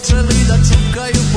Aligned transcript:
počeli 0.00 0.44
da 0.48 0.56
čupkaju 0.56 1.29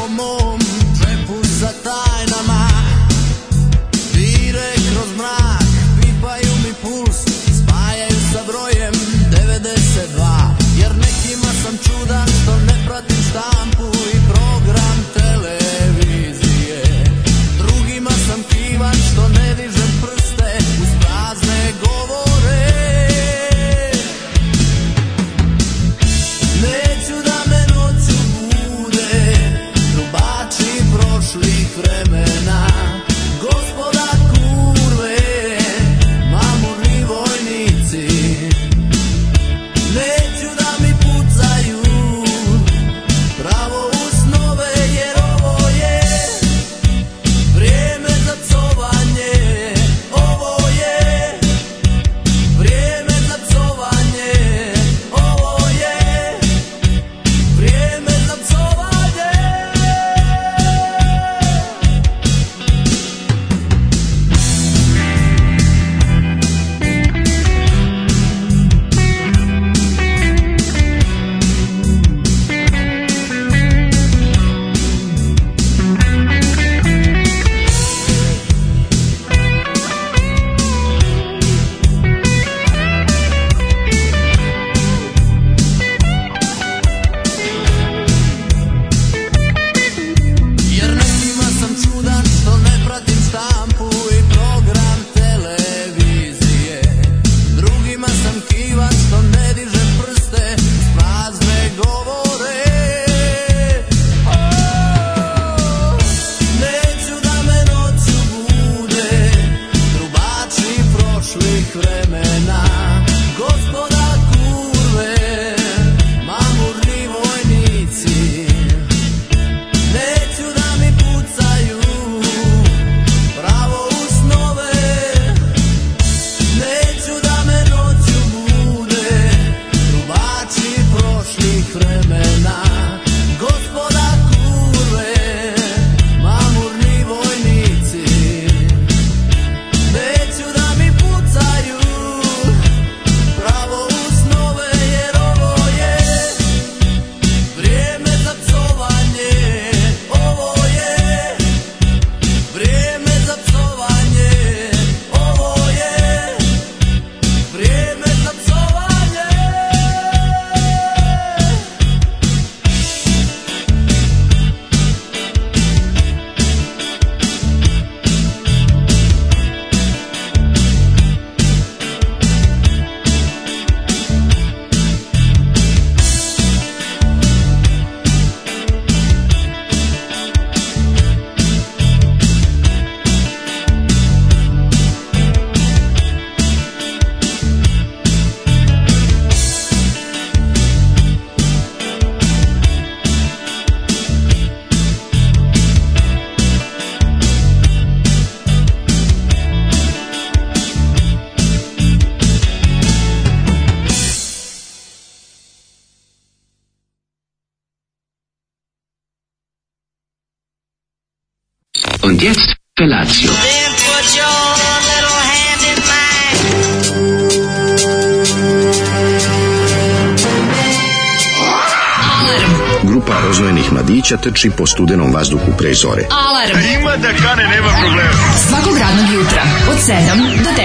mladića 224.13 224.29
trči 224.29 224.50
po 224.57 224.68
studenom 224.68 225.13
vazduhu 225.13 225.51
pre 225.57 225.74
zore. 225.74 226.03
Alarm. 226.12 226.81
Ima 226.81 226.97
da 226.97 227.07
kane, 227.07 227.47
nema 227.47 227.69
problema. 227.81 228.12
Svakog 228.47 228.78
radnog 228.78 229.13
jutra, 229.13 229.44
od 229.69 229.78
7 229.78 230.44
do 230.44 230.50
10. 230.50 230.63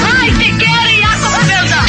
Hajde, 0.00 0.44
Geri, 0.58 0.98
jako 1.00 1.30
se 1.30 1.54
velda. 1.54 1.82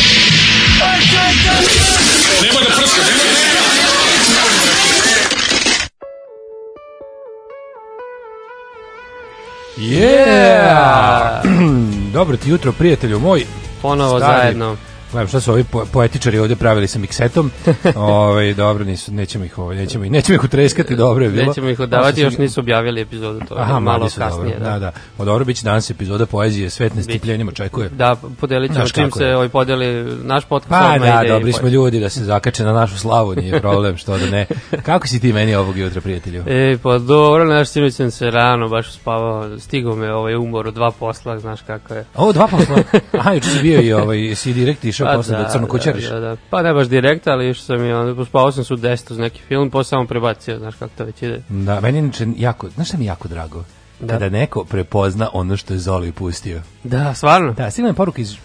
Yeah! 9.78 11.42
Dobro 12.14 12.38
ti 12.38 12.50
jutro, 12.50 12.72
prijatelju 12.72 13.20
moj. 13.20 13.46
Ponovo 13.82 14.20
Stari. 14.20 14.42
zajedno. 14.42 14.78
Gledam 15.12 15.28
šta 15.28 15.40
su 15.40 15.52
ovi 15.52 15.64
po 15.64 15.86
poetičari 15.94 16.40
ovdje 16.40 16.56
pravili 16.56 16.88
sa 16.88 17.00
miksetom. 17.00 17.52
ovaj 17.96 18.54
dobro, 18.54 18.84
nisu, 18.86 19.14
nećemo 19.14 19.46
ih 19.46 19.58
ovaj, 19.58 19.76
nećemo 19.76 20.06
ih, 20.06 20.12
nećemo 20.12 20.36
ih 20.36 20.44
utreskati, 20.44 20.96
dobro 20.96 21.26
je 21.26 21.32
bilo. 21.32 21.46
Nećemo 21.46 21.70
ih 21.70 21.80
odavati, 21.80 22.22
još 22.22 22.36
su- 22.36 22.42
nisu 22.42 22.60
objavili 22.60 23.02
epizodu, 23.02 23.40
to 23.50 23.56
je 23.56 23.62
Aha, 23.62 23.80
malo 23.80 24.08
kasnije. 24.18 24.56
dobro. 24.56 24.72
Da, 24.72 24.80
da. 24.80 24.92
O, 25.18 25.26
dobro, 25.26 25.46
bit 25.46 25.58
će 25.58 25.64
danas 25.64 25.90
epizoda 25.90 26.26
poezije, 26.26 26.70
svet 26.70 26.96
nestrpljenjem 26.96 27.48
očekuje. 27.48 27.90
Da, 27.90 28.16
podelit 28.40 28.74
ćemo 28.74 28.88
čim 28.88 29.12
se 29.12 29.36
ovaj 29.36 29.50
podeli 29.50 30.18
naš 30.24 30.46
podcast. 30.46 30.70
Pa 30.70 30.98
da, 31.00 31.24
dobri 31.28 31.54
smo 31.54 31.68
ljudi 31.68 32.00
da 32.00 32.10
se 32.10 32.24
zakače 32.24 32.64
na 32.64 32.74
našu 32.74 32.98
slavu, 32.98 33.36
nije 33.36 33.60
problem, 33.62 33.98
što 33.98 34.18
da 34.18 34.26
ne. 34.26 34.46
Kako 34.84 35.08
si 35.08 35.20
ti 35.20 35.34
meni 35.34 35.56
ovog 35.56 35.78
jutra, 35.78 36.02
prijatelju? 36.02 36.44
E, 36.48 36.78
pa 36.84 36.98
dobro, 36.98 37.46
naš 37.46 37.70
sinoć 37.70 37.94
sam 37.94 38.12
se 38.12 38.32
rano 38.32 38.68
baš 38.68 38.92
spavao, 38.94 39.60
stigao 39.60 39.96
me 39.96 40.14
ovaj 40.14 40.36
umor 40.36 40.68
od 40.68 40.74
dva 40.74 40.92
posla, 40.92 41.40
znaš 41.40 41.62
kako 41.62 41.94
je. 41.94 42.06
Ovo 42.16 42.32
dva 42.34 42.48
posla. 42.48 42.78
Aha, 43.20 43.32
juče 43.34 43.50
bio 43.62 43.82
i 43.82 43.94
ovaj, 43.94 44.36
si 44.36 44.54
direkt 44.54 44.86
išao 45.04 45.16
posle 45.16 45.38
da, 45.38 45.50
crno 45.50 45.68
kućariš. 45.68 46.10
Pa 46.10 46.14
Da, 46.14 46.20
da, 46.20 46.36
Pa 46.50 46.62
ne 46.62 46.74
baš 46.74 46.88
direkt, 46.88 47.28
ali 47.28 47.50
išao 47.50 47.64
sam 47.64 47.86
i 47.86 47.94
onda, 47.94 48.16
pospavao 48.16 48.52
sam 48.52 48.64
su 48.64 48.78
10 48.78 49.12
uz 49.12 49.18
neki 49.18 49.42
film, 49.42 49.70
posle 49.70 49.90
samo 49.90 50.06
prebacio, 50.06 50.60
znaš 50.60 50.76
kako 50.76 50.92
to 50.98 51.04
već 51.04 51.22
ide. 51.22 51.42
Da, 51.50 51.82
meni 51.82 51.98
je 51.98 52.00
inače 52.00 52.28
jako, 52.38 52.70
znaš 52.70 52.88
šta 52.88 52.98
mi 52.98 53.06
jako 53.06 53.28
drago? 53.28 53.64
Da. 54.00 54.14
Kada 54.14 54.30
neko 54.30 54.64
prepozna 54.64 55.30
ono 55.34 55.58
što 55.58 55.74
je 55.74 55.80
Zoli 55.80 56.12
pustio. 56.12 56.62
Da, 56.84 57.14
stvarno? 57.14 57.54
Da, 57.54 57.72
stigla 57.72 57.90
je 57.90 57.94
poruka 57.94 58.22
iz 58.22 58.34
uh, 58.34 58.38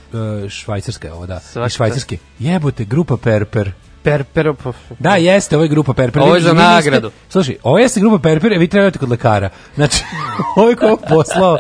Švajcarske, 0.49 1.13
ovo 1.13 1.27
da, 1.27 1.41
Svaka 1.41 1.67
iz 1.67 1.73
Švajcarske. 1.73 2.19
Jebote, 2.39 2.85
grupa 2.85 3.17
Perper. 3.17 3.65
Per, 3.65 3.73
per, 4.05 4.25
pa, 4.55 4.73
Da, 4.99 5.17
jeste, 5.17 5.57
ovo 5.57 5.65
je 5.65 5.69
grupa 5.69 5.93
Perper. 5.93 6.23
Ovo 6.23 6.35
je 6.35 6.41
za 6.41 6.51
vi 6.51 6.59
nagradu. 6.59 7.11
Slušaj, 7.29 7.57
ovo 7.63 7.79
jeste 7.79 8.01
grupa 8.01 8.19
Perper, 8.19 8.53
a 8.53 8.59
vi 8.59 8.69
trebate 8.69 8.99
kod 8.99 9.11
lekara. 9.11 9.49
Znači, 9.75 10.03
ovo 10.57 10.69
je 10.69 10.77
ko 10.77 10.99
poslao. 11.09 11.59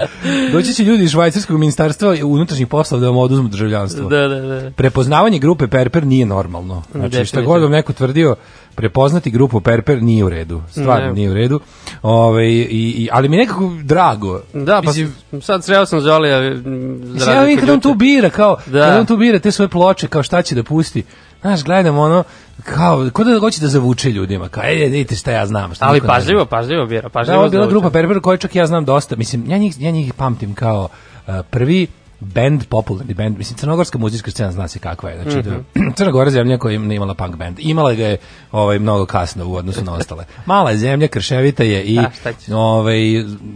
Doći 0.52 0.75
će 0.75 0.85
ljudi 0.85 1.05
iz 1.05 1.11
švajcarskog 1.11 1.58
ministarstva 1.58 2.17
unutrašnjih 2.25 2.69
poslova 2.69 3.00
da 3.00 3.06
vam 3.06 3.17
oduzmu 3.17 3.49
državljanstvo. 3.49 4.08
Da, 4.08 4.29
da, 4.29 4.41
da. 4.41 4.70
Prepoznavanje 4.70 5.38
grupe 5.38 5.67
Perper 5.67 6.06
nije 6.06 6.26
normalno. 6.26 6.82
Znači, 6.93 7.25
šta 7.25 7.41
god 7.41 7.62
vam 7.62 7.70
neko 7.70 7.93
tvrdio, 7.93 8.37
prepoznati 8.75 9.31
grupu 9.31 9.61
Perper 9.61 10.02
nije 10.02 10.25
u 10.25 10.29
redu. 10.29 10.62
Stvarno 10.70 11.12
nije 11.12 11.31
u 11.31 11.35
redu. 11.35 11.61
Ove, 12.02 12.49
i, 12.49 12.61
i, 12.70 13.08
ali 13.12 13.29
mi 13.29 13.37
je 13.37 13.40
nekako 13.40 13.73
drago. 13.82 14.40
Da, 14.52 14.82
pa 14.85 14.90
Mislim, 14.90 15.14
sad 15.43 15.64
sreo 15.64 15.87
sam 15.87 16.00
Zolija 16.00 16.35
ja 16.35 16.40
vidim 16.40 17.55
od 17.55 17.61
kada 17.61 17.73
on 17.73 17.81
tu 17.81 17.94
bira, 17.94 18.31
kao, 18.31 18.56
Da. 18.67 18.85
kada 18.85 19.00
on 19.00 19.06
tu 19.06 19.17
bira 19.17 19.38
te 19.38 19.50
svoje 19.50 19.69
ploče, 19.69 20.08
kao 20.08 20.23
šta 20.23 20.43
će 20.43 20.55
da 20.55 20.62
pusti. 20.62 21.05
Znaš, 21.44 21.64
gledam 21.64 21.99
ono, 21.99 22.25
kao, 22.62 23.11
ko 23.12 23.25
da 23.25 23.38
hoće 23.38 23.61
da 23.61 23.69
zavuče 23.69 24.11
ljudima, 24.11 24.49
kao, 24.49 24.64
ej, 24.64 24.75
vidite 24.88 25.17
šta 25.17 25.31
ja 25.31 25.46
znam. 25.46 25.75
Šta 25.75 25.87
Ali 25.88 26.00
pažljivo, 26.00 26.46
pažljivo 26.46 26.87
bira, 26.87 27.02
Da, 27.02 27.08
pažljivo. 27.08 27.37
ovo 27.37 27.46
je 27.46 27.50
bila 27.50 27.67
grupa 27.67 27.91
Perver 27.91 28.20
koju 28.20 28.37
čak 28.38 28.55
ja 28.55 28.67
znam 28.67 28.85
dosta. 28.85 29.17
Mislim, 29.17 29.50
ja 29.50 29.58
njih, 29.58 29.75
ja 29.79 29.91
njih 29.91 30.14
pamtim 30.14 30.55
kao 30.55 30.88
uh, 31.26 31.35
prvi 31.50 31.87
band, 32.20 32.64
popularni 32.64 33.14
band, 33.14 33.38
mislim, 33.38 33.56
crnogorska 33.56 33.99
muzička 33.99 34.31
scena 34.31 34.52
zna 34.52 34.69
se 34.69 34.78
kakva 34.78 35.11
je. 35.11 35.22
Znači, 35.22 35.38
Mhm. 35.38 35.50
da, 35.50 35.90
Crna 35.96 36.11
Gora 36.11 36.25
je 36.25 36.31
zemlja 36.31 36.58
koja 36.58 36.78
nije 36.78 36.96
imala 36.96 37.14
punk 37.14 37.37
band. 37.37 37.56
Imala 37.61 37.94
ga 37.94 38.05
je 38.05 38.16
ovaj, 38.52 38.78
mnogo 38.78 39.06
kasno 39.06 39.46
u 39.46 39.55
odnosu 39.55 39.84
na 39.84 39.94
ostale. 39.94 40.25
Mala 40.46 40.70
je 40.70 40.76
zemlja, 40.76 41.08
krševita 41.08 41.64
je 41.64 41.82
i 41.84 41.99
A, 41.99 42.11
šta 42.20 42.32
ćeš? 42.32 42.49
ovaj, 42.49 42.99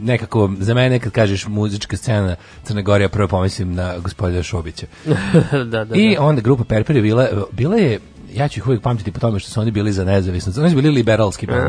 nekako, 0.03 0.51
za 0.59 0.75
mene 0.75 0.99
kad 0.99 1.13
kažeš 1.13 1.47
muzička 1.47 1.97
scena 1.97 2.37
Crne 2.65 2.83
Gore, 2.83 3.05
ja 3.05 3.09
prvo 3.09 3.29
pomislim 3.29 3.75
na 3.75 3.99
gospodina 3.99 4.43
Šobića. 4.43 4.87
da, 5.71 5.85
da, 5.85 5.95
I 5.95 6.15
da. 6.15 6.23
onda 6.23 6.41
grupa 6.41 6.65
Perper 6.65 6.97
je 6.97 7.03
bila, 7.03 7.29
bila 7.53 7.77
je 7.77 7.99
ja 8.35 8.49
ću 8.49 8.59
ih 8.59 8.67
uvijek 8.67 8.83
pamtiti 8.83 9.13
po 9.13 9.21
tome 9.21 9.39
što 9.39 9.51
su 9.51 9.61
oni 9.61 9.71
bili 9.71 9.93
za 9.93 10.05
nezavisnost. 10.05 10.59
Oni 10.59 10.71
su 10.71 10.77
bili 10.77 10.91
liberalski 10.91 11.47
band. 11.47 11.63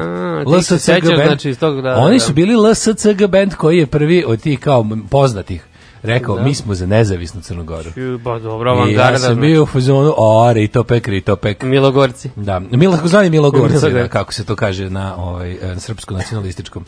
A, 0.55 0.61
se 0.61 0.79
sećaš, 0.79 1.15
znači, 1.15 1.49
iz 1.49 1.59
tog, 1.59 1.81
da, 1.81 1.97
Oni 1.97 2.15
da. 2.15 2.19
su 2.19 2.33
bili 2.33 2.55
LSCG 2.55 3.25
band 3.29 3.53
koji 3.53 3.77
je 3.77 3.85
prvi 3.87 4.23
od 4.27 4.41
tih 4.41 4.59
kao 4.59 4.85
poznatih 5.09 5.65
rekao, 6.03 6.43
mi 6.43 6.55
smo 6.55 6.75
za 6.75 6.85
nezavisnu 6.85 7.41
Crnogoru. 7.41 7.89
Ba 8.23 8.39
dobro, 8.39 8.85
I 8.87 8.93
ja 8.93 9.07
sam 9.07 9.17
znači. 9.17 9.39
bio 9.39 9.63
u 9.63 9.65
fazonu, 9.65 10.13
o, 10.17 10.53
Ritopek, 10.53 11.07
Ritopek. 11.07 11.63
Milogorci. 11.63 12.29
Da, 12.35 12.59
Milo, 12.59 12.97
zvani 13.03 13.29
Milogorci, 13.29 13.73
da, 13.81 13.87
Milogorci. 13.87 14.11
kako 14.11 14.33
se 14.33 14.45
to 14.45 14.55
kaže 14.55 14.89
na 14.89 15.15
ovaj, 15.15 15.51
eh, 15.51 15.75
srpsko-nacionalističkom. 15.77 16.85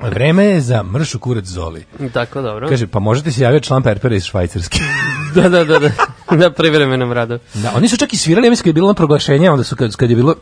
Vreme 0.00 0.44
je 0.44 0.60
za 0.60 0.82
mršu 0.82 1.18
kurac 1.18 1.44
Zoli. 1.44 1.84
Tako, 2.12 2.42
dobro. 2.42 2.68
Kaže, 2.68 2.86
pa 2.86 2.98
možete 2.98 3.32
se 3.32 3.42
javiti 3.42 3.66
član 3.66 3.82
Perpera 3.82 4.14
iz 4.14 4.24
Švajcarske. 4.24 4.78
da, 5.34 5.48
da, 5.48 5.64
da, 5.64 5.78
da. 5.78 5.90
Na 6.36 6.50
privremenom 6.50 7.12
radu. 7.12 7.38
Da, 7.54 7.72
oni 7.76 7.88
su 7.88 7.96
čak 7.96 8.12
i 8.12 8.16
svirali, 8.16 8.46
ja 8.46 8.50
mislim 8.50 8.62
kad 8.62 8.68
je 8.68 8.72
bilo 8.72 8.88
na 8.88 8.94
proglašenje, 8.94 9.50
onda 9.50 9.64
su 9.64 9.76
kad, 9.76 9.96
kad 9.96 10.10
je 10.10 10.16
bilo 10.16 10.34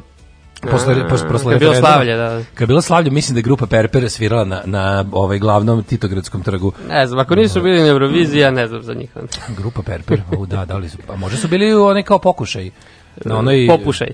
posle, 0.62 1.08
posle, 1.08 1.28
posle 1.28 1.44
kad 1.44 1.52
je 1.52 1.58
bilo 1.60 1.74
slavlje, 1.76 2.16
da. 2.16 2.40
Kad 2.54 2.68
bilo 2.68 2.80
slavlje, 2.80 3.10
mislim 3.10 3.34
da 3.34 3.38
je 3.38 3.42
grupa 3.42 3.66
Perper 3.66 4.10
svirala 4.10 4.44
na, 4.44 4.62
na 4.64 5.04
ovaj 5.12 5.38
glavnom 5.38 5.82
Titogradskom 5.82 6.42
trgu. 6.42 6.72
Ne 6.88 7.06
znam, 7.06 7.18
ako 7.18 7.34
nisu 7.34 7.62
bili 7.62 7.80
na 7.80 7.86
Euroviziji, 7.86 8.40
ja 8.40 8.50
ne 8.50 8.66
znam 8.66 8.82
za 8.82 8.94
njih. 8.94 9.10
Grupa 9.58 9.82
Perper, 9.82 10.22
o, 10.32 10.46
da, 10.46 10.64
da 10.64 10.76
li 10.76 10.88
su, 10.88 10.98
pa 11.06 11.16
možda 11.16 11.38
su 11.38 11.48
bili 11.48 11.74
oni 11.74 12.02
kao 12.02 12.18
pokušaj. 12.18 12.70
Na 13.24 13.38
onoj, 13.38 13.66
Popušaj. 13.68 14.08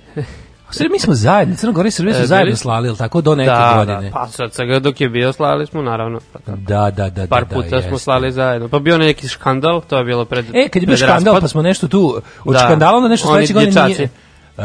A 0.69 0.73
Sve 0.73 0.89
mi 0.89 0.99
smo 0.99 1.15
zajedno, 1.15 1.57
Crna 1.57 1.73
Gora 1.73 1.89
i 1.89 1.91
Srbija 1.91 2.15
su 2.15 2.23
E, 2.23 2.27
zajedno 2.27 2.57
slali, 2.57 2.89
ili 2.89 2.97
tako, 2.97 3.21
do 3.21 3.35
neke 3.35 3.51
Da, 3.51 3.75
godine. 3.77 4.01
da, 4.03 4.11
pa 4.11 4.27
sad 4.27 4.55
svega 4.55 4.79
dok 4.79 5.01
je 5.01 5.09
bio 5.09 5.33
slali 5.33 5.67
smo, 5.67 5.83
naravno. 5.83 6.21
Pa 6.33 6.39
tako. 6.39 6.59
Da, 6.59 6.91
da, 6.91 7.11
da, 7.11 7.27
Par 7.27 7.45
da, 7.45 7.55
puta 7.55 7.69
da, 7.69 7.83
smo 7.83 7.91
jeste. 7.91 7.99
slali 7.99 8.33
zajedno. 8.33 8.69
Pa 8.69 8.79
bio 8.79 8.99
neki 8.99 9.29
škandal, 9.29 9.81
to 9.81 9.99
je 9.99 10.05
bilo 10.05 10.25
pred 10.25 10.45
E, 10.55 10.69
kad 10.69 10.83
je 10.83 10.87
bio 10.87 10.97
škandal, 10.97 11.17
raspad. 11.25 11.41
pa 11.41 11.49
smo 11.49 11.63
nešto 11.63 11.89
tu, 11.89 12.21
od 12.45 12.53
Da. 12.53 12.59
škandala 12.59 12.97
onda 12.97 13.09
nešto 13.09 13.29
sledeće 13.29 13.53
godine 13.53 13.85
nije... 13.87 14.09
Uh, 14.59 14.63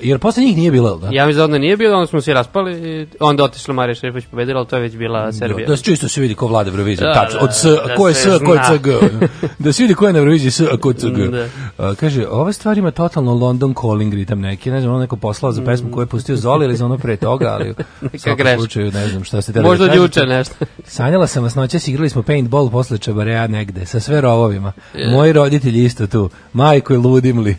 jer 0.00 0.18
posle 0.18 0.42
njih 0.42 0.56
nije 0.56 0.70
bilo, 0.70 0.98
da? 0.98 1.08
Ja 1.12 1.26
mislim 1.26 1.38
da 1.38 1.44
onda 1.44 1.58
nije 1.58 1.76
bilo, 1.76 1.96
onda 1.96 2.06
smo 2.06 2.20
se 2.20 2.34
raspali 2.34 2.90
i 2.90 3.06
onda 3.20 3.44
otišla 3.44 3.74
Marija 3.74 3.94
Šerifović 3.94 4.24
pobedila, 4.26 4.58
ali 4.58 4.68
to 4.68 4.76
je 4.76 4.82
već 4.82 4.96
bila 4.96 5.32
Serbija. 5.32 5.66
Da, 5.66 5.70
da 5.70 5.76
se 5.76 5.82
čisto 5.82 6.08
se 6.08 6.20
vidi 6.20 6.34
ko 6.34 6.46
vlada 6.46 6.70
Euroviziju, 6.70 7.06
Da, 7.06 7.14
tačno. 7.14 7.38
da, 7.38 7.44
Od 7.44 7.54
S, 7.54 7.64
da 7.64 7.94
ko 7.96 8.08
je 8.08 8.14
se 8.14 8.30
S, 8.30 8.38
ko 8.46 8.54
je. 8.54 8.60
CG. 8.66 8.88
da 9.64 9.72
se 9.72 9.82
vidi 9.82 9.94
ko 9.94 10.06
je 10.06 10.12
na 10.12 10.18
Euroviziji 10.18 10.50
S, 10.50 10.60
a 10.60 10.76
ko 10.80 10.90
je 10.90 10.94
CG. 10.94 11.16
Da. 11.30 11.46
A, 11.78 11.94
kaže, 11.94 12.26
ova 12.28 12.52
stvar 12.52 12.78
ima 12.78 12.90
totalno 12.90 13.34
London 13.34 13.74
calling 13.74 14.14
ritam 14.14 14.40
neki, 14.40 14.70
ne 14.70 14.80
znam, 14.80 14.92
ono 14.92 15.00
neko 15.00 15.16
poslao 15.16 15.52
za 15.52 15.62
pesmu 15.64 15.90
koju 15.92 16.02
je 16.02 16.06
pustio 16.06 16.36
Zoli 16.36 16.64
ili 16.64 16.76
za 16.76 16.84
ono 16.84 16.98
pre 16.98 17.16
toga, 17.16 17.46
ali 17.48 17.70
u 18.14 18.18
svakom 18.18 18.46
slučaju 18.56 18.92
ne 18.92 19.08
znam 19.08 19.24
šta 19.24 19.42
ste 19.42 19.52
teli 19.52 19.66
Možda 19.66 19.86
da 19.86 19.94
juče 19.94 20.26
nešto. 20.26 20.54
Sanjala 20.84 21.26
sam 21.26 21.42
vas 21.42 21.54
noćas, 21.54 21.88
igrali 21.88 22.10
smo 22.10 22.22
paintball 22.22 22.70
posle 22.70 22.98
čabarea 22.98 23.46
negde, 23.46 23.86
sa 23.86 24.00
sve 24.00 24.20
rovovima. 24.20 24.72
Moji 25.10 25.32
roditelji 25.32 25.84
isto 25.84 26.06
tu. 26.06 26.30
Majko, 26.52 26.94
ludim 26.94 27.38
li? 27.38 27.56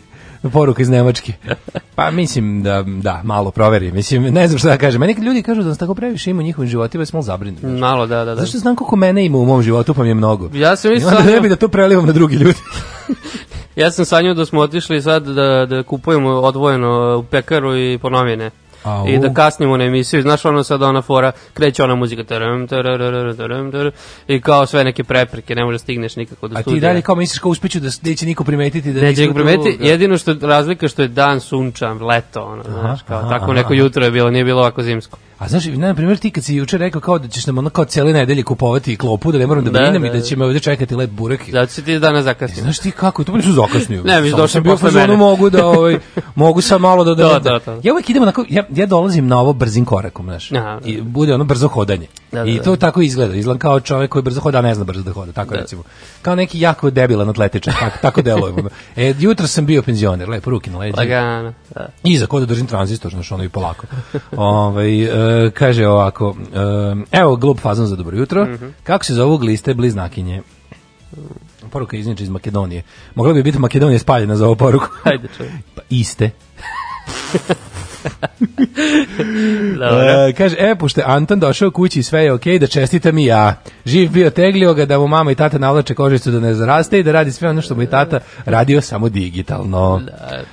Poruka 0.50 0.82
iz 0.82 0.88
Nemačke. 0.88 1.32
Pa 1.96 2.10
mislim 2.10 2.62
da, 2.62 2.84
da, 2.86 3.20
malo 3.24 3.50
proveri. 3.50 3.92
Mislim, 3.92 4.22
ne 4.22 4.48
znam 4.48 4.58
šta 4.58 4.68
da 4.68 4.78
kažem. 4.78 5.00
Meni 5.00 5.12
ljudi 5.12 5.42
kažu 5.42 5.62
da 5.62 5.68
nas 5.68 5.78
tako 5.78 5.94
previše 5.94 6.30
ima 6.30 6.40
u 6.40 6.44
njihovim 6.44 6.70
životima, 6.70 7.02
ja 7.02 7.06
sam 7.06 7.20
malo 7.78 8.06
da, 8.06 8.16
da, 8.18 8.34
da. 8.34 8.40
Zašto 8.40 8.58
znam 8.58 8.76
koliko 8.76 8.96
mene 8.96 9.24
ima 9.24 9.38
u 9.38 9.44
mom 9.44 9.62
životu, 9.62 9.94
pa 9.94 10.02
mi 10.02 10.08
je 10.08 10.14
mnogo. 10.14 10.50
Ja 10.54 10.76
isto 10.96 11.08
onda 11.08 11.20
sanjao- 11.20 11.34
ne 11.34 11.40
bi 11.40 11.48
da 11.48 11.56
to 11.56 11.68
prelivam 11.68 12.06
na 12.06 12.12
drugi 12.12 12.36
ljudi. 12.36 12.58
Ja 13.76 13.90
sam 13.90 14.04
sanjao 14.04 14.34
da 14.34 14.46
smo 14.46 14.60
otišli 14.60 15.02
sad 15.02 15.26
da, 15.26 15.66
da 15.66 15.82
kupujemo 15.82 16.30
odvojeno 16.30 17.18
u 17.18 17.22
pekaru 17.22 17.76
i 17.76 17.98
po 18.02 18.10
novine. 18.10 18.50
Au. 18.84 19.08
I 19.08 19.18
da 19.18 19.34
kasnimo 19.34 19.76
na 19.76 19.84
emisiju, 19.84 20.22
znaš 20.22 20.44
ono 20.44 20.64
sad 20.64 20.82
ona 20.82 21.02
fora, 21.02 21.32
kreće 21.54 21.82
ona 21.82 21.94
muzika 21.94 22.24
taram, 22.24 22.66
tararara, 22.68 23.34
taram, 23.34 23.72
taram, 23.72 23.90
i 24.28 24.40
kao 24.40 24.66
sve 24.66 24.84
neke 24.84 25.04
prepreke, 25.04 25.54
ne 25.54 25.64
može 25.64 25.78
stigneš 25.78 26.16
nikako 26.16 26.48
do 26.48 26.54
A 26.54 26.58
ti 26.58 26.62
studija. 26.62 26.80
dalje 26.80 27.02
kao 27.02 27.14
misliš 27.14 27.38
kao 27.38 27.50
uspeću 27.50 27.80
da 27.80 27.88
neće 28.02 28.26
niko 28.26 28.44
primetiti 28.44 28.92
da 28.92 29.00
Neće 29.00 29.24
ih 29.24 29.30
primetiti, 29.34 29.78
jedino 29.80 30.18
što 30.18 30.30
je 30.30 30.36
razlika 30.42 30.88
što 30.88 31.02
je 31.02 31.08
dan 31.08 31.40
sunčan, 31.40 32.02
leto, 32.04 32.42
ono, 32.42 32.62
znaš, 32.80 33.02
kao, 33.02 33.18
aha, 33.18 33.28
tako 33.28 33.44
aha, 33.44 33.52
neko 33.52 33.72
aha. 33.72 33.82
jutro 33.82 34.04
je 34.04 34.10
bilo, 34.10 34.30
nije 34.30 34.44
bilo 34.44 34.60
ovako 34.60 34.82
zimsko. 34.82 35.18
A 35.38 35.48
znaš, 35.48 35.64
na 35.66 35.94
primjer 35.94 36.18
ti 36.18 36.30
kad 36.30 36.44
si 36.44 36.54
juče 36.54 36.78
rekao 36.78 37.00
kao 37.00 37.18
da 37.18 37.28
ćeš 37.28 37.46
nam 37.46 37.58
ono 37.58 37.70
kao 37.70 37.84
cijele 37.84 38.12
nedelje 38.12 38.42
kupovati 38.42 38.96
klopu, 38.96 39.32
da 39.32 39.38
ne 39.38 39.46
moram 39.46 39.64
da 39.64 39.70
Da, 39.70 39.78
brinem 39.78 40.02
da, 40.02 40.08
i 40.08 40.10
da 40.10 40.16
da. 40.18 40.24
će 40.24 40.36
me 40.36 40.44
ovdje 40.44 40.60
čekati 40.60 40.94
lep 40.94 41.10
burek. 41.10 41.50
Zato 41.50 41.72
si 41.72 41.84
ti 41.84 41.98
danas 41.98 42.24
zakasnio. 42.24 42.62
Znaš 42.62 42.78
ti 42.78 42.90
kako, 42.90 43.24
to 43.24 43.32
pa 43.32 43.38
nisu 43.38 43.52
zakasnio. 43.52 44.02
Ne, 44.04 44.20
mi 44.20 44.30
došli 44.30 44.62
posle 44.64 44.90
mene. 44.90 45.16
mogu 45.16 45.50
da, 45.50 45.66
ovaj, 45.66 45.98
mogu 46.34 46.60
sam 46.60 46.80
malo 46.80 47.04
da... 47.04 47.14
da, 47.24 47.38
da- 47.38 47.58
to. 47.58 47.80
Ja 47.82 47.92
uvijek 47.92 48.10
idem 48.10 48.22
onako, 48.22 48.44
ja, 48.48 48.64
ja 48.74 48.86
dolazim 48.86 49.26
na 49.26 49.40
ovo 49.40 49.52
brzim 49.52 49.84
korakom, 49.84 50.26
znaš. 50.26 50.52
Aha, 50.52 50.62
da. 50.74 50.80
I 50.84 51.00
bude 51.00 51.34
ono 51.34 51.44
brzo 51.44 51.68
hodanje. 51.68 52.06
Da, 52.32 52.44
da, 52.44 52.50
I 52.50 52.56
da. 52.56 52.62
to 52.62 52.76
tako 52.76 53.02
izgleda. 53.02 53.34
Izgledam 53.34 53.58
kao 53.58 53.80
čovjek 53.80 54.10
koji 54.10 54.22
brzo 54.22 54.40
hoda, 54.40 54.58
a 54.58 54.62
ne 54.62 54.74
zna 54.74 54.84
brzo 54.84 55.02
da 55.02 55.12
hoda, 55.12 55.32
tako 55.32 55.54
recimo. 55.54 55.82
Kao 56.22 56.34
neki 56.34 56.60
jako 56.60 56.90
debilan 56.90 57.28
atletičar, 57.28 57.74
tako, 57.74 57.98
tako 58.02 58.22
delujemo. 58.22 58.68
E, 58.96 59.14
jutro 59.18 59.46
sam 59.46 59.66
bio 59.66 59.82
penzioner, 59.82 60.28
lepo 60.28 60.50
ruke 60.50 60.70
na 60.70 60.78
leđa. 60.78 60.96
Lagano, 60.96 61.52
da. 61.74 61.88
I 62.04 62.18
za 62.18 62.26
da 62.30 62.46
držim 62.46 62.66
tranzistor, 62.66 63.12
znaš, 63.12 63.32
ono 63.32 63.44
i 63.44 63.48
polako. 63.48 63.86
ovaj 64.36 65.02
e, 65.46 65.50
kaže 65.50 65.86
ovako, 65.86 66.36
e, 67.12 67.18
evo 67.20 67.36
glup 67.36 67.60
fazon 67.60 67.86
za 67.86 67.96
dobro 67.96 68.16
jutro, 68.16 68.44
Mhm. 68.44 68.66
kako 68.84 69.04
se 69.04 69.14
zovu 69.14 69.38
gliste 69.38 69.74
bliznakinje? 69.74 70.42
Poruka 71.70 71.96
izniče 71.96 72.22
iz 72.24 72.30
Makedonije. 72.30 72.82
Mogla 73.14 73.32
bi 73.32 73.42
biti 73.42 73.58
Makedonija 73.58 73.98
spaljena 73.98 74.36
za 74.36 74.46
ovu 74.46 74.56
poruku. 74.56 74.86
Hajde 75.04 75.28
čovjek. 75.36 75.54
Pa 75.74 75.82
iste. 75.90 76.30
Dobro. 79.78 80.28
E, 80.28 80.32
kaže, 80.32 80.56
e, 80.58 80.74
pošto 80.74 81.00
je 81.00 81.04
Anton 81.08 81.40
došao 81.40 81.70
kući 81.70 82.00
i 82.00 82.02
sve 82.02 82.24
je 82.24 82.32
okej, 82.32 82.58
da 82.58 82.66
čestitam 82.66 83.18
i 83.18 83.24
ja. 83.24 83.54
Živ 83.84 84.10
bio 84.10 84.30
teglio 84.30 84.74
ga 84.74 84.86
da 84.86 84.98
mu 84.98 85.08
mama 85.08 85.32
i 85.32 85.34
tata 85.34 85.58
navlače 85.58 85.94
kožicu 85.94 86.30
da 86.30 86.40
ne 86.40 86.54
zaraste 86.54 86.98
i 86.98 87.02
da 87.02 87.12
radi 87.12 87.32
sve 87.32 87.48
ono 87.48 87.62
što 87.62 87.74
mu 87.74 87.82
i 87.82 87.86
tata 87.86 88.20
radio 88.44 88.80
samo 88.80 89.08
digitalno. 89.08 90.00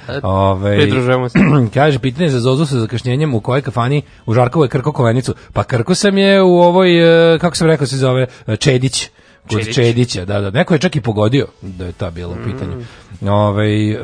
Da, 0.08 0.20
Ove, 0.28 0.78
Pridružujemo 0.78 1.30
se. 1.30 1.40
kaže, 1.74 2.00
pitanje 2.00 2.30
za 2.30 2.40
Zozu 2.40 2.66
sa 2.66 2.80
zakašnjenjem 2.80 3.34
u 3.34 3.42
kojoj 3.42 3.62
kafani 3.62 4.02
u 4.26 4.34
Žarkovoj 4.34 4.68
Krko 4.68 4.92
Kovenicu. 4.92 5.36
Pa 5.54 5.64
Krko 5.64 5.96
sam 5.96 6.18
je 6.18 6.42
u 6.42 6.60
ovoj, 6.60 7.34
e, 7.36 7.40
kako 7.40 7.56
sam 7.56 7.68
rekao 7.68 7.88
se 7.88 7.98
zove, 7.98 8.28
e, 8.48 8.56
Čedić. 8.56 9.10
Kod 9.50 9.60
Čedić. 9.60 9.76
Čedića, 9.76 10.26
da, 10.26 10.42
da. 10.42 10.50
Neko 10.50 10.74
je 10.74 10.80
čak 10.80 10.96
i 10.96 11.02
pogodio 11.02 11.48
da 11.62 11.86
je 11.86 11.92
ta 11.92 12.12
bilo 12.12 12.34
u 12.34 12.52
pitanju. 12.52 12.84
Ovaj, 13.22 13.92
e, 13.92 13.98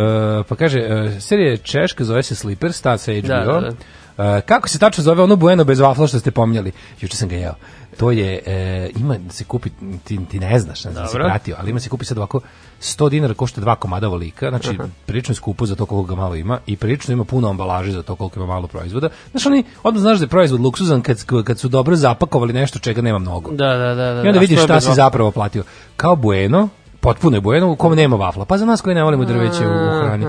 pa 0.44 0.56
kaže, 0.56 0.80
e, 0.80 1.22
serija 1.22 1.58
Češka 1.58 2.04
zove 2.04 2.24
se 2.24 2.36
Slippers, 2.36 2.82
ta 2.82 2.98
sa 2.98 3.12
HBO. 3.14 3.28
Da, 3.28 3.60
da, 3.60 3.72
E, 4.18 4.42
kako 4.42 4.70
se 4.70 4.80
tačno 4.80 5.04
zove 5.04 5.24
ono 5.24 5.36
bueno 5.36 5.64
bez 5.64 5.80
vafla 5.80 6.08
što 6.08 6.20
ste 6.20 6.32
pominjali? 6.32 6.72
Juče 7.02 7.18
sam 7.18 7.30
ga 7.30 7.36
jeo. 7.36 7.54
To 7.98 8.12
je, 8.12 8.42
e, 8.46 8.90
ima 8.98 9.18
da 9.18 9.34
se 9.34 9.44
kupi, 9.44 9.70
ti, 10.04 10.20
ti 10.32 10.40
ne 10.40 10.60
znaš, 10.60 10.86
ne 10.86 10.92
znam 10.92 11.06
da 11.06 11.12
Dobro. 11.12 11.26
pratio, 11.26 11.56
ali 11.60 11.70
ima 11.72 11.80
se 11.80 11.90
kupi 11.90 12.06
sad 12.06 12.18
ovako 12.18 12.42
100 12.86 13.10
dinara 13.10 13.34
košta 13.34 13.62
dva 13.62 13.76
komada 13.76 14.08
volika, 14.08 14.50
znači 14.50 14.70
Mhm. 14.72 14.84
prilično 15.06 15.32
je 15.32 15.36
skupo 15.36 15.66
za 15.66 15.76
to 15.76 15.86
koliko 15.86 16.08
ga 16.08 16.22
malo 16.22 16.36
ima 16.36 16.60
i 16.68 16.76
prilično 16.78 17.14
ima 17.14 17.24
puno 17.24 17.50
ambalaže 17.50 17.92
za 17.92 18.04
to 18.04 18.16
koliko 18.16 18.40
ima 18.40 18.46
malo 18.48 18.68
proizvoda. 18.68 19.10
Znaš, 19.32 19.46
oni 19.46 19.64
odmah 19.84 20.02
znaš 20.02 20.18
da 20.18 20.24
je 20.24 20.30
proizvod 20.30 20.62
luksuzan 20.62 21.02
kad, 21.02 21.24
kad 21.44 21.60
su 21.60 21.68
dobro 21.68 21.96
zapakovali 21.96 22.54
nešto 22.54 22.80
čega 22.80 23.02
nema 23.02 23.20
mnogo. 23.20 23.52
Da, 23.52 23.68
da, 23.68 23.88
da. 23.88 23.96
da 23.96 24.16
I 24.16 24.28
onda 24.28 24.32
da, 24.32 24.40
vidiš 24.40 24.64
šta 24.64 24.82
si 24.82 24.94
zapravo 24.94 25.32
platio. 25.32 25.64
Kao 25.98 26.16
Bueno, 26.16 26.68
potpuno 27.00 27.38
je 27.38 27.42
Bueno, 27.42 27.72
u 27.72 27.76
kom 27.76 27.96
nema 27.96 28.16
vafla. 28.16 28.46
Pa 28.46 28.58
za 28.58 28.66
nas 28.66 28.82
koji 28.82 28.96
ne 28.96 29.04
volimo 29.04 29.26
drveće 29.26 29.68
u 29.68 30.02
hrani. 30.02 30.26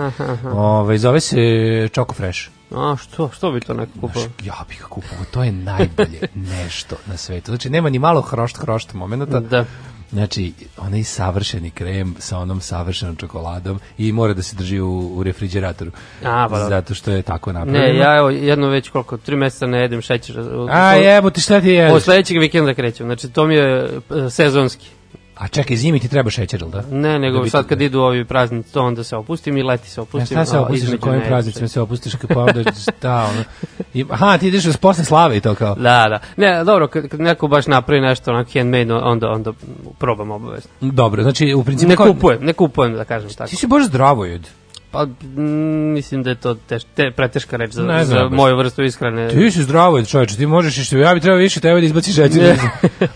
Ove, 0.52 0.98
zove 0.98 1.20
se 1.20 1.36
Choco 1.94 2.12
Fresh. 2.12 2.40
A, 2.70 2.96
što, 2.98 3.30
što 3.32 3.52
bi 3.52 3.60
to 3.60 3.74
neko 3.74 3.92
kupao? 4.00 4.22
Ja 4.44 4.54
bih 4.68 4.78
ga 4.80 4.86
kupovao, 4.86 5.24
to 5.30 5.42
je 5.42 5.52
najbolje 5.52 6.20
nešto 6.56 6.96
na 7.06 7.16
svetu. 7.16 7.50
Znači, 7.50 7.70
nema 7.70 7.90
ni 7.90 7.98
malo 7.98 8.20
hrošt, 8.20 8.56
hrošt 8.56 8.94
momenta. 8.94 9.40
Da. 9.40 9.64
Znači, 10.12 10.52
onaj 10.76 11.04
savršeni 11.04 11.70
krem 11.70 12.14
sa 12.18 12.38
onom 12.38 12.60
savršenom 12.60 13.16
čokoladom 13.16 13.80
i 13.98 14.12
mora 14.12 14.34
da 14.34 14.42
se 14.42 14.56
drži 14.56 14.80
u, 14.80 15.12
u 15.14 15.22
refrigeratoru. 15.22 15.90
A, 16.24 16.46
pa. 16.50 16.68
Zato 16.68 16.94
što 16.94 17.10
je 17.10 17.22
tako 17.22 17.52
napravljeno. 17.52 17.86
Ne, 17.86 17.96
ja 17.96 18.16
evo 18.18 18.30
jedno 18.30 18.68
već 18.68 18.88
koliko, 18.88 19.16
tri 19.16 19.36
meseca 19.36 19.66
ne 19.66 19.80
jedem 19.80 20.02
šećer. 20.02 20.36
A 20.70 20.92
jebo 20.92 21.30
ti 21.30 21.40
šta 21.40 21.60
ti 21.60 21.68
jedeš? 21.68 21.94
Od 21.94 22.02
sledećeg 22.02 22.38
vikenda 22.38 22.74
krećem, 22.74 23.06
znači 23.06 23.28
to 23.28 23.46
mi 23.46 23.54
je 23.54 23.84
e, 23.84 24.30
sezonski. 24.30 24.95
A 25.36 25.48
čekaj, 25.48 25.76
zimi 25.76 26.00
ti 26.00 26.08
treba 26.08 26.30
šećer, 26.30 26.62
jel 26.62 26.70
da? 26.70 26.82
Ne, 26.90 27.18
nego 27.18 27.40
Da 27.40 27.50
sad 27.50 27.66
kad 27.66 27.80
idu 27.80 28.00
ovi 28.00 28.24
praznici, 28.24 28.72
to 28.72 28.82
onda 28.82 29.04
se 29.04 29.16
opustim 29.16 29.56
i 29.56 29.62
leti 29.62 29.90
se 29.90 30.00
Ja, 30.00 30.02
opustim. 30.02 30.36
šta 30.36 30.44
se 30.44 30.58
opustiš 30.58 30.90
na 30.90 30.98
kojim 30.98 31.22
praznicima 31.26 31.68
se 31.68 31.80
opustiš 31.80 32.12
pa 32.34 32.40
onda 32.40 32.72
šta 32.72 33.14
ono. 33.30 33.44
I, 33.94 34.04
aha, 34.10 34.38
ti 34.38 34.48
ideš 34.48 34.64
uz 34.66 34.76
posle 34.76 35.04
slave 35.04 35.36
i 35.36 35.40
to 35.40 35.54
kao. 35.54 35.74
Da, 35.74 36.06
da. 36.08 36.18
Ne, 36.36 36.64
dobro, 36.64 36.88
kad, 36.88 37.08
kad 37.08 37.20
neko 37.20 37.48
baš 37.48 37.66
napravi 37.66 38.00
nešto 38.00 38.30
onak 38.30 38.48
handmade, 38.54 38.94
onda, 38.94 39.30
onda 39.30 39.52
probam 39.98 40.30
obavezno. 40.30 40.70
Dobro, 40.80 41.22
znači 41.22 41.54
u 41.54 41.64
principu 41.64 41.88
Ne 41.90 41.96
kupujem, 41.96 42.44
ne 42.44 42.52
kupujem 42.52 42.94
da 42.94 43.04
kažem 43.04 43.30
tako. 43.30 43.50
Ti 43.50 43.56
si 43.56 43.66
baš 43.66 43.84
zdravojed. 43.84 44.48
Pa 44.96 45.04
mm, 45.32 45.92
mislim 45.92 46.22
da 46.22 46.30
je 46.30 46.36
to 46.36 46.54
teš, 46.56 46.82
te, 46.86 47.10
preteška 47.10 47.56
reč 47.56 47.70
za, 47.72 47.82
Ne 47.82 48.04
znam 48.04 48.18
za 48.18 48.24
baš. 48.24 48.32
moju 48.32 48.56
vrstu 48.56 48.82
ishrane. 48.82 49.28
Ti 49.28 49.50
si 49.50 49.62
zdravo, 49.62 50.02
čoveče, 50.02 50.36
ti 50.36 50.46
možeš 50.46 50.78
išto, 50.78 50.96
ja 50.96 51.14
bi 51.14 51.20
trebao 51.20 51.38
više 51.38 51.60
tebe 51.60 51.80
da 51.80 51.86
izbaci 51.86 52.12
šećer. 52.12 52.56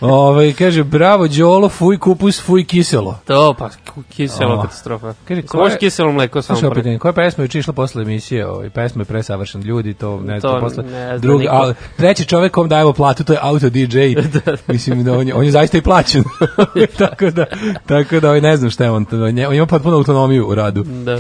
Ovaj 0.01 0.53
kaže 0.53 0.85
bravo 0.85 1.29
Đolo, 1.29 1.69
fuj 1.69 1.99
kupus, 1.99 2.43
fuj 2.43 2.65
kiselo. 2.65 3.19
To, 3.27 3.55
pa 3.55 3.71
kiselo 4.11 4.51
Oh. 4.51 4.63
katastrofa. 4.63 5.15
Kaže, 5.25 5.43
ko 5.43 5.67
je- 5.67 5.79
kiselo 5.79 6.13
mleko 6.13 6.43
samo 6.43 6.59
Slušaj, 6.59 6.75
pitanje, 6.75 6.99
koja 6.99 7.13
pesma 7.13 7.45
je 7.45 7.51
išla 7.55 7.73
posle 7.73 8.03
emisije? 8.03 8.47
Ovaj 8.47 8.71
pesma 8.71 9.01
je 9.01 9.07
presavršen 9.07 9.63
ljudi, 9.63 9.95
to 9.95 10.21
ne 10.21 10.41
To 10.41 10.49
znam 10.49 10.61
posle. 10.61 10.83
ne 10.85 10.91
zna 11.09 11.19
Drugi, 11.19 11.43
niko. 11.43 11.55
a, 11.57 11.75
treći 11.97 12.25
čovjek 12.25 12.53
kom 12.53 12.69
dajemo 12.69 12.93
platu, 12.93 13.25
to 13.25 13.33
je 13.33 13.39
auto 13.43 13.69
DJ. 13.69 13.99
Mislim 14.69 15.05
da 15.05 15.13
on 15.13 15.29
je, 15.29 15.35
on 15.35 15.45
je 15.45 15.51
zaista 15.51 15.79
i 15.79 15.83
plaćen. 15.83 16.25
tako 16.99 17.31
da 17.31 17.45
tako 17.87 18.21
da 18.21 18.29
ovaj 18.29 18.41
ne 18.41 18.57
znam 18.57 18.71
šta 18.71 18.85
je 18.85 18.91
on, 18.91 19.07
on, 19.15 19.39
je- 19.39 19.49
on 19.49 19.55
ima 19.55 19.67
potpuno 19.67 19.97
autonomiju 19.97 20.47
u 20.47 20.55
radu. 20.55 20.83
Da. 20.83 21.19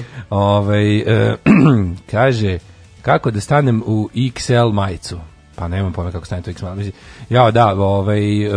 Ovaj 0.51 0.99
e, 0.99 1.37
kaže 2.11 2.59
kako 3.03 3.31
da 3.31 3.41
stanem 3.41 3.83
u 3.87 4.09
XL 4.15 4.73
majicu. 4.73 5.19
Pa 5.57 5.69
nemam 5.69 5.93
pojma 5.93 6.13
kako 6.13 6.27
stanete 6.27 6.51
u 6.51 6.55
XL 6.55 6.75
majicu. 6.75 6.97
Ja, 7.31 7.51
da, 7.51 7.75
ovaj, 7.75 8.47
e, 8.47 8.51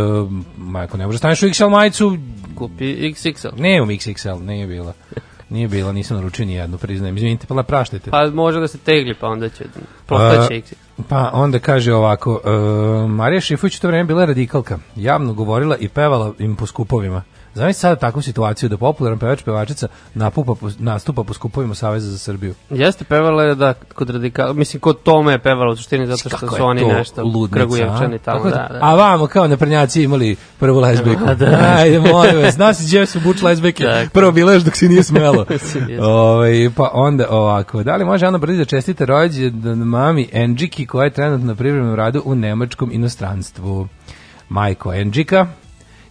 ako 0.83 0.97
ne 0.97 1.05
možeš 1.05 1.19
staneš 1.19 1.43
u 1.43 1.47
XL 1.47 1.69
majicu, 1.69 2.17
Kupi 2.55 3.13
XXL. 3.13 3.49
nemam 3.57 3.89
XXL, 3.89 4.45
nije 4.45 4.67
bila. 4.67 4.93
Nije 5.49 5.67
bila, 5.67 5.91
nisam 5.91 6.17
naručio 6.17 6.45
ni 6.45 6.53
jednu, 6.53 6.77
priznajem. 6.77 7.17
Izvinite, 7.17 7.47
pa 7.47 7.63
praštajte. 7.63 8.11
Pa 8.11 8.29
može 8.29 8.59
da 8.59 8.67
se 8.67 8.77
tegli, 8.77 9.15
pa 9.19 9.27
onda 9.27 9.49
će, 9.49 9.65
prostaće 10.05 10.53
XXL. 10.53 11.03
Pa 11.09 11.29
onda 11.33 11.59
kaže 11.59 11.93
ovako, 11.93 12.41
e, 12.45 13.07
Marija 13.07 13.41
Šifović 13.41 13.77
u 13.77 13.81
to 13.81 13.87
vreme 13.87 14.03
bila 14.03 14.25
radikalka, 14.25 14.79
javno 14.95 15.33
govorila 15.33 15.77
i 15.77 15.87
pevala 15.87 16.33
im 16.39 16.55
po 16.55 16.65
skupovima. 16.65 17.23
Zamisli 17.55 17.79
sada 17.79 17.95
takvu 17.95 18.21
situaciju 18.21 18.69
da 18.69 18.77
popularan 18.77 19.19
pevač 19.19 19.43
pevačica 19.43 19.87
napupa, 20.13 20.55
nastupa 20.79 21.23
po 21.23 21.33
skupovima 21.33 21.75
Saveza 21.75 22.11
za 22.11 22.17
Srbiju. 22.17 22.55
Jeste 22.69 23.05
pevala 23.05 23.43
je 23.43 23.55
da 23.55 23.73
kod 23.73 24.09
radikala, 24.09 24.53
mislim 24.53 24.79
kod 24.79 25.03
Tome 25.03 25.31
je 25.31 25.39
pevala 25.39 25.71
u 25.71 25.75
suštini 25.75 26.07
zato 26.07 26.17
što 26.17 26.29
Kako 26.29 26.55
su 26.55 26.63
oni 26.63 26.81
to 26.81 26.87
nešto 26.87 27.47
kragujevčani 27.51 28.19
tamo, 28.19 28.43
da, 28.43 28.49
da. 28.71 28.79
A 28.81 28.95
vamo 28.95 29.27
kao 29.27 29.47
naprednjaci 29.47 30.03
imali 30.03 30.35
prvu 30.59 30.79
lezbijku. 30.79 31.23
A, 31.29 31.33
da. 31.33 31.75
Ajde, 31.77 31.99
molim 31.99 32.41
vas, 32.41 32.57
nosi 32.57 32.83
gdje 32.83 33.05
su 33.05 33.19
buč 33.19 33.41
lezbijke. 33.41 33.83
Tako. 33.83 34.09
Prvo 34.13 34.31
bileš 34.31 34.63
dok 34.63 34.75
si 34.75 34.89
nije 34.89 35.03
smelo. 35.03 35.45
Jeste. 35.49 36.01
Ovaj, 36.01 36.69
pa 36.75 36.89
onda 36.93 37.27
ovako, 37.29 37.83
da 37.83 37.95
li 37.95 38.05
može 38.05 38.25
Ana 38.25 38.37
Brdić 38.37 38.57
da 38.57 38.65
čestite 38.65 39.05
rođendan 39.05 39.77
mami 39.77 40.29
Enđiki 40.31 40.85
koja 40.85 41.03
je 41.03 41.09
trenutno 41.09 41.47
na 41.47 41.55
privremenom 41.55 41.95
radu 41.95 42.21
u 42.25 42.35
nemačkom 42.35 42.91
inostranstvu? 42.91 43.87
Majko 44.49 44.93
Enđika, 44.93 45.47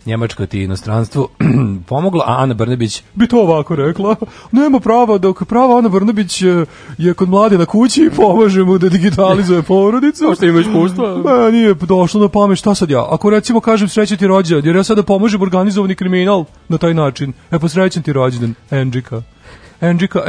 Njemačko 0.06 0.46
ti 0.46 0.62
inostranstvu 0.62 1.28
pomoglo, 1.88 2.22
a 2.26 2.42
Ana 2.42 2.54
Brnebić 2.54 3.02
bi 3.14 3.26
to 3.26 3.40
ovako 3.40 3.76
rekla. 3.76 4.16
Nema 4.52 4.80
prava, 4.80 5.18
dok 5.18 5.44
prava 5.44 5.78
Ana 5.78 5.88
Brnebić 5.88 6.42
je, 6.42 6.66
je 6.98 7.14
kod 7.14 7.28
mlade 7.28 7.58
na 7.58 7.66
kući 7.66 8.04
i 8.04 8.10
pomaže 8.16 8.64
mu 8.64 8.78
da 8.78 8.88
digitalizuje 8.88 9.62
porodicu. 9.62 10.34
Što 10.36 10.46
ima 10.46 10.60
iskustva? 10.60 11.18
Ma, 11.18 11.50
nije 11.50 11.74
došlo 11.74 12.20
na 12.20 12.28
pamet, 12.28 12.58
šta 12.58 12.74
sad 12.74 12.90
ja? 12.90 13.06
Ako 13.10 13.30
recimo 13.30 13.60
kažem 13.60 13.88
srećan 13.88 14.18
ti 14.18 14.26
rođendan, 14.26 14.66
jer 14.66 14.76
ja 14.76 14.84
sada 14.84 15.02
pomažem 15.02 15.42
organizovani 15.42 15.94
kriminal 15.94 16.44
na 16.68 16.78
taj 16.78 16.94
način. 16.94 17.32
E 17.50 17.58
pa 17.58 17.68
srećan 17.68 18.02
ti 18.02 18.12
rođendan, 18.12 18.54
Enđika. 18.70 19.22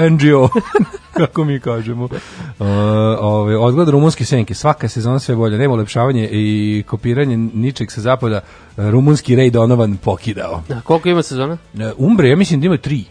NGO, 0.10 0.50
kako 1.18 1.44
mi 1.44 1.60
kažemo. 1.60 2.04
Uh, 2.04 2.12
ovaj, 3.20 3.56
odgled 3.56 3.90
rumunske 3.90 4.26
senke, 4.26 4.54
svaka 4.54 4.88
sezona 4.88 5.20
sve 5.20 5.36
bolje, 5.36 5.58
nema 5.58 5.74
ulepšavanje 5.74 6.30
i 6.32 6.84
kopiranje 6.88 7.38
ničeg 7.38 7.92
sa 7.92 8.02
zapada, 8.02 8.42
rumunski 8.78 9.36
Ray 9.36 9.50
Donovan 9.50 9.98
pokidao. 9.98 10.64
A 10.70 10.82
koliko 10.82 11.10
ima 11.10 11.24
sezona? 11.24 11.58
Uh, 11.74 11.80
Umbre, 11.98 12.30
ja 12.30 12.36
mislim 12.36 12.60
da 12.60 12.66
ima 12.66 12.78
tri. 12.78 13.06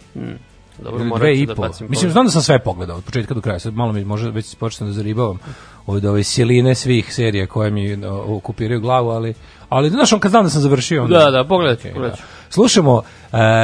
Dobro, 0.78 1.00
Ili 1.00 1.08
morat 1.08 1.22
dve 1.22 1.38
i 1.38 1.46
da 1.46 1.54
po. 1.54 1.62
bacim 1.62 1.86
Mislim, 1.90 2.10
znam 2.10 2.24
da 2.24 2.30
sam 2.30 2.42
sve 2.42 2.58
pogledao 2.58 2.96
od 2.96 3.04
početka 3.04 3.34
do 3.34 3.40
kraja. 3.40 3.58
Sad 3.58 3.74
malo 3.74 3.92
mi 3.92 4.04
možda 4.04 4.30
već 4.30 4.54
počnem 4.54 4.88
da 4.88 4.92
zaribavam 4.92 5.38
od 5.86 6.04
ove 6.04 6.22
siline 6.24 6.74
svih 6.74 7.14
serija 7.14 7.46
koje 7.46 7.70
mi 7.70 7.98
okupiraju 8.26 8.80
glavu, 8.80 9.10
ali 9.10 9.34
ali 9.68 9.90
znaš 9.90 10.12
on 10.12 10.20
kad 10.20 10.30
znam 10.30 10.44
da 10.44 10.50
sam 10.50 10.60
završio 10.60 11.02
onda. 11.02 11.18
Da, 11.18 11.30
da, 11.30 11.44
pogledat 11.44 11.78
ću, 11.78 11.82
Okej, 11.82 11.92
pogledat 11.92 12.18
ću. 12.18 12.22
Slušamo 12.50 12.92
uh, 12.92 13.02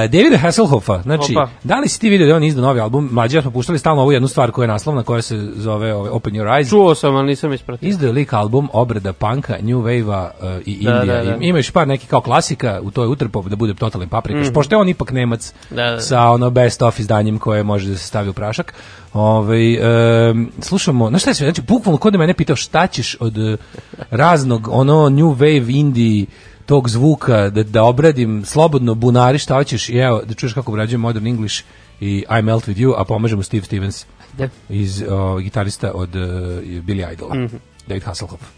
Davida 0.02 0.36
Hasselhoffa, 0.36 1.02
znači, 1.02 1.32
Opa. 1.32 1.48
da 1.64 1.78
li 1.78 1.88
si 1.88 2.00
ti 2.00 2.08
vidio 2.08 2.26
da 2.26 2.36
on 2.36 2.44
izdao 2.44 2.64
novi 2.64 2.80
album? 2.80 3.08
Mlađi 3.12 3.36
ja 3.36 3.42
smo 3.42 3.50
puštali 3.50 3.78
stalno 3.78 4.02
ovu 4.02 4.12
jednu 4.12 4.28
stvar 4.28 4.50
koja 4.50 4.64
je 4.64 4.68
naslovna, 4.68 5.02
koja 5.02 5.22
se 5.22 5.38
zove 5.54 5.94
ove, 5.94 6.10
Open 6.10 6.32
Your 6.34 6.46
Eyes. 6.46 6.68
Čuo 6.70 6.94
sam, 6.94 7.16
ali 7.16 7.26
nisam 7.26 7.52
ispratio. 7.52 7.88
Izdao 7.88 8.06
je 8.06 8.12
lik 8.12 8.32
album 8.32 8.68
obrada 8.72 9.12
panka, 9.12 9.56
New 9.62 9.78
Wave-a 9.78 10.30
uh, 10.40 10.48
i 10.66 10.84
Da, 10.84 10.90
Indija. 10.92 11.24
da, 11.24 11.30
da. 11.30 11.36
Ima 11.40 11.58
još 11.58 11.70
par 11.70 11.88
nekih 11.88 12.08
kao 12.08 12.20
klasika, 12.20 12.80
u 12.82 12.90
to 12.90 13.02
je 13.02 13.08
utrpao 13.08 13.42
da 13.42 13.56
bude 13.56 13.74
totalni 13.74 14.06
paprikaš, 14.08 14.46
pošto 14.54 14.74
je 14.74 14.80
on 14.80 14.88
ipak 14.88 15.10
Nemac 15.12 15.52
Mhm. 15.66 15.76
Da, 15.76 15.90
da. 15.90 16.00
sa 16.00 16.22
ono 16.22 16.50
best 16.50 16.82
of 16.82 16.98
izdanjem 16.98 17.38
koje 17.38 17.62
može 17.62 17.88
da 17.88 17.96
se 17.96 18.06
stavi 18.06 18.28
u 18.28 18.32
prašak. 18.32 18.74
Ovaj 19.18 19.74
em, 20.30 20.50
slušamo, 20.60 21.08
znaš 21.08 21.22
šta 21.22 21.30
je 21.30 21.34
sve, 21.34 21.46
znači 21.46 21.62
bukvalno 21.62 21.98
kod 21.98 22.14
mene 22.14 22.34
pitao 22.34 22.56
šta 22.56 22.86
ćeš 22.86 23.16
od 23.20 23.38
eh, 23.38 23.56
raznog 24.10 24.68
ono 24.70 25.08
New 25.08 25.34
Wave 25.34 25.78
indie 25.78 26.26
tog 26.66 26.88
zvuka 26.88 27.50
da, 27.50 27.62
da 27.62 27.82
obradim 27.82 28.44
slobodno 28.44 28.94
bunari 28.94 29.38
šta 29.38 29.54
hoćeš 29.54 29.88
i 29.88 29.96
evo 29.96 30.22
da 30.24 30.34
čuješ 30.34 30.52
kako 30.52 30.72
obrađujem 30.72 31.00
Modern 31.00 31.26
English 31.26 31.64
i 32.00 32.24
I 32.38 32.42
Melt 32.42 32.66
With 32.66 32.76
You, 32.76 32.94
a 32.96 33.04
pomažemo 33.04 33.42
Steve 33.42 33.64
Stevens 33.64 34.06
Da. 34.38 34.48
iz 34.68 35.02
o, 35.10 35.38
gitarista 35.38 35.92
od 35.94 36.16
uh, 36.16 36.22
Billy 36.62 37.12
Idola, 37.12 37.34
David 37.86 38.02
Hasselhoff. 38.02 38.57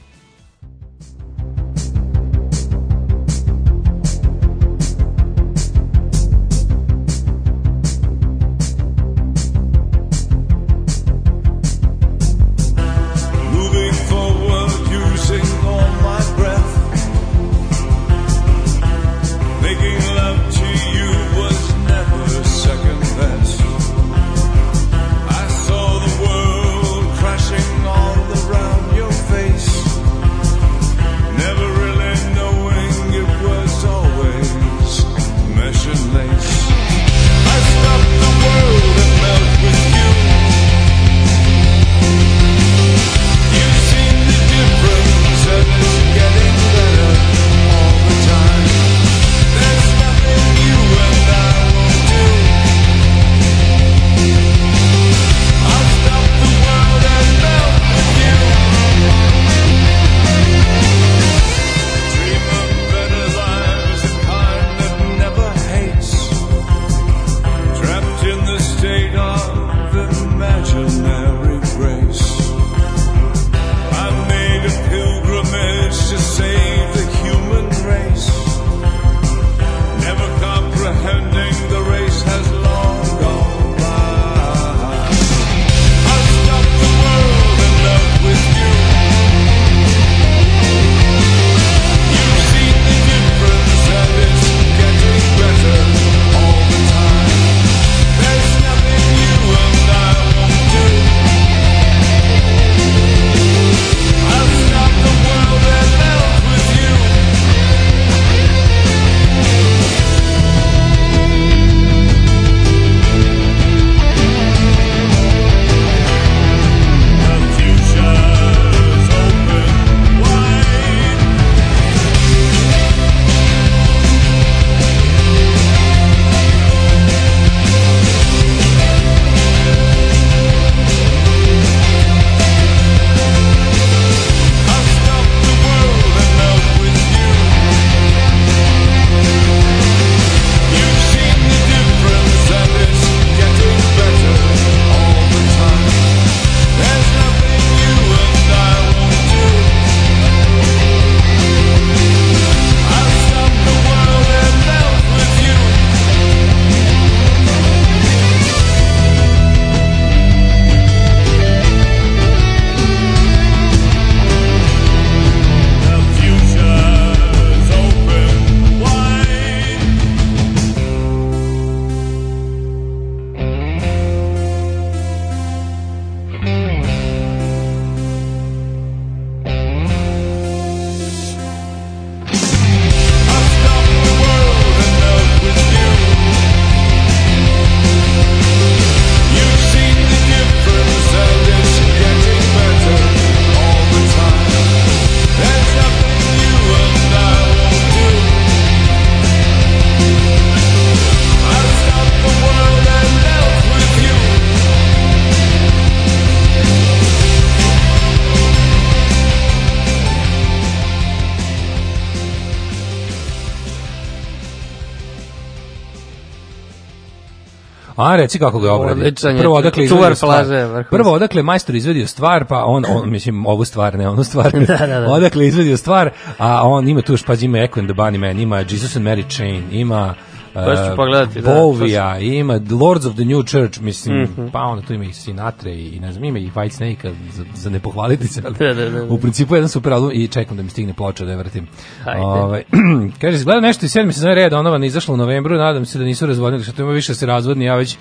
A 218.00 218.16
reci 218.16 218.38
kako 218.38 218.58
ga 218.60 218.72
obradi. 218.72 219.14
Prvo 219.38 219.54
odakle 219.54 219.88
Čuvar 219.88 220.14
plaže. 220.20 220.84
Prvo 220.90 221.12
odakle 221.12 221.42
majstor 221.42 221.74
izvadio 221.74 222.06
stvar, 222.06 222.44
pa 222.44 222.64
on, 222.64 222.84
on 222.88 223.10
mislim 223.10 223.46
ovu 223.46 223.64
stvar, 223.64 223.98
ne 223.98 224.08
onu 224.08 224.24
stvar. 224.24 224.50
Da, 224.70 224.86
da, 224.86 225.00
da. 225.00 225.12
Odakle 225.12 225.46
izvadio 225.46 225.76
stvar, 225.76 226.10
a 226.38 226.68
on 226.68 226.88
ima 226.88 227.02
tu 227.02 227.16
pa 227.26 227.34
ima 227.40 227.58
Echo 227.58 227.80
and 227.80 227.88
the 227.88 227.94
Bunny 227.94 228.18
Man, 228.18 228.40
ima 228.40 228.56
Jesus 228.56 228.96
and 228.96 229.06
Mary 229.06 229.36
Chain, 229.36 229.64
ima 229.72 230.14
Baš 230.54 230.78
ću 230.80 230.96
pogledati, 230.96 231.40
da, 231.40 231.54
Bovija, 231.54 232.18
ima 232.18 232.60
Lords 232.80 233.06
of 233.06 233.14
the 233.14 233.24
New 233.24 233.42
Church, 233.42 233.80
mislim, 233.80 234.22
Mhm. 234.22 234.46
pa 234.52 234.60
onda 234.60 234.82
tu 234.82 234.92
ima 234.92 235.04
i 235.04 235.12
Sinatra 235.12 235.70
i, 235.70 235.88
i 235.88 236.00
ne 236.00 236.12
znam, 236.12 236.24
ima 236.24 236.38
i 236.38 236.50
White 236.50 236.70
Snake 236.70 237.10
za, 237.32 237.44
za 237.54 237.70
ne 237.70 237.80
pohvaliti 237.80 238.28
se, 238.28 238.42
ali 238.44 238.54
Da, 238.58 238.74
da, 238.74 238.84
da, 238.84 239.00
da. 239.00 239.04
u 239.04 239.18
principu 239.18 239.54
jedan 239.54 239.68
super 239.68 239.92
album 239.92 240.10
i 240.14 240.28
čekam 240.28 240.56
da 240.56 240.62
mi 240.62 240.70
stigne 240.70 240.94
ploča 240.94 241.24
da 241.24 241.30
je 241.30 241.36
vrtim. 241.36 241.66
Ajde. 242.04 242.20
Ovaj, 242.20 242.62
kaže, 243.20 243.36
izgleda 243.36 243.60
nešto 243.60 243.86
iz 243.86 243.92
sedmi 243.92 244.12
sezone 244.12 244.34
Red 244.34 244.50
Donovan 244.50 244.84
izašlo 244.84 245.14
u 245.14 245.18
novembru, 245.18 245.56
nadam 245.56 245.84
se 245.86 245.98
da 245.98 246.04
nisu 246.04 246.26
razvodnili, 246.26 246.64
što 246.64 246.72
tu 246.72 246.82
ima 246.82 246.92
više 246.92 247.12
da 247.12 247.16
se 247.16 247.26
razvodni, 247.26 247.64
ja 247.64 247.76
već 247.76 247.96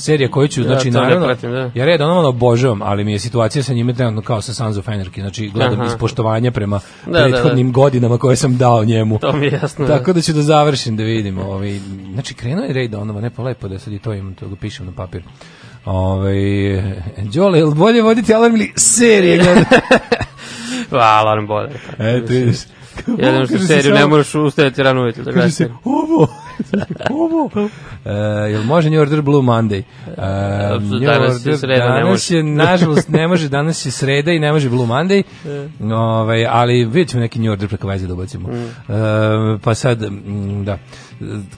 serija 0.00 0.30
koju 0.30 0.48
ću, 0.48 0.62
znači, 0.62 0.90
to 0.90 0.98
ne 0.98 1.04
naravno, 1.04 1.26
pratim, 1.26 1.50
da. 1.50 1.70
ja 1.74 1.84
Red 1.84 1.98
Donovan 1.98 2.26
obožavam, 2.26 2.82
ali 2.82 3.04
mi 3.04 3.12
je 3.12 3.18
situacija 3.18 3.62
sa 3.62 3.72
njime 3.74 3.94
trenutno 3.94 4.22
kao 4.22 4.42
sa 4.42 4.54
Sons 4.54 4.76
of 4.76 4.88
Anarchy, 4.88 5.20
znači 5.20 5.48
gledam 5.48 5.80
Aha. 5.80 5.86
iz 5.86 5.96
poštovanja 5.98 6.50
prema 6.50 6.80
Da, 7.06 7.12
da, 7.12 7.18
da. 7.18 7.24
prethodnim 7.24 7.72
godinama 7.72 8.18
koje 8.18 8.36
sam 8.36 8.56
dao 8.56 8.84
njemu. 8.84 9.18
To 9.18 9.32
mi 9.32 9.46
je 9.46 9.52
jasno. 9.62 9.86
da. 9.86 9.98
Tako 9.98 10.12
da 10.12 10.20
ću 10.20 10.32
da 10.32 10.42
završim 10.42 10.96
da 10.96 11.02
vidim. 11.02 11.38
Ovaj, 11.38 11.78
znači, 12.12 12.34
krenuo 12.34 12.64
je 12.64 12.74
Ray 12.74 12.88
Donovan, 12.88 13.22
ne 13.22 13.30
pa 13.30 13.42
lepo 13.42 13.68
da 13.68 13.78
sad 13.78 13.92
i 13.92 13.98
to 13.98 14.14
imam, 14.14 14.34
to 14.34 14.48
ga 14.48 14.56
pišem 14.56 14.86
na 14.86 14.92
papir. 14.92 15.22
Ovaj, 15.84 16.34
Đole, 17.34 17.58
je 17.58 17.64
li 17.64 17.74
bolje 17.74 18.02
voditi 18.02 18.34
alarm 18.34 18.54
ili 18.54 18.72
serije 18.76 19.36
gledati? 19.38 19.74
Hvala, 20.90 21.30
Alan 21.30 21.46
Boder. 21.46 21.78
Eto, 21.98 22.32
vidiš. 22.32 22.58
Jedino 23.06 23.46
što 23.46 23.54
Kaže 23.54 23.66
se 23.66 23.66
seriju 23.66 23.94
ne 23.94 24.06
moraš 24.06 24.34
ustajati 24.34 24.82
rano 24.82 25.02
ujutro 25.02 25.24
da 25.24 25.32
gledaš 25.32 25.54
ovo, 25.84 26.28
ovo. 27.10 27.50
E, 28.04 28.12
jel 28.50 28.62
može 28.62 28.90
New 28.90 29.00
Order 29.00 29.22
Blue 29.22 29.42
Monday? 29.42 29.82
E, 30.06 30.78
New 30.80 31.00
danas 31.00 31.46
je 31.46 31.56
sreda, 31.56 31.84
ne 31.84 32.00
danas 32.00 32.08
može. 32.08 32.36
je, 32.36 32.42
nažalost, 32.66 33.08
ne 33.08 33.28
može, 33.28 33.48
danas 33.48 33.86
je 33.86 33.90
sreda 33.90 34.32
i 34.32 34.38
ne 34.38 34.52
može 34.52 34.68
Blue 34.68 34.86
Monday, 34.86 35.22
ovaj, 35.92 36.46
ali 36.46 36.84
vidjet 36.84 37.08
ćemo 37.08 37.20
neki 37.20 37.38
New 37.38 37.52
Order 37.52 37.68
preko 37.68 37.88
veze 37.88 38.06
da 38.06 38.14
ubacimo. 38.14 38.48
Mm. 38.48 38.92
E, 38.92 39.58
pa 39.62 39.74
sad, 39.74 39.98
da, 40.64 40.78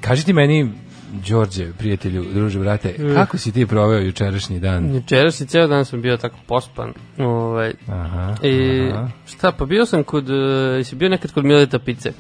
kaži 0.01 0.25
ti 0.25 0.33
meni, 0.33 0.73
Đorđe, 1.13 1.73
prijatelju, 1.73 2.25
druže, 2.35 2.59
brate, 2.59 2.95
Mm. 2.99 3.15
kako 3.15 3.39
si 3.39 3.53
ti 3.53 3.67
proveo 3.67 3.99
jučerašnji 4.01 4.61
dan? 4.61 4.95
Jučeras 4.95 5.41
i 5.41 5.47
ceo 5.47 5.67
dan 5.67 5.85
sam 5.85 6.03
bio 6.03 6.17
tako 6.17 6.37
pospan. 6.47 6.93
Ovaj, 7.19 7.73
Aha, 7.89 8.35
I 8.43 8.89
aha. 8.93 9.09
šta, 9.27 9.53
pa 9.53 9.65
bio 9.65 9.87
sam 9.87 10.05
kod, 10.05 10.31
uh, 10.31 10.37
jesi 10.77 10.97
bio 10.97 11.09
nekad 11.09 11.33
kod 11.33 11.45
Mileta 11.45 11.79
Pice? 11.79 12.13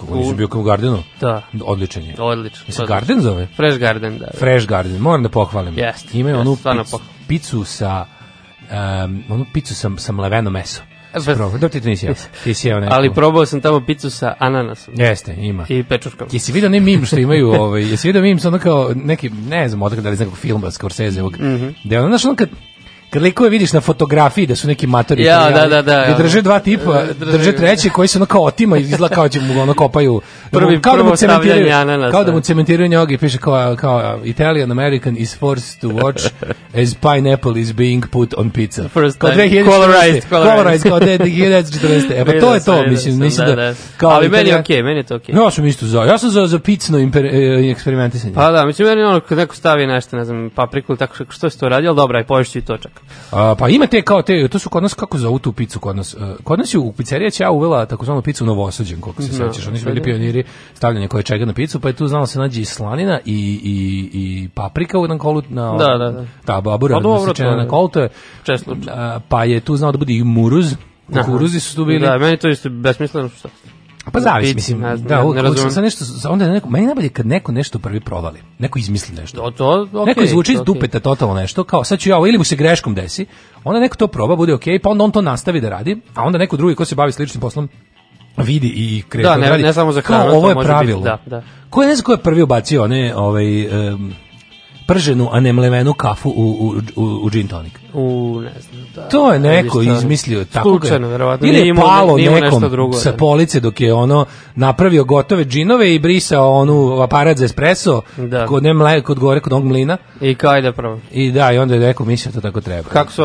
Kako 0.00 0.16
nisi 0.16 0.34
bio 0.34 0.48
kao 0.48 0.60
u 0.60 0.64
Gardenu? 0.64 1.02
Da, 1.20 1.42
Odličan 1.64 2.02
je. 2.02 2.14
odlično. 2.18 2.64
Jesi 2.66 2.82
odlično. 2.82 2.86
Garden 2.86 3.20
zove? 3.20 3.46
Fresh 3.56 3.78
Garden, 3.78 4.18
da. 4.18 4.26
da. 4.26 4.38
Fresh 4.38 4.66
Garden, 4.66 4.96
moram 4.98 5.22
da 5.22 5.28
pohvalim. 5.28 5.78
Jeste, 5.78 6.18
Imaju 6.18 6.36
jeste, 6.36 6.68
onu 6.68 6.84
picu, 6.84 7.00
picu 7.28 7.64
sa 7.64 8.06
um, 9.04 9.22
onu 9.28 9.46
picu 9.52 9.74
sa, 9.74 9.90
sa 9.96 10.12
mleveno 10.12 10.50
meso. 10.50 10.82
Probao? 11.24 11.58
Da 11.58 11.68
ti 11.68 11.80
to 11.80 11.88
nisi 11.88 12.06
jeo. 12.06 12.14
Ti 12.44 12.54
si 12.54 12.68
jeo 12.68 12.80
neku. 12.80 12.94
Ali 12.94 13.14
probao 13.14 13.46
sam 13.46 13.60
tamo 13.60 13.86
picu 13.86 14.10
sa 14.10 14.34
ananasom 14.38 14.94
Jeste, 14.96 15.34
ima. 15.38 15.66
i 15.68 15.82
pečurkama. 15.82 16.30
Jesi 16.32 16.52
vidio 16.52 16.66
onaj 16.66 16.80
mim 16.80 17.04
što 17.06 17.18
imaju, 17.18 17.48
ovaj, 17.48 17.90
jesi 17.90 18.08
vidio 18.08 18.22
mim 18.22 18.38
sa 18.38 18.48
ono 18.48 18.58
kao 18.58 18.92
neki, 18.94 19.30
ne 19.48 19.68
znam, 19.68 19.82
odakle 19.82 20.02
da 20.02 20.08
li 20.08 20.12
iz 20.12 20.20
nekog 20.20 20.38
filma 20.38 20.70
Scorseseovog, 20.70 21.36
mm. 21.38 21.44
-hmm. 21.44 21.72
da 21.84 21.94
je 21.94 22.00
ono, 22.00 22.08
znaš, 22.08 22.24
ono 22.24 22.36
kad, 22.36 22.48
kad 23.10 23.22
likove 23.22 23.50
vidiš 23.50 23.72
na 23.72 23.80
fotografiji 23.80 24.46
da 24.46 24.56
su 24.56 24.68
neki 24.68 24.86
matori 24.86 25.22
Ja, 25.22 25.40
italijani, 25.40 25.70
da, 25.70 25.76
da, 25.76 25.82
da, 25.84 26.02
ja. 26.02 26.16
drže 26.16 26.42
dva 26.42 26.58
tipa, 26.58 27.02
Drže- 27.04 27.32
drže 27.32 27.52
treći 27.52 27.90
koji 27.90 28.08
se 28.08 28.18
ono 28.18 28.26
kao 28.26 28.42
otima 28.42 28.78
i 28.78 28.80
izgleda 28.80 29.08
kao 29.08 29.28
će 29.28 29.40
mu 29.40 29.60
ono 29.62 29.74
kopaju 29.74 30.20
Prvi- 30.50 30.80
kao 30.80 30.96
da 30.96 31.02
mu 31.02 31.16
cementiraju 31.16 31.72
ananasa. 31.72 32.10
kao 32.10 32.24
da 32.24 32.32
mu 32.32 32.40
cementiraju 32.40 32.88
njog 32.88 33.12
i 33.12 33.18
piše 33.18 33.38
kao, 33.38 33.76
kao 33.76 34.20
Italian 34.24 34.70
American 34.72 35.16
is 35.16 35.38
forced 35.38 35.80
to 35.80 35.88
watch 35.88 36.30
as 36.74 36.94
pineapple 36.94 37.60
is 37.60 37.72
being 37.72 38.06
put 38.06 38.34
on 38.36 38.50
pizza 38.50 38.88
First 38.88 39.18
kao 39.18 39.30
time. 39.30 39.42
2014. 39.42 39.64
Colorized, 39.66 40.24
colorized. 40.28 40.88
kao 40.88 41.00
de- 41.00 41.18
1940 41.18 42.10
e 42.12 42.24
pa 42.24 42.32
to 42.32 42.54
je 42.54 42.64
to 42.64 42.82
mislim 42.82 43.18
mislim 43.18 43.46
da, 43.46 43.74
kao 43.96 44.10
Ali 44.10 44.28
meni 44.28 44.48
je 44.48 44.58
okej, 44.58 44.82
meni 44.82 44.96
je 44.96 45.04
to 45.04 45.16
okej. 45.16 45.34
ja 45.34 45.50
sam 45.50 45.66
isto 45.66 45.86
za. 45.86 46.00
Ja 46.00 46.18
sam 46.18 46.30
za 46.30 46.46
za 46.46 46.58
picno 46.58 46.98
e, 46.98 47.10
eksperimentisanje. 47.70 48.34
Pa 48.34 48.50
da, 48.50 48.64
mislim, 48.66 48.88
meni 48.88 49.00
je 49.00 49.06
ono 49.06 49.20
kad 49.20 49.38
neko 49.38 49.54
stavi 49.54 49.86
nešto, 49.86 50.16
ne 50.16 50.24
znam, 50.24 50.50
papriku 50.50 50.92
ili 50.92 50.98
tako 50.98 51.14
što, 51.14 51.24
što 51.28 51.50
se 51.50 51.58
to 51.58 51.68
radi, 51.68 51.86
ali 51.86 51.96
dobra, 51.96 52.24
poješću 52.24 52.58
i 52.58 52.62
to 52.62 52.76
čak. 52.78 52.99
A, 53.30 53.54
pa 53.58 53.68
ima 53.68 53.86
te 53.86 54.02
kao 54.02 54.22
te, 54.22 54.48
to 54.48 54.58
su 54.58 54.70
kod 54.70 54.82
nas 54.82 54.94
kako 54.94 55.18
zovu 55.18 55.38
tu 55.38 55.52
picu 55.52 55.80
kod 55.80 55.96
nas. 55.96 56.14
E, 56.14 56.18
kod 56.44 56.58
nas 56.58 56.74
je 56.74 56.78
u 56.78 56.92
pizzerija 56.92 57.30
ja 57.40 57.50
uvela 57.50 57.86
takozvanu 57.86 58.22
picu 58.22 58.46
novosađen, 58.46 59.00
koliko 59.00 59.22
se 59.22 59.28
Da, 59.28 59.52
sećaš. 59.52 59.68
Oni 59.68 59.78
su 59.78 59.84
bili 59.84 59.98
je. 59.98 60.02
pioniri 60.02 60.44
stavljanja 60.74 61.08
koje 61.08 61.22
čega 61.22 61.44
na 61.44 61.52
picu, 61.52 61.80
pa 61.80 61.88
je 61.88 61.94
tu 61.94 62.06
znalo 62.06 62.26
se 62.26 62.38
nađe 62.38 62.60
i 62.60 62.64
slanina 62.64 63.20
i, 63.24 63.60
i, 63.64 64.10
i 64.12 64.48
paprika 64.48 64.98
u 64.98 65.04
jedan 65.04 65.18
kolu 65.18 65.42
na 65.48 65.76
Da, 65.76 65.98
da, 65.98 66.10
da. 66.10 66.24
ta 66.44 66.60
babura 66.60 66.94
Pa 66.94 67.00
dobro, 67.00 67.32
to 67.32 67.42
je 67.42 67.56
na 67.56 67.68
kolu, 67.68 67.88
to 67.88 68.00
je 68.00 68.08
Čest 68.42 68.64
slučaj. 68.64 68.92
a, 68.96 69.20
pa 69.28 69.44
je 69.44 69.60
tu 69.60 69.76
znao 69.76 69.92
da 69.92 69.98
bude 69.98 70.12
i 70.12 70.24
muruz 70.24 70.74
kukuruzi 71.14 71.60
su 71.60 71.76
tu 71.76 71.84
bili. 71.84 72.00
Da, 72.00 72.18
meni 72.18 72.36
to 72.36 72.48
isto 72.48 72.68
besmisleno 72.70 73.28
što. 73.28 73.48
Pa 74.04 74.20
zavisi, 74.20 74.54
mislim, 74.54 74.80
ne 74.80 74.96
da, 74.96 75.24
ne- 75.24 75.34
ne 75.34 75.42
razumem. 75.42 75.70
sam 75.70 75.82
nešto, 75.82 76.04
onda 76.24 76.44
je 76.44 76.50
neko, 76.50 76.68
meni 76.68 76.84
je 76.84 76.86
najbolje 76.86 77.08
kad 77.08 77.26
neko 77.26 77.52
nešto 77.52 77.78
prvi 77.78 78.00
provali, 78.00 78.38
neko 78.58 78.78
izmisli 78.78 79.16
nešto. 79.16 79.40
To, 79.40 79.50
to, 79.50 79.88
okej. 79.92 80.04
neko 80.06 80.22
izvuče 80.22 80.52
iz 80.52 80.60
dupeta 80.60 81.00
totalno 81.00 81.34
nešto, 81.34 81.64
kao 81.64 81.84
sad 81.84 81.98
ću 81.98 82.10
ja 82.10 82.16
ovo, 82.16 82.26
ili 82.26 82.38
mu 82.38 82.44
se 82.44 82.56
greškom 82.56 82.94
desi, 82.94 83.26
onda 83.64 83.80
neko 83.80 83.96
to 83.96 84.06
proba, 84.06 84.36
bude 84.36 84.54
okej, 84.54 84.78
pa 84.78 84.90
onda 84.90 85.04
on 85.04 85.10
to 85.10 85.22
nastavi 85.22 85.60
da 85.60 85.68
radi, 85.68 86.00
a 86.14 86.22
onda 86.22 86.38
neko 86.38 86.56
drugi 86.56 86.74
ko 86.74 86.84
se 86.84 86.94
bavi 86.94 87.12
sličnim 87.12 87.40
poslom 87.40 87.68
vidi 88.36 88.68
i 88.68 89.02
krene 89.08 89.28
Da, 89.28 89.36
ne- 89.36 89.50
radi. 89.50 89.62
ne 89.62 89.72
samo 89.72 89.92
za 89.92 90.00
hranu, 90.00 90.24
to 90.24 90.36
ovo 90.36 90.48
je 90.48 90.54
može 90.54 90.68
pravilo. 90.68 91.00
biti, 91.00 91.04
da, 91.04 91.36
da. 91.36 91.42
Ko 91.70 91.82
je, 91.82 91.88
ne 91.88 91.94
znam 91.94 92.04
ko 92.04 92.12
je 92.12 92.18
prvi 92.18 92.42
ubacio 92.42 92.82
one, 92.84 93.14
ovaj, 93.16 93.60
em, 93.88 94.12
prženu, 94.90 95.28
a 95.32 95.40
ne 95.40 95.52
mlevenu 95.52 95.94
kafu 95.94 96.30
u, 96.30 96.32
u, 96.36 96.74
u, 96.96 97.04
u 97.22 97.30
gin 97.30 97.48
tonic. 97.48 97.72
U, 97.94 98.40
ne 98.40 98.60
znam, 98.60 98.84
da. 98.94 99.08
To 99.08 99.32
je 99.32 99.38
neko 99.38 99.82
izmislio 99.82 100.44
tako 100.44 100.72
ga. 100.72 100.78
Slučajno, 100.78 101.08
verovatno. 101.08 101.48
Ili 101.48 101.68
je 101.68 101.74
palo 101.74 102.16
nekom 102.16 102.70
drugo, 102.70 102.96
sa 102.96 103.10
da. 103.10 103.16
police 103.16 103.60
dok 103.60 103.80
je 103.80 103.94
ono 103.94 104.26
napravio 104.54 105.04
gotove 105.04 105.44
džinove 105.44 105.94
i 105.94 105.98
brisao 105.98 106.52
onu 106.54 107.00
aparat 107.02 107.36
za 107.36 107.44
espresso 107.44 108.02
Da. 108.16 108.46
kod, 108.46 108.62
ne 108.62 108.74
mle, 108.74 109.02
kod 109.02 109.18
gore 109.18 109.40
kod 109.40 109.52
onog 109.52 109.64
mlina. 109.64 109.96
I 110.20 110.34
kao 110.34 110.58
ide 110.58 110.72
pravo. 110.72 111.00
I 111.12 111.32
da, 111.32 111.52
i 111.52 111.58
onda 111.58 111.74
je 111.74 111.80
rekao, 111.80 112.06
mislio 112.06 112.32
to 112.32 112.40
tako 112.40 112.60
treba. 112.60 112.88
Kako 112.88 113.12
su 113.12 113.22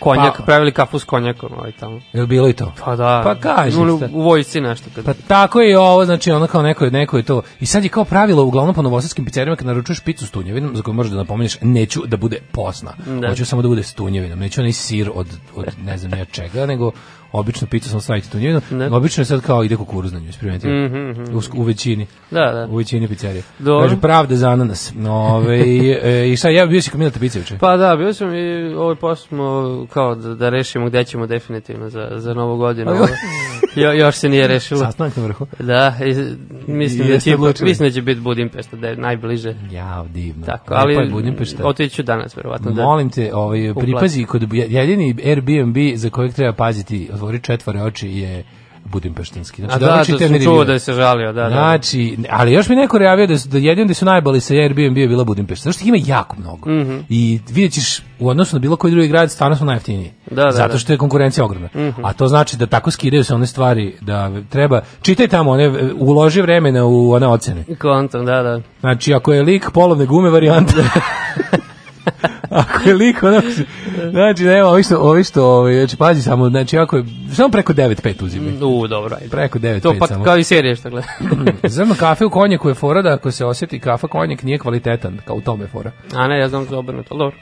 konjak, 0.00 0.36
Pa- 0.36 0.42
pravili 0.42 0.72
kafu 0.72 0.98
s 0.98 1.04
konjakom 1.04 1.52
ovaj 1.58 1.72
tamo. 1.72 2.00
Je 2.12 2.20
li 2.20 2.26
bilo 2.26 2.48
i 2.48 2.52
to? 2.52 2.72
Pa 2.84 2.96
da. 2.96 3.20
Pa 3.24 3.34
kaži 3.34 3.78
U, 3.78 4.00
u 4.12 4.22
vojsci 4.22 4.60
nešto. 4.60 4.90
Kad... 4.94 5.04
Pa 5.04 5.12
tako 5.28 5.60
je 5.60 5.70
i 5.70 5.74
ovo, 5.74 6.04
znači 6.04 6.30
ono 6.30 6.46
kao 6.46 6.62
neko 6.62 6.90
neko 6.90 7.16
je 7.16 7.22
to. 7.22 7.42
I 7.60 7.66
sad 7.66 7.84
je 7.84 7.88
kao 7.88 8.04
pravilo 8.04 8.44
uglavnom 8.44 8.74
po 8.74 8.82
novosadskim 8.82 9.24
pizzerijama 9.24 9.56
kad 9.56 9.66
naručuješ 9.66 10.00
picu 10.00 10.26
s 10.26 10.30
tunjevinom, 10.30 10.76
za 10.76 10.82
koju 10.82 10.94
možeš 11.04 11.16
da 11.16 11.22
napomeneš, 11.22 11.58
neću 11.62 12.06
da 12.06 12.16
bude 12.16 12.38
posna. 12.52 12.92
Da. 13.20 13.28
Hoću 13.28 13.44
samo 13.44 13.62
da 13.62 13.68
bude 13.68 13.82
s 13.82 13.94
tunjevinom. 13.94 14.38
Neću 14.38 14.60
onaj 14.60 14.72
sir 14.72 15.10
od, 15.14 15.26
od 15.54 15.66
ne 15.84 15.98
znam 15.98 16.18
ja 16.18 16.24
čega, 16.24 16.66
nego 16.66 16.92
obično 17.32 17.66
picu 17.66 17.88
samo 17.88 18.00
staviti 18.00 18.30
tunjevinu. 18.30 18.60
Ne. 18.70 18.90
Obično 18.90 19.20
je 19.20 19.24
sad 19.24 19.40
kao 19.40 19.64
ide 19.64 19.76
kukuruz 19.76 20.12
na 20.12 20.18
nju, 20.18 20.28
eksperimentirati. 20.28 20.94
Mhm, 20.94 21.36
u, 21.36 21.60
u 21.60 21.62
većini. 21.62 22.06
Da, 22.30 22.52
da. 22.52 22.66
U 22.70 22.76
većini 22.76 23.08
pizzerije. 23.08 23.42
Dobro. 23.58 23.88
Kaže, 23.88 24.00
pravda 24.00 24.36
za 24.36 24.50
ananas. 24.50 24.92
Ove, 25.08 25.58
e, 25.58 26.32
I 26.32 26.36
šta, 26.36 26.48
ja 26.48 26.66
bio 26.66 26.82
si 26.82 26.90
kod 26.90 26.98
Mileta 26.98 27.38
juče? 27.38 27.58
Pa 27.60 27.76
da, 27.76 27.96
bio 27.96 28.12
sam 28.12 28.34
i 28.34 28.74
ovaj 28.74 28.96
posao 28.96 29.26
smo 29.26 29.86
kao 29.92 30.14
da, 30.14 30.34
da 30.34 30.48
rešimo 30.48 30.86
gde 30.86 31.04
ćemo 31.04 31.26
definitivno 31.26 31.88
za, 31.88 32.10
za 32.16 32.34
novu 32.34 32.56
godinu. 32.56 32.92
Jo, 33.82 33.92
još 33.92 34.16
se 34.16 34.28
nije 34.28 34.48
rešilo. 34.48 34.80
Sastanak 34.80 35.16
na 35.16 35.22
vrhu. 35.22 35.46
Da, 35.58 35.94
i, 36.00 36.14
mislim, 36.72 37.08
I 37.08 37.10
da 37.10 37.18
će, 37.18 37.36
mislim 37.64 37.88
da 37.88 37.94
će 37.94 38.02
biti 38.02 38.20
Budimpešta, 38.20 38.76
da 38.76 38.88
je 38.88 38.96
najbliže. 38.96 39.54
Ja, 39.70 40.04
divno. 40.08 40.46
Tako, 40.46 40.74
Lepo 40.74 40.82
ali 40.82 40.94
je 40.94 41.10
Budimpešta. 41.10 41.66
otiću 41.66 42.02
danas, 42.02 42.36
verovatno. 42.36 42.70
Da. 42.70 42.82
Molim 42.82 43.10
te, 43.10 43.34
ovaj, 43.34 43.74
pripazi, 43.80 44.24
kod 44.24 44.52
jedini 44.52 45.16
Airbnb 45.24 45.76
za 45.94 46.10
kojeg 46.10 46.34
treba 46.34 46.52
paziti, 46.52 47.08
otvori 47.12 47.40
četvore 47.40 47.82
oči 47.82 48.08
je 48.08 48.44
budimpeštanski. 48.84 49.62
Znači, 49.62 49.74
A 49.74 49.78
da, 49.78 50.04
Terni 50.18 50.38
sam 50.38 50.44
čuo 50.44 50.64
da 50.64 50.72
je 50.72 50.78
se 50.78 50.92
žalio, 50.92 51.32
da, 51.32 51.42
da. 51.42 51.48
Znači, 51.48 52.16
ali 52.30 52.52
još 52.52 52.68
mi 52.68 52.76
neko 52.76 52.98
rejavio 52.98 53.26
da, 53.26 53.38
su- 53.38 53.48
da 53.48 53.58
jedin 53.58 53.86
da 53.88 53.94
su 53.94 54.04
najbali 54.04 54.40
sa 54.40 54.54
Airbnb 54.54 54.96
je 54.96 55.08
bila 55.08 55.24
Budimpešta. 55.24 55.70
Ih 55.70 55.86
ima 55.86 55.96
jako 56.06 56.36
mnogo. 56.36 56.70
Mhm. 56.70 56.96
I 57.08 57.40
vidjet 57.48 57.72
ćeš 57.72 58.02
u 58.18 58.28
odnosu 58.28 58.56
na 58.56 58.60
bilo 58.60 58.76
koji 58.76 58.90
drugi 58.90 59.08
grad 59.08 59.30
stvarno 59.30 59.56
su 59.56 59.64
najjeftiniji. 59.64 60.12
Da, 60.30 60.44
da, 60.44 60.50
Zato 60.50 60.72
da. 60.72 60.78
Što 60.78 60.92
je 60.92 60.98
konkurencija 60.98 61.44
ogromna. 61.44 61.68
A 62.02 62.12
to 62.12 62.28
znači 62.28 62.56
da 62.56 62.66
tako 62.66 62.90
skidaju 62.90 63.24
se 63.24 63.34
one 63.34 63.46
stvari 63.46 63.96
da 64.00 64.30
treba, 64.50 64.80
čitaj 65.02 65.28
tamo, 65.28 65.50
one, 65.50 65.72
uloži 65.94 66.42
vremena 66.42 66.84
u 66.84 67.12
one 67.12 67.26
ocene. 67.26 67.64
Kontom, 67.80 68.26
da, 68.26 68.42
da. 68.42 68.60
Znači, 68.80 69.14
ako 69.14 69.32
je 69.32 69.42
lik 69.42 69.70
polovne 69.70 70.06
gume 70.06 70.30
varijanta, 70.30 70.72
ako 72.62 72.88
je 72.88 72.94
lik 72.94 73.22
ono, 73.22 73.40
Znači, 74.10 74.44
nema, 74.44 74.68
ovi 74.68 74.82
što, 74.82 74.98
ovi 74.98 75.24
što, 75.24 75.44
ovi, 75.44 75.74
znači, 75.74 75.96
pazi 75.96 76.22
samo, 76.22 76.48
znači, 76.48 76.78
ako 76.78 76.96
je, 76.96 77.04
samo 77.32 77.48
preko 77.48 77.72
9-5 77.72 78.24
uzimi. 78.24 78.58
U, 78.62 78.86
dobro, 78.86 79.16
ajde. 79.16 79.28
Preko 79.28 79.58
9-5 79.58 79.80
To 79.80 79.94
pa 79.98 80.06
samo. 80.06 80.24
kao 80.24 80.36
i 80.36 80.44
serije 80.44 80.76
što 80.76 80.90
gleda. 80.90 81.08
Zrno 81.68 81.94
kafe 81.98 82.24
u 82.24 82.30
konjaku 82.30 82.68
je 82.68 82.74
fora 82.74 83.02
da 83.02 83.12
ako 83.12 83.30
se 83.30 83.44
osjeti 83.44 83.78
kafa 83.78 84.08
konjak 84.08 84.42
nije 84.42 84.58
kvalitetan, 84.58 85.18
kao 85.24 85.36
u 85.36 85.40
tome 85.40 85.66
fora. 85.66 85.92
A 86.14 86.28
ne, 86.28 86.38
ja 86.38 86.48
znam 86.48 86.66
za 86.70 86.78
obrnuto, 86.78 87.08
ali 87.10 87.18
dobro. 87.18 87.36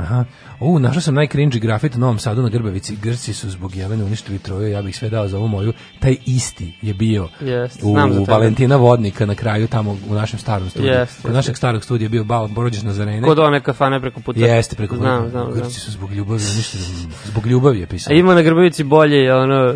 Aha. 0.00 0.24
U, 0.60 0.78
našao 0.78 1.00
sam 1.00 1.14
najcringy 1.14 1.58
grafit 1.58 1.96
u 1.96 1.98
Novom 1.98 2.18
Sadu 2.18 2.42
na 2.42 2.48
Grbavici. 2.48 2.96
Grci 2.96 3.34
su 3.34 3.50
zbog 3.50 3.76
Jelene 3.76 4.04
uništili 4.04 4.38
troju, 4.38 4.68
ja 4.68 4.82
bih 4.82 4.96
sve 4.96 5.10
dao 5.10 5.28
za 5.28 5.38
ovu 5.38 5.48
moju. 5.48 5.72
Taj 5.98 6.16
isti 6.26 6.72
je 6.82 6.94
bio 6.94 7.28
Jeste, 7.40 7.86
u 7.86 7.90
znam 7.90 8.10
tebe. 8.10 8.24
Valentina 8.28 8.76
Vodnika 8.76 9.26
na 9.26 9.34
kraju 9.34 9.68
tamo 9.68 9.98
u 10.10 10.14
našem 10.14 10.38
starom 10.38 10.70
studiju. 10.70 10.92
Jeste, 10.92 11.22
Kod 11.22 11.32
našeg 11.32 11.56
starog 11.56 11.84
studija 11.84 12.04
je 12.04 12.10
bio 12.10 12.24
bal 12.24 12.48
Borođić 12.48 12.82
Nazarene. 12.82 13.26
Kod 13.26 13.38
one 13.38 13.60
kafane 13.60 14.00
preko 14.00 14.20
puta. 14.20 14.40
Jeste, 14.56 14.76
preko 14.76 14.96
Znam, 14.96 15.30
znam, 15.30 15.52
znam. 15.52 15.62
Grci 15.62 15.80
su 15.80 15.90
zbog 15.90 16.12
ljubavi 16.12 16.42
uništili. 16.54 16.82
Zbog 17.24 17.46
ljubavi 17.46 17.80
je 17.80 17.86
pisao. 17.86 18.12
A 18.12 18.14
ima 18.14 18.34
na 18.34 18.42
Grbavici 18.42 18.84
bolje, 18.84 19.34
ono, 19.34 19.74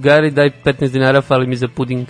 Gari 0.00 0.30
daj 0.30 0.50
15 0.64 0.88
dinara, 0.88 1.20
fali 1.20 1.46
mi 1.46 1.56
za 1.56 1.68
puding. 1.68 2.06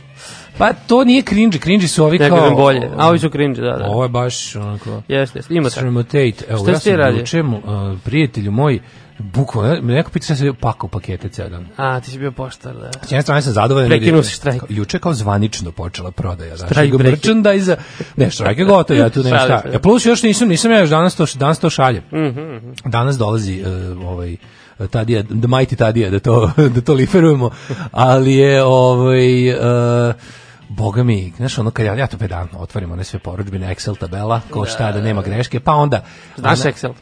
Pa 0.61 0.73
to 0.87 1.05
nije 1.05 1.23
cringe, 1.23 1.59
cringe 1.59 1.89
su 1.89 2.05
ovi 2.05 2.19
Ne 2.19 2.29
kao... 2.29 2.39
kažem 2.39 2.57
bolje, 2.57 2.91
a 2.97 3.09
ovi 3.09 3.19
su 3.19 3.29
cringe, 3.31 3.61
da, 3.61 3.77
da. 3.77 3.85
Ovo 3.87 4.03
je 4.03 4.09
baš 4.09 4.57
onako... 4.57 5.03
Jeste, 5.09 5.39
jeste, 5.39 5.55
ima 5.55 5.69
tako. 5.69 5.81
Sramotate. 5.81 6.33
Evo, 6.49 6.59
Šta 6.59 6.91
ja 6.91 7.27
sam 7.27 7.47
mu, 7.47 7.57
uh, 7.57 7.99
prijatelju 8.05 8.51
moj, 8.51 8.81
bukvalno, 9.19 9.81
neko 9.83 10.11
pita 10.11 10.37
se 10.37 10.53
pakao 10.61 10.89
pakete 10.89 11.29
ceo 11.29 11.49
dan. 11.49 11.67
A, 11.77 12.01
ti 12.01 12.11
si 12.11 12.19
bio 12.19 12.33
poštar, 12.33 12.75
da. 12.75 12.91
S 13.07 13.13
jedne 13.13 13.23
strane 13.23 13.43
sam 13.43 13.53
zadovoljan. 13.53 13.89
Prekinuo 13.89 14.23
si 14.23 14.33
štrajk. 14.35 14.63
Juče 14.69 14.99
kao 14.99 15.15
zvanično 15.15 15.73
počela 15.73 16.11
prodaja. 16.11 16.57
Znači, 16.57 16.75
Štrajk 16.75 16.91
prekid. 16.91 17.07
merchandise 17.11 17.77
Ne, 18.17 18.31
štrajk 18.31 18.59
je 18.59 18.65
gotov, 18.65 18.97
ja 18.97 19.11
tu 19.11 19.23
nema 19.25 19.39
Šalim 19.39 19.59
šta. 19.59 19.69
se. 19.69 19.73
Ja 19.73 19.79
plus 19.79 20.07
još 20.07 20.23
nisam, 20.23 20.49
nisam 20.49 20.71
ja 20.71 20.81
još 20.81 20.91
danas 20.91 21.17
to, 21.17 21.27
danas 21.35 21.59
to 21.59 21.71
šaljem. 21.71 22.03
Mhm, 22.13 22.73
Danas 22.85 23.19
dolazi 23.19 23.63
uh, 23.63 24.07
ovaj 24.09 24.37
Tadija, 24.91 25.23
the 25.23 25.35
mighty 25.49 25.77
Tadija, 25.77 26.11
da 26.11 26.19
to, 26.19 26.51
da 26.75 26.81
to 26.81 26.95
liferujemo, 26.95 27.51
ali 27.93 28.35
je 28.35 28.63
ovaj, 28.65 29.51
uh, 29.51 30.15
Boga 30.77 31.03
mi, 31.03 31.33
znaš 31.37 31.59
ono 31.59 31.71
kad 31.71 31.87
ja, 31.87 31.95
ja 31.95 32.07
to 32.07 32.19
pedantno 32.19 32.59
otvorim 32.59 32.93
one 32.93 33.05
sve 33.05 33.19
poručbine 33.19 33.75
Excel 33.75 33.99
tabela, 33.99 34.41
ko 34.51 34.67
šta 34.67 34.93
da 34.93 35.01
nema 35.01 35.23
greške, 35.23 35.61
pa 35.61 35.75
onda 35.75 36.05
Znaš 36.37 36.61
ona- 36.61 36.71
Excel? 36.71 36.93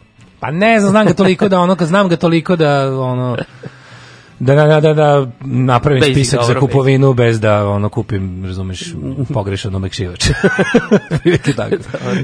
pa 0.41 0.51
ne 0.51 0.81
znam, 0.81 0.91
znam 0.91 1.07
ga 1.07 1.15
toliko 1.15 1.49
da 1.49 1.61
ono, 1.61 1.77
kad 1.77 1.89
znam 1.89 2.09
ga 2.09 2.17
toliko 2.17 2.57
da 2.57 3.01
ono, 3.01 3.37
da, 4.41 4.55
da, 4.55 4.81
da, 4.81 4.95
da 4.95 5.27
napravim 5.41 6.01
Basic, 6.01 6.15
spisak 6.15 6.41
za 6.47 6.61
kupovinu 6.61 7.15
bez 7.15 7.41
da 7.41 7.69
ono 7.69 7.89
kupim, 7.89 8.45
razumeš, 8.45 8.95
pogrešan 9.35 9.75
omekšivač. 9.75 10.25
Tako. 11.57 11.77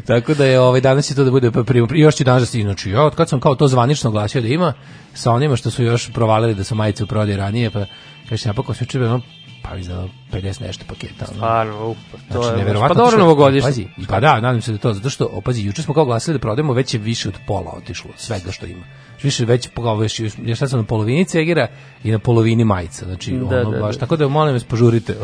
tako 0.07 0.35
da 0.35 0.45
je 0.45 0.61
ovaj 0.61 0.81
danas 0.81 1.07
će 1.07 1.15
to 1.15 1.25
da 1.25 1.31
bude 1.31 1.51
pa 1.51 1.65
primo. 1.65 1.89
I 1.95 2.01
još 2.01 2.15
će 2.15 2.25
danas 2.25 2.53
da. 2.53 2.63
Znači, 2.63 2.91
ja 2.91 3.03
od 3.03 3.15
kad 3.15 3.29
sam 3.29 3.41
kao 3.41 3.55
to 3.55 3.69
zvanično 3.69 4.11
glasio 4.11 4.41
da 4.41 4.49
ima, 4.49 4.73
sa 5.15 5.33
onima 5.33 5.57
što 5.57 5.71
su 5.71 5.83
još 5.83 6.13
provalili 6.13 6.55
da 6.55 6.65
su 6.65 6.75
majice 6.75 7.05
u 7.05 7.07
prodaji 7.07 7.37
ranije, 7.37 7.71
pa 7.71 7.85
kaže 8.29 8.49
napako 8.49 8.75
sve 8.75 8.87
čebe, 8.87 9.07
ono, 9.07 9.21
pa 9.69 9.77
izdano 9.77 10.09
50 10.33 10.63
nešto 10.63 10.85
paketa. 10.89 11.27
Stvarno, 11.27 11.89
uf, 11.89 11.97
pa 12.13 12.19
to 12.19 12.43
Znači, 12.43 12.55
je... 12.55 12.57
neverovatno. 12.57 12.95
Pa 12.95 13.01
dobro 13.03 13.19
novogodišnje. 13.19 13.69
Pazi, 13.69 13.87
pa 14.09 14.21
da, 14.21 14.41
nadam 14.41 14.63
se 14.63 14.73
da 14.73 14.79
to, 14.79 14.93
zato 14.93 15.11
što, 15.11 15.25
o, 15.33 15.41
pazi, 15.41 15.63
juče 15.67 15.83
smo 15.83 15.95
kao 15.95 16.05
glasili 16.05 16.39
da 16.39 16.41
prodajemo, 16.41 16.73
već 16.73 16.95
je 16.95 17.01
više 17.01 17.29
od 17.29 17.35
pola 17.47 17.73
otišlo, 17.77 18.11
svega 18.17 18.53
što 18.53 18.67
ima. 18.67 18.85
Više 19.25 19.45
već, 19.45 19.69
kao, 19.75 19.97
već, 19.97 20.21
još 20.21 20.59
sad 20.59 20.71
sam 20.71 20.79
na 20.79 20.85
polovini 20.85 21.25
cegira 21.25 21.67
i 22.05 22.11
na 22.11 22.19
polovini 22.19 22.65
majica, 22.65 23.05
znači, 23.05 23.33
Da, 23.33 23.61
ono, 23.61 23.71
da, 23.71 23.81
baš, 23.81 23.95
da. 23.95 24.01
tako 24.01 24.17
da, 24.17 24.29
molim 24.29 24.55
vas, 24.55 24.65
požurite. 24.65 25.15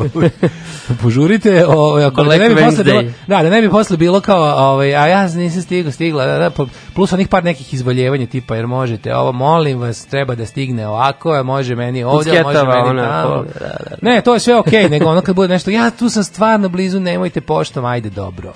požurite, 1.01 1.65
ovaj, 1.67 2.05
ako 2.05 2.15
da 2.15 2.23
Black 2.23 2.41
ne 2.41 2.49
bi 2.49 2.55
posle 2.55 2.83
bilo, 2.83 3.01
da, 3.27 3.43
da 3.43 3.49
ne 3.49 3.61
bi 3.61 3.69
posle 3.69 3.97
bilo 3.97 4.21
kao, 4.21 4.71
ovaj, 4.71 4.95
a 4.95 5.07
ja 5.07 5.27
nisam 5.27 5.61
stigao, 5.61 5.91
stigla, 5.91 6.25
da, 6.25 6.37
da, 6.37 6.49
pa- 6.49 6.65
plus 6.93 7.13
onih 7.13 7.27
par 7.27 7.43
nekih 7.43 7.73
izvoljevanja 7.73 8.25
tipa, 8.25 8.55
jer 8.55 8.67
možete, 8.67 9.15
ovo, 9.15 9.31
molim 9.31 9.79
vas, 9.79 10.05
treba 10.05 10.35
da 10.35 10.45
stigne 10.45 10.87
ovako, 10.87 11.31
a 11.31 11.43
može 11.43 11.75
meni 11.75 12.03
ovdje, 12.03 12.43
može 12.43 12.57
meni 12.57 12.89
ona, 12.89 13.23
tamo. 13.23 13.35
da, 13.35 13.59
da, 13.59 13.77
da. 13.89 13.95
Ne, 14.01 14.21
to 14.21 14.33
je 14.33 14.39
sve 14.39 14.55
okej, 14.55 14.89
nego 14.89 15.05
ono 15.05 15.21
kad 15.21 15.35
bude 15.35 15.47
nešto, 15.47 15.71
ja 15.71 15.89
tu 15.89 16.09
sam 16.09 16.23
stvarno 16.23 16.69
blizu, 16.69 16.99
nemojte 16.99 17.41
poštom, 17.41 17.85
ajde 17.85 18.09
dobro. 18.09 18.53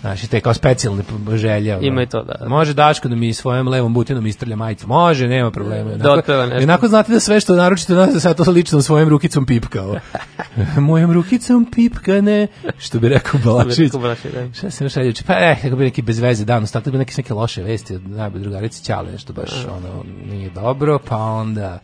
Znači, 0.00 0.30
te 0.30 0.40
kao 0.40 0.54
specijalne 0.54 1.02
želje. 1.34 1.78
Ima 1.80 2.02
i 2.02 2.06
to, 2.06 2.22
da. 2.22 2.48
Može 2.48 2.74
Daško 2.74 3.08
da 3.08 3.14
mi 3.14 3.32
svojom 3.32 3.68
levom 3.68 3.94
butinom 3.94 4.26
istrlja 4.26 4.56
majicu. 4.56 4.77
Može, 4.86 5.28
nema 5.28 5.50
problema. 5.50 5.90
Da 5.90 6.16
nešto. 6.16 6.32
Jednako 6.32 6.88
znate 6.88 7.12
da 7.12 7.20
sve 7.20 7.40
što 7.40 7.56
naročito 7.56 7.94
nas 7.94 8.14
da 8.14 8.20
sad 8.20 8.36
to 8.36 8.50
lično 8.50 8.82
svojim 8.82 9.08
rukicom 9.08 9.46
pipkao. 9.46 9.96
Mojom 10.76 11.12
rukicom 11.12 11.66
pipkane, 11.74 12.46
što 12.78 12.98
bi 12.98 13.08
rekao 13.08 13.40
Balašević, 13.44 13.92
da. 13.92 14.70
Šta 14.70 14.84
još 14.84 14.94
radio? 14.94 15.12
Pa 15.26 15.32
eh, 15.32 15.56
kako 15.62 15.76
bi 15.76 15.84
neki 15.84 16.02
bez 16.02 16.18
veze 16.18 16.44
dan, 16.44 16.66
tako 16.66 16.84
da 16.84 16.90
bi 16.90 16.98
neke, 16.98 17.14
neke 17.16 17.34
loše 17.34 17.62
vesti 17.62 17.94
od 17.94 18.10
najbolje 18.10 18.42
drugarice 18.42 18.84
Ćale, 18.84 19.12
nešto 19.12 19.32
baš 19.32 19.50
ono, 19.76 20.04
nije 20.30 20.50
dobro, 20.50 20.98
pa 21.08 21.16
onda, 21.16 21.78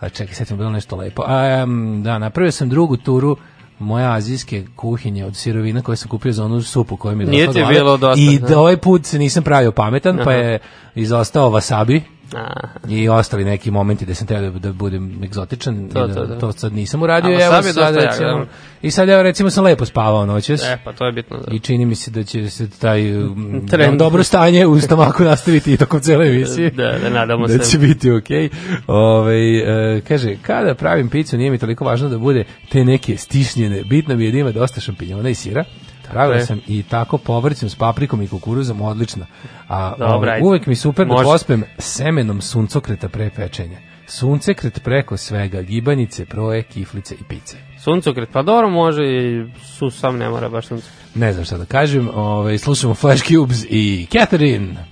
a 0.00 0.08
čekaj, 0.08 0.34
sad 0.34 0.56
bilo 0.56 0.70
nešto 0.70 0.96
lepo. 0.96 1.22
A, 1.26 1.66
da, 2.02 2.18
napravio 2.18 2.52
sam 2.52 2.68
drugu 2.68 2.96
turu 2.96 3.36
moje 3.78 4.06
azijske 4.06 4.64
kuhinje 4.76 5.24
od 5.24 5.36
sirovina 5.36 5.82
koje 5.82 5.96
sam 5.96 6.08
kupio 6.08 6.32
za 6.32 6.44
onu 6.44 6.62
supu 6.62 6.96
koju 6.96 7.16
mi 7.16 7.24
je 7.24 7.30
Nije 7.30 7.46
došla 7.46 7.52
ti 7.52 7.60
glave. 7.60 7.74
bilo 7.74 7.96
dosta, 7.96 8.22
I 8.22 8.38
da. 8.38 8.48
da 8.48 8.60
ovaj 8.60 8.76
put 8.76 9.06
se 9.06 9.18
nisam 9.18 9.42
pravio 9.42 9.72
pametan, 9.72 10.16
pa 10.16 10.30
Aha. 10.30 10.32
je 10.32 10.58
izostao 10.94 11.50
wasabi 11.50 12.00
A, 12.32 12.68
i 12.88 13.08
ostali 13.08 13.44
neki 13.44 13.70
momenti 13.70 14.06
da 14.06 14.14
sam 14.14 14.26
trebao 14.26 14.50
da, 14.50 14.58
da 14.58 14.72
budem 14.72 15.24
egzotičan 15.24 15.88
To, 15.92 16.06
da, 16.06 16.14
to, 16.14 16.26
da. 16.26 16.38
to 16.38 16.52
sad 16.52 16.72
nisam 16.72 17.02
uradio. 17.02 17.44
Evo 17.44 17.62
sad 17.62 17.94
jak, 17.94 18.04
recimo, 18.04 18.38
da. 18.38 18.44
I 18.82 18.90
sad 18.90 19.08
evo 19.08 19.22
recimo 19.22 19.50
sam 19.50 19.64
lepo 19.64 19.84
spavao 19.84 20.26
noćas. 20.26 20.62
e, 20.62 20.78
pa 20.84 20.92
to 20.92 21.06
je 21.06 21.12
bitno. 21.12 21.36
Da. 21.36 21.54
I 21.54 21.58
čini 21.58 21.86
mi 21.86 21.94
se 21.94 22.10
da 22.10 22.24
će 22.24 22.50
se 22.50 22.70
taj 22.70 23.16
um, 23.16 23.66
Trend. 23.70 23.98
dobro 23.98 24.22
stanje 24.22 24.66
u 24.66 24.80
stomaku 24.80 25.22
nastaviti 25.30 25.72
i 25.72 25.76
tokom 25.76 26.00
cele 26.00 26.28
emisije. 26.28 26.70
Da, 26.70 26.98
da, 27.02 27.10
nadamo 27.10 27.46
da 27.46 27.64
se. 27.64 27.70
će 27.70 27.78
biti 27.78 28.10
okej. 28.10 28.48
Ovaj, 28.86 29.58
e, 29.96 30.00
kaže, 30.00 30.36
kada 30.42 30.74
pravim 30.74 31.08
picu 31.08 31.36
nije 31.36 31.50
mi 31.50 31.58
toliko 31.58 31.84
važno 31.84 32.08
da 32.08 32.18
bude 32.18 32.44
te 32.68 32.84
neke 32.84 33.16
stišnjene. 33.16 33.82
Bitno 33.82 34.16
mi 34.16 34.24
je 34.24 34.32
da 34.32 34.38
ima 34.38 34.52
dosta 34.52 34.80
šampinjona 34.80 35.28
i 35.28 35.34
sira. 35.34 35.64
Pravila 36.10 36.40
sam 36.46 36.60
i 36.66 36.82
tako 36.82 37.18
povrćem 37.18 37.70
s 37.70 37.74
paprikom 37.74 38.22
i 38.22 38.28
kukuruzom, 38.28 38.82
odlično. 38.82 39.26
A 39.68 39.94
Dobro, 39.98 40.16
ovaj, 40.16 40.40
uvek 40.42 40.66
mi 40.66 40.76
super 40.76 41.06
da 41.06 41.14
pospem 41.22 41.64
semenom 41.78 42.40
suncokreta 42.40 43.08
pre 43.08 43.30
pečenja. 43.36 43.78
Suncekret 44.06 44.82
preko 44.84 45.16
svega, 45.16 45.62
gibanice, 45.62 46.24
proje, 46.24 46.62
kiflice 46.62 47.14
i 47.14 47.24
pice. 47.28 47.56
Suncokret, 47.84 48.28
pa 48.32 48.42
dobro 48.42 48.68
može 48.70 49.02
i 49.04 49.46
su 49.78 49.90
sam 49.90 50.18
ne 50.18 50.28
mora 50.28 50.48
baš 50.48 50.66
suncokret. 50.66 50.94
Ne 51.14 51.32
znam 51.32 51.44
šta 51.44 51.58
da 51.58 51.64
kažem, 51.64 52.08
ovaj, 52.14 52.58
slušamo 52.58 52.94
Flash 52.94 53.24
Cubes 53.24 53.64
i 53.70 54.06
Catherine. 54.12 54.86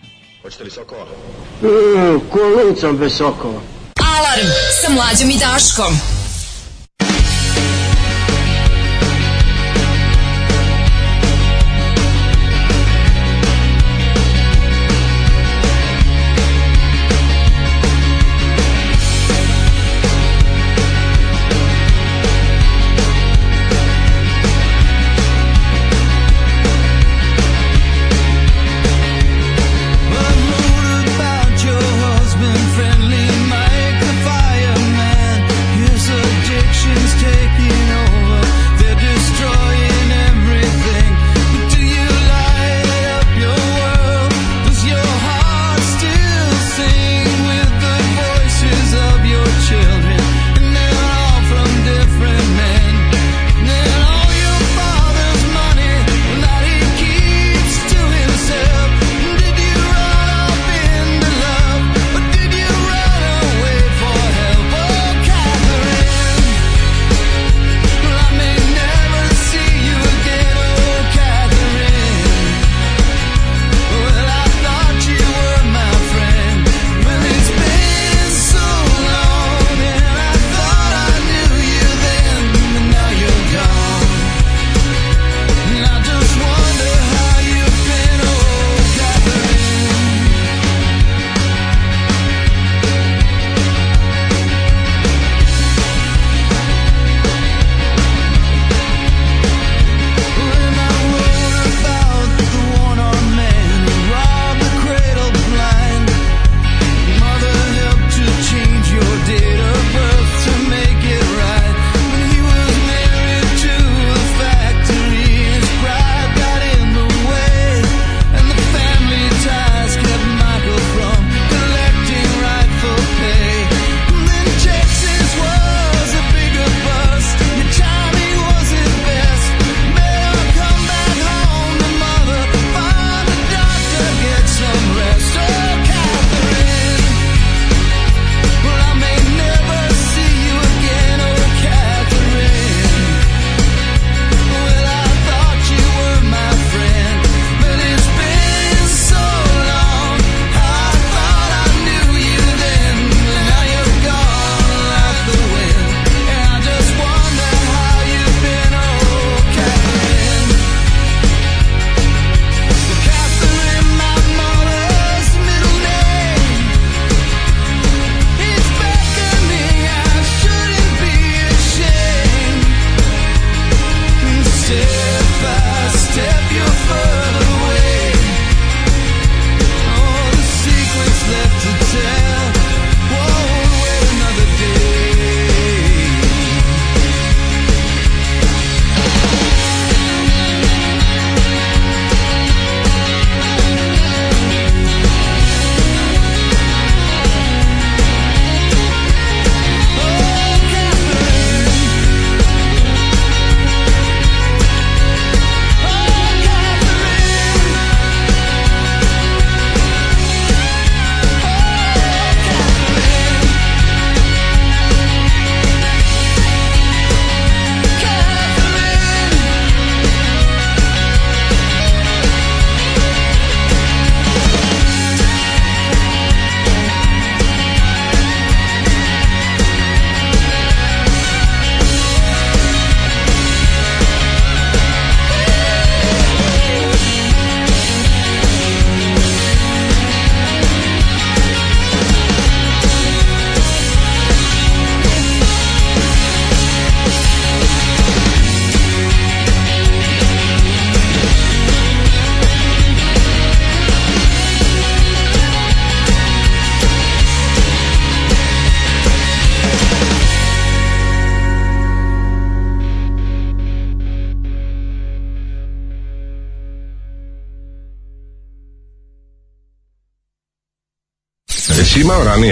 Mm, 1.62 2.18
ko 2.30 2.38
lucom 2.68 2.98
bez 2.98 3.12
sokova. 3.16 3.60
Alarm 3.96 4.48
sa 4.82 4.92
mlađom 4.92 5.30
i 5.30 5.38
Daškom. 5.38 6.21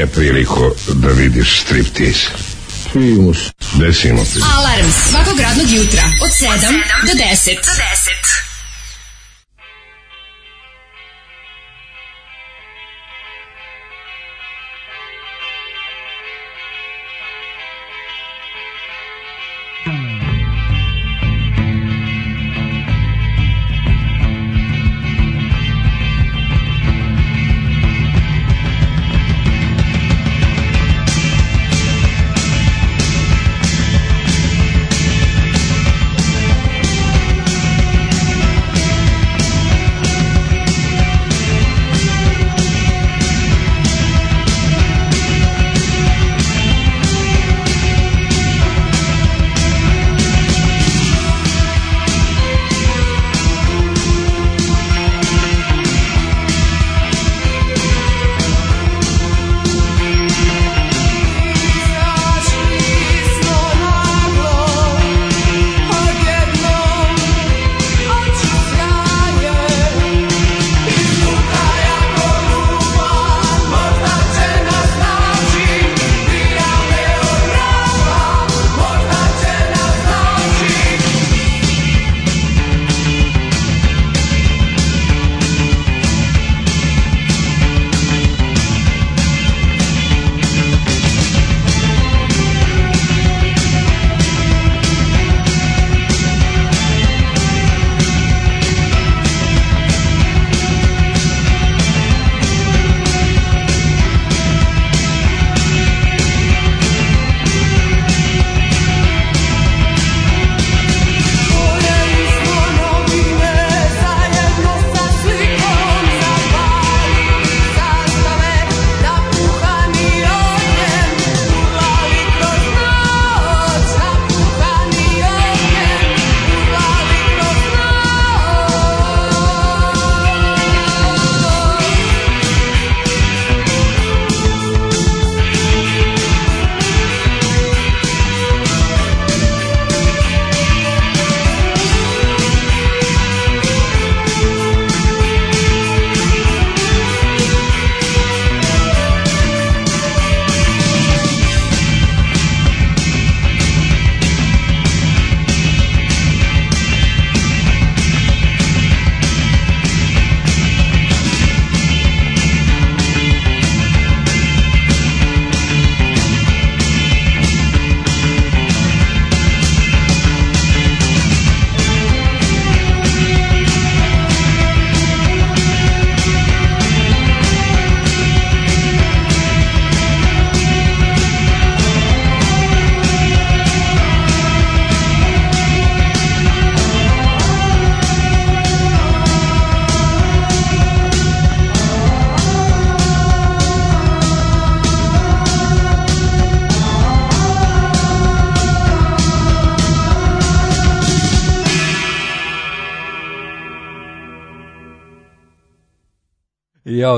Imao 0.00 0.06
ranije 0.06 0.06
priliku 0.06 0.70
da 0.88 1.08
vidiš 1.08 1.60
striptease? 1.60 2.30
Primus. 2.92 3.38
Desimo 3.74 4.24
ti. 4.24 4.40
Alarm 4.56 4.90
svakog 5.10 5.40
radnog 5.40 5.70
jutra 5.70 6.02
od 6.24 6.30
7 6.30 6.70
do 7.06 7.12
10. 7.12 7.54
Do 7.54 7.72
10. 7.72 8.19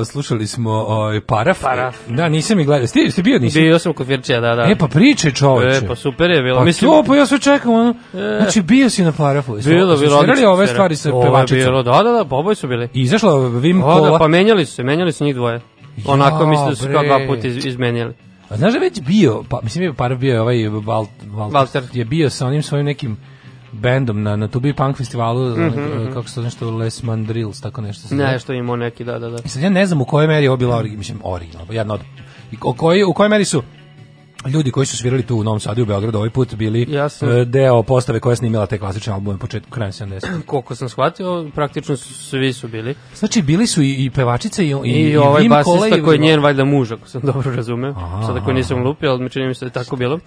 Slušali 0.04 0.46
smo 0.46 0.70
ovaj 0.70 1.20
paraf. 1.20 1.62
Paraf. 1.62 1.96
Da, 2.08 2.28
nisam 2.28 2.60
ih 2.60 2.66
gledao. 2.66 2.86
Ste, 2.86 3.10
ste 3.10 3.22
bio 3.22 3.38
nisi? 3.38 3.60
Bio 3.60 3.78
sam 3.78 3.92
kod 3.92 4.06
Firčija, 4.06 4.40
da, 4.40 4.54
da. 4.54 4.62
E 4.62 4.76
pa 4.78 4.86
pričaj 4.86 5.32
čoveče. 5.32 5.84
E, 5.84 5.88
pa 5.88 5.94
super 5.96 6.30
je 6.30 6.42
bilo. 6.42 6.58
Pa 6.58 6.64
Mislim, 6.64 6.90
to, 6.90 7.04
pa 7.06 7.16
ja 7.16 7.26
sve 7.26 7.38
čekam, 7.38 7.72
ono. 7.72 7.94
Znači, 8.12 8.62
bio 8.62 8.90
si 8.90 9.02
na 9.02 9.12
parafu. 9.12 9.52
Bilo, 9.52 9.62
bilo. 9.64 9.96
svirali 9.96 10.18
odlično 10.18 10.50
ove 10.50 10.66
stvari 10.66 10.96
sa 10.96 11.10
pevačicom. 11.22 11.58
bilo, 11.58 11.82
Da, 11.82 12.02
da, 12.02 12.10
da, 12.10 12.24
pa 12.24 12.36
oboje 12.36 12.54
su 12.54 12.68
bili. 12.68 12.88
I 12.94 13.00
izašla 13.02 13.48
Vim 13.48 13.82
O, 13.82 13.84
Kola. 13.84 14.10
da, 14.10 14.18
pa 14.18 14.28
menjali 14.28 14.66
su 14.66 14.74
se, 14.74 14.82
menjali 14.82 15.12
su 15.12 15.24
njih 15.24 15.34
dvoje. 15.34 15.60
Onako 16.06 16.42
Ja, 16.42 16.50
mislim 16.50 16.68
da 16.68 16.74
su 16.76 16.88
kao 16.92 17.02
dva 17.02 17.20
puta 17.26 17.48
iz, 17.48 17.66
izmenjali. 17.66 18.14
A 18.48 18.56
znaš 18.56 18.72
da 18.72 18.78
već 18.78 19.00
bio, 19.00 19.42
pa 19.48 19.60
mislim 19.62 19.84
je 19.84 19.92
par 19.92 20.14
bio 20.14 20.42
ovaj 20.42 20.68
Val, 20.68 21.06
Walter, 21.30 21.50
Walter. 21.52 21.82
je 21.92 22.04
bio 22.04 22.30
sa 22.30 22.46
onim 22.46 22.62
svojim 22.62 22.86
nekim 22.86 23.16
bendom 23.72 24.22
na 24.22 24.36
na 24.36 24.48
Tubi 24.48 24.72
Punk 24.72 24.96
festivalu, 24.96 25.56
mm 25.56 26.12
kako 26.14 26.28
se 26.28 26.34
to 26.34 26.42
nešto 26.42 26.70
Les 26.70 27.02
Mandrills, 27.02 27.60
tako 27.60 27.80
nešto 27.80 28.08
se. 28.08 28.14
Ne, 28.14 28.38
što 28.38 28.52
imao 28.52 28.76
neki, 28.76 29.04
da, 29.04 29.18
da, 29.18 29.30
da. 29.30 29.38
I 29.44 29.48
sad 29.48 29.62
ja 29.62 29.70
ne 29.70 29.86
znam 29.86 30.00
u 30.00 30.04
kojoj 30.04 30.26
meri 30.26 30.44
je 30.44 30.50
ovo 30.50 30.56
bila 30.56 30.82
mislim 30.82 31.18
original, 31.24 31.66
jedna 31.70 31.94
od 31.94 32.00
i 32.52 32.56
o 32.60 32.72
kojoj 32.72 33.04
u 33.04 33.12
kojoj 33.12 33.28
meri 33.28 33.44
su 33.44 33.62
ljudi 34.48 34.70
koji 34.70 34.86
su 34.86 34.96
svirali 34.96 35.22
tu 35.22 35.36
u 35.36 35.44
Novom 35.44 35.60
Sadu 35.60 35.80
i 35.80 35.82
u 35.82 35.86
Beogradu 35.86 36.18
ovaj 36.18 36.30
put 36.30 36.54
bili 36.54 36.86
Jasno. 36.88 37.30
e, 37.30 37.44
deo 37.44 37.82
postave 37.82 38.20
koja 38.20 38.32
je 38.32 38.36
snimila 38.36 38.66
te 38.66 38.78
klasične 38.78 39.12
albume 39.12 39.38
početku 39.38 39.70
kraja 39.70 39.92
70. 39.92 40.42
Koliko 40.46 40.74
sam 40.74 40.88
shvatio, 40.88 41.50
praktično 41.54 41.96
su, 41.96 42.14
svi 42.14 42.52
su 42.52 42.68
bili. 42.68 42.94
Znači 43.14 43.42
bili 43.42 43.66
su 43.66 43.82
i, 43.82 44.04
i 44.04 44.10
pevačica 44.10 44.62
i 44.62 44.74
i, 44.84 44.90
I, 44.90 45.16
ovaj 45.16 45.48
basista 45.48 46.02
koji 46.04 46.14
je 46.14 46.18
njen 46.18 46.40
valjda 46.40 46.64
muž, 46.64 46.92
ako 46.92 47.08
sam 47.08 47.20
dobro 47.32 47.54
razumeo. 47.54 47.90
Aha. 47.90 48.26
Sada 48.26 48.40
koji 48.40 48.54
nisam 48.54 48.82
lupio, 48.84 49.10
ali 49.10 49.22
mi 49.22 49.30
čini 49.30 49.46
mi 49.46 49.54
se 49.54 49.64
da 49.64 49.66
je 49.66 49.84
tako 49.84 49.96
bilo. 49.96 50.18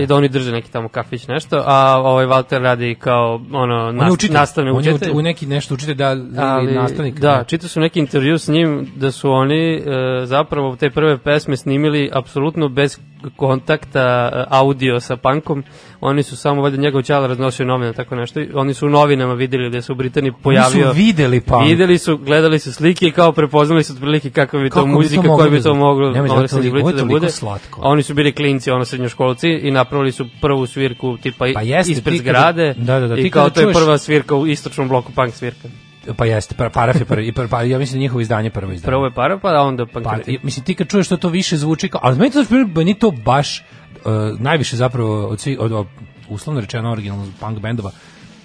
I 0.00 0.06
da 0.06 0.14
oni 0.16 0.28
drže 0.28 0.52
neki 0.52 0.70
tamo 0.70 0.88
kafić 0.88 1.26
nešto, 1.26 1.62
a 1.66 2.00
ovaj 2.04 2.26
Walter 2.26 2.62
radi 2.62 2.94
kao 2.94 3.40
ono 3.52 3.88
On 3.88 3.96
nas, 3.96 4.12
učitelj, 4.12 4.34
nastavni 4.34 4.70
on 4.70 4.84
je 4.84 4.94
učitelj. 4.94 5.12
u, 5.12 5.16
u 5.16 5.22
neki 5.22 5.46
nešto 5.46 5.74
učitelj 5.74 5.94
da 5.94 6.08
ali, 6.08 6.22
ali, 6.36 6.72
nastavnik. 6.74 7.20
Da, 7.20 7.44
čitao 7.46 7.68
sam 7.68 7.82
neki 7.82 7.98
intervju 8.00 8.38
s 8.38 8.48
njim 8.48 8.92
da 8.96 9.12
su 9.12 9.30
oni 9.30 9.74
e, 9.74 9.82
zapravo 10.24 10.76
te 10.76 10.90
prve 10.90 11.18
pesme 11.18 11.56
snimili 11.56 12.10
apsolutno 12.12 12.68
bez 12.68 12.98
kontakta 13.40 14.00
e, 14.32 14.44
audio 14.50 15.00
sa 15.00 15.16
punkom. 15.16 15.64
Oni 16.00 16.22
su 16.22 16.36
samo 16.36 16.62
valjda 16.62 16.76
njegov 16.76 17.02
ćala 17.02 17.26
raznosio 17.26 17.66
novine 17.66 17.92
tako 17.92 18.16
nešto. 18.16 18.40
Oni 18.54 18.74
su 18.74 18.86
u 18.86 18.90
novinama 18.90 19.34
videli 19.34 19.70
da 19.70 19.82
se 19.82 19.92
u 19.92 19.94
Britaniji 19.94 20.32
pojavio. 20.42 20.84
Oni 20.84 20.94
su 20.94 20.98
videli 20.98 21.40
punk. 21.40 21.66
Videli 21.66 21.98
su, 21.98 22.16
gledali 22.18 22.58
su 22.58 22.72
slike 22.72 23.06
i 23.06 23.12
kao 23.12 23.32
prepoznali 23.32 23.84
su 23.84 23.92
otprilike 23.92 24.30
kakva 24.30 24.60
bi 24.60 24.70
to 24.70 24.74
Kako 24.74 24.86
to 24.86 24.92
muzika, 24.92 25.22
koja 25.22 25.50
bi 25.50 25.56
da 25.56 25.62
to 25.62 25.74
moglo 25.74 26.10
da 26.10 26.46
toliko- 26.48 26.92
da 26.92 27.04
bude. 27.04 27.30
slatko. 27.30 27.80
A 27.84 27.88
oni 27.88 28.02
su 28.02 28.14
bili 28.14 28.32
klinci, 28.32 28.70
ono 28.70 28.84
srednjoškolci 28.84 29.48
i 29.48 29.70
napravili 29.70 30.12
su 30.12 30.26
prvu 30.40 30.66
svirku 30.66 31.16
tipa 31.22 31.46
Pa 31.54 31.60
jeste, 31.62 31.92
ispred 31.92 32.16
zgrade 32.18 32.74
da, 32.76 33.00
da, 33.00 33.06
da, 33.08 33.16
i 33.16 33.30
kao 33.30 33.50
to 33.50 33.60
je 33.60 33.72
prva 33.72 33.98
svirka 33.98 34.36
u 34.36 34.46
istočnom 34.46 34.88
bloku 34.88 35.12
punk 35.12 35.34
svirka. 35.34 35.68
Pa 36.14 36.24
jeste, 36.26 36.54
pa, 36.54 36.68
paraf 36.70 36.96
je 36.96 37.04
prvi, 37.04 37.26
i 37.26 37.32
par, 37.32 37.48
pa, 37.48 37.62
ja 37.62 37.78
mislim 37.78 37.94
da 37.94 38.00
njihovo 38.00 38.20
izdanje 38.20 38.50
prvo 38.50 38.72
izdanje. 38.72 38.86
Prvo 38.86 39.04
je 39.04 39.10
para, 39.10 39.38
pa 39.38 39.48
onda 39.52 39.86
Pa, 39.86 40.00
pankreti. 40.00 40.32
i- 40.32 40.38
mislim, 40.42 40.64
ti 40.64 40.74
kad 40.74 40.88
čuješ 40.88 41.06
što 41.06 41.16
to 41.16 41.28
više 41.28 41.56
zvuči 41.56 41.88
kao, 41.88 42.00
ali 42.04 42.18
meni 42.18 42.30
to, 42.30 42.44
meni 42.74 42.94
to 42.94 43.10
baš 43.10 43.64
uh, 43.96 44.40
najviše 44.40 44.76
zapravo 44.76 45.26
od 45.26 45.40
svih, 45.40 45.60
od, 45.60 45.72
od, 45.72 45.86
uslovno 46.28 46.60
rečeno 46.60 46.92
originalno 46.92 47.26
punk 47.40 47.58
bendova, 47.58 47.90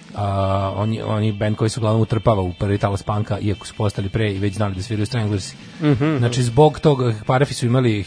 Uh, 0.08 0.22
oni, 0.74 1.02
oni 1.02 1.32
band 1.32 1.56
koji 1.56 1.70
se 1.70 1.80
uglavnom 1.80 2.02
utrpava 2.02 2.42
u 2.42 2.52
prvi 2.52 2.78
talas 2.78 3.02
panka, 3.02 3.38
iako 3.38 3.66
su 3.66 3.74
postali 3.74 4.08
pre 4.08 4.32
i 4.32 4.38
već 4.38 4.54
znali 4.54 4.74
da 4.74 4.82
sviraju 4.82 5.06
Stranglers. 5.06 5.54
Mhm. 5.82 6.16
Znači, 6.18 6.42
zbog 6.42 6.78
toga, 6.80 7.14
Parafi 7.26 7.54
su 7.54 7.66
imali 7.66 8.04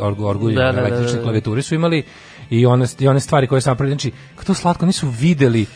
orgu, 0.00 0.24
orgulje, 0.24 0.54
Da, 0.54 0.72
da, 0.72 0.80
da, 0.80 0.90
da, 0.90 1.12
da. 1.12 1.22
klavijature 1.22 1.62
su 1.62 1.74
imali 1.74 2.02
i 2.50 2.66
one, 2.66 2.86
i 2.98 3.08
one 3.08 3.20
stvari 3.20 3.46
koje 3.46 3.60
sam 3.60 3.70
napravili, 3.70 3.94
znači, 3.94 4.10
kao 4.34 4.44
to 4.44 4.54
slatko, 4.54 4.86
nisu 4.86 5.08
videli 5.10 5.66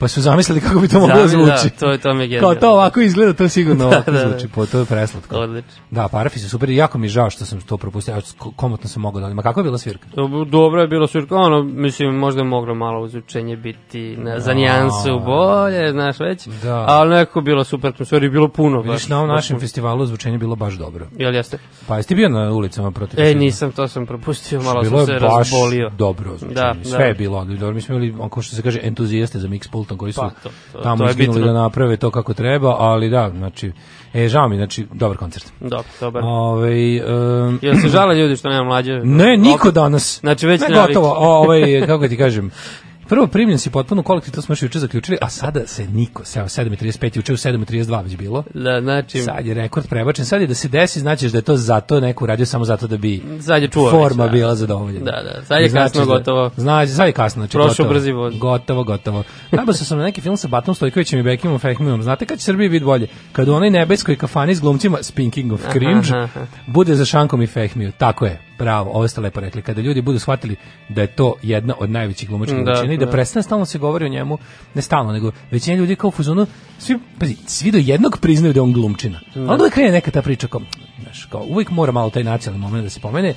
pa 0.00 0.08
su 0.08 0.20
zamislili 0.20 0.60
kako 0.60 0.80
bi 0.80 0.88
to 0.88 1.00
moglo 1.00 1.14
da 1.14 1.20
da, 1.20 1.28
zvuči. 1.28 1.70
to 1.70 1.90
je- 1.90 1.98
to 1.98 2.14
mi 2.14 2.24
je 2.24 2.40
Kao 2.40 2.54
to 2.54 2.70
ovako 2.70 3.00
izgleda, 3.00 3.32
to 3.34 3.48
sigurno 3.48 3.86
ovako 3.86 4.10
da, 4.10 4.18
da. 4.18 4.28
zvuči, 4.30 4.48
po, 4.48 4.66
to 4.66 4.78
je 4.78 4.84
preslatko. 4.84 5.36
Odlično. 5.36 5.70
Da, 5.90 6.08
Parafi 6.08 6.38
su 6.38 6.48
super 6.48 6.70
jako 6.70 6.98
mi 6.98 7.06
je 7.06 7.10
žao 7.10 7.30
što 7.30 7.44
sam 7.44 7.60
to 7.60 7.76
propustio, 7.76 8.20
komotno 8.56 8.88
sam 8.88 9.02
mogao 9.02 9.20
da... 9.20 9.34
Ma 9.34 9.42
kako 9.42 9.60
je 9.60 9.64
bila 9.64 9.78
svirka? 9.78 10.06
Dobro 10.46 10.80
je 10.80 10.88
bilo 10.88 11.06
svirka, 11.06 11.36
ono, 11.36 11.62
mislim, 11.62 12.14
možda 12.14 12.40
je 12.40 12.46
moglo 12.46 12.74
malo 12.74 13.00
uzučenje 13.00 13.56
biti 13.56 14.16
na, 14.16 14.40
za 14.40 14.54
nijansu 14.54 15.20
bolje, 15.20 15.92
znaš 15.92 16.20
već, 16.20 16.46
Da. 16.62 16.76
ali 16.78 17.10
nekako 17.10 17.40
bilo 17.40 17.64
super, 17.64 17.90
atmosfera 17.90 18.26
i 18.26 18.30
bilo 18.30 18.48
puno. 18.48 18.76
Vidiš, 18.76 18.92
baš, 18.92 19.08
na 19.08 19.16
ovom 19.16 19.28
baš 19.28 19.36
našem 19.36 19.60
festivalu 19.60 20.06
zvučenje 20.06 20.34
je 20.34 20.38
bilo 20.38 20.56
baš 20.56 20.74
dobro. 20.74 21.06
Jel 21.12 21.34
jeste? 21.34 21.58
Pa 21.86 21.96
jesi 21.96 22.08
ti 22.08 22.14
bio 22.14 22.28
na 22.28 22.50
ulicama 22.50 22.90
protiv? 22.90 23.20
E, 23.20 23.34
nisam, 23.34 23.72
to 23.72 23.88
sam 23.88 24.06
propustio, 24.06 24.62
malo 24.62 24.82
bilo 24.82 25.06
sam 25.06 25.14
je 25.14 25.20
se 25.20 25.26
baš 25.26 25.38
razbolio. 25.38 25.90
dobro 25.90 26.30
zvučenje. 26.30 26.54
Da, 26.54 26.74
Sve 26.84 26.98
da. 26.98 27.04
je 27.04 27.14
bilo 27.14 27.44
dobro. 27.44 27.72
Mi 27.72 27.80
smo 27.80 27.94
imali, 27.94 28.10
onako 28.12 28.42
što 28.42 28.56
se 28.56 28.62
kaže, 28.62 28.80
entuzijaste 28.82 29.38
za 29.38 29.48
mix 29.48 29.70
pultom 29.90 29.98
koji 29.98 30.12
su 30.12 30.20
Pa, 30.20 30.30
to- 30.42 30.50
to- 30.72 30.82
tamo 30.82 31.04
to 31.04 31.10
izginuli 31.10 31.44
da 31.44 31.52
naprave 31.52 31.96
to 31.96 32.10
kako 32.10 32.34
treba, 32.34 32.76
ali 32.78 33.10
da, 33.10 33.30
znači, 33.36 33.72
e, 34.14 34.28
žao 34.28 34.48
mi, 34.48 34.56
znači, 34.56 34.86
dobar 34.92 35.16
koncert. 35.16 35.52
Dobro, 35.60 35.84
dobar. 36.00 36.22
Ove, 36.24 36.70
um, 36.70 37.58
Jel 37.62 37.74
se 37.76 37.88
žale 37.88 38.14
ljudi 38.14 38.36
što 38.36 38.48
nema 38.48 38.64
mlađe? 38.64 38.92
Ne, 39.04 39.36
niko 39.36 39.70
danas. 39.70 40.20
Znači, 40.20 40.46
već 40.46 40.60
ne, 40.60 40.74
gotovo. 40.74 41.14
ovaj, 41.18 41.86
kako 41.86 42.08
ti 42.08 42.16
kažem, 42.16 42.50
Prvo 43.10 43.26
primljen 43.26 43.58
si 43.58 43.70
potpuno 43.70 44.02
kolektiv, 44.02 44.32
to 44.32 44.42
smo 44.42 44.52
još 44.52 44.62
juče 44.62 44.78
zaključili, 44.78 45.18
a 45.20 45.28
sada 45.30 45.66
se 45.66 45.86
niko, 45.86 46.24
seo 46.24 46.44
7.35, 46.44 47.16
juče 47.16 47.32
u 47.32 47.36
7.32 47.36 48.02
već 48.04 48.16
bilo. 48.16 48.44
Da, 48.54 48.80
znači, 48.80 49.18
Sad 49.18 49.46
je 49.46 49.54
rekord 49.54 49.88
prebačen, 49.88 50.24
sad 50.24 50.40
je 50.40 50.46
da 50.46 50.54
se 50.54 50.68
desi, 50.68 51.00
znači 51.00 51.28
da 51.28 51.38
je 51.38 51.42
to 51.42 51.56
zato 51.56 52.00
neko 52.00 52.24
uradio 52.24 52.46
samo 52.46 52.64
zato 52.64 52.86
da 52.86 52.96
bi 52.96 53.22
Sad 53.40 53.62
je 53.62 53.68
čuo 53.68 53.90
forma 53.90 54.24
već, 54.24 54.30
da. 54.30 54.32
bila 54.32 54.54
zadovoljena. 54.54 55.04
Da, 55.04 55.22
da, 55.22 55.44
sad 55.44 55.62
je 55.62 55.68
Znači 55.68 55.84
kasno 55.84 56.00
da- 56.00 56.06
gotovo. 56.08 56.50
Znači, 56.56 56.92
sad 56.92 57.06
je 57.06 57.12
kasno, 57.12 57.40
znači 57.40 57.52
Prošao 57.52 57.68
gotovo. 57.68 57.88
brzi 57.88 58.12
voz. 58.12 58.34
Gotovo, 58.38 58.84
gotovo. 58.84 59.22
Nabasao 59.50 59.84
sam 59.84 59.98
na 59.98 60.04
neki 60.04 60.20
film 60.20 60.36
sa 60.36 60.48
Batom 60.48 60.74
Stojkovićem 60.74 61.20
i 61.20 61.22
Bekimom 61.22 61.58
Fehmijom. 61.58 62.02
Znate 62.02 62.26
kad 62.26 62.38
će 62.38 62.44
Srbiji 62.44 62.68
biti 62.68 62.84
bolje? 62.84 63.06
Kad 63.32 63.48
u 63.48 63.54
onoj 63.54 63.70
nebeskoj 63.70 64.16
kafani 64.16 64.54
s 64.54 64.60
glumcima 64.60 64.98
Speaking 65.02 65.52
of 65.52 65.60
Cringe 65.72 66.08
Aha, 66.08 66.18
aha. 66.18 66.46
bude 66.66 66.94
za 66.94 67.04
šankom 67.04 67.42
i 67.42 67.46
Fehmiju. 67.46 67.92
Tako 67.98 68.24
je, 68.26 68.40
bravo, 68.60 68.90
ovo 68.90 69.08
ste 69.08 69.20
lepo 69.20 69.40
rekli. 69.40 69.62
Kada 69.62 69.80
ljudi 69.80 70.02
budu 70.02 70.18
shvatili 70.18 70.56
da 70.88 71.00
je 71.00 71.06
to 71.08 71.34
jedna 71.42 71.74
od 71.78 71.90
najvećih 71.90 72.28
glumačkih 72.28 72.56
Da, 72.56 72.62
veličina 72.64 72.94
i 72.94 72.98
da 72.98 73.04
da. 73.04 73.10
prestane 73.10 73.42
stalno 73.42 73.64
se 73.64 73.78
govori 73.78 74.04
o 74.04 74.08
njemu, 74.08 74.38
ne 74.74 74.82
stalno, 74.82 75.12
nego 75.12 75.30
većina 75.50 75.76
ljudi 75.76 75.96
kao 75.96 76.08
u 76.08 76.12
fuzonu, 76.12 76.46
svi, 76.78 76.98
pazi, 77.18 77.36
svi 77.46 77.70
do 77.70 77.78
jednog 77.78 78.18
priznaju 78.20 78.52
da 78.52 78.58
je 78.58 78.62
on 78.62 78.72
glumčina. 78.72 79.20
A 79.36 79.40
onda 79.40 79.54
uvek 79.56 79.72
krene 79.72 79.90
neka 79.92 80.10
ta 80.10 80.22
priča 80.22 80.46
kao, 80.46 80.60
znaš, 81.02 81.24
kao, 81.24 81.42
uvijek 81.42 81.70
mora 81.70 81.92
malo 81.92 82.10
taj 82.10 82.24
nacionalni 82.24 82.62
moment 82.62 82.84
da 82.84 82.90
se 82.90 83.00
pomene, 83.00 83.34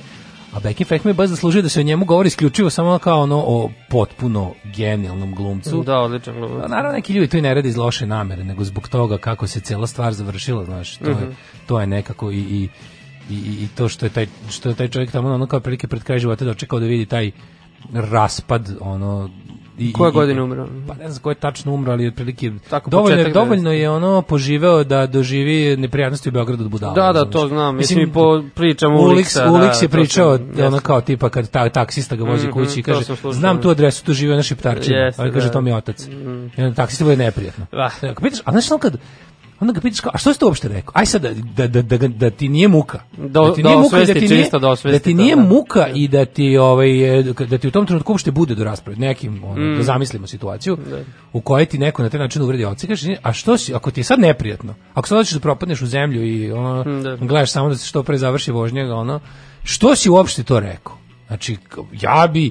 a 0.52 0.60
Becky 0.60 0.86
Fehmi 0.86 1.10
je 1.10 1.14
baš 1.14 1.28
zaslužio 1.28 1.62
da 1.62 1.68
se 1.68 1.80
o 1.80 1.84
njemu 1.84 2.04
govori 2.04 2.26
isključivo 2.26 2.70
samo 2.70 2.98
kao 2.98 3.22
ono 3.22 3.36
o 3.38 3.70
potpuno 3.90 4.52
genijalnom 4.66 5.34
glumcu. 5.34 5.82
Da, 5.82 5.98
odličan 5.98 6.34
glumac. 6.36 6.70
Naravno 6.70 6.92
neki 6.92 7.12
ljudi 7.12 7.28
to 7.28 7.36
i 7.36 7.42
ne 7.42 7.54
rade 7.54 7.68
iz 7.68 7.76
loše 7.76 8.06
namere, 8.06 8.44
nego 8.44 8.64
zbog 8.64 8.88
toga 8.88 9.18
kako 9.18 9.46
se 9.46 9.60
cela 9.60 9.86
stvar 9.86 10.12
završila, 10.12 10.64
znaš, 10.64 10.96
to 10.96 11.10
Mhm. 11.10 11.22
je 11.22 11.28
to 11.66 11.80
je 11.80 11.86
nekako 11.86 12.30
i 12.30 12.38
i 12.40 12.68
i, 13.30 13.34
i 13.34 13.68
to 13.76 13.88
što 13.88 14.06
je 14.06 14.10
taj 14.10 14.26
što 14.50 14.68
je 14.68 14.74
taj 14.74 14.88
čovjek 14.88 15.10
tamo 15.10 15.28
ono 15.28 15.46
kao 15.46 15.60
prilike 15.60 15.88
pred 15.88 16.02
kraj 16.02 16.18
života 16.18 16.44
dočekao 16.44 16.80
da 16.80 16.86
vidi 16.86 17.06
taj 17.06 17.30
raspad 17.92 18.76
ono 18.80 19.30
i, 19.78 19.92
Koje 19.92 20.12
godine 20.12 20.42
umro? 20.42 20.68
Pa 20.88 20.94
ne 20.94 21.08
znam 21.10 21.22
ko 21.22 21.30
je 21.30 21.34
tačno 21.34 21.72
umro, 21.72 21.92
ali 21.92 22.06
otprilike 22.08 22.52
Tako, 22.70 22.90
dovoljno, 22.90 23.30
dovoljno 23.30 23.72
je 23.72 23.90
ono 23.90 24.22
poživeo 24.22 24.84
da 24.84 25.06
doživi 25.06 25.76
neprijatnosti 25.76 26.28
u 26.28 26.32
Beogradu 26.32 26.64
od 26.64 26.70
budala. 26.70 26.94
Da, 26.94 27.12
da, 27.12 27.30
to 27.30 27.48
znam. 27.48 27.76
Mislim, 27.76 28.00
i 28.00 28.12
po 28.12 28.42
pričama 28.54 28.94
Ulix, 28.94 29.48
Ulix 29.48 29.72
da, 29.72 29.82
je 29.82 29.88
pričao 29.88 30.38
sam- 30.38 30.66
ono 30.66 30.80
kao 30.80 31.00
tipa 31.00 31.28
kad 31.28 31.50
ta, 31.50 31.68
taksista 31.68 32.16
ga 32.16 32.24
vozi 32.24 32.46
Mhm, 32.46 32.52
kući 32.52 32.80
i 32.80 32.82
kaže 32.82 33.04
znam 33.32 33.56
da. 33.56 33.62
tu 33.62 33.70
adresu, 33.70 34.04
tu 34.04 34.12
žive 34.12 34.36
na 34.36 34.42
Šiptarčinu. 34.42 34.96
Jeste, 34.96 35.22
Ali 35.22 35.32
kaže 35.32 35.46
da. 35.46 35.52
to 35.52 35.60
mi 35.60 35.70
je 35.70 35.76
otac. 35.76 36.06
I 36.58 36.62
onda 36.62 36.74
taksista 36.74 37.04
bude 37.04 37.16
neprijatno. 37.16 37.66
Da. 37.72 37.90
Pitaš, 38.22 38.40
a 38.44 38.50
znaš 38.52 38.64
kad 38.80 38.96
onda 39.60 39.72
ga 39.72 39.80
pitaš 39.80 40.00
kao, 40.00 40.10
a 40.14 40.18
što 40.18 40.32
si 40.32 40.40
to 40.40 40.46
uopšte 40.46 40.68
rekao? 40.68 40.92
Aj 40.94 41.06
sad 41.06 41.22
da, 41.22 41.66
da, 41.66 41.82
da, 41.82 41.98
da, 41.98 42.08
da 42.08 42.30
ti 42.30 42.48
nije 42.48 42.68
muka. 42.68 42.98
Da- 43.16 43.54
ti 43.54 43.62
da 43.62 43.68
nije 43.68 43.80
muka 43.80 43.98
i 43.98 44.02
osvesti, 44.02 44.26
ti 44.26 44.28
nije, 44.28 44.42
čisto 44.42 44.58
da 44.58 44.74
da 44.84 44.98
ti 44.98 45.16
to, 45.16 45.22
nije 45.22 45.36
da. 45.36 45.42
muka 45.42 45.88
i 45.94 46.08
da 46.08 46.24
ti 46.24 46.56
ovaj 46.58 47.18
e, 47.18 47.22
da 47.22 47.58
ti 47.58 47.68
u 47.68 47.70
tom 47.70 47.86
trenutku 47.86 48.12
uopšte 48.12 48.30
bude 48.30 48.54
do 48.54 48.64
rasprave 48.64 48.98
nekim 48.98 49.44
ono, 49.44 49.76
da 49.76 49.82
zamislimo 49.82 50.26
situaciju 50.26 50.78
u 51.32 51.40
kojoj 51.40 51.66
ti 51.66 51.78
neko 51.78 52.02
na 52.02 52.08
taj 52.08 52.20
način 52.20 52.42
uvredi 52.42 52.66
kažeš 52.86 53.18
a 53.22 53.32
što 53.32 53.58
si 53.58 53.74
ako 53.74 53.90
ti 53.90 54.00
je 54.00 54.04
sad 54.04 54.18
neprijatno 54.20 54.74
ako 54.94 55.08
sad 55.08 55.18
hoćeš 55.18 55.32
da 55.34 55.40
propadneš 55.40 55.82
u 55.82 55.86
zemlju 55.86 56.26
i 56.26 56.52
ono 56.52 56.84
Da. 57.02 57.16
gledaš 57.16 57.52
samo 57.52 57.68
da 57.68 57.76
se 57.76 57.86
što 57.86 58.02
pre 58.02 58.18
završi 58.18 58.52
vožnja 58.52 58.94
ono 58.94 59.20
što 59.64 59.96
si 59.96 60.10
uopšte 60.10 60.42
to 60.42 60.60
rekao 60.60 60.98
znači 61.26 61.56
ja 62.00 62.26
bi 62.32 62.50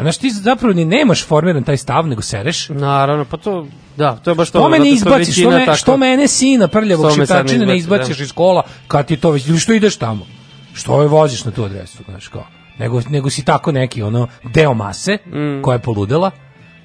Znaš, 0.00 0.18
ti 0.18 0.30
zapravo 0.30 0.74
ni 0.74 0.84
nemaš 0.84 1.26
formiran 1.26 1.64
taj 1.64 1.76
stav, 1.76 2.08
nego 2.08 2.22
sereš. 2.22 2.68
Naravno, 2.68 3.24
pa 3.24 3.36
to, 3.36 3.66
da, 3.96 4.16
to 4.16 4.30
je 4.30 4.34
baš 4.34 4.50
to. 4.50 4.58
Što 4.58 4.68
me 4.68 4.78
ne 4.78 4.96
zato 4.96 5.10
što 5.10 5.10
izbaciš, 5.10 5.40
što, 5.40 5.50
me, 5.50 5.76
što 5.76 5.96
mene 5.96 6.28
sina 6.28 6.68
prljavog 6.68 7.12
sad 7.26 7.46
ne 7.50 7.76
izbaciš 7.76 8.16
da. 8.18 8.24
iz 8.24 8.32
kola 8.32 8.62
kad 8.88 9.06
ti 9.06 9.16
to 9.16 9.30
već, 9.30 9.48
ili 9.48 9.58
što 9.58 9.72
ideš 9.72 9.96
tamo? 9.96 10.26
Što 10.74 11.02
je 11.02 11.08
voziš 11.08 11.44
na 11.44 11.50
tu 11.50 11.64
adresu, 11.64 11.98
znaš 12.08 12.28
kao? 12.28 12.46
Nego, 12.78 13.00
nego 13.08 13.30
si 13.30 13.44
tako 13.44 13.72
neki 13.72 14.02
ono 14.02 14.28
deo 14.54 14.74
mase 14.74 15.18
Mm. 15.26 15.62
koja 15.62 15.74
je 15.74 15.78
poludela 15.78 16.30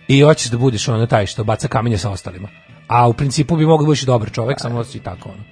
i 0.08 0.22
hoćeš 0.22 0.52
da 0.52 0.58
budeš 0.58 0.88
ono 0.88 1.06
taj 1.06 1.26
što 1.26 1.44
baca 1.44 1.68
kamenje 1.68 1.98
sa 1.98 2.10
ostalima. 2.10 2.48
A 2.88 3.08
u 3.08 3.14
principu 3.14 3.56
bi 3.56 3.66
mogao 3.66 3.84
da 3.84 3.86
budeš 3.86 4.04
i 4.04 4.06
dobar 4.06 4.32
čovek, 4.32 4.60
samo 4.60 4.84
si 4.84 5.00
tako 5.00 5.30
ono. 5.30 5.44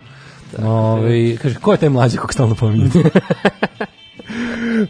Ove, 0.70 1.38
kaže, 1.38 1.56
ko 1.56 1.72
je 1.72 1.78
taj 1.78 1.90
mlađi 1.90 2.18
kog 2.18 2.34
stalno 2.34 2.56
pominjete? 2.56 3.04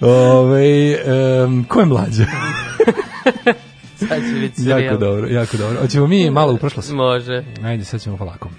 Ove, 0.01 0.97
em, 1.05 1.63
ko 1.63 1.79
je 1.79 1.85
mlađa? 1.85 2.25
Sad 4.07 4.17
će 4.17 4.39
biti 4.39 4.61
jako 4.61 4.77
serijal. 4.79 4.97
dobro, 4.97 5.27
jako 5.27 5.57
dobro. 5.57 5.79
Hoćemo 5.81 6.07
mi 6.07 6.29
malo 6.29 6.53
u 6.53 6.57
prošlost? 6.57 6.91
Može. 6.91 7.43
Ajde, 7.63 7.85
sad 7.85 8.01
ćemo 8.01 8.17
polako. 8.17 8.49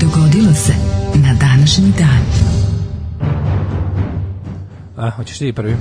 Dogodilo 0.00 0.52
se 0.54 0.72
na 1.14 1.34
današnji 1.40 1.92
dan. 1.98 2.24
A, 4.96 5.10
hoćeš 5.10 5.38
ti 5.38 5.52
prvi? 5.52 5.76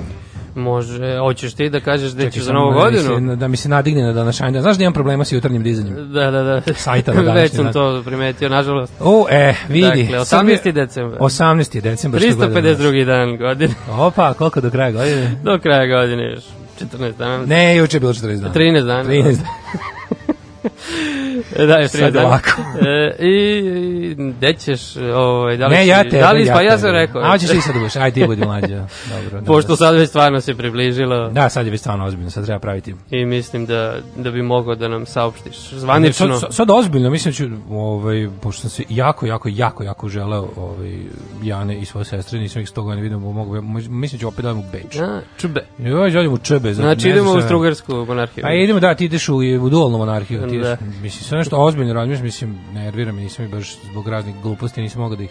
Može, 0.56 1.18
hoćeš 1.18 1.54
ti 1.54 1.70
da 1.70 1.80
kažeš 1.80 2.12
da 2.12 2.30
ćeš 2.30 2.44
za 2.44 2.54
novu 2.54 2.72
da 2.72 2.76
mi 2.76 2.82
godinu? 2.82 3.32
Se, 3.32 3.36
da 3.36 3.48
mi 3.48 3.58
se 3.58 3.70
nadigne 3.70 4.04
na 4.04 4.14
današnji 4.14 4.52
dan. 4.52 4.62
Znaš 4.62 4.78
da 4.78 4.84
imam 4.84 4.94
problema 4.94 5.26
sa 5.26 5.36
jutarnjim 5.36 5.64
dizanjem? 5.64 6.12
Da, 6.14 6.32
da, 6.32 6.44
da. 6.44 6.62
Sajta 6.76 7.14
na 7.14 7.22
današnji 7.22 7.42
Već 7.42 7.52
sam 7.52 7.64
dan. 7.64 7.74
to 7.74 8.04
primetio, 8.06 8.50
nažalost. 8.50 8.94
O, 9.00 9.28
e, 9.30 9.56
vidi. 9.70 10.04
Dakle, 10.04 10.26
sad 10.26 10.46
mi- 10.46 10.52
18. 10.52 10.72
decembar. 10.72 11.20
18. 11.20 11.82
decembar. 11.82 12.22
što 12.22 12.30
god 12.36 12.38
da 12.38 12.62
znaš. 12.62 12.64
352. 12.64 13.06
dan 13.06 13.38
godine. 13.38 13.74
Opa, 14.08 14.34
koliko 14.34 14.62
do 14.62 14.70
kraja 14.70 14.92
godine? 14.92 15.36
Do 15.44 15.60
kraja 15.60 15.86
godine 15.86 16.32
još 16.32 16.44
14 16.82 17.18
dana. 17.18 17.46
Ne, 17.46 17.76
juče 17.76 17.98
je 17.98 18.00
bilo 18.02 18.14
40 18.14 18.40
dana. 18.42 18.54
13 18.54 18.86
dana. 18.86 19.10
13 19.10 19.24
dana. 19.24 19.50
Da, 21.58 21.74
je 21.76 21.88
13 21.88 21.88
Sad 21.90 22.14
dana. 22.14 22.40
E, 22.82 23.16
I 23.20 23.64
gde 24.32 24.54
ćeš, 24.56 24.82
ovaj, 24.98 25.58
da 25.58 25.68
li 25.68 25.76
Ne, 25.76 25.84
si- 25.84 25.90
ja 25.90 26.04
te. 26.04 26.20
Da 26.20 26.32
li, 26.32 26.46
pa 26.48 26.62
ja 26.62 26.78
sam 26.78 26.92
rekao. 26.92 27.22
A, 27.22 27.28
hoćeš 27.28 27.50
ti 27.50 27.62
sad 27.62 27.74
da 27.74 27.80
budeš. 27.80 27.96
Ajde, 27.96 28.14
ti 28.14 28.28
budi 28.28 28.42
mlađa. 28.42 28.88
Dobro. 29.14 29.46
Pošto 29.46 29.76
sad 29.76 29.96
već 29.96 30.10
stvarno 30.10 30.42
se 30.42 30.56
približilo 30.56 31.30
Da, 31.30 31.50
sad 31.50 31.66
je 31.66 31.72
već 31.72 31.80
stvarno 31.80 32.06
ozbiljno, 32.06 32.30
sad 32.30 32.46
treba 32.46 32.60
praviti. 32.60 32.96
i 33.12 33.26
mislim 33.26 33.66
da, 33.66 33.96
da 34.16 34.32
bi 34.32 34.42
mogao 34.42 34.76
da 34.76 34.88
nam 34.88 35.06
saopštiš 35.06 35.56
zvanično. 35.70 36.28
Sad, 36.30 36.40
sad, 36.42 36.54
sad 36.54 36.70
ozbiljno, 36.72 37.10
mislim 37.10 37.32
da 37.32 37.36
ću, 37.36 37.46
ovaj, 37.72 38.30
pošto 38.42 38.62
sam 38.62 38.70
se 38.70 38.84
jako, 38.90 39.26
jako, 39.26 39.50
jako, 39.50 39.84
jako 39.84 40.08
želeo 40.08 40.48
ovaj, 40.58 40.98
Jane 41.44 41.78
i 41.78 41.86
svoje 41.86 42.06
sestre, 42.06 42.40
nisam 42.40 42.62
ih 42.62 42.70
s 42.70 42.74
toga 42.74 42.96
ne 42.96 43.02
vidio, 43.02 43.20
mogu, 43.20 43.62
mislim 43.62 44.02
da 44.12 44.18
ću 44.18 44.28
opet 44.28 44.46
da 44.46 44.54
u 44.54 44.64
Beč. 44.72 44.96
A, 44.96 45.22
čube. 45.38 45.66
Joj, 45.80 46.10
idemo 46.10 46.34
u 46.34 46.38
Čebe. 46.38 46.74
za- 46.74 46.82
Znači 46.84 47.04
ne 47.04 47.10
idemo 47.10 47.32
u 47.32 47.42
Strugarsku 47.42 47.94
monarhiju. 47.96 48.46
A 48.46 48.54
idemo, 48.54 48.80
da, 48.80 48.96
ti 48.96 49.06
ideš 49.06 49.30
u, 49.30 49.36
u 49.62 49.70
dualnu 49.70 49.98
monarhiju. 49.98 50.48
Ti 50.50 50.56
ideš, 50.56 50.68
mislim, 51.02 51.24
sve 51.34 51.38
nešto 51.38 51.62
ozbiljno 51.62 51.94
razmišljam, 51.94 52.26
mislim, 52.26 52.58
nervira 52.74 53.12
me, 53.12 53.22
nisam 53.22 53.46
mi 53.46 53.52
baš 53.52 53.78
zbog 53.84 54.08
raznih 54.08 54.36
gluposti, 54.42 54.82
nisam 54.82 55.02
mogao 55.02 55.18
da 55.18 55.24
ih 55.24 55.30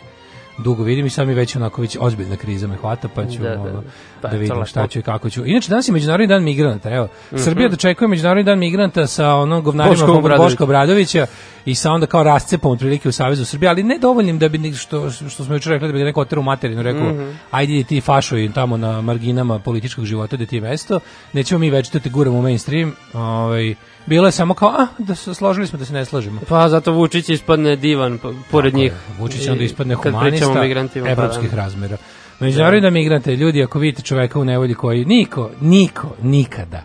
dugo 0.58 0.82
vidim 0.82 1.06
i 1.06 1.10
sad 1.10 1.26
mi 1.26 1.34
već 1.34 1.56
onako 1.56 1.82
već 1.82 1.96
ozbiljna 2.00 2.36
kriza 2.36 2.66
me 2.66 2.76
hvata, 2.76 3.08
pa 3.08 3.26
ću 3.26 3.38
Da, 3.38 3.48
da, 3.48 3.56
da. 3.56 3.62
da, 3.62 3.82
Pa, 4.22 4.28
da 4.28 4.36
vidim 4.36 4.56
to 4.56 4.64
šta 4.64 4.86
ću 4.86 4.98
i 4.98 5.02
kako 5.02 5.30
ću. 5.30 5.46
Inače, 5.46 5.68
danas 5.68 5.88
je 5.88 5.92
Međunarodni 5.92 6.26
dan 6.26 6.42
migranata, 6.44 6.90
evo. 6.90 7.08
Mhm. 7.28 7.42
Srbija 7.42 7.68
dočekuje 7.68 8.08
Međunarodni 8.08 8.44
dan 8.44 8.58
migranata 8.58 9.06
sa 9.06 9.34
onom 9.34 9.62
govnarima 9.62 10.04
Obradović. 10.08 10.38
Boška 10.42 10.64
Obradovića 10.64 11.26
i 11.64 11.74
sa 11.74 11.92
onda 11.92 12.06
kao 12.06 12.22
rascepom 12.22 12.72
otprilike 12.72 13.08
u 13.08 13.12
Savezu 13.12 13.44
Srbije, 13.44 13.68
ali 13.68 13.82
ne 13.82 13.98
dovoljnim 13.98 14.38
da 14.38 14.48
bi 14.48 14.72
što, 14.74 15.10
što 15.10 15.44
smo 15.44 15.54
jučer 15.54 15.72
rekli 15.72 15.88
da 15.88 15.92
bi 15.92 15.98
neko 16.00 16.20
oterao 16.20 16.40
u 16.40 16.44
materinu, 16.44 16.82
rekao 16.82 17.02
Mhm. 17.04 17.30
ajde 17.50 17.72
idi 17.72 17.84
ti 17.84 18.00
fašoj 18.00 18.50
tamo 18.52 18.76
na 18.76 19.00
marginama 19.00 19.58
političkog 19.58 20.04
života 20.04 20.36
da 20.36 20.46
ti 20.46 20.56
je 20.56 20.62
mesto, 20.62 21.00
nećemo 21.32 21.58
mi 21.58 21.70
već 21.70 21.90
da 21.90 21.98
te 21.98 22.08
guramo 22.08 22.38
u 22.38 22.42
mainstream, 22.42 22.92
ovaj, 23.14 23.74
bilo 24.06 24.26
je 24.26 24.32
samo 24.32 24.54
kao, 24.54 24.68
a, 24.70 24.86
da 24.98 25.14
se 25.14 25.34
složili 25.34 25.66
smo 25.66 25.78
da 25.78 25.84
se 25.84 25.92
ne 25.92 26.04
slažemo. 26.04 26.40
Pa 26.48 26.68
zato 26.68 26.92
Vučić 26.92 27.28
ispadne 27.28 27.76
divan 27.76 28.18
po- 28.18 28.34
pored 28.50 28.74
njih. 28.74 28.92
Vučić 29.18 29.48
onda 29.48 29.64
ispadne 29.64 29.94
humanista 29.96 30.41
pričamo 30.46 30.60
o 30.60 30.62
migrantima, 30.62 31.06
pa 31.06 31.12
evropskih 31.12 31.50
da. 31.50 31.56
razmera. 31.56 31.96
Međunarodni 32.40 32.80
da 32.80 32.90
migrante, 32.90 33.36
ljudi, 33.36 33.62
ako 33.62 33.78
vidite 33.78 34.02
čoveka 34.02 34.38
u 34.38 34.44
nevolji 34.44 34.74
koji 34.74 35.04
niko, 35.04 35.50
niko, 35.60 36.14
nikada. 36.22 36.82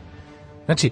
Znači, 0.65 0.89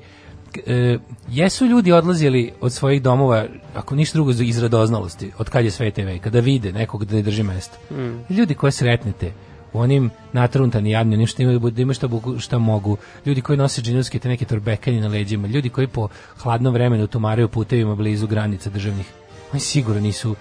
e, 0.66 0.98
jesu 1.30 1.66
ljudi 1.66 1.92
odlazili 1.92 2.52
od 2.62 2.74
svojih 2.74 3.02
domova, 3.02 3.46
ako 3.76 3.96
ništa 3.96 4.18
drugo 4.18 4.32
iz 4.32 4.62
radoznalosti, 4.62 5.32
od 5.38 5.50
kad 5.50 5.66
je 5.66 5.72
sve 5.72 5.92
TV, 5.92 6.18
kada 6.24 6.40
vide 6.40 6.72
nekog 6.72 7.06
da 7.06 7.16
ne 7.16 7.22
drži 7.22 7.44
mesto. 7.44 7.78
Mm. 7.94 8.34
Ljudi 8.34 8.54
koje 8.54 8.72
sretnete 8.72 9.32
u 9.74 9.80
onim 9.80 10.10
natruntani 10.34 10.92
jadni, 10.92 11.16
onim 11.16 11.28
što 11.28 11.44
imaju, 11.44 11.60
da 11.60 11.82
imaju 11.82 11.94
šta, 11.94 12.10
šta 12.40 12.58
mogu, 12.58 12.98
ljudi 13.26 13.42
koji 13.42 13.58
nose 13.58 13.82
džinovske 13.82 14.20
te 14.20 14.30
neke 14.30 14.46
torbekanje 14.46 15.02
na 15.02 15.08
leđima, 15.08 15.48
ljudi 15.48 15.70
koji 15.70 15.88
po 15.88 16.08
hladnom 16.38 16.74
vremenu 16.74 17.08
tumaraju 17.08 17.48
putevima 17.48 17.96
blizu 17.96 18.28
granica 18.28 18.70
državnih, 18.70 19.06
oni 19.52 19.60
sigurno 19.60 20.02
nisu 20.02 20.36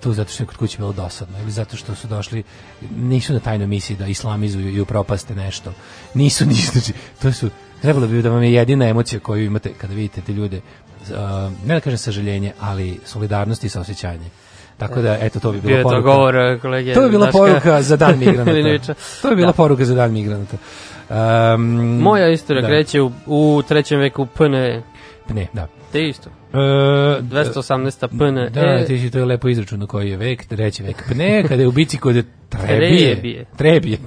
tu 0.00 0.12
zato 0.12 0.30
što 0.32 0.42
je 0.42 0.46
kod 0.46 0.56
kuće 0.56 0.78
bilo 0.78 0.92
dosadno 0.92 1.38
ili 1.40 1.50
zato 1.50 1.76
što 1.76 1.94
su 1.94 2.06
došli 2.08 2.42
nisu 2.96 3.32
na 3.32 3.40
tajnoj 3.40 3.66
misiji 3.66 3.96
da 3.96 4.06
islamizuju 4.06 4.68
i 4.68 4.80
upropaste 4.80 5.34
nešto 5.34 5.72
nisu 6.14 6.46
nisu 6.46 6.72
znači, 6.78 6.92
to 7.22 7.32
su 7.32 7.50
trebalo 7.82 8.06
bi 8.06 8.22
da 8.22 8.30
vam 8.30 8.42
je 8.42 8.52
jedina 8.52 8.88
emocija 8.88 9.20
koju 9.20 9.44
imate 9.44 9.72
kada 9.72 9.94
vidite 9.94 10.20
te 10.20 10.32
ljude 10.32 10.60
ne 11.64 11.74
da 11.74 11.80
kažem 11.80 11.98
sažaljenje 11.98 12.52
ali 12.60 13.00
solidarnost 13.04 13.64
i 13.64 13.68
saosećanje 13.68 14.30
tako 14.78 15.02
da 15.02 15.18
eto 15.20 15.40
to 15.40 15.52
bi 15.52 15.60
bilo 15.60 15.82
to 15.82 15.88
poruka 15.88 16.00
govor 16.10 16.36
eh, 16.36 16.58
kolege 16.58 16.94
to 16.94 17.02
bi 17.02 17.10
bila 17.10 17.30
poruka 17.30 17.82
za 17.82 17.96
dan 17.96 18.18
migranata 18.24 18.94
to 19.22 19.28
bi 19.28 19.36
bila 19.36 19.46
Da. 19.48 19.52
poruka 19.52 19.84
za 19.84 19.94
dan 19.94 20.12
migranata 20.12 20.56
um, 21.54 21.62
Moja 22.00 22.28
istorija 22.28 22.62
da. 22.62 22.68
kreće 22.68 23.00
u, 23.00 23.12
u 23.26 23.62
trećem 23.68 24.00
veku 24.00 24.26
PNE. 24.26 24.82
ne 25.28 25.46
da 25.52 25.66
Te 25.92 26.08
isto. 26.08 26.30
E, 26.54 27.22
218. 27.22 28.08
PNE. 28.18 28.50
Da, 28.50 28.84
ti 28.84 28.98
si 28.98 29.10
to 29.10 29.18
je 29.18 29.24
lepo 29.24 29.48
izračuno 29.48 29.86
koji 29.86 30.10
je 30.10 30.16
vek, 30.16 30.46
treći 30.46 30.82
vek. 30.82 31.04
Pa 31.08 31.14
ne, 31.14 31.42
kada 31.48 31.62
je 31.62 31.68
u 31.68 31.72
bici 31.72 31.98
kod 31.98 32.24
Trebije. 32.62 33.44
Trebije. 33.56 33.98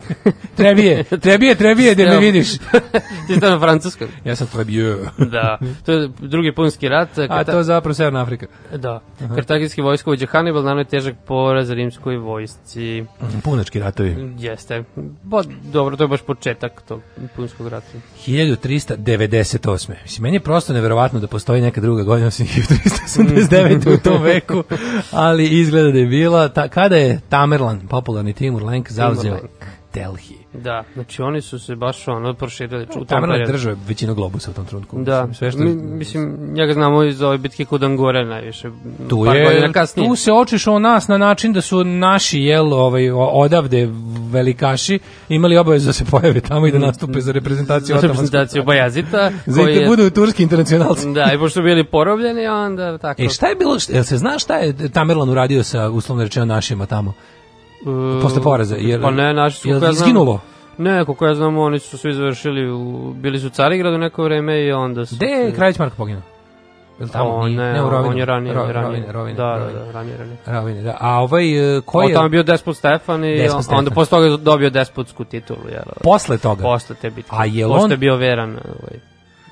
Trebije. 0.55 1.03
Trebije. 1.21 1.55
Trebije, 1.55 1.95
da 1.95 2.03
me 2.05 2.17
vidiš. 2.17 2.57
Ti 3.27 3.33
si 3.33 3.39
to 3.39 3.49
na 3.49 3.59
francuskom. 3.59 4.07
Ja 4.25 4.35
sam 4.35 4.47
Trebije. 4.47 4.97
Da. 5.37 5.59
To 5.85 5.91
je 5.91 6.09
drugi 6.19 6.51
punski 6.51 6.89
rat. 6.89 7.09
A 7.29 7.43
to 7.43 7.57
je 7.57 7.63
zapravo 7.63 7.93
Severna 7.93 8.21
Afrika. 8.21 8.47
Da. 8.75 9.01
Kartagijski 9.35 9.81
vojskovođa 9.81 10.25
Hannibal 10.25 10.63
nanio 10.63 10.81
je 10.81 10.85
težak 10.85 11.15
poraz 11.25 11.69
rimskoj 11.69 12.17
vojsci. 12.17 13.05
Punački 13.43 13.79
ratovi. 13.79 14.35
Jeste. 14.39 14.83
Bo, 15.23 15.43
dobro, 15.63 15.97
to 15.97 16.03
je 16.03 16.07
baš 16.07 16.21
početak 16.21 16.81
tog 16.87 17.01
punskog 17.35 17.67
rata. 17.67 17.87
1398. 18.27 19.93
Mislim, 20.03 20.23
meni 20.23 20.35
je 20.35 20.39
prosto 20.39 20.73
neverovatno 20.73 21.19
da 21.19 21.27
postoji 21.27 21.61
neka 21.61 21.81
druga 21.81 22.03
godina 22.03 22.27
osim 22.27 22.47
1389. 22.47 23.93
u 23.93 23.97
tom 23.97 24.23
veku, 24.23 24.63
ali 25.11 25.59
izgleda 25.59 25.91
da 25.91 25.99
je 25.99 26.05
bila. 26.05 26.49
Ta, 26.49 26.67
kada 26.67 26.95
je 26.95 27.19
Tamerlan, 27.29 27.87
popularni 27.87 28.33
Timur 28.37 28.63
Lenk, 28.63 28.91
zauzeo. 28.91 29.37
Delhi. 29.93 30.37
Da, 30.53 30.83
znači 30.93 31.21
oni 31.21 31.41
su 31.41 31.59
se 31.59 31.75
baš 31.75 32.07
ono 32.07 32.33
proširili 32.33 32.83
u 32.95 33.05
tom 33.05 33.21
periodu. 33.21 33.51
držao 33.51 33.75
većinu 33.87 34.15
globusa 34.15 34.51
u 34.51 34.53
tom 34.53 34.65
trenutku. 34.65 34.97
Da, 34.97 35.19
Mislim, 35.19 35.33
sve 35.33 35.51
što... 35.51 35.59
Mi, 35.59 35.75
mislim, 35.75 36.37
njega 36.53 36.73
znamo 36.73 37.03
iz 37.03 37.21
ove 37.21 37.37
bitke 37.37 37.65
kod 37.65 37.83
Angore 37.83 38.25
najviše. 38.25 38.69
tu 39.09 39.25
je, 39.25 39.71
tu 39.97 40.15
se 40.15 40.33
očišao 40.33 40.79
nas 40.79 41.07
na 41.07 41.17
način 41.17 41.53
da 41.53 41.61
su 41.61 41.83
naši 41.83 42.39
jel 42.39 42.73
ovaj 42.73 43.11
odavde 43.11 43.89
velikaši 44.31 44.99
imali 45.29 45.57
obavezu 45.57 45.85
da 45.85 45.93
se 45.93 46.05
pojave 46.05 46.41
tamo 46.41 46.67
i 46.67 46.71
da 46.71 46.79
nastupe 46.79 47.21
za 47.21 47.31
reprezentaciju 47.31 47.95
za 47.95 48.01
reprezentaciju 48.01 48.63
Bajazita. 48.63 49.31
Za 49.45 49.61
koji 49.61 49.75
da 49.75 49.81
je- 49.81 49.87
budu 49.87 50.09
turski 50.09 50.43
internacionalci. 50.43 51.13
Da, 51.13 51.31
i 51.33 51.37
pošto 51.37 51.61
bili 51.61 51.83
porobljeni, 51.83 52.47
onda 52.47 52.97
tako. 52.97 53.21
E 53.21 53.29
šta 53.29 53.47
je 53.47 53.55
bilo, 53.55 53.79
šta- 53.79 53.93
jel 53.93 54.03
se 54.03 54.17
zna 54.17 54.39
šta 54.39 54.55
je 54.55 54.89
Tamerlan 54.89 55.29
uradio 55.29 55.63
sa 55.63 55.89
uslovno 55.89 56.23
rečeno 56.23 56.45
našima 56.45 56.85
tamo? 56.85 57.13
Uh, 57.81 58.21
posle 58.21 58.41
poraza, 58.41 58.75
jer- 58.75 59.01
pa 59.01 59.11
ne, 59.11 59.33
naši 59.33 59.57
su, 59.57 59.69
jel 59.69 59.83
ja 59.83 59.89
izginulo? 59.89 60.39
Ne, 60.77 61.05
koliko 61.05 61.25
ja 61.25 61.35
znam, 61.35 61.57
oni 61.57 61.79
su 61.79 61.97
svi 61.97 62.13
završili, 62.13 62.71
u, 62.71 63.13
bili 63.13 63.39
su 63.39 63.47
u 63.47 63.49
Carigradu 63.49 63.97
neko 63.97 64.23
vreme 64.23 64.61
i 64.61 64.71
onda 64.71 65.05
su... 65.05 65.15
Gde 65.15 65.25
je 65.25 65.51
Kraljić 65.51 65.79
Marko 65.79 65.95
poginuo? 65.95 66.21
Jel 66.99 67.09
tamo? 67.09 67.29
O, 67.29 67.47
Nije, 67.47 67.57
ne, 67.57 67.83
u 67.83 67.89
Rovinu. 67.89 68.09
on 68.09 68.17
je 68.17 68.25
ranije, 68.25 68.53
Ro- 68.55 68.59
ranije. 68.63 68.83
Rovine, 68.83 69.11
Rovine, 69.11 69.37
da, 69.37 69.57
Rovine. 69.57 69.73
da, 69.73 69.85
da, 69.85 69.91
ranije, 69.91 70.17
ranije. 70.17 70.37
Rovine, 70.47 70.81
da. 70.81 70.97
A 70.99 71.21
ovaj, 71.21 71.77
e, 71.77 71.81
ko 71.81 71.97
O, 71.97 72.01
je 72.01 72.13
tamo 72.13 72.25
je 72.25 72.29
bio 72.29 72.43
Despot 72.43 72.77
Stefan 72.77 73.25
i 73.25 73.37
Despot 73.37 73.53
onda 73.53 73.63
Stefan. 73.63 73.85
posle 73.85 74.09
toga 74.09 74.37
dobio 74.37 74.69
despotsku 74.69 75.23
titulu. 75.23 75.59
Jel? 75.69 75.81
posle 76.03 76.37
toga? 76.37 76.61
Posle 76.63 76.95
te 76.95 77.09
bitke. 77.09 77.31
A 77.31 77.43
Pošto 77.67 77.83
on- 77.83 77.91
je 77.91 77.97
bio 77.97 78.15
veran. 78.15 78.49
Ovaj. 78.49 78.99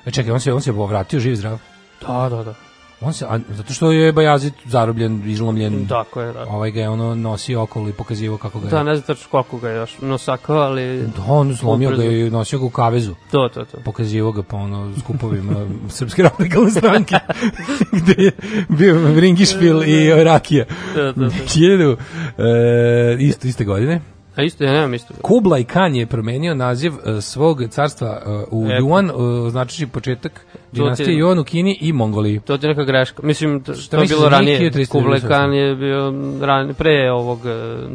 E, 0.05 0.11
čekaj, 0.11 0.31
on 0.31 0.39
se, 0.39 0.53
on 0.53 0.61
se 0.61 0.73
povratio 0.73 1.19
živ 1.19 1.35
zdrav. 1.35 1.57
Da, 2.01 2.29
da, 2.29 2.43
da. 2.43 2.53
On 3.01 3.13
se, 3.13 3.25
a, 3.29 3.39
zato 3.49 3.73
što 3.73 3.91
je 3.91 4.11
Bajazit 4.11 4.53
zarobljen, 4.65 5.21
izlomljen. 5.25 5.87
Tako 5.87 6.21
je, 6.21 6.33
da. 6.33 6.45
Ovaj 6.49 6.71
ga 6.71 6.81
je 6.81 6.89
ono 6.89 7.15
nosio 7.15 7.61
okolo 7.61 7.89
i 7.89 7.93
pokazivao 7.93 8.37
kako 8.37 8.59
ga 8.59 8.67
je. 8.67 8.71
Da, 8.71 8.83
ne 8.83 8.95
znam 8.95 9.07
tačno 9.07 9.27
koliko 9.31 9.57
ga 9.57 9.69
je 9.69 9.75
još 9.75 9.97
nosakao, 10.01 10.57
ali... 10.57 11.01
Da, 11.01 11.23
on 11.27 11.55
slomio 11.55 11.97
ga 11.97 12.03
i 12.03 12.29
nosio 12.29 12.59
ga 12.59 12.65
u 12.65 12.69
kavezu. 12.69 13.15
To, 13.31 13.49
to, 13.53 13.65
to. 13.65 13.77
Pokazivao 13.85 14.31
ga 14.31 14.43
po 14.43 14.57
ono 14.57 14.93
skupovima 14.99 15.67
Srpske 15.89 16.23
radikalne 16.23 16.71
stranke 16.71 17.15
gde 18.01 18.23
je 18.23 18.31
bio 18.69 19.19
Ringišpil 19.19 19.83
i 19.83 20.23
Rakija. 20.23 20.65
Da, 20.95 21.03
da, 21.03 21.11
da. 21.11 21.29
Hiljadu, 21.29 21.97
e, 22.37 23.17
isto, 23.19 23.47
iste 23.47 23.65
godine. 23.65 24.14
A 24.35 24.43
isto, 24.43 24.63
ja 24.63 24.73
nemam 24.73 24.93
isto. 24.93 25.13
Kublai 25.21 25.63
Khan 25.63 25.95
je 25.95 26.05
promenio 26.05 26.55
naziv 26.55 26.93
e, 27.07 27.21
svog 27.21 27.63
carstva 27.65 28.07
e, 28.17 28.29
u 28.51 28.65
E, 28.65 28.79
Yuan, 28.79 29.09
e, 29.47 29.51
značići 29.51 29.87
početak 29.87 30.45
dinastije 30.71 31.05
ti- 31.05 31.13
Yuan 31.13 31.39
u 31.39 31.43
Kini 31.43 31.77
i 31.81 31.93
Mongoliji. 31.93 32.39
To 32.39 32.53
je 32.53 32.59
neka 32.61 32.83
greška. 32.83 33.23
Mislim, 33.23 33.63
to, 33.63 33.73
Šta 33.73 33.97
to 33.97 34.03
je 34.03 34.07
bilo 34.07 34.29
ranije. 34.29 34.59
1398? 34.61 34.87
Kublai 34.89 35.19
Khan 35.21 35.53
je 35.53 35.75
bio 35.75 36.13
ranije, 36.41 36.73
pre 36.73 37.11
ovog 37.11 37.39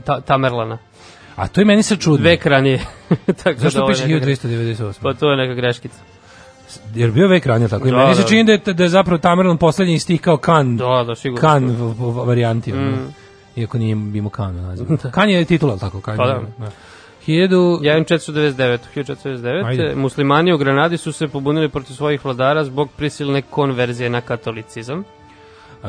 ta, 0.04 0.20
Tamerlana. 0.20 0.78
A 1.36 1.48
to 1.48 1.60
je 1.60 1.64
meni 1.64 1.82
se 1.82 1.96
čudno. 1.96 2.24
Vek 2.24 2.46
ranije. 2.46 2.80
Tako 3.44 3.60
Zašto 3.60 3.78
da 3.78 3.82
ovo 3.82 3.90
je 3.90 3.94
piše 3.94 4.08
neka 4.08 4.18
greška. 4.18 4.48
1398? 4.48 4.92
Pa 5.02 5.14
to 5.14 5.30
je 5.30 5.36
neka 5.38 5.54
greškica. 5.54 5.98
Jer 6.94 7.10
bio 7.10 7.28
vek 7.28 7.46
ranije 7.46 7.68
tako. 7.68 7.88
I 7.88 7.90
Da, 7.90 7.96
meni 7.96 8.14
se 8.14 8.22
da. 8.22 8.28
čini 8.28 8.44
da 8.44 8.52
je, 8.52 8.58
da 8.66 8.82
je 8.82 8.88
zapravo 8.88 9.18
Tamerlan 9.18 9.58
poslednji 9.58 9.94
iz 9.94 10.06
tih 10.06 10.20
kao 10.20 10.36
kan, 10.36 10.76
Da, 10.76 11.04
da, 11.06 11.14
sigurno. 11.14 11.48
v- 11.90 12.24
varijanti. 12.24 12.72
Mm. 12.72 13.14
Iako 13.60 13.78
nije 13.78 13.92
imao 13.92 14.30
kan 14.30 14.58
u 14.58 14.62
nazivu. 14.62 14.98
Kan 15.10 15.30
je 15.30 15.44
titula, 15.44 15.76
tako? 15.76 16.00
Kan 16.00 16.16
Pa 16.16 16.26
da. 16.26 16.40
da. 16.58 16.70
1000... 17.26 17.80
1499. 17.80 18.78
1499. 18.94 19.64
Ajde. 19.64 19.94
Muslimani 19.94 20.52
u 20.52 20.58
Granadi 20.58 20.96
su 20.96 21.12
se 21.12 21.28
pobunili 21.28 21.68
protiv 21.68 21.94
svojih 21.94 22.24
vladara 22.24 22.64
zbog 22.64 22.88
prisilne 22.96 23.42
konverzije 23.42 24.10
na 24.10 24.20
katolicizam. 24.20 24.98
Uh, 25.82 25.86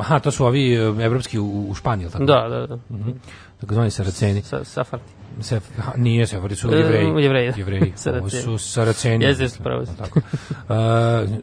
aha, 0.00 0.18
to 0.18 0.30
su 0.30 0.44
ovi 0.44 0.88
uh, 0.88 1.00
evropski 1.04 1.38
u, 1.38 1.66
u 1.68 1.74
Španiji, 1.74 2.08
tako? 2.10 2.24
Da, 2.24 2.48
da, 2.48 2.66
da. 2.66 2.76
Mhm. 2.90 3.10
Tako 3.10 3.45
zvani 3.60 3.90
Saraceni. 3.90 4.42
Sa, 4.42 4.64
Safarti. 4.64 5.12
Sef, 5.40 5.64
nije 5.96 6.26
Sefari, 6.26 6.56
su 6.56 6.68
E, 6.72 6.76
jevreji. 6.76 7.22
Jevreji, 7.22 7.50
da. 7.50 7.58
Jevreji. 7.58 7.82
Ovo 7.82 7.96
Saraceni. 7.96 8.42
su 8.42 8.58
Saraceni. 8.58 9.24
Jeste, 9.24 9.42
jeste, 9.44 9.62
pravo. 9.62 9.84
Tako. 9.98 10.18
Uh, 10.18 10.74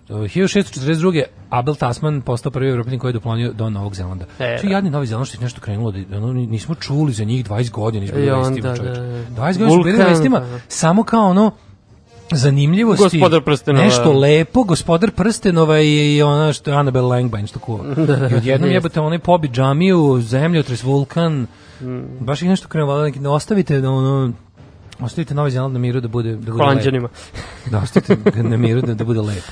1642. 0.09 1.24
Abel 1.49 1.76
Tasman 1.76 2.22
postao 2.22 2.51
prvi 2.51 2.70
evropljan 2.70 2.99
koji 2.99 3.09
je 3.09 3.14
doplonio 3.14 3.53
do 3.53 3.70
Novog 3.70 3.95
Zelanda. 3.95 4.26
E, 4.39 4.55
Što 4.57 4.68
da. 4.68 4.74
jadni 4.74 4.89
Novi 4.89 5.07
Zeland 5.07 5.28
što 5.28 5.38
je 5.38 5.41
nešto 5.43 5.61
krenulo, 5.61 5.91
da, 5.91 6.18
ono, 6.18 6.34
nismo 6.34 6.76
čuli 6.76 7.14
za 7.14 7.24
njih 7.24 7.45
20 7.45 7.72
godina 7.72 8.05
izbili 8.05 8.26
I 8.28 8.30
onda, 8.30 8.70
vestima, 8.70 8.91
da. 8.91 9.01
20 9.01 9.57
godina 9.57 9.70
su 9.70 9.84
bili 9.84 9.97
vestima, 9.97 10.39
da. 10.39 10.59
samo 10.68 11.03
kao 11.03 11.30
ono, 11.30 11.51
zanimljivosti. 12.36 13.20
Gospodar 13.20 13.42
prstenova. 13.42 13.86
Nešto 13.86 14.14
lepo, 14.14 14.64
gospodar 14.64 15.12
prstenova 15.12 15.80
i, 15.82 16.22
ona 16.22 16.54
što 16.54 16.72
je 16.72 16.78
Annabelle 16.78 17.08
Langbein 17.08 17.48
što 17.48 17.60
kuva. 17.60 17.84
I 18.32 18.36
odjednom 18.36 18.72
jebate 18.72 19.00
onaj 19.00 19.20
pobi 19.20 19.48
džamiju, 19.48 20.22
zemljotres, 20.22 20.84
vulkan. 20.84 21.48
Baš 22.20 22.42
ih 22.42 22.50
nešto 22.50 22.86
valjda, 22.86 23.20
ne 23.20 23.30
ostavite 23.30 23.82
da 23.82 23.92
ono 23.92 24.34
Ostavite 25.00 25.34
Novi 25.34 25.52
Zeland 25.52 25.74
na 25.74 25.80
miru 25.80 26.02
da 26.02 26.08
bude 26.08 26.32
da 26.32 26.38
bude 26.38 26.52
lep. 26.52 26.60
Holandjanima. 26.60 27.10
Da 27.72 27.80
ostavite 27.80 28.44
na 28.44 28.58
miru 28.58 28.82
da, 28.82 28.94
da 28.94 29.04
bude 29.04 29.22
lep. 29.22 29.44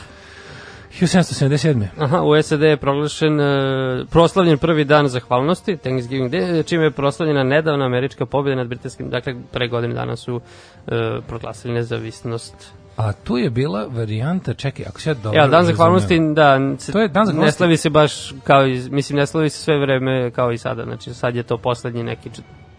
1777. 0.99 1.85
Aha, 1.97 2.21
u 2.21 2.41
SAD 2.43 2.61
je 2.61 2.77
proglašen, 2.77 3.39
e, 3.41 4.05
proslavljen 4.11 4.57
prvi 4.57 4.85
dan 4.85 5.07
zahvalnosti, 5.07 5.77
Thanksgiving 5.77 6.31
Day, 6.31 6.67
čime 6.69 6.83
je 6.83 6.91
proslavljena 6.91 7.43
nedavna 7.43 7.85
američka 7.85 8.25
pobjeda 8.25 8.55
nad 8.55 8.67
britanskim, 8.67 9.09
dakle, 9.09 9.35
pre 9.51 9.67
godine 9.67 9.93
dana 9.93 10.15
su 10.15 10.41
e, 10.87 10.91
proglasili 11.27 11.73
nezavisnost. 11.73 12.73
A 12.97 13.13
tu 13.13 13.37
je 13.37 13.49
bila 13.49 13.85
varijanta, 13.89 14.53
čekaj, 14.53 14.85
ako 14.89 15.01
se 15.01 15.09
ja 15.09 15.13
dobro 15.13 15.39
Ja, 15.39 15.47
dan 15.47 15.65
zahvalnosti, 15.65 16.19
da, 16.35 16.59
se, 16.79 16.91
To 16.91 16.99
je 16.99 17.07
dan 17.07 17.21
ne 17.21 17.25
zahvalnosti. 17.25 17.57
slavi 17.57 17.77
se 17.77 17.89
baš 17.89 18.33
kao 18.43 18.67
i, 18.67 18.81
mislim, 18.89 19.19
ne 19.19 19.25
slavi 19.25 19.49
se 19.49 19.57
sve 19.57 19.79
vreme 19.79 20.31
kao 20.31 20.51
i 20.51 20.57
sada, 20.57 20.83
znači 20.83 21.13
sad 21.13 21.35
je 21.35 21.43
to 21.43 21.57
poslednji 21.57 22.03
neki 22.03 22.29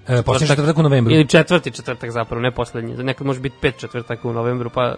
E, 0.08 0.22
posljednji 0.22 0.48
četvrtak 0.48 0.78
u 0.78 0.82
novembru. 0.82 1.14
Ili 1.14 1.28
četvrti 1.28 1.70
četvrtak 1.70 2.10
zapravo, 2.10 2.42
ne 2.42 2.50
poslednji. 2.50 2.94
Nekad 2.94 3.26
može 3.26 3.40
biti 3.40 3.56
pet 3.60 3.76
četvrtaka 3.78 4.28
u 4.28 4.32
novembru, 4.32 4.70
pa 4.70 4.94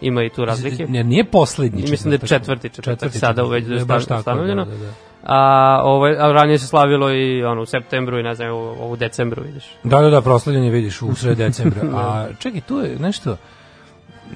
ima 0.00 0.22
i 0.24 0.28
tu 0.28 0.44
razlike. 0.44 0.86
Jer 0.88 1.06
nije 1.06 1.24
poslednji 1.24 1.82
I 1.82 1.90
Mislim 1.90 2.10
da 2.10 2.14
je 2.14 2.18
četvrtak. 2.18 2.40
četvrti 2.40 2.68
četvrtak, 2.68 2.94
Četvrti 2.94 3.18
sada 3.18 3.32
četvrtak. 3.32 3.52
već 3.52 3.64
Da 3.64 3.74
je 3.74 3.84
baš 3.84 4.06
tako, 4.06 4.18
ustanovljeno. 4.18 4.64
da, 4.64 4.70
da, 4.70 4.76
da. 4.78 4.92
A, 5.22 5.80
ovaj, 5.84 6.12
a 6.12 6.32
ranije 6.32 6.58
se 6.58 6.66
slavilo 6.66 7.12
i 7.12 7.44
ono, 7.44 7.62
u 7.62 7.66
septembru 7.66 8.18
i 8.18 8.22
ne 8.22 8.34
znam, 8.34 8.50
u, 8.50 8.90
u 8.90 8.96
decembru, 8.96 9.42
vidiš. 9.42 9.64
Da, 9.84 10.00
da, 10.00 10.10
da, 10.10 10.20
proslavljanje 10.20 10.70
vidiš 10.70 11.02
u 11.02 11.14
sred 11.14 11.36
decembra. 11.46 11.82
A 11.94 12.26
čekaj, 12.38 12.60
tu 12.60 12.78
je 12.78 12.96
nešto, 12.98 13.36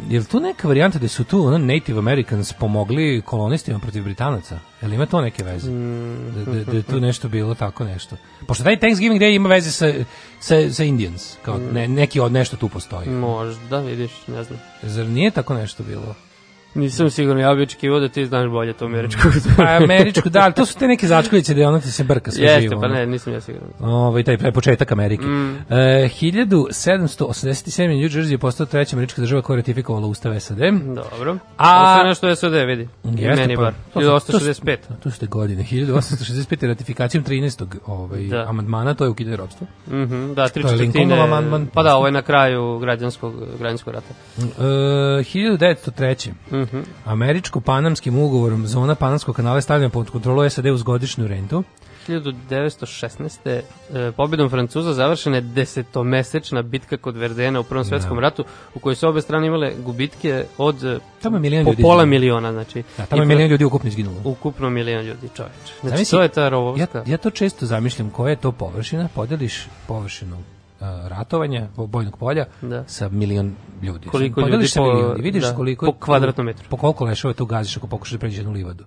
je 0.08 0.18
li 0.18 0.24
tu 0.24 0.40
neka 0.40 0.68
varijanta 0.68 0.98
da 0.98 1.08
su 1.08 1.24
tu 1.24 1.46
ono, 1.46 1.58
Native 1.58 1.98
Americans 1.98 2.52
pomogli 2.52 3.22
kolonistima 3.24 3.78
protiv 3.78 4.04
Britanaca? 4.04 4.58
Je 4.82 4.88
li 4.88 4.94
ima 4.94 5.06
to 5.06 5.20
neke 5.20 5.44
veze? 5.44 5.70
Da, 6.34 6.52
da, 6.52 6.64
da 6.64 6.76
je 6.76 6.82
tu 6.82 7.00
nešto 7.00 7.28
bilo 7.28 7.54
tako 7.54 7.84
nešto. 7.84 8.16
Pošto 8.46 8.64
taj 8.64 8.78
Thanksgiving 8.78 9.20
Day 9.20 9.34
ima 9.34 9.48
veze 9.48 9.70
sa, 9.70 9.92
sa, 10.40 10.70
sa 10.70 10.84
Indians, 10.84 11.36
kao 11.42 11.58
ne, 11.58 11.88
neki 11.88 12.20
od 12.20 12.32
nešto 12.32 12.56
tu 12.56 12.68
postoji. 12.68 13.08
Možda, 13.08 13.80
vidiš, 13.80 14.10
ne 14.26 14.44
znam. 14.44 14.60
Zar 14.82 15.06
nije 15.06 15.30
tako 15.30 15.54
nešto 15.54 15.82
bilo? 15.82 16.14
Nisam 16.74 17.10
siguran, 17.10 17.40
ja 17.40 17.54
bih 17.54 17.62
očekivao 17.62 18.00
da 18.00 18.08
ti 18.08 18.26
znaš 18.26 18.50
bolje 18.50 18.72
to 18.72 18.84
američko. 18.84 19.28
Pa 19.56 19.62
američku, 19.64 20.28
da, 20.28 20.40
ali 20.40 20.52
to 20.52 20.66
su 20.66 20.78
te 20.78 20.86
neke 20.86 21.06
začkoljice 21.06 21.54
da 21.54 21.68
ono 21.68 21.80
ti 21.80 21.90
se 21.90 22.04
brka 22.04 22.30
sve 22.30 22.44
Jeste, 22.44 22.60
živo. 22.62 22.80
pa 22.80 22.86
ono. 22.86 22.94
ne, 22.94 23.06
nisam 23.06 23.32
ja 23.32 23.40
siguran. 23.40 23.68
Ovaj 23.80 24.22
taj 24.22 24.38
pre 24.38 24.52
početak 24.52 24.92
Amerike. 24.92 25.24
Mm. 25.24 25.56
E, 25.70 26.08
1787. 26.12 27.02
New 27.90 28.08
Jersey 28.10 28.30
je 28.30 28.38
postao 28.38 28.66
treća 28.66 28.96
američka 28.96 29.20
država 29.20 29.42
koja 29.42 29.54
je 29.54 29.58
ratifikovala 29.58 30.06
ustav 30.06 30.40
SAD. 30.40 30.58
Dobro. 30.86 31.36
A-. 31.56 31.94
Ovo 31.94 32.04
nešto 32.04 32.36
SOD, 32.36 32.52
vidi. 32.56 32.82
I 32.82 32.88
Jeste, 33.14 33.36
meni 33.36 33.56
pa, 33.56 33.62
bar. 33.62 33.72
to 33.94 34.00
su- 34.00 34.26
to 34.26 34.38
su- 34.38 34.38
1865. 34.38 34.76
Tu 35.02 35.10
su 35.10 35.20
te 35.20 35.26
godine. 35.26 35.62
1865. 35.62 36.66
ratifikacijom 36.66 37.24
13. 37.24 37.66
Ovaj, 37.86 38.20
Da. 38.22 38.44
amandmana, 38.48 38.94
to 38.94 39.04
je 39.04 39.10
ukidanje 39.10 39.36
ropstva. 39.36 39.66
Mhm, 39.88 40.32
da, 40.32 40.48
tri 40.48 40.62
četvrtine. 40.62 41.20
Amandman. 41.20 41.66
Pa 41.66 41.82
da, 41.82 41.96
ovo 41.96 42.06
je 42.06 42.12
na 42.12 42.22
kraju 42.22 42.78
građanskog, 42.78 43.34
građanskog 43.58 43.94
rata. 43.94 44.14
E, 44.38 44.42
1903. 45.24 46.61
Mhm. 46.62 46.80
Američko-panamskim 47.06 48.16
ugovorom 48.16 48.66
zona 48.66 48.94
Panamskog 48.94 49.36
kanala 49.36 49.56
je 49.56 49.62
stavljena 49.62 49.90
pod 49.90 50.10
kontrolu 50.10 50.50
SAD 50.50 50.66
uz 50.66 50.82
godišnju 50.82 51.26
rentu. 51.26 51.64
1916. 52.08 53.62
E, 53.90 54.12
pobjedom 54.12 54.50
Francuza 54.50 54.92
završena 54.92 55.36
je 55.36 55.40
desetomesečna 55.40 56.62
bitka 56.62 56.96
kod 56.96 57.16
Verdena 57.16 57.60
u 57.60 57.64
Prvom 57.64 57.84
svetskom 57.84 58.18
ratu, 58.18 58.44
u 58.74 58.78
kojoj 58.78 58.96
su 58.96 59.08
obe 59.08 59.20
strane 59.20 59.46
imale 59.46 59.72
gubitke 59.78 60.44
od 60.58 60.84
e, 60.84 60.98
Tamo 61.22 61.36
je 61.36 61.40
milion 61.40 61.64
po 61.64 61.70
ljudi 61.70 61.82
pola 61.82 61.94
izginulo. 61.94 62.06
miliona. 62.06 62.52
Znači, 62.52 62.82
Da, 62.98 63.06
tamo 63.06 63.22
je 63.22 63.26
milion 63.26 63.50
ljudi 63.50 63.64
ukupno 63.64 63.88
izginulo. 63.88 64.16
Ukupno 64.24 64.70
milion 64.70 65.04
ljudi, 65.04 65.28
čoveče. 65.36 65.54
Znači, 65.80 65.88
Zamisli, 65.88 66.16
to 66.16 66.22
je 66.22 66.28
ta 66.28 66.42
Ja, 66.42 66.48
rovovska. 66.48 67.02
ja 67.06 67.16
to 67.16 67.30
često 67.30 67.66
zamišljam 67.66 68.10
koja 68.10 68.30
je 68.30 68.36
to 68.36 68.52
površina, 68.52 69.08
podeliš 69.14 69.66
površinu 69.86 70.36
ratovanja, 71.04 71.68
bo- 71.76 71.86
bojnog 71.86 72.16
polja, 72.16 72.44
Da. 72.62 72.84
sa 72.86 73.08
milion 73.08 73.52
ljudi. 73.82 74.08
Koliko 74.08 74.40
Podeliš 74.40 74.76
ljudi 74.76 74.86
po- 74.86 74.94
milion 74.94 75.20
vidiš 75.20 75.42
da, 75.42 75.54
koliko... 75.54 75.86
po 75.86 75.92
kvadratnom 75.94 76.46
metru. 76.46 76.64
Po 76.68 76.76
koliko 76.76 77.04
lešova 77.04 77.34
tu 77.34 77.46
gaziš 77.46 77.76
ako 77.76 77.86
pokušaš 77.86 78.12
da 78.12 78.18
pređeš 78.18 78.38
jednu 78.38 78.52
livadu. 78.52 78.84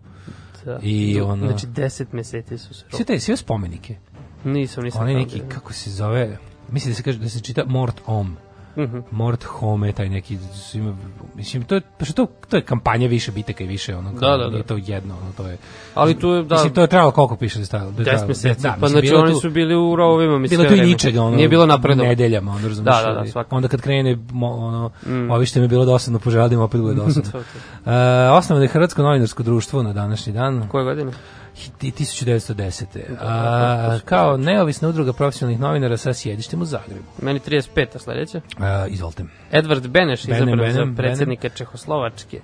Da. 0.66 0.80
I 0.82 1.22
ono- 1.22 1.48
Znači, 1.48 1.68
deset 1.68 2.14
meseci 2.14 2.58
su 2.58 2.74
se 2.74 2.86
Sve 2.90 3.06
te, 3.06 3.20
sve 3.20 3.38
spomenike. 3.38 3.96
Nisam, 4.44 4.84
nisam. 4.84 5.02
Oni 5.02 5.16
neki, 5.16 5.42
kako 5.42 5.74
se 5.74 5.90
zove, 5.90 6.38
mislim 6.70 6.92
da 6.92 6.96
se 6.96 7.04
kaže 7.04 7.20
da 7.20 7.30
se 7.30 7.40
čita 7.40 7.64
Mort 7.66 8.02
Om. 8.06 8.38
Mhm. 8.78 8.98
Mort 9.12 9.44
Home, 9.44 9.92
taj 9.92 10.10
neki, 10.10 10.38
ima, 10.74 10.96
mislim, 11.36 11.64
to 11.64 11.76
je, 11.76 11.82
pa 12.00 12.06
što 12.06 12.14
to, 12.16 12.32
to 12.50 12.58
je 12.58 12.62
kampanja 12.64 13.08
više 13.08 13.32
bitaka 13.32 13.64
i 13.64 13.68
više, 13.68 13.96
ono, 13.96 14.12
Da, 14.12 14.38
da, 14.38 14.50
da. 14.50 14.64
to 14.64 14.78
jedno, 14.78 15.16
ono, 15.16 15.32
to 15.32 15.48
je, 15.48 15.58
Ali 15.94 16.20
tu 16.20 16.30
je, 16.30 16.44
da, 16.44 16.56
mislim, 16.56 16.74
to 16.74 16.82
je 16.82 16.88
trebalo 16.88 17.12
koliko 17.12 17.36
piše 17.36 17.56
da 17.56 17.62
je 17.62 17.66
stajalo? 17.66 17.92
Da 17.92 17.98
je 17.98 18.04
10 18.04 18.06
trajalo? 18.06 18.28
meseci. 18.28 18.62
Da, 18.62 18.76
pa 18.82 18.88
znači 18.88 19.14
oni 19.14 19.36
su 19.36 19.50
bili 19.50 19.76
u 19.76 19.96
rovovima, 19.96 20.38
mislim. 20.38 20.60
bilo 20.60 20.70
tu 20.70 20.76
i 20.78 20.82
ničega, 20.84 21.22
ono, 21.22 21.36
Nije 21.36 21.50
bilo 21.50 21.66
napredo. 21.66 22.04
nedeljama, 22.04 22.52
ono, 22.52 22.68
razumiješ? 22.68 22.96
Da, 22.98 23.14
da, 23.14 23.14
da, 23.14 23.28
svakako. 23.28 23.56
Onda 23.56 23.68
kad 23.68 23.82
krene, 23.82 24.18
ono, 24.34 24.92
Mm. 25.06 25.32
ovi 25.32 25.46
što 25.46 25.60
mi 25.60 25.66
je 25.66 25.70
bilo 25.70 25.86
dosadno, 25.86 26.20
poželim, 26.20 26.60
opet 26.60 26.82
bude 26.82 26.94
dosadno. 27.04 27.40
E, 27.86 27.92
osnovno 28.30 28.64
je 28.64 28.68
Hrvatsko 28.68 29.02
novinarsko 29.04 29.44
društvo 29.44 29.84
na 29.84 29.94
današnji 29.94 30.34
dan, 30.34 30.68
Koje 30.68 30.84
godine? 30.84 31.12
I 31.58 31.84
1910. 31.84 32.86
A, 33.20 34.00
kao 34.06 34.38
neovisna 34.38 34.90
udruga 34.90 35.14
profesionalnih 35.14 35.60
novinara 35.60 35.98
sa 35.98 36.14
sjedištem 36.14 36.62
u 36.62 36.66
Zagrebu. 36.66 37.04
Meni 37.22 37.40
35. 37.40 38.00
sledeće. 38.00 38.42
A, 38.58 38.88
izvolite. 38.88 39.24
Edvard 39.52 39.88
Beneš 39.88 40.26
Benem, 40.26 40.38
izabran 40.38 40.58
Benem, 40.58 40.74
za 40.74 40.80
Benem. 40.80 40.96
predsjednika 40.96 41.50
Čehoslovačke. 41.50 42.40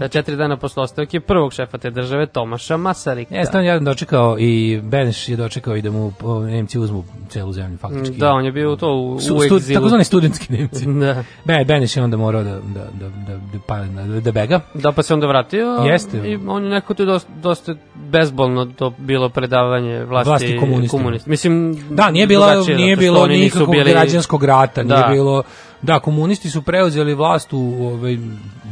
E, 0.00 0.08
Četiri 0.08 0.36
dana 0.36 0.56
posle 0.56 0.82
ostavke 0.82 1.20
prvog 1.20 1.52
šefa 1.52 1.78
te 1.78 1.90
države 1.90 2.26
Tomaša 2.26 2.76
Masarika. 2.76 3.34
Jeste, 3.34 3.58
on 3.58 3.64
je 3.64 3.80
dočekao 3.80 4.36
i 4.38 4.80
Beneš 4.82 5.28
je 5.28 5.36
dočekao 5.36 5.76
i 5.76 5.82
da 5.82 5.90
mu 5.90 6.12
Nemci 6.46 6.78
uzmu 6.78 7.04
celu 7.28 7.52
zemlju 7.52 7.78
faktički. 7.78 8.16
Da, 8.16 8.32
on 8.32 8.44
je 8.44 8.52
bio 8.52 8.76
to 8.76 8.94
u, 8.94 9.20
Su, 9.20 9.36
u 9.36 9.40
stu, 9.40 9.56
egzilu. 9.56 9.74
takozvani 9.74 10.04
studentski 10.04 10.52
Nemci. 10.52 10.86
Da. 11.00 11.24
Be, 11.44 11.64
Beneš 11.64 11.96
je 11.96 12.02
onda 12.02 12.16
morao 12.16 12.42
da, 12.42 12.50
da, 12.50 12.60
da, 12.92 13.08
da, 13.08 13.36
da, 13.36 13.58
pa, 13.66 13.78
da, 13.78 14.20
da 14.20 14.32
bega. 14.32 14.60
Da, 14.74 14.92
pa 14.92 15.02
se 15.02 15.14
onda 15.14 15.26
vratio. 15.26 15.66
Jeste. 15.66 16.18
I 16.18 16.38
on 16.46 16.64
je 16.64 16.70
nekako 16.70 16.94
to 16.94 17.04
dosta, 17.04 17.30
dosta 17.42 17.74
bezbolno 17.94 18.55
to 18.66 18.90
bilo 18.90 19.28
predavanje 19.28 20.04
vlasti, 20.04 20.28
Vlasti 20.28 20.56
komunistima. 20.60 20.88
komunist. 20.92 21.26
Mislim, 21.26 21.76
Da, 21.90 22.10
nije 22.10 22.26
drugačije, 22.26 22.76
nije 22.76 22.96
bilo 22.96 23.26
nikakvog 23.26 23.70
bili- 23.70 23.90
građanskog 23.90 24.44
rata, 24.44 24.82
nije 24.82 24.96
Da. 24.96 25.08
bilo 25.08 25.42
Da, 25.82 25.98
komunisti 25.98 26.50
su 26.50 26.62
preuzeli 26.62 27.14
vlast 27.14 27.52
u 27.52 27.58
ovaj 27.82 28.18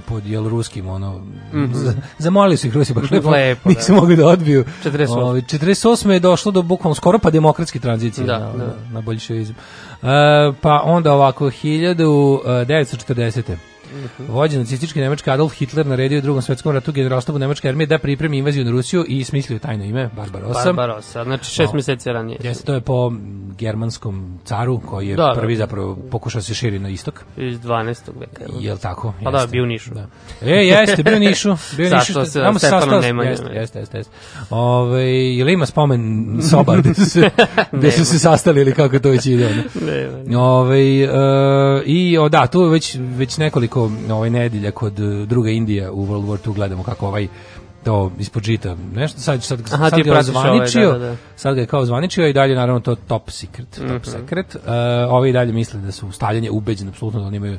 pod 0.06 0.26
jel 0.26 0.48
ruskim 0.48 0.88
ono 0.88 1.20
za- 1.72 1.94
zamolili 2.18 2.56
su 2.56 2.66
ih 2.66 2.74
Rusi 2.74 2.94
baš 2.94 3.10
lepo. 3.10 3.30
Lepo, 3.30 3.60
da. 3.64 3.70
nisu 3.70 3.94
mogli 3.94 4.16
da 4.16 4.26
odbiju. 4.26 4.64
48. 4.82 5.12
Ovaj 5.12 5.40
48 5.40 6.10
je 6.10 6.20
došlo 6.20 6.52
do 6.52 6.62
bukvalno 6.62 6.94
skoro 6.94 7.18
pa 7.18 7.30
demokratske 7.30 7.78
tranzicije 7.78 8.26
Da, 8.26 8.32
na, 8.34 8.46
da. 8.46 8.58
na, 8.58 8.64
na 8.90 9.00
boljševizam. 9.00 9.54
E, 9.94 10.06
pa 10.60 10.80
onda 10.84 11.12
ovako 11.12 11.44
1940. 11.46 13.42
Mhm. 13.94 14.32
Vođen 14.32 14.60
nacistički 14.60 15.00
nemački 15.00 15.30
Adolf 15.30 15.52
Hitler 15.54 15.86
naredio 15.86 16.18
u 16.18 16.22
drugom 16.22 16.42
svetskom 16.42 16.72
ratu 16.72 16.92
generalstabu 16.92 17.38
nemačke 17.38 17.68
armije 17.68 17.86
da 17.86 17.98
pripremi 17.98 18.38
invaziju 18.38 18.64
na 18.64 18.70
Rusiju 18.70 19.04
i 19.08 19.24
smislio 19.24 19.58
tajno 19.58 19.84
ime 19.84 20.10
Barbarossa. 20.16 20.64
Barbarossa, 20.72 21.24
znači 21.24 21.44
šest 21.44 21.72
O. 21.72 21.76
meseci 21.76 22.12
ranije. 22.12 22.38
Jeste, 22.42 22.64
to 22.64 22.74
je 22.74 22.80
po 22.80 23.12
germanskom 23.58 24.38
caru 24.44 24.80
koji 24.80 25.08
je 25.08 25.16
Da, 25.16 25.22
da. 25.34 25.40
prvi 25.40 25.56
zapravo 25.56 25.96
pokušao 26.10 26.42
se 26.42 26.54
širi 26.54 26.78
na 26.78 26.88
istok. 26.88 27.24
Iz 27.36 27.58
12. 27.60 28.10
veka. 28.20 28.42
jel? 28.52 28.64
Jel 28.64 28.76
tako? 28.78 29.14
Pa 29.24 29.30
da, 29.30 29.38
Jeste. 29.38 29.50
bio 29.50 29.62
u 29.62 29.66
Nišu. 29.66 29.94
Da. 29.94 30.06
E, 30.42 30.50
jeste, 30.50 31.02
bio 31.02 31.16
u 31.16 31.18
Nišu. 31.18 31.56
Bio 31.76 31.90
Nišu. 31.90 32.12
Sastao 32.12 32.24
se 32.24 32.32
sa 32.32 32.58
Stefanom 32.58 33.00
Nemanjom. 33.00 33.30
Jeste, 33.32 33.48
jeste, 33.52 33.78
jeste. 33.78 33.98
jeste. 33.98 34.12
Ove, 34.50 35.02
je 35.36 35.44
li 35.44 35.52
ima 35.52 35.66
spomen 35.66 36.24
soba 36.50 36.76
gde 36.76 36.94
su 36.94 37.04
se, 37.06 37.30
gde 37.72 37.90
su 37.90 38.04
se 38.04 38.18
sastali 38.18 38.60
ili 38.60 38.74
kako 38.74 38.98
to 38.98 39.10
već 39.10 39.26
ide? 39.26 39.50
Ne, 39.82 40.08
ne. 40.26 40.36
Ove, 40.38 40.80
e, 40.80 41.08
I 41.86 42.18
o, 42.18 42.28
da, 42.28 42.46
tu 42.46 42.60
je 42.60 42.70
već, 42.70 42.96
već 43.00 43.38
nekoliko 43.38 43.83
ovaj, 44.10 44.30
nedelja 44.30 44.70
kod 44.70 45.00
e, 45.00 45.26
druga 45.26 45.50
Indija 45.50 45.92
u 45.92 46.06
World 46.06 46.26
War 46.26 46.48
II 46.48 46.54
gledamo 46.54 46.82
kako 46.82 47.06
ovaj 47.06 47.28
to 47.84 48.12
ispod 48.18 48.42
žita, 48.42 48.76
nešto, 48.94 49.20
sad, 49.20 49.42
sad, 49.42 49.60
Aha, 49.72 49.90
sad 49.90 50.02
ga 50.02 50.10
pratiš 50.12 50.34
ovaj, 50.34 50.58
da, 50.74 50.92
da, 50.92 50.98
da. 50.98 51.16
sad 51.36 51.54
ga 51.54 51.60
je 51.60 51.66
kao 51.66 51.80
ozvaničio 51.80 52.28
i 52.28 52.32
dalje 52.32 52.54
naravno 52.54 52.80
to 52.80 52.94
top 52.94 53.30
secret, 53.30 53.80
top 53.88 54.04
secret. 54.04 54.54
Uh, 54.54 54.62
ovi 55.08 55.32
dalje 55.32 55.52
misle 55.52 55.80
da 55.80 55.92
su 55.92 56.12
stavljanje 56.12 56.50
ubeđeni 56.50 56.90
apsolutno 56.90 57.20
da 57.20 57.26
oni 57.26 57.36
imaju 57.36 57.58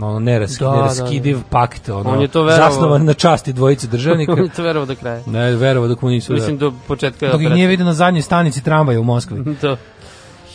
ono 0.00 0.18
nerask, 0.18 0.60
Da, 0.60 0.66
da, 0.66 0.76
neraskidiv 0.76 1.38
pakt, 1.50 1.88
ono, 1.88 2.10
On 2.10 2.20
je 2.20 2.28
to 2.28 2.42
verovao. 2.42 2.70
zasnovan 2.70 3.04
na 3.04 3.14
časti 3.14 3.52
dvojice 3.52 3.86
državnika. 3.86 4.32
On 4.38 4.38
je 4.38 4.48
to 4.48 4.62
verovao 4.62 4.86
do 4.86 4.94
kraja. 4.94 5.22
ne, 5.26 5.56
verovo 5.56 5.88
dok 5.88 6.02
mu 6.02 6.08
nisu. 6.08 6.32
Mislim 6.32 6.58
da. 6.58 6.64
do 6.64 6.72
početka 6.88 7.28
Dok 7.28 7.40
ih 7.40 7.50
nije 7.50 7.68
vidio 7.68 7.86
na 7.86 7.94
zadnjoj 7.94 8.22
stanici 8.22 8.64
tramvaja 8.64 9.00
u 9.00 9.04
Moskvi. 9.04 9.56
To. 9.60 9.76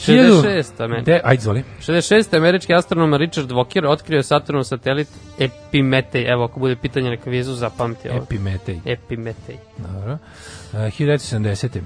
Hiljadu- 0.02 0.42
66. 0.42 0.88
meni. 0.88 1.04
De, 1.04 1.22
ajde, 1.24 1.42
zvoli. 1.42 1.64
66. 1.80 2.02
američki 2.34 2.74
astronom 2.74 3.14
Richard 3.14 3.52
Walker 3.52 3.88
otkrio 3.88 4.24
Saturnov 4.24 4.64
satelit 4.64 5.08
Epimetej. 5.40 6.26
Evo, 6.26 6.44
ako 6.44 6.60
bude 6.60 6.76
pitanje 6.76 7.10
neka 7.10 7.30
vizu, 7.30 7.54
zapamti 7.54 8.10
ovo. 8.10 8.18
Epimetej. 8.18 8.80
Epimetej. 8.86 9.58
Dobro. 9.78 10.14
Uh, 10.14 10.80
1970. 10.80 11.80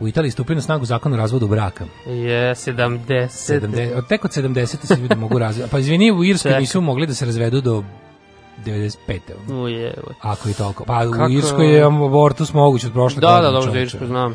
U 0.00 0.08
Italiji 0.08 0.30
stupio 0.30 0.54
na 0.54 0.62
snagu 0.62 0.84
zakon 0.84 1.12
o 1.12 1.16
razvodu 1.16 1.48
braka. 1.48 1.84
Je, 2.06 2.54
70. 2.54 3.28
70, 3.28 3.94
od 3.94 4.08
tek 4.08 4.24
od 4.24 4.30
70. 4.32 4.64
se 4.86 4.96
ljudi 4.96 5.14
mogu 5.14 5.38
razvesti. 5.38 5.70
Pa 5.70 5.78
izvini, 5.78 6.12
u 6.12 6.24
Irskoj 6.24 6.50
Čekaj. 6.50 6.60
nisu 6.60 6.80
mogli 6.80 7.06
da 7.06 7.14
se 7.14 7.26
razvedu 7.26 7.60
do 7.60 7.84
95. 8.58 9.20
ono. 9.48 9.62
Uje, 9.62 9.94
Ako 10.20 10.48
i 10.48 10.54
toliko. 10.54 10.84
Pa 10.84 11.00
Kako- 11.02 11.24
u 11.24 11.30
Irskoj 11.30 11.66
je 11.68 11.82
abortus 11.84 12.52
moguć 12.52 12.84
od 12.84 12.92
prošle 12.92 13.20
Da, 13.20 13.26
godine. 13.26 13.42
da, 13.42 13.50
dobro, 13.50 13.60
za 13.62 13.66
čoveče. 13.68 13.82
Irsku 13.82 14.06
znam. 14.06 14.34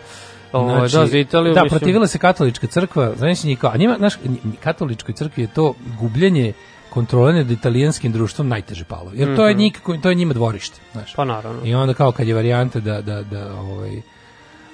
Ovo, 0.54 0.80
da, 0.80 0.88
za 0.88 1.18
Italiju, 1.18 1.54
da, 1.54 1.64
mislim- 1.64 1.80
protivila 1.80 2.08
se 2.08 2.18
katolička 2.18 2.68
crkva, 2.68 3.12
kao, 3.56 3.72
a 3.72 3.78
njima, 3.78 3.95
znaš, 3.97 4.14
katoličkoj 4.60 5.16
crkvi 5.16 5.43
je 5.43 5.47
to 5.47 5.74
gubljenje 5.99 6.54
kontrole 6.89 7.34
nad 7.34 7.52
italijanskim 7.52 8.12
društvom 8.12 8.47
najteže 8.47 8.84
palo. 8.84 9.12
Jer 9.14 9.36
to 9.36 9.47
je, 9.47 9.54
Mhm. 9.54 9.60
nikako, 9.60 9.97
to 9.97 10.10
je 10.10 10.16
njima 10.16 10.34
dvorište, 10.34 10.80
znaš. 10.91 11.14
Pa 11.16 11.26
naravno. 11.26 11.62
I 11.66 11.74
onda 11.76 11.93
kao 11.93 12.12
kad 12.12 12.28
je 12.28 12.34
varijanta 12.34 12.80
da, 12.80 13.02
da, 13.02 13.24
da, 13.24 13.54
ovaj, 13.54 14.02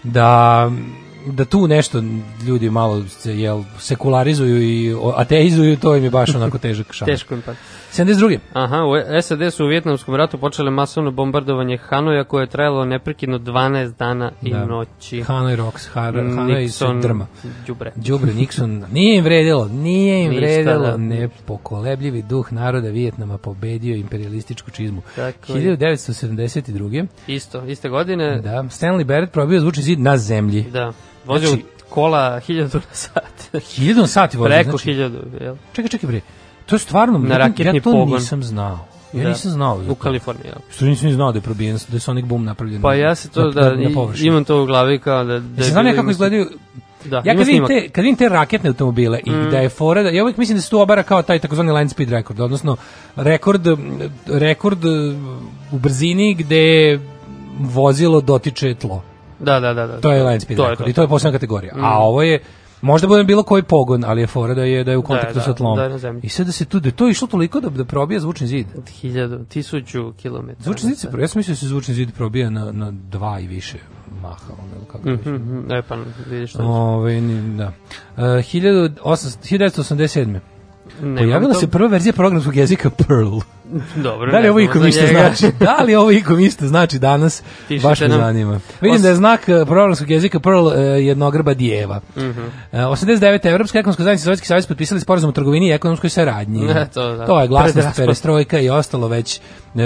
da 0.04 0.72
da 1.28 1.46
tu 1.46 1.68
nešto 1.68 2.04
ljudi 2.44 2.70
malo 2.70 3.04
se 3.04 3.40
jel 3.40 3.64
sekularizuju 3.80 4.62
i 4.62 4.96
ateizuju, 5.16 5.78
to 5.78 5.96
im 5.96 6.04
je 6.04 6.10
baš 6.10 6.36
onako 6.36 6.58
težak 6.58 6.94
šamar. 6.94 7.14
Teško 7.14 7.34
im 7.34 7.42
pa. 7.42 7.54
72. 7.98 8.38
Aha, 8.54 8.78
u 8.78 8.92
SAD 9.22 9.54
su 9.54 9.66
u 9.66 9.68
Vjetnamskom 9.68 10.16
ratu 10.16 10.38
počele 10.38 10.72
masovno 10.72 11.12
bombardovanje 11.12 11.78
Hanoja 11.78 12.24
koje 12.24 12.44
je 12.44 12.48
trajalo 12.48 12.86
neprekidno 12.86 13.40
12 13.40 13.94
dana 13.94 14.32
i 14.42 14.52
Da. 14.52 14.66
noći. 14.66 15.22
Hanoi 15.22 15.56
Rocks, 15.56 15.88
Har, 15.88 16.14
se 16.14 16.20
Nixon, 16.20 17.02
drma. 17.02 17.28
Đubre. 17.68 17.92
Đubre 17.96 18.34
Nixon, 18.34 18.86
nije 18.92 19.18
im 19.18 19.24
vredilo, 19.24 19.68
nije 19.68 20.24
im 20.24 20.30
Ništa, 20.32 20.46
vredilo, 20.46 20.80
da. 20.82 20.98
nepokolebljivi 20.98 22.22
duh 22.22 22.54
naroda 22.54 22.88
Vijetnama 22.90 23.38
pobedio 23.38 23.96
imperialističku 23.96 24.72
čizmu. 24.72 25.02
Tako 25.16 25.54
je. 25.54 25.78
1972. 25.78 27.08
Isto, 27.28 27.66
iste 27.66 27.90
godine. 27.90 28.42
Da, 28.42 28.64
Stanley 28.64 29.04
Barrett 29.04 29.34
probio 29.34 29.60
zvučni 29.60 29.84
zid 29.84 30.00
na 30.00 30.18
zemlji. 30.18 30.62
Da. 30.64 30.92
Vozio 31.26 31.50
Znači- 31.50 31.64
kola 31.90 32.40
1000 32.40 32.62
na 32.76 32.82
sat. 32.92 33.50
1000 33.54 34.08
sati 34.08 34.38
vozio. 34.38 34.50
Preko 34.50 34.70
znači, 34.70 34.86
1000, 34.86 35.12
jel? 35.42 35.56
Čekaj, 35.74 35.90
čekaj 35.90 36.08
bre. 36.08 36.22
To 36.68 36.76
je 36.76 36.80
stvarno, 36.80 37.18
Na 37.20 37.30
ja, 37.30 37.38
raketni 37.40 37.66
ja 37.68 37.74
to 37.74 37.92
pogon. 37.92 38.10
nisam 38.10 38.44
znao. 38.44 38.80
Ja 39.14 39.24
Da. 39.24 39.30
nisam 39.30 39.52
znao. 39.52 39.82
U. 39.90 39.96
Kaliforniji, 39.96 40.46
jel? 40.46 40.56
Što 40.70 40.86
nisam 40.86 41.08
ni 41.08 41.14
znao 41.14 41.32
da 41.32 41.38
je 41.38 41.42
probijen, 41.42 41.78
da 41.88 41.96
je 41.96 42.00
Sonic 42.00 42.26
Boom 42.26 42.46
napravljen. 42.46 42.82
Pa 42.82 42.94
ja 42.96 43.16
se 43.16 43.30
to 43.30 43.44
na, 43.44 43.52
da 43.52 43.62
na, 43.62 43.90
na 43.90 44.14
imam 44.18 44.44
to 44.44 44.64
u 44.64 44.66
glavi 44.66 45.00
kao 45.00 45.24
da 45.24 45.40
da 45.40 45.54
Jesi 45.58 45.72
bilo- 45.74 45.88
ja 45.88 45.96
kako 45.96 46.10
izgledaju 46.12 46.48
Da, 47.06 47.18
ja 47.18 47.36
kad 47.36 47.38
vidim, 47.40 47.66
te, 47.68 47.90
kad 47.90 48.04
vidim 48.04 48.18
te 48.18 48.30
raketne 48.30 48.68
automobile 48.70 49.20
i 49.26 49.32
Mm. 49.32 49.50
da 49.52 49.58
je 49.58 49.70
fora, 49.70 50.04
da, 50.04 50.10
ja 50.10 50.24
uvijek 50.24 50.38
mislim 50.38 50.58
da 50.58 50.62
se 50.62 50.70
tu 50.70 50.80
obara 50.80 51.04
kao 51.04 51.22
taj 51.22 51.40
takozvani 51.40 51.72
line 51.72 51.90
speed 51.90 52.10
rekord, 52.10 52.40
odnosno 52.40 52.76
rekord, 53.16 53.62
rekord 54.28 54.86
u 55.72 55.80
brzini 55.80 56.34
gde 56.36 57.00
vozilo 57.60 58.22
dotiče 58.22 58.76
tlo. 58.76 59.02
Da, 59.40 59.60
da, 59.60 59.74
da, 59.74 59.88
da. 59.88 60.00
To 60.00 60.12
je 60.12 60.24
line 60.24 60.40
speed 60.40 60.58
To 60.58 60.64
je 60.64 60.70
rekord 60.70 60.86
to. 60.86 60.90
i 60.90 60.94
to 60.94 61.02
je 61.02 61.08
posebna 61.08 61.32
kategorija. 61.32 61.74
Mm. 61.76 61.84
A 61.84 61.98
ovo 62.00 62.24
je 62.24 62.40
Možda 62.82 63.08
bude 63.08 63.24
bilo 63.24 63.44
koji 63.44 63.64
pogon, 63.64 64.04
ali 64.04 64.22
je 64.22 64.28
fora 64.28 64.54
da 64.54 64.64
je 64.64 64.84
da 64.84 64.92
je 64.92 64.98
u 64.98 65.02
kontaktu 65.02 65.34
da, 65.34 65.42
sa 65.42 65.54
tlom. 65.54 65.78
da 65.78 65.84
je 65.84 65.90
na 65.90 65.98
zemlji. 65.98 66.22
I 66.24 66.30
sad 66.30 66.46
da 66.46 66.52
se 66.52 66.66
tu 66.66 66.80
da 66.80 66.88
je 66.88 66.94
to 66.94 67.10
išlo 67.10 67.28
toliko 67.28 67.60
da 67.60 67.70
da 67.70 67.86
probija 67.86 68.20
zvučni 68.20 68.48
zid. 68.48 68.68
Hiljadu, 68.92 69.46
tisuću 69.46 70.14
kilometara. 70.14 70.64
Zvučni 70.64 70.90
zid 70.90 70.98
se 70.98 71.10
ja 71.20 71.28
sam 71.28 71.40
mislio 71.40 71.52
da 71.52 71.58
se 71.58 71.68
zvučni 71.68 71.94
zid 71.94 72.14
probija 72.14 72.50
na 72.50 72.72
na 72.72 72.92
dva 72.92 73.40
i 73.40 73.48
više 73.48 73.78
maha, 74.22 74.54
ono 74.54 74.76
ili 74.76 74.86
kako 74.86 75.10
Mhm, 75.10 75.32
već. 75.32 75.42
mhm, 75.42 75.72
E 75.72 75.82
pa, 75.82 75.98
vidiš 76.28 76.50
što. 76.50 76.64
Ove, 76.64 77.22
ni- 77.22 77.58
da. 77.58 77.68
Uh, 77.68 78.24
1800 78.24 79.00
1987. 79.42 80.40
Nemam 81.02 81.18
Pojavila 81.18 81.54
to. 81.54 81.60
se 81.60 81.68
prva 81.68 81.88
verzija 81.90 82.14
programskog 82.14 82.56
jezika 82.56 82.90
Perl. 82.90 83.40
Dobro, 83.96 84.32
Da 84.32 84.38
li 84.38 84.44
ne 84.44 84.50
ovo 84.50 84.60
ikom 84.60 84.88
isto 84.88 85.08
znači? 85.08 85.46
Da 85.60 85.78
li 85.78 85.96
ovo 85.96 86.12
ikom 86.12 86.40
isto 86.40 86.68
znači 86.68 87.00
danas? 87.00 87.44
Pišite 87.68 87.88
Baš 87.88 88.00
me 88.02 88.08
nam. 88.08 88.20
zanima. 88.20 88.60
Vidim 88.82 88.96
Os- 88.96 89.02
da 89.02 89.10
je 89.10 89.16
znak 89.16 89.50
eh, 89.50 89.64
programskog 89.66 90.10
jezika 90.12 90.40
Perl 90.40 90.68
eh, 90.70 90.80
jednogrba 90.80 91.54
dijeva. 91.54 92.00
Mhm. 92.18 92.42
Eh, 92.72 92.78
89. 92.80 93.46
Evropska 93.46 93.80
ekonomska 93.80 94.04
zajednica 94.04 94.22
i 94.22 94.26
Sovjetski 94.26 94.48
savez 94.48 94.66
potpisali 94.66 95.02
sporazum 95.02 95.30
o 95.30 95.34
trgovini 95.34 95.68
i 95.68 95.72
ekonomskoj 95.72 96.10
saradnji. 96.10 96.62
Ne, 96.64 96.88
to 96.94 97.16
da. 97.16 97.26
to 97.26 97.42
je 97.42 97.48
glasnost 97.48 97.88
perestrojka 97.96 98.60
i 98.60 98.70
ostalo 98.70 99.08
već 99.08 99.40
eh, 99.76 99.82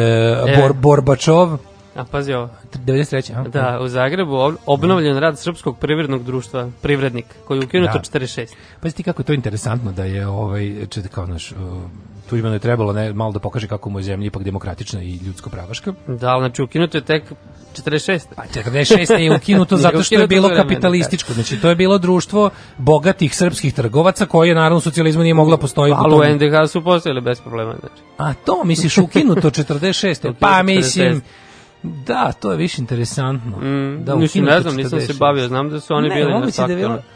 E. 0.47 0.57
Bor, 0.57 0.73
Borbačov 0.73 1.57
A 2.01 2.05
pazi 2.11 2.33
ovo. 2.33 2.49
93. 2.85 3.33
a? 3.35 3.47
Da, 3.47 3.79
u 3.81 3.87
Zagrebu 3.87 4.31
ob- 4.31 4.55
obnovljen 4.65 5.17
rad 5.17 5.39
Srpskog 5.39 5.77
privrednog 5.77 6.23
društva, 6.23 6.69
Privrednik, 6.81 7.25
koji 7.47 7.59
je 7.59 7.65
ukinut 7.65 7.89
Da. 7.93 7.95
od 7.95 8.09
46. 8.11 8.47
Pazi 8.81 8.95
ti 8.95 9.03
kako 9.03 9.21
je 9.21 9.25
to 9.25 9.33
interesantno 9.33 9.91
da 9.91 10.03
je 10.03 10.27
ovaj 10.27 10.87
čet 10.89 11.07
kao 11.07 11.25
naš 11.25 11.51
uh, 11.51 11.57
Tuđmanu 12.29 12.55
je 12.55 12.59
trebalo 12.59 12.93
ne, 12.93 13.13
malo 13.13 13.31
da 13.31 13.39
pokaže 13.39 13.67
kako 13.67 13.89
mu 13.89 13.99
je 13.99 14.03
zemlja 14.03 14.27
ipak 14.27 14.43
demokratična 14.43 15.01
i 15.03 15.19
ljudsko 15.25 15.49
pravaška. 15.49 15.93
Da, 16.07 16.29
ali 16.29 16.41
znači 16.41 16.61
ukinuto 16.61 16.97
je 16.97 17.01
tek 17.01 17.23
46. 17.75 18.21
Pa 18.35 18.43
46. 18.43 19.13
je 19.13 19.35
ukinuto 19.35 19.77
zato 19.85 20.03
što 20.03 20.15
je 20.15 20.25
ukinuto 20.25 20.47
bilo 20.49 20.63
kapitalističko. 20.63 21.33
Znači 21.33 21.61
to 21.61 21.69
je 21.69 21.75
bilo 21.75 21.97
društvo 21.97 22.49
bogatih 22.77 23.35
srpskih 23.35 23.73
trgovaca 23.73 24.25
koje 24.25 24.55
naravno 24.55 24.77
u 24.77 24.81
socijalizmu 24.81 25.23
nije 25.23 25.33
mogla 25.33 25.57
postoji. 25.57 25.93
Ali 25.97 26.15
u 26.15 26.35
NDH 26.35 26.71
su 26.71 26.83
postojali 26.83 27.21
bez 27.21 27.41
problema. 27.41 27.75
Znači. 27.79 28.01
A 28.17 28.33
to 28.33 28.63
misliš 28.63 28.97
ukinuto 28.97 29.49
46. 29.49 30.17
Ukinuto 30.19 30.39
pa 30.39 30.63
mislim 30.63 31.21
46. 31.21 31.21
Da, 31.83 32.31
to 32.31 32.51
je 32.51 32.57
više 32.57 32.81
interesantno. 32.81 33.57
Mm, 33.57 34.05
da, 34.05 34.15
mislim, 34.15 34.45
ne 34.45 34.61
znam, 34.61 34.75
nisam 34.75 34.99
se 34.99 35.07
46. 35.07 35.19
bavio, 35.19 35.47
znam 35.47 35.69
da 35.69 35.79
su 35.79 35.93
oni 35.93 36.09
ne, 36.09 36.15
bili 36.15 36.31
na 36.31 36.39
moguće 36.39 36.61
da 36.61 36.67
je 36.67 36.77
bilo- 36.77 36.95
faktoru. 36.95 37.11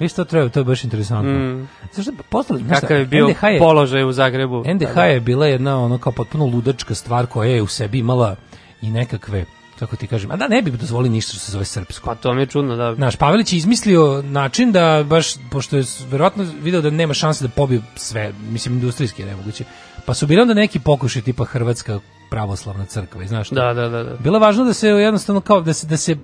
Viš 0.00 0.12
to 0.12 0.24
treba, 0.24 0.48
to 0.48 0.60
je 0.60 0.64
baš 0.64 0.84
interesantno. 0.84 1.32
Mm. 1.32 1.68
Zašto 1.92 2.12
šta, 2.12 2.80
Kakav 2.80 2.98
je 2.98 3.06
bio 3.06 3.26
NDH 3.28 3.42
je, 3.42 3.58
položaj 3.58 4.04
u 4.04 4.12
Zagrebu. 4.12 4.64
NDH 4.66 4.96
je 4.96 5.20
bila 5.20 5.46
jedna 5.46 5.78
ono 5.78 5.98
kao 5.98 6.12
potpuno 6.12 6.46
ludačka 6.46 6.94
stvar 6.94 7.26
koja 7.26 7.50
je 7.50 7.62
u 7.62 7.66
sebi 7.66 7.98
imala 7.98 8.36
i 8.82 8.90
nekakve 8.90 9.44
kako 9.78 9.96
ti 9.96 10.06
kažem, 10.06 10.30
a 10.30 10.36
da 10.36 10.48
ne 10.48 10.62
bi 10.62 10.70
dozvoli 10.70 11.08
ništa 11.08 11.30
što 11.30 11.38
se 11.40 11.52
zove 11.52 11.64
srpsko. 11.64 12.06
Pa 12.06 12.14
to 12.14 12.34
mi 12.34 12.42
je 12.42 12.46
čudno, 12.46 12.76
da. 12.76 12.94
Znaš, 12.94 13.16
Pavelić 13.16 13.52
je 13.52 13.56
izmislio 13.56 14.22
način 14.22 14.72
da 14.72 15.04
baš, 15.06 15.26
pošto 15.50 15.76
je 15.76 15.84
verovatno 16.10 16.46
video 16.60 16.80
da 16.80 16.90
nema 16.90 17.14
šanse 17.14 17.44
da 17.44 17.48
pobije 17.50 17.80
sve, 17.96 18.32
mislim, 18.50 18.74
industrijski 18.74 19.22
je 19.22 19.26
nemoguće, 19.26 19.64
pa 20.06 20.14
su 20.14 20.26
bili 20.26 20.42
onda 20.42 20.54
neki 20.54 20.78
pokušaj 20.78 21.22
tipa 21.22 21.44
Hrvatska 21.44 22.00
pravoslavna 22.30 22.84
crkva 22.84 23.22
i 23.22 23.28
znaš 23.28 23.46
šta? 23.46 23.54
Da, 23.54 23.74
da, 23.74 23.88
da. 23.88 24.02
da. 24.02 24.16
Bilo 24.16 24.36
je 24.36 24.40
važno 24.40 24.64
da 24.64 24.72
se 24.72 24.88
jednostavno 24.88 25.40
kao 25.40 25.60
da 25.60 25.72
se 25.72 25.86
da 25.86 25.96
se 25.96 26.16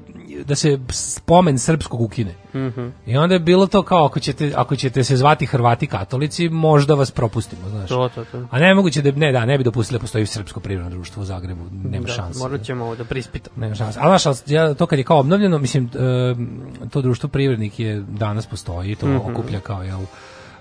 da 0.44 0.54
se 0.54 0.78
spomen 0.90 1.58
srpskog 1.58 2.00
ukine. 2.00 2.34
Mhm. 2.54 2.88
I 3.06 3.16
onda 3.16 3.34
je 3.34 3.38
bilo 3.38 3.66
to 3.66 3.82
kao 3.82 4.04
ako 4.06 4.20
ćete 4.20 4.52
ako 4.56 4.76
ćete 4.76 5.04
se 5.04 5.16
zvati 5.16 5.46
Hrvati 5.46 5.86
katolici, 5.86 6.48
možda 6.48 6.94
vas 6.94 7.10
propustimo, 7.10 7.68
znaš. 7.68 7.88
To, 7.88 8.08
to, 8.14 8.24
to. 8.24 8.46
A 8.50 8.58
ne 8.58 8.74
moguće 8.74 9.02
da 9.02 9.10
ne 9.10 9.32
da 9.32 9.44
ne 9.44 9.58
bi 9.58 9.64
dopustili 9.64 9.98
da 9.98 10.00
postoji 10.00 10.26
srpsko 10.26 10.60
privredno 10.60 10.90
društvo 10.90 11.22
u 11.22 11.26
Zagrebu, 11.26 11.64
nema 11.84 12.06
Da, 12.06 12.12
šanse. 12.12 12.38
Morat 12.38 12.62
ćemo 12.62 12.84
ovo 12.84 12.96
da 12.96 13.04
prispitamo. 13.04 13.56
Nema 13.56 13.74
šanse. 13.74 13.98
Ali 14.02 14.18
znaš, 14.18 14.38
ja, 14.46 14.74
to 14.74 14.86
kad 14.86 14.98
je 14.98 15.04
kao 15.04 15.18
obnovljeno, 15.18 15.58
mislim, 15.58 15.84
e, 15.84 16.88
to 16.90 17.02
društvo 17.02 17.28
privrednik 17.28 17.80
je 17.80 18.00
danas 18.08 18.46
postoji, 18.46 18.94
to 18.96 19.06
Mhm. 19.06 19.16
okuplja 19.16 19.60
kao, 19.60 19.82
jel, 19.82 20.00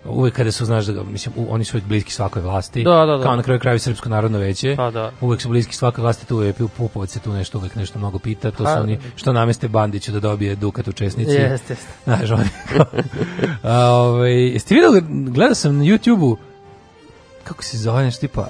uvek 0.07 0.33
kada 0.33 0.51
su, 0.51 0.65
znaš, 0.65 0.85
da, 0.85 0.93
ga- 0.93 1.03
mislim, 1.03 1.33
u- 1.37 1.47
oni 1.49 1.63
su 1.63 1.77
uvek 1.77 1.87
bliski 1.87 2.11
svakoj 2.11 2.41
vlasti, 2.41 2.83
Da, 2.83 3.05
da, 3.05 3.17
da. 3.17 3.23
kao 3.23 3.35
na 3.35 3.43
kraju 3.43 3.59
kraju 3.59 3.79
Srpsko 3.79 4.09
narodno 4.09 4.37
veće, 4.37 4.75
Pa 4.75 4.91
da. 4.91 5.11
uvek 5.21 5.41
su 5.41 5.49
bliski 5.49 5.75
svakoj 5.75 6.01
vlasti, 6.01 6.25
tu 6.25 6.41
je 6.41 6.53
Pupovac 6.53 7.09
se 7.09 7.19
tu 7.19 7.33
nešto 7.33 7.57
uvek 7.57 7.75
nešto 7.75 7.99
mnogo 7.99 8.19
pita, 8.19 8.51
to 8.51 8.63
Pa, 8.63 8.75
su 8.75 8.81
oni 8.81 8.99
što 9.15 9.33
nameste 9.33 9.67
Bandiću 9.67 10.11
da 10.11 10.19
dobije 10.19 10.55
dukat 10.55 10.87
u 10.87 10.93
česnici. 10.93 11.31
Jeste, 11.31 11.73
jeste. 11.73 11.75
Znaš, 12.05 12.31
oni 12.31 12.49
ovaj, 13.65 14.33
jeste 14.33 14.75
vidjeli, 14.75 15.01
gledao 15.29 15.55
sam 15.55 15.77
na 15.77 15.83
YouTube-u, 15.83 16.37
kako 17.43 17.63
se 17.63 17.77
zove 17.77 18.03
nešto 18.03 18.19
tipa, 18.21 18.47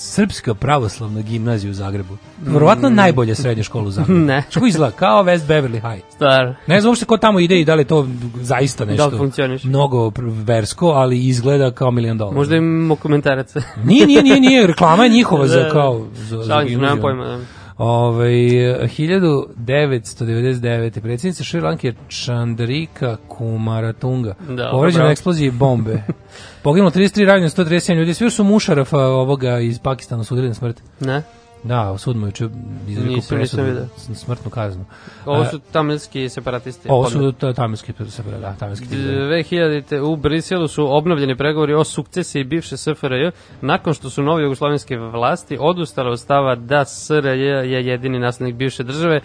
Srpska 0.00 0.54
pravoslavna 0.54 1.20
gimnazija 1.20 1.70
u 1.70 1.74
Zagrebu. 1.74 2.16
Verovatno 2.42 2.90
najbolja 2.90 3.34
srednja 3.34 3.62
škola 3.62 3.84
u 3.84 3.90
Zagrebu. 3.90 4.12
Mm. 4.14 4.24
Ne. 4.26 4.42
Što 4.50 4.66
izgleda? 4.66 4.90
Kao 4.92 5.24
West 5.24 5.46
Beverly 5.46 5.94
High. 5.94 6.04
Star. 6.10 6.54
Ne 6.66 6.80
znam 6.80 6.90
uopšte 6.90 7.04
ko 7.06 7.16
tamo 7.16 7.40
ide 7.40 7.60
i 7.60 7.64
da 7.64 7.74
li 7.74 7.84
to 7.84 8.08
zaista 8.34 8.84
Da 8.84 8.90
nešto 8.90 9.08
li 9.08 9.18
funkcioniše? 9.18 9.68
mnogo 9.68 10.12
versko, 10.44 10.86
ali 10.86 11.18
izgleda 11.20 11.70
kao 11.70 11.90
milion 11.90 12.18
dolara. 12.18 12.36
Možda 12.36 12.56
imamo 12.56 12.96
komentaraca. 12.96 13.62
Nije, 13.76 14.06
nije, 14.06 14.22
nije, 14.22 14.40
nije, 14.40 14.66
reklama 14.66 15.04
je 15.04 15.10
njihova 15.10 15.46
za 15.46 15.60
Da. 15.62 15.70
kao 15.70 16.06
za, 16.14 16.36
za 16.36 16.48
nemam 16.48 16.66
gimnaziju. 16.68 17.02
pojma. 17.02 17.38
Ove, 17.78 18.26
1999. 18.26 21.00
predsjednica 21.00 21.44
Šrilanke 21.44 21.92
Chandrika 22.24 23.16
Kumaratunga 23.28 24.34
Da, 24.48 24.68
povređena 24.72 25.04
na 25.04 25.10
eksploziji 25.10 25.50
bombe. 25.50 26.02
Poginulo 26.62 26.90
33 26.90 27.26
ranjeno 27.26 27.48
137 27.48 27.94
ljudi. 27.94 28.14
Svi 28.14 28.30
su 28.30 28.44
Mušarafa 28.44 28.98
ovoga 28.98 29.58
iz 29.58 29.78
Pakistana 29.78 30.24
sudili 30.24 30.48
na 30.48 30.54
smrt. 30.54 30.82
Ne? 31.00 31.22
Da, 31.64 31.98
sud 31.98 32.16
mu 32.16 32.26
juče 32.26 32.48
izrekao 32.88 33.22
presudu, 33.28 33.86
smrtnu 34.14 34.50
kaznu. 34.50 34.84
Ovo 35.24 35.44
su 35.44 35.58
tamilski 35.58 36.28
separatisti. 36.28 36.88
ovo 36.90 37.10
su 37.10 37.32
ta- 37.32 37.52
tamilski, 37.52 37.92
da, 38.40 38.54
tamilski 38.54 38.88
tigre. 38.88 39.12
2000. 39.12 40.00
u 40.00 40.16
Briselu 40.16 40.68
su 40.68 40.96
obnovljeni 40.96 41.36
pregovori 41.36 41.74
o 41.74 41.84
sukcesiji 41.84 42.44
bivše 42.44 42.76
SFRJ 42.76 43.30
nakon 43.60 43.94
što 43.94 44.10
su 44.10 44.22
nove 44.22 44.42
jugoslovenske 44.42 44.96
vlasti 44.96 45.56
odustale 45.60 46.10
od 46.10 46.20
stava 46.20 46.54
da 46.54 46.84
SRJ 46.84 47.28
je 47.72 47.86
jedini 47.86 48.18
naslednik 48.18 48.56
bivše 48.56 48.82
države. 48.82 49.20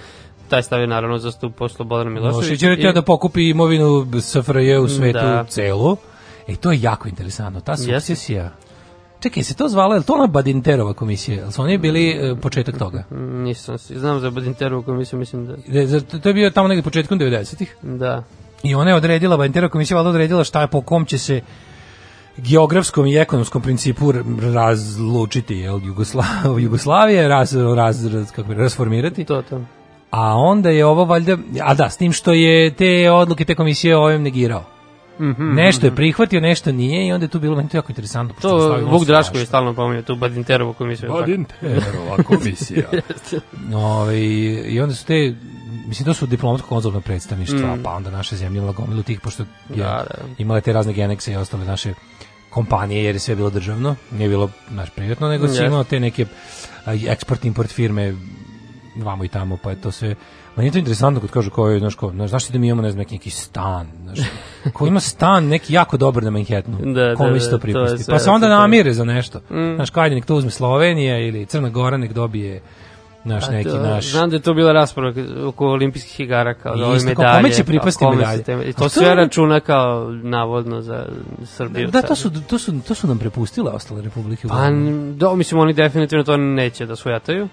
Taj 0.50 0.64
stav 0.64 0.82
je 0.82 0.88
naravno 0.88 1.18
zastupao 1.18 1.70
Slobodan 1.70 2.14
Milošević. 2.14 2.62
Milošević 2.62 2.84
je 2.84 2.94
da 2.94 3.02
pokupi 3.02 3.50
imovinu 3.50 4.08
SFRJ 4.22 4.78
u 4.78 4.88
svetu 4.88 5.20
Da. 5.20 5.44
celu. 5.44 5.98
E, 6.48 6.56
to 6.56 6.72
je 6.72 6.82
jako 6.82 7.08
interesantno. 7.08 7.62
Ta 7.62 7.78
sukcesija... 7.78 8.52
Čekaj, 9.24 9.44
se 9.44 9.54
to 9.54 9.68
zvala, 9.68 9.96
je 9.96 10.00
li 10.00 10.06
to 10.06 10.14
ona 10.14 10.28
Badinterova 10.28 10.94
komisija? 10.94 11.38
Jel 11.38 11.52
su 11.52 11.62
oni 11.62 11.78
bili 11.78 12.10
e, 12.10 12.36
početak 12.36 12.78
toga? 12.78 13.04
Mm, 13.12 13.44
Nisam 13.44 13.78
znam 13.80 14.20
za 14.20 14.30
Badinterovu 14.30 14.84
komisiju, 14.84 15.20
mislim 15.20 15.46
da... 15.46 15.54
De- 15.68 15.88
za- 15.88 16.02
To 16.02 16.30
je 16.30 16.34
bio 16.34 16.50
tamo 16.50 16.68
negde 16.68 16.84
početkom 16.84 17.20
90-ih. 17.20 17.76
Da. 17.82 18.24
I 18.64 18.76
ona 18.76 18.90
je 18.90 18.96
odredila, 18.96 19.38
Badinterova 19.38 19.70
komisija 19.70 19.98
valjda 19.98 20.10
odredila 20.10 20.44
šta 20.44 20.62
je 20.62 20.68
po 20.68 20.82
kom 20.82 21.06
će 21.06 21.18
se 21.18 21.42
geografskom 22.38 23.06
i 23.06 23.18
ekonomskom 23.18 23.62
principu 23.62 24.12
razlučiti 24.54 25.56
jel, 25.56 25.80
Jugosla, 25.84 26.26
Jugoslavije, 26.60 27.28
raz, 27.28 27.56
raz, 27.56 28.06
raz, 28.06 28.32
kako 28.32 28.48
bi, 28.50 28.56
rasformirati. 28.56 29.24
To, 29.24 29.42
to. 29.42 29.62
A 30.12 30.36
onda 30.36 30.70
je 30.70 30.86
ovo 30.86 31.06
valjda, 31.06 31.38
a 31.62 31.74
da, 31.74 31.90
s 31.90 31.98
tim 31.98 32.12
što 32.12 32.34
je 32.34 32.74
te 32.74 33.12
odluke 33.12 33.46
te 33.46 33.56
komisije 33.56 33.98
ovim 33.98 34.22
negirao. 34.22 34.64
Mhm, 35.20 35.53
Nešto 35.53 35.86
je 35.86 35.89
mhm. 35.89 35.95
prihvatio, 35.95 36.41
nešto 36.41 36.72
nije 36.72 37.07
i 37.07 37.11
onda 37.11 37.24
je 37.24 37.30
tu 37.30 37.39
bilo 37.39 37.55
meni 37.55 37.70
to 37.70 37.78
jako 37.78 37.91
interesantno. 37.91 38.36
To 38.41 38.78
Vuk 38.82 39.05
Draško 39.05 39.38
je 39.38 39.45
stalno 39.45 39.74
pominjao 39.74 40.03
tu 40.03 40.16
Badinterovu 40.16 40.74
komisiju. 40.74 41.09
Badinterova 41.11 42.18
komisija. 42.18 42.84
Ove, 43.76 44.22
I 44.66 44.80
onda 44.80 44.95
su 44.95 45.05
te, 45.05 45.36
mislim, 45.88 46.05
to 46.05 46.14
su 46.14 46.26
diplomatsko-konzolna 46.28 47.01
predstavništva, 47.01 47.76
Mm. 47.76 47.84
pa 47.84 47.91
onda 47.91 48.11
naše 48.11 48.36
zemlje 48.36 48.57
imala 48.57 48.74
gomilu 48.74 49.03
tih, 49.03 49.22
pošto 49.22 49.43
je 49.43 49.47
Da, 49.70 49.84
da. 50.09 50.26
imale 50.38 50.61
te 50.61 50.74
razne 50.74 50.93
genekse 50.93 51.34
i 51.34 51.36
ostale 51.36 51.66
naše 51.66 51.93
kompanije, 52.49 53.03
jer 53.03 53.16
je 53.16 53.20
sve 53.20 53.36
bilo 53.36 53.49
državno, 53.49 53.95
nije 54.11 54.30
bilo 54.30 54.49
naš 54.70 54.89
privatno, 54.89 55.30
nego 55.30 55.47
si 55.47 55.51
Jeste. 55.51 55.66
imao 55.66 55.84
te 55.84 55.99
neke 55.99 56.26
a, 56.86 56.93
eksport, 57.07 57.45
import 57.45 57.72
firme 57.72 58.16
vamo 58.95 59.24
i 59.24 59.28
tamo, 59.28 59.57
pa 59.57 59.70
je 59.70 59.82
to 59.82 59.91
sve 59.91 60.16
Meni 60.56 60.68
je 60.68 60.72
to 60.72 60.78
interesantno 60.78 61.22
kad 61.22 61.30
kažu 61.30 61.51
je, 61.68 61.80
znaš, 61.80 61.95
ko, 61.95 62.12
znaš, 62.12 62.30
zašto 62.30 62.54
da 62.54 62.60
mi 62.60 62.68
imamo, 62.68 62.82
ne 62.82 62.91
znam, 62.91 62.99
neki, 62.99 63.16
neki 63.16 63.30
stan, 63.30 63.88
znaš, 64.04 64.20
ko 64.74 64.88
ima 64.88 64.99
stan 64.99 65.45
neki 65.45 65.74
jako 65.74 65.97
dobar 65.97 66.24
na 66.24 66.30
Manhattanu, 66.30 66.78
Da, 66.84 67.16
kome 67.16 67.30
da, 67.32 67.39
će 67.39 67.45
da, 67.45 67.58
to 67.58 67.68
to 67.74 67.97
sve- 67.97 68.14
pa 68.14 68.20
se 68.20 68.30
onda 68.30 68.47
namire 68.49 68.93
za 68.93 69.04
nešto, 69.06 69.39
Mm. 69.39 69.76
znaš, 69.76 69.89
kad 69.89 70.12
nek 70.12 70.26
to 70.26 70.36
uzme 70.36 70.51
Slovenija 70.51 71.20
ili 71.20 71.45
Crna 71.45 71.70
Gora 71.70 71.97
nek 71.97 72.14
dobije, 72.14 72.62
znaš, 73.26 73.47
A 73.47 73.51
neki 73.51 73.70
to- 73.70 73.78
naš... 73.80 74.06
Znam 74.06 74.30
da 74.30 74.36
je 74.36 74.41
to 74.41 74.54
bila 74.54 74.72
rasprava 74.74 75.14
oko 75.45 75.66
olimpijskih 75.68 76.20
igara 76.20 76.54
kao 76.54 76.76
da 76.76 76.86
ove 76.86 76.97
Isto, 76.97 77.08
kao 77.08 77.24
medalje. 77.24 77.38
kome 77.38 77.49
će 77.49 77.56
kao 77.58 77.66
pripasti 77.66 77.99
kome 77.99 78.16
se 78.16 78.22
medalje? 78.22 78.43
te- 78.43 78.74
to 78.74 78.80
to 78.80 78.89
sve 78.89 79.16
računa 79.16 79.60
kao 79.60 80.10
navodno 80.14 80.82
za 80.82 81.06
Srbiju. 81.45 81.88
Da, 81.88 82.01
to 82.01 82.16
su, 82.16 82.32
to 82.41 82.58
su, 82.60 82.82
to 82.82 82.95
su 82.95 83.08
nam 83.08 83.18
prepustile 83.18 83.72
ostale 83.72 84.01
republike. 84.01 84.47
Pa, 84.47 84.70
da, 85.14 85.36
mislim, 85.36 85.60
oni 85.60 85.74
definitivno 85.74 86.24
to 86.24 86.38
neće 86.38 86.86
da 86.86 86.95
svojataju. 86.95 87.47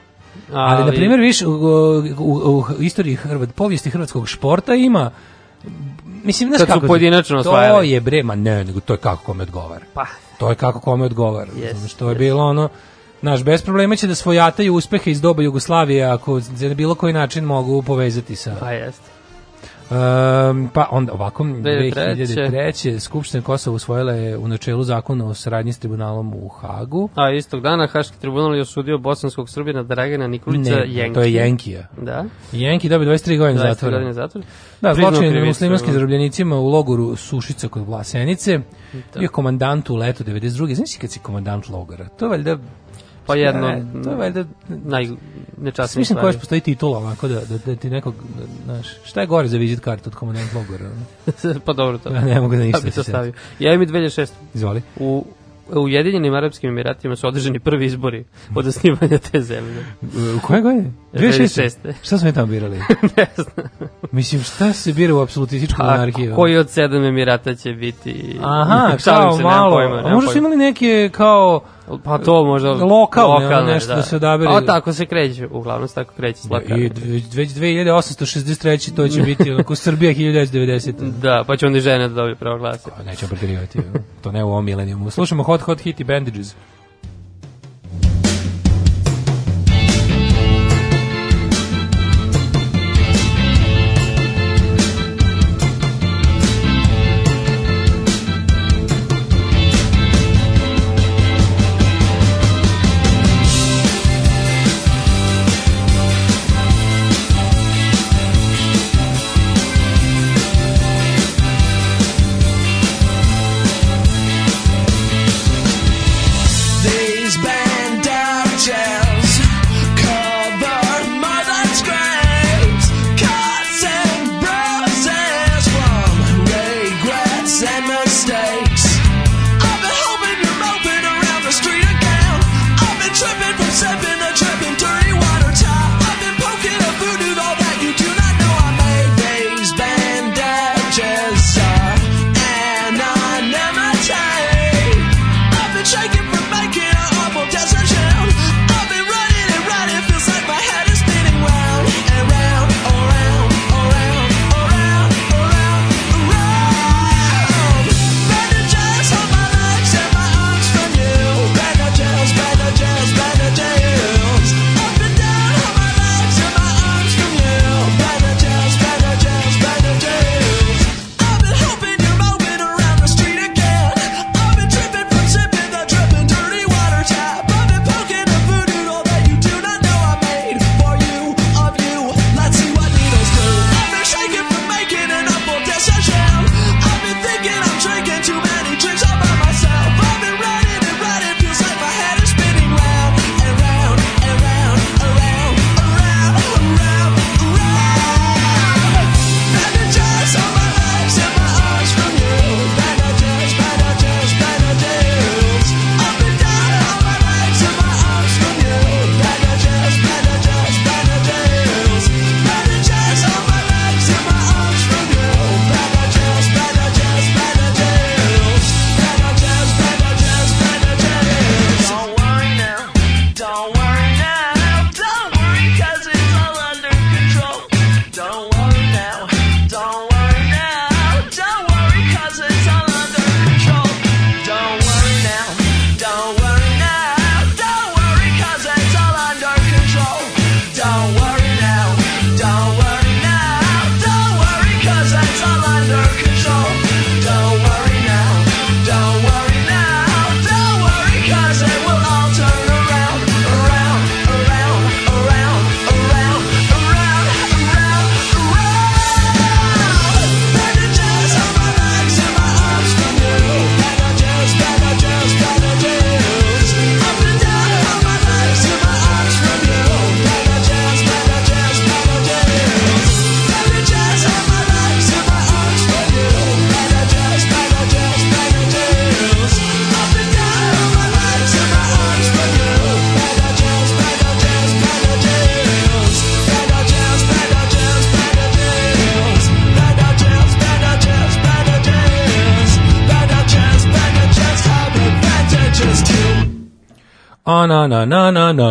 Ali, 0.52 0.84
na 0.84 0.90
primjer, 0.90 1.20
viš, 1.20 1.42
u, 1.42 1.50
u, 2.18 2.64
u 2.78 2.82
istoriji 2.82 3.16
Hrvat, 3.16 3.54
povijesti 3.54 3.90
hrvatskog 3.90 4.28
športa 4.28 4.74
ima 4.74 5.10
Mislim, 6.24 6.48
znaš 6.48 6.62
kako, 6.66 6.86
pojedinačno 6.86 7.42
To 7.42 7.82
je 7.82 8.00
bre, 8.00 8.22
ma 8.22 8.34
ne, 8.34 8.64
nego 8.64 8.80
to 8.80 8.92
je 8.92 8.96
kako 8.96 9.24
kome 9.24 9.42
odgovara. 9.42 9.84
Pa, 9.94 10.06
To 10.38 10.48
je 10.48 10.54
kako 10.54 10.80
kome 10.80 11.04
odgovara. 11.04 11.50
Jest, 11.56 11.78
Znaš, 11.78 11.94
to 11.94 12.04
je 12.08 12.12
jest. 12.12 12.18
bilo 12.18 12.44
ono, 12.44 12.68
Naš 13.22 13.44
bez 13.44 13.62
problema 13.62 13.96
će 13.96 14.06
da 14.06 14.14
svojataju 14.14 14.74
uspehe 14.74 15.10
iz 15.10 15.20
doba 15.20 15.42
Jugoslavije 15.42 16.04
ako 16.04 16.40
na 16.68 16.74
bilo 16.74 16.94
koji 16.94 17.12
način 17.12 17.44
mogu 17.44 17.82
povezati 17.82 18.36
sa... 18.36 18.56
pa 18.60 18.70
jeste. 18.70 19.19
Um, 19.90 20.68
pa 20.74 20.88
onda 20.90 21.12
ovako 21.12 21.44
2003. 21.44 22.14
2003. 22.16 22.98
Skupština 22.98 23.42
Kosova 23.42 23.74
usvojila 23.76 24.12
je 24.12 24.36
u 24.38 24.48
načelu 24.48 24.82
zakona 24.82 25.26
o 25.26 25.34
saradnji 25.34 25.72
s 25.72 25.78
tribunalom 25.78 26.34
u 26.34 26.48
Hagu. 26.48 27.08
A 27.14 27.30
istog 27.30 27.62
dana 27.62 27.86
Haški 27.86 28.18
tribunal 28.20 28.54
je 28.54 28.60
osudio 28.60 28.98
bosanskog 28.98 29.50
Srbina 29.50 29.82
Dragana 29.82 30.26
Nikolića 30.26 30.76
Ne, 30.76 30.84
Jenki. 30.88 31.14
to 31.14 31.20
je 31.20 31.32
Jenkija. 31.32 31.88
Da. 32.02 32.24
Jenki 32.52 32.88
dobio 32.88 33.12
23 33.12 33.38
godine 33.38 33.60
20 33.60 33.68
zatvora. 33.68 33.96
godine 33.96 34.12
zatvora. 34.12 34.46
Da, 34.80 34.94
zločin 34.94 35.44
muslimanskim 35.44 35.88
da. 35.88 35.92
zarobljenicima 35.92 36.56
u 36.56 36.68
logoru 36.68 37.16
Sušica 37.16 37.68
kod 37.68 37.86
Vlasenice. 37.86 38.60
Bio 39.18 39.28
komandant 39.28 39.90
u 39.90 39.96
letu 39.96 40.24
92. 40.24 40.74
Znaš 40.74 40.96
kad 41.00 41.10
si 41.10 41.18
komandant 41.18 41.68
logora? 41.68 42.08
To 42.08 42.24
je 42.24 42.28
valjda... 42.28 42.58
Pa 43.30 43.36
jedno, 43.36 43.68
Ne, 43.68 44.02
to 44.04 44.10
je 44.10 44.16
valjda... 44.16 44.44
najnečasnije 44.68 46.00
Mislim 46.00 46.18
koja 46.18 46.32
postoji 46.32 46.60
titula 46.60 46.98
onako 46.98 47.28
da, 47.28 47.40
da, 47.40 47.58
da 47.66 47.76
ti 47.76 47.90
nekog, 47.90 48.14
znaš, 48.64 48.86
šta 49.04 49.20
je 49.20 49.26
gore 49.26 49.48
za 49.48 49.58
vizit 49.58 49.80
kartu 49.80 50.10
od 50.10 50.14
komandant 50.14 50.54
logora? 50.54 50.90
pa 51.66 51.72
dobro 51.72 51.98
to. 51.98 52.08
Ja 52.08 52.20
ne 52.20 52.40
mogu 52.40 52.56
da 52.56 52.62
ništa 52.62 52.78
Ja 52.84 52.84
bi 52.84 52.90
to 52.90 53.02
stavio. 53.02 53.32
Ja 53.58 53.74
im 53.74 53.82
i 53.82 53.86
2006. 53.86 54.28
Izvoli. 54.54 54.82
U 54.96 55.24
u 55.72 55.80
Ujedinjenim 55.80 56.34
Arapskim 56.34 56.70
Emiratima 56.70 57.16
su 57.16 57.28
održani 57.28 57.58
prvi 57.58 57.86
izbori 57.86 58.24
od 58.54 58.66
osnivanja 58.66 59.18
te 59.18 59.40
zemlje. 59.40 59.84
U 60.36 60.40
koje 60.46 60.62
godine? 60.62 60.92
2006. 61.12 61.76
2006. 61.82 61.92
Šta 62.02 62.18
smo 62.18 62.26
mi 62.26 62.34
tamo 62.34 62.46
birali? 62.46 62.78
ne 63.16 63.26
znam. 63.34 63.68
Mislim, 64.12 64.42
šta 64.42 64.72
se 64.72 64.92
bira 64.92 65.14
u 65.14 65.20
apsolutističku 65.20 65.82
A 65.82 65.84
monarhiju? 65.84 66.34
koji 66.34 66.56
od 66.56 66.70
sedam 66.70 67.04
Emirata 67.04 67.54
će 67.54 67.72
biti... 67.72 68.38
Aha, 68.42 68.96
kao 69.04 69.36
se, 69.36 69.42
malo. 69.42 69.76
pojma, 69.76 70.02
a 70.04 70.14
možda 70.14 70.32
su 70.32 70.38
imali 70.38 70.56
neke 70.56 71.10
kao... 71.12 71.60
Pa 72.04 72.18
to 72.18 72.44
možda... 72.44 72.72
Lokalne, 72.72 73.46
ono, 73.46 73.66
nešto 73.66 73.94
da 73.94 74.02
se 74.02 74.16
odabere. 74.16 74.50
A 74.50 74.60
tako 74.60 74.92
se 74.92 75.06
kreće, 75.06 75.46
uglavnom 75.46 75.88
se 75.88 75.94
tako 75.94 76.14
kreće 76.16 76.38
slaka. 76.40 76.76
I 76.76 76.90
već 77.34 77.50
2863. 77.50 78.96
to 78.96 79.08
će 79.08 79.22
biti 79.30 79.50
onako 79.50 79.74
Srbija 79.74 80.14
1990. 80.14 81.10
Da, 81.10 81.44
pa 81.46 81.56
će 81.56 81.66
onda 81.66 81.78
i 81.78 81.80
žene 81.80 82.08
da 82.08 82.14
dobiju 82.14 82.36
pravo 82.36 82.58
glasa. 82.58 82.90
Pa 82.96 83.02
nećemo 83.02 83.28
preterivati. 83.28 83.78
to 84.20 84.32
ne 84.32 84.44
u 84.44 84.48
ovom 84.48 84.64
milenijumu. 84.64 85.10
Slušamo 85.10 85.42
Hot 85.42 85.60
Hot 85.60 85.80
Hit 85.80 86.00
i 86.00 86.04
Bandages. 86.04 86.54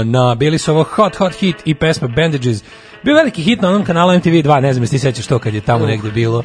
Na. 0.03 0.35
Bili 0.35 0.57
su 0.57 0.71
ovo 0.71 0.83
Hot 0.83 1.15
Hot 1.15 1.33
Hit 1.33 1.55
i 1.65 1.73
pesma 1.75 2.07
Bandages. 2.07 2.63
Bio 3.03 3.15
veliki 3.15 3.41
hit 3.41 3.61
na 3.61 3.69
onom 3.69 3.85
kanalu 3.85 4.11
MTV2, 4.11 4.61
ne 4.61 4.73
znam 4.73 4.83
jesi 4.83 4.91
ti 4.91 4.99
sećaš 4.99 5.27
to 5.27 5.39
kad 5.39 5.53
je 5.53 5.61
tamo 5.61 5.85
negde 5.85 6.11
bilo 6.11 6.43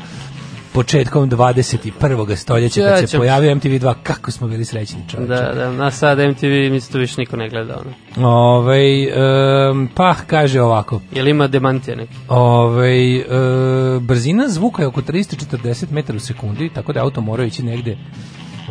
početkom 0.74 1.30
21. 1.30 2.36
stoljeća 2.36 2.80
kad 2.80 2.98
se 2.98 3.06
se. 3.06 3.18
pojavio 3.18 3.54
MTV2, 3.54 3.94
kako 4.02 4.30
smo 4.30 4.48
bili 4.48 4.64
srećni 4.64 4.98
čovječe. 5.10 5.34
Da, 5.34 5.52
da, 5.54 5.72
na 5.72 5.90
sad 5.90 6.18
MTV 6.18 6.46
mislim 6.46 6.92
to 6.92 6.98
više 6.98 7.14
niko 7.18 7.36
ne 7.36 7.48
gleda. 7.48 7.82
Ono. 8.16 8.28
Ovaj, 8.28 9.04
em, 9.04 9.88
pa 9.94 10.14
kaže 10.26 10.60
ovako, 10.60 11.00
Jel 11.12 11.28
ima 11.28 11.46
demantija 11.46 11.96
neki? 11.96 12.14
ovaj, 12.28 13.16
e, 13.16 13.24
brzina 14.00 14.48
zvuka 14.48 14.82
je 14.82 14.88
oko 14.88 15.02
340 15.02 15.84
metara 15.90 16.16
u 16.16 16.20
sekundi, 16.20 16.70
tako 16.74 16.92
da 16.92 17.02
auto 17.02 17.20
mora 17.20 17.44
ići 17.44 17.62
negde 17.62 17.96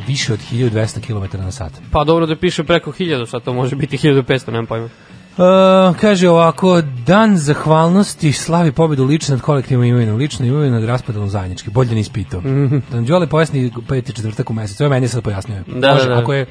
više 0.08 0.34
od 0.34 0.40
1200 0.52 1.00
km 1.02 1.38
na 1.38 1.52
sat. 1.52 1.72
Pa 1.92 2.04
dobro 2.04 2.26
da 2.26 2.36
piše 2.36 2.64
preko 2.64 2.92
1000, 2.92 3.30
sad 3.30 3.44
to 3.44 3.54
može 3.54 3.76
biti 3.76 3.98
1500, 3.98 4.52
nemam 4.52 4.66
pojma. 4.66 4.86
E, 4.86 6.00
kaže 6.02 6.30
ovako, 6.30 6.82
dan 6.82 7.38
zahvalnosti 7.38 8.32
slavi 8.32 8.72
pobedu 8.72 9.06
lično 9.06 9.36
nad 9.36 9.42
kolektivnom 9.42 9.88
imovinom, 9.88 10.18
lično 10.18 10.46
imovinu 10.46 10.80
nad 10.80 10.84
raspadom 10.84 11.30
zajednički, 11.30 11.70
bolje 11.70 11.90
da 11.90 11.96
nisi 11.96 12.12
pitao. 12.14 12.42
Mm 12.42 12.46
-hmm. 12.46 13.06
Đole 13.06 13.28
pojasni 13.28 13.72
peti 13.88 14.14
četvrtak 14.14 14.50
u 14.50 14.54
mesecu, 14.54 14.84
ovo 14.84 14.94
meni 14.94 15.08
sad 15.08 15.24
pojasnio. 15.24 15.64
Da, 15.68 15.94
Može, 15.94 16.08
da, 16.08 16.16
da. 16.16 16.22
Ako 16.22 16.34
je, 16.34 16.46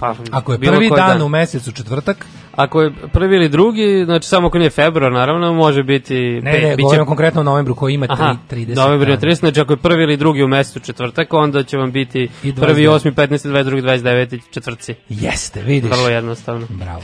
Pa, 0.00 0.14
ako 0.30 0.52
je 0.52 0.58
prvi 0.58 0.88
koji 0.88 1.00
dan, 1.00 1.22
u 1.22 1.28
mesecu 1.28 1.72
četvrtak, 1.72 2.26
Ako 2.56 2.82
je 2.82 2.92
prvi 3.12 3.36
ili 3.36 3.48
drugi, 3.48 4.02
znači 4.04 4.28
samo 4.28 4.46
ako 4.48 4.58
nije 4.58 4.70
februar, 4.70 5.12
naravno, 5.12 5.52
može 5.52 5.82
biti... 5.82 6.40
ne, 6.42 6.52
pet, 6.52 6.62
ne, 6.62 6.76
biće- 6.76 6.82
govorimo 6.82 7.06
konkretno 7.06 7.40
o 7.40 7.44
novembru 7.44 7.74
koji 7.74 7.94
ima 7.94 8.06
Aha, 8.08 8.36
3, 8.50 8.66
30 8.66 8.76
novembar 8.76 9.08
je 9.08 9.16
dana. 9.16 9.32
30, 9.32 9.38
znači 9.38 9.60
ako 9.60 9.72
je 9.72 9.76
prvi 9.76 10.02
ili 10.02 10.16
drugi 10.16 10.42
u 10.42 10.48
mesecu 10.48 10.80
četvrtak, 10.80 11.32
onda 11.32 11.62
će 11.62 11.76
vam 11.76 11.92
biti 11.92 12.28
prvi, 12.42 12.86
29. 12.86 12.90
8, 12.90 13.14
15, 13.14 13.48
22, 13.48 13.82
29 13.82 14.40
četvrtci. 14.50 14.94
Jeste, 15.08 15.62
vidiš. 15.62 15.90
Vrlo 15.90 16.08
jednostavno. 16.08 16.66
Bravo. 16.70 17.02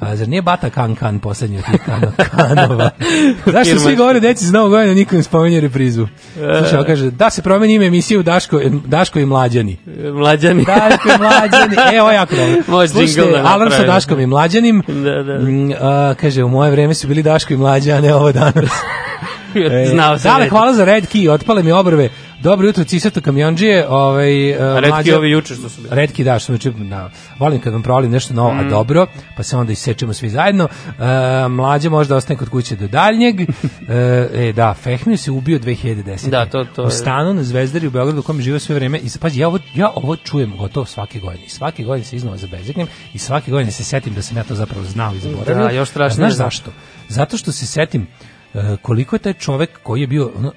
A, 0.00 0.16
zar 0.16 0.28
nije 0.28 0.42
Bata 0.42 0.70
Kan 0.70 0.94
Kan 0.94 1.18
poslednji 1.18 1.58
od 1.58 1.64
tih 1.64 1.80
kan, 1.86 2.00
kanova? 2.30 2.90
Zašto 3.52 3.78
svi 3.78 3.96
govore 3.96 4.20
deci 4.20 4.52
novog 4.52 4.70
godina, 4.70 4.94
niko 4.94 5.16
ne 5.16 5.22
spomenje 5.22 5.60
reprizu? 5.60 6.06
Slušaj, 6.34 6.78
on 6.78 6.84
kaže, 6.84 7.10
da 7.10 7.30
se 7.30 7.42
promeni 7.42 7.74
ime 7.74 7.86
emisije 7.86 8.18
u 8.18 8.22
Daško, 8.22 8.60
Daško 8.86 9.18
i 9.18 9.26
Mlađani. 9.26 9.76
Mlađani. 10.14 10.64
Daško 10.64 11.08
i 11.08 11.18
Mlađani. 11.18 11.96
E, 11.96 12.00
ovo 12.02 12.10
je 12.10 12.14
jako 12.14 12.34
dobro. 12.36 12.62
Može 12.68 12.88
Slušajte, 12.88 13.42
da 13.42 13.70
sa. 13.70 13.82
Daškom 13.86 14.20
i 14.20 14.26
Mlađanim. 14.26 14.82
Da, 15.04 15.22
da. 15.22 15.38
Mm, 15.38 15.72
a, 15.80 16.14
kaže, 16.20 16.44
u 16.44 16.48
moje 16.48 16.70
vreme 16.70 16.94
su 16.94 17.08
bili 17.08 17.22
Daško 17.22 17.54
i 17.54 17.56
Mlađa, 17.56 17.92
a 17.94 18.00
ne 18.00 18.14
ovo 18.14 18.32
danas. 18.32 18.70
Znao 19.92 20.18
sam. 20.18 20.32
Dale, 20.32 20.48
hvala 20.48 20.72
za 20.72 20.84
red 20.84 21.04
key, 21.04 21.30
otpale 21.30 21.62
mi 21.62 21.72
obrve. 21.72 22.08
Dobro 22.42 22.66
jutro, 22.66 22.84
cisato 22.84 23.20
kamionđije. 23.20 23.88
Ovaj, 23.88 24.50
uh, 24.50 24.58
Retki 24.58 24.90
Mlađa- 24.90 25.16
ovi 25.16 25.30
juče 25.30 25.54
što 25.54 25.68
su 25.68 25.80
bili. 25.80 25.94
Redki 25.94 26.24
da, 26.24 26.38
što 26.38 26.52
me 26.52 26.58
čip, 26.58 26.74
da, 26.76 27.10
volim 27.38 27.60
kad 27.60 27.72
vam 27.72 27.82
provalim 27.82 28.10
nešto 28.10 28.34
novo, 28.34 28.54
Mm. 28.54 28.58
a 28.58 28.64
dobro, 28.64 29.06
pa 29.36 29.42
se 29.42 29.56
onda 29.56 29.72
isečemo 29.72 30.12
svi 30.12 30.28
zajedno. 30.30 30.68
E, 31.44 31.48
mlađe 31.48 31.88
možda 31.90 32.16
ostane 32.16 32.38
kod 32.38 32.48
kuće 32.48 32.76
do 32.76 32.88
daljnjeg. 32.88 33.40
E, 33.88 33.94
e, 34.38 34.52
da, 34.52 34.74
Fehmir 34.74 35.18
se 35.18 35.30
ubio 35.30 35.58
2010. 35.58 36.30
Da, 36.30 36.46
to- 36.46 36.64
to 36.66 36.82
U 36.82 36.86
je- 36.86 36.90
stanu 36.90 37.34
na 37.34 37.42
Zvezdari 37.42 37.86
u 37.86 37.90
Beogradu 37.90 38.20
u 38.20 38.22
kojem 38.22 38.38
je 38.38 38.44
živio 38.44 38.60
sve 38.60 38.74
vreme. 38.74 38.98
I 38.98 39.18
pazi, 39.20 39.40
ja 39.40 39.48
ovo, 39.48 39.58
ja 39.74 39.90
ovo 39.94 40.16
čujem 40.16 40.56
gotovo 40.56 40.86
svake 40.86 41.18
godine. 41.18 41.44
I 41.46 41.50
svake 41.50 41.82
godine 41.82 42.04
se 42.04 42.16
iznova 42.16 42.36
zabezeknem 42.36 42.86
i 43.14 43.18
svake 43.18 43.50
godine 43.50 43.72
se 43.72 43.84
setim 43.84 44.14
da 44.14 44.22
sam 44.22 44.36
ja 44.36 44.44
to 44.44 44.54
zapravo 44.54 44.84
znao 44.84 45.14
i 45.14 45.18
zaboravio. 45.18 45.64
Da, 45.64 45.70
još 45.70 45.88
strašnije 45.88 46.16
Znaš 46.16 46.32
da. 46.32 46.36
zašto? 46.36 46.70
Zato 47.08 47.36
što 47.36 47.52
se 47.52 47.66
setim 47.66 48.06
e, 48.54 48.76
koliko 48.82 49.16
je 49.16 49.20
taj 49.20 49.32
čovek 49.34 49.70
koji 49.82 50.00
je 50.00 50.06
bio 50.06 50.30
ono, 50.36 50.52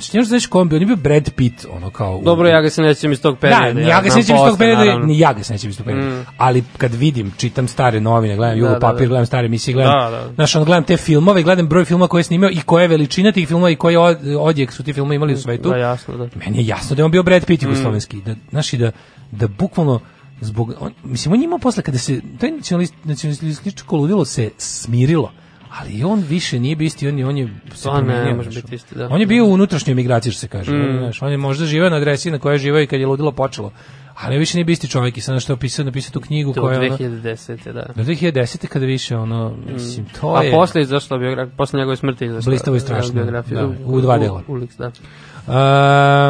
Znači, 0.00 0.16
ne 0.16 0.24
znaš 0.24 0.46
ko 0.46 0.58
je 0.58 0.62
on 0.62 0.68
on 0.74 0.80
je 0.80 0.86
bio 0.86 0.96
Brad 0.96 1.30
Pitt, 1.30 1.66
ono 1.70 1.90
kao... 1.90 2.16
u- 2.16 2.22
Dobro, 2.24 2.48
ja 2.48 2.60
ga 2.60 2.70
se 2.70 2.82
nećem 2.82 3.12
iz 3.12 3.22
tog 3.22 3.38
perioda. 3.38 3.72
da, 3.72 3.80
ja 3.80 4.00
ga 4.00 4.08
znam 4.08 4.22
sećam 4.22 4.36
iz 4.36 4.42
tog 4.42 4.58
perioda, 4.58 4.98
ni 4.98 5.18
ja 5.18 5.32
ga 5.32 5.42
se 5.42 5.54
sećam 5.54 5.70
iz 5.70 5.76
tog 5.76 5.86
perioda. 5.86 6.08
Mm. 6.10 6.26
Ali 6.36 6.64
kad 6.78 6.94
vidim, 6.94 7.32
čitam 7.36 7.68
stare 7.68 8.00
novine, 8.00 8.36
gledam 8.36 8.58
Jugo 8.58 8.68
Da, 8.68 8.74
da, 8.74 8.80
papir, 8.80 9.00
da. 9.00 9.08
gledam 9.08 9.26
stare 9.26 9.46
emisije, 9.46 9.74
gledam, 9.74 9.92
Da, 9.92 10.10
da. 10.10 10.32
znaš, 10.34 10.56
ono, 10.56 10.64
gledam 10.64 10.84
te 10.84 10.96
filmove, 10.96 11.42
gledam 11.42 11.68
broj 11.68 11.84
filmova 11.84 12.08
koje 12.08 12.20
je 12.20 12.24
snimao 12.24 12.50
i 12.50 12.60
koja 12.60 12.82
je 12.82 12.88
veličina 12.88 13.32
tih 13.32 13.48
filmova 13.48 13.70
i 13.70 13.76
koji 13.76 13.96
od, 13.96 14.18
odjek 14.38 14.72
su 14.72 14.82
ti 14.82 14.92
filmovi 14.92 15.16
imali 15.16 15.32
u 15.32 15.38
svetu. 15.38 15.68
Da, 15.68 15.76
jasno, 15.76 16.16
da. 16.16 16.28
Meni 16.36 16.58
je 16.58 16.66
jasno 16.66 16.96
da 16.96 17.00
je 17.00 17.04
on 17.04 17.10
bio 17.10 17.22
Brad 17.22 17.42
Mm. 17.42 17.46
Pitt 17.46 17.62
jugoslovenski, 17.62 18.20
da, 18.22 18.34
znaš, 18.50 18.72
i 18.72 18.76
da, 18.76 18.90
da 19.30 19.48
bukvalno 19.48 20.00
zbog, 20.40 20.74
on, 20.80 20.92
mislim, 21.04 21.32
on 21.32 21.40
je 21.40 21.44
imao 21.44 21.58
posle 21.58 21.82
kada 21.82 21.98
se, 21.98 22.20
taj 22.40 22.50
nacionalist, 22.50 22.94
nacionalističko 23.04 23.96
ludilo 23.96 24.24
se 24.24 24.50
smirilo, 24.58 25.32
ali 25.78 26.04
on 26.04 26.24
više 26.28 26.60
nije 26.60 26.76
bio 26.76 26.86
isti, 26.86 27.08
on 27.08 27.18
je, 27.18 27.26
on 27.26 27.36
je 27.36 27.48
se 27.74 27.84
To 27.84 28.00
ne 28.00 28.06
promenio, 28.06 28.36
može 28.36 28.50
biti 28.50 28.74
isti, 28.74 28.94
da. 28.94 29.08
On 29.10 29.20
je 29.20 29.26
bio 29.26 29.46
u 29.46 29.52
unutrašnjoj 29.52 29.94
migraciji, 29.94 30.32
što 30.32 30.40
se 30.40 30.48
kaže. 30.48 30.72
Mm. 30.72 30.80
On, 30.80 30.98
znaš, 30.98 31.22
on 31.22 31.30
je 31.30 31.36
možda 31.36 31.66
živeo 31.66 31.90
na 31.90 31.96
adresi 31.96 32.30
na 32.30 32.38
kojoj 32.38 32.54
je 32.54 32.58
živeo 32.58 32.82
i 32.82 32.86
kad 32.86 33.00
je 33.00 33.06
ludilo 33.06 33.32
počelo, 33.32 33.72
ali 34.14 34.38
više 34.38 34.56
nije 34.56 34.64
bio 34.64 34.72
isti 34.72 34.88
čovjek 34.88 35.16
i 35.16 35.20
sad 35.20 35.40
što 35.40 35.52
je 35.52 35.54
opisao, 35.54 35.84
napisao 35.84 36.12
tu 36.12 36.20
knjigu 36.20 36.52
To 36.52 36.60
koja 36.60 36.82
je 36.82 36.88
ono, 36.88 36.96
2010. 36.96 37.72
da. 37.72 37.86
do 37.96 38.02
2010. 38.02 38.66
kada 38.66 38.86
više 38.86 39.16
ono, 39.16 39.56
mislim, 39.72 40.06
to 40.20 40.34
A 40.34 40.42
je... 40.42 40.50
posle 40.50 40.80
je 40.80 40.82
izašla 40.82 41.18
biografija, 41.18 41.56
posle 41.56 41.78
njegove 41.78 41.96
smrti 41.96 42.24
je 42.24 42.28
izašla. 42.28 42.50
Blistavo 42.50 42.76
i 42.76 42.80
strašno, 42.80 43.14
biografija. 43.14 43.62
da, 43.62 43.68
u 43.84 44.00
dva 44.00 44.18
dela. 44.18 44.42
U, 44.48 44.54
Ulix, 44.54 44.78
da. 44.78 44.90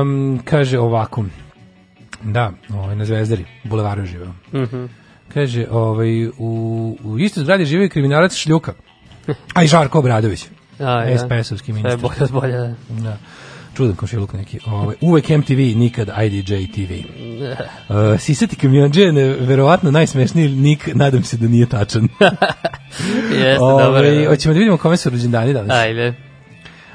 Um, 0.01 0.41
kaže 0.45 0.78
ovako, 0.78 1.24
da, 2.22 2.53
ovaj, 2.74 2.97
na 2.97 3.05
Zvezdari, 3.05 3.45
bulevaru 3.64 4.03
je 4.03 4.07
živeo. 4.07 4.32
Mhm. 4.55 4.84
Kaže, 5.34 5.66
ovaj, 5.70 6.26
u, 6.26 6.97
u 7.05 7.18
istoj 7.18 7.43
zgradi 7.43 7.64
žive 7.64 7.86
i 7.86 7.88
kriminalac 7.88 8.34
Šljuka, 8.34 8.72
a 9.54 9.62
i 9.62 9.66
Žarko 9.66 9.98
Obradović. 9.98 10.46
A, 10.78 10.84
ja. 10.84 11.18
SPS-ovski 11.18 11.64
Sve 11.64 11.74
ministar. 11.74 11.96
bolje 12.00 12.16
od 12.20 12.30
bolje, 12.30 12.52
da. 12.52 12.74
Da. 12.88 13.16
Čudan 13.76 13.96
komšiluk 13.96 14.32
neki. 14.32 14.58
Ovaj, 14.66 14.96
uvek 15.00 15.28
MTV, 15.28 15.58
nikad 15.76 16.08
IDJ 16.22 16.54
TV. 16.74 16.92
Uh, 17.88 18.20
sisati 18.20 18.56
kamionđe 18.56 19.02
je 19.02 19.36
verovatno 19.40 19.90
najsmešniji 19.90 20.48
nik, 20.48 20.88
nadam 20.94 21.24
se 21.24 21.36
da 21.36 21.48
nije 21.48 21.66
tačan. 21.66 22.02
Jeste, 23.32 23.56
Ovaj, 23.60 23.84
dobro. 23.84 24.10
da. 24.10 24.28
Hoćemo 24.28 24.54
da 24.54 24.58
vidimo 24.58 24.76
kome 24.76 24.96
su 24.96 25.10
rođendani 25.10 25.52
danas. 25.52 25.76
Ajde. 25.76 26.14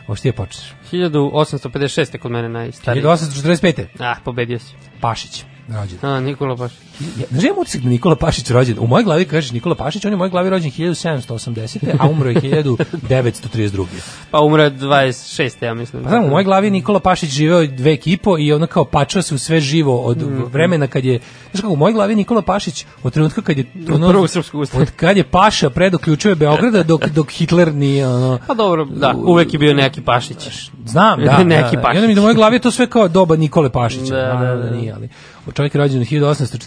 Ovo 0.07 0.15
što 0.15 0.21
ti 0.21 0.27
je 0.27 0.33
počneš. 0.33 0.73
1856. 0.91 2.13
je 2.13 2.19
kod 2.19 2.31
mene 2.31 2.49
najstariji. 2.49 3.03
1845. 3.03 3.85
Ah, 3.99 4.15
pobedio 4.25 4.59
si. 4.59 4.73
Pašić, 5.01 5.43
rođen. 5.69 5.97
A, 6.01 6.19
Nikola 6.19 6.55
Pašić. 6.55 6.79
Ja, 6.99 7.25
znaš, 7.31 7.43
ja 7.43 7.53
utisak 7.57 7.81
da 7.81 7.89
Nikola 7.89 8.15
Pašić 8.15 8.49
rođen, 8.49 8.77
u 8.79 8.87
mojoj 8.87 9.03
glavi 9.03 9.25
kažeš 9.25 9.51
Nikola 9.51 9.75
Pašić, 9.75 10.05
on 10.05 10.11
je 10.11 10.15
u 10.15 10.17
mojoj 10.17 10.29
glavi 10.29 10.49
rođen 10.49 10.71
1780. 10.71 11.77
a 11.99 12.09
umro 12.09 12.29
je 12.29 12.35
1932. 12.35 13.85
pa 14.31 14.39
umro 14.39 14.63
je 14.63 14.71
26. 14.71 15.65
ja 15.65 15.73
mislim. 15.73 16.03
Pa 16.03 16.09
znam, 16.09 16.25
u 16.25 16.29
mojoj 16.29 16.43
glavi 16.43 16.69
Nikola 16.69 16.99
Pašić 16.99 17.29
živeo 17.29 17.67
dve 17.67 17.97
i 18.05 18.17
i 18.39 18.53
ono 18.53 18.67
kao 18.67 18.85
pačao 18.85 19.21
se 19.21 19.35
u 19.35 19.37
sve 19.37 19.59
živo 19.59 20.01
od 20.01 20.17
mm. 20.17 20.43
vremena 20.51 20.87
kad 20.87 21.05
je, 21.05 21.19
znaš 21.51 21.61
kako, 21.61 21.73
u 21.73 21.75
mojoj 21.75 21.93
glavi 21.93 22.15
Nikola 22.15 22.41
Pašić 22.41 22.85
od 23.03 23.13
trenutka 23.13 23.41
kad 23.41 23.57
je 23.57 23.65
ono, 23.93 24.09
Prvo 24.09 24.27
srpsko. 24.27 24.59
Od 24.59 24.91
kad 24.95 25.17
je 25.17 25.23
Paša 25.23 25.69
predoključuje 25.69 26.35
Beograda 26.35 26.83
dok, 26.83 27.05
dok 27.05 27.31
Hitler 27.31 27.73
nije 27.73 28.07
ono... 28.07 28.39
Pa 28.47 28.53
dobro, 28.53 28.85
da, 28.85 29.13
uvek 29.17 29.53
je 29.53 29.59
bio 29.59 29.73
neki 29.73 30.01
Pašić. 30.01 30.69
Znam, 30.85 31.19
da. 31.25 31.43
neki 31.57 31.77
Pašić. 31.83 31.95
I 31.95 31.97
onda 31.97 32.07
mi 32.07 32.19
u 32.19 32.21
mojoj 32.21 32.35
glavi 32.35 32.55
je 32.55 32.59
to 32.59 32.71
sve 32.71 32.87
kao 32.87 33.07
doba 33.07 33.35
Nikole 33.35 33.69
Pašića. 33.69 34.15
Da, 34.15 34.37
da, 34.41 34.55
da, 34.55 34.63
da, 34.63 34.75
nije, 34.75 34.93
ali 34.93 35.09
da, 35.45 35.69
da, 35.69 35.79
rođen 35.79 36.03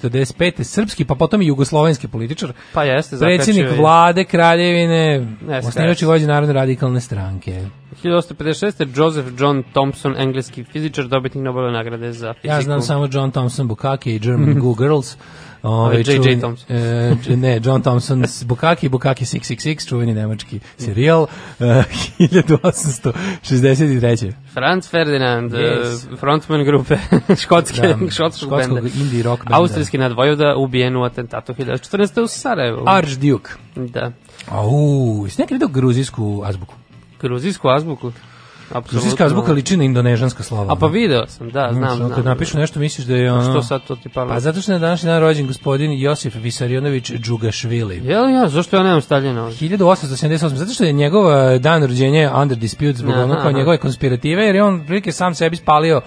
da, 0.03 0.18
95. 0.19 0.65
srpski, 0.65 1.05
pa 1.05 1.15
potom 1.15 1.43
i 1.43 1.47
jugoslovenski 1.47 2.09
političar. 2.09 2.53
Pa 2.73 2.85
jeste, 2.85 3.17
Predsjednik 3.19 3.67
vlade, 3.79 4.25
kraljevine, 4.25 5.27
osnivač 5.65 6.03
vođe 6.03 6.27
narodne 6.27 6.53
radikalne 6.53 7.01
stranke. 7.01 7.65
1856. 8.03 8.87
Joseph 8.97 9.29
John 9.39 9.63
Thompson, 9.73 10.15
engleski 10.19 10.65
fizičar, 10.65 11.05
dobitnik 11.05 11.45
Nobelove 11.45 11.73
nagrade 11.73 12.13
za 12.13 12.35
fiziku. 12.35 12.49
Ja 12.49 12.63
znam 12.63 12.83
samo 12.83 13.09
John 13.13 13.31
Thompson 13.31 13.69
Bukake 13.69 14.15
i 14.15 14.19
German 14.19 14.55
Goo 14.63 14.75
Girls. 14.75 15.17
Ovaj, 15.63 15.97
J.J. 15.97 16.17
čuveni- 16.17 16.41
Thompson. 16.41 16.77
e, 16.77 17.17
ne, 17.37 17.61
John 17.65 17.83
Thompson 17.83 18.25
Bukaki, 18.45 18.89
Bukaki 18.89 19.25
666, 19.25 19.89
čuveni 19.89 20.15
nemački 20.15 20.61
serijal, 20.79 21.27
e, 21.61 21.83
1863. 22.19 24.33
Franz 24.53 24.89
Ferdinand, 24.91 25.53
Yes. 25.53 25.85
yes. 25.85 26.17
frontman 26.17 26.65
grupe 26.65 26.97
škotske, 27.43 27.81
Da, 27.81 27.89
škotskog 27.89 28.11
škotskog 28.41 28.81
benda. 28.81 28.91
indie 29.01 29.23
rock 29.23 29.43
benda. 29.45 29.57
Austrijski 29.57 29.99
nadvojvoda 29.99 30.55
ubijen 30.57 30.97
u 30.97 31.03
atentatu 31.05 31.53
1914. 31.55 32.21
u 32.23 32.27
Sarajevu. 32.27 32.83
Archduke. 32.87 33.51
Da. 33.77 34.13
Au, 34.49 34.71
jesi 35.25 35.41
nekad 35.41 35.55
vidio 35.55 35.69
gruzijsku 35.69 36.43
azbuku? 36.45 36.75
Gruzijsku 37.21 37.69
azbuku. 37.69 38.13
Apsolutno. 38.69 38.91
Gruzijska 38.93 39.25
azbuka 39.25 39.53
liči 39.53 39.77
na 39.77 39.85
indonežanska 39.85 40.43
slova. 40.43 40.73
A 40.73 40.77
pa 40.77 40.87
video 40.87 41.27
sam, 41.27 41.51
da, 41.51 41.71
znam, 41.73 41.97
znam. 41.97 42.11
Kad 42.11 42.25
napišu 42.25 42.59
nešto 42.59 42.81
misliš 42.81 43.07
da 43.07 43.17
je 43.17 43.33
ono... 43.33 43.43
Što 43.43 43.63
sad 43.63 43.81
to 43.87 43.97
ti 43.97 44.09
palo? 44.09 44.29
Pa 44.29 44.41
zato 44.41 44.61
što 44.61 44.73
je 44.73 44.79
na 44.79 44.87
današnji 44.87 45.07
dan 45.07 45.21
rođen 45.21 45.47
gospodin 45.47 45.93
Josif 45.93 46.35
Visarionović 46.35 47.11
Džugašvili. 47.13 48.01
Jel 48.05 48.31
ja, 48.31 48.49
zašto 48.49 48.77
ja 48.77 48.83
nemam 48.83 49.01
stavljeno 49.01 49.43
ovdje? 49.43 49.69
1878. 49.69 50.49
Zato 50.49 50.73
što 50.73 50.85
je 50.85 50.93
njegov 50.93 51.25
dan 51.59 51.83
rođenja 51.83 52.33
under 52.37 52.59
dispute 52.59 52.93
zbog 52.93 53.13
Aha, 53.13 53.23
ono 53.23 53.35
kao 53.35 53.43
aha. 53.43 53.53
njegove 53.53 53.79
konspirative, 53.79 54.45
jer 54.45 54.55
je 54.55 54.63
on 54.65 54.85
prilike 54.87 55.13
sam 55.13 55.35
sebi 55.35 55.57
spalio 55.57 56.01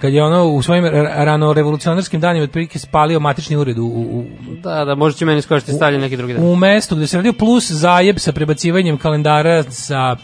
kad 0.00 0.12
je 0.12 0.24
ono 0.24 0.44
u 0.44 0.62
svojim 0.62 0.84
ra- 0.84 1.24
rano 1.24 1.52
revolucionarskim 1.52 2.20
danima 2.20 2.44
otprilike 2.44 2.78
spalio 2.78 3.20
matični 3.20 3.56
ured 3.56 3.78
u, 3.78 3.84
u, 3.84 4.18
u- 4.18 4.24
Da, 4.62 4.84
da, 4.84 4.94
možda 4.94 5.18
će 5.18 5.24
meni 5.24 5.42
skočiti 5.42 5.72
stavljen 5.72 6.00
neki 6.00 6.16
drugi 6.16 6.34
dan. 6.34 6.44
u 6.44 6.56
mestu 6.56 6.96
gde 6.96 7.06
se 7.06 7.16
radio 7.16 7.32
plus 7.32 7.70
zajeb 7.70 8.18
sa 8.18 8.32
prebacivanjem 8.32 8.98
kalendara 8.98 9.62
sa 9.62 10.16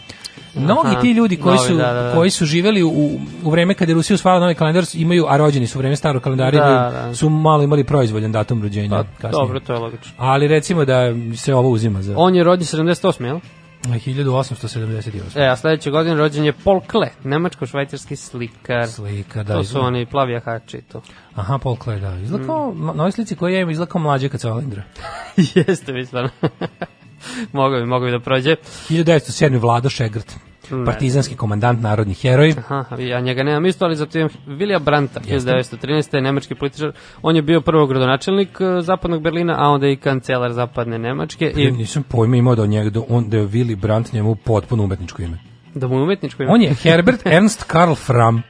Mnogi 0.55 0.95
ti 1.01 1.11
ljudi 1.11 1.37
koji 1.37 1.55
novi, 1.55 1.67
su, 1.67 1.75
da, 1.75 1.93
da, 1.93 2.01
da. 2.03 2.13
koji 2.13 2.29
su 2.29 2.45
živeli 2.45 2.83
u, 2.83 3.19
u 3.43 3.51
vreme 3.51 3.73
kada 3.73 3.91
je 3.91 3.93
Rusija 3.93 4.15
usvajala 4.15 4.41
novi 4.41 4.55
kalendar 4.55 4.83
imaju, 4.93 5.25
a 5.29 5.37
rođeni 5.37 5.67
su 5.67 5.77
u 5.77 5.81
vreme 5.81 5.95
starog 5.95 6.23
kalendara, 6.23 6.51
Da, 6.51 6.91
da. 6.91 7.15
su 7.15 7.29
malo 7.29 7.63
imali 7.63 7.83
proizvoljan 7.83 8.31
datum 8.31 8.61
rođenja. 8.63 9.03
Pa, 9.21 9.29
dobro, 9.29 9.59
to 9.59 9.73
je 9.73 9.79
logično. 9.79 10.11
Ali 10.17 10.47
recimo 10.47 10.85
da 10.85 11.01
se 11.35 11.55
ovo 11.55 11.69
uzima 11.69 12.01
za 12.01 12.13
On 12.17 12.35
je 12.35 12.43
rođen 12.43 12.65
78, 12.65 13.25
jel? 13.25 13.39
1878. 13.83 15.21
E, 15.35 15.47
a 15.47 15.55
sledeće 15.55 15.91
godine 15.91 16.15
rođen 16.15 16.45
je 16.45 16.53
Paul 16.63 16.81
Klee, 16.91 17.11
nemačko-švajcarski 17.23 18.15
slikar. 18.15 18.87
Slika, 18.87 19.43
da. 19.43 19.53
To 19.53 19.63
su 19.63 19.79
oni 19.79 20.05
plavi 20.05 20.33
jahači 20.33 20.77
i 20.77 20.81
to. 20.81 21.01
Aha, 21.35 21.57
Paul 21.63 21.75
Klee, 21.75 21.99
da. 21.99 22.15
Izgleda 22.15 22.45
kao, 22.45 22.73
na 22.75 22.91
ovoj 22.91 23.11
slici 23.11 23.35
koju 23.35 23.53
ja 23.53 23.59
imam, 23.59 23.71
izgleda 23.71 23.91
kao 23.91 24.01
mlađe 24.01 24.29
kad 24.29 24.41
se 24.41 24.51
Olindra. 24.51 24.83
Jeste 25.55 25.93
mi 25.93 26.05
stvarno. 26.05 26.29
mogu 27.53 27.75
bi, 27.75 27.85
mogu 27.85 28.05
bi 28.05 28.11
da 28.11 28.19
prođe. 28.19 28.55
1907. 28.89 29.59
Vlado 29.59 29.89
Šegrt, 29.89 30.35
Ne. 30.71 30.85
partizanski 30.85 31.35
komandant, 31.35 31.81
narodni 31.81 32.13
heroj. 32.13 32.53
Aha, 32.69 32.95
ja 32.99 33.19
njega 33.19 33.43
nemam 33.43 33.65
isto, 33.65 33.85
ali 33.85 33.95
zato 33.95 34.17
imam 34.17 34.29
Vilija 34.47 34.79
Branta, 34.79 35.19
1913. 35.19 36.21
nemački 36.21 36.55
političar. 36.55 36.91
On 37.21 37.35
je 37.35 37.41
bio 37.41 37.61
prvo 37.61 37.87
gradonačelnik 37.87 38.49
eh, 38.59 38.81
zapadnog 38.81 39.21
Berlina, 39.21 39.55
a 39.57 39.69
onda 39.69 39.87
i 39.87 39.95
kancelar 39.95 40.53
zapadne 40.53 40.97
Nemačke. 40.99 41.53
I... 41.55 41.61
I 41.61 41.71
Nisam 41.71 42.03
pojma 42.03 42.35
imao 42.35 42.55
da, 42.55 42.65
njega, 42.65 42.89
da, 42.89 43.01
on, 43.09 43.29
da 43.29 43.37
je 43.37 43.47
Willy 43.47 43.75
Brandt 43.75 44.13
njemu 44.13 44.35
potpuno 44.35 44.83
umetničko 44.83 45.21
ime. 45.21 45.37
da 45.75 45.87
mu 45.87 45.95
je 45.95 46.03
umetničko 46.03 46.43
ime. 46.43 46.51
On 46.51 46.61
je 46.61 46.73
Herbert 46.73 47.25
Ernst 47.37 47.63
Karl 47.63 47.93
Fram. 47.95 48.41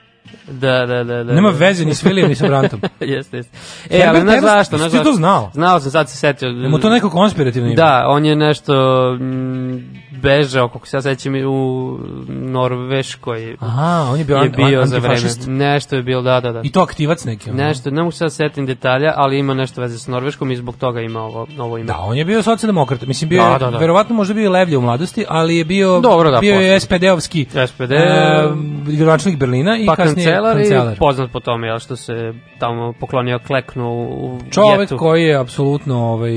Da, 0.51 0.86
da, 0.86 1.03
da. 1.03 1.23
da 1.23 1.34
Nema 1.34 1.51
da. 1.51 1.57
veze 1.57 1.86
ni 1.86 1.95
s 1.95 2.03
Willijem 2.03 2.27
ni 2.27 2.36
sa 2.36 2.47
Brantom. 2.47 2.82
jeste, 2.99 3.38
jeste. 3.38 3.57
E, 3.89 3.97
Herbert 3.97 4.15
ali 4.15 4.21
znaš 4.21 4.34
Ernst, 4.34 4.45
zašto? 4.45 4.77
Znaš 4.77 4.91
ti 4.91 5.03
to 5.03 5.13
znao? 5.13 5.51
Znao 5.53 5.79
sam, 5.79 5.91
sad 5.91 6.09
se 6.09 6.17
setio. 6.17 6.51
Mu 6.51 6.79
to 6.79 6.89
neko 6.89 7.09
konspirativno 7.09 7.67
ime? 7.67 7.75
Da, 7.75 8.05
on 8.07 8.25
je 8.25 8.36
nešto 8.36 8.73
mm, 9.19 9.77
bežao, 10.11 10.67
kako 10.69 10.88
se 10.88 10.97
ja 10.97 11.01
sećam, 11.01 11.36
i 11.36 11.45
u 11.45 11.97
Norveškoj. 12.27 13.55
Aha, 13.59 14.07
on 14.11 14.19
je 14.19 14.25
bio, 14.25 14.36
je 14.36 14.41
an- 14.41 14.53
bio 14.57 14.86
za 14.86 14.97
vreme. 14.97 15.21
Nešto 15.47 15.95
je 15.95 16.03
bilo, 16.03 16.21
da, 16.21 16.39
da, 16.39 16.51
da. 16.51 16.61
I 16.63 16.71
to 16.71 16.82
aktivac 16.82 17.25
neki. 17.25 17.49
ono. 17.49 17.63
Nešto, 17.63 17.91
ne 17.91 18.01
mogu 18.01 18.11
se 18.11 18.17
sad 18.17 18.34
setim 18.34 18.65
detalja, 18.65 19.13
ali 19.15 19.39
ima 19.39 19.53
nešto 19.53 19.82
veze 19.82 19.99
s 19.99 20.07
Norveškom 20.07 20.51
i 20.51 20.55
zbog 20.55 20.75
toga 20.75 21.01
ima 21.01 21.19
ovo, 21.21 21.47
ovo 21.57 21.77
ime. 21.77 21.88
Da, 21.88 21.97
on 21.99 22.17
je 22.17 22.25
bio 22.25 22.43
socijaldemokrat. 22.43 23.01
Mislim, 23.01 23.29
bio 23.29 23.43
Da, 23.43 23.57
da, 23.65 23.71
da. 23.71 23.77
verovatno 23.77 24.15
možda 24.15 24.34
bio 24.34 24.51
levlje 24.51 24.77
u 24.77 24.82
mladosti, 24.82 25.25
ali 25.29 25.57
je 25.57 25.65
bio, 25.65 25.99
Dobro, 25.99 26.32
da, 26.32 26.39
bio 26.39 26.55
je. 26.55 26.79
SPD-ovski 26.79 27.45
SPD, 27.67 27.91
e, 27.91 28.49
gradonačelnik 28.88 29.39
Berlina 29.39 29.77
i 29.77 29.86
pa 29.86 29.95
kasnije 29.95 30.20
kancelar, 30.24 30.57
kancelar. 30.57 30.93
i 30.93 30.97
poznat 30.97 31.32
po 31.32 31.39
tome, 31.39 31.67
jel, 31.67 31.80
što 31.80 31.95
se 31.95 32.13
tamo 32.59 32.93
poklonio 32.93 33.39
kleknu 33.39 33.89
u 34.03 34.39
Čovek 34.51 34.80
getu. 34.80 34.97
koji 34.97 35.24
je 35.24 35.36
apsolutno, 35.36 35.97
ovaj, 36.03 36.32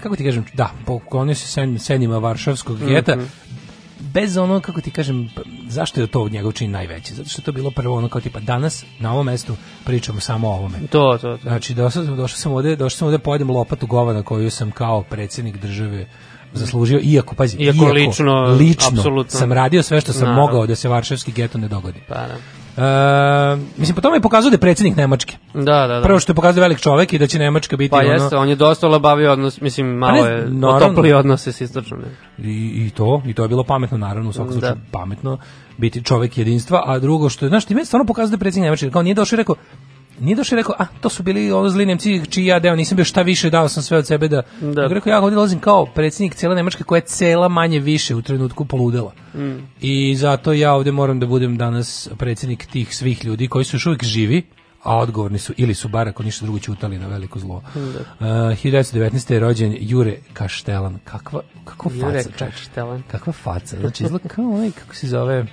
kako 0.00 0.16
ti 0.16 0.24
kažem, 0.24 0.44
da, 0.54 0.70
poklonio 0.86 1.34
se 1.34 1.46
sen, 1.46 1.78
senima 1.78 2.18
varšavskog 2.18 2.78
geta, 2.80 3.16
Mhm. 3.16 3.24
bez 4.00 4.36
ono, 4.36 4.60
kako 4.60 4.80
ti 4.80 4.90
kažem, 4.90 5.30
zašto 5.68 6.00
je 6.00 6.06
to 6.06 6.28
njegov 6.28 6.52
čin 6.52 6.70
najveći? 6.70 7.14
Zato 7.14 7.28
što 7.28 7.40
je 7.40 7.44
to 7.44 7.52
bilo 7.52 7.70
prvo 7.70 7.96
ono 7.96 8.08
kao 8.08 8.20
tipa, 8.20 8.40
danas 8.40 8.84
na 8.98 9.12
ovom 9.12 9.26
mestu 9.26 9.54
pričamo 9.84 10.20
samo 10.20 10.48
o 10.48 10.52
ovome. 10.52 10.78
To, 10.80 10.88
to, 11.12 11.28
to. 11.28 11.38
Znači, 11.38 11.74
došao 11.74 12.04
sam, 12.04 12.16
došao 12.16 12.36
sam 12.36 12.52
ovde, 12.52 12.76
došao 12.76 12.96
sam 12.98 13.06
ovde 13.06 13.18
pojedem 13.18 13.50
lopatu 13.50 13.86
govana 13.86 14.22
koju 14.22 14.50
sam 14.50 14.70
kao 14.70 15.02
predsjednik 15.02 15.56
države 15.56 16.06
zaslužio, 16.52 17.00
iako, 17.02 17.34
pazi, 17.34 17.56
Iako 17.56 17.84
lično, 17.86 18.42
lično 18.44 18.88
apsolutno. 18.90 19.30
sam 19.30 19.52
radio 19.52 19.82
sve 19.82 20.00
što 20.00 20.12
sam 20.12 20.22
Naravno. 20.22 20.42
mogao 20.42 20.66
da 20.66 20.74
se 20.74 20.88
varšavski 20.88 21.32
geto 21.32 21.58
ne 21.58 21.68
dogodi. 21.68 22.00
Pa, 22.08 22.14
da. 22.14 22.36
E, 22.76 23.56
mislim, 23.76 23.94
po 23.94 24.00
tome 24.00 24.16
je 24.16 24.20
pokazao 24.20 24.50
da 24.50 24.54
je 24.54 24.60
predsjednik 24.60 24.96
Nemačke. 24.96 25.36
Da, 25.54 25.86
da, 25.86 25.86
da. 25.86 26.02
Prvo 26.02 26.20
što 26.20 26.32
je 26.32 26.36
pokazao 26.36 26.62
velik 26.62 26.80
čovek 26.80 27.12
i 27.12 27.18
da 27.18 27.26
će 27.26 27.38
Nemačka 27.38 27.76
biti 27.76 27.90
Pa 27.90 27.96
ono... 27.96 28.08
jeste, 28.08 28.36
on 28.36 28.48
je 28.48 28.56
dosta 28.56 28.86
olabavio 28.86 29.32
odnos, 29.32 29.60
mislim, 29.60 29.86
malo 29.86 30.24
ne, 30.24 30.30
je 30.30 30.66
otoplio 30.66 31.18
odnose 31.18 31.52
s 31.52 31.60
istočnom. 31.60 32.00
I, 32.38 32.86
I 32.86 32.90
to, 32.90 33.22
i 33.26 33.34
to 33.34 33.42
je 33.42 33.48
bilo 33.48 33.64
pametno, 33.64 33.98
naravno, 33.98 34.30
u 34.30 34.32
svakom 34.32 34.48
Da. 34.48 34.52
slučaju 34.52 34.76
pametno 34.90 35.38
biti 35.78 36.04
čovek 36.04 36.38
jedinstva, 36.38 36.82
a 36.86 36.98
drugo 36.98 37.28
što 37.28 37.44
je, 37.44 37.48
znaš, 37.48 37.64
ti 37.64 37.74
meni 37.74 37.86
stvarno 37.86 38.06
pokazao 38.06 38.30
da 38.30 38.34
je 38.34 38.38
predsjednik 38.38 38.66
Nemačke, 38.66 38.90
kao 38.90 39.02
nije 39.02 39.14
došao 39.14 39.36
i 39.36 39.38
rekao, 39.38 39.56
nije 40.20 40.36
došao 40.36 40.56
i 40.56 40.60
rekao, 40.60 40.74
a, 40.78 40.86
to 41.00 41.08
su 41.08 41.22
bili 41.22 41.52
ono 41.52 41.68
zli 41.68 41.86
Nemci, 41.86 42.20
čiji 42.30 42.46
ja 42.46 42.58
deo, 42.58 42.76
nisam 42.76 42.96
bio 42.96 43.04
šta 43.04 43.22
više, 43.22 43.50
dao 43.50 43.68
sam 43.68 43.82
sve 43.82 43.98
od 43.98 44.06
sebe 44.06 44.28
da, 44.28 44.42
Da. 44.60 44.82
nego 44.82 44.94
rekao, 44.94 45.10
ja 45.10 45.20
ovdje 45.20 45.34
dolazim 45.34 45.60
kao 45.60 45.86
predsjednik 45.86 46.34
cijele 46.34 46.54
Nemačke 46.54 46.84
koja 46.84 46.96
je 46.98 47.06
cela 47.06 47.48
manje 47.48 47.80
više 47.80 48.14
u 48.14 48.22
trenutku 48.22 48.64
poludela. 48.64 49.12
Mm. 49.34 49.56
I 49.80 50.16
zato 50.16 50.52
ja 50.52 50.72
ovdje 50.74 50.92
moram 50.92 51.20
da 51.20 51.26
budem 51.26 51.56
danas 51.56 52.08
predsjednik 52.18 52.66
tih 52.66 52.96
svih 52.96 53.24
ljudi 53.24 53.48
koji 53.48 53.64
su 53.64 53.76
još 53.76 53.86
uvijek 53.86 54.04
živi, 54.04 54.42
a 54.82 54.96
odgovorni 54.98 55.38
su, 55.38 55.52
ili 55.56 55.74
su 55.74 55.88
bar 55.88 56.08
ako 56.08 56.22
ništa 56.22 56.44
drugo 56.44 56.58
ćutali 56.58 56.98
na 56.98 57.06
veliko 57.06 57.38
zlo. 57.38 57.56
Uh, 57.74 57.82
1919. 58.20 59.32
je 59.32 59.40
rođen 59.40 59.76
Jure 59.80 60.16
Kaštelan. 60.32 60.98
Kakva, 61.04 61.42
Jure 61.94 62.22
faca, 62.22 62.38
čovječe. 62.38 62.56
Kaštelan. 62.56 63.02
Kakva 63.10 63.32
faca. 63.32 63.76
Znači, 63.80 64.04
izgleda 64.04 64.28
kao 64.28 64.44
onaj, 64.44 64.70
kako 64.70 64.94
se 64.94 65.06
zove, 65.06 65.46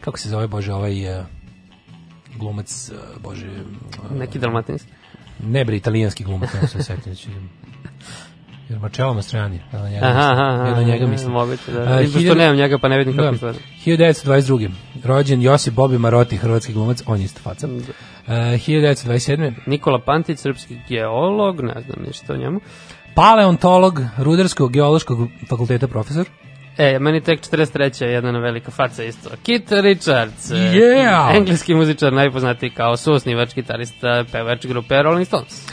kako 0.00 0.18
se 0.18 0.28
zove, 0.28 0.46
bože, 0.46 0.72
ovaj 0.72 1.18
uh, 1.18 1.24
glumac, 2.34 2.90
uh, 2.90 3.22
bože, 3.22 3.46
uh, 3.46 4.18
Neki 4.18 4.38
dalmatinski. 4.38 4.92
ne 5.40 5.64
bre, 5.64 5.76
italijanski 5.76 6.24
glumac, 6.24 6.50
ne 6.54 6.68
se 6.68 6.82
setim, 6.82 7.14
znači, 7.14 7.28
jer 8.68 8.78
Marcello 8.78 9.14
Mastrani, 9.14 9.60
ja 9.72 9.78
na 9.80 9.88
njega, 9.88 10.06
Aha, 10.06 10.20
aha, 10.32 10.42
ja 10.68 10.74
na 10.74 10.82
njega 10.82 11.06
mislim. 11.06 11.32
Moguće, 11.32 11.72
da. 11.72 11.80
A, 11.82 12.00
I 12.00 12.04
pošto 12.04 12.18
hiljadu- 12.18 12.38
nemam 12.38 12.56
njega, 12.56 12.78
pa 12.78 12.88
ne 12.88 12.98
vidim 12.98 13.12
kako 13.12 13.24
Da. 13.24 13.34
izgleda. 13.34 13.58
1922. 13.86 14.70
Rođen 15.04 15.42
Josip 15.42 15.74
Bobi 15.74 15.98
Maroti, 15.98 16.36
hrvatski 16.36 16.72
glumac, 16.72 17.02
on 17.06 17.18
je 17.18 17.24
isto 17.24 17.40
faca. 17.40 17.66
Uh, 17.66 17.72
1927. 18.28 19.52
Nikola 19.66 19.98
Pantić, 19.98 20.38
srpski 20.38 20.78
geolog, 20.88 21.60
ne 21.60 21.74
znam 21.80 22.06
ništa 22.06 22.32
o 22.32 22.36
njemu. 22.36 22.60
Paleontolog 23.14 24.00
Rudarskog 24.18 24.72
geološkog 24.72 25.18
fakulteta 25.48 25.88
profesor. 25.88 26.26
E, 26.78 26.98
meni 26.98 27.20
tek 27.20 27.40
43. 27.40 28.04
je 28.04 28.12
jedna 28.12 28.38
velika 28.38 28.70
faca 28.70 29.04
isto. 29.04 29.30
Kit 29.42 29.72
Richards. 29.72 30.50
Yeah! 30.50 31.36
Engleski 31.36 31.74
muzičar, 31.74 32.12
najpoznatiji 32.12 32.70
kao 32.70 32.96
suosnivač, 32.96 33.54
gitarista, 33.54 34.24
pevač 34.32 34.66
grupe 34.66 35.02
Rolling 35.02 35.26
Stones. 35.26 35.66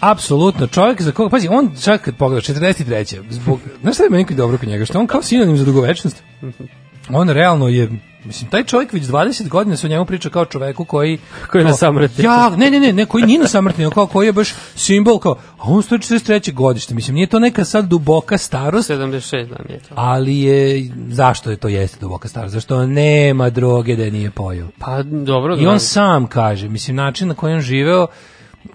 Apsolutno, 0.00 0.66
čovjek 0.66 1.02
za 1.02 1.12
koga, 1.12 1.30
pazi, 1.30 1.48
on 1.50 1.70
čak 1.84 2.00
kad 2.00 2.16
pogledaš, 2.16 2.46
43. 2.46 3.22
Zbog, 3.30 3.60
znaš 3.80 3.94
šta 3.94 4.04
je 4.04 4.10
meni 4.10 4.24
dobro 4.30 4.58
kod 4.58 4.68
njega, 4.68 4.84
što 4.84 4.98
on 4.98 5.06
kao 5.06 5.22
sinonim 5.22 5.56
za 5.56 5.64
dugovečnost. 5.64 6.22
On 7.10 7.28
realno 7.28 7.68
je, 7.68 7.90
mislim, 8.24 8.50
taj 8.50 8.64
čovjek 8.64 8.92
već 8.92 9.04
20 9.04 9.48
godina 9.48 9.76
se 9.76 9.86
o 9.86 9.90
njemu 9.90 10.04
priča 10.04 10.30
kao 10.30 10.44
čoveku 10.44 10.84
koji... 10.84 11.18
Koji 11.50 11.60
je 11.62 11.64
na 11.64 11.72
samrti. 11.72 12.22
Ja, 12.22 12.50
ne, 12.56 12.70
ne, 12.70 12.80
ne, 12.80 12.92
ne, 12.92 13.06
koji 13.06 13.24
nije 13.24 13.38
na 13.38 13.48
samrti, 13.48 13.80
nego 13.80 13.90
kao 13.90 14.06
koji 14.06 14.26
je 14.26 14.32
baš 14.32 14.54
simbol, 14.74 15.18
kao, 15.18 15.32
a 15.32 15.62
on 15.62 15.82
stoji 15.82 15.98
43. 15.98 16.52
godište, 16.52 16.94
mislim, 16.94 17.14
nije 17.14 17.26
to 17.26 17.38
neka 17.38 17.64
sad 17.64 17.88
duboka 17.88 18.38
starost, 18.38 18.90
76 18.90 19.48
dan 19.48 19.66
je 19.68 19.78
to. 19.78 19.94
ali 19.94 20.40
je, 20.40 20.90
zašto 21.08 21.50
je 21.50 21.56
to 21.56 21.68
jeste 21.68 21.98
duboka 22.00 22.28
starost? 22.28 22.54
Zašto 22.54 22.86
nema 22.86 23.50
droge 23.50 23.96
da 23.96 24.02
je 24.02 24.10
nije 24.10 24.30
pojeo? 24.30 24.68
Pa 24.78 25.02
dobro, 25.02 25.56
I 25.56 25.66
on 25.66 25.80
sam 25.80 26.26
kaže, 26.26 26.68
mislim, 26.68 26.96
način 26.96 27.28
na 27.28 27.34
koji 27.34 27.54
on 27.54 27.60
živeo, 27.60 28.06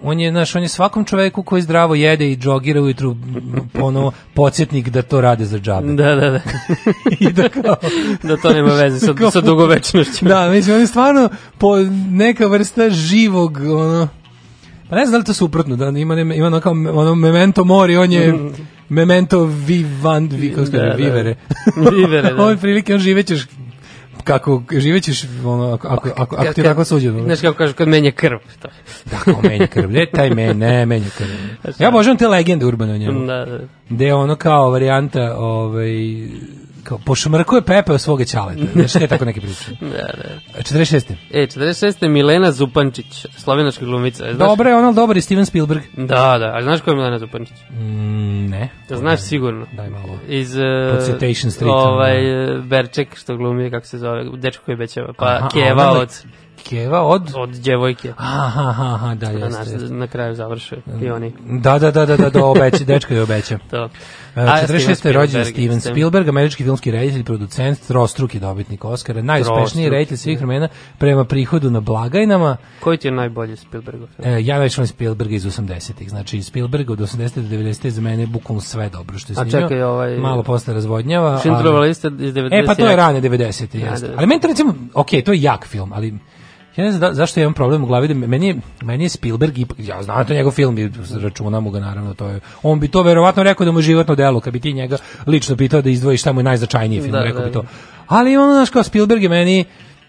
on 0.02 0.20
je, 0.20 0.30
znaš, 0.30 0.56
on 0.56 0.62
je 0.62 0.68
svakom 0.68 1.04
čoveku 1.04 1.42
koji 1.42 1.62
zdravo 1.62 1.94
jede 1.94 2.32
i 2.32 2.36
džogira 2.36 2.80
ujutru 2.80 3.16
ono, 3.74 4.12
podsjetnik 4.34 4.88
da 4.88 5.02
to 5.02 5.20
rade 5.20 5.44
za 5.44 5.58
džabe. 5.58 5.92
Da, 5.92 6.14
da, 6.14 6.30
da. 6.30 6.40
I 7.20 7.32
da 7.32 7.48
kao, 7.48 7.76
da 8.22 8.36
to 8.36 8.52
nema 8.52 8.68
veze 8.70 9.00
sa, 9.00 9.14
Kao- 9.14 9.30
sa 9.30 9.40
dugovečnošću. 9.40 10.24
da, 10.24 10.48
mislim, 10.48 10.74
on 10.74 10.80
je 10.80 10.86
stvarno 10.86 11.28
po 11.58 11.76
neka 12.10 12.46
vrsta 12.46 12.90
živog, 12.90 13.56
ono, 13.58 14.08
pa 14.88 14.96
ne 14.96 15.02
znam 15.02 15.12
da 15.12 15.18
li 15.18 15.24
to 15.24 15.32
suprotno, 15.34 15.76
da 15.76 15.88
ima, 15.88 16.14
ne- 16.14 16.36
ima 16.36 16.46
ono 16.46 16.60
kao 16.60 16.72
ono 16.72 17.14
memento 17.14 17.64
mori, 17.64 17.96
on 17.96 18.12
je 18.12 18.38
memento 18.88 19.44
vivant, 19.44 20.32
vi, 20.32 20.50
kako 20.50 20.70
Da, 20.70 20.78
da. 20.78 20.92
vivere. 20.94 21.34
Vivere, 21.92 22.32
da. 22.34 22.44
on 22.44 22.50
je 22.50 22.56
prilike, 22.56 22.94
on 22.94 23.00
živećeš 23.00 23.46
kako 24.24 24.62
živećeš 24.72 25.24
ono 25.44 25.72
ako 25.72 25.88
ako 25.88 26.08
ako, 26.16 26.36
ako 26.36 26.52
ti 26.52 26.60
je 26.60 26.64
tako 26.64 26.84
suđeno. 26.84 27.22
Znaš 27.22 27.40
kako 27.40 27.56
kažu, 27.56 27.74
kad 27.74 27.88
menje 27.88 28.10
krv. 28.12 28.38
To. 28.62 28.68
Da, 29.10 29.16
kao 29.18 29.42
menja 29.42 29.66
krv. 29.66 29.90
Ne, 29.90 30.06
taj 30.06 30.30
men, 30.30 30.58
ne, 30.58 30.86
menja 30.86 31.08
krv. 31.18 31.28
Ja 31.82 31.88
obožavam 31.88 32.18
te 32.18 32.28
legende 32.28 32.66
urbane 32.66 32.92
o 32.92 32.96
njemu. 32.96 33.26
Da, 33.26 33.44
da. 33.44 33.58
Gde 33.88 34.06
je 34.06 34.14
ono 34.14 34.36
kao 34.36 34.70
varijanta, 34.70 35.36
ovaj, 35.36 35.92
kao 36.84 36.98
pošmrkuje 36.98 37.62
pepe 37.62 37.92
od 37.92 38.00
svoga 38.00 38.24
ćaleta. 38.24 38.62
Znači, 38.72 38.98
ne 38.98 39.06
tako 39.06 39.24
neke 39.24 39.40
priče. 39.40 39.70
Da, 39.80 39.88
da. 39.88 40.58
46. 40.58 41.14
E, 41.30 41.46
46. 41.46 42.08
Milena 42.08 42.52
Zupančić, 42.52 43.26
slovenačka 43.36 43.84
glumica. 43.84 44.24
Znaš, 44.24 44.36
Dobro 44.38 44.70
je 44.70 44.76
ono, 44.76 44.92
dobar 44.92 45.16
je 45.16 45.22
Steven 45.22 45.46
Spielberg. 45.46 45.82
Da, 45.96 46.38
da. 46.38 46.52
A 46.54 46.62
znaš 46.62 46.80
ko 46.80 46.90
je 46.90 46.96
Milena 46.96 47.18
Zupančić? 47.18 47.56
Mm, 47.70 48.46
ne. 48.46 48.68
Da 48.88 48.96
znaš 48.96 49.20
sigurno. 49.20 49.66
Daj 49.72 49.90
malo. 49.90 50.18
Iz 50.28 50.56
uh, 50.56 50.62
Pod 50.90 51.04
Citation 51.04 51.50
Street, 51.50 51.72
ovaj 51.72 52.18
uh, 52.56 52.64
Berček 52.64 53.16
što 53.16 53.36
glumi 53.36 53.70
kako 53.70 53.86
se 53.86 53.98
zove 53.98 54.24
dečko 54.36 54.64
koji 54.64 54.76
bećava 54.76 55.12
pa 55.18 55.26
Aha, 55.26 55.48
Keva 55.48 55.90
ona- 55.90 56.00
od 56.00 56.08
Keva 56.68 57.02
od... 57.02 57.32
Od 57.36 57.50
djevojke. 57.50 58.12
Aha, 58.16 58.68
aha, 58.68 58.94
aha, 58.94 59.14
da, 59.14 59.32
Na, 59.32 59.38
jeste, 59.38 59.72
jeste. 59.72 59.88
na 59.88 60.06
kraju 60.06 60.34
završe 60.34 60.76
i 61.02 61.10
oni. 61.10 61.32
Da, 61.40 61.78
da, 61.78 61.90
da, 61.90 62.06
da, 62.06 62.16
da, 62.16 62.30
do 62.30 62.44
obeća, 62.44 62.84
dečko 62.84 63.14
je 63.14 63.22
obeća. 63.22 63.58
To. 63.70 63.88
E, 64.36 64.40
A, 64.40 64.44
46. 64.58 64.94
Steven 64.94 65.14
rođen 65.14 65.44
Steven. 65.44 65.80
Spielberg, 65.80 66.28
američki 66.28 66.64
filmski 66.64 66.90
reditelj, 66.90 67.24
producent, 67.24 67.78
trostruki 67.80 68.40
dobitnik 68.40 68.84
Oscara, 68.84 69.22
najuspešniji 69.22 69.88
reditelj 69.88 70.16
svih 70.16 70.38
vremena 70.38 70.68
prema 70.98 71.24
prihodu 71.24 71.70
na 71.70 71.80
blagajnama. 71.80 72.56
Koji 72.80 72.98
ti 72.98 73.08
je 73.08 73.12
najbolji 73.12 73.56
Spielbergov 73.56 74.06
film? 74.06 74.28
E, 74.28 74.44
ja 74.44 74.56
najviše 74.56 74.80
volim 74.80 74.88
Spielberga 74.88 75.34
iz 75.34 75.44
80-ih. 75.44 76.10
Znači, 76.10 76.42
Spielberg 76.42 76.90
od 76.90 76.98
80. 76.98 77.34
do 77.36 77.56
90. 77.56 77.88
za 77.88 78.00
mene 78.00 78.22
je 78.22 78.26
bukvalno 78.26 78.60
sve 78.60 78.88
dobro 78.88 79.18
što 79.18 79.32
je 79.32 79.36
A 79.38 79.44
snimio. 79.44 79.60
čekaj, 79.60 79.82
ovaj- 79.82 80.16
Malo 80.16 80.42
posle 80.42 80.74
razvodnjava. 80.74 81.38
Schindlerova 81.38 81.80
lista 81.80 82.08
iz 82.10 82.34
90. 82.34 82.48
E, 82.52 82.66
pa 82.66 82.74
to 82.74 82.86
je 82.86 82.96
rane 82.96 83.20
90. 83.20 83.78
Ja, 83.78 83.90
jeste. 83.90 84.08
da. 84.08 84.14
Ali 84.16 84.26
meni 84.26 84.40
to 84.40 84.48
recimo, 84.48 84.74
ok, 84.94 85.08
to 85.24 85.32
je 85.32 85.42
jak 85.42 85.66
film, 85.66 85.92
ali 85.92 86.14
ja 86.76 86.84
ne 86.84 86.92
znam 86.92 87.00
da, 87.02 87.14
zašto 87.14 87.40
imam 87.40 87.54
problem 87.54 87.82
u 87.82 87.86
glavi 87.86 88.08
da 88.08 88.14
me- 88.14 88.26
meni 88.26 88.46
je, 88.46 88.54
meni 88.82 89.04
je 89.04 89.08
Spielberg 89.08 89.58
ipak, 89.58 89.76
ja 89.80 90.02
znam 90.02 90.16
da 90.16 90.24
to 90.24 90.34
njegov 90.34 90.52
film 90.52 90.76
računamo 91.14 91.70
ga 91.70 91.80
naravno 91.80 92.14
to 92.14 92.26
je 92.26 92.40
on 92.62 92.80
bi 92.80 92.88
to 92.88 93.02
verovatno 93.02 93.42
rekao 93.42 93.66
da 93.66 93.72
mu 93.72 93.78
je 93.78 93.82
životno 93.82 94.14
delo 94.14 94.40
kad 94.40 94.52
bi 94.52 94.60
ti 94.60 94.72
njega 94.72 94.96
lično 95.26 95.56
pitao 95.56 95.82
da 95.82 95.90
izdvoji 95.90 96.16
šta 96.16 96.32
mu 96.32 96.40
je 96.40 96.44
najznačajniji 96.44 97.00
film 97.00 97.12
Da, 97.12 97.22
rekao 97.22 97.40
da, 97.40 97.46
bi 97.46 97.52
to 97.52 97.62
da. 97.62 97.68
ali 98.08 98.36
ono 98.36 98.52
znaš 98.52 98.70
kao 98.70 98.82
Spielberg 98.82 99.22
je 99.22 99.28
meni 99.28 99.64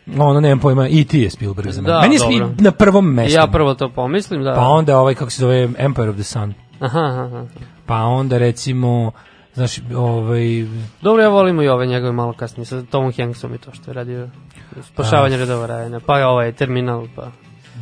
ono 0.09 0.39
nemam 0.39 0.59
pojma 0.59 0.87
i 0.87 1.03
ti 1.03 1.19
je 1.19 1.29
Spielberg 1.29 1.69
za 1.69 1.81
mene 1.81 1.93
Da, 1.93 2.01
meni 2.01 2.15
je 2.15 2.19
dobro. 2.39 2.49
Na 2.59 2.71
prvom 2.71 3.05
mestu 3.07 3.35
Ja 3.35 3.47
prvo 3.47 3.73
to 3.73 3.89
pomislim, 3.89 4.43
da. 4.43 4.53
pa 4.53 4.61
onda 4.61 4.97
ovaj 4.97 5.15
kako 5.15 5.31
se 5.31 5.41
zove 5.41 5.69
Empire 5.77 6.09
of 6.09 6.15
the 6.15 6.23
Sun 6.23 6.53
Aha, 6.79 6.99
aha, 7.01 7.21
aha. 7.23 7.45
pa 7.85 7.95
onda 7.97 8.37
recimo 8.37 9.11
znaš 9.53 9.79
ovaj 9.95 10.65
Dobro, 11.01 11.23
ja 11.23 11.29
volimo 11.29 11.61
i 11.61 11.67
ove 11.67 11.87
njegove 11.87 12.11
malo 12.11 12.33
kasnije 12.33 12.65
sa 12.65 12.81
Tomom 12.81 13.13
Hanksom 13.17 13.53
i 13.53 13.57
to 13.57 13.71
što 13.73 13.91
je 13.91 13.95
radio 13.95 14.29
spašavanje 14.93 15.37
redova 15.37 15.65
Rajana, 15.65 15.99
pa 15.99 16.27
ovaj 16.27 16.51
Terminal, 16.51 17.07
pa. 17.15 17.31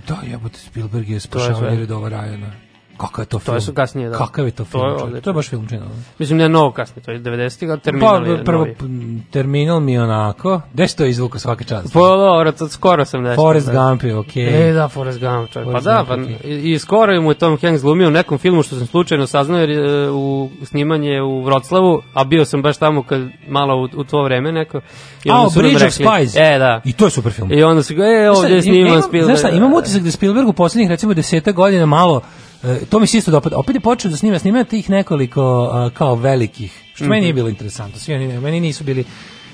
Da, 0.08 0.18
jebote, 0.28 0.60
Spielberg 0.60 1.10
je 1.10 1.20
spašavanje 1.20 1.80
redova 1.80 2.10
Rajana. 2.10 2.71
Kakav 3.02 3.22
je 3.22 3.28
to 3.28 3.40
film? 3.40 3.56
To 3.56 3.62
su 3.62 3.74
kasnije, 3.74 4.10
da. 4.10 4.18
Kakav 4.18 4.46
je 4.46 4.52
to 4.52 4.58
To 4.58 4.66
film? 4.66 4.84
je 4.84 4.90
čovječe? 4.90 5.04
odlično. 5.04 5.22
to 5.22 5.30
je 5.30 5.34
baš 5.34 5.50
film 5.50 5.68
čino. 5.68 5.86
mislim 6.20 6.38
ne 6.38 6.50
novo 6.50 6.72
kasnije, 6.72 7.04
to 7.04 7.12
je 7.12 7.20
90-ih, 7.20 7.70
ali 7.70 7.80
Terminal 7.80 8.24
Pa, 8.24 8.30
je 8.30 8.44
prvo, 8.44 8.60
novi. 8.60 9.22
Terminal 9.32 9.80
mi 9.80 9.94
je 9.94 10.04
onako, 10.04 10.62
gde 10.74 10.88
si 10.88 10.98
to 10.98 11.06
izvuka 11.06 11.40
svaka 11.40 11.64
čast? 11.64 11.94
Pa 11.94 12.00
dobro, 12.00 12.52
to 12.52 12.68
skoro 12.68 13.06
sam 13.06 13.22
nešto. 13.22 13.42
Forrest 13.42 13.68
da. 13.68 13.90
Gump 13.90 14.04
je 14.04 14.18
okej. 14.18 14.70
E, 14.70 14.74
da, 14.74 14.88
Forrest 14.88 15.20
Gump, 15.20 15.50
čovjek. 15.50 15.66
Pa 15.66 15.72
Forrest 15.72 15.86
da, 15.86 15.96
Gump, 15.98 16.08
pa, 16.10 16.14
okej. 16.16 16.52
i, 16.52 16.72
i 16.72 16.80
skoro 16.80 17.22
mu 17.22 17.32
je 17.32 17.36
Tom 17.36 17.58
Hanks 17.58 17.82
glumio 17.82 18.08
u 18.08 18.12
nekom 18.12 18.38
filmu 18.38 18.64
što 18.64 18.76
sam 18.76 18.88
slučajno 18.88 19.28
saznao 19.28 19.60
jer 19.60 19.70
je, 19.70 19.82
u 20.12 20.50
snimanje 20.64 21.22
u 21.22 21.42
Vroclavu, 21.42 22.02
a 22.14 22.24
bio 22.24 22.46
sam 22.46 22.62
baš 22.62 22.78
tamo 22.78 23.04
kad 23.04 23.22
malo 23.48 23.76
u, 23.76 24.00
u 24.00 24.04
to 24.04 24.24
vreme 24.24 24.52
neko. 24.52 24.82
I 25.24 25.30
A, 25.32 25.50
su 25.50 25.60
Bridge 25.60 25.86
of 25.86 25.94
Spies. 25.94 26.36
E, 26.36 26.58
da. 26.60 26.82
I 26.86 26.94
to 26.94 27.06
je 27.06 27.12
super 27.12 27.32
film. 27.32 27.52
I 27.52 27.64
onda 27.64 27.84
su 27.84 27.96
ga, 27.96 28.04
e, 28.06 28.30
ovdje 28.30 28.50
je 28.50 28.58
im- 28.58 28.62
sniman 28.64 29.02
Spielberg. 29.02 29.26
Znaš 29.26 29.40
šta, 29.40 29.50
imam 29.50 29.74
utisak 29.74 30.02
da 30.02 30.12
Spielberg 30.12 30.48
u 30.48 30.54
poslednjih 30.54 30.90
recimo 30.90 31.14
deseta 31.14 31.52
godina 31.52 31.86
malo 31.86 32.18
e, 32.18 32.51
to 32.90 33.00
mi 33.00 33.08
se 33.08 33.18
isto 33.18 33.32
dopada. 33.32 33.58
Opet 33.58 33.76
je 33.76 33.80
počeo 33.82 34.12
da 34.12 34.18
snima, 34.18 34.40
snima 34.40 34.64
tih 34.64 34.90
nekoliko 34.90 35.70
kao 35.94 36.16
velikih, 36.16 36.82
što 36.94 37.04
meni 37.04 37.16
Mhm. 37.16 37.22
nije 37.22 37.34
bilo 37.34 37.50
interesantno. 37.50 38.00
Svi 38.00 38.14
oni, 38.14 38.40
meni 38.40 38.60
nisu 38.60 38.84
bili, 38.84 39.04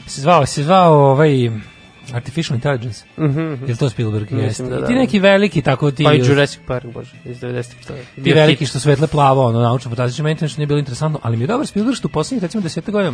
se 0.07 0.21
zvao, 0.21 0.45
se 0.45 0.63
zvao 0.63 0.93
ovaj 0.93 1.49
Artificial 2.13 2.55
Intelligence. 2.55 3.05
Je 3.17 3.27
li 3.67 3.75
to 3.75 3.89
Spielberg? 3.89 4.31
Jeste. 4.31 4.63
da 4.63 4.79
da. 4.79 4.87
ti 4.87 4.93
neki 4.93 5.19
veliki, 5.19 5.61
tako 5.61 5.91
ti... 5.91 6.03
Pa 6.03 6.13
i 6.13 6.19
Jurassic 6.19 6.59
Park, 6.67 6.85
bože, 6.93 7.11
iz 7.25 7.37
90-ih. 7.37 7.85
to 7.87 7.93
je 7.93 8.05
ti 8.23 8.33
veliki 8.33 8.59
hit. 8.59 8.69
što 8.69 8.79
svetle 8.79 9.07
plavo, 9.07 9.45
ono 9.45 9.59
naučno 9.59 9.89
fantastično, 9.89 10.23
meni 10.23 10.39
to 10.39 10.45
nije 10.57 10.67
bilo 10.67 10.79
interesantno, 10.79 11.19
ali 11.23 11.37
mi 11.37 11.43
je 11.43 11.47
dobar 11.47 11.67
Spielberg 11.67 11.97
što 11.97 12.07
u 12.07 12.11
poslednjih 12.11 12.43
recimo 12.43 12.63
10 12.63 12.91
godina 12.91 13.13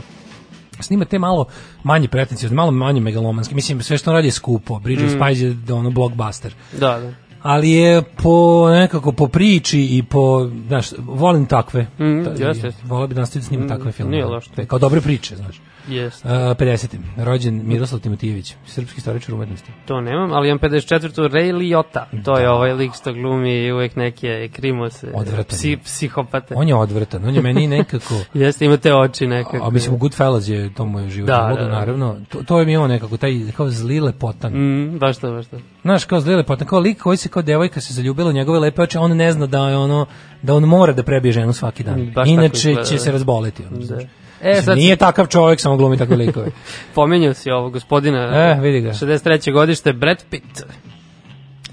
snima 0.80 1.06
te 1.06 1.20
malo 1.20 1.46
manje 1.84 2.08
pretencijozne, 2.08 2.56
malo 2.56 2.72
manje 2.72 3.02
megalomanske. 3.02 3.56
Mislim, 3.56 3.82
sve 3.82 3.98
što 3.98 4.10
on 4.12 4.16
radi 4.16 4.28
je 4.28 4.32
skupo. 4.32 4.80
Bridge 4.80 5.06
of 5.06 5.12
Mm. 5.12 5.16
Spies 5.16 5.40
je 5.40 5.74
ono 5.74 5.90
blockbuster. 5.90 6.54
Da, 6.72 7.00
da. 7.00 7.14
Ali 7.44 7.72
je 7.72 8.02
po 8.02 8.34
nekako 8.70 9.12
po 9.12 9.28
priči 9.28 9.82
i 9.82 10.04
po, 10.04 10.50
znaš, 10.68 10.88
volim 11.00 11.46
takve. 11.46 11.88
Mm, 12.00 12.20
jeste, 12.20 12.44
jeste. 12.44 12.74
Volio 12.86 13.08
bi 13.08 13.16
da 13.16 13.22
nastaviti 13.22 13.46
da 13.46 13.48
snima 13.48 13.66
Mm, 13.66 13.70
takve 13.70 13.92
filmove. 13.92 14.12
nije 14.12 14.26
loše. 14.26 14.66
Kao 14.68 14.80
dobre 14.80 15.02
priče, 15.02 15.36
znaš. 15.36 15.62
Jest. 15.88 16.26
Uh, 16.26 16.32
50. 16.32 16.98
Rođen 17.18 17.62
Miroslav 17.66 18.02
Timotijević, 18.02 18.56
srpski 18.66 18.98
istoričar 18.98 19.36
umetnosti. 19.36 19.72
To 19.86 20.02
nemam, 20.02 20.34
ali 20.34 20.48
imam 20.48 20.60
54. 20.60 21.30
Ray 21.30 21.58
Liotta. 21.58 22.08
To 22.26 22.40
je 22.40 22.50
ovaj 22.50 22.74
lik 22.74 22.92
što 22.94 23.14
glumi 23.14 23.72
uvek 23.72 23.96
neke 23.96 24.50
krimose, 24.54 25.12
Odvratan 25.14 25.58
psi, 25.58 25.78
psihopate. 25.84 26.54
On 26.58 26.68
je 26.68 26.76
odvratan, 26.76 27.26
on 27.26 27.36
je 27.36 27.42
meni 27.42 27.68
nekako... 27.68 28.14
Jeste, 28.34 28.66
ima 28.66 28.78
te 28.78 28.96
oči 28.96 29.28
nekako. 29.28 29.66
A 29.66 29.70
mislim, 29.70 29.94
u 29.94 29.98
Goodfellas 29.98 30.48
je 30.48 30.74
to 30.74 30.86
mu 30.86 31.00
je 31.00 31.10
život 31.10 31.28
Da, 31.28 31.48
da, 31.50 31.56
da, 31.56 31.68
da. 31.70 31.72
naravno. 31.72 32.18
To, 32.30 32.44
to 32.44 32.60
je 32.60 32.66
mi 32.66 32.74
imao 32.74 32.88
nekako, 32.88 33.18
taj 33.18 33.32
kao 33.58 33.70
zli 33.70 34.00
lepotan. 34.00 34.54
Mm, 34.54 34.98
baš 35.00 35.18
to, 35.18 35.32
baš 35.32 35.48
to. 35.48 35.58
Znaš, 35.82 36.06
kao 36.06 36.20
zli 36.20 36.36
lepotan, 36.36 36.68
kao 36.68 36.80
lik 36.80 37.02
koji 37.02 37.18
se 37.18 37.30
kao 37.30 37.42
devojka 37.42 37.82
se 37.82 37.94
zaljubila 37.94 38.30
u 38.30 38.34
njegove 38.34 38.60
lepe 38.60 38.82
oči, 38.82 38.98
a 38.98 39.02
on 39.02 39.18
ne 39.18 39.32
zna 39.32 39.46
da 39.48 39.70
je 39.70 39.78
ono, 39.78 40.06
da 40.42 40.56
on 40.56 40.64
mora 40.64 40.94
da 40.94 41.04
prebije 41.04 41.32
ženu 41.32 41.54
svaki 41.54 41.84
dan. 41.84 42.12
Baš 42.16 42.28
Inače 42.30 42.76
će 42.86 42.94
da. 42.94 43.00
se 43.00 43.12
razboleti. 43.12 43.64
Ono, 43.72 43.78
Da. 43.78 43.86
znaš. 43.86 44.04
E, 44.44 44.62
sad 44.62 44.78
nije 44.78 44.96
takav 44.96 45.28
čovjek, 45.28 45.60
samo 45.60 45.78
glumi 45.78 45.98
takve 45.98 46.16
likove. 46.16 46.48
pomenjao 46.96 47.34
si 47.34 47.52
ovo 47.52 47.70
gospodina. 47.70 48.20
E, 48.20 48.62
vidi 48.62 48.82
ga. 48.82 48.90
63. 48.94 49.52
godište, 49.54 49.94
Brad 49.94 50.24
Pitt. 50.30 50.64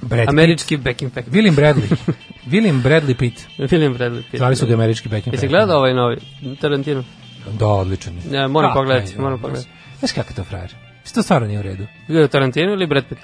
Brad 0.02 0.28
Američki 0.28 0.76
Beckham 0.76 1.10
Pack. 1.10 1.28
William 1.28 1.55
Bradley. 1.55 1.97
William 2.52 2.82
Bradley 2.82 3.14
Pitt. 3.14 3.47
William 3.59 3.98
Bradley 3.98 4.22
Pitt. 4.22 4.36
Zvali 4.36 4.56
su 4.56 4.66
ga 4.66 4.74
američki 4.74 5.09
Beckham 5.09 5.34
Jesi 5.34 5.48
gledao 5.48 5.78
ovaj 5.78 5.94
novi 5.94 6.16
Tarantino? 6.60 7.05
Da, 7.59 7.66
odličan. 7.66 8.14
je. 8.14 8.36
Ja, 8.36 8.48
moram 8.48 8.74
pogledati, 8.74 9.18
moram 9.18 9.38
da. 9.38 9.42
pogledati. 9.42 9.70
Znaš 9.98 10.12
kakav 10.12 10.36
to 10.36 10.44
frajer? 10.44 10.74
Mislim, 11.02 11.14
To 11.14 11.22
stvarno 11.22 11.47
nije 11.47 11.59
u 11.59 11.62
redu. 11.62 11.86
Gledao 12.09 12.28
Tarantino 12.28 12.72
ili 12.72 12.86
Brad 12.86 13.05
Pitt? 13.05 13.20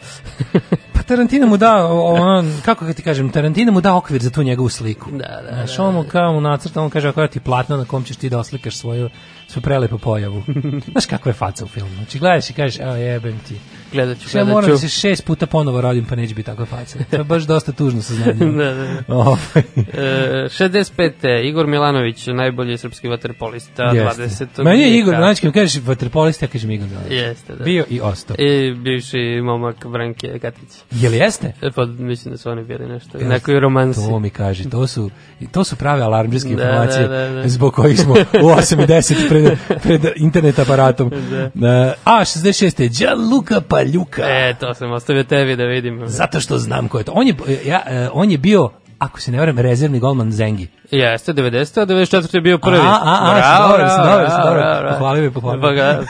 Pa 0.94 1.03
Tarantino 1.03 1.47
mu 1.47 1.57
da, 1.57 1.85
o- 1.86 2.03
ono, 2.05 2.44
kako 2.65 2.85
ga 2.85 2.93
ti 2.93 3.03
kažem, 3.03 3.31
Tarantino 3.31 3.73
mu 3.73 3.81
da 3.81 3.94
okvir 3.94 4.23
za 4.23 4.31
tu 4.31 4.43
njegovu 4.43 4.69
sliku. 4.69 5.11
Da, 5.11 5.19
da, 5.43 5.48
Znaš, 5.55 5.78
on 5.78 5.94
mu 5.94 6.05
kao 6.05 6.32
mu 6.32 6.40
nacrta, 6.40 6.82
on 6.82 6.90
kaže, 6.90 7.09
ako 7.09 7.20
ja 7.20 7.28
ti 7.28 7.40
platno 7.40 7.77
na 7.77 7.85
kom 7.85 8.05
ćeš 8.05 8.16
ti 8.16 8.31
da 8.31 8.39
oslikaš 8.39 8.77
svoju, 8.77 9.11
svoju 9.48 9.62
prelepu 9.62 9.98
pojavu. 9.98 10.43
Znaš 10.93 11.06
kakva 11.06 11.31
je 11.31 11.35
faca 11.35 11.64
u 11.64 11.68
filmu. 11.68 11.94
Znači, 11.94 12.18
gledaš 12.18 12.51
i 12.51 12.55
kažeš, 12.55 12.81
evo 12.81 12.94
jebem 12.94 13.39
ti. 13.48 13.55
Gledat 13.93 14.18
ću, 14.18 14.28
gledat 14.32 14.48
moram 14.48 14.70
da 14.70 14.78
se 14.78 14.89
šest 14.90 15.24
puta 15.24 15.47
ponovo 15.47 15.81
rodim, 15.81 16.05
pa 16.05 16.16
neće 16.16 16.35
biti 16.35 16.47
takva 16.47 16.66
faca. 16.66 16.98
To 17.10 17.16
je 17.16 17.24
baš 17.24 17.43
dosta 17.43 17.73
tužno 17.73 18.02
saznanje. 18.02 18.32
da, 18.59 18.74
da, 18.74 18.74
da. 18.74 19.02
Ovaj, 19.14 19.62
E, 19.93 20.48
65. 20.51 21.10
Igor 21.43 21.66
Milanović, 21.66 22.27
najbolji 22.27 22.78
srpski 22.78 23.09
vaterpolista, 23.09 23.82
jeste. 23.85 24.47
20. 24.47 24.64
Meni 24.64 24.82
je 24.82 24.98
Igor, 24.98 25.10
veka. 25.10 25.20
znači, 25.20 25.40
kad 25.40 25.48
mi 25.48 25.52
kažeš 25.52 25.82
vaterpolista, 25.82 26.44
ja 26.44 26.51
kažem 26.51 26.70
Igor 26.70 26.89
Milanović. 26.89 27.12
Jeste, 27.12 27.55
da. 27.55 27.64
Bio 27.64 27.85
i 27.90 28.01
ostao. 28.01 28.36
I 28.39 28.74
bivši 28.74 29.18
momak 29.43 29.86
Branke 29.86 30.39
Katić. 30.39 30.68
Je 30.90 31.09
li 31.09 31.16
jeste? 31.16 31.52
E, 31.62 31.70
Pa 31.70 31.85
mislim 31.86 32.32
da 32.32 32.39
su 32.39 32.51
oni 32.51 32.64
bili 32.64 32.86
nešto, 32.86 33.10
Jeste. 33.14 33.28
nekoj 33.28 33.60
romansi. 33.60 34.01
To 34.01 34.18
mi 34.18 34.31
kaže, 34.31 34.70
to 34.70 34.86
su, 34.86 35.10
to 35.52 35.64
su 35.64 35.77
prave 35.77 36.02
alarmđerske 36.02 36.48
Da, 36.48 36.62
informacije 36.62 37.09
da, 37.09 37.16
da, 37.18 37.28
da. 37.32 37.48
zbog 37.48 37.74
kojih 37.74 38.01
smo 38.01 38.12
u 38.12 38.47
8 38.47 38.82
i 38.82 38.86
10 38.86 39.28
pred, 39.47 39.82
pred 39.82 40.12
internet 40.16 40.59
aparatom. 40.59 41.10
Da. 41.55 41.94
A, 42.05 42.20
66. 42.20 42.89
Gianluca 42.89 43.60
Paljuka. 43.60 44.23
E, 44.24 44.55
to 44.60 44.74
sam 44.74 44.93
ostavio 44.93 45.24
tebi 45.24 45.56
da 45.56 45.64
vidim. 45.64 46.02
Zato 46.06 46.40
što 46.40 46.59
znam 46.59 46.89
ko 46.89 46.98
je 46.98 47.05
to. 47.05 47.12
On 47.14 47.27
je, 47.27 47.35
ja, 47.66 47.82
e, 47.86 48.09
on 48.12 48.31
je 48.31 48.39
bio, 48.39 48.70
ako 48.98 49.20
se 49.20 49.32
ne 49.32 49.39
varam, 49.39 49.59
rezervni 49.59 49.98
golman 49.98 50.32
Zengi. 50.32 50.68
Jeste, 50.90 51.32
90. 51.32 51.81
a 51.81 51.86
94. 51.86 52.35
je 52.35 52.40
bio 52.40 52.59
prvi. 52.59 52.77
A, 52.78 52.81
a, 52.81 53.18
a, 53.20 53.35
Bravo, 53.35 53.68
dobro, 53.68 53.85
bravo, 53.86 54.28
dobro, 54.44 54.60
bravo, 54.60 54.74
dobro. 54.74 54.90
Pohvali 54.98 55.20
me, 55.20 55.31
pohvali 55.31 55.60
Pa 55.60 55.68
me. 55.70 55.74
ga... 55.74 56.02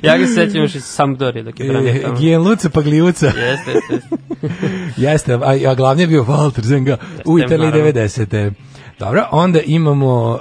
ja 0.08 0.18
ga 0.18 0.26
se 0.26 0.34
sećam 0.34 0.60
još 0.62 0.74
iz 0.74 0.84
Sampdorije 0.84 1.42
dok 1.42 1.60
je 1.60 1.68
branio 1.68 1.90
E, 1.90 2.02
tamo. 2.02 2.16
Gianluca 2.16 2.70
Pagliuca. 2.70 3.26
Jeste, 3.26 3.40
jeste, 3.70 3.94
jeste. 3.94 4.16
Jeste, 5.06 5.34
a, 5.34 5.70
a 5.70 5.74
glavni 5.74 6.02
je 6.02 6.06
bio 6.06 6.22
Walter 6.24 6.62
Zenga 6.64 6.96
u 7.24 7.38
Italiji 7.38 7.70
naravno. 7.70 7.92
90. 7.92 8.50
Dobro, 9.02 9.24
onda 9.30 9.60
imamo 9.66 10.30
uh, 10.30 10.40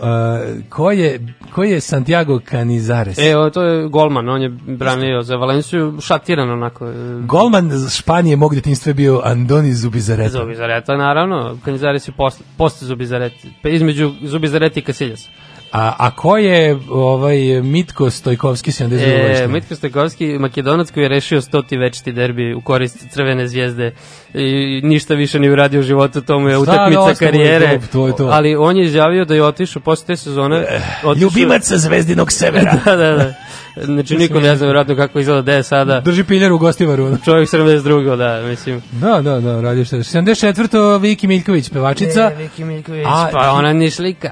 ko, 0.70 0.92
je, 0.92 1.36
ko 1.54 1.64
je 1.64 1.82
Santiago 1.82 2.40
Canizares? 2.40 3.18
E, 3.18 3.38
o, 3.38 3.50
to 3.50 3.64
je 3.64 3.88
golman, 3.88 4.30
on 4.30 4.42
je 4.42 4.50
branio 4.50 5.22
za 5.22 5.36
Valenciju, 5.36 5.98
šatiran 6.02 6.50
onako. 6.50 6.88
e, 6.88 6.94
Golman 7.22 7.72
Španije 7.98 8.36
mog 8.36 8.56
detinjstva 8.56 8.90
je 8.90 8.94
bio 8.94 9.22
Andoni 9.24 9.74
Zubizareta. 9.74 10.30
Zubizareta, 10.30 10.98
naravno. 10.98 11.58
Kanizares 11.66 12.08
je 12.08 12.12
posle, 12.12 12.46
posle 12.58 12.88
Zubizareti. 12.88 13.50
Pa 13.64 13.70
između 13.70 14.12
Zubizareti 14.22 14.80
i 14.80 14.84
Kasiljasa. 14.84 15.30
A, 15.72 15.95
a 15.99 16.11
ko 16.11 16.38
je 16.38 16.77
ovaj 16.89 17.38
Mitko 17.61 18.10
Stojkovski 18.10 18.72
72 18.72 19.43
E? 19.43 19.48
Mitko 19.48 19.76
Stojkovski, 19.76 20.27
makedonac 20.30 20.91
koji 20.91 21.03
je 21.03 21.10
rešio 21.10 21.41
stoti 21.41 21.77
večiti 21.77 22.11
derbi 22.11 22.53
u 22.53 22.61
korist 22.61 23.10
Crvene 23.10 23.48
zvijezde 23.48 23.91
i 24.34 24.81
ništa 24.84 25.14
više 25.14 25.39
ni 25.39 25.49
uradio 25.49 25.80
u 25.80 25.84
životu, 25.84 26.22
to 26.22 26.39
mu 26.39 26.48
je 26.48 26.53
da, 26.53 26.60
utakmica 26.60 27.10
je 27.10 27.15
karijere. 27.15 27.80
to, 27.81 27.88
to 27.88 28.07
je 28.07 28.15
to. 28.15 28.26
Ali 28.26 28.56
on 28.56 28.77
je 28.77 28.85
izjavio 28.85 29.26
da 29.26 29.35
je 29.35 29.43
otišao 29.43 29.81
posle 29.81 30.06
te 30.07 30.15
sezone. 30.15 30.65
otišao- 31.03 31.22
Ljubimac 31.22 31.64
sa 31.64 31.77
Zvezdinog 31.77 32.31
severa. 32.31 32.77
da, 32.85 32.95
da, 32.95 33.15
da. 33.15 33.34
Znači 33.76 34.15
niko 34.15 34.39
ne 34.39 34.56
zna 34.56 34.65
vjerojatno 34.65 34.95
kako 34.95 35.19
izgleda 35.19 35.41
gde 35.41 35.53
je 35.53 35.64
sada. 35.64 35.99
Drži 35.99 36.23
piljar 36.23 36.52
u 36.52 36.57
gostivaru. 36.57 37.18
Čovjek 37.18 37.49
72. 37.49 38.15
da, 38.15 38.41
mislim. 38.41 38.81
Da, 38.91 39.22
da, 39.22 39.39
da, 39.39 39.61
radi 39.61 39.85
što. 39.85 39.95
74. 39.95 40.99
Viki 40.99 41.27
Miljković, 41.27 41.69
pevačica. 41.69 42.31
Viki 42.38 42.64
Miljković, 42.64 43.06
A, 43.07 43.30
pa 43.31 43.52
ona 43.52 43.73
ni 43.73 43.91
slika. 43.91 44.31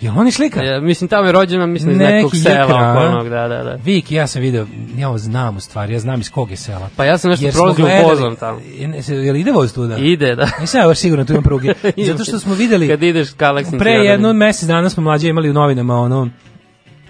Jel 0.00 0.18
on 0.18 0.28
iz 0.28 0.38
Lika? 0.38 0.62
Ja, 0.62 0.80
mislim, 0.80 1.08
tamo 1.08 1.26
je 1.26 1.32
rođena, 1.32 1.66
mislim, 1.66 1.90
iz 1.90 1.98
Neki 1.98 2.12
nekog 2.12 2.36
sela 2.36 2.54
jekra, 2.54 2.76
a? 2.76 2.92
okolnog, 2.92 3.28
da, 3.28 3.48
da, 3.48 3.62
da. 3.64 3.78
Vik, 3.84 4.12
ja 4.12 4.26
sam 4.26 4.42
video, 4.42 4.66
ja 4.96 5.08
ovo 5.08 5.18
znam 5.18 5.56
u 5.56 5.60
stvari, 5.60 5.92
ja 5.92 5.98
znam 5.98 6.20
iz 6.20 6.30
kog 6.30 6.50
je 6.50 6.56
sela. 6.56 6.88
Pa 6.96 7.04
ja 7.04 7.18
sam 7.18 7.30
nešto 7.30 7.48
prolazio 7.52 7.86
vozom 8.08 8.36
tamo. 8.36 8.60
Je- 8.78 9.02
se- 9.02 9.14
Jel 9.14 9.36
ide 9.36 9.52
voz 9.52 9.74
tu 9.74 9.86
da? 9.86 9.96
Ide, 9.96 10.34
da. 10.34 10.48
Nisam 10.60 10.80
ja 10.80 10.86
baš 10.86 10.98
sigurno 10.98 11.24
tu 11.24 11.32
imam 11.32 11.42
pruge. 11.42 11.72
Zato 12.08 12.24
što 12.24 12.38
smo 12.38 12.54
videli, 12.54 12.88
Kad 12.88 13.02
ideš 13.02 13.32
ka 13.32 13.46
Aleksinu 13.46 13.78
pre 13.78 13.90
jedno 13.92 14.32
mesec 14.32 14.68
dana 14.68 14.90
smo 14.90 15.02
mlađe 15.02 15.28
imali 15.28 15.50
u 15.50 15.54
novinama 15.54 15.94
ono, 15.94 16.28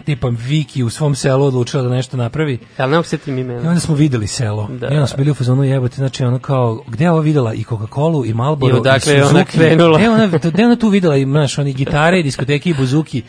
tipa 0.07 0.29
Viki 0.39 0.83
u 0.83 0.91
svom 0.91 1.15
selu 1.15 1.45
odlučila 1.45 1.83
da 1.83 1.89
nešto 1.89 2.17
napravi. 2.17 2.59
Ali 2.77 2.91
ne 2.91 2.97
mogu 2.97 3.09
se 3.09 3.19
tim 3.19 3.39
I 3.39 3.41
imena. 3.41 3.69
onda 3.69 3.81
smo 3.81 3.95
videli 3.95 4.27
selo. 4.27 4.69
Da. 4.71 4.87
I 4.87 4.95
onda 4.95 5.07
smo 5.07 5.17
bili 5.17 5.31
u 5.31 5.35
fazonu 5.35 5.65
jebote, 5.65 5.95
znači 5.97 6.25
ono 6.25 6.39
kao, 6.39 6.83
gde 6.89 7.05
je 7.05 7.11
ovo 7.11 7.21
videla 7.21 7.55
i 7.55 7.65
Coca-Cola 7.65 8.27
i 8.27 8.35
Marlboro 8.35 8.77
I 8.77 8.81
odakle 8.81 9.13
je 9.13 9.25
ona 9.25 9.31
Suzuki. 9.31 9.59
krenula. 9.59 9.99
Gde 9.99 10.09
ona, 10.11 10.27
gde 10.27 10.65
ona 10.65 10.77
tu 10.77 10.89
videla 10.89 11.17
i, 11.17 11.25
znaš, 11.25 11.59
oni 11.59 11.73
gitare, 11.73 12.21
i 12.21 12.23
diskoteke 12.23 12.71
i 12.71 12.75
buzuki. 12.75 13.23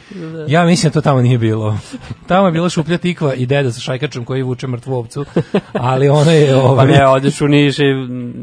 Ja 0.48 0.66
mislim 0.66 0.90
da 0.90 0.94
to 0.94 1.02
tamo 1.02 1.22
nije 1.22 1.38
bilo. 1.38 1.78
Tamo 2.28 2.46
je 2.48 2.52
bila 2.52 2.70
šuplja 2.70 2.98
tikva 2.98 3.34
i 3.34 3.46
deda 3.46 3.72
sa 3.72 3.80
šajkačom 3.80 4.26
koji 4.26 4.44
vuče 4.44 4.68
mrtvu 4.68 4.94
ovcu. 4.96 5.26
Ali 5.74 6.10
ona 6.10 6.32
je, 6.32 6.54
Pa 6.54 6.60
ovaj, 6.62 6.88
ne, 6.88 7.08
odeš 7.08 7.42
u 7.42 7.48
Niš 7.48 7.80
i 7.80 7.84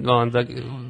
onda 0.07 0.45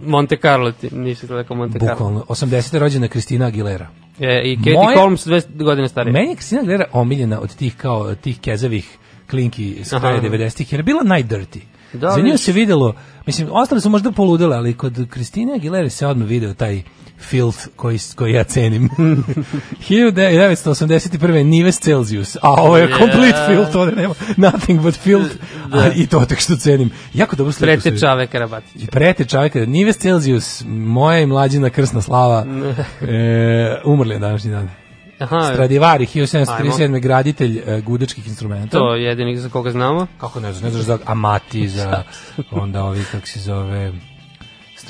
Monte 0.05 0.37
Carlo, 0.37 0.73
ti 0.73 0.89
nisi 0.93 1.27
rekao 1.27 1.57
Monte 1.57 1.79
Carlo. 1.79 1.95
bukvalno, 1.95 2.25
80. 2.29 2.79
rođena 2.79 3.09
Kristina 3.09 3.47
Aguilera. 3.47 3.89
E, 4.21 4.43
I 4.45 4.57
Katie 4.57 4.75
Moje- 4.75 4.97
Holmes 4.97 5.27
200 5.27 5.65
godine 5.65 5.89
starije. 5.89 6.13
Meni 6.13 6.29
je 6.29 6.35
Kristina 6.35 6.61
Aguilera 6.61 6.85
omiljena 6.93 7.41
od 7.41 7.57
tih 7.57 7.77
kao 7.77 8.15
tih 8.15 8.41
kezavih 8.41 8.99
klinki 9.31 9.77
s 9.85 9.91
kraja 9.91 10.17
Aha. 10.17 10.29
90-ih, 10.29 10.73
jer 10.73 10.81
je 10.81 10.85
bila 10.85 11.03
najdirty. 11.03 11.61
Da, 11.93 12.11
Za 12.11 12.21
nju 12.21 12.39
se 12.39 12.53
videlo, 12.53 12.95
mislim, 13.27 13.49
ostali 13.53 13.81
su 13.81 13.91
možda 13.91 14.13
poludele, 14.13 14.57
ali 14.57 14.75
kod 14.75 15.07
Kristine 15.11 15.55
Aguilere 15.55 15.91
se 15.91 16.07
odmah 16.07 16.29
video 16.29 16.55
taj 16.55 16.83
filth 17.25 17.59
koji, 17.77 17.99
koji 18.17 18.33
ja 18.33 18.45
cenim. 18.45 18.89
1981. 19.89 21.43
Nives 21.43 21.81
Celsius, 21.81 22.37
a 22.43 22.53
ovo 22.63 22.77
je 22.77 22.89
Yeah. 22.89 22.99
complete 22.99 23.39
filth, 23.49 23.77
ovde 23.77 23.93
nema 23.97 24.15
nothing 24.37 24.81
but 24.81 24.95
filth, 24.95 25.31
a, 25.73 25.91
i 25.97 26.07
to 26.07 26.25
tek 26.25 26.39
što 26.41 26.57
cenim. 26.57 26.91
Jako 27.15 27.37
dobro 27.37 27.53
sliku. 27.53 27.83
Prete 27.83 27.99
Čave 27.99 28.29
i 28.75 28.87
prete 28.87 29.25
čovjeka, 29.25 29.67
Nives 29.67 29.99
Celsius, 29.99 30.65
moja 30.67 31.21
i 31.21 31.27
mlađina 31.27 31.71
krsna 31.71 32.01
slava, 32.01 32.47
e, 33.01 33.81
umrli 33.85 34.15
je 34.15 34.19
današnji 34.19 34.51
dan. 34.51 34.71
Aha, 35.19 35.51
Stradivari, 35.53 36.07
1737. 36.07 37.01
graditelj 37.01 37.63
e, 37.67 37.81
gudačkih 37.81 38.27
instrumenta. 38.27 38.79
to 38.79 38.95
je 38.95 39.05
jedini 39.05 39.37
za 39.37 39.49
koga 39.49 39.71
znamo. 39.71 40.07
Kako 40.21 40.41
ne 40.41 40.53
znaš, 40.53 40.63
ne 40.63 40.71
znaš 40.71 40.83
za 40.85 40.99
Amati, 41.07 41.69
za 41.69 42.03
onda 42.51 42.85
ovi, 42.85 43.05
kako 43.13 43.27
se 43.27 43.41
zove... 43.41 43.93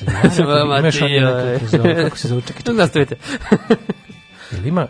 Imaš 0.78 1.02
oni 1.02 1.14
joj. 1.14 1.22
neko, 1.22 2.02
kako 2.02 2.16
se 2.16 2.28
zove, 2.28 2.40
se 2.40 2.46
čekaj, 2.46 2.62
čekaj, 2.62 2.74
Nastavite. 2.82 3.16
jel 4.52 4.66
ima, 4.66 4.86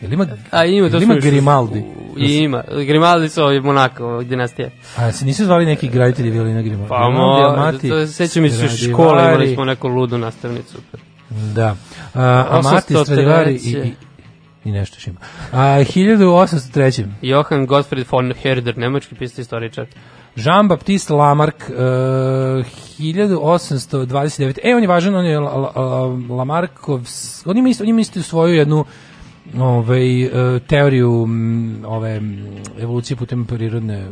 jel 0.00 0.12
ima, 0.12 0.26
A 0.50 0.64
ima, 0.64 0.90
to 0.90 1.02
ima 1.02 1.14
Grimaldi? 1.14 1.84
I 2.18 2.36
ima. 2.36 2.62
Grimaldi 2.86 3.28
su 3.28 3.42
ovi 3.42 3.60
Monako, 3.60 4.22
dinastija. 4.22 4.70
A 4.96 5.12
se 5.12 5.24
nisu 5.24 5.44
zvali 5.44 5.66
neki 5.66 5.88
graditelji 5.88 6.30
violina 6.30 6.62
Grimaldi? 6.62 6.88
Pa 6.88 7.10
mo, 7.10 7.52
Amati, 7.56 7.88
to 7.88 8.06
se 8.06 8.12
sećam 8.12 8.44
iz 8.44 8.52
Stradivari. 8.54 8.92
škole, 8.92 9.22
imali 9.24 9.54
smo 9.54 9.64
neku 9.64 9.88
ludu 9.88 10.18
nastavnicu. 10.18 10.78
Da. 11.30 11.76
A, 12.14 12.46
Amati, 12.50 12.94
803. 12.94 13.04
Stradivari 13.04 13.54
i, 13.54 13.70
i, 13.70 13.94
i 14.64 14.72
nešto 14.72 14.96
još 14.96 15.06
ima. 15.06 15.20
A, 15.52 15.58
1803. 15.58 17.06
Johann 17.22 17.66
Gottfried 17.66 18.06
von 18.10 18.32
Herder, 18.42 18.78
nemački 18.78 19.14
pisatelj 19.14 19.42
istoričar. 19.42 19.86
Jean-Baptiste 20.36 21.12
Lamarck, 21.12 21.56
uh, 21.68 21.74
1829. 22.98 24.58
E, 24.62 24.74
on 24.74 24.82
je 24.82 24.88
važan, 24.88 25.14
on 25.14 25.24
je 25.24 25.40
La- 25.40 25.56
La- 25.56 25.72
La- 25.76 26.36
Lamarckov, 26.36 27.00
on 27.46 27.58
ima 27.58 27.68
isto, 27.68 27.84
on 27.84 27.88
ima 27.88 28.00
isto 28.00 28.22
svoju 28.22 28.54
jednu 28.54 28.84
ovaj, 29.58 30.22
e, 30.22 30.58
teoriju 30.58 31.26
ove 31.86 32.20
evolucije 32.80 33.16
putem 33.16 33.44
prirodne 33.44 33.98
e, 33.98 34.08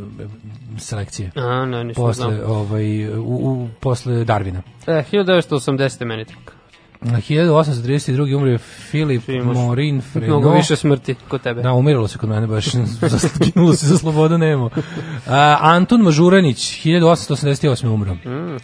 selekcije. 0.77 1.31
A, 1.35 1.65
ne, 1.65 1.83
nisam 1.83 2.03
Posle, 2.03 2.35
znao. 2.35 2.51
ovaj, 2.53 3.09
u, 3.09 3.21
u, 3.23 3.67
posle 3.79 4.23
Darvina. 4.25 4.61
E, 4.87 5.03
1980. 5.11 6.05
meni 6.05 6.25
tako. 6.25 6.60
Na 7.01 7.17
1832. 7.21 8.35
umre 8.35 8.57
Filip 8.57 9.23
Morin 9.43 10.01
Freno. 10.01 10.27
Mnogo 10.39 10.55
više 10.55 10.75
smrti 10.75 11.15
kod 11.27 11.41
tebe. 11.41 11.61
Da, 11.61 11.73
umiralo 11.73 12.07
se 12.07 12.17
kod 12.17 12.29
mene 12.29 12.47
baš, 12.47 12.65
ginulo 13.43 13.73
se 13.73 13.85
za 13.85 13.97
slobodu 13.97 14.37
nemo. 14.37 14.69
A, 15.27 15.57
Antun 15.61 16.01
Mažuranić, 16.01 16.85
1888. 16.85 17.87
umro. 17.87 18.13
Mm. 18.13 18.57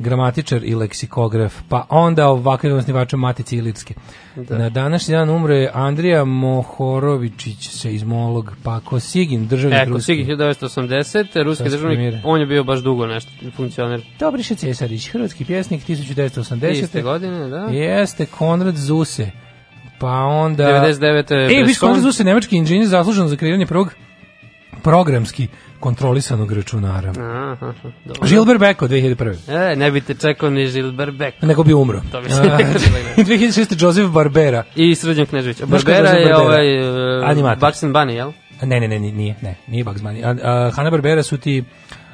Gramatičar 0.00 0.64
i 0.64 0.74
leksikograf, 0.74 1.54
pa 1.68 1.86
onda 1.88 2.28
ovakav 2.28 2.76
osnivača 2.76 3.16
Matice 3.16 3.56
Ilirske. 3.56 3.94
Na 4.36 4.68
današnji 4.68 5.12
dan 5.12 5.30
umre 5.30 5.70
Andrija 5.74 6.24
Mohorovičić, 6.24 7.68
seizmolog, 7.68 8.52
pa 8.62 8.80
Kosigin, 8.80 9.48
državnik 9.48 9.78
E, 9.82 9.90
Kosigi 9.90 10.24
1980. 10.24 11.42
Ruski 11.44 11.64
Sasvim 11.64 11.80
državnik, 11.80 12.14
on 12.24 12.40
je 12.40 12.46
bio 12.46 12.64
baš 12.64 12.80
dugo 12.80 13.06
nešto, 13.06 13.30
funkcioner. 13.56 14.02
Dobriše 14.18 14.54
Cesarić, 14.54 15.08
hrvatski 15.08 15.44
pjesnik, 15.44 15.88
1980. 15.88 16.70
Iste 16.70 17.02
godine, 17.02 17.48
da. 17.48 17.56
Jeste 17.56 18.26
Konrad 18.26 18.76
Zuse. 18.76 19.30
Pa 19.98 20.12
onda... 20.12 20.64
99. 20.64 21.60
E, 21.60 21.64
viš. 21.66 21.78
Konrad 21.78 22.00
Zuse, 22.00 22.24
nemački 22.24 22.56
inženjer 22.56 22.88
zaslužen 22.88 23.28
za 23.28 23.36
kreiranje 23.36 23.66
prvog 23.66 23.94
programski 24.82 25.48
kontrolisanog 25.80 26.52
računara. 26.52 27.10
Aha, 27.10 27.72
dobro. 28.04 28.28
Gilbert 28.28 28.60
Beko, 28.60 28.88
2001. 28.88 29.72
E, 29.72 29.76
ne 29.76 29.90
bi 29.90 30.00
te 30.00 30.14
čekao 30.14 30.50
ni 30.50 30.66
Žilber 30.66 31.10
Beck. 31.10 31.42
Nego 31.42 31.62
bi 31.62 31.74
umro. 31.74 32.00
To 32.12 32.20
bi 32.20 32.30
se 32.30 32.42
rekao. 32.42 32.58
2006. 33.16 33.84
Joseph 33.84 34.10
Barbera. 34.10 34.64
I 34.76 34.94
Srđan 34.94 35.26
Knežević. 35.26 35.62
Barbera 35.62 36.10
je 36.10 36.36
ovaj 36.36 36.80
uh, 37.20 37.28
Animator. 37.28 37.68
Bugs 37.68 37.82
and 37.82 37.94
Bunny, 37.94 38.10
jel? 38.10 38.32
Ne, 38.62 38.80
ne, 38.80 38.88
ne, 38.88 38.98
ni- 38.98 39.12
nije, 39.12 39.34
ne, 39.42 39.56
nije 39.66 39.84
Bugs 39.84 40.00
Bunny. 40.02 40.24
A, 40.24 40.50
a, 40.50 40.70
Hanna 40.70 40.90
Barbera 40.90 41.22
su 41.22 41.38
ti 41.38 41.64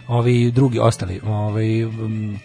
ovi 0.08 0.50
drugi 0.50 0.78
ostali, 0.78 1.20
ovaj 1.26 1.66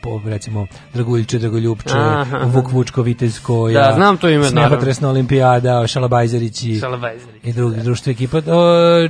po, 0.02 0.22
recimo 0.26 0.68
Draguljče, 0.94 1.40
Dragoljupče, 1.40 1.98
Aha. 1.98 2.38
Vuk 2.46 2.72
Vučko, 2.72 3.02
Vitezkoja, 3.02 3.82
Da, 3.82 3.94
znam 3.96 4.18
to 4.18 4.30
ime. 4.30 4.46
Snehotresna 4.46 5.10
olimpijada, 5.10 5.88
Šalabajzerići 5.88 6.76
Šalabajzeri. 6.80 7.40
i 7.44 7.54
drugi 7.54 7.80
društvo 7.82 8.12
ekipa, 8.12 8.38
o, 8.38 8.64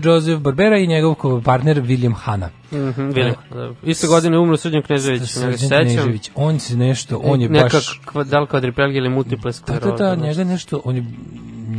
Joseph 0.04 0.42
Barbera 0.42 0.78
i 0.78 0.88
njegov 0.88 1.16
partner 1.44 1.82
William 1.82 2.16
Hanna. 2.16 2.50
Mhm, 2.72 3.08
vidim. 3.08 3.34
Iste 3.84 4.08
godine 4.08 4.40
umro 4.40 4.58
Srđan 4.58 4.82
Knežević, 4.82 5.20
ne 5.22 5.58
se 5.58 5.68
sećam. 5.68 6.20
On 6.36 6.60
se 6.60 6.78
nešto, 6.78 7.22
on 7.24 7.42
je 7.42 7.50
Neka 7.50 7.70
baš... 7.74 8.02
kva- 8.06 8.24
da 8.24 8.40
li 8.40 8.48
kvadriplegija 8.48 8.98
ili 8.98 9.10
multiple 9.10 9.50
Da, 9.50 9.54
skleroza. 9.54 9.92
da, 9.96 10.16
da, 10.16 10.16
njega 10.16 10.44
nešto, 10.44 10.82
on 10.86 10.96
je... 10.96 11.04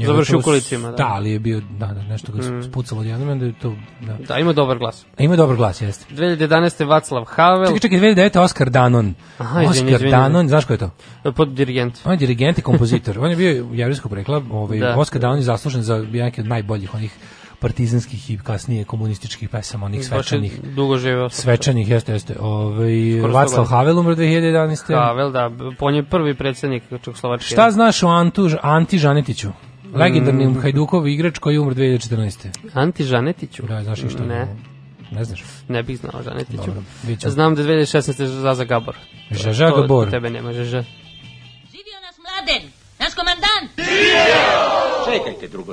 Završio 0.06 0.38
u 0.38 0.42
kolicima, 0.42 0.90
da. 0.90 0.96
Da, 0.96 1.06
ali 1.06 1.30
je 1.30 1.38
bio, 1.38 1.60
da, 1.78 1.86
da, 1.86 2.02
nešto 2.02 2.32
ga 2.32 2.38
mm. 2.42 2.62
spucalo 2.62 3.00
odjednom, 3.00 3.28
onda 3.28 3.44
je 3.44 3.52
to, 3.62 3.74
da. 4.00 4.16
Da, 4.28 4.38
ima 4.38 4.52
dobar 4.52 4.78
glas. 4.78 5.04
A 5.18 5.22
ima 5.22 5.36
dobar 5.36 5.56
glas, 5.56 5.80
jeste. 5.80 6.14
2011. 6.14 6.86
Vaclav 6.86 7.24
Havel, 7.24 7.66
Čekaj, 7.66 7.80
čekaj, 7.80 7.98
2009. 7.98 8.38
Oskar 8.38 8.70
Danon. 8.70 9.14
Aha, 9.38 9.62
izvini, 9.62 9.70
Oskar 9.70 9.94
izvini. 9.94 10.10
Danon, 10.10 10.48
znaš 10.48 10.64
ko 10.64 10.72
je 10.72 10.78
to? 10.78 10.90
pod 11.36 11.48
dirigent. 11.48 11.98
On 12.04 12.12
je 12.12 12.18
dirigent 12.18 12.58
i 12.58 12.62
kompozitor. 12.62 13.18
On 13.18 13.30
je 13.30 13.36
bio 13.36 13.66
jevrijskog 13.72 14.08
porekla. 14.10 14.42
Ovaj, 14.50 14.78
Da. 14.78 14.94
Oskar 14.98 15.20
Danon 15.20 15.36
je 15.36 15.42
zaslužen 15.42 15.82
za 15.82 15.98
neke 16.12 16.40
od 16.40 16.46
najboljih 16.46 16.94
onih 16.94 17.12
partizanskih 17.62 18.30
i 18.30 18.38
kasnije 18.38 18.84
komunističkih 18.84 19.48
pesama, 19.48 19.86
onih 19.86 20.00
Baš 20.00 20.04
je 20.04 20.08
svečanih. 20.12 20.60
dugo 20.64 20.98
živeo. 20.98 21.28
Svečanih, 21.30 21.90
jeste, 21.90 22.12
jeste. 22.12 22.36
Ovaj, 22.40 22.92
Vaclav. 23.32 23.64
Havel 23.64 23.98
umro 23.98 24.14
2011. 24.14 24.94
Havel, 24.96 25.30
da, 25.30 25.50
on 25.80 25.94
je 25.94 26.02
prvi 26.04 26.34
predsjednik 26.34 26.82
Čekoslovačke. 27.04 27.46
Šta 27.46 27.70
znaš 27.70 28.02
o 28.02 28.08
Antu, 28.08 28.48
Anti 28.62 28.98
Žanetiću? 28.98 29.48
Legendarni 29.94 30.54
Hajdukov 30.54 31.08
igrač 31.08 31.38
koji 31.38 31.54
je 31.54 31.60
umro 31.60 31.74
2014. 31.74 32.48
Anti 32.74 33.04
Žanetiću? 33.04 33.62
Da, 33.62 33.82
znaš 33.84 34.02
ništa? 34.02 34.24
Ne, 34.24 34.46
Ne 35.10 35.24
znaš? 35.24 35.44
ne 35.68 35.82
bih 35.82 35.98
znao 35.98 36.22
Žanetiću. 36.22 36.56
Dobro. 36.66 36.82
Znam 37.26 37.54
da 37.54 37.62
je 37.62 37.68
2016. 37.68 38.24
Zaza 38.24 38.64
Gabor. 38.64 38.96
Žaža 39.30 39.70
Gabor. 39.70 40.10
Tebe 40.10 40.30
nema, 40.30 40.52
Žaža. 40.52 40.82
Živio 41.72 41.98
nas 42.06 42.16
mladen, 42.18 42.70
naš 42.98 43.14
komandant. 43.14 43.70
Čekajte 45.06 45.48
drugo. 45.48 45.72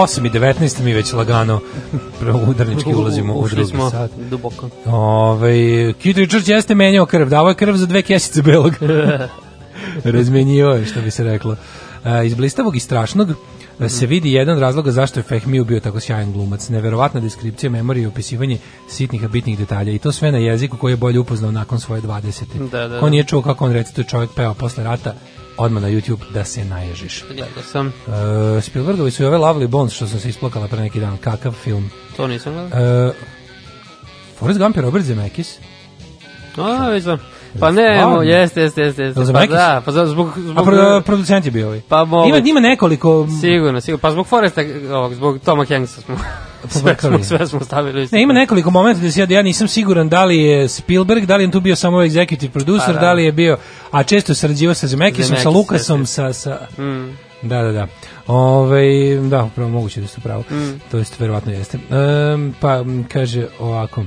8 0.00 0.26
i 0.26 0.30
19 0.30 0.82
mi 0.82 0.92
već 0.92 1.12
lagano 1.12 1.60
udarnički 2.46 2.94
ulazimo 3.00 3.34
u 3.34 3.48
drugi 3.48 3.70
smo 3.70 3.90
sat. 3.90 4.10
duboko. 4.30 4.68
Ove, 4.86 5.52
Keith 5.92 6.18
Richards 6.18 6.48
jeste 6.48 6.74
menjao 6.74 7.06
krv, 7.06 7.28
davao 7.28 7.48
je 7.48 7.54
krv 7.54 7.74
za 7.74 7.86
dve 7.86 8.02
kesice 8.02 8.42
belog. 8.42 8.72
Razmenjivao 10.04 10.74
je, 10.74 10.84
što 10.84 11.00
bi 11.00 11.10
se 11.10 11.24
reklo. 11.24 11.56
E, 12.04 12.26
iz 12.26 12.34
blistavog 12.34 12.76
i 12.76 12.80
strašnog 12.80 13.30
e, 13.80 13.88
se 13.88 14.06
vidi 14.06 14.32
jedan 14.32 14.54
od 14.54 14.60
razloga 14.60 14.90
zašto 14.90 15.20
je 15.20 15.24
Fehmiju 15.24 15.64
bio 15.64 15.80
tako 15.80 16.00
sjajan 16.00 16.32
glumac. 16.32 16.68
Neverovatna 16.68 17.20
deskripcija 17.20 17.70
memorije 17.70 18.04
i 18.04 18.06
opisivanje 18.06 18.58
sitnih 18.88 19.24
a 19.24 19.28
bitnih 19.28 19.58
detalja. 19.58 19.92
I 19.92 19.98
to 19.98 20.12
sve 20.12 20.32
na 20.32 20.38
jeziku 20.38 20.76
koji 20.76 20.92
je 20.92 20.96
bolje 20.96 21.18
upoznao 21.18 21.52
nakon 21.52 21.80
svoje 21.80 22.02
20. 22.02 22.68
Da, 22.70 22.88
da, 22.88 23.00
da. 23.00 23.10
nije 23.10 23.24
čuo 23.24 23.42
kako 23.42 23.64
on 23.64 23.72
recituje 23.72 24.04
čovjek 24.04 24.30
peo 24.36 24.54
posle 24.54 24.84
rata, 24.84 25.14
odmah 25.56 25.82
na 25.82 25.88
YouTube 25.88 26.32
da 26.32 26.44
se 26.44 26.64
naježiš. 26.64 27.24
Gledao 27.28 27.62
sam, 27.62 27.86
Uh, 27.86 28.12
Spielbergovi 28.62 29.10
su 29.10 29.22
i 29.22 29.26
ove 29.26 29.38
Lovely 29.38 29.66
Bones 29.66 29.92
što 29.92 30.06
sam 30.06 30.20
se 30.20 30.28
isplakala 30.28 30.68
pre 30.68 30.80
neki 30.80 31.00
dan. 31.00 31.16
Kakav 31.18 31.52
film. 31.52 31.90
to 32.16 32.26
nisam 32.26 32.52
gledao. 32.52 33.08
Uh, 33.08 33.14
Forrest 34.38 34.60
Gump 34.60 34.76
je 34.76 34.82
Robert 34.82 35.04
Zemeckis. 35.04 35.58
A, 36.56 36.88
već 36.88 37.02
znam. 37.02 37.18
Pa 37.60 37.70
ne, 37.70 38.06
mo, 38.06 38.22
jeste, 38.22 38.60
jeste, 38.60 38.82
jeste. 38.82 39.02
jeste. 39.02 39.32
Pa 39.32 39.46
da, 39.46 39.82
pa 39.84 39.92
zbog... 40.06 40.28
A 40.36 40.40
zbog 40.40 40.64
pro, 40.64 41.02
producent 41.04 41.44
je 41.44 41.50
bio 41.50 41.66
ovaj. 41.66 41.80
Pa 41.88 42.04
mogu. 42.04 42.28
Ima, 42.28 42.38
ima 42.38 42.60
nekoliko... 42.60 43.26
Sigurno, 43.40 43.80
sigurno. 43.80 44.00
Pa 44.00 44.10
zbog 44.10 44.26
Foresta, 44.26 44.60
ovog, 44.92 45.14
zbog 45.14 45.38
Toma 45.38 45.64
Hanksa 45.64 46.00
smo... 46.00 46.16
sve, 46.68 46.80
Pobrkali. 46.80 47.24
smo, 47.24 47.36
sve 47.36 47.46
smo 47.46 47.60
stavili. 47.60 48.08
Ne, 48.12 48.22
ima 48.22 48.32
nekoliko 48.32 48.70
momenta 48.70 49.00
gde 49.00 49.10
se 49.10 49.20
ja, 49.20 49.26
ja 49.30 49.42
nisam 49.42 49.68
siguran 49.68 50.08
da 50.08 50.24
li 50.24 50.38
je 50.38 50.68
Spielberg, 50.68 51.26
da 51.26 51.36
li 51.36 51.44
je 51.44 51.50
tu 51.50 51.60
bio 51.60 51.76
samo 51.76 51.98
executive 51.98 52.48
producer, 52.48 52.86
Pa 52.86 52.92
da. 52.92 53.00
da. 53.00 53.12
li 53.12 53.24
je 53.24 53.32
bio, 53.32 53.56
a 53.90 54.02
često 54.02 54.32
je 54.32 54.36
sarađivao 54.36 54.74
sa 54.74 54.86
Zemekisom, 54.86 55.36
sa 55.36 55.50
Lukasom, 55.50 56.06
sa, 56.06 56.32
sa, 56.32 56.58
Mm. 56.78 57.16
Da, 57.42 57.62
da, 57.62 57.72
da. 57.72 57.86
Ove, 58.26 59.16
da, 59.20 59.44
upravo 59.44 59.70
moguće 59.70 60.00
da 60.00 60.06
ste 60.06 60.20
pravo. 60.20 60.44
Mm. 60.50 60.80
To 60.90 60.98
jest, 60.98 61.20
verovatno 61.20 61.52
jeste. 61.52 61.78
Um, 62.34 62.54
pa, 62.60 62.84
kaže 63.12 63.46
ovako. 63.60 64.04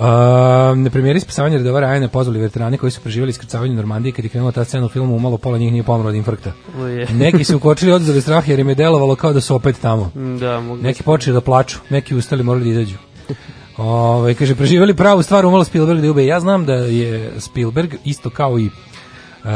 Um, 0.00 0.82
na 0.82 0.90
premijeri 0.90 1.20
spasavanja 1.20 1.56
redova 1.56 1.80
Rajana 1.80 2.08
pozvali 2.08 2.40
veterane 2.40 2.78
koji 2.78 2.90
su 2.90 3.00
preživjeli 3.00 3.30
iskrcavanje 3.30 3.72
u 3.72 3.76
Normandiji 3.76 4.12
kad 4.12 4.24
je 4.24 4.28
krenula 4.28 4.52
ta 4.52 4.64
scena 4.64 4.86
u 4.86 4.88
filmu, 4.88 5.16
umalo 5.16 5.38
pola 5.38 5.58
njih 5.58 5.72
nije 5.72 5.82
pomro 5.82 6.08
od 6.08 6.14
infarkta. 6.14 6.52
Uje. 6.78 7.06
Neki 7.24 7.44
su 7.44 7.56
ukočili 7.56 7.92
odzali 7.92 8.20
strah 8.20 8.48
jer 8.48 8.58
im 8.58 8.68
je 8.68 8.74
delovalo 8.74 9.16
kao 9.16 9.32
da 9.32 9.40
su 9.40 9.54
opet 9.54 9.76
tamo. 9.82 10.10
Da, 10.40 10.60
mogu. 10.60 10.82
Neki 10.82 11.02
počeli 11.02 11.34
da 11.34 11.40
plaču, 11.40 11.78
neki 11.90 12.14
ustali 12.14 12.42
morali 12.42 12.64
da 12.64 12.70
izađu. 12.70 12.96
Ove, 13.76 14.34
kaže, 14.34 14.54
preživjeli 14.54 14.96
pravu 14.96 15.22
stvar, 15.22 15.46
umalo 15.46 15.64
Spielberg 15.64 16.00
da 16.00 16.10
ubije. 16.10 16.26
Ja 16.26 16.40
znam 16.40 16.66
da 16.66 16.74
je 16.74 17.32
Spielberg, 17.38 17.94
isto 18.04 18.30
kao 18.30 18.58
i 18.58 18.66
uh, 18.66 19.50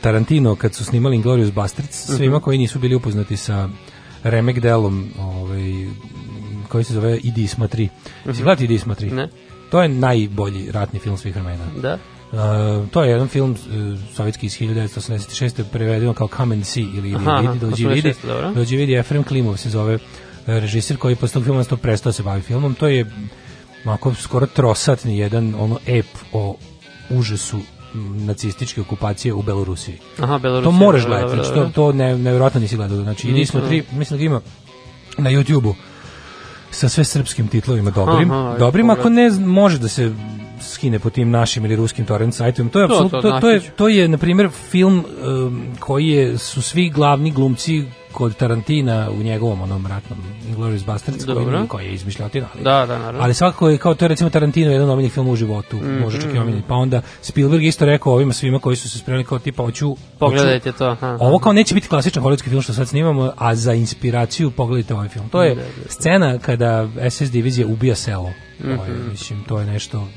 Tarantino, 0.00 0.56
kad 0.56 0.74
su 0.74 0.84
snimali 0.84 1.16
Inglourious 1.16 1.52
Basterds, 1.52 2.16
svima 2.16 2.40
koji 2.40 2.58
nisu 2.58 2.78
bili 2.78 2.94
upoznati 2.94 3.36
sa 3.36 3.68
remek 4.22 4.60
delom 4.60 5.10
ovaj, 5.18 5.86
koji 6.68 6.84
se 6.84 6.94
zove 6.94 7.18
Idi 7.22 7.42
Isma 7.42 7.68
3. 7.68 7.88
Uh 8.26 8.36
Si 8.36 8.42
gledati 8.42 8.64
Idi 8.64 8.74
Isma 8.74 8.94
3? 8.94 9.12
Ne. 9.12 9.28
To 9.72 9.82
je 9.82 9.88
najbolji 9.88 10.70
ratni 10.70 10.98
film 10.98 11.16
svih 11.16 11.34
vremena. 11.34 11.64
Da. 11.82 11.98
Uh, 12.32 12.88
to 12.90 13.02
je 13.02 13.10
jedan 13.10 13.28
film 13.28 13.50
uh, 13.50 13.58
sovjetski 14.14 14.46
iz 14.46 14.52
1986. 14.52 15.64
prevedeno 15.72 16.14
kao 16.14 16.28
Come 16.36 16.54
and 16.54 16.66
See 16.66 16.84
ili 16.94 17.14
Aha, 17.14 17.30
Aha, 17.30 17.40
vidi, 17.40 17.58
dođi 17.66 17.86
vidi. 17.86 18.08
86, 18.08 18.26
dobro. 18.26 18.52
Dođi 18.52 18.76
vidi, 18.76 18.94
Efrem 18.94 19.24
Klimov 19.24 19.56
se 19.56 19.70
zove 19.70 19.94
uh, 19.94 20.00
režiser 20.46 20.96
koji 20.96 21.16
posle 21.16 21.32
tog 21.34 21.44
filma 21.44 21.64
prestao 21.82 22.10
da 22.10 22.12
se 22.12 22.22
bavi 22.22 22.42
filmom. 22.42 22.74
To 22.74 22.88
je 22.88 23.10
onako 23.84 24.14
skoro 24.14 24.46
trosatni 24.46 25.18
jedan 25.18 25.54
ono 25.58 25.78
ep 25.86 26.06
o 26.32 26.56
užasu 27.10 27.56
m, 27.94 28.26
nacističke 28.26 28.80
okupacije 28.80 29.34
u 29.34 29.42
Belorusiji. 29.42 29.98
Aha, 30.18 30.38
Belorusija. 30.38 30.70
To 30.70 30.84
moraš 30.84 31.02
dobro, 31.02 31.16
gledati, 31.16 31.36
dobro, 31.36 31.44
znači 31.44 31.72
to, 31.74 31.74
to 31.74 31.92
ne, 31.92 32.18
nevjerojatno 32.18 32.60
nisi 32.60 32.76
gledao. 32.76 33.02
Znači, 33.02 33.28
idi 33.28 33.46
smo 33.46 33.60
Nisam. 33.60 33.68
tri, 33.68 33.84
mislim 33.98 34.18
da 34.18 34.24
ima 34.24 34.40
na 35.18 35.30
YouTube-u 35.30 35.74
sa 36.72 36.88
sve 36.88 37.04
srpskim 37.04 37.48
titlovima 37.48 37.90
dobrim. 37.90 38.30
Aha, 38.30 38.56
dobrim 38.58 38.90
ako 38.90 39.08
ne 39.08 39.30
može 39.30 39.78
da 39.78 39.88
se 39.88 40.12
skine 40.60 40.98
po 40.98 41.10
tim 41.10 41.30
našim 41.30 41.64
ili 41.64 41.76
ruskim 41.76 42.06
torrent 42.06 42.34
sajtovima. 42.34 42.70
To 42.70 42.80
je 42.80 42.88
To, 42.88 43.08
to, 43.08 43.20
to, 43.20 43.40
to 43.40 43.50
je 43.50 43.60
to 43.76 43.88
je 43.88 44.08
na 44.08 44.18
primjer 44.18 44.48
film 44.70 45.04
um, 45.24 45.66
koji 45.80 46.08
je 46.08 46.38
su 46.38 46.62
svi 46.62 46.88
glavni 46.88 47.30
glumci 47.30 47.84
kod 48.12 48.36
Tarantina 48.36 49.10
u 49.10 49.22
njegovom 49.22 49.60
onom 49.62 49.86
ratnom 49.86 50.18
Inglourious 50.48 50.84
Basterds 50.84 51.24
koji, 51.26 51.68
koji 51.68 51.86
je 51.86 51.94
izmišljotina. 51.94 52.46
Ali, 52.54 52.64
Da, 52.64 52.86
da, 52.86 52.98
naravno. 52.98 53.20
ali 53.22 53.34
svakako 53.34 53.68
je 53.68 53.78
kao 53.78 53.94
to 53.94 54.04
je 54.04 54.08
recimo 54.08 54.30
Tarantino 54.30 54.70
jedan 54.70 54.84
od 54.84 54.92
omiljenih 54.92 55.12
filmova 55.12 55.32
u 55.32 55.36
životu, 55.36 55.76
Mhm. 55.76 55.98
može 55.98 56.20
čak 56.20 56.34
i 56.34 56.38
omiljeni. 56.38 56.62
Pa 56.68 56.74
onda 56.74 57.02
Spielberg 57.22 57.64
isto 57.64 57.84
rekao 57.86 58.12
ovima 58.12 58.32
svima 58.32 58.58
koji 58.58 58.76
su 58.76 58.90
se 58.90 58.98
spremili 58.98 59.24
kao 59.24 59.38
tipa 59.38 59.62
hoću 59.62 59.88
hoću- 59.88 59.96
Pogledajte 60.18 60.72
to. 60.72 60.86
Aha. 60.86 61.16
ovo 61.20 61.38
kao 61.38 61.52
neće 61.52 61.74
biti 61.74 61.88
klasičan 61.88 62.22
hollywoodski 62.22 62.48
film 62.48 62.62
što 62.62 62.72
sad 62.72 62.88
snimamo, 62.88 63.32
a 63.36 63.54
za 63.54 63.72
inspiraciju 63.74 64.50
pogledajte 64.50 64.94
ovaj 64.94 65.08
film. 65.08 65.28
To 65.28 65.42
je 65.42 65.56
scena 65.88 66.38
kada 66.38 66.88
SS 67.00 67.30
divizija 67.30 67.66
ubija 67.66 67.94
selo. 67.94 68.30
To 68.58 68.68
je, 68.68 68.76
Mhm. 68.76 69.10
mislim, 69.10 69.44
to 69.44 69.58
je 69.60 69.66
nešto 69.66 70.08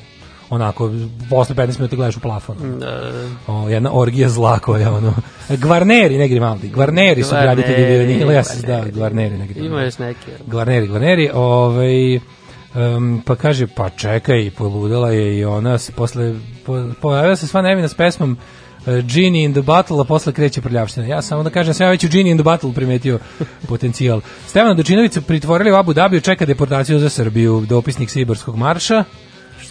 onako, 0.50 0.92
posle 1.30 1.56
15 1.56 1.78
minuta 1.78 1.96
gledaš 1.96 2.18
u 2.18 2.20
plafon. 2.20 2.80
Da. 2.80 3.12
O, 3.48 3.70
jedna 3.70 3.90
orgija 3.94 4.30
zla 4.30 4.60
koja 4.60 4.94
ono 4.94 5.14
Gvarneri, 5.50 6.18
ne 6.18 6.28
Grimaldi. 6.28 6.70
Gvarneri 6.70 7.24
su 7.24 7.36
graditelji 7.42 8.44
se 8.44 8.68
da, 8.68 8.84
Gvarneri. 8.94 9.38
Ne 9.38 9.48
Grimaldi. 9.48 9.68
Ima 9.68 9.82
još 9.82 9.98
neki. 9.98 10.32
Gvarneri, 10.48 10.88
Gvarneri, 10.88 11.30
ovaj 11.34 12.16
um, 12.16 13.22
pa 13.26 13.36
kaže, 13.36 13.68
pa 13.68 13.90
čekaj, 13.90 14.52
poludela 14.58 15.12
je 15.12 15.38
i 15.38 15.46
ona 15.46 15.78
se 15.78 15.92
posle, 15.92 16.34
po, 16.66 16.84
pojavila 17.02 17.36
se 17.36 17.48
sva 17.48 17.62
nevina 17.62 17.88
s 17.88 17.94
pesmom 17.94 18.32
uh, 18.32 18.38
Genie 18.86 19.44
in 19.44 19.54
the 19.54 19.62
Battle, 19.62 20.02
a 20.02 20.04
posle 20.04 20.34
kreće 20.34 20.62
prljavština. 20.62 21.06
Ja 21.06 21.22
samo 21.22 21.44
da 21.44 21.50
kažem, 21.50 21.74
sam 21.74 21.86
ja 21.86 21.92
već 21.92 22.04
u 22.04 22.08
Genie 22.08 22.32
in 22.32 22.38
the 22.38 22.44
Battle 22.44 22.74
primetio 22.74 23.20
potencijal. 23.70 24.22
Stevana 24.48 24.74
Dočinović 24.74 25.14
su 25.14 25.22
pritvorili 25.22 25.72
u 25.72 25.76
Abu 25.76 25.94
Dhabiju, 25.94 26.22
čeka 26.22 26.46
deportaciju 26.46 27.00
za 27.00 27.10
Srbiju, 27.10 27.66
dopisnik 27.70 28.10
Sibarskog 28.10 28.58
marša, 28.58 29.04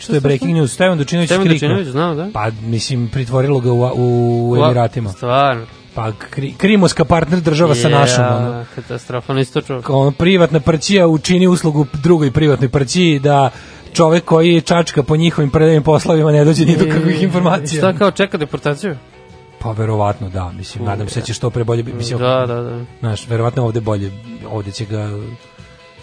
što 0.00 0.14
je 0.14 0.20
breaking 0.20 0.54
news. 0.54 0.72
Stevan 0.72 0.98
Dočinović 0.98 1.28
Stevan. 1.28 1.48
Dučinović, 1.48 1.88
znao, 1.88 2.14
da? 2.14 2.28
Pa, 2.32 2.50
mislim, 2.62 3.08
pritvorilo 3.08 3.60
ga 3.60 3.72
u, 3.72 4.50
u 4.50 4.56
Emiratima. 4.56 5.10
Stvarno. 5.12 5.66
Pa, 5.94 6.12
kri, 6.30 6.54
krimoska 6.58 7.04
partner 7.04 7.40
država 7.40 7.74
sa 7.74 7.88
našom. 7.88 8.24
Ono. 8.24 8.58
Ja, 8.58 8.64
Katastrofa, 8.74 9.34
nisi 9.34 9.52
to 9.52 9.60
čuo. 9.60 10.12
Privatna 10.18 10.60
prćija 10.60 11.06
učini 11.06 11.46
uslugu 11.46 11.86
drugoj 11.92 12.30
privatnoj 12.30 12.68
prćiji 12.68 13.18
da 13.18 13.50
čovek 13.92 14.24
koji 14.24 14.60
čačka 14.60 15.02
po 15.02 15.16
njihovim 15.16 15.50
predavim 15.50 15.82
poslovima 15.82 16.32
ne 16.32 16.44
dođe 16.44 16.66
ni 16.66 16.76
do 16.76 16.84
kakvih 16.92 17.22
informacija. 17.22 17.80
Šta 17.80 17.92
kao 17.92 18.10
čeka 18.10 18.38
deportaciju? 18.38 18.96
Pa 19.58 19.72
verovatno 19.72 20.28
da, 20.28 20.52
mislim, 20.52 20.84
nadam 20.84 21.08
se 21.08 21.20
da 21.20 21.26
će 21.26 21.34
što 21.34 21.50
pre 21.50 21.64
bolje. 21.64 21.82
Mislim, 21.82 22.18
Da, 22.18 22.44
da, 22.46 22.62
da. 22.62 22.84
Znaš, 23.00 23.28
verovatno 23.28 23.64
ovde 23.64 23.80
bolje, 23.80 24.10
ovde 24.50 24.70
će 24.70 24.84
ga... 24.84 25.10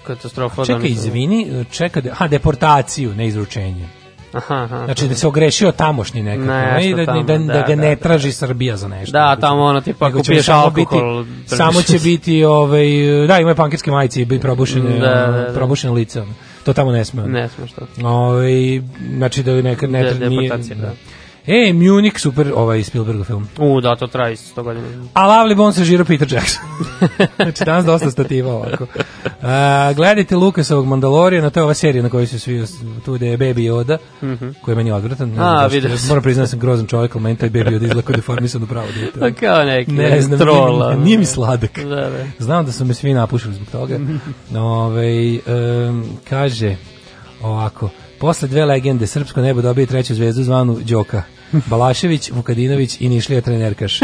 Katastrofa. 0.03 0.65
Čekaj, 0.65 0.81
da 0.81 0.87
izvini, 0.87 1.65
čeka, 1.71 2.01
de, 2.01 2.11
aha, 2.11 2.27
deportaciju, 2.27 3.15
ne 3.15 3.27
izručenje. 3.27 3.87
Aha, 4.33 4.55
aha. 4.55 4.85
Znači 4.85 5.07
da 5.07 5.15
se 5.15 5.27
ogrešio 5.27 5.71
tamošnji 5.71 6.23
nekako, 6.23 6.51
ne, 6.51 6.89
i 6.89 6.95
da, 6.95 7.05
tamo, 7.05 7.23
da, 7.23 7.37
da, 7.37 7.45
da 7.45 7.61
ga 7.61 7.75
da, 7.75 7.81
ne 7.81 7.95
da, 7.95 8.01
traži 8.01 8.31
Srbija 8.31 8.77
za 8.77 8.87
nešto. 8.87 9.11
Da, 9.11 9.35
tamo 9.35 9.61
ono, 9.61 9.81
tipa, 9.81 10.05
nego 10.05 10.17
ako 10.17 10.25
će 10.25 10.31
piješ 10.31 10.45
samo 10.45 10.63
alkohol, 10.63 11.23
biti, 11.23 11.49
samo 11.55 11.81
će 11.81 11.99
biti, 11.99 12.43
ovaj, 12.43 12.85
da, 13.27 13.39
ima 13.39 13.55
pankirske 13.55 13.91
majice 13.91 14.21
i 14.21 14.25
biti 14.25 14.41
probušene, 14.41 14.99
Da, 14.99 15.07
da, 15.07 15.43
da. 15.47 15.53
probušene 15.53 15.93
lice. 15.93 16.23
To 16.63 16.73
tamo 16.73 16.91
ne 16.91 17.05
sme. 17.05 17.23
Ne 17.27 17.49
smeš 17.49 17.71
to. 17.71 17.87
Ovaj, 18.03 18.81
znači 19.17 19.43
da 19.43 19.61
neka 19.61 19.87
ne, 19.87 20.01
nije, 20.01 20.13
deportacija, 20.13 20.75
da. 20.75 20.93
E, 21.47 21.73
Munich, 21.73 22.19
super, 22.19 22.51
ovaj 22.55 22.83
Spielbergov 22.83 23.25
film. 23.25 23.47
U, 23.59 23.81
da, 23.81 23.95
to 23.95 24.07
traje 24.07 24.33
isto 24.33 24.61
100 24.61 24.63
godina. 24.63 24.87
A 25.13 25.27
Lovely 25.27 25.55
Bones 25.55 25.75
se 25.75 25.83
žiro 25.83 26.05
Peter 26.05 26.33
Jackson. 26.33 26.61
znači 27.35 27.63
danas 27.63 27.85
dosta 27.85 28.11
stativa 28.11 28.53
ovako. 28.53 28.87
A, 29.41 29.93
gledajte 29.95 30.35
Lukasovog 30.35 30.87
Mandalorija, 30.87 31.49
to 31.49 31.59
je 31.59 31.63
ova 31.63 31.73
serija 31.73 32.03
na 32.03 32.09
kojoj 32.09 32.27
su 32.27 32.39
svi, 32.39 32.63
tu 33.05 33.13
gde 33.13 33.27
je 33.27 33.37
Baby 33.37 33.71
Yoda, 33.71 33.97
koji 34.61 34.73
je 34.73 34.77
meni 34.77 34.91
odvratan. 34.91 35.39
A, 35.39 35.67
vidio 35.67 35.97
sam. 35.97 36.07
Moram 36.07 36.23
priznati 36.23 36.43
da 36.43 36.49
sam 36.49 36.59
grozan 36.59 36.87
čovjek, 36.87 37.15
ali 37.15 37.23
meni 37.23 37.37
taj 37.37 37.49
Baby 37.49 37.69
Yoda 37.69 37.83
izgleda 37.83 38.01
kao 38.01 38.15
deformisano 38.15 38.65
pravo 38.65 38.87
dete. 38.99 39.19
Pa 39.19 39.31
kao 39.31 39.63
neki 39.63 39.91
Ne 39.91 40.21
znam, 40.21 40.39
troll, 40.39 40.79
nije, 40.79 40.97
nije 40.97 41.17
mi 41.17 41.25
sladak. 41.25 41.79
Da, 41.79 41.95
da. 41.95 42.25
Znam 42.39 42.65
da 42.65 42.71
su 42.71 42.85
me 42.85 42.93
svi 42.93 43.13
napušili 43.13 43.53
zbog 43.53 43.67
toga. 43.67 43.99
Ove, 44.59 45.39
um, 45.89 46.05
kaže 46.29 46.75
ovako, 47.43 47.89
posle 48.21 48.47
dve 48.47 48.65
legende 48.65 49.07
Srpsko 49.07 49.41
nebo 49.41 49.61
dobije 49.61 49.85
treću 49.85 50.15
zvezdu 50.15 50.43
zvanu 50.43 50.77
Đoka. 50.81 51.23
Balašević, 51.65 52.31
Vukadinović 52.31 52.97
i 53.01 53.09
Nišlija 53.09 53.41
trenerkaš. 53.41 53.99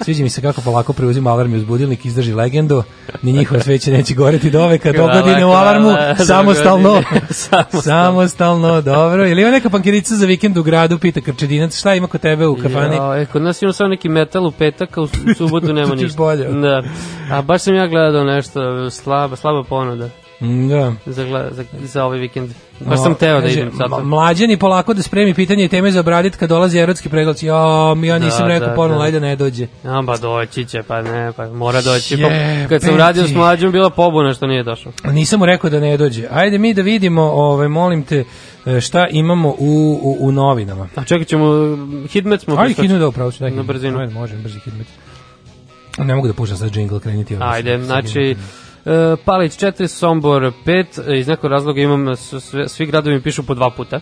Sviđa 0.00 0.22
mi 0.22 0.30
se 0.30 0.42
kako 0.42 0.60
polako 0.60 0.92
preuzima 0.92 1.30
alarm 1.32 1.54
i 1.54 1.56
uzbudilnik, 1.56 2.04
izdrži 2.04 2.34
legendu, 2.34 2.82
ni 3.22 3.32
njihova 3.32 3.60
sveće 3.60 3.90
neće 3.90 4.14
goreti 4.14 4.50
do 4.50 4.66
veka, 4.66 4.92
do 4.92 4.98
Hvala, 4.98 5.20
godine 5.20 5.44
u 5.46 5.50
alarmu, 5.50 5.90
samostalno. 6.26 7.02
Samostalno. 7.30 7.82
samostalno, 7.82 8.80
dobro. 8.80 9.28
Ili 9.28 9.42
ima 9.42 9.50
neka 9.50 9.70
pankirica 9.70 10.16
za 10.16 10.26
vikend 10.26 10.56
u 10.58 10.62
gradu, 10.62 10.98
pita 10.98 11.20
Krčedinac, 11.20 11.78
šta 11.78 11.94
ima 11.94 12.06
kod 12.06 12.20
tebe 12.20 12.46
u 12.46 12.56
kafani? 12.56 12.96
Ja, 12.96 13.16
e, 13.16 13.26
kod 13.26 13.42
nas 13.42 13.62
ima 13.62 13.72
samo 13.72 13.88
neki 13.88 14.08
metal 14.08 14.46
u 14.46 14.50
petak, 14.50 14.98
a 14.98 15.00
u 15.00 15.06
su- 15.06 15.16
subotu 15.36 15.72
nema 15.74 15.94
ništa. 15.94 16.16
bolje. 16.16 16.44
Da. 16.44 16.82
A 17.30 17.42
baš 17.42 17.62
sam 17.62 17.74
ja 17.74 17.86
gledao 17.86 18.24
nešto 18.24 18.90
slaba, 18.90 19.36
slaba 19.36 19.62
ponuda. 19.64 20.08
Da. 20.68 20.92
za, 21.06 21.48
za, 21.50 21.64
za 21.82 22.04
ovaj 22.04 22.18
vikend. 22.18 22.50
Baš 22.80 23.02
sam 23.02 23.14
teo 23.14 23.40
da 23.40 23.48
idem 23.48 23.70
sad. 23.78 24.04
Mlađani 24.04 24.56
polako 24.56 24.94
da 24.94 25.02
spremi 25.02 25.34
pitanje 25.34 25.64
i 25.64 25.68
teme 25.68 25.90
za 25.90 26.00
obradit 26.00 26.36
kad 26.36 26.48
dolazi 26.48 26.78
erotski 26.78 27.08
pregled. 27.08 27.42
Ja, 27.42 27.94
ja 28.04 28.18
nisam 28.18 28.40
Da, 28.40 28.48
rekao 28.48 28.68
da, 28.68 28.74
ponovno, 28.74 28.98
da. 28.98 29.04
ajde 29.04 29.20
ne 29.20 29.36
dođe. 29.36 29.66
A, 29.84 30.02
pa 30.06 30.16
doći 30.16 30.64
će, 30.64 30.82
pa 30.82 31.02
ne, 31.02 31.32
pa 31.36 31.48
mora 31.48 31.82
doći. 31.82 32.22
Pa, 32.22 32.28
kad 32.68 32.82
sam 32.82 32.96
radio 32.96 33.26
s 33.26 33.32
mlađom, 33.34 33.72
bila 33.72 33.90
pobuna 33.90 34.34
što 34.34 34.46
nije 34.46 34.62
došao. 34.62 34.92
Nisam 35.04 35.38
mu 35.38 35.46
rekao 35.46 35.70
da 35.70 35.80
ne 35.80 35.96
dođe. 35.96 36.26
Ajde 36.30 36.58
mi 36.58 36.74
da 36.74 36.82
vidimo, 36.82 37.22
ovaj, 37.22 37.68
molim 37.68 38.02
te, 38.02 38.24
e, 38.66 38.80
šta 38.80 39.06
imamo 39.10 39.48
u, 39.48 39.98
u, 40.02 40.16
u 40.20 40.32
novinama. 40.32 40.88
A 40.96 41.04
čekat 41.04 41.26
ćemo, 41.26 41.46
hitmet 42.08 42.40
smo 42.40 42.56
Ajde, 42.58 42.74
hitno 42.82 42.98
da 42.98 43.08
upravo 43.08 43.32
ću. 43.32 43.42
Na 43.42 43.48
hitmet. 43.48 43.66
brzinu. 43.66 43.98
Ajde, 43.98 44.14
može, 44.14 44.36
brzi 44.36 44.58
hitmet. 44.60 44.86
Ne 45.98 46.14
mogu 46.14 46.26
da 46.26 46.32
puštam 46.32 46.58
sad 46.58 46.70
džingl, 46.70 46.96
kreniti. 46.98 47.36
ovaj 47.36 47.56
Ajde, 47.56 47.78
znači, 47.84 48.08
hitmetom. 48.08 48.63
E, 48.86 48.90
Palić 49.24 49.52
4, 49.54 49.86
Sombor 49.88 50.52
5, 50.66 50.84
iz 51.14 51.28
nekog 51.28 51.50
razloga 51.50 51.80
imam, 51.80 52.16
sve, 52.16 52.68
svi 52.68 52.86
gradovi 52.86 53.14
mi 53.14 53.22
pišu 53.22 53.42
po 53.42 53.54
dva 53.54 53.70
puta. 53.70 54.00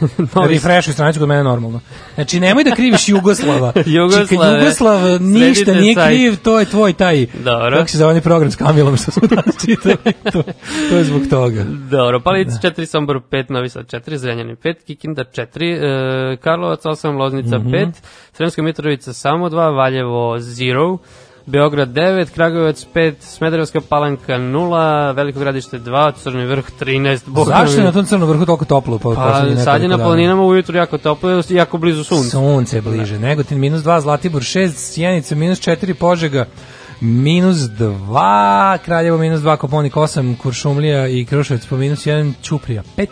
Novi- 0.34 0.48
Refreshuj 0.48 0.92
stranicu 0.92 1.20
kod 1.20 1.28
mene 1.28 1.44
normalno. 1.44 1.80
Znači, 2.14 2.40
nemoj 2.40 2.64
da 2.64 2.70
kriviš 2.70 3.08
Jugoslava. 3.08 3.72
Znači, 3.72 4.36
kad 4.36 4.54
Jugoslav 4.54 5.22
ništa 5.22 5.74
nije 5.74 5.94
sajt. 5.94 6.08
kriv, 6.08 6.36
to 6.36 6.58
je 6.60 6.66
tvoj 6.66 6.92
taj, 6.92 7.26
Dobro. 7.34 7.76
kako 7.76 7.88
se 7.88 7.98
zove 7.98 8.20
program 8.20 8.50
s 8.50 8.56
Kamilom 8.56 8.96
što 8.96 9.10
smo 9.10 9.28
danas 9.36 9.54
čitali. 9.60 9.96
to, 10.24 10.42
to 10.90 10.96
je 10.96 11.04
zbog 11.04 11.22
toga. 11.30 11.64
Dobro, 11.90 12.20
Palić 12.20 12.48
4, 12.48 12.86
Sombor 12.86 13.20
5, 13.22 13.44
Novi 13.48 13.68
Sad 13.68 13.86
4, 13.86 14.14
Zrenjanin 14.14 14.56
5, 14.56 14.74
Kikinda 14.86 15.24
4, 15.26 15.76
e, 16.32 16.36
Karlovac 16.36 16.80
8, 16.82 17.16
Loznica 17.16 17.58
Mhm. 17.58 17.68
5, 17.68 17.92
Sremska 18.32 18.62
Mitrovica 18.62 19.12
samo 19.12 19.48
2, 19.48 19.52
Valjevo 19.68 20.38
0, 20.38 20.98
Beograd 21.46 21.88
9, 21.88 22.30
Kragujevac 22.30 22.86
5, 22.94 23.14
Smederevska 23.20 23.80
palanka 23.80 24.38
0, 24.38 25.12
Veliko 25.12 25.40
gradište 25.40 25.78
2, 25.78 26.12
Crni 26.12 26.46
vrh 26.46 26.64
13. 26.80 27.20
Boga 27.26 27.50
Zašto 27.50 27.80
je 27.80 27.84
na 27.84 27.92
tom 27.92 28.06
crnom 28.06 28.28
vrhu 28.28 28.46
toliko 28.46 28.64
toplo? 28.64 28.98
Pa, 28.98 29.10
Pa 29.14 29.32
sad 29.64 29.82
je 29.82 29.88
na 29.88 29.96
dana? 29.96 30.04
planinama 30.08 30.42
ujutru 30.42 30.76
jako 30.76 30.98
toplo, 30.98 31.42
jako 31.48 31.78
blizu 31.78 32.04
sunca. 32.04 32.30
Sunce 32.30 32.76
je 32.76 32.82
bliže. 32.82 33.18
Negotin 33.18 33.58
minus 33.58 33.82
2, 33.82 34.00
Zlatibor 34.00 34.42
6, 34.42 34.70
Sjenica 34.74 35.34
minus 35.34 35.60
4, 35.60 35.94
Požega 35.94 36.46
minus 37.00 37.56
2, 37.56 38.78
Kraljevo 38.78 39.18
minus 39.18 39.40
2, 39.40 39.56
Koponik 39.56 39.94
8, 39.94 40.36
Kuršumlija 40.36 41.08
i 41.08 41.24
Kruševac 41.24 41.66
po 41.66 41.76
minus 41.76 42.06
1, 42.06 42.32
Ćuprija 42.42 42.82
5, 42.96 43.06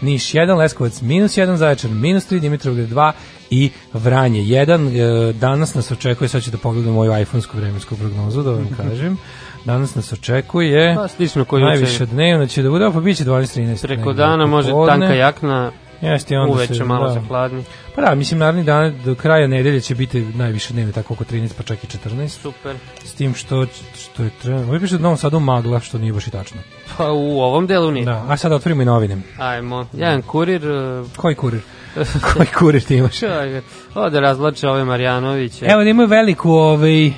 Niš 0.00 0.32
1, 0.32 0.56
Leskovac 0.56 1.00
minus 1.00 1.36
1, 1.36 1.54
Zaječar 1.54 1.90
minus 1.90 2.30
3, 2.30 2.40
Dimitrovgrad 2.40 2.88
2 2.88 3.12
i 3.50 3.70
Vranje 3.92 4.40
1. 4.40 5.30
E, 5.30 5.32
Danas 5.32 5.74
nas 5.74 5.90
očekuje, 5.90 6.28
sad 6.28 6.42
ću 6.42 6.50
da 6.50 6.58
pogledam 6.58 6.92
moju 6.92 7.20
iPhone-sku 7.20 7.56
vremensku 7.56 7.96
prognozu, 7.96 8.42
da 8.42 8.50
vam 8.50 8.68
kažem. 8.82 9.16
Danas 9.64 9.94
nas 9.94 10.12
očekuje 10.12 10.94
Pa, 10.96 11.08
slično 11.08 11.44
koji 11.44 11.62
najviše 11.62 12.06
dnevno 12.06 12.46
će 12.46 12.62
da 12.62 12.70
bude, 12.70 12.90
pa 12.94 13.00
bit 13.00 13.16
će 13.16 13.24
12-13. 13.24 13.82
Preko 13.82 14.12
dana 14.12 14.46
može 14.46 14.72
tanka 14.88 15.14
jakna, 15.14 15.70
Jeste, 16.00 16.38
onda 16.38 16.52
uveče 16.52 16.74
se, 16.74 16.84
malo 16.84 17.14
da. 17.14 17.20
hladni. 17.20 17.64
Pa 17.94 18.02
da, 18.02 18.14
mislim, 18.14 18.40
naredni 18.40 18.64
dan 18.64 18.94
do 19.04 19.14
kraja 19.14 19.46
nedelje 19.46 19.80
će 19.80 19.94
biti 19.94 20.20
najviše 20.20 20.72
dnevno, 20.72 20.92
tako 20.92 21.14
oko 21.14 21.24
13, 21.24 21.52
pa 21.56 21.62
čak 21.62 21.84
i 21.84 21.86
14. 21.86 22.28
Super. 22.28 22.76
S 23.04 23.12
tim 23.12 23.34
što, 23.34 23.66
što 23.98 24.22
je 24.22 24.30
trenutno... 24.42 24.72
Ovo 24.72 24.80
piše 24.80 24.94
da 24.94 24.98
u 24.98 25.02
Novom 25.02 25.16
Sadu 25.16 25.40
magla, 25.40 25.80
što 25.80 25.98
nije 25.98 26.12
baš 26.12 26.26
i 26.26 26.30
tačno. 26.30 26.60
Pa 26.96 27.10
u 27.12 27.40
ovom 27.40 27.66
delu 27.66 27.90
nije. 27.90 28.04
Da, 28.04 28.24
a 28.28 28.36
sad 28.36 28.52
otvorimo 28.52 28.82
i 28.82 28.84
novine. 28.84 29.16
Ajmo, 29.38 29.86
jedan 29.92 30.22
kurir... 30.22 30.66
e, 30.66 31.04
Koji 31.16 31.34
kurir? 31.34 31.60
Koji 32.34 32.46
kurir 32.58 32.82
ti 32.82 32.96
imaš? 32.96 33.18
Čaj, 33.18 33.60
Ode 33.94 34.20
razlače 34.20 34.68
ove 34.68 34.84
Marjanoviće. 34.84 35.66
Evo 35.68 35.84
da 35.84 35.90
imaju 35.90 36.08
veliku 36.08 36.50
ovaj, 36.50 37.10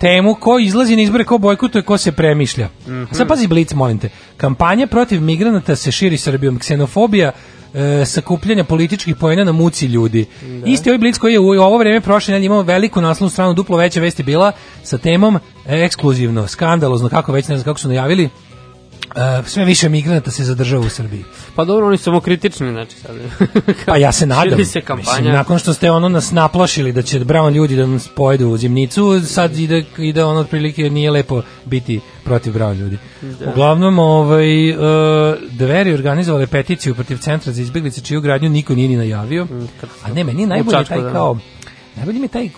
temu 0.00 0.34
ko 0.34 0.58
izlazi 0.58 0.96
na 0.96 1.02
izbore, 1.02 1.24
ko 1.24 1.38
bojkotuje, 1.38 1.82
ko 1.82 1.98
se 1.98 2.12
premišlja. 2.12 2.68
A 3.10 3.14
sad 3.14 3.28
pazi 3.28 3.46
Blic, 3.46 3.72
molim 3.72 3.98
te. 3.98 4.08
Kampanja 4.36 4.86
protiv 4.86 5.22
migranata 5.22 5.76
se 5.76 5.92
širi 5.92 6.16
Srbijom. 6.16 6.58
Ksenofobija 6.58 7.32
e, 7.74 8.04
sakupljanja 8.04 8.64
političkih 8.64 9.16
pojena 9.16 9.44
na 9.44 9.52
muci 9.52 9.86
ljudi. 9.86 10.26
Isti 10.66 10.90
ovaj 10.90 10.98
Blic 10.98 11.18
koji 11.18 11.32
je 11.32 11.40
u 11.40 11.48
ovo 11.48 11.78
vreme 11.78 12.00
prošle 12.00 12.32
nedelje 12.32 12.46
imao 12.46 12.62
veliku 12.62 13.00
naslovnu 13.00 13.30
stranu, 13.30 13.54
duplo 13.54 13.76
veća 13.76 14.00
vest 14.00 14.18
je 14.18 14.24
bila 14.24 14.52
sa 14.82 14.98
temom 14.98 15.36
e, 15.36 15.40
ekskluzivno, 15.66 16.46
skandalozno, 16.46 17.08
kako 17.08 17.32
već 17.32 17.48
ne 17.48 17.56
znam 17.56 17.64
kako 17.64 17.80
su 17.80 17.88
najavili, 17.88 18.30
e, 19.16 19.42
sve 19.46 19.64
više 19.64 19.88
migranata 19.88 20.30
se 20.30 20.44
zadržava 20.44 20.86
u 20.86 20.88
Srbiji. 20.88 21.24
Pa 21.54 21.64
dobro, 21.64 21.86
oni 21.86 21.96
su 21.96 22.04
samo 22.04 22.20
kritični, 22.20 22.70
znači 22.70 22.96
sad. 22.96 23.16
Pa 23.86 23.96
ja 23.96 24.12
se 24.12 24.26
nadam. 24.26 24.64
Se. 24.64 24.82
Mislim, 24.96 25.24
nakon 25.24 25.58
što 25.58 25.74
ste 25.74 25.90
ono 25.90 26.08
nas 26.08 26.30
naplašili 26.30 26.92
da 26.92 27.02
će 27.02 27.20
brown 27.20 27.52
ljudi 27.54 27.76
da 27.76 27.86
nas 27.86 28.08
pojedu 28.08 28.48
u 28.48 28.56
zimnicu, 28.56 29.20
sad 29.26 29.58
ide, 29.58 29.84
ide 29.98 30.24
ono 30.24 30.40
otprilike 30.40 30.90
nije 30.90 31.10
lepo 31.10 31.42
biti 31.64 32.00
protiv 32.24 32.52
brown 32.52 32.78
ljudi. 32.78 32.98
Uglavnom, 33.52 33.98
ovaj, 33.98 34.70
uh, 34.70 34.76
Dveri 35.50 35.94
organizovale 35.94 36.46
peticiju 36.46 36.94
protiv 36.94 37.18
centra 37.18 37.52
za 37.52 37.62
izbjeglice 37.62 38.00
čiju 38.00 38.20
gradnju 38.20 38.48
niko 38.48 38.74
nije 38.74 38.88
ni 38.88 38.96
najavio. 38.96 39.46
A 40.02 40.12
ne, 40.12 40.24
meni 40.24 40.42
je 40.42 40.46
najbolje 40.46 40.78
Čačku, 40.78 40.94
taj 40.94 41.02
da. 41.02 41.12
kao 41.12 41.38
Najbolje 41.96 42.18
mi 42.18 42.28
taj, 42.28 42.46
uh, 42.46 42.52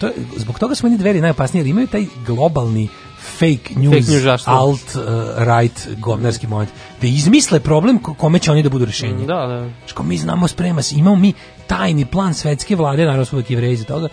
to, 0.00 0.10
zbog 0.36 0.58
toga 0.58 0.74
su 0.74 0.86
meni 0.86 0.98
dveri 0.98 1.20
najopasnije, 1.20 1.60
jer 1.60 1.66
imaju 1.66 1.86
taj 1.86 2.06
globalni 2.26 2.88
fake 3.30 3.74
news, 3.76 3.94
Fake 3.96 4.12
news, 4.12 4.22
zašto? 4.22 4.50
alt, 4.50 4.94
uh, 4.94 5.02
right, 5.38 5.88
govnarski 5.98 6.46
moment, 6.46 6.70
da 7.00 7.06
izmisle 7.06 7.60
problem 7.60 7.98
ko- 7.98 8.14
kome 8.14 8.38
će 8.38 8.52
oni 8.52 8.62
da 8.62 8.68
budu 8.68 8.84
rešenje. 8.84 9.26
Da, 9.26 9.46
da. 9.46 9.68
Što 9.86 10.02
mi 10.02 10.16
znamo 10.16 10.48
sprema 10.48 10.82
se, 10.82 10.94
imamo 10.96 11.16
mi 11.16 11.32
tajni 11.66 12.04
plan 12.04 12.34
svetske 12.34 12.76
vlade, 12.76 13.02
naravno 13.02 13.24
smo 13.24 13.36
uvijek 13.36 13.50
jevreji 13.50 13.84
toga, 13.84 14.08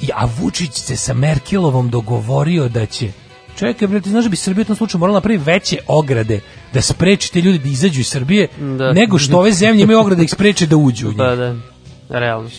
i, 0.00 0.08
a 0.14 0.28
Vučić 0.38 0.72
se 0.72 0.96
sa 0.96 1.14
Merkelovom 1.14 1.90
dogovorio 1.90 2.68
da 2.68 2.86
će 2.86 3.12
Čekaj, 3.56 3.88
bre, 3.88 4.00
ti 4.00 4.10
znaš 4.10 4.24
da 4.24 4.30
bi 4.30 4.36
Srbija 4.36 4.62
u 4.62 4.66
tom 4.66 4.76
slučaju 4.76 4.98
morala 4.98 5.16
napraviti 5.16 5.44
veće 5.44 5.78
ograde 5.86 6.40
da 6.74 6.82
spreči 6.82 7.32
te 7.32 7.40
ljudi 7.40 7.58
da 7.58 7.68
izađu 7.68 8.00
iz 8.00 8.08
Srbije, 8.08 8.48
Da. 8.78 8.92
nego 8.92 9.18
što 9.18 9.38
ove 9.38 9.52
zemlje 9.52 9.82
imaju 9.82 9.98
ograde 9.98 10.16
da 10.16 10.24
ih 10.24 10.30
spreče 10.30 10.66
da 10.66 10.76
uđu 10.76 11.06
u 11.06 11.10
njih. 11.10 11.18
Pa 11.18 11.36
da, 11.36 11.54
realno. 12.08 12.50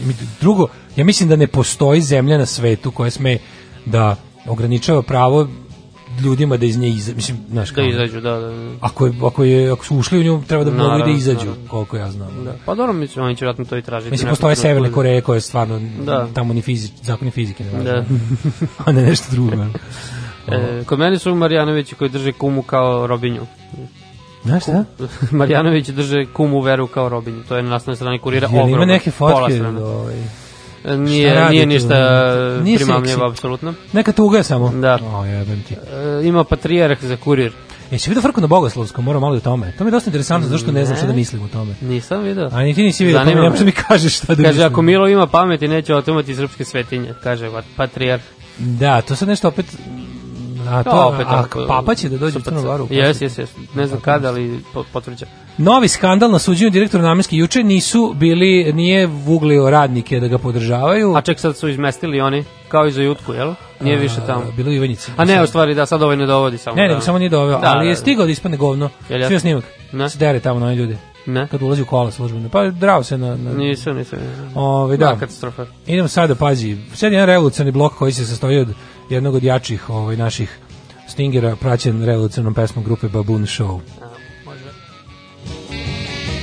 Drugo, 0.41 0.67
ja 0.95 1.05
mislim 1.05 1.29
da 1.29 1.35
ne 1.35 1.47
postoji 1.47 2.01
zemlja 2.01 2.37
na 2.37 2.45
svetu 2.45 2.91
koja 2.91 3.11
sme 3.11 3.37
da 3.85 4.15
ograničava 4.47 5.01
pravo 5.01 5.47
ljudima 6.19 6.57
da 6.57 6.65
iz 6.65 6.77
nje 6.77 6.89
izađu. 6.89 7.15
Mislim, 7.15 7.37
znaš, 7.49 7.69
Da 7.69 7.81
izađu, 7.83 8.21
da, 8.21 8.31
da. 8.31 8.39
da. 8.41 8.71
Ako, 8.81 9.05
je, 9.05 9.13
ako, 9.23 9.43
je, 9.43 9.71
ako 9.71 9.85
su 9.85 9.97
ušli 9.97 10.19
u 10.19 10.23
nju, 10.23 10.43
treba 10.43 10.63
da 10.63 10.71
mogu 10.73 10.99
i 10.99 11.03
da 11.03 11.09
izađu, 11.09 11.39
naravno. 11.39 11.67
koliko 11.69 11.97
ja 11.97 12.11
znam. 12.11 12.43
Da. 12.45 12.53
Pa 12.65 12.75
dobro, 12.75 12.93
mislim, 12.93 13.25
oni 13.25 13.35
će 13.35 13.45
vratno 13.45 13.65
to 13.65 13.77
i 13.77 13.81
tražiti. 13.81 14.11
Mislim, 14.11 14.29
postoje 14.29 14.55
drugo. 14.55 14.61
Severne 14.61 14.91
Koreje 14.91 15.21
koje 15.21 15.41
stvarno 15.41 15.81
Da. 15.99 16.27
tamo 16.27 16.53
ni 16.53 16.61
fizič, 16.61 16.91
zakoni 17.01 17.31
fizike 17.31 17.63
ne 17.63 17.71
Da. 17.73 17.77
važe. 17.91 18.05
A 18.85 18.91
ne 18.91 19.01
nešto 19.01 19.27
drugo. 19.31 19.51
E, 20.47 20.83
kod 20.85 20.99
mene 20.99 21.19
su 21.19 21.35
Marjanovići 21.35 21.95
koji 21.95 22.09
drže 22.09 22.31
kumu 22.31 22.61
kao 22.63 23.07
robinju. 23.07 23.41
Znaš 24.43 24.63
šta? 24.63 24.83
Marjanović 25.31 25.87
drže 25.87 26.25
kumu 26.25 26.61
veru 26.61 26.87
kao 26.87 27.09
robinju. 27.09 27.43
To 27.43 27.57
je 27.57 27.63
na 27.63 27.69
naslovnoj 27.69 27.95
strani 27.95 28.19
kurira 28.19 28.47
Jel 28.47 28.55
ima 28.55 28.63
ogromno. 28.63 28.85
neke 28.85 29.11
pola 29.11 29.39
fotke? 29.39 29.53
strane. 29.53 29.79
do, 29.79 29.85
Ovaj, 29.85 30.15
Nije, 30.85 31.49
nije 31.49 31.65
ništa 31.65 31.95
Nije 32.61 32.77
primamljivo, 32.77 33.25
apsolutno. 33.25 33.73
neka 33.93 34.11
tuga 34.11 34.37
je 34.37 34.43
samo. 34.43 34.69
Da. 34.71 34.99
O, 35.05 35.25
jebem 35.25 35.63
ti. 35.63 35.73
E, 35.73 36.27
ima 36.27 36.43
patrijarh 36.43 36.97
za 37.01 37.17
kurir. 37.17 37.51
Jesi 37.91 38.09
vidio 38.09 38.21
frku 38.21 38.41
na 38.41 38.47
Bogoslovskom? 38.47 39.05
Moram 39.05 39.21
malo 39.21 39.35
i 39.35 39.37
o 39.37 39.41
tome. 39.41 39.73
To 39.77 39.83
mi 39.83 39.87
je 39.87 39.91
dosta 39.91 40.09
interesantno, 40.09 40.49
zašto 40.49 40.71
ne 40.71 40.85
znam 40.85 40.97
šta 40.97 41.07
da 41.07 41.13
mislim 41.13 41.43
o 41.43 41.47
tome. 41.47 41.75
Nisam 41.81 42.23
video. 42.23 42.49
A 42.51 42.63
ni 42.63 42.73
ti 42.73 42.83
nisi 42.83 43.05
vidio, 43.05 43.19
pa 43.19 43.25
ne 43.25 43.35
možeš 43.35 43.59
da 43.59 43.65
mi 43.65 43.71
kažeš 43.71 44.17
šta 44.17 44.27
da 44.27 44.35
Kaže, 44.35 44.47
mislim. 44.47 44.67
ako 44.67 44.81
Milo 44.81 45.07
ima 45.07 45.27
pameti, 45.27 45.67
neće 45.67 45.95
otimati 45.95 46.35
srpske 46.35 46.65
svetinje. 46.65 47.13
Kaže, 47.23 47.49
patrijarh. 47.75 48.21
Da, 48.57 49.01
to 49.01 49.15
sad 49.15 49.27
nešto 49.27 49.47
opet... 49.47 49.65
A, 50.69 50.83
to, 50.83 50.91
To 50.91 51.07
opet, 51.07 51.27
a, 51.29 51.39
ako- 51.39 51.65
papa 51.67 51.95
će 51.95 52.09
da 52.09 52.17
dođe 52.17 52.37
u 52.37 52.41
Crnu 52.41 52.61
Goru. 52.61 52.87
Jes, 52.89 53.21
jes, 53.21 53.37
jes. 53.37 53.49
Ne 53.75 53.87
znam 53.87 53.99
kada, 53.99 54.27
ali 54.27 54.59
po- 54.73 54.85
potvrđa. 54.93 55.25
Novi 55.63 55.87
skandal 55.87 56.31
na 56.31 56.39
suđenju 56.39 56.69
direktora 56.69 57.03
namenski 57.03 57.37
juče 57.37 57.63
nisu 57.63 58.13
bili, 58.15 58.73
nije 58.73 59.07
vuglio 59.07 59.69
radnike 59.69 60.19
da 60.19 60.27
ga 60.27 60.37
podržavaju. 60.37 61.15
A 61.15 61.21
ček 61.21 61.39
sad 61.39 61.57
su 61.57 61.67
izmestili 61.69 62.21
oni, 62.21 62.43
kao 62.67 62.87
i 62.87 62.91
za 62.91 63.01
jutku, 63.01 63.33
jel? 63.33 63.53
Nije 63.81 63.97
više 63.97 64.15
tamo. 64.27 64.43
Bilo 64.57 64.69
u 64.69 64.73
Ivanjici. 64.73 65.11
A 65.17 65.25
ne, 65.25 65.43
u 65.43 65.47
stvari, 65.47 65.75
da, 65.75 65.85
sad 65.85 66.01
ovaj 66.01 66.17
ne 66.17 66.25
dovodi 66.25 66.57
samo. 66.57 66.75
Ne, 66.75 66.83
da. 66.83 66.87
nego 66.87 67.01
samo 67.01 67.17
nije 67.17 67.29
doveo, 67.29 67.59
Da, 67.59 67.67
ali 67.67 67.87
je 67.87 67.91
da, 67.91 67.95
stigao 67.95 68.25
da 68.25 68.31
ispadne 68.31 68.57
govno. 68.57 68.89
Jel 69.09 69.21
ja? 69.21 69.27
Sve 69.27 69.39
snimak. 69.39 69.63
Ne. 69.91 70.09
Se 70.09 70.17
dere 70.17 70.39
tamo 70.39 70.59
na 70.59 70.65
one 70.65 70.75
ljude. 70.75 70.97
Ne, 71.25 71.47
Kad 71.47 71.61
ulazi 71.61 71.81
u 71.81 71.85
kola 71.85 72.11
službeno. 72.11 72.49
Pa 72.49 72.69
drao 72.69 73.03
se 73.03 73.17
na... 73.17 73.35
na... 73.35 73.53
nisam, 73.53 73.97
nisam. 73.97 74.19
Ove, 74.55 74.97
Da, 74.97 75.05
da. 75.05 75.19
katastrofa. 75.19 75.65
Idemo 75.87 76.07
sada, 76.07 76.35
pazi. 76.35 76.77
Sad 76.93 77.11
je 77.11 77.15
jedan 77.15 77.27
revolucionarni 77.27 77.71
blok 77.71 77.93
koji 77.93 78.11
se 78.11 78.25
sastoji 78.25 78.59
od 78.59 78.67
jednog 79.09 79.35
od 79.35 79.43
jačih 79.43 79.89
ovaj, 79.89 80.17
naših 80.17 80.59
stingera, 81.07 81.55
praćen 81.55 82.05
revolucionarnom 82.05 82.53
pesmom 82.53 82.85
grupe 82.85 83.07
Baboon 83.07 83.41
Show. 83.41 83.79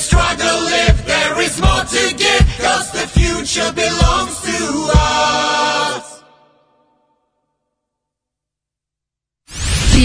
Struggle 0.00 0.60
live, 0.64 1.04
there 1.06 1.40
is 1.40 1.60
more 1.60 1.84
to 1.84 2.14
give, 2.14 2.46
cause 2.58 2.90
the 2.92 3.06
future 3.08 3.72
belongs 3.72 4.40
to 4.42 4.90
us. 4.94 6.07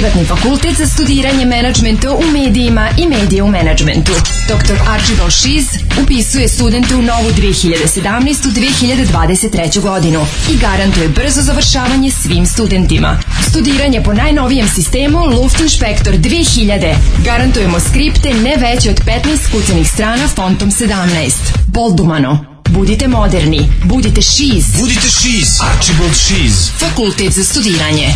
Privatni 0.03 0.25
fakultet 0.25 0.77
za 0.77 0.88
studiranje 0.88 1.45
menadžmenta 1.45 2.11
u 2.11 2.23
medijima 2.31 2.89
i 2.97 3.07
medije 3.07 3.43
u 3.43 3.47
menadžmentu. 3.47 4.11
Dr. 4.47 4.75
Archibald 4.88 5.31
Šiz 5.31 5.65
upisuje 6.03 6.47
studente 6.47 6.95
u 6.95 7.01
novu 7.01 7.30
2017-2023. 7.30 9.81
godinu 9.81 10.25
i 10.51 10.57
garantuje 10.57 11.07
brzo 11.07 11.41
završavanje 11.41 12.11
svim 12.11 12.45
studentima. 12.45 13.19
Studiranje 13.49 14.03
po 14.03 14.13
najnovijem 14.13 14.67
sistemu 14.67 15.25
Luftinspektor 15.25 16.13
2000. 16.13 16.95
Garantujemo 17.25 17.80
skripte 17.80 18.34
ne 18.34 18.55
veće 18.57 18.89
od 18.89 19.01
15 19.05 19.51
kucanih 19.51 19.89
strana 19.89 20.27
fontom 20.27 20.71
17. 20.71 21.31
Boldumano. 21.67 22.45
Budite 22.69 23.07
moderni. 23.07 23.69
Budite 23.84 24.21
Šiz. 24.21 24.65
Budite 24.80 25.07
Šiz. 25.07 25.47
Archibald 25.73 26.15
Šiz. 26.15 26.69
Fakultet 26.80 27.34
za 27.34 27.43
studiranje. 27.43 28.13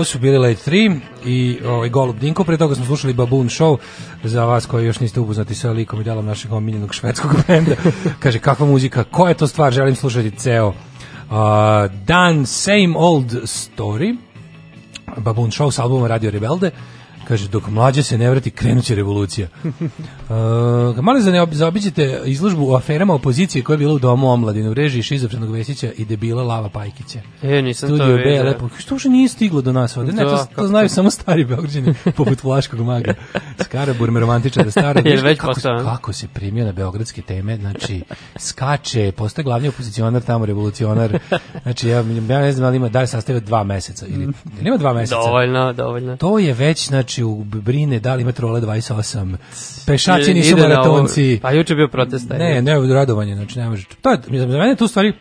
Ovo 0.00 0.04
su 0.04 0.18
bili 0.18 0.38
Late 0.38 0.70
3 0.70 1.00
i 1.24 1.58
ovaj 1.66 1.88
Golub 1.88 2.18
Dinko, 2.18 2.44
pre 2.44 2.56
toga 2.56 2.74
smo 2.74 2.84
slušali 2.84 3.12
Baboon 3.12 3.48
Show, 3.48 3.76
za 4.24 4.44
vas 4.44 4.66
koji 4.66 4.86
još 4.86 5.00
niste 5.00 5.20
upoznati 5.20 5.54
sa 5.54 5.70
likom 5.70 6.00
i 6.00 6.04
delom 6.04 6.26
našeg 6.26 6.52
omiljenog 6.52 6.94
švedskog 6.94 7.30
benda. 7.46 7.76
Kaže, 8.18 8.38
kakva 8.38 8.66
muzika, 8.66 9.04
koja 9.04 9.28
je 9.28 9.34
to 9.34 9.46
stvar, 9.46 9.72
želim 9.72 9.96
slušati 9.96 10.30
ceo. 10.30 10.68
Uh, 10.68 10.74
Dan 12.06 12.46
Same 12.46 12.92
Old 12.96 13.32
Story, 13.32 14.16
Baboon 15.16 15.50
Show 15.50 15.70
sa 15.70 15.82
albuma 15.82 16.08
Radio 16.08 16.30
Rebelde, 16.30 16.70
kaže, 17.28 17.48
dok 17.48 17.68
mlađe 17.68 18.02
se 18.02 18.18
ne 18.18 18.30
vrati, 18.30 18.50
krenuće 18.50 18.94
revolucija. 18.94 19.48
Uh, 20.30 20.36
malo 21.04 21.20
za 21.20 21.30
ne 21.32 21.42
ob- 21.42 21.52
zaobiđete 21.52 22.20
izložbu 22.24 22.72
o 22.72 22.76
aferama 22.76 23.14
opozicije 23.14 23.62
koja 23.64 23.74
je 23.74 23.78
bila 23.78 23.94
u 23.94 23.98
domu 23.98 24.30
omladine 24.30 24.70
u 24.70 24.74
režiji 24.74 25.02
Šizofrenog 25.02 25.50
Vesića 25.50 25.90
i 25.96 26.04
debila 26.04 26.42
Lava 26.42 26.68
Pajkića. 26.68 27.18
E, 27.42 27.62
nisam 27.62 27.88
to 27.88 27.96
Studio 27.96 28.16
je 28.16 28.24
vidio. 28.24 28.42
lepo. 28.42 28.68
Što 28.78 28.94
uopšte 28.94 29.08
nije 29.08 29.28
stiglo 29.28 29.60
do 29.60 29.72
nas 29.72 29.96
ovde? 29.96 30.12
Ne, 30.12 30.24
Da, 30.24 30.30
to, 30.30 30.36
to 30.36 30.46
kako? 30.46 30.66
znaju 30.66 30.88
samo 30.88 31.10
stari 31.10 31.44
Beograđani, 31.44 31.94
poput 32.16 32.42
Vlaškog 32.42 32.80
maga. 32.80 33.14
Skarabur 33.64 34.10
me 34.10 34.20
romantičar 34.20 34.64
da. 34.64 34.80
Jer 34.86 34.96
Vidiš 35.04 35.22
već 35.22 35.40
kako, 35.40 35.60
kako 35.84 36.12
se 36.12 36.28
primio 36.28 36.64
na 36.64 36.72
beogradske 36.72 37.22
teme, 37.22 37.56
znači 37.56 38.02
skače, 38.38 39.12
postaje 39.12 39.44
glavni 39.44 39.68
opozicionar 39.68 40.22
tamo, 40.22 40.46
revolucionar. 40.46 41.18
Znači, 41.62 41.88
ja, 41.88 41.96
ja 42.28 42.40
ne 42.40 42.52
znam 42.52 42.62
da 42.66 42.70
li 42.70 42.76
ima, 42.76 42.88
da 42.88 43.00
li 43.00 43.06
sastavio 43.06 43.40
dva 43.40 43.64
meseca 43.64 44.06
ili, 44.06 44.24
ili 44.24 44.32
ima 44.68 44.76
dva 44.76 44.92
meseca. 44.92 45.16
Dovoljno, 45.16 45.72
dovoljno. 45.72 46.16
To 46.16 46.38
je 46.38 46.52
već, 46.54 46.86
znači, 46.88 47.24
u 47.24 47.44
brine, 47.44 48.00
da 48.00 48.14
li 48.14 48.22
ima 48.22 48.32
trole 48.32 48.60
28, 48.60 49.36
pešaci 49.92 50.34
nisu 50.34 50.56
maratonci. 50.56 51.38
Pa 51.42 51.50
juče 51.50 51.74
bio 51.74 51.88
protest. 51.88 52.30
Ne, 52.30 52.62
ne, 52.62 52.94
radovanje, 52.94 53.34
znači 53.34 53.58
ne 53.58 53.68
može. 53.68 53.86
To 54.02 54.10
je, 54.10 54.18
za 54.40 54.46
mene 54.46 54.76
tu 54.76 54.88
stvari 54.88 55.12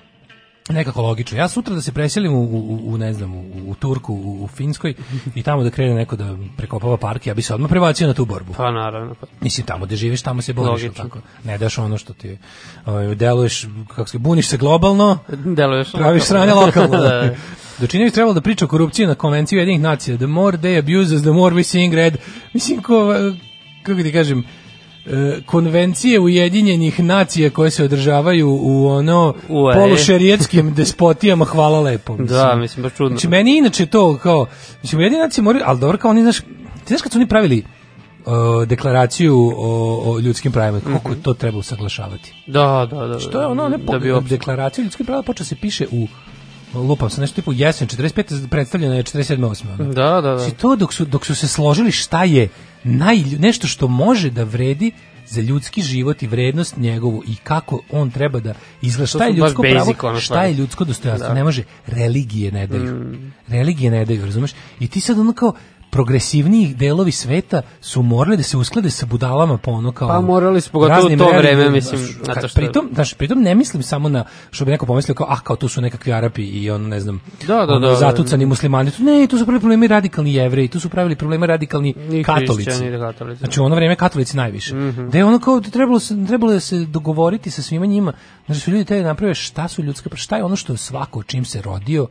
nekako 0.70 1.02
logično. 1.02 1.38
Ja 1.38 1.48
sutra 1.48 1.76
da 1.76 1.82
se 1.82 1.92
preselim 1.92 2.34
u, 2.34 2.42
u, 2.44 2.80
u 2.86 2.98
ne 2.98 3.14
znam, 3.14 3.34
u, 3.36 3.44
u 3.68 3.76
Turku, 3.76 4.14
u, 4.14 4.44
u 4.44 4.48
Finskoj 4.48 4.94
i 5.36 5.44
tamo 5.44 5.64
da 5.64 5.70
krene 5.70 5.96
neko 5.96 6.16
da 6.16 6.38
prekopava 6.58 6.98
park, 6.98 7.28
ja 7.28 7.34
bi 7.34 7.42
se 7.42 7.54
odmah 7.54 7.70
prebacio 7.70 8.08
na 8.08 8.14
tu 8.14 8.26
borbu. 8.26 8.54
Pa 8.58 8.72
naravno. 8.72 9.16
Pa. 9.22 9.28
Mislim, 9.42 9.68
tamo 9.68 9.86
gde 9.86 9.96
živiš, 9.96 10.22
tamo 10.22 10.42
se 10.42 10.54
boriš, 10.54 10.70
Logično. 10.70 11.04
tako? 11.04 11.20
Ne 11.44 11.58
daš 11.58 11.78
ono 11.78 11.98
što 11.98 12.14
ti 12.14 12.38
ovaj, 12.86 13.16
deluješ, 13.16 13.66
kako 13.96 14.10
se, 14.10 14.18
buniš 14.18 14.48
se 14.48 14.58
globalno, 14.58 15.20
Deluješ 15.30 15.92
praviš 15.92 16.30
lokalno. 16.30 16.46
sranje 16.46 16.54
lokalno. 16.54 16.98
Da. 17.10 17.36
Dočinjević 17.80 18.14
trebalo 18.14 18.34
da 18.34 18.42
priča 18.42 18.66
o 18.66 18.68
korupciji 18.68 19.08
na 19.08 19.16
konvenciji 19.16 19.60
jednih 19.60 19.80
nacija. 19.82 20.18
The 20.18 20.28
more 20.28 20.58
they 20.58 20.80
abuse 20.80 21.16
us, 21.16 21.22
the 21.22 21.32
more 21.32 21.56
we 21.56 21.64
sing 21.64 21.94
red. 21.94 22.18
Mislim, 22.54 22.82
ko, 22.82 23.14
kako 23.84 24.04
ti 24.04 24.12
kažem, 24.12 24.44
e, 25.06 25.42
konvencije 25.46 26.20
Ujedinjenih 26.20 27.00
nacija 27.00 27.50
koje 27.50 27.72
se 27.72 27.84
održavaju 27.84 28.60
u 28.62 28.88
ono 28.88 29.34
Ue. 29.50 29.74
polušerijetskim 29.74 30.74
despotijama, 30.76 31.46
hvala 31.46 31.80
lepo. 31.80 32.16
Da, 32.18 32.56
mislim, 32.56 32.84
baš 32.84 32.94
čudno. 32.94 33.10
Znači, 33.10 33.28
meni 33.28 33.58
inače 33.58 33.86
to 33.86 34.18
kao, 34.18 34.46
mislim, 34.82 35.00
Ujedinjene 35.00 35.24
nacije 35.24 35.44
moraju, 35.44 35.64
ali 35.68 35.80
dobro 35.80 35.98
kao 35.98 36.12
oni, 36.12 36.22
znaš, 36.22 36.40
ti 36.40 36.46
znaš 36.88 37.02
kad 37.02 37.12
su 37.12 37.18
oni 37.18 37.28
pravili 37.28 37.64
uh, 38.20 38.34
deklaraciju 38.68 39.54
o, 39.58 39.72
o 40.06 40.20
ljudskim 40.20 40.52
pravima, 40.52 40.80
koliko 40.80 41.10
Mhm. 41.10 41.18
je 41.18 41.24
to 41.24 41.34
treba 41.34 41.58
usaglašavati? 41.58 42.34
Da, 42.48 42.88
da, 42.92 43.08
da. 43.08 43.20
Što 43.20 43.42
je 43.42 43.48
ono, 43.48 43.70
ne, 43.70 43.78
po, 43.78 43.92
da 43.92 44.00
bi 44.00 44.30
deklaracija 44.30 44.84
ljudskih 44.84 45.06
prava 45.06 45.24
počeo 45.24 45.46
se 45.46 45.56
piše 45.56 45.86
u 45.92 46.08
lupam 46.74 47.10
se 47.10 47.22
nešto 47.22 47.36
tipu 47.36 47.54
jesen 47.54 47.88
45 47.88 48.48
predstavljena 48.48 48.96
je 48.96 49.04
47 49.04 49.38
8 49.40 49.94
Da, 49.94 50.04
da, 50.04 50.22
da. 50.22 50.38
Znači 50.38 50.56
to 50.56 50.76
dok 50.76 50.94
su 50.94 51.06
dok 51.06 51.26
su 51.26 51.36
se 51.36 51.48
složili 51.48 51.92
šta 51.92 52.24
je 52.24 52.50
naj 52.84 53.18
nešto 53.40 53.68
što 53.68 53.88
može 53.88 54.30
da 54.30 54.44
vredi 54.44 54.92
za 55.28 55.42
ljudski 55.42 55.82
život 55.82 56.24
i 56.24 56.28
vrednost 56.28 56.78
njegovu 56.78 57.24
i 57.28 57.36
kako 57.36 57.82
on 57.92 58.12
treba 58.12 58.40
da 58.40 58.54
izgleda 58.82 59.08
šta 59.08 59.26
je 59.26 59.34
ljudsko 59.34 59.62
pravo, 59.62 59.94
ono 60.04 60.20
šta 60.20 60.44
je 60.44 60.54
ljudsko 60.54 60.86
dostojanstvo, 60.86 61.28
Da. 61.28 61.34
ne 61.34 61.44
može 61.44 61.64
religije 61.88 62.52
ne 62.52 62.68
daju. 62.68 62.96
Mm. 62.96 63.34
Religije 63.48 63.92
ne 63.92 64.06
daju, 64.06 64.26
razumeš? 64.26 64.52
I 64.80 64.88
ti 64.88 65.02
sad 65.02 65.20
ono 65.20 65.34
kao 65.34 65.54
progresivniji 65.92 66.68
delovi 66.70 67.12
sveta 67.14 67.62
su 67.82 68.02
morali 68.04 68.38
da 68.38 68.44
se 68.44 68.58
usklade 68.58 68.90
sa 68.90 69.06
budalama 69.06 69.58
po 69.58 69.72
ono 69.72 69.92
kao 69.92 70.08
Pa 70.08 70.22
morali 70.22 70.62
su, 70.62 70.72
pogotovo 70.72 71.06
u 71.06 71.18
to 71.18 71.30
vreme, 71.30 71.70
mislim, 71.70 72.02
zato 72.22 72.48
što- 72.48 72.56
pritom, 72.56 72.90
znaš, 72.94 73.14
pritom 73.14 73.42
ne 73.42 73.56
mislim 73.56 73.84
samo 73.84 74.10
na 74.10 74.24
što 74.52 74.66
bi 74.66 74.72
neko 74.72 74.86
pomislio 74.86 75.16
kao 75.16 75.28
ah 75.30 75.40
kao 75.40 75.56
tu 75.56 75.68
su 75.68 75.82
nekakvi 75.82 76.14
Arapi 76.14 76.44
i 76.44 76.72
on 76.72 76.82
ne 76.84 77.00
znam 77.00 77.22
Da, 77.42 77.56
da, 77.56 77.62
ono, 77.66 77.80
da, 77.80 77.88
da. 77.88 77.96
zatucani 77.96 78.46
muslimani 78.46 78.92
tu 78.92 79.04
ne 79.04 79.28
tu 79.28 79.38
su 79.38 79.46
pravili 79.46 79.60
problemi 79.60 79.88
radikalni 79.88 80.34
jevreji 80.34 80.68
tu 80.68 80.80
su 80.80 80.90
pravili 80.90 81.16
probleme 81.16 81.48
radikalni 81.48 81.90
I 82.12 82.24
katolici 82.24 82.72
i 82.86 83.00
katolici. 83.00 83.40
znači 83.40 83.60
u 83.60 83.66
ono 83.66 83.76
vreme 83.76 83.96
katolici 83.96 84.38
najviše 84.38 84.76
Mhm. 84.76 85.10
da 85.10 85.18
je 85.18 85.26
ono 85.26 85.40
kao 85.40 85.60
da 85.60 85.70
trebalo 85.70 86.00
se 86.00 86.26
trebalo 86.26 86.54
je 86.54 86.60
se 86.60 86.78
dogovoriti 86.78 87.52
sa 87.52 87.62
svima 87.62 87.86
njima 87.86 88.14
znači 88.46 88.62
su 88.62 88.72
ljudi 88.72 88.86
te 88.86 89.02
naprave 89.02 89.34
šta 89.36 89.68
su 89.68 89.84
ljudska 89.84 90.10
šta 90.14 90.38
je 90.38 90.44
ono 90.44 90.56
što 90.56 90.78
svako 90.78 91.24
čim 91.24 91.46
se 91.46 91.62
rodio 91.62 92.08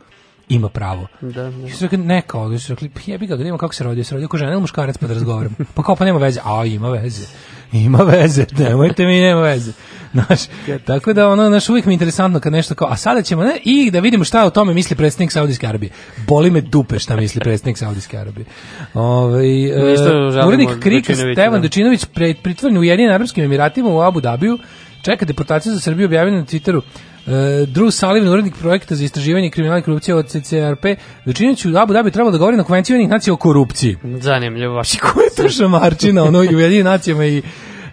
ima 0.49 0.69
pravo. 0.69 1.07
Da, 1.21 1.51
da. 1.51 1.67
I 1.67 1.71
su 1.71 1.85
rekli, 1.85 1.99
ne 1.99 2.23
kao, 2.23 2.49
da 2.49 2.59
su 2.59 2.73
rekli, 2.73 2.89
pa 2.89 3.01
jebi 3.07 3.27
ga, 3.27 3.37
da 3.37 3.39
vidimo 3.39 3.59
kako 3.59 3.75
se 3.75 3.85
rodio, 3.85 4.05
se 4.05 4.15
rodio 4.15 4.29
kao 4.29 4.39
žena 4.39 4.53
ili 4.53 4.61
muškarac 4.61 4.99
pa 4.99 5.07
da 5.07 5.15
razgovaram. 5.15 5.55
Pa 5.75 5.83
kao, 5.83 5.97
pa 5.97 6.05
nema 6.05 6.19
veze. 6.19 6.41
A, 6.45 6.65
ima 6.65 6.89
veze. 6.89 7.27
Ima 7.73 7.99
veze, 7.99 8.47
nemojte 8.59 9.07
mi, 9.07 9.21
nema 9.21 9.41
veze. 9.41 9.73
Znaš, 10.13 10.41
tako 10.85 11.13
da 11.13 11.29
ono, 11.29 11.49
znaš, 11.49 11.69
uvijek 11.69 11.87
mi 11.87 11.93
je 11.93 11.95
interesantno 11.95 12.41
kad 12.41 12.53
nešto 12.53 12.75
kao, 12.75 12.89
a 12.91 12.97
sada 12.97 13.23
ćemo, 13.23 13.45
ne, 13.45 13.59
i 13.65 13.91
da 13.91 14.01
vidimo 14.01 14.25
šta 14.25 14.45
o 14.45 14.51
tome 14.51 14.75
misli 14.75 14.97
predsjednik 14.97 15.33
Saudijske 15.33 15.67
Arabije. 15.67 15.91
Boli 16.27 16.51
me 16.51 16.61
dupe 16.61 16.99
šta 16.99 17.17
misli 17.17 17.41
predsjednik 17.41 17.79
Saudijske 17.79 18.19
Arabije. 18.19 18.47
Ove, 18.95 19.49
isto 19.93 20.31
žalimo 20.31 20.49
urednik 20.49 20.69
Krika 20.81 21.15
Stevan 21.15 21.53
da. 21.53 21.59
Dečinović 21.59 22.05
pre, 22.05 22.35
pritvoren 22.43 22.79
u 22.79 22.85
Jedinim 22.85 23.13
Arabskim 23.13 23.45
Emiratima 23.45 23.89
u 23.89 24.01
Abu 24.01 24.21
Dabiju, 24.21 24.59
čeka 25.03 25.25
deportaciju 25.25 25.73
za 25.73 25.81
Srbiju 25.81 26.07
objavio 26.07 26.35
na 26.35 26.45
Twitteru. 26.45 26.81
Uh, 27.29 27.35
Drew 27.69 27.91
Sullivan, 27.91 28.29
urednik 28.29 28.55
projekta 28.61 28.95
za 28.95 29.05
istraživanje 29.05 29.51
kriminalne 29.51 29.83
korupcije 29.83 30.15
od 30.15 30.29
CCRP, 30.29 30.85
Dečinović 31.25 31.65
u 31.65 31.77
Abu 31.77 31.93
Dhabi 31.93 32.11
trebalo 32.11 32.33
da 32.33 32.39
govori 32.39 32.57
na 32.57 32.65
konvenciju 32.65 32.95
Ujedinjenih 32.95 33.11
nacija 33.11 33.35
o 33.35 33.37
korupciji. 33.37 33.97
Zanimljivo 34.21 34.75
baš. 34.75 34.97
Ko 35.01 35.21
je 35.21 35.31
to 35.37 35.49
šamarčina, 35.49 36.25
ono, 36.25 36.43
i 36.43 36.55
u 36.55 36.57
Ujedinim 36.59 36.85
nacijama 36.85 37.27
i 37.27 37.43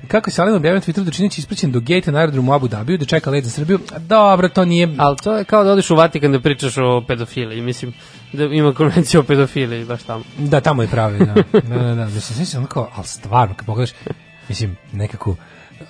kako 0.07 0.29
je 0.29 0.33
Sullivan 0.33 0.57
objavio 0.57 0.75
na 0.75 0.81
Twitteru 0.81 1.03
da 1.03 1.11
Činić 1.11 1.37
ispraćen 1.37 1.71
do 1.71 1.79
gejta 1.79 2.11
na 2.11 2.19
aerodromu 2.19 2.53
Abu 2.53 2.67
Dhabiju 2.67 2.97
da 2.97 3.05
čeka 3.05 3.29
let 3.29 3.43
za 3.43 3.49
Srbiju. 3.49 3.79
Dobro, 3.99 4.49
to 4.49 4.65
nije... 4.65 4.95
Ali 4.97 5.17
to 5.23 5.37
je 5.37 5.43
kao 5.43 5.63
da 5.63 5.71
odeš 5.71 5.91
u 5.91 5.95
Vatikan 5.95 6.31
da 6.31 6.39
pričaš 6.39 6.77
o 6.77 7.03
pedofiliji. 7.07 7.61
Mislim, 7.61 7.93
da 8.33 8.43
ima 8.43 8.73
konvenciju 8.73 9.19
o 9.19 9.23
pedofiliji 9.23 9.85
baš 9.85 10.03
tamo. 10.03 10.23
Da, 10.37 10.61
tamo 10.61 10.81
je 10.81 10.87
pravi, 10.87 11.19
da. 11.19 11.33
da, 11.53 11.83
da, 11.83 11.95
da. 11.95 12.05
Mislim, 12.05 12.39
mislim, 12.39 12.59
ono 12.59 12.67
kao, 12.67 12.89
ali 12.95 13.07
stvarno, 13.07 13.55
kad 13.55 13.65
pogledaš, 13.65 13.93
mislim, 14.49 14.77
nekako, 14.91 15.35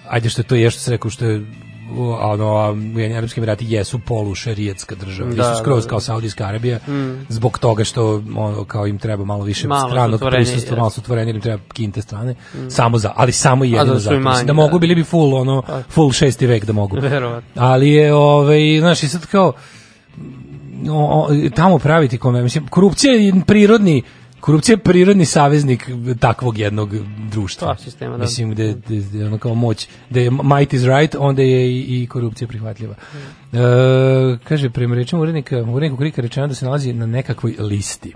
ajde 0.10 0.30
što 0.30 0.42
je 0.42 0.48
to 0.48 0.56
je 0.56 0.70
što 0.70 0.80
se 0.80 0.92
rekao, 0.92 1.12
što 1.12 1.26
je 1.26 1.46
ono, 2.22 2.72
Ujedinjeni 2.72 3.18
Arapski 3.18 3.40
Emirati 3.40 3.66
jesu 3.68 4.00
polušerijetska 4.00 4.96
država. 4.96 5.30
Da, 5.30 5.36
Da, 5.36 5.50
Nisu 5.50 5.62
skroz 5.62 5.78
da, 5.78 5.86
da. 5.86 5.90
kao 5.90 6.00
Saudijska 6.00 6.46
Arabija, 6.46 6.80
Mm. 6.88 7.26
zbog 7.30 7.60
toga 7.60 7.84
što 7.84 8.24
ono, 8.36 8.64
kao 8.64 8.88
im 8.88 8.98
treba 8.98 9.26
malo 9.26 9.44
više 9.44 9.68
Malo 9.68 9.90
stranog 9.90 10.20
prisustva, 10.22 10.78
malo 10.78 10.90
su 10.90 11.02
otvoreni, 11.02 11.32
im 11.32 11.42
treba 11.42 11.64
kinte 11.74 12.02
strane, 12.02 12.36
samo 12.70 12.98
za, 12.98 13.12
ali 13.16 13.32
samo 13.32 13.66
i 13.66 13.68
A 13.68 13.78
jedino 13.78 13.94
da 13.94 14.00
zato. 14.00 14.20
manji, 14.20 14.42
da 14.42 14.48
da. 14.48 14.54
mogu, 14.54 14.80
bili 14.80 14.96
bi 14.96 15.04
full, 15.04 15.34
ono, 15.36 15.64
full 15.90 16.12
šesti 16.12 16.48
vek 16.48 16.66
da 16.66 16.74
mogu. 16.74 16.98
Verovatno. 17.00 17.50
Ali 17.56 17.90
je, 17.90 18.14
ovaj, 18.14 18.60
znaš, 18.80 19.04
i 19.04 19.08
sad 19.08 19.26
kao, 19.26 19.54
o, 20.90 21.22
o, 21.22 21.50
tamo 21.56 21.80
praviti 21.80 22.18
kome, 22.18 22.44
mislim, 22.44 22.68
korupcija 22.68 23.14
je 23.14 23.34
prirodni 23.48 24.04
Korupcija 24.46 24.74
je 24.74 24.78
prirodni 24.78 25.26
saveznik 25.26 25.90
takvog 26.20 26.58
jednog 26.58 26.90
društva. 27.32 27.68
Pa, 27.68 27.84
sistema, 27.84 28.18
da. 28.18 28.24
Mislim, 28.24 28.52
gde, 28.52 28.76
gde, 28.86 28.96
gde 28.96 29.26
ono 29.26 29.38
kao 29.38 29.56
moć, 29.56 29.88
da 30.10 30.20
je 30.20 30.32
might 30.32 30.74
is 30.74 30.84
right, 30.84 31.16
onda 31.20 31.42
je 31.42 31.72
i, 31.72 32.04
i 32.04 32.08
korupcija 32.08 32.48
prihvatljiva. 32.48 32.96
E, 33.54 33.58
kaže, 34.44 34.70
prema 34.70 34.96
rečima 34.96 35.22
urednika, 35.22 35.64
uredniku 35.64 35.98
Krika 35.98 36.22
rečeno 36.22 36.48
da 36.48 36.56
se 36.56 36.66
nalazi 36.66 36.94
na 36.94 37.06
nekakvoj 37.06 37.56
listi. 37.60 38.14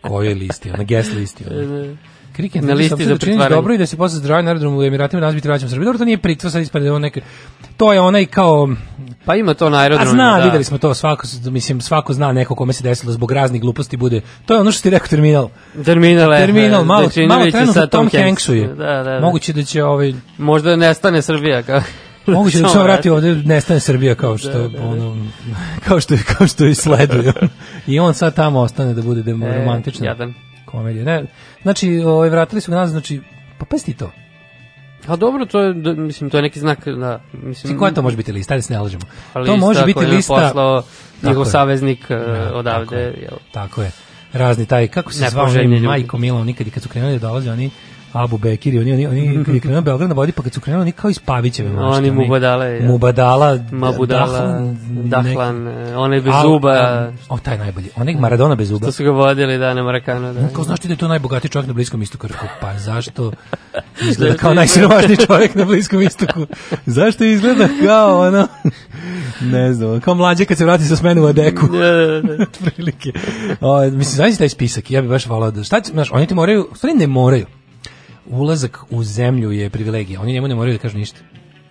Kojoj 0.00 0.34
listi? 0.34 0.70
Na 0.70 0.84
guest 0.84 1.12
listi. 1.14 1.44
Ono. 1.50 1.96
Krik 2.36 2.54
je 2.54 2.62
Na 2.62 2.74
listi 2.74 3.04
za 3.04 3.16
pretvaranje. 3.16 3.54
dobro 3.56 3.74
i 3.74 3.78
da 3.78 3.86
se 3.86 3.96
posle 3.96 4.18
zdravlja 4.18 4.42
na 4.42 4.50
aerodromu 4.50 4.78
u 4.78 4.82
Emiratima 4.82 5.20
danas 5.20 5.34
biti 5.34 5.48
vraćam 5.48 5.68
Srbiju. 5.68 5.84
Dobro, 5.84 5.98
to 5.98 6.04
nije 6.04 6.18
pritvor, 6.18 6.52
sad 6.52 6.62
ispade 6.62 6.82
da 6.82 6.88
je 6.88 6.92
on 6.92 7.02
neke... 7.02 7.20
To 7.76 7.92
je 7.92 8.00
onaj 8.00 8.26
kao... 8.26 8.68
Pa 9.24 9.36
ima 9.36 9.54
to 9.54 9.70
na 9.70 9.76
A 9.76 9.80
aerodromu. 9.80 10.10
zna, 10.10 10.38
da. 10.38 10.44
videli 10.44 10.64
smo 10.64 10.78
to, 10.78 10.94
svako, 10.94 11.26
mislim, 11.44 11.80
svako 11.80 12.12
zna 12.12 12.32
neko 12.32 12.54
kome 12.54 12.72
se 12.72 12.82
desilo 12.82 13.12
zbog 13.12 13.32
raznih 13.32 13.60
gluposti 13.60 13.96
bude. 13.96 14.20
To 14.46 14.54
je 14.54 14.60
ono 14.60 14.72
što 14.72 14.82
ti 14.82 14.90
rekao 14.90 15.08
terminal. 15.08 15.48
Terminal, 15.84 16.34
e, 16.34 16.38
Terminal, 16.38 16.84
malo, 16.84 17.08
malo 17.28 17.44
je 17.44 17.50
trenutno 17.50 17.86
Tom 17.86 18.08
Tom 18.10 18.20
Hanksu 18.22 18.54
je. 18.54 18.66
Da, 18.66 18.74
da, 18.74 19.02
da. 19.02 19.20
Moguće 19.20 19.52
da 19.52 19.62
će 19.62 19.84
ovaj 19.84 20.12
Možda 20.38 20.76
nestane 20.76 21.22
Srbija. 21.22 21.62
Kao... 21.62 21.80
Moguće 22.26 22.58
da 22.60 22.68
se 22.74 22.78
vrati 22.78 23.10
ovde 23.10 23.34
nestane 23.34 23.80
Srbija 23.80 24.14
kao 24.14 24.38
što 24.38 24.48
Da, 24.48 24.58
da, 24.58 24.68
da. 24.68 24.82
ono 24.82 25.16
kao 25.84 26.00
što 26.00 26.14
kao 26.28 26.46
što 26.46 26.66
i 26.66 26.74
sleduje. 26.74 27.32
I 27.86 27.98
on 27.98 28.14
sad 28.14 28.34
tamo 28.34 28.60
ostane 28.60 28.94
da 28.94 29.02
bude 29.02 29.22
demo, 29.22 29.46
E, 29.46 29.66
jadan. 30.00 30.34
komedija. 30.64 31.04
Ne, 31.04 31.24
znači, 31.64 31.98
ovaj 31.98 32.28
vratili 32.28 32.60
su 32.60 32.70
ga 32.70 32.76
nazad, 32.76 32.90
znači 32.90 33.20
pa 33.58 33.64
pa 33.64 33.76
ti 33.76 33.94
to. 33.94 34.10
A 35.06 35.16
dobro, 35.16 35.46
to 35.46 35.60
je, 35.60 35.74
da, 35.74 35.92
mislim, 35.92 36.30
to 36.30 36.38
je 36.38 36.42
neki 36.42 36.60
znak, 36.60 36.88
da, 36.88 37.20
mislim... 37.32 37.48
Mislim, 37.48 37.78
koja 37.78 37.92
to 37.92 38.02
može 38.02 38.16
biti 38.16 38.32
lista? 38.32 38.54
Ajde 38.54 38.62
se 38.62 38.72
ne 38.72 38.80
lažemo. 38.80 39.04
Pa 39.32 39.44
to 39.44 39.52
lista 39.52 39.66
može 39.66 39.84
biti 39.84 40.06
lista... 40.06 40.34
poslao 40.34 40.82
njegov 41.22 41.46
je. 41.46 41.50
saveznik 41.50 42.10
e, 42.10 42.14
Da, 42.14 42.50
odavde. 42.54 42.86
tako 42.86 42.96
je. 42.96 43.28
Tako 43.52 43.82
je. 43.82 43.90
Razni 44.32 44.66
taj, 44.66 44.88
kako 44.88 45.12
se 45.12 45.26
zvao. 45.30 45.48
Majko 45.84 46.18
Milo, 46.18 46.44
nikad 46.44 46.66
i 46.66 46.70
kad 46.70 46.82
su 46.82 46.88
krenuli 46.88 47.12
da 47.12 47.26
dolaze, 47.26 47.50
oni 47.50 47.70
Abu 48.14 48.38
Bekir 48.38 48.74
i 48.74 48.78
oni, 48.78 48.92
oni, 48.92 49.06
oni 49.06 49.34
kad 49.44 49.54
je 49.54 49.60
krenuo 49.60 49.80
Beograd 49.82 50.08
na 50.08 50.14
vodi, 50.14 50.32
pa 50.32 50.42
kad 50.42 50.52
su 50.52 50.60
krenuli, 50.60 50.82
oni 50.82 50.92
kao 50.92 51.10
iz 51.10 51.18
Pavićeve 51.18 51.70
mašte. 51.70 51.98
Oni 51.98 52.10
Mubadale, 52.12 52.66
ja. 52.72 52.86
Mubadala, 52.86 53.58
Mabudala, 53.72 54.38
Dahlan, 54.38 54.76
Dahlan, 55.04 55.68
e, 55.68 55.96
onaj 55.96 56.20
bez 56.20 56.32
zuba. 56.42 56.70
a- 56.70 57.12
O, 57.28 57.38
taj 57.38 57.58
najbolji. 57.58 57.88
Onaj 57.96 58.14
Maradona 58.14 58.54
bez 58.54 58.68
zuba. 58.68 58.86
To 58.86 58.92
su 58.92 59.04
ga 59.04 59.10
vodili, 59.10 59.58
da, 59.58 59.74
na 59.74 59.82
Marakanu, 59.82 60.34
da. 60.34 60.48
Kao 60.48 60.64
znaš 60.64 60.80
ti 60.80 60.88
da 60.88 60.94
je 60.94 60.98
to 60.98 61.08
najbogatiji 61.08 61.50
čovjek 61.50 61.66
na 61.66 61.74
Bliskom 61.74 62.02
istoku? 62.02 62.26
Rekao, 62.26 62.48
pa 62.60 62.78
zašto 62.78 63.32
izgleda 64.10 64.36
kao 64.36 64.54
najsiromašniji 64.54 65.16
čovjek 65.18 65.54
na 65.54 65.64
Bliskom 65.64 66.00
istoku? 66.02 66.46
Zašto 66.86 67.24
izgleda 67.24 67.68
kao 67.86 68.20
ono, 68.20 68.46
ne 69.42 69.72
znam, 69.72 70.00
kao 70.00 70.14
mlađe 70.14 70.44
kad 70.44 70.58
se 70.58 70.64
vrati 70.64 70.84
sa 70.84 70.96
smene 70.96 71.20
u 71.20 71.26
Adeku. 71.26 71.66
Da, 71.74 71.92
da, 71.92 72.20
da. 72.22 72.42
Otprilike. 72.42 73.12
O, 73.60 73.80
mislim, 73.82 74.04
znaš 74.04 74.36
taj 74.36 74.48
spisak, 74.48 74.90
ja 74.90 75.00
bih 75.00 75.10
baš 75.10 75.26
volao 75.26 75.50
da, 75.50 75.64
šta 75.64 75.80
znaš, 75.84 76.12
oni 76.12 76.26
ti 76.26 76.34
moraju, 76.34 76.68
stvari 76.74 76.94
ne 76.94 77.06
moraju. 77.06 77.46
Ulazak 78.26 78.78
u 78.90 79.04
zemlju 79.04 79.52
je 79.52 79.70
privilegija, 79.70 80.20
oni 80.20 80.32
njemu 80.32 80.48
ne 80.48 80.54
moraju 80.54 80.76
da 80.76 80.82
kažu 80.82 80.98
ništa. 80.98 81.18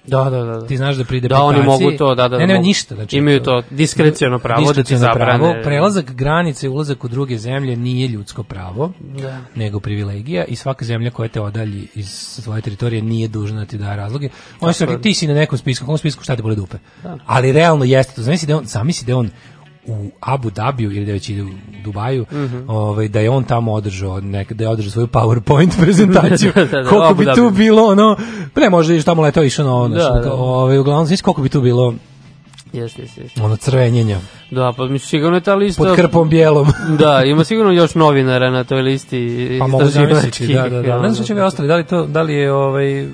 Da, 0.08 0.24
da, 0.24 0.44
da. 0.44 0.68
Ti 0.68 0.78
znaš 0.78 0.96
da 0.96 1.04
pri 1.04 1.20
Da, 1.20 1.42
oni 1.42 1.62
mogu 1.62 1.92
to, 1.92 2.16
da, 2.16 2.28
da. 2.28 2.38
Ne, 2.38 2.48
ne, 2.48 2.54
mogu. 2.54 2.66
ništa. 2.68 2.96
Znači, 2.96 3.18
Imaju 3.18 3.40
to 3.40 3.64
diskreciono 3.70 4.40
pravo 4.40 4.74
da 4.74 4.84
ti 4.84 4.98
zabrane. 4.98 5.40
pravo, 5.40 5.56
prelazak 5.64 6.12
granice, 6.12 6.70
ulazak 6.70 7.04
u 7.04 7.08
druge 7.08 7.38
zemlje 7.38 7.76
nije 7.76 8.08
ljudsko 8.08 8.44
pravo, 8.44 8.92
Da. 9.00 9.40
nego 9.56 9.80
privilegija 9.80 10.46
i 10.46 10.56
svaka 10.56 10.86
zemlja 10.86 11.12
koja 11.12 11.30
te 11.30 11.42
odalji 11.42 11.88
iz 11.96 12.10
svoje 12.10 12.62
teritorije 12.62 13.02
nije 13.02 13.28
dužna 13.28 13.60
da 13.60 13.66
ti 13.66 13.78
da 13.78 13.96
razloge. 13.96 14.30
Oni 14.60 14.74
su 14.74 14.86
ti 15.02 15.14
si 15.14 15.28
na 15.28 15.34
nekom 15.34 15.58
spisku, 15.58 15.86
kom 15.86 15.98
spisku 15.98 16.24
šta 16.24 16.36
te 16.36 16.42
bole 16.42 16.56
dupe. 16.56 16.78
Da. 17.04 17.18
Ali 17.26 17.52
realno 17.52 17.86
jeste 17.86 18.16
to. 18.16 18.22
Zamisli 18.22 18.48
da 18.48 18.58
on, 18.58 18.66
zamisli 18.66 19.06
da 19.08 19.18
on 19.18 19.30
u 19.88 19.96
Abu 20.20 20.50
Dabiju 20.50 20.92
ili 20.92 21.06
da 21.06 21.12
već 21.12 21.30
ide 21.30 21.44
u 21.44 21.48
Dubaju, 21.84 22.26
Mhm. 22.32 22.58
ovaj, 22.68 23.08
da 23.08 23.20
je 23.20 23.30
on 23.30 23.44
tamo 23.44 23.74
održao 23.74 24.20
nek, 24.22 24.54
da 24.54 24.64
je 24.64 24.70
održao 24.70 24.92
svoju 24.92 25.08
PowerPoint 25.08 25.72
prezentaciju. 25.82 26.52
Da, 26.56 26.66
da, 26.66 26.82
da, 26.82 26.90
koliko 26.90 27.08
Abu 27.08 27.16
bi 27.16 27.26
tu 27.36 27.50
bilo 27.50 27.84
ono, 27.84 28.18
ne 28.56 28.70
može 28.70 28.96
iš 28.96 29.04
tamo 29.04 29.22
leto 29.22 29.44
išao 29.44 29.66
na 29.66 29.76
ono, 29.76 29.96
Da, 29.96 30.02
što- 30.02 30.20
da. 30.20 30.34
ovaj, 30.34 30.78
uglavnom, 30.78 31.06
znaš 31.06 31.22
koliko 31.22 31.42
bi 31.42 31.50
tu 31.50 31.62
bilo 31.62 31.94
Jeste, 32.74 33.02
jeste, 33.02 33.22
jeste. 33.22 33.42
ono 33.42 33.56
crvenjenja 33.56 34.18
Da, 34.52 34.74
pa 34.78 34.84
mislim, 34.84 35.00
sigurno 35.00 35.38
je 35.38 35.42
ta 35.42 35.56
lista... 35.56 35.84
pod 35.84 35.96
krpom 35.96 36.30
bijelom. 36.30 36.68
Da, 37.00 37.24
ima 37.24 37.44
sigurno 37.44 37.72
još 37.72 37.96
novinara 37.96 38.50
na 38.52 38.64
toj 38.64 38.82
listi. 38.82 39.58
Pa 39.60 39.68
mogu 39.68 39.86
zamisliti, 39.86 40.48
da, 40.48 40.62
da, 40.62 40.82
da. 40.82 41.00
Ne 41.02 41.10
znam 41.10 41.16
šta 41.16 41.24
će 41.24 41.34
ovi 41.34 41.42
ostali, 41.42 41.68
da 41.68 41.76
li, 41.76 41.86
to, 41.86 42.06
da 42.06 42.22
li 42.22 42.34
je 42.34 42.54
ovaj 42.54 43.08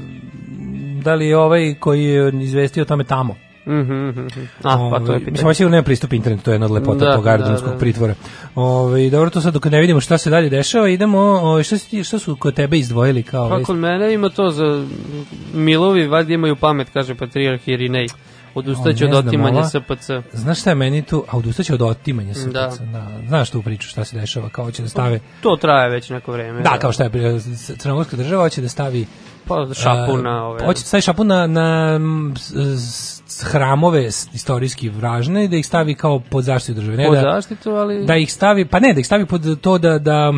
da 1.04 1.14
li 1.14 1.28
je 1.28 1.38
ovaj 1.38 1.76
koji 1.76 2.04
je 2.04 2.32
izvestio 2.36 2.86
tome 2.86 3.04
tamo. 3.04 3.36
Mhm, 3.70 3.94
mhm, 4.10 4.20
mhm. 4.20 4.40
A, 4.64 4.90
pa 4.92 5.00
to 5.00 5.06
je 5.06 5.10
Ovaj, 5.10 5.20
pitanje. 5.20 5.32
Mislim, 5.32 5.54
sigurno 5.54 5.76
nema 5.76 5.84
pristup 5.84 6.14
internetu, 6.14 6.44
to 6.44 6.52
je 6.52 6.56
jedna 6.56 6.66
od 6.66 6.72
lepota 6.72 7.06
Da, 7.06 7.16
tog 7.16 7.24
da, 7.24 7.30
aerodromskog 7.30 7.72
da. 7.72 7.78
pritvora. 7.78 8.16
Ovaj 8.56 9.10
dobro, 9.10 9.30
to 9.30 9.42
sad 9.42 9.54
dok 9.54 9.66
ne 9.66 9.82
vidimo 9.82 10.00
šta 10.00 10.18
se 10.18 10.30
dalje 10.30 10.50
dešava, 10.50 10.90
idemo, 10.90 11.20
ovaj, 11.20 11.64
šta, 11.64 11.78
si 11.78 12.04
šta 12.04 12.20
su 12.20 12.36
kod 12.36 12.54
tebe 12.54 12.78
izdvojili 12.78 13.24
kao 13.24 13.50
Pa 13.50 13.64
kod 13.64 13.76
mene 13.76 14.14
ima 14.14 14.30
to 14.30 14.50
za 14.50 14.86
Milovi, 15.54 16.08
valjda 16.08 16.34
imaju 16.34 16.56
pamet, 16.56 16.88
kaže 16.94 17.16
patrijarh 17.16 17.68
Irinej. 17.68 18.08
Odustaće 18.54 19.06
od 19.06 19.14
otimanja 19.14 19.64
SPC. 19.64 20.10
Znaš 20.34 20.60
šta 20.60 20.70
je 20.70 20.76
meni 20.76 21.02
tu, 21.02 21.24
a 21.30 21.38
odustaće 21.38 21.74
od 21.74 21.82
otimanja 21.82 22.34
se. 22.34 22.50
Da. 22.50 22.72
da. 22.92 23.08
Znaš 23.28 23.50
tu 23.50 23.62
priču 23.62 23.88
šta 23.90 24.06
se 24.06 24.20
dešava, 24.20 24.50
kao 24.50 24.72
će 24.72 24.82
da 24.82 24.90
stave 24.90 25.20
To 25.42 25.56
traje 25.56 25.90
već 25.90 26.10
neko 26.10 26.32
vreme. 26.32 26.62
Da, 26.62 26.78
kao 26.78 26.92
šta 26.92 27.04
je 27.04 27.40
Crnogorska 27.78 28.18
država 28.18 28.44
hoće 28.44 28.62
da 28.62 28.70
stavi 28.70 29.06
Pa 29.48 29.68
šapu 29.74 30.18
na 30.18 30.46
ove... 30.46 30.66
Hoće 30.66 30.82
da 30.82 30.86
stavi 30.86 31.02
šapu 31.02 31.24
na, 31.24 31.48
na 31.48 32.00
hramove 33.44 34.08
istorijski 34.34 34.90
važne 34.90 35.46
i 35.46 35.48
da 35.48 35.58
ih 35.58 35.66
stavi 35.66 35.96
kao 35.96 36.20
pod 36.20 36.44
zaštitu 36.44 36.80
države. 36.80 36.98
Ne 36.98 37.06
Pod 37.08 37.16
da, 37.16 37.22
zaštitu, 37.22 37.70
ali... 37.70 38.06
da 38.06 38.16
ih 38.16 38.34
stavi, 38.34 38.66
pa 38.66 38.80
ne, 38.80 38.94
da 38.94 39.00
ih 39.00 39.06
stavi 39.06 39.26
pod 39.26 39.62
to 39.62 39.78
da, 39.78 40.00
da 40.00 40.34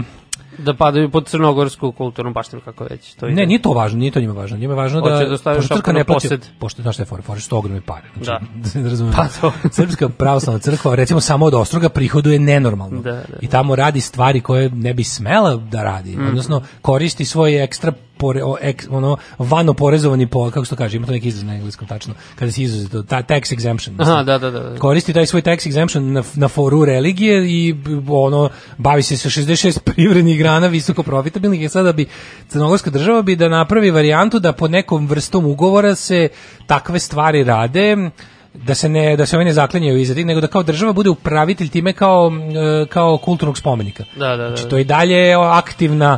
Da 0.57 0.73
padaju 0.73 1.11
pod 1.11 1.27
crnogorsku 1.27 1.91
kulturnu 1.91 2.33
baštinu, 2.33 2.61
kako 2.65 2.83
već. 2.83 3.13
To 3.13 3.25
ne, 3.25 3.31
ide. 3.31 3.45
nije 3.45 3.61
to 3.61 3.69
važno, 3.69 3.99
nije 3.99 4.11
to 4.11 4.19
njima 4.21 4.33
važno. 4.33 4.57
Njima 4.57 4.73
je 4.73 4.77
važno 4.77 5.01
da, 5.01 5.13
Hoće 5.15 5.43
da 5.43 5.55
pošto 5.55 5.75
crkva 5.75 5.93
ne 5.93 6.03
plaća, 6.03 6.27
posed. 6.27 6.45
pošto, 6.59 6.81
znaš 6.81 6.95
šta 6.95 7.01
je 7.01 7.07
fora, 7.07 7.21
fora, 7.21 7.39
što 7.39 7.57
ogromne 7.57 7.81
pare. 7.81 8.07
Znači, 8.13 8.45
Da. 8.73 8.79
da. 8.81 8.89
razumem. 8.89 9.13
Pa 9.13 9.27
to. 9.41 9.51
Srpska 9.71 10.09
pravoslavna 10.09 10.59
crkva, 10.59 10.95
recimo 10.95 11.19
samo 11.21 11.45
od 11.45 11.53
Ostroga 11.53 11.89
prihoduje 11.89 12.39
nenormalno. 12.39 13.01
Da, 13.01 13.11
da. 13.11 13.23
I 13.41 13.47
tamo 13.47 13.75
radi 13.75 14.01
stvari 14.01 14.41
koje 14.41 14.69
ne 14.69 14.93
bi 14.93 15.03
smela 15.03 15.55
da 15.55 15.83
radi. 15.83 16.11
Mhm. 16.11 16.27
Odnosno, 16.27 16.61
koristi 16.81 17.25
svoj 17.25 17.63
ekstra 17.63 17.93
pore, 18.21 18.43
o, 18.45 18.55
ek, 18.61 18.85
ono, 18.89 19.15
vano 19.39 19.73
porezovani 19.73 20.27
po, 20.27 20.45
kako 20.51 20.65
se 20.65 20.69
to 20.69 20.75
kaže, 20.75 20.97
ima 20.97 21.07
to 21.07 21.15
neki 21.17 21.27
izraz 21.27 21.43
na 21.43 21.55
engleskom 21.55 21.87
tačno, 21.87 22.13
kada 22.35 22.51
se 22.51 22.63
izuzeto, 22.63 23.03
ta, 23.03 23.23
tax 23.23 23.53
exemption. 23.53 23.95
mislim. 23.97 24.15
Aha, 24.15 24.23
da, 24.23 24.37
da, 24.37 24.51
da. 24.51 24.75
Koristi 24.79 25.13
taj 25.13 25.25
svoj 25.25 25.41
tax 25.41 25.67
exemption 25.67 26.11
na, 26.13 26.23
na 26.35 26.47
foru 26.47 26.85
religije 26.85 27.45
i 27.51 27.75
ono, 28.09 28.49
bavi 28.77 29.03
se 29.03 29.17
sa 29.17 29.29
66 29.29 29.79
privrednih 29.79 30.37
grana 30.39 30.67
visoko 30.67 31.03
profitabilnih 31.03 31.61
i 31.61 31.69
sada 31.69 31.93
bi 31.93 32.05
crnogorska 32.49 32.89
država 32.89 33.21
bi 33.21 33.35
da 33.35 33.49
napravi 33.49 33.91
varijantu 33.91 34.39
da 34.39 34.53
pod 34.53 34.71
nekom 34.71 35.07
vrstom 35.07 35.45
ugovora 35.45 35.95
se 35.95 36.29
takve 36.67 36.99
stvari 36.99 37.43
rade 37.43 38.11
da 38.53 38.75
se 38.75 38.89
ne 38.89 39.15
da 39.17 39.25
se 39.25 39.35
oni 39.35 39.45
ne 39.45 39.53
zaklanjaju 39.53 39.97
iza 39.97 40.15
tih, 40.15 40.25
nego 40.25 40.41
da 40.41 40.47
kao 40.47 40.63
država 40.63 40.93
bude 40.93 41.09
upravitelj 41.09 41.69
time 41.69 41.93
kao 41.93 42.31
e, 42.31 42.85
kao 42.85 43.17
kulturnog 43.17 43.57
spomenika. 43.57 44.03
Da, 44.15 44.27
da, 44.27 44.37
da. 44.37 44.47
Znači 44.47 44.69
to 44.69 44.77
i 44.77 44.83
dalje 44.83 45.15
je 45.15 45.35
aktivna 45.35 46.17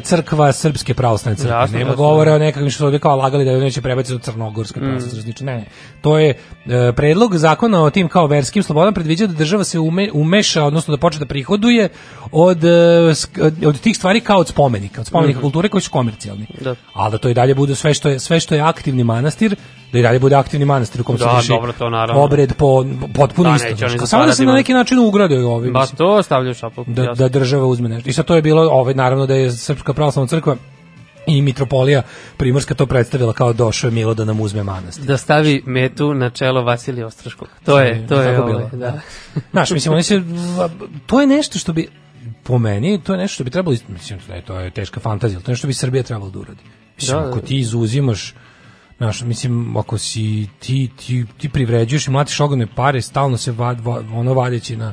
crkva 0.00 0.52
srpske 0.52 0.94
pravoslavne 0.94 1.36
crkve. 1.36 1.50
Jasno, 1.52 1.78
Nema 1.78 1.90
jasno. 1.90 1.96
govora 1.98 2.34
o 2.34 2.38
nekakvim 2.38 2.70
što 2.70 2.92
su 2.92 2.98
kao 2.98 3.16
lagali 3.16 3.44
da 3.44 3.50
je 3.50 3.58
neće 3.58 3.80
prebaciti 3.80 4.14
u 4.14 4.18
crnogorske 4.18 4.80
Mm. 4.80 4.82
pravoslavne 4.82 5.22
crkve. 5.24 5.46
Ne, 5.46 5.54
ne. 5.54 5.64
To 6.00 6.18
je 6.18 6.30
e, 6.30 6.36
predlog 6.92 7.36
zakona 7.36 7.82
o 7.82 7.90
tim 7.90 8.08
kao 8.08 8.26
verskim 8.26 8.62
slobodama 8.62 8.92
predviđa 8.92 9.26
da 9.26 9.32
država 9.34 9.64
se 9.64 9.78
ume, 9.78 10.10
umeša, 10.12 10.64
odnosno 10.64 10.92
da 10.92 11.00
počne 11.00 11.18
da 11.18 11.26
prihoduje 11.26 11.88
od, 12.32 12.64
e, 12.64 13.14
od 13.66 13.80
tih 13.80 13.96
stvari 13.96 14.20
kao 14.20 14.38
od 14.38 14.48
spomenika, 14.48 15.00
od 15.00 15.06
spomenika 15.06 15.38
Mhm. 15.38 15.44
kulture 15.44 15.68
koji 15.68 15.80
su 15.80 15.90
komercijalni. 15.90 16.46
Da. 16.60 16.74
Ali 16.92 17.12
da 17.12 17.18
to 17.18 17.28
i 17.28 17.34
dalje 17.34 17.54
bude 17.54 17.74
sve 17.74 17.94
što 17.94 18.08
je 18.08 18.18
sve 18.20 18.40
što 18.40 18.54
je 18.54 18.60
aktivni 18.62 19.04
manastir, 19.04 19.56
da 19.92 19.98
i 19.98 20.02
dalje 20.02 20.18
bude 20.18 20.36
aktivni 20.36 20.66
manastir 20.66 21.00
u 21.00 21.04
kom 21.04 21.18
se 21.18 21.24
Da, 21.24 21.32
vrši 21.32 21.48
dobro, 21.48 21.72
to 21.72 21.90
naravno. 21.90 22.22
obred 22.22 22.52
po 22.54 22.84
potpuno 23.14 23.50
Da, 23.50 23.56
isto. 23.68 23.86
kao 23.88 24.06
Samo 24.06 24.26
da 24.26 24.34
se 24.34 24.44
na 24.44 24.52
neki 24.52 24.74
način 24.74 24.98
ugrade 24.98 25.38
ovi. 25.38 25.70
Ba 25.70 25.86
to 25.88 26.22
stavljaju 26.22 26.54
šapu. 26.54 26.84
da, 26.86 27.02
da 27.08 27.28
država 27.28 27.66
uzme 27.66 27.88
nešto. 27.88 28.10
I 28.10 28.12
sad 28.12 28.24
to 28.24 28.34
je 28.34 28.42
bilo, 28.42 28.62
ovaj, 28.62 28.94
naravno 28.94 29.26
da 29.26 29.34
je 29.34 29.50
Srpska 29.54 29.92
pravoslavna 29.92 30.28
crkva 30.28 30.56
i 31.26 31.42
mitropolija 31.42 32.02
Primorska 32.36 32.74
to 32.74 32.86
predstavila 32.86 33.32
kao 33.32 33.52
došao 33.52 33.88
je 33.88 33.92
Milo 33.92 34.14
da 34.14 34.24
nam 34.24 34.40
uzme 34.40 34.62
manastir. 34.62 35.04
da 35.04 35.16
stavi 35.16 35.62
metu 35.66 36.14
na 36.14 36.30
čelo 36.30 36.62
Vasilija 36.62 37.06
Ostroškog. 37.06 37.48
To 37.64 37.80
je, 37.80 38.06
to 38.06 38.20
je 38.20 38.36
Tako 38.36 38.42
ovaj, 38.42 38.54
bilo, 38.54 38.70
da. 38.74 39.00
Znaš, 39.50 39.70
mislim, 39.70 39.94
oni 39.94 40.02
se, 40.02 40.22
to 41.06 41.20
je 41.20 41.26
nešto 41.26 41.58
što 41.58 41.72
bi, 41.72 41.88
po 42.42 42.58
meni, 42.58 43.00
to 43.00 43.12
je 43.12 43.18
nešto 43.18 43.34
što 43.34 43.44
bi 43.44 43.50
trebalo, 43.50 43.76
mislim, 43.88 44.18
ne, 44.28 44.42
to 44.42 44.60
je 44.60 44.70
teška 44.70 45.00
fantazija, 45.00 45.40
to 45.40 45.44
je 45.44 45.52
nešto 45.52 45.58
što 45.58 45.66
bi 45.66 45.74
Srbija 45.74 46.02
trebalo 46.02 46.30
da 46.30 46.38
uradi. 46.38 46.62
Mislim, 46.96 47.16
Da, 47.16 47.22
da. 47.22 47.28
ako 47.28 47.40
ti 47.40 47.58
izuzimaš, 47.58 48.34
znaš, 48.96 49.22
mislim, 49.22 49.76
ako 49.76 49.98
si, 49.98 50.48
ti, 50.58 50.90
ti, 50.96 51.26
ti 51.38 51.48
privređuješ 51.48 52.06
i 52.06 52.10
mlatiš 52.10 52.40
ogromne 52.40 52.66
pare, 52.66 53.02
stalno 53.02 53.36
se 53.36 53.52
vad, 53.52 53.80
va- 53.80 54.02
ono 54.12 54.34
vadeći 54.34 54.76
na, 54.76 54.92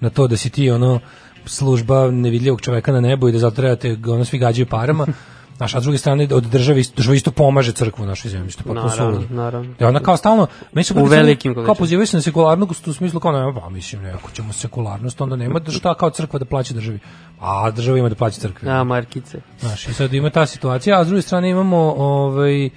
na 0.00 0.10
to 0.10 0.26
da 0.26 0.36
si 0.36 0.50
ti, 0.50 0.70
ono, 0.70 1.00
služba 1.44 2.10
nevidljivog 2.10 2.60
čoveka 2.60 2.92
na 2.92 3.00
nebu 3.00 3.28
i 3.28 3.32
da 3.32 3.38
zato 3.38 3.56
treba 3.56 3.76
te, 3.76 3.96
ono, 4.06 4.24
svi 4.24 4.38
gađaju 4.38 4.66
parama, 4.66 5.06
Znaš, 5.60 5.74
a 5.74 5.80
s 5.80 5.82
druge 5.82 5.98
strane, 5.98 6.28
od 6.32 6.44
države, 6.44 6.80
isto- 6.80 6.96
država 6.96 7.14
isto 7.16 7.30
pomaže 7.30 7.72
crkvu 7.72 8.02
u 8.02 8.06
našoj 8.06 8.30
zemlji, 8.30 8.50
što 8.50 8.60
je 8.60 8.64
potpuno 8.64 8.88
Naravno, 8.88 9.26
naravno. 9.30 9.74
I 9.80 9.84
ona 9.84 10.00
kao 10.00 10.16
stalno, 10.16 10.46
meni 10.72 10.84
se 10.84 10.94
U 10.94 11.04
velikim 11.04 11.54
kao 11.54 11.74
pozivaju 11.74 12.06
se 12.06 12.16
na 12.16 12.20
sekularnost 12.22 12.88
u 12.88 12.92
smislu 12.92 13.20
kao 13.20 13.32
nema, 13.32 13.60
pa 13.60 13.68
mislim, 13.68 14.02
ne, 14.02 14.10
ako 14.10 14.30
ćemo 14.30 14.52
sekularnost, 14.52 15.20
onda 15.20 15.36
nema 15.36 15.58
da 15.58 15.72
šta 15.72 15.94
kao 15.94 16.10
crkva 16.10 16.38
da 16.38 16.44
plaća 16.44 16.74
državi. 16.74 16.98
A 17.40 17.70
država 17.70 17.98
ima 17.98 18.08
da 18.08 18.14
plaća 18.14 18.40
crkvi. 18.40 18.68
A, 18.68 18.84
markice. 18.84 19.40
Znaš, 19.60 19.88
i 19.88 19.94
sad 19.94 20.14
ima 20.14 20.30
ta 20.30 20.46
situacija, 20.46 21.00
a 21.00 21.04
s 21.04 21.06
druge 21.06 21.22
strane 21.22 21.50
imamo 21.50 21.94
ovaj 21.98 22.66
uh, 22.66 22.72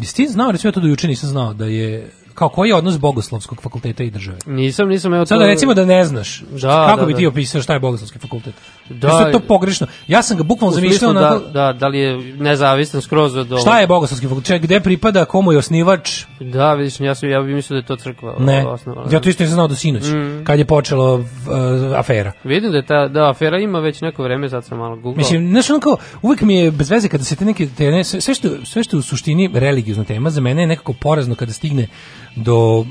jesi 0.00 0.16
ti 0.16 0.28
znao, 0.28 0.52
recimo 0.52 0.68
ja 0.68 0.72
to 0.72 0.80
do 0.80 0.88
juče 0.88 1.08
nisam 1.08 1.30
znao 1.30 1.54
da 1.54 1.64
je 1.64 2.10
kao 2.40 2.48
koji 2.48 2.68
je 2.68 2.74
odnos 2.74 2.98
bogoslovskog 2.98 3.62
fakulteta 3.62 4.02
i 4.02 4.10
države? 4.10 4.38
Nisam, 4.46 4.88
nisam, 4.88 5.14
evo 5.14 5.24
to... 5.24 5.28
Sada 5.28 5.46
recimo 5.46 5.74
da 5.74 5.84
ne 5.84 6.04
znaš. 6.04 6.42
Da, 6.62 6.86
kako 6.88 7.00
da, 7.00 7.06
bi 7.06 7.12
da. 7.12 7.18
ti 7.18 7.26
opisao 7.26 7.62
šta 7.62 7.72
je 7.72 7.80
bogoslovski 7.80 8.18
fakultet? 8.18 8.54
Da, 8.88 9.08
Da, 9.08 9.26
je 9.26 9.32
to 9.32 9.40
pogrešno. 9.40 9.86
Ja 10.08 10.22
sam 10.22 10.36
ga 10.36 10.42
bukvalno 10.42 10.74
zamišljao 10.74 11.10
onako, 11.10 11.38
da, 11.38 11.50
da, 11.50 11.72
da 11.72 11.88
li 11.88 11.98
je 11.98 12.34
nezavistan 12.34 13.00
skroz 13.02 13.36
od? 13.36 13.60
Šta 13.60 13.80
je 13.80 13.86
bogoslovski 13.86 14.26
fakultet? 14.26 14.46
Čekaj, 14.46 14.58
Gde 14.66 14.80
pripada, 14.80 15.24
komu 15.24 15.52
je 15.52 15.58
osnivač? 15.58 16.24
Da, 16.40 16.74
vidiš, 16.74 17.00
ja, 17.00 17.14
sam, 17.14 17.30
ja 17.30 17.40
bih 17.40 17.54
mislio 17.54 17.74
da 17.74 17.80
je 17.80 17.86
to 17.86 17.96
crkva 17.96 18.36
Ne. 18.38 18.66
osnovala. 18.66 19.08
Ja 19.12 19.20
to 19.20 19.28
isto 19.28 19.42
nisam 19.42 19.54
znao 19.54 19.68
do 19.68 19.74
sinoć, 19.74 20.02
Mm. 20.04 20.44
kad 20.44 20.58
je 20.58 20.64
počela 20.64 21.14
uh, 21.14 21.24
afera. 21.96 22.32
Vidim 22.44 22.70
da 22.70 22.76
je 22.76 22.86
ta, 22.86 23.08
da, 23.08 23.30
afera 23.30 23.58
ima 23.58 23.78
već 23.78 24.00
neko 24.00 24.22
vreme, 24.22 24.48
sad 24.48 24.64
sam 24.64 24.78
malo 24.78 24.94
googlao. 24.96 25.14
Mislim, 25.16 25.48
znaš, 25.48 25.70
ono 25.70 25.80
kao, 25.80 25.96
uvijek 26.22 26.40
mi 26.40 26.54
je 26.56 26.70
bez 26.70 26.90
veze 26.90 27.08
kada 27.08 27.24
se 27.24 27.36
te 27.36 27.44
neke, 27.44 27.66
te 27.78 27.90
ne, 27.90 28.04
sve, 28.04 28.20
sve 28.20 28.34
što, 28.34 28.48
sve 28.64 28.82
što 28.84 28.96
je 28.96 28.98
u 28.98 29.02
suštini 29.02 29.50
religiozna 29.54 30.04
tema, 30.04 30.30
za 30.30 30.40
mene 30.40 30.62
je 30.62 30.66
nekako 30.66 30.92
porazno 30.92 31.34
kada 31.34 31.52
stigne 31.52 31.86
do 32.36 32.84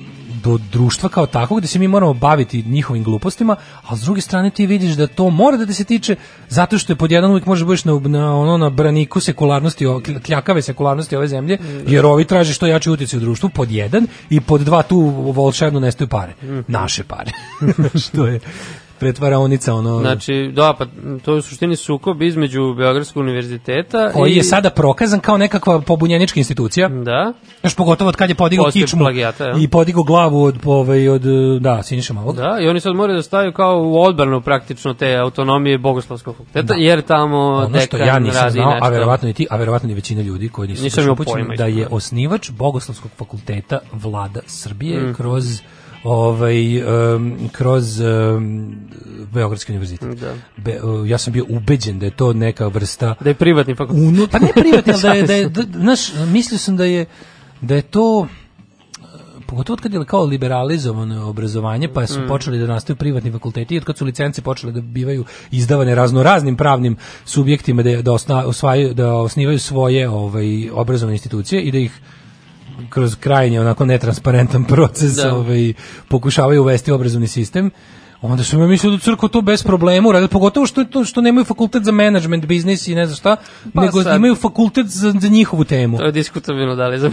do 0.43 0.57
društva 0.71 1.09
kao 1.09 1.25
takvog, 1.25 1.59
gde 1.59 1.67
se 1.67 1.79
mi 1.79 1.87
moramo 1.87 2.13
baviti 2.13 2.63
njihovim 2.63 3.03
glupostima, 3.03 3.55
a 3.87 3.95
s 3.95 4.01
druge 4.01 4.21
strane 4.21 4.49
ti 4.49 4.65
vidiš 4.65 4.91
da 4.91 5.07
to 5.07 5.29
mora 5.29 5.57
da 5.57 5.65
te 5.65 5.73
se 5.73 5.83
tiče 5.83 6.15
zato 6.49 6.77
što 6.77 6.93
je 6.93 6.97
pod 6.97 7.11
jedan 7.11 7.31
uvijek 7.31 7.45
možeš 7.45 7.65
budeš 7.65 7.85
na, 7.85 7.99
na, 7.99 8.35
ono, 8.35 8.57
na 8.57 8.69
braniku 8.69 9.19
sekularnosti, 9.19 9.85
kljakave 10.25 10.61
sekularnosti 10.61 11.15
ove 11.15 11.27
zemlje, 11.27 11.57
jer 11.87 12.05
ovi 12.05 12.25
traže 12.25 12.53
što 12.53 12.67
jači 12.67 12.89
utjecaj 12.89 13.17
u 13.17 13.21
društvu, 13.21 13.49
pod 13.49 13.71
jedan, 13.71 14.07
i 14.29 14.41
pod 14.41 14.61
dva 14.61 14.83
tu 14.83 14.99
volšebno 15.31 15.79
nestaju 15.79 16.07
pare. 16.07 16.33
Naše 16.67 17.03
pare. 17.03 17.31
što 18.07 18.27
je 18.27 18.39
pretvaraonica, 18.99 19.73
ono... 19.73 19.99
Znači, 19.99 20.51
da, 20.53 20.73
pa 20.77 20.85
to 21.25 21.31
je 21.33 21.37
u 21.37 21.41
suštini 21.41 21.75
sukob 21.75 22.21
između 22.21 22.73
Beogradskog 22.73 23.21
univerziteta 23.21 24.11
koji 24.11 24.31
i... 24.31 24.35
je 24.35 24.43
sada 24.43 24.69
prokazan 24.69 25.19
kao 25.19 25.37
nekakva 25.37 25.81
pobunjenička 25.81 26.39
institucija. 26.39 26.89
Da. 26.89 27.33
Još 27.63 27.75
pogotovo 27.75 28.09
od 28.09 28.15
kad 28.15 28.29
je 28.29 28.35
podigao 28.35 28.71
kičmu 28.71 28.99
plagijata, 28.99 29.45
ja. 29.45 29.55
i 29.59 29.67
podigao 29.67 30.03
glavu 30.03 30.43
od, 30.43 30.55
ovaj, 30.65 31.09
od 31.09 31.21
da, 31.59 31.83
Siniša 31.83 32.13
Malog. 32.13 32.35
Da, 32.35 32.57
i 32.61 32.67
oni 32.67 32.79
sad 32.79 32.95
moraju 32.95 33.17
da 33.17 33.23
staju 33.23 33.53
kao 33.53 33.81
u 33.83 34.01
odbranu 34.01 34.41
praktično 34.41 34.93
te 34.93 35.15
autonomije 35.15 35.77
Bogoslavskog 35.77 36.35
fakulteta, 36.35 36.61
Da. 36.61 36.73
jer 36.77 37.01
tamo 37.01 37.37
Ono 37.37 37.79
što 37.79 37.97
ja 37.97 38.19
nisam 38.19 38.41
radi 38.43 38.53
znao, 38.53 38.71
nešto. 38.71 38.85
a 38.85 38.89
verovatno 38.89 39.29
i 39.29 39.33
ti, 39.33 39.47
a 39.49 39.57
verovatno 39.57 39.87
ni 39.87 39.93
većina 39.95 40.21
ljudi 40.21 40.49
koji 40.49 40.67
nisu 40.67 40.83
Nisam 40.83 41.03
baš 41.05 41.11
upućeni, 41.11 41.57
da 41.57 41.65
je 41.65 41.87
osnivač 41.91 42.49
Bogoslavskog 42.51 43.11
fakulteta 43.17 43.79
vlada 43.93 44.39
Srbije 44.47 45.01
Mhm. 45.01 45.13
kroz 45.13 45.61
ovaj 46.03 46.83
um, 46.83 47.49
kroz 47.51 47.99
um, 47.99 48.75
Beogradski 49.33 49.71
univerzitet. 49.71 50.19
Da. 50.19 50.33
Be, 50.57 50.83
uh, 50.83 51.09
ja 51.09 51.17
sam 51.17 51.33
bio 51.33 51.45
ubeđen 51.49 51.99
da 51.99 52.05
je 52.05 52.11
to 52.11 52.33
neka 52.33 52.67
vrsta 52.67 53.15
Da 53.19 53.29
je 53.29 53.33
privatni 53.33 53.75
fakultet. 53.75 54.03
Unu, 54.03 54.27
pa 54.31 54.39
ne 54.39 54.51
privatni, 54.55 54.93
da 55.01 55.13
je, 55.13 55.23
da 55.23 55.33
je, 55.33 55.49
da, 55.55 55.63
znaš, 55.79 56.13
mislio 56.13 56.57
sam 56.57 56.77
da 56.77 56.85
je, 56.85 57.05
da 57.61 57.75
je 57.75 57.81
to, 57.81 58.27
e, 58.27 59.05
pogotovo 59.47 59.73
od 59.73 59.81
kad 59.81 59.93
je 59.93 60.05
kao 60.05 60.23
liberalizovano 60.23 61.29
obrazovanje, 61.29 61.87
pa 61.93 62.07
su 62.07 62.19
Mm. 62.19 62.27
počeli 62.27 62.59
da 62.59 62.67
nastaju 62.67 62.97
privatni 62.97 63.31
fakulteti 63.31 63.75
i 63.75 63.77
od 63.77 63.83
kad 63.83 63.97
su 63.97 64.05
licence 64.05 64.41
počele 64.41 64.71
da 64.71 64.81
bivaju 64.81 65.25
izdavane 65.51 65.95
razno 65.95 66.23
raznim 66.23 66.57
pravnim 66.57 66.97
subjektima 67.25 67.83
da, 67.83 68.01
da, 68.01 68.11
osna, 68.11 68.45
osvajaju, 68.45 68.93
da 68.93 69.13
osnivaju 69.13 69.59
svoje 69.59 70.09
ovaj, 70.09 70.69
obrazovne 70.69 71.13
institucije 71.13 71.61
i 71.61 71.71
da 71.71 71.77
ih 71.77 72.01
kroz 72.89 73.15
krajnje 73.15 73.61
onako 73.61 73.85
netransparentan 73.85 74.63
proces 74.65 75.13
Da. 75.13 75.35
ovaj, 75.35 75.73
pokušavaju 76.07 76.61
uvesti 76.61 76.91
obrazovni 76.91 77.27
sistem 77.27 77.71
onda 78.21 78.43
sam 78.43 78.61
ja 78.61 78.67
mislio 78.67 78.91
da 78.91 78.97
crkva 78.97 79.29
to 79.29 79.41
bez 79.41 79.63
problema 79.63 80.09
uradi, 80.09 80.27
pogotovo 80.27 80.65
što, 80.65 80.83
to, 80.83 81.05
što 81.05 81.21
nemaju 81.21 81.45
fakultet 81.45 81.83
za 81.83 81.91
management, 81.91 82.45
biznis 82.45 82.87
i 82.87 82.95
ne 82.95 83.05
znam 83.05 83.15
šta, 83.15 83.35
Pa 83.73 83.81
nego 83.81 84.03
sad- 84.03 84.15
imaju 84.15 84.35
fakultet 84.35 84.85
za, 84.87 85.13
za 85.19 85.27
njihovu 85.27 85.63
temu. 85.63 85.97
To 85.97 86.05
je 86.05 86.11
diskutabilno 86.11 86.75
da 86.75 86.87
li 86.87 86.99
za 86.99 87.11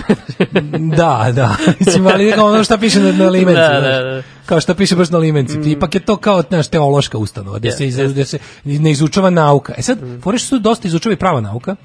da, 0.97 1.33
da. 1.33 1.57
Mislim, 1.81 2.07
ali 2.07 2.33
kao 2.33 2.47
ono 2.47 2.65
šta 2.65 2.79
piše 2.79 3.01
na, 3.01 3.13
na 3.13 3.29
limenci. 3.29 3.61
Da, 3.61 3.81
znaš. 3.81 3.83
da, 3.83 4.11
da. 4.11 4.23
Kao 4.47 4.61
šta 4.61 4.75
piše 4.75 4.97
baš 4.97 5.11
na 5.11 5.19
limenci. 5.19 5.59
Mm. 5.59 5.69
Ipak 5.69 5.95
je 5.95 6.01
to 6.01 6.17
kao 6.17 6.43
naš 6.51 6.69
teološka 6.69 7.19
ustanova, 7.19 7.59
gde, 7.59 7.69
Jest, 7.69 7.79
se, 7.79 7.87
iz, 7.87 7.99
jest. 7.99 8.13
gde 8.13 8.25
se 8.25 8.39
ne 8.65 8.91
izučava 8.91 9.31
nauka. 9.31 9.75
E 9.79 9.83
sad, 9.83 10.03
mm. 10.03 10.21
fore 10.21 10.39
što 10.39 10.59
dosta 10.59 10.89
izučava 10.89 11.13
i 11.13 11.17
prava 11.17 11.41
nauka, 11.41 11.77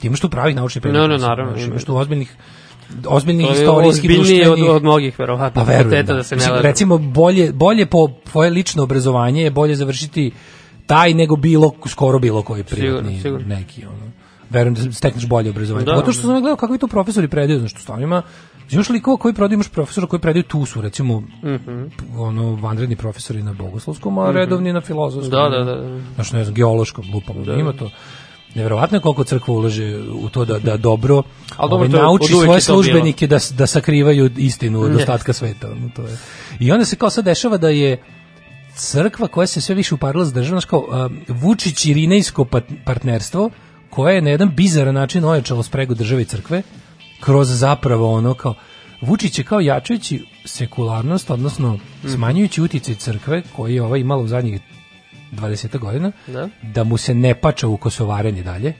ti 0.00 0.06
imaš 0.06 0.20
tu 0.20 0.28
pravih 0.28 0.56
naučnih 0.56 0.82
predmeta. 0.82 1.06
No, 1.06 1.08
no, 1.08 1.28
naravno. 1.28 1.56
Imaš 1.58 1.84
tu 1.84 1.96
ozbiljnih 1.96 2.36
ozbiljnih 3.06 3.46
To 3.46 3.52
je 3.52 3.58
istorijskih 3.58 4.10
ozbiljnije 4.10 4.50
od, 4.50 4.76
od 4.76 4.82
mnogih, 4.82 5.18
verovatno, 5.18 5.64
pa 5.64 5.72
verujem, 5.72 6.06
da. 6.06 6.14
da 6.14 6.22
se 6.22 6.34
ne 6.34 6.38
Mislim, 6.38 6.56
recimo 6.60 6.98
bolje 6.98 7.52
bolje 7.52 7.86
po 7.86 8.08
tvoje 8.32 8.50
lično 8.50 8.82
obrazovanje 8.82 9.42
je 9.42 9.50
bolje 9.50 9.74
završiti 9.74 10.30
taj 10.86 11.14
nego 11.14 11.36
bilo 11.36 11.72
skoro 11.88 12.18
bilo 12.18 12.42
koji 12.42 12.64
privatni 12.64 13.20
Sigurno, 13.20 13.46
neki 13.46 13.86
ono. 13.86 14.10
Verujem 14.50 14.74
da 14.74 14.92
stekneš 14.92 15.26
bolje 15.26 15.50
obrazovanje. 15.50 15.86
Da. 15.86 15.92
Pogotovo 15.92 16.12
što 16.12 16.22
sam 16.22 16.30
gledao 16.30 16.56
kakvi 16.56 16.78
tu 16.78 16.88
profesori 16.88 17.28
predaju, 17.28 17.58
znači 17.58 17.76
stvarno 17.78 18.04
ima 18.04 18.22
Imaš 18.70 18.88
likova 18.88 19.16
koji 19.16 19.34
predaju, 19.34 19.54
imaš 19.54 19.68
profesora 19.68 20.06
koji 20.06 20.20
predaju 20.20 20.42
tu 20.42 20.66
su, 20.66 20.80
recimo, 20.80 21.20
Mhm. 21.44 21.84
ono, 22.16 22.54
vanredni 22.54 22.96
profesori 22.96 23.42
na 23.42 23.52
bogoslovskom, 23.52 24.18
a 24.18 24.28
Mhm. 24.28 24.36
redovni 24.36 24.72
na 24.72 24.80
filozofskom. 24.80 25.30
Da, 25.30 25.48
da, 25.48 25.64
da. 25.64 26.00
Znaš, 26.14 26.32
ne 26.32 26.44
znam, 26.44 26.54
geološkom, 26.54 27.04
lupam, 27.14 27.58
ima 27.60 27.72
to. 27.72 27.90
Neverovatno 28.54 28.96
je 28.96 29.00
koliko 29.00 29.24
crkva 29.24 29.54
ulaže 29.54 29.98
u 29.98 30.28
to 30.28 30.44
da, 30.44 30.58
da 30.58 30.76
dobro, 30.76 31.22
Ali 31.56 31.70
dobro, 31.70 31.88
ovaj, 31.88 32.02
nauči 32.02 32.32
svoje 32.32 32.60
službenike 32.60 33.26
da, 33.26 33.38
da 33.50 33.66
sakrivaju 33.66 34.30
istinu 34.36 34.80
od 34.80 34.96
ostatka 34.96 35.32
sveta. 35.32 35.70
ono, 35.70 35.90
to 35.96 36.02
je. 36.02 36.18
I 36.60 36.72
onda 36.72 36.84
se 36.84 36.96
kao 36.96 37.10
sad 37.10 37.24
dešava 37.24 37.56
da 37.56 37.68
je 37.68 38.02
crkva 38.76 39.28
koja 39.28 39.46
se 39.46 39.60
sve 39.60 39.74
više 39.74 39.94
uparila 39.94 40.24
s 40.24 40.32
državom, 40.32 40.62
kao 40.66 40.78
um, 40.78 41.20
Vučić 41.28 41.86
i 41.86 41.94
Rinejsko 41.94 42.44
pat- 42.44 42.84
partnerstvo, 42.84 43.50
koje 43.90 44.14
je 44.14 44.22
na 44.22 44.30
jedan 44.30 44.54
bizaran 44.54 44.94
način 44.94 45.24
ojačalo 45.24 45.62
spregu 45.62 45.94
države 45.94 46.22
i 46.22 46.24
crkve, 46.24 46.62
kroz 47.20 47.58
zapravo 47.58 48.12
ono 48.12 48.34
kao 48.34 48.54
Vučić 49.00 49.38
je 49.38 49.44
kao 49.44 49.60
jačajući 49.60 50.26
sekularnost, 50.44 51.30
odnosno 51.30 51.78
smanjujući 52.14 52.62
uticaj 52.62 52.94
crkve 52.94 53.42
koji 53.56 53.74
je 53.74 53.82
ova 53.82 53.96
imala 53.96 54.22
u 54.22 54.26
zadnjih 54.26 54.60
20 55.34 55.78
godina, 55.78 56.12
Da. 56.26 56.48
da 56.62 56.84
mu 56.84 56.96
se 56.96 57.14
ne 57.14 57.34
pača 57.34 57.68
u 57.68 57.76
kosovarenje 57.76 58.42
dalje, 58.42 58.72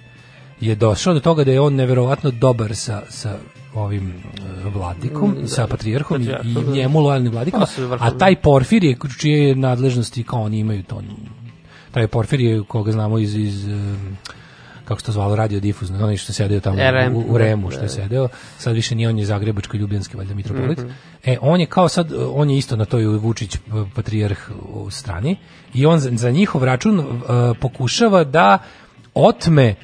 je 0.61 0.75
došao 0.75 1.15
do 1.15 1.21
toga 1.21 1.45
da 1.45 1.51
je 1.53 1.61
on 1.61 1.75
neverovatno 1.75 2.31
dobar 2.31 2.77
sa, 2.77 3.03
sa 3.09 3.37
ovim 3.75 4.09
e, 4.09 4.69
vladikom, 4.69 5.31
Mm, 5.31 5.47
sa 5.47 5.63
da, 5.63 5.67
patrijarhom 5.69 6.23
i, 6.23 6.25
da. 6.25 6.41
njemu 6.73 7.01
lojalnim 7.01 7.33
vladikom, 7.33 7.63
a 8.01 8.11
taj 8.19 8.37
čije 9.19 9.49
je 9.49 9.57
nadležnosti 9.57 10.23
kao 10.23 10.43
oni 10.43 10.59
imaju 10.59 10.83
to, 10.83 11.03
taj 11.91 12.07
Porfirije 12.07 12.63
koga 12.63 12.93
znamo 12.93 13.19
iz, 13.19 13.35
iz 13.35 13.69
kako 14.85 15.01
se 15.01 15.07
to 15.07 15.13
zvalo, 15.13 15.37
radio 15.37 15.61
difuzno, 15.61 15.99
onaj 15.99 16.17
što 16.17 16.31
je 16.31 16.35
sedeo 16.35 16.61
tamo 16.61 16.77
RM, 16.77 17.17
u, 17.17 17.25
u 17.29 17.39
Remu, 17.39 17.69
da, 17.69 17.71
što 17.71 17.81
je 17.81 17.87
da. 17.87 17.89
sedeo, 17.89 18.29
sad 18.59 18.75
više 18.75 18.95
nije 18.95 19.09
on 19.09 19.19
je 19.19 19.25
zagrebačko 19.25 19.77
ljubljanski 19.77 20.17
valjda 20.17 20.35
mitropolit. 20.35 20.79
Mhm. 20.79 20.89
E, 21.25 21.37
on 21.41 21.61
je 21.61 21.67
kao 21.67 21.89
sad, 21.89 22.13
on 22.29 22.51
je 22.51 22.59
isto 22.59 22.77
na 22.77 22.85
toj 22.85 23.07
Vučić 23.07 23.57
patrijarh 23.95 24.39
u 24.65 24.91
strani 24.91 25.37
i 25.75 25.87
on 25.87 25.99
za, 25.99 26.11
za 26.13 26.31
njihov 26.31 26.65
račun 26.65 26.99
uh, 26.99 27.07
pokušava 27.61 28.25
da 28.25 28.59
otme 29.15 29.65
e, 29.65 29.75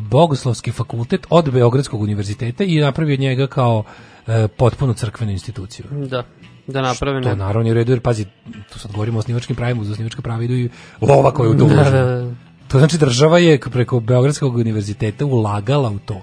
Bogoslovski 0.00 0.72
fakultet 0.72 1.26
od 1.30 1.50
Beogradskog 1.50 2.00
univerziteta 2.00 2.64
i 2.64 2.80
napravi 2.80 3.12
od 3.12 3.20
njega 3.20 3.46
kao 3.46 3.84
e, 4.26 4.48
potpuno 4.48 4.94
crkvenu 4.94 5.32
instituciju. 5.32 5.84
Da, 5.90 6.24
da 6.66 6.82
naprave 6.82 7.22
To 7.22 7.28
ne. 7.28 7.36
naravno 7.36 7.68
je 7.68 7.72
u 7.72 7.74
redu, 7.74 7.92
jer 7.92 8.00
pazi, 8.00 8.26
tu 8.72 8.78
sad 8.78 8.92
govorimo 8.92 9.18
o 9.18 9.20
osnivačkim 9.20 9.56
pravima, 9.56 9.82
uz 9.82 9.90
osnivačka 9.90 10.22
prava 10.22 10.42
idu 10.42 10.54
i 10.54 10.68
lova 11.00 11.30
koju 11.30 11.50
u 11.50 11.54
to 11.54 11.64
Da, 11.66 11.74
ulaže. 11.74 11.90
da, 11.90 12.04
da. 12.04 12.30
To 12.72 12.78
znači 12.78 12.98
država 12.98 13.38
je 13.38 13.60
preko 13.60 14.00
Beogradskog 14.00 14.56
univerziteta 14.56 15.24
ulagala 15.24 15.90
u 15.90 15.98
to. 15.98 16.22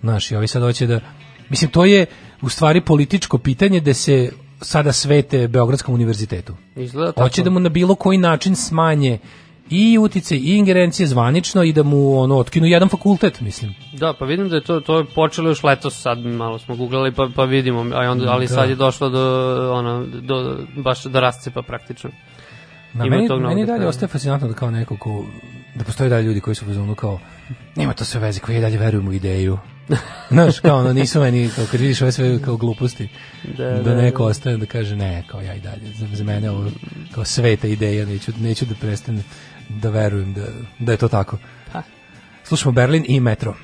Znaš, 0.00 0.30
i 0.30 0.36
ovi 0.36 0.48
sad 0.48 0.62
hoće 0.62 0.86
da... 0.86 1.00
Mislim, 1.48 1.70
to 1.70 1.84
je 1.84 2.06
u 2.42 2.48
stvari 2.48 2.80
političko 2.80 3.38
pitanje 3.38 3.80
da 3.80 3.94
se 3.94 4.32
sada 4.60 4.92
svete 4.92 5.48
Beogradskom 5.48 5.94
univerzitetu. 5.94 6.54
Izgleda 6.76 7.12
tako. 7.12 7.22
Hoće 7.22 7.42
da 7.42 7.50
mu 7.50 7.60
na 7.60 7.68
bilo 7.68 7.94
koji 7.94 8.18
način 8.18 8.56
smanje 8.56 9.18
i 9.70 9.98
utice 9.98 10.36
i 10.36 10.56
ingerencije 10.56 11.06
zvanično 11.06 11.62
i 11.62 11.72
da 11.72 11.82
mu 11.82 12.18
ono 12.18 12.36
otkinu 12.36 12.66
jedan 12.66 12.88
fakultet, 12.88 13.40
mislim. 13.40 13.74
Da, 13.92 14.12
pa 14.18 14.24
vidim 14.24 14.48
da 14.48 14.56
je 14.56 14.64
to 14.64 14.80
to 14.80 14.98
je 14.98 15.04
počelo 15.04 15.48
još 15.48 15.62
letos, 15.62 16.02
sad 16.02 16.18
malo 16.18 16.58
smo 16.58 16.76
guglali 16.76 17.12
pa 17.12 17.28
pa 17.36 17.44
vidimo, 17.44 17.80
a 17.80 18.10
onda 18.10 18.32
ali 18.32 18.46
Da. 18.46 18.54
sad 18.54 18.68
je 18.68 18.76
došlo 18.76 19.08
do 19.08 19.70
ono 19.72 20.06
do 20.06 20.58
baš 20.76 21.04
do 21.04 21.20
rascepa 21.20 21.62
praktično. 21.62 22.10
Na 22.92 23.06
Ima 23.06 23.16
meni, 23.16 23.28
meni 23.40 23.66
dalje 23.66 23.86
ostaje 23.86 24.08
fascinantno 24.08 24.48
da 24.48 24.54
kao 24.54 24.70
neko 24.70 24.96
ko, 24.96 25.24
da 25.74 25.84
postoje 25.84 26.10
dalje 26.10 26.24
ljudi 26.24 26.40
koji 26.40 26.54
su 26.54 26.64
u 26.90 26.94
kao, 26.94 27.20
nema 27.76 27.92
to 27.92 28.04
sve 28.04 28.20
veze, 28.20 28.40
koji 28.40 28.60
dalje 28.60 28.78
verujem 28.78 29.08
u 29.08 29.12
ideju. 29.12 29.58
Znaš, 30.30 30.60
kao 30.60 30.78
ono, 30.78 30.92
nisu 30.92 31.20
meni, 31.20 31.50
kao 31.56 31.66
kad 31.70 31.80
vidiš 31.80 32.02
ove 32.02 32.12
sve 32.12 32.42
kao 32.42 32.56
gluposti, 32.56 33.08
Da, 33.56 33.64
da, 33.64 33.82
da, 33.82 33.94
neko 33.94 34.22
da. 34.22 34.28
ostaje 34.28 34.56
da 34.56 34.66
kaže 34.66 34.96
ne, 34.96 35.24
kao 35.26 35.40
ja 35.40 35.54
i 35.54 35.60
dalje, 35.60 35.92
za, 35.94 36.06
za 36.12 36.24
mene 36.24 36.50
ovo 36.50 36.70
kao 37.14 37.24
sveta 37.24 37.66
ideja, 37.66 38.06
neću, 38.06 38.32
neću 38.40 38.64
da 38.64 38.74
prestanem 38.74 39.24
da 39.68 39.90
verujem 39.90 40.34
da, 40.34 40.46
da 40.78 40.92
je 40.92 40.98
to 40.98 41.08
tako. 41.08 41.38
Pa. 41.72 41.82
Slušamo 42.44 42.72
Berlin 42.72 43.04
i 43.08 43.20
Metro. 43.20 43.54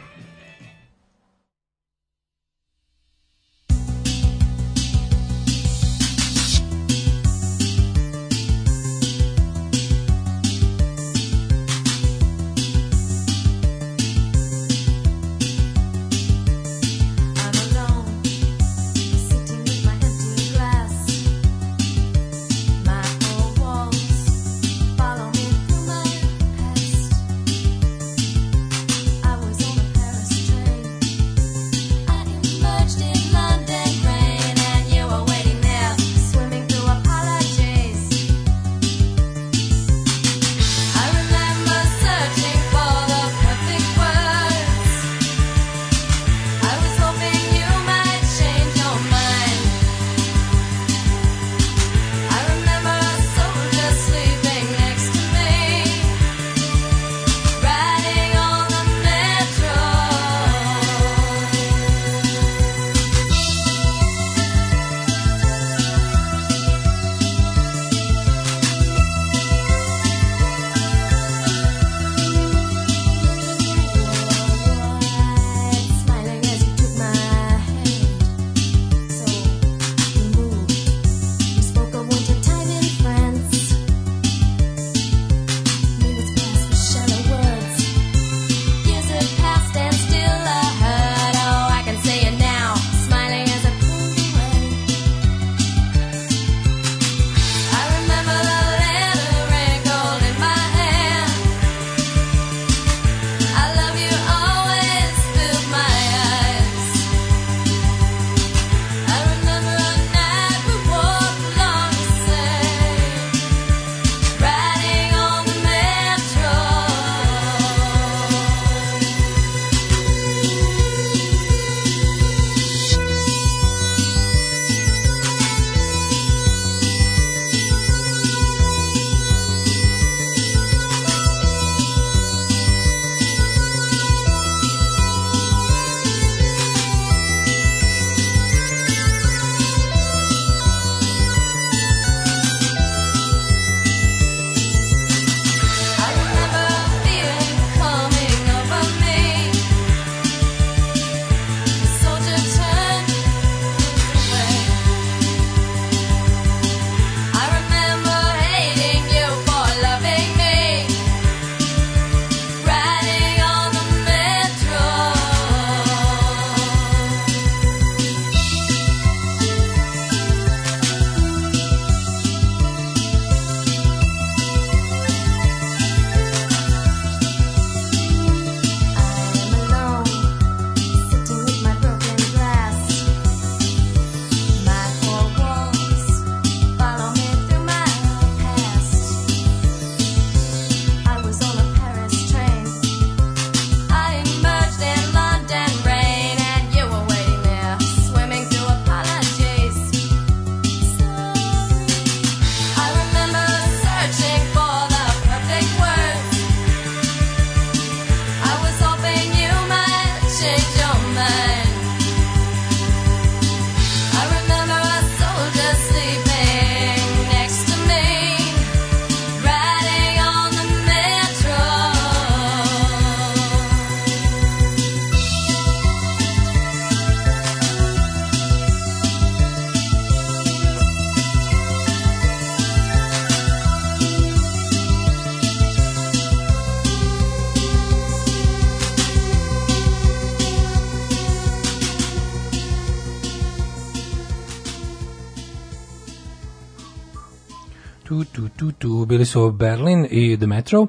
Tu, 248.09 248.25
tu, 248.25 248.49
tu, 248.49 248.73
tu, 248.73 249.07
bili 249.07 249.27
su 249.27 249.51
Berlin 249.51 250.07
i 250.11 250.37
The 250.37 250.47
Metro. 250.47 250.81
Uh, 250.81 250.89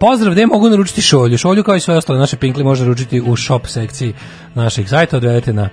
pozdrav, 0.00 0.32
gde 0.32 0.46
mogu 0.46 0.70
naručiti 0.70 1.02
šolju? 1.02 1.38
Šolju 1.38 1.62
kao 1.62 1.76
i 1.76 1.80
sve 1.80 1.96
ostale 1.96 2.18
naše 2.18 2.36
pinkli 2.36 2.64
može 2.64 2.82
naručiti 2.82 3.20
u 3.20 3.36
shop 3.36 3.66
sekciji 3.66 4.14
naših 4.54 4.88
sajta, 4.88 5.16
odvedete 5.16 5.52
na 5.52 5.68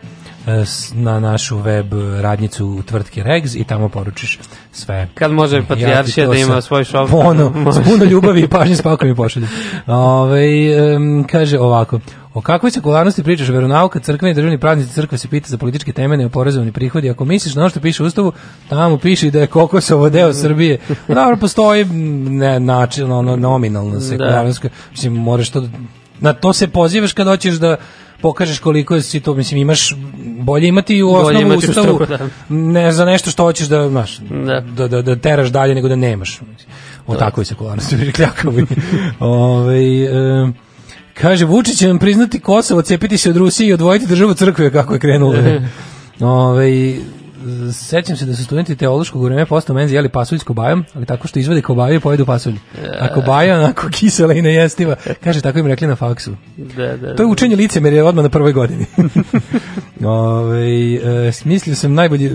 na 0.94 1.20
našu 1.20 1.58
web 1.58 1.94
radnicu 2.22 2.84
tvrtke 2.86 3.24
Regs 3.24 3.56
i 3.56 3.64
tamo 3.64 3.90
poručiš 3.90 4.40
sve. 4.72 5.08
Kad 5.14 5.32
može 5.32 5.58
Ja 5.58 5.64
Patrijaršija 5.68 6.26
to 6.26 6.32
da 6.32 6.40
ima 6.40 6.62
svoj? 6.62 6.86
Ono, 7.12 7.50
Može. 7.66 7.84
s 7.84 7.86
puno 7.86 8.06
ljubavi 8.06 8.42
i 8.42 8.48
pažnje 8.48 8.76
spakom 8.76 9.10
mi 9.10 9.16
pošalje. 9.16 9.48
Ove, 9.88 10.74
em, 10.74 11.24
kaže 11.32 11.60
ovako, 11.60 12.00
o 12.34 12.42
kakvoj 12.42 12.72
sekularnosti 12.72 13.24
pričaš, 13.24 13.50
veronauka, 13.50 14.00
crkveni 14.00 14.32
i 14.32 14.36
državni 14.36 14.58
praznici 14.58 14.94
crkve 14.94 15.18
se 15.18 15.28
pita 15.28 15.50
za 15.50 15.58
političke 15.58 15.94
teme 15.94 16.18
neoporezovani 16.18 16.72
prihodi. 16.72 17.10
Ako 17.10 17.26
misliš 17.26 17.56
na 17.56 17.62
ono 17.62 17.70
što 17.70 17.80
piše 17.80 18.04
u 18.04 18.06
Ustavu, 18.06 18.32
tamo 18.70 18.98
piše 18.98 19.28
i 19.28 19.32
da 19.32 19.40
je 19.40 19.48
Kokosovo 19.48 20.10
deo 20.10 20.34
Srbije. 20.34 20.80
Dobro, 21.08 21.38
postoji 21.38 21.86
ne, 21.86 22.60
način, 22.60 23.12
ono, 23.12 23.36
nominalna 23.36 24.02
sekularnost. 24.02 24.66
Mislim, 24.92 25.14
moraš 25.14 25.50
to, 25.50 25.68
na 26.20 26.34
to 26.34 26.54
se 26.54 26.68
pozivaš 26.68 27.14
kad 27.14 27.28
hoćeš 27.28 27.56
da 27.56 27.78
pokažeš 28.22 28.60
koliko 28.60 29.02
si 29.02 29.20
to, 29.20 29.34
mislim, 29.34 29.60
imaš 29.60 29.96
bolje 30.40 30.68
imati 30.68 31.04
u 31.04 31.14
osnovu 31.14 31.58
ustavu 31.58 31.86
struku, 31.86 32.06
da. 32.06 32.30
ne 32.50 32.92
za 32.92 33.06
nešto 33.06 33.32
što 33.32 33.44
hoćeš 33.44 33.68
da, 33.68 33.90
znaš, 33.90 34.18
Da. 34.20 34.60
da, 34.60 34.88
da, 34.88 35.02
da 35.02 35.16
teraš 35.16 35.50
dalje 35.50 35.76
nego 35.76 35.88
da 35.88 35.96
nemaš. 35.96 36.40
O 37.08 37.16
takvoj 37.16 37.46
sekularnosti 37.46 37.96
bi 38.06 38.12
kljakao. 38.12 38.54
Ovaj 39.20 40.06
em, 40.06 40.54
kaže, 41.14 41.46
Vučić 41.46 41.78
će 41.78 41.88
vam 41.88 42.00
priznati 42.00 42.40
Kosovo, 42.40 42.82
cepiti 42.82 43.18
se 43.18 43.30
od 43.30 43.38
Rusije 43.38 43.68
i 43.68 43.74
odvojiti 43.74 44.08
državu 44.08 44.34
crkve 44.34 44.72
kako 44.72 44.94
je 44.94 45.00
krenulo. 45.00 45.36
Ovaj 46.20 46.96
sećam 47.74 48.18
se 48.18 48.26
da 48.26 48.36
su 48.36 48.44
studenti 48.44 48.76
teološkog 48.76 49.24
vremena 49.24 49.46
postao 49.46 49.76
menzi 49.76 49.96
jeli 49.96 50.10
pasulj 50.10 50.40
s 50.40 50.44
kobajom, 50.44 50.86
ali 50.96 51.06
tako 51.06 51.28
što 51.28 51.40
izvade 51.40 51.62
kobaju 51.62 51.96
i 51.96 52.00
pojedu 52.00 52.26
pasulj. 52.26 52.56
A 53.00 53.14
kobaja 53.14 53.60
onako 53.60 53.90
kisela 53.92 54.34
i 54.34 54.42
nejestiva. 54.42 54.96
Kaže, 55.24 55.42
tako 55.42 55.60
im 55.60 55.68
rekli 55.68 55.88
na 55.88 55.96
faksu. 55.96 56.32
Da, 56.58 56.98
da, 56.98 57.16
To 57.16 57.24
je 57.24 57.28
učenje 57.28 57.56
licemerja 57.56 58.06
odmah 58.06 58.24
na 58.24 58.30
prvoj 58.30 58.54
godini. 58.54 58.86
Ove, 60.06 60.94
e, 61.28 61.32
smislio 61.32 61.76
sam 61.76 61.94
najbolji 61.94 62.32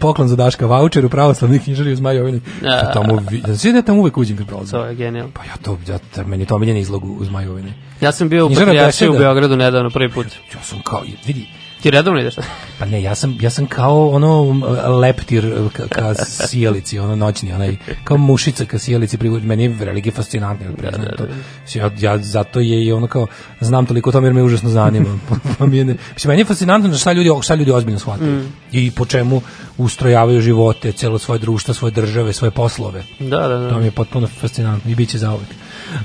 poklon 0.00 0.28
za 0.28 0.36
Daška 0.36 0.66
voucher 0.66 1.06
u 1.06 1.08
pravoslavnoj 1.08 1.58
knjižari 1.58 1.92
u 1.92 1.96
Zmajovini. 1.96 2.40
A. 2.64 2.92
Tamo, 2.92 3.22
vi- 3.30 3.40
da 3.40 3.56
se 3.56 3.72
da 3.72 3.82
tamo 3.82 4.00
uvek 4.00 4.16
uđem 4.18 4.36
kad 4.36 4.46
prolazim. 4.46 4.78
To 4.78 4.84
je 4.84 4.94
genijalno. 4.94 5.32
Pa 5.34 5.44
ja 5.44 5.56
to, 5.62 5.78
ja, 5.88 6.24
meni 6.26 6.46
to 6.46 6.54
omiljen 6.54 6.76
izlog 6.76 7.04
u, 7.04 7.16
u 7.20 7.24
Zmajovini. 7.24 7.72
Ja 8.00 8.12
sam 8.12 8.28
bio 8.28 8.46
u 8.46 8.48
Patrijaršiji 8.48 9.08
u. 9.08 9.18
Beogradu 9.18 9.56
nedavno 9.56 9.90
prvi 9.90 10.10
put. 10.12 10.26
Ja 10.54 10.62
sam 10.62 10.78
kao, 10.84 11.02
vidi, 11.26 11.46
Ti 11.86 11.90
redovno 11.90 12.20
ideš? 12.20 12.34
Pa 12.78 12.84
ne, 12.84 13.02
ja 13.02 13.14
sam, 13.14 13.38
ja 13.40 13.50
sam 13.50 13.66
kao 13.66 14.08
ono 14.08 14.50
m, 14.50 14.62
leptir 14.92 15.54
ka, 15.72 15.88
ka 15.88 16.14
sijalici, 16.24 16.98
ono 16.98 17.16
noćni, 17.16 17.52
onaj, 17.52 17.76
kao 18.04 18.16
mušica 18.16 18.64
ka 18.64 18.78
sijalici, 18.78 19.18
meni 19.42 19.62
je 19.62 19.68
veliki 19.68 20.10
fascinantno, 20.10 20.66
ja 20.66 20.72
priznam 20.72 21.06
to. 21.18 21.24
Mislim, 21.62 21.84
Ja, 21.84 22.12
ja, 22.12 22.18
zato 22.18 22.60
je 22.60 22.84
i 22.84 22.92
ono 22.92 23.06
kao, 23.06 23.26
znam 23.60 23.86
toliko 23.86 24.10
o 24.10 24.12
tome 24.12 24.26
jer 24.26 24.34
me 24.34 24.42
užasno 24.42 24.70
zanima. 24.70 25.18
Pa 25.58 25.66
mi 25.66 25.76
je 25.78 25.84
ne- 25.84 25.96
Mislim, 26.14 26.28
meni 26.28 26.40
je 26.40 26.44
fascinantno 26.44 26.88
da 26.88 26.96
šta 26.96 27.12
ljudi, 27.12 27.30
šta 27.42 27.54
ljudi 27.54 27.70
ozbiljno 27.70 27.98
shvataju. 27.98 28.42
I 28.72 28.90
po 28.90 29.06
čemu 29.06 29.42
ustrojavaju 29.78 30.40
živote, 30.40 30.92
celo 30.92 31.18
svoje 31.18 31.38
društvo, 31.38 31.74
svoje 31.74 31.92
države, 31.92 32.32
svoje 32.32 32.50
poslove. 32.50 33.02
Da, 33.18 33.38
da, 33.38 33.58
da. 33.58 33.70
To 33.70 33.78
mi 33.78 33.84
je 33.84 33.90
potpuno 33.90 34.26
fascinantno 34.26 34.90
i 34.90 34.94
bit 34.94 35.10
će 35.10 35.18
zauvek. 35.18 35.48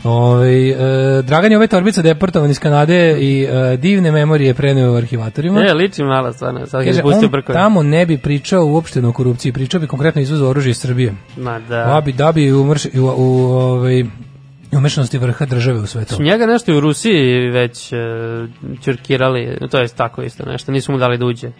Ove, 0.03 0.69
e, 0.69 0.75
Dragan 1.21 1.51
je 1.51 1.57
ove 1.57 1.67
torbice 1.67 2.01
deportovan 2.01 2.49
iz 2.49 2.59
Kanade 2.59 3.17
i 3.19 3.43
e, 3.43 3.77
divne 3.77 4.11
memorije 4.11 4.53
preneo 4.53 4.93
u 4.93 4.95
arhivatorima. 4.95 5.61
E, 5.69 5.73
liči 5.73 6.03
mala 6.03 6.33
stvarno, 6.33 6.65
sad 6.65 6.85
Kaže, 6.85 7.01
on 7.03 7.29
brkove. 7.29 7.53
tamo 7.59 7.83
ne 7.83 8.05
bi 8.05 8.17
pričao 8.17 8.65
uopšteno 8.65 9.09
o 9.09 9.13
korupciji, 9.13 9.51
pričao 9.51 9.79
bi 9.79 9.87
konkretno 9.87 10.21
izvozu 10.21 10.45
oružja 10.45 10.69
iz 10.69 10.77
Srbije. 10.77 11.13
Ma 11.37 11.59
Da. 11.59 11.85
da. 11.85 12.01
bi, 12.05 12.13
da 12.13 12.31
bi 12.31 12.51
umrš, 12.51 12.85
u, 12.85 12.89
u, 13.17 13.43
ovaj, 13.51 14.03
umešanosti 14.71 15.17
vrha 15.17 15.45
države 15.45 15.79
u 15.79 15.85
sve 15.85 16.05
to. 16.05 16.23
Njega 16.23 16.45
nešto 16.45 16.71
i 16.71 16.77
u 16.77 16.79
Rusiji 16.79 17.49
već 17.49 17.91
uh, 17.93 17.99
čurkirali, 18.83 19.57
to 19.71 19.79
je 19.79 19.87
tako 19.87 20.21
isto 20.21 20.43
nešto, 20.45 20.71
nisu 20.71 20.91
mu 20.91 20.97
dali 20.97 21.17
da 21.17 21.25
uđe 21.25 21.51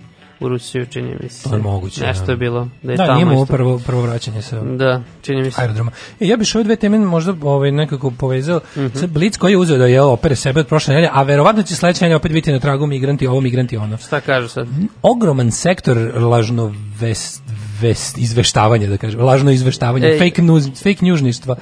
u 0.42 0.48
Rusiju, 0.48 0.86
čini 0.86 1.16
mi 1.20 1.30
se. 1.30 1.50
To 1.50 1.56
je 1.56 1.62
moguće, 1.62 2.02
Nešto 2.02 2.26
da. 2.26 2.32
je 2.32 2.38
bilo, 2.38 2.70
da 2.84 2.92
je 2.92 2.98
Da, 2.98 3.06
tamo 3.06 3.34
isto. 3.34 3.46
prvo, 3.46 3.80
prvo 3.80 4.02
vraćanje 4.02 4.42
sa 4.42 4.62
Da, 4.62 5.02
čini 5.22 5.42
mi 5.42 5.52
se. 5.52 5.62
aerodroma. 5.62 5.92
E, 6.20 6.28
ja 6.28 6.38
bih 6.38 6.48
ove 6.56 6.64
dve 6.64 6.76
teme 6.76 7.00
možda 7.00 7.34
ovaj, 7.44 7.72
nekako 7.72 8.12
povezao. 8.12 8.60
Mhm. 8.78 8.88
Sad 8.94 9.10
Blic 9.10 9.38
koji 9.38 9.52
je 9.52 9.58
uzeo 9.58 9.78
da 9.78 9.86
je 9.86 10.02
opere 10.02 10.36
sebe 10.36 10.60
od 10.60 10.68
prošle 10.68 10.94
nedelje, 10.94 11.10
a 11.14 11.24
verovatno 11.24 11.64
će 11.64 11.76
sledeće 11.76 12.06
nedelje 12.06 12.16
opet 12.16 12.32
biti 12.32 12.52
na 12.52 12.60
tragu 12.60 12.88
migranti, 12.88 13.28
ovo 13.28 13.42
migranti, 13.42 13.78
ono. 13.78 13.98
Šta 13.98 14.22
kažu 14.22 14.48
sad? 14.48 14.68
Ogroman 15.02 15.52
sektor 15.52 15.98
lažno 16.16 16.74
vest, 17.00 17.42
vest, 17.82 18.18
izveštavanja, 18.18 18.88
da 18.88 18.98
kažem, 18.98 19.20
lažno 19.22 19.52
izveštavanje, 19.52 20.08
Ej. 20.08 20.20
fake 20.20 20.42
news, 20.42 20.68
fake 20.74 21.00
newsništva, 21.02 21.56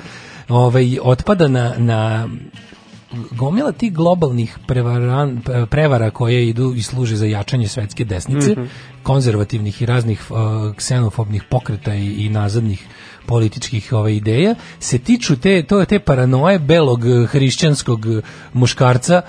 ovaj, 0.50 0.98
otpada 1.02 1.48
na, 1.48 1.74
na 1.78 2.28
gomila 3.32 3.72
tih 3.72 3.94
globalnih 3.94 4.58
prevaran, 4.68 5.42
prevara 5.70 6.12
koje 6.12 6.48
idu 6.48 6.74
i 6.76 6.82
služe 6.82 7.16
za 7.16 7.26
jačanje 7.26 7.68
svetske 7.68 8.06
desnice, 8.06 8.52
Mhm. 8.52 8.64
konzervativnih 9.04 9.82
i 9.82 9.86
raznih 9.86 10.26
uh, 10.30 10.38
ksenofobnih 10.76 11.44
pokreta 11.44 11.96
i, 11.96 12.16
i 12.16 12.30
nazadnih 12.30 12.86
političkih 13.26 13.94
ove 13.94 14.16
ideja 14.16 14.56
se 14.80 15.00
tiču 15.00 15.36
te 15.38 15.64
to 15.64 15.86
te 15.86 16.00
paranoje 16.00 16.60
belog 16.60 17.00
hrišćanskog 17.28 18.06
muškarca 18.54 19.22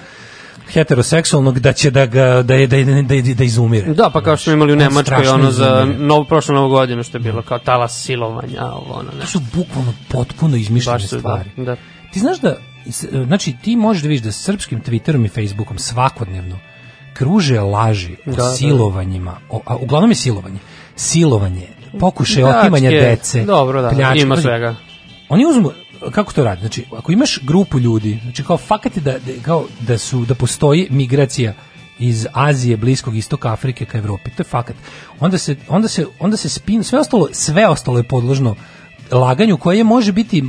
heteroseksualnog 0.69 1.59
da 1.59 1.73
će 1.73 1.91
da 1.91 2.07
ga 2.07 2.43
da 2.43 2.55
je 2.55 2.67
da 2.67 2.77
je, 2.77 2.85
da, 3.03 3.15
je, 3.15 3.23
da 3.35 3.45
izumire. 3.45 3.95
Da, 3.95 4.11
pa 4.11 4.21
kao 4.23 4.37
što 4.37 4.45
smo 4.45 4.53
imali 4.53 4.73
u 4.73 4.77
Nemačkoj 4.77 5.29
ono 5.29 5.51
za 5.51 5.87
novu 5.99 6.25
prošlu 6.25 6.55
novu 6.55 6.69
godinu 6.71 7.03
što 7.03 7.19
je 7.19 7.23
bilo 7.23 7.43
kao 7.43 7.59
talas 7.59 8.03
silovanja, 8.03 8.65
ovo 8.65 8.95
ono 8.95 9.11
To 9.11 9.17
nešto. 9.17 9.27
su 9.29 9.45
bukvalno 9.55 9.95
potpuno 10.09 10.57
izmišljene 10.57 10.99
da, 11.01 11.07
stvari. 11.09 11.51
da. 11.57 11.77
Ti 12.13 12.19
znaš 12.21 12.41
da, 12.41 12.57
znači 13.27 13.55
ti 13.63 13.77
možeš 13.77 14.03
da 14.03 14.09
vidiš 14.09 14.23
da 14.23 14.33
srpskim 14.33 14.83
Twitterom 14.83 15.25
i 15.25 15.29
Facebookom 15.29 15.79
svakodnevno 15.79 16.59
kruže 17.15 17.61
laži 17.61 18.17
o 18.27 18.31
Da, 18.31 18.37
da. 18.37 18.51
silovanjima, 18.51 19.37
o, 19.51 19.61
a 19.67 19.77
uglavnom 19.77 20.11
je 20.11 20.15
silovanje. 20.15 20.59
Silovanje, 20.97 21.69
pokušaj 22.01 22.43
Pljačke, 22.43 22.59
otimanja 22.59 22.91
dece. 22.91 23.45
Dobro, 23.45 23.83
da, 23.83 23.91
pljačke. 23.91 24.23
ima 24.23 24.37
svega. 24.37 24.77
Oni 25.29 25.47
uzmu 25.47 25.71
kako 26.11 26.33
to 26.33 26.45
radi? 26.45 26.61
Znači, 26.61 26.85
ako 26.99 27.13
imaš 27.13 27.39
grupu 27.43 27.79
ljudi, 27.79 28.21
znači 28.23 28.45
kao 28.45 28.57
fakat 28.57 28.97
je 28.97 29.03
da, 29.03 29.13
da, 29.13 29.43
kao 29.43 29.65
da 29.81 29.99
su 29.99 30.25
da 30.25 30.35
postoji 30.35 30.87
migracija 30.91 31.55
iz 31.99 32.27
Azije, 32.33 32.77
Bliskog 32.77 33.17
istoka, 33.17 33.53
Afrike 33.53 33.85
ka 33.85 33.99
Evropi. 33.99 34.31
To 34.31 34.41
je 34.41 34.45
fakat. 34.45 34.77
Onda 35.21 35.39
se 35.39 35.57
onda 35.69 35.89
se 35.89 36.07
onda 36.19 36.37
se 36.37 36.49
spin 36.49 36.85
sve 36.85 36.99
ostalo 36.99 37.29
sve 37.33 37.69
ostalo 37.69 37.99
je 37.99 38.03
podložno 38.03 38.57
laganju 39.13 39.57
koje 39.57 39.85
može 39.85 40.13
biti 40.13 40.45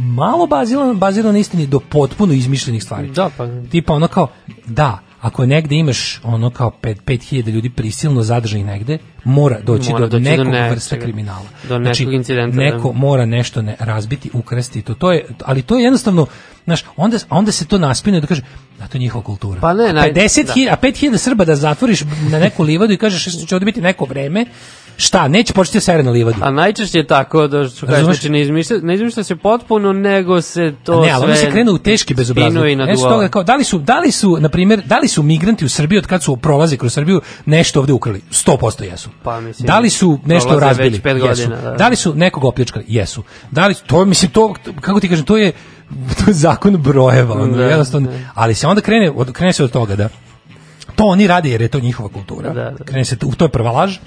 malo 0.00 0.46
bazirano, 0.46 0.94
bazirano 0.94 1.32
na 1.32 1.38
istini 1.38 1.66
do 1.66 1.80
potpuno 1.80 2.32
izmišljenih 2.32 2.82
stvari. 2.82 3.10
Da, 3.10 3.30
pa 3.36 3.46
Tipa 3.70 3.92
ono 3.92 4.08
kao, 4.08 4.28
da, 4.66 4.98
ako 5.20 5.46
negde 5.46 5.76
imaš 5.76 6.20
ono 6.24 6.50
kao 6.50 6.72
5 6.82 6.96
5000 7.06 7.48
ljudi 7.50 7.70
prisilno 7.70 8.22
zadržanih 8.22 8.66
negde, 8.66 8.98
mora 9.24 9.60
doći 9.60 9.90
Mora 9.92 10.06
do 10.06 10.08
doći 10.08 10.24
do 10.24 10.30
nekog 10.30 10.46
nečega. 10.46 10.68
vrsta 10.70 10.98
kriminala. 10.98 11.46
Do 11.68 11.78
nekog 11.78 12.12
incidenta, 12.12 12.56
da. 12.56 12.62
Neko 12.62 12.92
mora 12.92 13.26
nešto 13.26 13.62
ne 13.62 13.76
razbiti, 13.78 14.30
ukrasti 14.32 14.82
to. 14.82 14.94
To 14.94 15.12
je 15.12 15.26
ali 15.44 15.62
to 15.62 15.76
je 15.76 15.84
jednostavno 15.84 16.26
Znaš, 16.64 16.84
onda, 16.96 17.18
onda 17.30 17.52
se 17.52 17.66
to 17.66 17.78
naspine 17.78 18.20
da 18.20 18.26
kaže, 18.26 18.42
da 18.78 18.86
to 18.86 18.98
je 18.98 19.00
njihova 19.00 19.24
kultura. 19.24 19.60
Pa 19.60 19.72
ne, 19.74 19.84
naj- 19.84 20.14
50.000, 20.14 20.68
a 20.72 20.76
5.000 20.82 21.16
Srba 21.16 21.44
da 21.44 21.56
zatvoriš 21.56 22.00
na 22.30 22.38
neku 22.38 22.62
livadu 22.62 22.92
i 22.92 22.96
kažeš 22.96 23.22
što 23.36 23.46
će 23.46 23.54
ovdje 23.54 23.64
biti 23.66 23.80
neko 23.80 24.04
vreme, 24.04 24.46
šta, 25.00 25.28
neće 25.28 25.52
početi 25.52 25.76
da 25.76 25.80
sere 25.80 26.02
na 26.02 26.10
livadu. 26.10 26.38
A 26.42 26.50
najčešće 26.50 26.98
je 26.98 27.06
tako 27.06 27.46
da 27.46 27.68
što 27.68 27.86
kažeš, 27.86 28.04
znači 28.04 28.28
ne 28.28 28.42
izmišlja, 28.42 28.76
ne 28.82 28.94
izmišlja 28.94 29.24
se 29.24 29.36
potpuno, 29.36 29.92
nego 29.92 30.40
se 30.42 30.74
to 30.84 31.00
ne, 31.00 31.10
ali 31.10 31.20
sve 31.20 31.24
onda 31.24 31.36
se 31.36 31.50
krenu 31.50 31.72
u 31.72 31.78
teški 31.78 32.14
bezobrazluk. 32.14 32.64
naduvava. 32.76 33.14
toga 33.14 33.28
kao, 33.28 33.42
da 33.42 33.56
li 33.56 33.64
su, 33.64 33.78
da 33.78 34.00
li 34.00 34.12
su, 34.12 34.36
na 34.40 34.48
primjer, 34.48 34.82
da 34.86 34.98
li 34.98 35.08
su 35.08 35.22
migranti 35.22 35.64
u 35.64 35.68
Srbiji 35.68 35.98
od 35.98 36.06
kad 36.06 36.22
su 36.22 36.36
prolaze 36.36 36.76
kroz 36.76 36.92
Srbiju 36.92 37.20
nešto 37.46 37.80
ovde 37.80 37.92
ukrali? 37.92 38.20
100% 38.30 38.82
jesu. 38.84 39.10
Pa, 39.22 39.40
mislim, 39.40 39.66
da 39.66 39.78
li 39.78 39.90
su 39.90 40.18
nešto 40.24 40.60
razbili? 40.60 40.90
već 40.90 41.02
pet 41.02 41.16
jesu. 41.16 41.26
godina, 41.26 41.70
da. 41.70 41.76
Da 41.76 41.88
li 41.88 41.96
su 41.96 42.14
nekog 42.14 42.44
opljačkali? 42.44 42.84
Jesu. 42.88 43.22
Da 43.50 43.66
li 43.66 43.74
to 43.86 44.04
mislim 44.04 44.30
to 44.30 44.54
kako 44.80 45.00
ti 45.00 45.08
kažem, 45.08 45.24
to 45.24 45.36
je 45.36 45.52
to 45.90 46.30
je 46.30 46.34
zakon 46.34 46.76
brojeva, 46.76 47.34
ono, 47.34 47.56
Da, 47.56 47.64
jednostavno. 47.64 48.08
Ali 48.34 48.54
se 48.54 48.66
onda 48.66 48.80
krene 48.80 49.10
od 49.10 49.32
krene 49.32 49.52
se 49.52 49.64
od 49.64 49.70
toga 49.70 49.96
da 49.96 50.08
to 50.96 51.04
oni 51.04 51.26
rade 51.26 51.50
jer 51.50 51.60
je 51.62 51.68
to 51.68 51.80
njihova 51.80 52.08
kultura. 52.08 52.52
Da, 52.52 52.70
da. 52.70 52.84
Krene 52.84 53.04
se 53.04 53.16
to 53.16 53.44
je 53.44 53.48
prva 53.48 53.70
laž. 53.70 53.98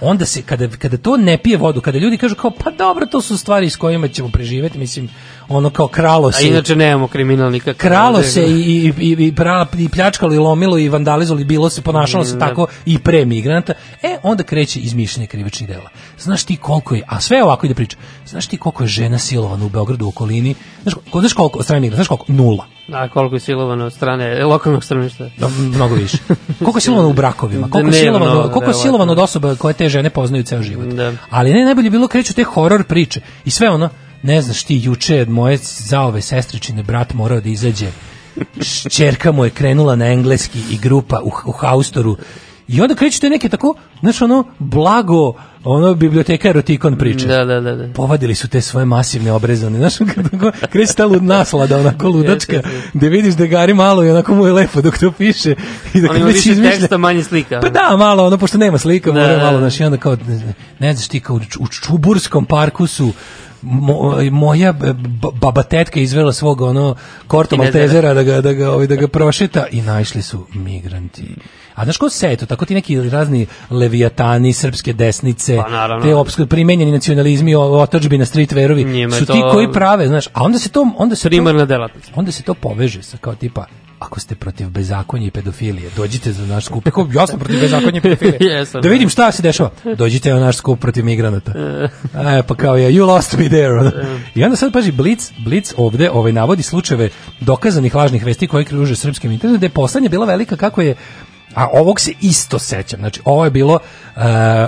Onda 0.00 0.26
se 0.26 0.42
kada 0.42 0.68
kada 0.68 0.96
to 0.96 1.16
ne 1.16 1.38
pije 1.38 1.56
vodu, 1.56 1.80
kada 1.80 1.98
ljudi 1.98 2.16
kažu 2.16 2.34
kao 2.34 2.50
pa 2.50 2.70
dobro, 2.70 3.06
to 3.06 3.20
su 3.20 3.38
stvari 3.38 3.70
s 3.70 3.76
kojima 3.76 4.08
ćemo 4.08 4.28
preživeti, 4.28 4.78
mislim, 4.78 5.08
ono 5.48 5.70
kao 5.70 5.88
kralo 5.88 6.28
A 6.28 6.32
se. 6.32 6.48
inače 6.48 6.76
nemamo 6.76 7.08
kriminal 7.08 7.50
nikakav. 7.50 7.90
kralo 7.90 8.22
se 8.22 8.42
i, 8.42 8.52
i, 8.52 8.92
i, 8.98 9.10
i, 9.10 9.32
pra- 9.32 9.66
i 9.78 9.88
pljačkalo 9.88 10.34
i 10.34 10.38
lomilo 10.38 10.78
i 10.78 10.88
vandalizovalo 10.88 11.40
i 11.40 11.44
bilo 11.44 11.70
se, 11.70 11.82
ponašalo 11.82 12.24
se 12.24 12.36
Mm, 12.36 12.40
tako 12.40 12.66
i 12.86 12.98
pre 12.98 13.24
migranata, 13.24 13.72
e, 14.02 14.16
onda 14.22 14.42
kreće 14.42 14.80
izmišljanje 14.80 15.26
krivičnih 15.26 15.68
dela. 15.68 15.90
Znaš 16.18 16.44
ti 16.44 16.56
koliko 16.56 16.94
je, 16.94 17.02
a 17.06 17.20
sve 17.20 17.44
ovako 17.44 17.66
ide 17.66 17.74
priča, 17.74 17.96
znaš 18.26 18.46
ti 18.46 18.56
koliko 18.56 18.82
je 18.82 18.88
žena 18.88 19.18
silovana 19.18 19.64
u 19.64 19.68
Beogradu 19.68 20.04
u 20.04 20.08
okolini, 20.08 20.54
znaš, 20.82 20.94
znaš 21.12 21.32
koliko, 21.32 21.58
od 21.58 21.64
strane 21.64 21.80
migranta, 21.80 21.96
znaš 21.96 22.08
koliko? 22.08 22.24
Nula. 22.28 22.64
A 22.92 23.08
koliko 23.08 23.36
je 23.36 23.40
silovano 23.40 23.84
od 23.84 23.92
strane 23.92 24.44
lokalnog 24.44 24.84
stanovništva? 24.84 25.30
Da, 25.38 25.48
mnogo 25.48 25.94
više. 25.94 26.18
Koliko 26.58 26.76
je 26.76 26.82
silovano 26.82 27.08
u 27.08 27.12
brakovima? 27.12 27.68
Koliko 27.72 27.88
je 27.88 27.92
silovano, 27.94 28.42
koliko 28.42 28.70
je 28.70 28.74
silovano 28.74 29.12
od 29.12 29.18
osoba 29.18 29.54
koje 29.54 29.74
te 29.74 29.88
žene 29.88 30.10
poznaju 30.10 30.42
ceo 30.44 30.62
život. 30.62 30.86
Da. 30.86 31.12
Ali 31.30 31.52
ne 31.52 31.64
najbolje 31.64 31.86
je 31.86 31.90
bilo 31.90 32.08
kreću 32.08 32.34
te 32.34 32.44
horor 32.44 32.84
priče 32.84 33.20
i 33.44 33.50
sve 33.50 33.70
ono, 33.70 33.88
ne 34.22 34.42
znaš 34.42 34.62
ti, 34.62 34.80
juče 34.84 35.16
je 35.16 35.26
moje 35.26 35.58
zaove 35.62 36.22
sestričine 36.22 36.82
brat 36.82 37.14
morao 37.14 37.40
da 37.40 37.48
izađe. 37.48 37.86
Čerka 38.90 39.32
mu 39.32 39.44
je 39.44 39.50
krenula 39.50 39.96
na 39.96 40.06
engleski 40.06 40.58
i 40.70 40.78
grupa 40.78 41.20
u, 41.24 41.32
u 41.44 41.52
haustoru 41.52 42.16
I 42.68 42.80
onda 42.80 42.94
kreću 42.94 43.20
te 43.20 43.30
neke 43.30 43.48
tako, 43.48 43.74
znaš 44.00 44.22
ono, 44.22 44.44
blago, 44.58 45.32
ono, 45.64 45.94
biblioteka 45.94 46.48
erotikon 46.48 46.98
priče. 46.98 47.26
Da, 47.26 47.44
da, 47.44 47.60
da. 47.60 47.74
da. 47.74 47.92
Povadili 47.92 48.34
su 48.34 48.48
te 48.48 48.60
svoje 48.60 48.86
masivne 48.86 49.32
obrezane, 49.32 49.78
znaš, 49.78 49.96
kad 50.14 50.30
tako 50.30 50.52
kreće 50.70 50.94
ta 50.94 51.06
lud 51.06 51.22
naslada, 51.22 51.78
onako 51.78 52.08
ludačka, 52.08 52.60
gde 52.94 53.08
vidiš 53.08 53.34
da 53.34 53.46
gari 53.46 53.74
malo 53.74 54.04
i 54.04 54.10
onako 54.10 54.34
mu 54.34 54.46
je 54.46 54.52
lepo 54.52 54.82
dok 54.82 54.98
to 54.98 55.12
piše. 55.12 55.54
I 55.94 56.00
da 56.00 56.10
On 56.10 56.16
ima 56.16 56.26
više 56.26 56.50
izmišlja- 56.50 56.70
teksta, 56.78 56.98
manje 56.98 57.24
slika. 57.24 57.60
Pa 57.60 57.68
da, 57.68 57.96
malo, 57.98 58.26
ono, 58.26 58.38
pošto 58.38 58.58
nema 58.58 58.78
slika, 58.78 59.12
Da, 59.12 59.20
mora 59.20 59.36
da, 59.36 59.44
malo, 59.44 59.52
da. 59.52 59.58
znaš, 59.58 59.80
i 59.80 59.84
onda 59.84 59.96
kao, 59.96 60.16
ne, 60.26 60.54
ne 60.78 60.92
znaš 60.92 61.08
ti, 61.08 61.20
kao 61.20 61.36
u 61.58 61.68
Čuburskom 61.68 62.44
parku 62.44 62.86
su 62.86 63.12
mo- 63.62 64.30
moja 64.30 64.74
baba 65.34 65.62
tetka 65.62 66.00
izvela 66.00 66.32
svog 66.32 66.60
ono 66.60 66.94
korto 67.26 67.56
maltezera 67.56 68.14
da 68.14 68.22
ga, 68.22 68.40
da 68.40 68.52
ga, 68.52 68.70
ovaj, 68.70 68.86
da 68.86 68.96
ga 68.96 69.08
prošeta 69.08 69.66
i 69.66 69.82
naišli 69.82 70.22
su 70.22 70.46
migranti. 70.54 71.34
A 71.74 71.84
znaš 71.84 71.96
ko 71.96 72.08
se 72.10 72.36
to, 72.36 72.46
tako 72.46 72.64
ti 72.64 72.74
neki 72.74 73.00
razni 73.02 73.46
levijatani, 73.70 74.52
srpske 74.52 74.92
desnice, 74.92 75.56
Pa, 75.56 75.68
naravno. 75.68 76.04
te 76.04 76.14
opsko 76.14 76.46
primenjeni 76.46 76.92
nacionalizmi, 76.92 77.54
o- 77.54 77.60
otačbina, 77.62 78.24
streetwearovi, 78.24 78.84
su 79.10 79.26
ti 79.26 79.32
to- 79.32 79.50
koji 79.52 79.72
prave, 79.72 80.08
znaš, 80.08 80.26
a 80.26 80.42
onda 80.42 80.58
se 80.58 80.68
to, 80.68 80.90
onda 80.96 81.16
se 81.16 81.28
Primarna 81.28 81.64
delatnost. 81.64 82.10
onda 82.14 82.32
se 82.32 82.42
to 82.42 82.54
poveže 82.54 83.02
sa 83.02 83.16
kao 83.16 83.34
tipa 83.34 83.64
ako 83.98 84.20
ste 84.20 84.34
protiv 84.34 84.68
bezakonja 84.68 85.26
i 85.26 85.30
pedofilije, 85.30 85.90
dođite 85.96 86.32
za 86.32 86.46
naš 86.46 86.64
skup. 86.64 86.90
Kao, 86.90 87.08
ja 87.14 87.26
sam 87.26 87.38
protiv 87.38 87.60
bezakonja 87.60 87.98
i 87.98 88.00
pedofilije. 88.00 88.38
Jesam, 88.52 88.80
da 88.80 88.88
da. 88.88 88.92
vidim 88.92 89.08
šta 89.08 89.32
se 89.32 89.42
dešava. 89.42 89.70
Dođite 89.96 90.32
na 90.32 90.40
naš 90.40 90.56
skup 90.56 90.80
protiv 90.80 91.04
migranata. 91.04 91.52
E, 92.38 92.42
pa 92.42 92.54
kao 92.54 92.76
je, 92.76 92.90
you 92.90 93.06
lost 93.06 93.38
me 93.38 93.48
there. 93.48 93.72
ono. 93.72 93.92
I 94.34 94.44
onda 94.44 94.56
sad, 94.56 94.72
paži, 94.72 94.92
Blitz, 94.92 95.30
Blitz 95.44 95.72
ovde 95.76 96.10
ovaj, 96.10 96.32
navodi 96.32 96.62
slučajeve 96.62 97.08
dokazanih 97.40 97.94
lažnih 97.94 98.24
vesti 98.24 98.46
koje 98.46 98.64
kruže 98.64 98.96
srpskim 98.96 99.32
internetom, 99.32 99.60
da 99.60 99.66
je 99.66 99.70
poslednja 99.70 100.08
bila 100.08 100.26
velika 100.26 100.56
kako 100.56 100.80
je 100.80 100.94
a 101.54 101.68
ovog 101.72 102.00
se 102.00 102.12
isto 102.20 102.58
sećam. 102.58 103.00
Znači, 103.00 103.20
ovo 103.24 103.44
je 103.44 103.50
bilo 103.50 103.74
uh, 103.74 104.22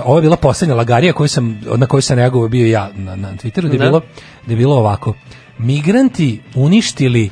ovo 0.05 0.17
je 0.17 0.21
bila 0.21 0.35
poslednja 0.37 0.75
lagarija 0.75 1.13
koju 1.13 1.27
sam, 1.27 1.61
na 1.77 1.85
koju 1.85 2.01
sam 2.01 2.17
reagovao 2.17 2.49
bio 2.49 2.67
ja 2.67 2.89
na, 2.95 3.15
na 3.15 3.33
Twitteru, 3.33 3.67
da 3.67 3.73
je 3.73 3.79
bilo, 3.79 4.01
da 4.45 4.53
je 4.53 4.57
bilo 4.57 4.75
ovako. 4.75 5.13
Migranti 5.57 6.41
uništili 6.55 7.25
e, 7.25 7.29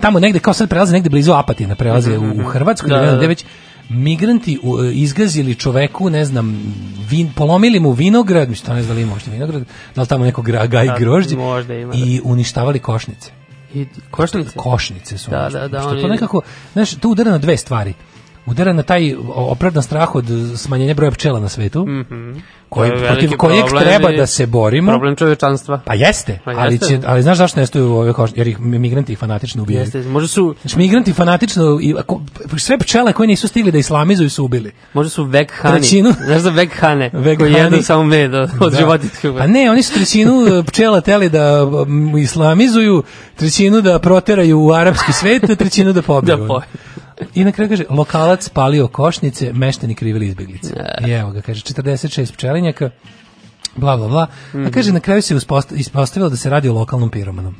tamo 0.00 0.20
negde 0.20 0.38
kao 0.38 0.54
sad 0.54 0.68
prelaze 0.68 0.92
negde 0.92 1.10
blizu 1.10 1.32
Apatina, 1.32 1.74
prelaze 1.74 2.18
u, 2.18 2.40
u 2.40 2.44
Hrvatsku, 2.44 2.88
Da, 2.88 2.98
da, 2.98 3.16
da. 3.16 3.26
već 3.26 3.44
migranti 3.88 4.58
u, 4.62 4.80
e, 4.80 4.92
izgazili 4.92 5.54
čoveku, 5.54 6.10
ne 6.10 6.24
znam, 6.24 6.74
vin, 7.08 7.32
polomili 7.32 7.80
mu 7.80 7.92
vinograd, 7.92 8.48
mislim, 8.48 8.66
to 8.66 8.74
ne 8.74 8.82
znam 8.82 8.88
da 8.88 8.94
li 8.94 9.02
ima 9.02 9.14
možda 9.14 9.30
vinograd, 9.30 9.64
da 9.94 10.00
li 10.00 10.06
tamo 10.08 10.24
neko 10.24 10.42
gra, 10.42 10.66
gaj 10.66 10.86
Da, 10.86 10.96
grožđe, 10.98 11.34
ima, 11.34 11.62
da. 11.62 11.74
i 11.96 12.20
uništavali 12.24 12.78
košnice. 12.78 13.30
I 13.74 13.86
košnice? 14.10 14.50
Košnice 14.56 15.18
su. 15.18 15.30
Da, 15.30 15.48
da, 15.48 15.68
da, 15.68 15.80
Što 15.80 15.88
oni- 15.88 16.02
to 16.02 16.08
nekako, 16.08 16.40
znaš, 16.72 16.90
to 16.90 17.08
udara 17.08 17.30
na 17.30 17.38
dve 17.38 17.56
stvari. 17.56 17.94
Udara 18.50 18.72
na 18.72 18.82
taj 18.82 19.14
opravdan 19.28 19.82
strah 19.82 20.14
od 20.14 20.24
smanjenja 20.56 20.94
broja 20.94 21.10
pčela 21.10 21.40
na 21.40 21.48
svetu, 21.48 21.86
koji, 22.68 22.90
To 22.90 22.96
je 22.96 23.06
protiv 23.06 23.30
kojeg 23.30 23.64
treba 23.80 24.12
da 24.12 24.26
se 24.26 24.46
borimo. 24.46 24.90
Problem 24.92 25.16
čovečanstva. 25.16 25.80
Pa 25.84 25.94
jeste, 25.94 26.38
Pa 26.44 26.50
ali, 26.50 26.74
jeste. 26.74 26.86
će, 26.86 26.98
ali 27.06 27.22
znaš 27.22 27.38
zašto 27.38 27.60
nestaju 27.60 27.92
ove 27.92 28.12
košnice? 28.12 28.40
Jer 28.40 28.48
ih 28.48 28.60
migranti 28.60 29.12
ih 29.12 29.18
fanatično 29.18 29.62
ubijaju. 29.62 29.84
Jeste, 29.84 30.02
možda 30.02 30.28
su, 30.28 30.54
Znači, 30.62 30.78
migranti 30.78 31.12
fanatično, 31.12 31.78
i, 31.82 31.94
ako, 31.98 32.20
sve 32.56 32.78
pčele 32.78 33.12
koje 33.12 33.26
nisu 33.26 33.48
stigli 33.48 33.72
da 33.72 33.78
islamizuju 33.78 34.30
su 34.30 34.44
ubili. 34.44 34.72
možda 34.94 35.10
su 35.10 35.24
veghani. 35.24 35.78
Trećinu. 35.78 36.12
Znaš 36.26 36.40
za 36.40 36.50
veghane? 36.50 37.10
Veghani. 37.14 37.36
Koji 37.36 37.52
jedu 37.52 37.82
samo 37.82 38.02
med 38.04 38.34
od, 38.34 38.50
od 38.60 38.72
Da. 38.72 38.78
životinskog. 38.78 39.36
Pa 39.38 39.46
ne, 39.46 39.70
oni 39.70 39.82
su 39.82 39.94
trećinu 39.94 40.64
pčela 40.66 41.00
teli 41.00 41.28
da 41.28 41.66
islamizuju, 42.22 43.02
trećinu 43.36 43.80
da 43.80 43.98
proteraju 43.98 44.60
u 44.60 44.72
arapski 44.72 45.12
svet, 45.12 45.50
a 45.50 45.54
trećinu 45.54 45.92
da 45.92 46.02
pobiju. 46.02 46.36
Da 46.36 46.46
pobiju. 46.46 46.68
I 47.34 47.44
na 47.44 47.52
kraju 47.52 47.68
kaže, 47.68 47.84
lokalac 47.90 48.48
palio 48.48 48.88
košnice, 48.88 49.52
mešteni 49.52 49.94
krivili 49.94 50.26
izbjeglice. 50.26 50.74
I 51.06 51.10
evo 51.10 51.30
ga, 51.30 51.40
kaže, 51.40 51.62
46 51.62 52.32
pčelinjaka, 52.32 52.90
bla, 53.76 53.96
bla, 53.96 54.08
bla. 54.08 54.26
A 54.66 54.70
kaže, 54.70 54.92
na 54.92 55.00
kraju 55.00 55.22
se 55.22 55.36
ispostavilo 55.74 56.30
da 56.30 56.36
se 56.36 56.50
radi 56.50 56.68
o 56.68 56.72
lokalnom 56.72 57.10
piromanu. 57.10 57.54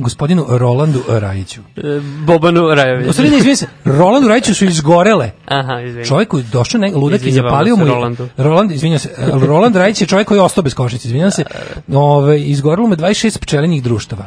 Gospodinu 0.00 0.46
Rolandu 0.48 1.02
Rajiću. 1.08 1.60
E, 1.76 1.82
Bobanu 2.24 2.68
Rajoviću. 2.68 3.10
U 3.10 3.12
stvari 3.12 3.30
ne, 3.30 3.36
izvijem 3.36 3.56
se, 3.56 3.66
Rolandu 3.84 4.28
Rajiću 4.28 4.54
su 4.54 4.64
izgorele 4.64 5.30
Aha, 5.46 5.80
izvini. 5.80 6.06
Čovjek 6.06 6.28
koji 6.28 6.40
je 6.40 6.46
došao 6.52 6.80
ne, 6.80 6.90
ludak 6.90 7.20
i 7.20 7.24
Izvinjavam 7.24 7.50
zapalio 7.50 7.76
mu 7.76 7.82
je- 7.82 7.88
Rolandu. 7.88 8.28
Roland, 8.36 8.72
izvinjavam 8.72 8.98
se. 8.98 9.10
Roland 9.46 9.76
Rajić 9.76 10.00
je 10.00 10.06
čovjek 10.06 10.28
koji 10.28 10.38
je 10.38 10.42
ostao 10.42 10.62
bez 10.62 10.74
košnice, 10.74 11.08
izvinjavam 11.08 11.30
se. 11.32 11.44
Ove 11.88 12.40
izgorelo 12.40 12.88
mu 12.88 12.94
je 12.94 12.98
26 12.98 13.38
pčelinjih 13.38 13.82
društava. 13.82 14.24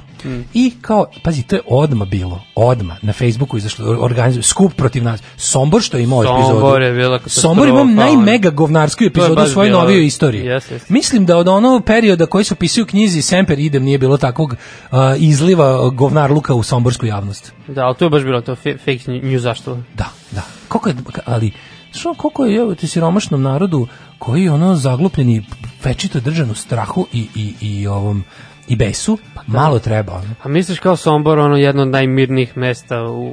I 0.53 0.73
kao 0.81 1.05
pazi, 1.23 1.43
to 1.43 1.55
je 1.55 1.61
odma 1.67 2.05
bilo. 2.05 2.41
Odma 2.55 2.95
na 3.01 3.13
Facebooku 3.13 3.57
izašlo 3.57 3.97
organizuje 3.99 4.43
skup 4.43 4.73
protiv 4.73 5.03
nas. 5.03 5.21
Sombor 5.37 5.81
što 5.81 5.97
je 5.97 6.03
imao 6.03 6.23
epizodu. 6.23 6.43
Sombor 6.49 6.81
je 6.81 6.93
bila 6.93 7.19
Sombor 7.25 7.67
ima 7.67 7.81
ono. 7.81 7.93
najmega 7.93 8.49
govnarsku 8.49 9.03
epizodu 9.03 9.41
u 9.41 9.47
svojoj 9.47 9.71
novijoj 9.71 10.05
istoriji. 10.05 10.41
Jeste, 10.41 10.73
jeste. 10.73 10.93
Mislim 10.93 11.25
da 11.25 11.37
od 11.37 11.47
onog 11.47 11.85
perioda 11.85 12.25
koji 12.25 12.43
se 12.43 12.53
opisuje 12.53 12.83
u 12.83 12.87
knjizi 12.87 13.21
Semper 13.21 13.59
idem 13.59 13.83
nije 13.83 13.97
bilo 13.97 14.17
takvog 14.17 14.55
a, 14.91 15.15
izliva 15.17 15.62
govnarluka 15.93 16.53
u 16.53 16.63
somborsku 16.63 17.05
javnost. 17.05 17.53
Da, 17.67 17.85
ali 17.85 17.95
to 17.95 18.05
je 18.05 18.09
baš 18.09 18.23
bilo 18.23 18.41
to 18.41 18.55
fake 18.55 18.99
news 19.07 19.41
zašto? 19.41 19.77
Da, 19.95 20.09
da. 20.31 20.41
Koliko 20.67 20.89
je, 20.89 20.95
ali, 21.25 21.51
što, 21.91 22.13
koliko 22.13 22.45
je, 22.45 22.55
evo 22.57 22.75
ti 22.75 22.87
siromašnom 22.87 23.41
narodu 23.41 23.87
koji 24.19 24.43
je 24.43 24.51
ono 24.51 24.75
zaglupljeni, 24.75 25.45
večito 25.83 26.19
držan 26.19 26.51
u 26.51 26.55
strahu 26.55 27.07
i, 27.13 27.27
i, 27.35 27.53
i 27.61 27.87
ovom, 27.87 28.23
i 28.67 28.75
besu, 28.75 29.17
malo 29.47 29.79
treba. 29.79 30.13
Ono. 30.13 30.35
A 30.43 30.47
misliš 30.47 30.79
kao 30.79 30.95
Sombor, 30.95 31.39
ono 31.39 31.57
jedno 31.57 31.81
od 31.81 31.87
najmirnijih 31.87 32.57
mesta 32.57 33.01
u, 33.01 33.23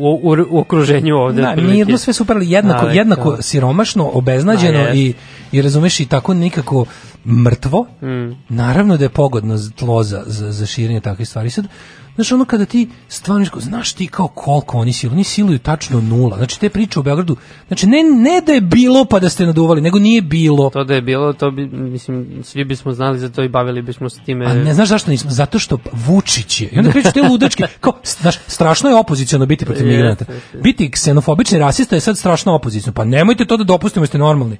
u, 0.00 0.20
u, 0.22 0.36
u 0.50 0.58
okruženju 0.60 1.16
ovde? 1.16 1.42
Da, 1.42 1.48
otprilike? 1.48 1.74
mirno 1.76 1.98
sve 1.98 2.12
super, 2.12 2.36
ali 2.36 2.50
jednako, 2.50 2.86
Ali 2.86 2.96
jednako 2.96 3.22
kao- 3.22 3.42
siromašno, 3.42 4.10
obeznađeno 4.12 4.78
Ma, 4.78 4.84
jest. 4.84 4.96
i, 4.96 5.14
i 5.52 5.62
razumeš 5.62 6.00
i 6.00 6.06
tako 6.06 6.34
nikako 6.34 6.84
mrtvo. 7.26 7.86
Mm. 8.02 8.36
Naravno 8.48 8.96
da 8.96 9.04
je 9.04 9.08
pogodno 9.08 9.58
tlo 9.76 10.02
za, 10.02 10.22
za, 10.26 10.52
za 10.52 10.66
širenje 10.66 11.00
takvih 11.00 11.28
stvari. 11.28 11.50
Sad, 11.50 11.66
Znaš, 12.14 12.32
ono 12.32 12.44
kada 12.44 12.64
ti 12.64 12.88
stvarno, 13.08 13.46
znaš 13.56 13.92
ti 13.92 14.06
kao 14.06 14.28
koliko 14.28 14.78
oni 14.78 14.92
siluju, 14.92 15.14
oni 15.14 15.24
siluju 15.24 15.58
tačno 15.58 16.00
nula. 16.00 16.36
Znači, 16.36 16.60
te 16.60 16.68
priče 16.68 17.00
u 17.00 17.02
Beogradu, 17.02 17.36
znači, 17.66 17.86
ne, 17.86 18.02
ne 18.02 18.40
da 18.46 18.52
je 18.52 18.60
bilo 18.60 19.04
pa 19.04 19.20
da 19.20 19.28
ste 19.28 19.46
naduvali, 19.46 19.80
nego 19.80 19.98
nije 19.98 20.22
bilo. 20.22 20.70
To 20.70 20.84
da 20.84 20.94
je 20.94 21.02
bilo, 21.02 21.32
to 21.32 21.50
bi, 21.50 21.66
mislim, 21.66 22.40
svi 22.42 22.64
bismo 22.64 22.92
znali 22.92 23.18
za 23.18 23.28
to 23.28 23.42
i 23.42 23.48
bavili 23.48 23.82
bismo 23.82 24.08
se 24.08 24.20
time. 24.26 24.46
A 24.46 24.54
ne 24.54 24.74
znaš 24.74 24.88
zašto 24.88 25.10
nismo? 25.10 25.30
Zato 25.30 25.58
što 25.58 25.78
Vučić 25.92 26.60
je. 26.60 26.68
I 26.72 26.78
onda 26.78 26.90
kreću 26.90 27.12
te 27.12 27.22
ludačke, 27.22 27.66
kao, 27.80 27.92
znaš, 28.04 28.38
strašno 28.46 28.90
je 28.90 28.96
opoziciono 28.96 29.46
biti 29.46 29.64
protiv 29.64 29.86
migranata. 29.86 30.24
Biti 30.62 30.90
ksenofobični 30.90 31.58
rasista 31.58 31.94
je 31.94 32.00
sad 32.00 32.18
strašno 32.18 32.54
opoziciono. 32.54 32.94
Pa 32.94 33.04
nemojte 33.04 33.44
to 33.44 33.56
da 33.56 33.64
dopustimo, 33.64 34.02
jeste 34.02 34.18
normalni. 34.18 34.56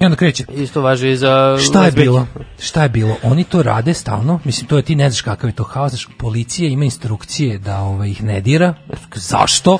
I 0.00 0.04
onda 0.04 0.16
kreće. 0.16 0.44
Isto 0.54 0.82
važi 0.82 1.10
i 1.10 1.16
za... 1.16 1.58
Šta 1.66 1.84
je 1.84 1.92
bilo? 1.92 2.26
Šta 2.58 2.82
je 2.82 2.88
bilo? 2.88 3.16
Oni 3.22 3.44
to 3.44 3.62
rade 3.62 3.94
stalno. 3.94 4.40
Mislim, 4.44 4.68
to 4.68 4.76
je 4.76 4.82
ti 4.82 4.94
ne 4.94 5.10
znaš 5.10 5.20
kakav 5.20 5.50
je 5.50 5.54
to 5.56 5.64
haos. 5.64 5.90
Znaš, 5.90 6.08
policija 6.18 6.68
ima 6.68 6.84
instrukcije 6.84 7.58
da 7.58 7.78
ovaj, 7.78 8.08
ih 8.10 8.22
ne 8.22 8.40
dira. 8.40 8.74
Zašto? 9.14 9.78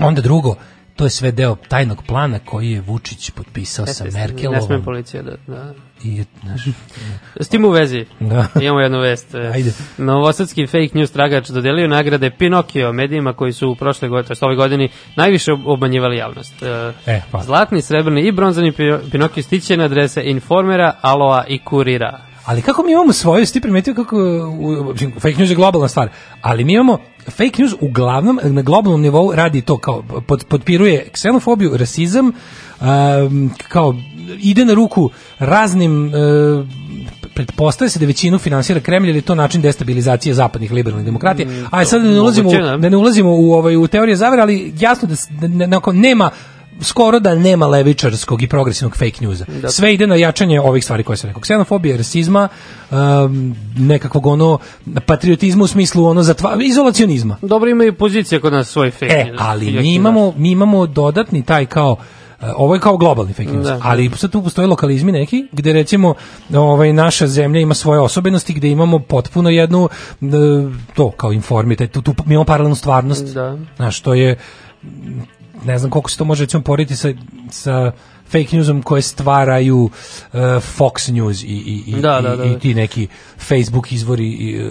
Onda 0.00 0.20
drugo, 0.20 0.54
to 0.96 1.04
je 1.04 1.10
sve 1.10 1.32
deo 1.32 1.56
tajnog 1.68 2.02
plana 2.06 2.38
koji 2.38 2.70
je 2.70 2.80
Vučić 2.80 3.30
potpisao 3.30 3.86
sa 3.86 3.90
Jeste, 3.90 4.04
Ne 4.04 4.10
sme 4.10 4.20
Merkelovom. 4.20 4.84
policija 4.84 5.22
da... 5.22 5.36
da. 5.46 5.74
I, 6.04 6.24
znaš, 6.42 6.60
S 7.40 7.48
tim 7.48 7.64
u 7.64 7.70
vezi, 7.70 8.04
Da. 8.20 8.46
imamo 8.62 8.80
jednu 8.80 9.00
vest. 9.00 9.34
E, 9.34 9.38
Ajde. 9.54 9.72
Novosadski 9.98 10.66
fake 10.66 10.90
news 10.94 11.10
tragač 11.10 11.48
dodelio 11.48 11.88
nagrade 11.88 12.30
Pinokio 12.30 12.92
medijima 12.92 13.32
koji 13.32 13.52
su 13.52 13.68
u 13.68 13.74
prošle 13.74 14.08
godine, 14.08 14.34
to 14.34 14.46
ove 14.46 14.56
godini, 14.56 14.88
najviše 15.16 15.52
ob- 15.52 15.62
obmanjivali 15.66 16.16
javnost. 16.16 16.62
E, 16.62 17.20
hvala. 17.30 17.44
Zlatni, 17.44 17.82
srebrni 17.82 18.22
i 18.22 18.32
bronzani 18.32 18.72
Pinokio 19.12 19.42
stiće 19.42 19.76
na 19.76 19.84
adrese 19.84 20.22
Informera, 20.24 20.94
Aloa 21.00 21.44
i 21.48 21.58
Kurira. 21.58 22.18
Ali 22.46 22.62
kako 22.62 22.82
mi 22.82 22.92
imamo 22.92 23.12
svoje, 23.12 23.42
jesi 23.42 23.52
ti 23.52 23.60
primetio 23.60 23.94
kako 23.94 24.16
u, 24.50 24.94
fake 25.14 25.34
news 25.38 25.50
je 25.50 25.56
globalna 25.56 25.88
stvar, 25.88 26.08
ali 26.42 26.64
mi 26.64 26.72
imamo 26.72 26.98
fake 27.26 27.52
news 27.58 27.74
uglavnom 27.80 28.40
na 28.44 28.62
globalnom 28.62 29.00
nivou 29.00 29.32
radi 29.34 29.60
to 29.60 29.78
kao 29.78 30.02
pod, 30.26 30.44
podpiruje 30.44 31.08
ksenofobiju, 31.12 31.76
rasizam, 31.76 32.32
um, 32.80 33.50
kao 33.68 33.94
ide 34.38 34.64
na 34.64 34.74
ruku 34.74 35.10
raznim 35.38 36.04
uh, 36.06 36.66
pretpostavlja 37.34 37.90
se 37.90 37.98
da 37.98 38.06
većinu 38.06 38.38
finansira 38.38 38.80
Kremlj 38.80 39.08
ili 39.08 39.18
je 39.18 39.22
to 39.22 39.34
način 39.34 39.60
destabilizacije 39.60 40.34
zapadnih 40.34 40.72
liberalnih 40.72 41.06
demokratija. 41.06 41.48
A 41.70 41.84
sad 41.84 42.02
da 42.02 42.10
ne 42.10 42.20
ulazimo, 42.20 42.48
u- 42.48 42.52
da. 42.52 42.76
da 42.76 42.88
ne 42.88 42.96
ulazimo 42.96 43.30
u 43.30 43.52
ovaj 43.52 43.76
u 43.76 43.86
teorije 43.86 44.16
zavere, 44.16 44.42
ali 44.42 44.72
jasno 44.80 45.08
da, 45.08 45.14
da 45.40 45.48
ne- 45.48 45.64
onako 45.64 45.92
nema 45.92 46.30
skoro 46.80 47.20
da 47.20 47.34
nema 47.34 47.66
levičarskog 47.66 48.42
i 48.42 48.48
progresivnog 48.48 48.92
fake 48.92 49.26
newsa. 49.26 49.60
Da. 49.60 49.68
Sve 49.70 49.94
ide 49.94 50.06
na 50.06 50.16
jačanje 50.16 50.60
ovih 50.60 50.84
stvari 50.84 51.02
koje 51.02 51.16
sam 51.16 51.28
rekao. 51.28 51.40
Ksenofobije, 51.40 51.96
rasizma, 51.96 52.48
um, 52.90 53.54
nekakvog 53.76 54.26
ono 54.26 54.58
patriotizma 55.06 55.64
u 55.64 55.66
smislu 55.66 56.04
ono 56.04 56.22
zatva, 56.22 56.56
izolacionizma. 56.62 57.36
Dobro 57.42 57.70
ima 57.70 57.84
i 57.84 57.92
pozicija 57.92 58.40
kod 58.40 58.52
nas 58.52 58.68
svoj 58.68 58.90
fake 58.90 59.06
E, 59.08 59.24
news. 59.24 59.38
ali 59.40 59.70
mi 59.72 59.94
imamo, 59.94 60.32
mi 60.36 60.50
imamo 60.50 60.86
dodatni 60.86 61.42
taj 61.42 61.66
kao 61.66 61.92
uh, 61.92 61.98
ovo 62.56 62.74
je 62.74 62.80
kao 62.80 62.96
globalni 62.96 63.32
fake 63.32 63.52
news, 63.52 63.66
Da. 63.66 63.80
ali 63.82 64.10
sad 64.16 64.30
tu 64.30 64.42
postoje 64.42 64.66
lokalizmi 64.66 65.12
neki 65.12 65.46
gde 65.52 65.72
recimo 65.72 66.14
ovaj 66.54 66.92
naša 66.92 67.26
zemlja 67.26 67.60
ima 67.60 67.74
svoje 67.74 68.00
osobenosti 68.00 68.52
gde 68.52 68.68
imamo 68.68 68.98
potpuno 68.98 69.50
jednu 69.50 69.88
e, 70.22 70.26
to 70.94 71.10
kao 71.10 71.32
informite, 71.32 71.86
tu, 71.86 72.02
tu 72.02 72.14
mi 72.26 72.34
imamo 72.34 72.44
paralelnu 72.44 72.74
stvarnost. 72.76 73.34
Da. 73.34 73.58
Znaš, 73.76 74.00
to 74.00 74.14
je 74.14 74.36
ne 75.64 75.78
znam 75.78 75.90
koliko 75.90 76.10
se 76.10 76.18
to 76.18 76.24
može 76.24 76.44
recimo 76.44 76.62
porediti 76.62 76.96
sa, 76.96 77.08
sa 77.50 77.92
fake 78.26 78.56
newsom 78.56 78.82
koje 78.82 79.02
stvaraju 79.02 79.76
uh, 79.78 79.90
Fox 80.78 81.12
News 81.12 81.42
i, 81.42 81.46
i, 81.46 81.82
i, 81.88 81.94
Da, 81.94 82.20
da, 82.20 82.34
i- 82.34 82.36
da. 82.38 82.44
i 82.46 82.58
ti 82.58 82.74
neki 82.74 83.06
Facebook 83.38 83.92
izvori 83.92 84.26
i, 84.26 84.62
uh, 84.62 84.70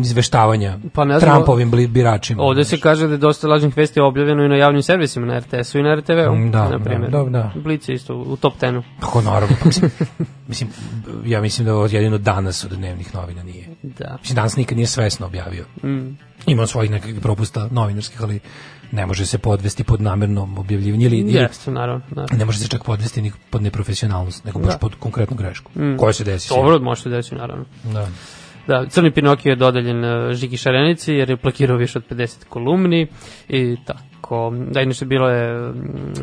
izveštavanja 0.00 0.78
Pa 0.92 1.04
ne 1.04 1.18
znam, 1.18 1.30
Trumpovim 1.30 1.70
biračima. 1.88 2.42
Ovde 2.42 2.64
se 2.64 2.80
kaže 2.80 3.06
da 3.06 3.12
je 3.12 3.18
dosta 3.18 3.48
lažnih 3.48 3.76
vesti 3.76 4.00
objavljeno 4.00 4.44
i 4.44 4.48
na 4.48 4.56
javnim 4.56 4.82
servisima, 4.82 5.26
na 5.26 5.38
RTS-u 5.38 5.78
i 5.78 5.82
na 5.82 5.94
RTV-u, 5.94 6.34
Mm, 6.36 6.50
da, 6.50 6.68
na 6.68 6.78
primjer. 6.78 7.10
da, 7.10 7.24
da. 7.24 7.52
Blic 7.56 7.88
je 7.88 7.94
isto 7.94 8.16
u 8.16 8.36
top 8.36 8.54
10-u. 8.56 8.82
Kako 9.00 9.20
naravno, 9.22 9.56
pa 9.60 9.66
mislim, 9.66 9.90
mislim, 10.48 10.70
ja 11.24 11.40
mislim 11.40 11.66
da 11.66 11.74
ovo 11.74 11.86
jedino 11.86 12.18
danas 12.18 12.64
od 12.64 12.70
dnevnih 12.70 13.14
novina 13.14 13.42
nije. 13.42 13.68
Da. 13.82 14.16
Mislim, 14.20 14.36
danas 14.36 14.56
nikad 14.56 14.76
nije 14.76 14.86
svesno 14.86 15.26
objavio. 15.26 15.64
Mm. 15.84 16.16
Ima 16.46 16.66
svojih 16.66 16.90
nekakvih 16.90 17.20
propusta 17.20 17.68
novinarskih, 17.70 18.22
ali 18.22 18.40
ne 18.92 19.06
može 19.06 19.26
se 19.26 19.38
podvesti 19.38 19.84
pod 19.84 20.00
namerno 20.00 20.48
objavljivanje 20.56 21.06
ili, 21.06 21.18
ili 21.18 21.32
Jeste, 21.32 21.70
naravno. 21.70 22.02
naravno. 22.10 22.36
ne 22.38 22.44
može 22.44 22.58
se 22.58 22.68
čak 22.68 22.84
podvesti 22.84 23.22
ni 23.22 23.32
pod 23.50 23.62
neprofesionalnost, 23.62 24.44
nego 24.44 24.58
baš 24.58 24.72
Da. 24.72 24.78
pod 24.78 24.94
konkretnu 24.94 25.36
grešku, 25.36 25.70
Mm. 25.76 25.96
koja 25.96 26.12
se 26.12 26.24
desi. 26.24 26.48
Dobro, 26.48 26.78
može 26.80 27.02
se 27.02 27.08
desiti, 27.08 27.34
naravno. 27.36 27.64
Da. 27.84 28.08
Da, 28.66 28.86
Crni 28.86 29.10
Pinokio 29.10 29.50
je 29.50 29.56
dodeljen 29.56 30.04
uh, 30.04 30.32
Žiki 30.32 30.56
Šarenici 30.56 31.12
jer 31.12 31.30
je 31.30 31.36
plakirao 31.36 31.76
više 31.76 31.98
od 31.98 32.04
50 32.10 32.44
kolumni 32.44 33.06
i 33.48 33.76
tako. 33.86 34.02
Da, 34.70 34.80
inače 34.80 35.04
bilo 35.04 35.28
je 35.28 35.68
mm, 35.70 35.74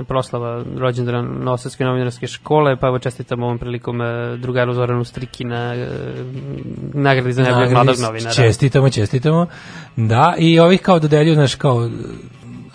proslava 0.07 0.63
rođendana 0.77 1.21
Novosadske 1.21 1.83
novinarske 1.83 2.27
škole, 2.27 2.75
pa 2.75 2.87
evo 2.87 2.99
čestitam 2.99 3.43
ovom 3.43 3.59
prilikom 3.59 3.99
uh, 3.99 4.05
drugaru 4.37 4.73
Zoranu 4.73 5.03
Strikina 5.03 5.73
uh, 5.73 5.87
nagradi 6.93 7.33
za 7.33 7.43
najboljeg 7.43 7.71
mladog 7.71 7.95
novinara. 7.99 8.33
Čestitamo, 8.33 8.89
čestitamo. 8.89 9.47
Da, 9.95 10.35
i 10.37 10.59
ovih 10.59 10.81
kao 10.81 10.99
dodeljuju, 10.99 11.33
znaš, 11.33 11.55
kao 11.55 11.89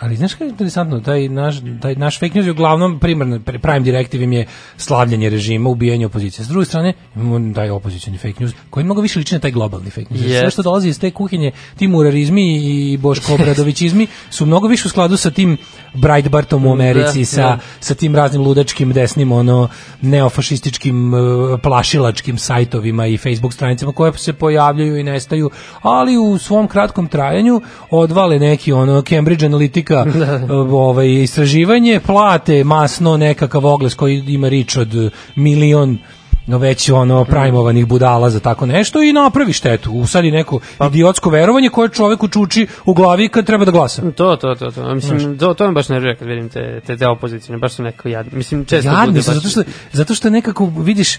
ali 0.01 0.17
znaš 0.17 0.33
kako 0.33 0.45
je 0.45 0.51
interesantno, 0.51 1.01
taj 1.01 1.29
naš, 1.29 1.55
taj 1.83 1.95
naš 1.95 2.21
fake 2.21 2.35
news 2.35 2.47
je 2.47 2.51
uglavnom 2.51 2.99
primarno, 2.99 3.37
pri- 3.39 3.59
prime 3.59 3.81
directive 3.81 4.25
im 4.25 4.33
je 4.33 4.47
slavljanje 4.77 5.31
režima, 5.31 5.71
ubijanje 5.71 6.07
opozicije. 6.07 6.45
S 6.45 6.49
druge 6.49 6.65
strane, 6.67 6.93
imamo 7.17 7.55
taj 7.55 7.71
opozicioni 7.71 8.19
fake 8.19 8.35
news, 8.41 8.53
koji 8.71 8.85
mnogo 8.85 9.01
više 9.01 9.19
liči 9.19 9.35
na 9.35 9.41
taj 9.41 9.51
globalni 9.51 9.91
fake 9.91 10.07
news. 10.11 10.23
Jer 10.23 10.41
Sve 10.41 10.51
što 10.51 10.63
dolazi 10.63 10.89
iz 10.89 11.01
te 11.01 11.11
kuhinje, 11.11 11.53
ti 11.77 11.89
murarizmi 11.89 12.57
i 12.57 12.97
Boško 12.97 13.35
Obradovićizmi 13.35 14.07
su 14.31 14.47
mnogo 14.47 14.69
više 14.69 14.89
u 14.89 14.91
skladu 14.91 15.17
sa 15.17 15.31
tim 15.31 15.57
Breitbartom 15.95 16.67
u 16.67 16.73
Americi, 16.73 17.19
Da, 17.19 17.25
sa, 17.27 17.43
da. 17.43 17.59
sa 17.81 17.95
tim 17.95 18.15
raznim 18.17 18.43
ludačkim 18.43 18.93
desnim 18.93 19.33
ono 19.33 19.69
neofašističkim 20.03 21.15
e, 21.15 21.19
plašilačkim 21.63 22.39
sajtovima 22.39 23.07
i 23.07 23.17
Facebook 23.17 23.53
stranicama 23.53 23.93
koje 23.93 24.13
se 24.13 24.33
pojavljaju 24.33 24.97
i 24.97 25.03
nestaju, 25.03 25.51
ali 25.83 26.17
u 26.19 26.39
svom 26.39 26.69
kratkom 26.69 27.09
trajanju 27.09 27.61
odvale 27.91 28.39
neki 28.39 28.73
ono 28.73 29.03
Cambridge 29.03 29.47
Analytica 29.47 29.84
e, 29.93 30.53
ovaj 30.53 31.23
istraživanje, 31.23 32.01
plate 32.07 32.65
masno 32.65 33.17
nekakav 33.17 33.67
oglas 33.67 33.95
koji 33.95 34.25
ima 34.27 34.49
rič 34.49 34.77
od 34.77 35.13
milion 35.37 35.99
no 36.47 36.59
već 36.59 36.91
ono 36.91 37.25
prajmovanih 37.25 37.87
budala 37.87 38.31
za 38.31 38.41
tako 38.41 38.67
nešto 38.67 39.03
i 39.03 39.13
napravi 39.13 39.53
štetu. 39.53 39.93
Usadi 39.93 40.31
neko 40.31 40.61
idiotsko 40.87 41.31
verovanje 41.31 41.69
koje 41.69 41.89
čoveku 41.89 42.29
čuči 42.29 42.67
u 42.85 42.95
glavi 42.95 43.29
kad 43.29 43.47
treba 43.47 43.65
da 43.65 43.71
glasa. 43.71 44.03
To, 44.11 44.37
to, 44.37 44.55
to, 44.55 44.71
to. 44.71 44.83
A 44.83 44.95
Mislim, 44.95 45.39
to, 45.39 45.55
to 45.55 45.67
me 45.67 45.73
baš 45.73 45.89
nervira 45.89 46.17
kad 46.17 46.29
vidim 46.29 46.49
te, 46.49 46.81
te, 46.87 46.97
te 46.97 47.09
opozicijne, 47.09 47.59
baš 47.59 47.73
su 47.73 47.83
neko 47.83 48.09
jadni. 48.09 48.33
Mislim, 48.39 48.65
često 48.65 48.91
Jadni 48.91 49.07
bude 49.07 49.19
baš... 49.19 49.35
zato 49.35 49.49
što, 49.49 49.63
zato 49.93 50.15
što 50.15 50.31
nekako 50.31 50.73
vidiš 50.77 51.19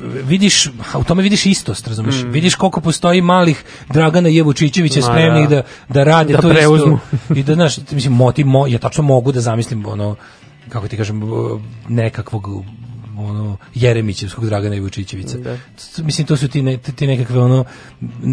vidiš, 0.00 0.66
u 0.98 1.04
tome 1.04 1.22
vidiš 1.22 1.46
istost, 1.46 1.88
razumeš? 1.88 2.22
Mm. 2.22 2.30
Vidiš 2.30 2.54
koliko 2.54 2.80
postoji 2.80 3.20
malih 3.20 3.64
Dragana 3.88 4.28
Jevučićevića 4.28 5.02
spremnih 5.02 5.48
da. 5.48 5.56
da, 5.56 5.62
da 5.88 6.04
rade 6.04 6.32
Da 6.32 6.42
to 6.42 6.48
preuzmu. 6.50 6.98
isto. 7.12 7.34
I 7.34 7.42
da, 7.42 7.54
znaš, 7.54 7.76
mislim, 7.90 8.12
moti, 8.12 8.44
mo, 8.44 8.66
ja 8.66 8.78
tačno 8.78 9.04
mogu 9.04 9.32
da 9.32 9.40
zamislim 9.40 9.86
ono, 9.86 10.16
kako 10.68 10.88
ti 10.88 10.96
kažem, 10.96 11.22
nekakvog 11.88 12.42
ono 13.18 13.56
Jeremićevskog 13.74 14.44
Dragana 14.46 14.74
Jevučićevića. 14.74 15.38
Da. 15.38 15.56
Mislim 16.02 16.26
to 16.26 16.36
su 16.36 16.48
ti 16.48 16.62
ne, 16.62 16.76
ti 16.76 17.06
nekakve 17.06 17.40
ono 17.40 17.64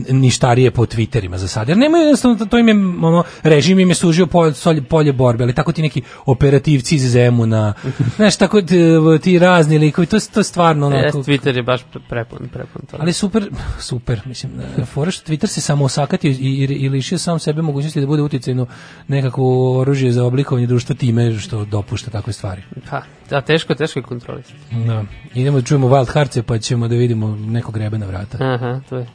ništarije 0.09 0.71
po 0.71 0.85
Twitterima 0.85 1.35
za 1.35 1.47
sad. 1.47 1.69
Jer 1.69 1.77
nemaju 1.77 2.03
jednostavno 2.03 2.45
to- 2.45 2.57
im 2.57 2.67
je 2.67 2.75
ono 3.01 3.23
režim 3.43 3.79
im 3.79 3.89
je 3.89 3.95
sužio 3.95 4.27
polje, 4.27 4.53
polje 4.89 5.13
borbe, 5.13 5.43
ali 5.43 5.53
tako 5.53 5.71
ti 5.71 5.81
neki 5.81 6.01
operativci 6.25 6.95
iz 6.95 7.11
Zemuna. 7.11 7.73
Znaš 8.15 8.35
tako 8.37 8.61
ti, 8.61 8.77
ti 9.21 9.39
razni 9.39 9.77
likovi, 9.77 10.07
to 10.07 10.17
to 10.33 10.39
je 10.39 10.43
stvarno 10.43 10.89
Jest, 10.89 11.15
onako 11.15 11.31
Twitter 11.31 11.55
je 11.55 11.63
baš 11.63 11.81
prepun, 12.09 12.47
prepun 12.53 12.81
to. 12.91 12.97
ali 12.99 13.13
super, 13.13 13.49
super, 13.89 14.21
mislim, 14.25 14.51
fora 14.85 15.11
što 15.11 15.31
Twitter 15.31 15.47
se 15.47 15.61
samo 15.61 15.85
osakatio 15.85 16.31
i, 16.31 16.33
i, 16.33 16.63
i 16.63 16.89
lišio 16.89 17.17
sam 17.17 17.39
sebe 17.39 17.61
mogućnosti 17.61 18.01
da 18.01 18.07
bude 18.07 18.21
uticajno 18.21 18.65
nekako 19.07 19.43
oružje 19.73 20.11
za 20.11 20.23
oblikovanje 20.23 20.67
društva 20.67 20.95
time 20.95 21.39
što 21.39 21.65
dopušta 21.65 22.11
takve 22.11 22.33
stvari. 22.33 22.61
Pa, 22.89 23.01
da, 23.29 23.41
teško, 23.41 23.75
teško 23.75 23.99
je 23.99 24.03
kontrolisati. 24.03 24.72
Da. 24.87 25.03
Idemo 25.33 25.57
da 25.59 25.65
čujemo 25.65 25.87
Wild 25.87 26.13
Hearts 26.13 26.37
pa 26.47 26.57
ćemo 26.57 26.87
da 26.87 26.95
vidimo 26.95 27.35
nekog 27.35 27.73
grebe 27.73 27.97
na 27.97 28.05
vrata. 28.05 28.37
Aha, 28.41 28.81
to 28.89 28.97
je. 28.97 29.07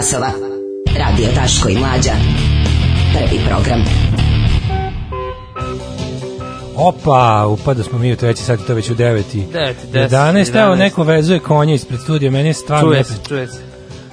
Časova. 0.00 0.30
Radio 0.98 1.28
Daško 1.34 1.68
i 1.68 1.78
Mlađa. 1.78 2.12
Prvi 3.12 3.40
program. 3.48 3.84
Opa, 6.76 7.46
upada 7.46 7.82
smo 7.82 7.98
mi 7.98 8.12
u 8.12 8.16
treći 8.16 8.42
sat, 8.42 8.60
to 8.66 8.74
već 8.74 8.90
u 8.90 8.94
9 8.94 8.96
i 8.96 8.96
Devet 8.96 9.34
i 9.34 9.46
deset, 9.92 10.12
11. 10.12 10.62
Evo, 10.62 10.74
11. 10.74 10.78
neko 10.78 11.02
vezuje 11.02 11.38
konje 11.38 11.74
ispred 11.74 12.00
studija, 12.00 12.30
meni 12.30 12.48
je 12.48 12.54
stvarno... 12.54 12.90
Čuje 12.90 13.04
se, 13.04 13.14
čuje 13.28 13.46
se. 13.46 13.69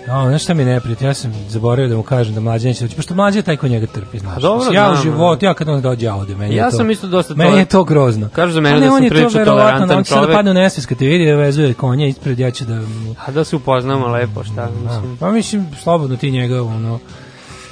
Ja, 0.07 0.29
znaš 0.29 0.43
šta 0.43 0.53
mi 0.53 0.61
je 0.61 0.65
neprijatno? 0.65 1.07
Ja 1.07 1.13
sam 1.13 1.33
zaboravio 1.49 1.89
da 1.89 1.95
mu 1.95 2.03
kažem 2.03 2.35
da 2.35 2.41
mlađe 2.41 2.67
neće 2.67 2.83
doći, 2.83 2.95
pošto 2.95 3.15
mlađe 3.15 3.39
je 3.39 3.43
taj 3.43 3.57
ko 3.57 3.67
njega 3.67 3.87
trpi, 3.87 4.19
znaš. 4.19 4.41
dobro, 4.41 4.71
ja 4.71 4.91
u 4.91 4.95
životu, 5.03 5.45
ja 5.45 5.53
kad 5.53 5.69
on 5.69 5.81
dođe, 5.81 6.05
ja 6.05 6.15
ovde, 6.15 6.35
meni 6.35 6.55
Ja 6.55 6.65
je 6.65 6.71
to... 6.71 6.77
sam 6.77 6.91
isto 6.91 7.07
dosta 7.07 7.33
Meni 7.35 7.57
je 7.57 7.65
to 7.65 7.83
grozno. 7.83 8.29
Kažu 8.33 8.53
za 8.53 8.61
mene 8.61 8.75
A 8.75 8.79
ne, 8.79 8.85
da 8.85 8.87
sam 8.87 8.95
on 8.95 9.03
je 9.03 9.09
to 9.09 9.15
prilično 9.15 9.39
verovatno, 9.39 9.63
tolerantan 9.63 9.97
on 9.97 10.03
će 10.03 10.13
čovek. 10.13 10.35
padne 10.35 10.51
u 10.51 10.53
nesvijest 10.53 10.89
kad 10.89 10.97
te 10.97 11.05
vidi, 11.05 11.31
vezuje 11.31 11.73
konje 11.73 12.09
ispred, 12.09 12.39
ja 12.39 12.51
ću 12.51 12.65
da... 12.65 12.81
A 13.25 13.31
da 13.31 13.43
se 13.43 13.55
upoznamo 13.55 14.07
lepo, 14.07 14.43
šta 14.43 14.69
mislim. 14.83 15.17
Pa 15.19 15.31
mislim, 15.31 15.67
slobodno 15.83 16.15
ti 16.15 16.31
njega, 16.31 16.63
ono... 16.63 16.99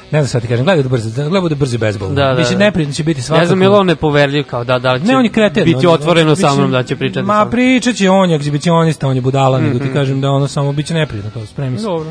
Ne 0.05 0.19
znam 0.19 0.27
šta 0.27 0.39
ti 0.39 0.47
kažem, 0.47 0.65
gledaj 0.65 0.83
da 0.83 0.89
brzo, 0.89 1.09
gledaj 1.23 1.49
da 1.49 1.55
brzo 1.55 1.77
bezbol. 1.77 2.09
Da, 2.09 2.13
da, 2.25 2.33
Mislim, 2.33 2.59
da. 2.59 2.65
neprijatno 2.65 2.93
će 2.93 3.03
biti 3.03 3.21
svakako. 3.21 3.39
Ne 3.39 3.47
znam, 3.47 3.61
je 3.61 3.69
li 3.69 3.75
on 3.75 3.87
nepoverljiv 3.87 4.43
kao 4.43 4.63
da, 4.63 4.79
da 4.79 4.93
li 4.93 4.99
će 4.99 5.05
Ne, 5.05 5.17
on 5.17 5.23
je 5.23 5.31
kreten. 5.31 5.63
biti 5.65 5.87
on- 5.87 5.93
otvoreno 5.93 6.35
sa 6.35 6.53
mnom 6.53 6.71
da 6.71 6.83
će 6.83 6.95
pričati 6.95 7.25
Ma 7.25 7.45
pričat 7.45 7.95
će 7.95 8.09
on 8.09 8.31
egzibicionista, 8.31 9.07
on 9.07 9.15
je 9.15 9.21
budala, 9.21 9.59
nego 9.59 9.79
ti 9.79 9.85
Mhm. 9.85 9.93
kažem 9.93 10.21
da 10.21 10.29
ono 10.29 10.47
samo 10.47 10.73
biće 10.73 10.93
neprijatno 10.93 11.31
to, 11.31 11.45
spremi 11.45 11.77
se. 11.77 11.83
Dobro. 11.83 12.09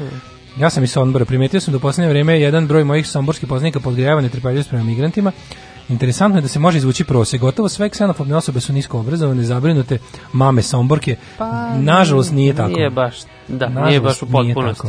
Ja 0.57 0.71
sam 0.71 0.85
iz 0.85 0.93
Sombora, 0.93 1.25
primetio 1.25 1.61
sam 1.61 1.73
da 1.73 1.77
u 1.77 1.81
poslednje 1.81 2.09
vreme 2.09 2.41
jedan 2.41 2.67
broj 2.67 2.85
mojih 2.85 3.07
somborskih 3.07 3.49
poznanika 3.49 3.81
podgrejava 3.81 4.21
netrpeljivost 4.21 4.69
prema 4.69 4.85
migrantima. 4.85 5.33
Interesantno 5.89 6.39
je 6.39 6.43
da 6.43 6.49
se 6.49 6.59
može 6.59 6.79
izvući 6.79 7.05
prosek. 7.05 7.41
Gotovo 7.41 7.69
sve 7.69 7.89
ksenofobne 7.89 8.37
osobe 8.37 8.61
su 8.61 8.73
nisko 8.73 8.99
obrazovane, 8.99 9.43
zabrinute 9.43 9.99
mame 10.33 10.63
Somborke. 10.63 11.17
Nažalost 11.75 12.33
nije 12.33 12.55
tako. 12.55 12.71
Pa, 12.71 12.77
Nije 12.77 12.91
baš, 12.91 13.15
da, 13.49 13.69
Nažalost, 13.69 13.89
nije 13.89 14.01
baš 14.01 14.23
u 14.23 14.27
potpunosti. 14.27 14.89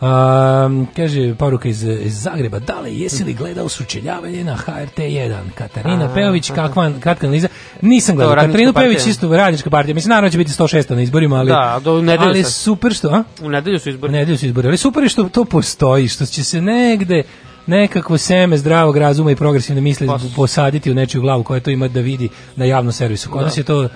Da. 0.00 0.66
Um, 0.66 0.88
kaže 0.96 1.34
poruka 1.34 1.68
iz, 1.68 1.82
iz 1.82 2.22
Zagreba, 2.22 2.58
dale, 2.58 2.92
jesi 2.92 3.24
li 3.24 3.34
gledao 3.34 3.68
sučeljavanje 3.68 4.44
na 4.44 4.56
HRT1? 4.56 5.36
Katarina 5.54 6.04
A, 6.04 6.14
Peović, 6.14 6.50
kakva, 6.50 6.92
kratka 7.00 7.26
analiza. 7.26 7.48
Nisam 7.82 8.16
gledao. 8.16 8.34
Katarinu 8.36 8.72
Peović 8.72 9.06
isto 9.06 9.36
radnička 9.36 9.70
partija. 9.70 9.94
Mislim, 9.94 10.08
naravno 10.10 10.30
će 10.30 10.38
biti 10.38 10.52
106 10.52 10.90
na 10.90 11.02
izborima, 11.02 11.36
ali, 11.36 11.48
Da, 11.48 11.80
do- 11.84 11.94
u 11.94 12.02
ali 12.18 12.44
super 12.44 12.94
što, 12.94 13.08
a? 13.08 13.24
U 13.42 13.48
nedelju 13.48 13.78
su 13.78 13.88
U 13.88 13.90
izbori. 13.90 14.12
nedelju 14.12 14.38
su 14.38 14.46
izbori, 14.46 14.68
ali 14.68 14.76
super 14.76 15.02
je 15.02 15.08
što 15.08 15.24
to 15.24 15.44
postoji, 15.44 16.08
što 16.08 16.26
će 16.26 16.44
se 16.44 16.60
negde 16.62 17.22
nekakvo 17.66 18.18
seme 18.18 18.56
zdravog 18.56 18.96
razuma 18.96 19.30
i 19.30 19.36
progresivne 19.36 19.80
misli 19.80 20.06
Pa- 20.06 20.18
posaditi 20.36 20.90
u 20.90 20.94
nečiju 20.94 21.20
glavu 21.20 21.42
koja 21.44 21.60
to 21.60 21.70
ima 21.70 21.88
da 21.88 22.00
vidi 22.00 22.28
na 22.56 22.64
javnom 22.64 22.92
servisu. 22.92 23.30
Kod 23.30 23.42
nas 23.42 23.58
je 23.58 23.62
to 23.62 23.88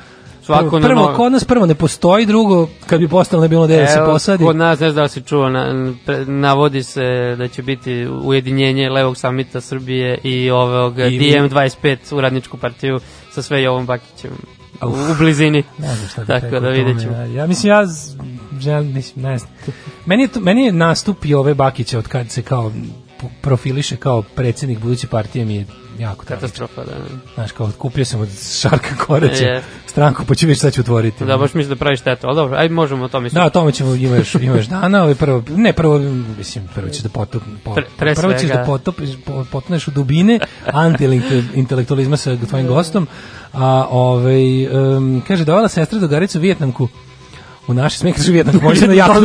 Svako 0.45 0.71
prvo, 0.71 0.81
prvo 0.81 1.13
kod 1.17 1.33
nas 1.33 1.45
prvo 1.45 1.67
ne 1.67 1.75
postoji, 1.75 2.27
drugo 2.27 2.69
kad 2.87 3.01
bi 3.01 3.09
postalo 3.09 3.43
ne 3.43 3.49
bilo 3.49 3.67
da 3.67 3.87
se 3.87 3.99
posadi. 4.07 4.45
Kod 4.45 4.57
nas, 4.57 4.81
ne 4.81 4.91
znam 4.91 5.05
da 5.05 5.09
si 5.09 5.23
čuo, 5.23 5.49
na, 5.49 5.93
pre- 6.07 6.29
navodi 6.29 6.83
se 6.83 7.35
da 7.39 7.49
će 7.49 7.63
biti 7.63 8.07
ujedinjenje 8.23 8.91
Levog 8.91 9.17
samita 9.17 9.61
Srbije 9.61 10.19
i 10.23 10.51
ovog 10.51 10.99
I- 10.99 11.03
DM25 11.03 12.15
u 12.15 12.21
radničku 12.21 12.57
partiju 12.57 13.01
sa 13.33 13.43
sve 13.43 13.63
Jovom 13.63 13.87
Bakićem 13.87 14.31
u, 14.83 14.87
u 14.87 15.15
blizini. 15.19 15.63
Ne 15.79 15.95
znam 15.95 16.09
šta 16.09 16.21
bi 16.21 16.27
Tako 16.27 16.61
da 16.61 16.69
vidjet 16.69 17.01
ćemo. 17.01 17.17
Ja, 17.17 17.25
ja 17.25 17.47
mislim, 17.47 17.71
ja 17.73 17.85
želim, 18.61 18.93
mislim, 18.93 19.25
ne 19.25 19.39
znam. 19.39 19.51
Meni 20.07 20.23
je, 20.23 20.29
to, 20.29 20.41
meni 20.41 20.65
je 20.65 20.73
nastup 20.73 21.25
i 21.25 21.35
ove 21.35 21.55
Bakića 21.55 21.99
od 21.99 22.09
kad 22.09 22.31
se 22.31 22.43
kao 22.43 22.73
profiliše 23.41 23.97
kao 23.97 24.23
predsjednik 24.23 24.79
buduće 24.79 25.07
partije 25.07 25.45
mi 25.45 25.55
je 25.55 25.67
jako. 25.99 26.25
Katastrofa, 26.25 26.85
da. 26.85 26.93
Znaš, 27.35 27.53
kao 27.53 27.71
kupio 27.79 28.05
sam 28.05 28.21
od 28.21 28.29
Šarka 28.61 28.97
Koreća 29.07 29.45
Je. 29.45 29.63
stranku, 29.87 30.25
pa 30.29 30.35
ću 30.35 30.47
vidjeti 30.47 30.59
šta 30.59 30.71
ću 30.71 30.81
otvoriti. 30.81 31.25
Da, 31.25 31.37
baš 31.37 31.55
mislim 31.55 31.69
da 31.69 31.77
pravi 31.77 31.97
štetu, 31.97 32.27
ali 32.27 32.37
dobro, 32.37 32.57
ajde 32.57 32.75
možemo 32.75 33.05
o 33.05 33.09
tome 33.09 33.29
Da, 33.29 33.45
o 33.45 33.51
tome 33.51 33.73
ćemo 33.73 33.95
ima 33.95 34.17
još, 34.17 34.35
ima 34.35 34.57
još 34.57 34.67
dana, 34.67 35.03
ali 35.03 35.15
prvo, 35.15 35.43
ne 35.49 35.73
prvo, 35.73 35.99
mislim, 36.39 36.69
prvo 36.75 36.89
ćeš 36.89 37.03
da 37.03 37.09
potop, 37.09 37.43
po, 37.65 37.75
Pre- 37.75 37.85
pre 37.99 38.15
prvo 38.15 38.33
ćeš 38.33 38.49
da 38.49 38.65
potopiš, 38.67 39.11
po, 39.25 39.45
potoneš 39.53 39.89
u 39.89 39.91
dubine 39.91 40.39
anti-intelektualizma 40.67 42.17
sa 42.17 42.37
tvojim 42.49 42.67
gostom, 42.67 43.09
a 43.53 43.87
ovaj, 43.91 44.67
um, 44.67 45.23
kaže, 45.29 45.45
dovela 45.45 45.69
sestra 45.69 45.99
drugaricu 45.99 46.41
Vijetnamku 46.41 46.89
u 47.69 47.75
naše 47.75 47.99
smeh 47.99 48.15
Vijetnamku, 48.29 48.65
može 48.65 48.81
se 48.81 48.87
na 48.87 48.95
jaknu 49.03 49.21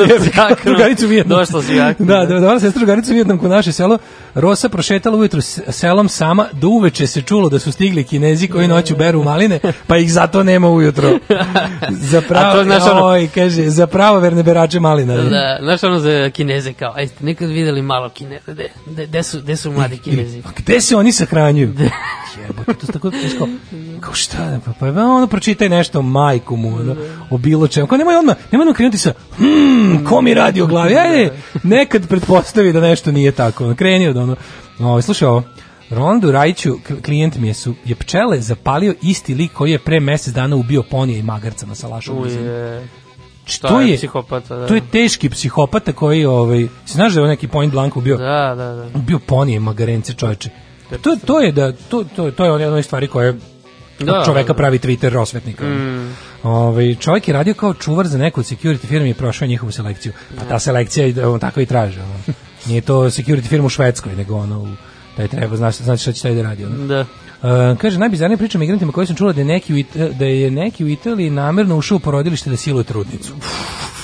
drugaricu 0.64 1.08
Vijetnamku. 1.08 1.40
Došla 1.40 1.62
s 1.62 1.70
jaknom, 1.70 2.08
Da, 2.08 2.16
da. 2.16 2.26
da, 2.26 2.40
dovela 2.40 2.60
sestra 2.60 2.80
drugaricu 2.80 3.14
Vijetnamku 3.14 3.46
u 3.46 3.50
naše 3.50 3.72
selo, 3.72 3.98
Rosa 4.36 4.70
prošetala 4.70 5.18
ujutru 5.18 5.42
selom 5.70 6.10
sama, 6.10 6.48
do 6.52 6.68
uveče 6.68 7.08
se 7.08 7.22
čulo 7.22 7.50
da 7.50 7.60
su 7.60 7.72
stigli 7.72 8.04
kinezi 8.04 8.48
koji 8.48 8.68
noću 8.68 8.96
beru 8.96 9.24
maline, 9.24 9.60
pa 9.88 9.98
ih 9.98 10.14
zato 10.14 10.44
nema 10.44 10.70
ujutro. 10.70 11.10
Za 12.12 12.22
pravo, 12.22 12.56
to, 12.56 12.64
znaš, 12.64 12.84
ono- 12.84 13.06
oj, 13.06 13.30
kaže, 13.36 13.70
za 13.70 13.88
pravo 13.88 14.20
verne 14.20 14.44
berače 14.44 14.80
malina. 14.80 15.18
Da, 15.18 15.58
znaš 15.62 15.84
ono 15.84 16.00
za 16.00 16.30
kineze 16.34 16.74
kao, 16.74 16.94
aj 16.96 17.08
ste 17.08 17.26
nekad 17.26 17.50
videli 17.50 17.82
malo 17.82 18.10
kineze, 18.10 18.54
de, 18.54 18.70
de, 18.86 19.08
de, 19.08 19.24
su, 19.24 19.42
de 19.42 19.56
su 19.56 19.72
mladi 19.72 19.98
kinezi? 19.98 20.40
A 20.46 20.50
gde 20.58 20.82
se 20.82 20.96
oni 20.96 21.12
sahranjuju? 21.12 21.74
Jebote, 22.42 22.74
to 22.74 22.86
su 22.86 22.92
tako 22.92 23.12
kao, 23.38 23.48
kao 24.00 24.14
šta, 24.14 24.38
da, 24.46 24.60
pa, 24.66 24.72
pa 24.80 24.86
ono 24.88 25.28
pročitaj 25.28 25.70
nešto 25.70 26.02
majku 26.02 26.56
mu, 26.56 26.76
ono, 26.76 26.96
o 27.30 27.38
bilo 27.38 27.68
čemu. 27.68 27.88
Kao 27.88 27.98
nemoj 27.98 28.16
odmah, 28.16 28.36
nemoj 28.52 28.64
odmah 28.64 28.76
krenuti 28.76 28.98
sa, 28.98 29.14
hmm, 29.38 30.06
ko 30.10 30.22
mi 30.22 30.34
radi 30.34 30.62
o 30.62 30.68
glavi? 30.68 30.98
Ajde, 30.98 31.32
nekad 31.64 32.08
pretpostavi 32.08 32.74
da 32.74 32.80
nešto 32.82 33.12
nije 33.12 33.32
tako. 33.32 33.66
Ono, 33.66 33.76
kreni 33.76 34.08
od 34.08 34.18
ono, 34.20 34.36
ovo, 34.80 35.02
slušaj 35.02 35.28
ovo, 35.28 35.44
Rolandu 35.90 36.32
Rajiću, 36.32 36.76
klijent 37.06 37.38
mi 37.38 37.48
je, 37.48 37.54
su, 37.54 37.74
je 37.86 37.96
pčele 37.96 38.42
zapalio 38.42 38.94
isti 39.02 39.36
lik 39.36 39.54
koji 39.54 39.72
je 39.72 39.80
pre 39.80 40.00
mesec 40.00 40.34
dana 40.34 40.56
ubio 40.56 40.84
ponija 40.84 41.20
i 41.20 41.24
magarca 41.24 41.66
na 41.66 41.76
Salašu. 41.76 42.14
Uje, 42.14 42.88
To 43.62 43.82
je, 43.82 43.98
psihopata, 43.98 44.56
da. 44.56 44.68
to 44.68 44.76
je 44.76 44.82
teški 44.92 45.30
psihopata 45.30 45.94
koji, 45.94 46.26
ovaj, 46.26 46.68
znaš 46.88 47.14
da 47.14 47.20
je 47.20 47.24
on 47.24 47.30
neki 47.30 47.48
point 47.48 47.72
blank 47.72 47.98
ubio? 47.98 48.18
Da, 48.18 48.56
da, 48.58 48.74
da. 48.74 49.00
bio 49.00 49.20
ponije 49.20 49.56
i 49.56 49.60
magarence 49.60 50.14
čoveče. 50.14 50.50
To, 51.02 51.16
to 51.26 51.40
je 51.40 51.52
da 51.52 51.72
to 51.72 52.04
to 52.16 52.32
to 52.32 52.46
je 52.46 52.62
jedna 52.62 52.78
od 52.78 52.86
stvari 52.86 53.08
koje 53.08 53.34
Da, 54.00 54.24
čoveka 54.26 54.48
da, 54.48 54.54
da. 54.54 54.58
pravi 54.58 54.80
Twitter 54.80 55.10
rosvetnika. 55.10 55.66
Mm. 55.66 56.16
Ovaj 56.44 56.96
čovjek 56.96 57.28
je 57.28 57.34
radio 57.34 57.54
kao 57.54 57.74
čuvar 57.74 58.08
za 58.08 58.18
neku 58.18 58.42
security 58.42 58.88
firmi 58.88 59.10
i 59.10 59.14
prošao 59.14 59.46
je 59.46 59.50
njihovu 59.50 59.72
selekciju. 59.72 60.14
Pa 60.38 60.46
ta 60.46 60.60
selekcija 60.60 61.08
i 61.08 61.20
on 61.20 61.40
tako 61.40 61.62
i 61.62 61.66
traži. 61.66 62.00
Nije 62.66 62.82
to 62.82 63.04
security 63.04 63.48
firma 63.48 63.66
u 63.66 63.70
Švedskoj, 63.70 64.16
nego 64.16 64.36
ono 64.36 64.76
taj 65.18 65.28
treba 65.28 65.56
znaš 65.58 65.76
znači 65.78 66.02
šta 66.02 66.12
će 66.12 66.22
taj 66.22 66.34
da 66.34 66.42
radi. 66.42 66.66
Ono. 66.66 66.88
Da. 66.88 67.06
Uh, 67.72 67.78
kaže 67.78 68.00
najbizarnija 68.00 68.38
priča 68.38 68.58
o 68.58 68.60
migrantima 68.60 68.92
koji 68.92 69.08
sam 69.08 69.16
čula 69.16 69.34
da 69.34 69.42
je 69.42 69.46
neki 69.46 69.74
u 69.74 69.78
It- 69.78 70.18
da 70.20 70.26
je 70.26 70.52
neki 70.52 70.84
u 70.84 70.88
Italiji 70.88 71.30
namerno 71.30 71.78
ušao 71.78 71.96
u 71.96 72.00
porodilište 72.00 72.50
da 72.50 72.58
siluje 72.58 72.84
trudnicu. 72.84 73.34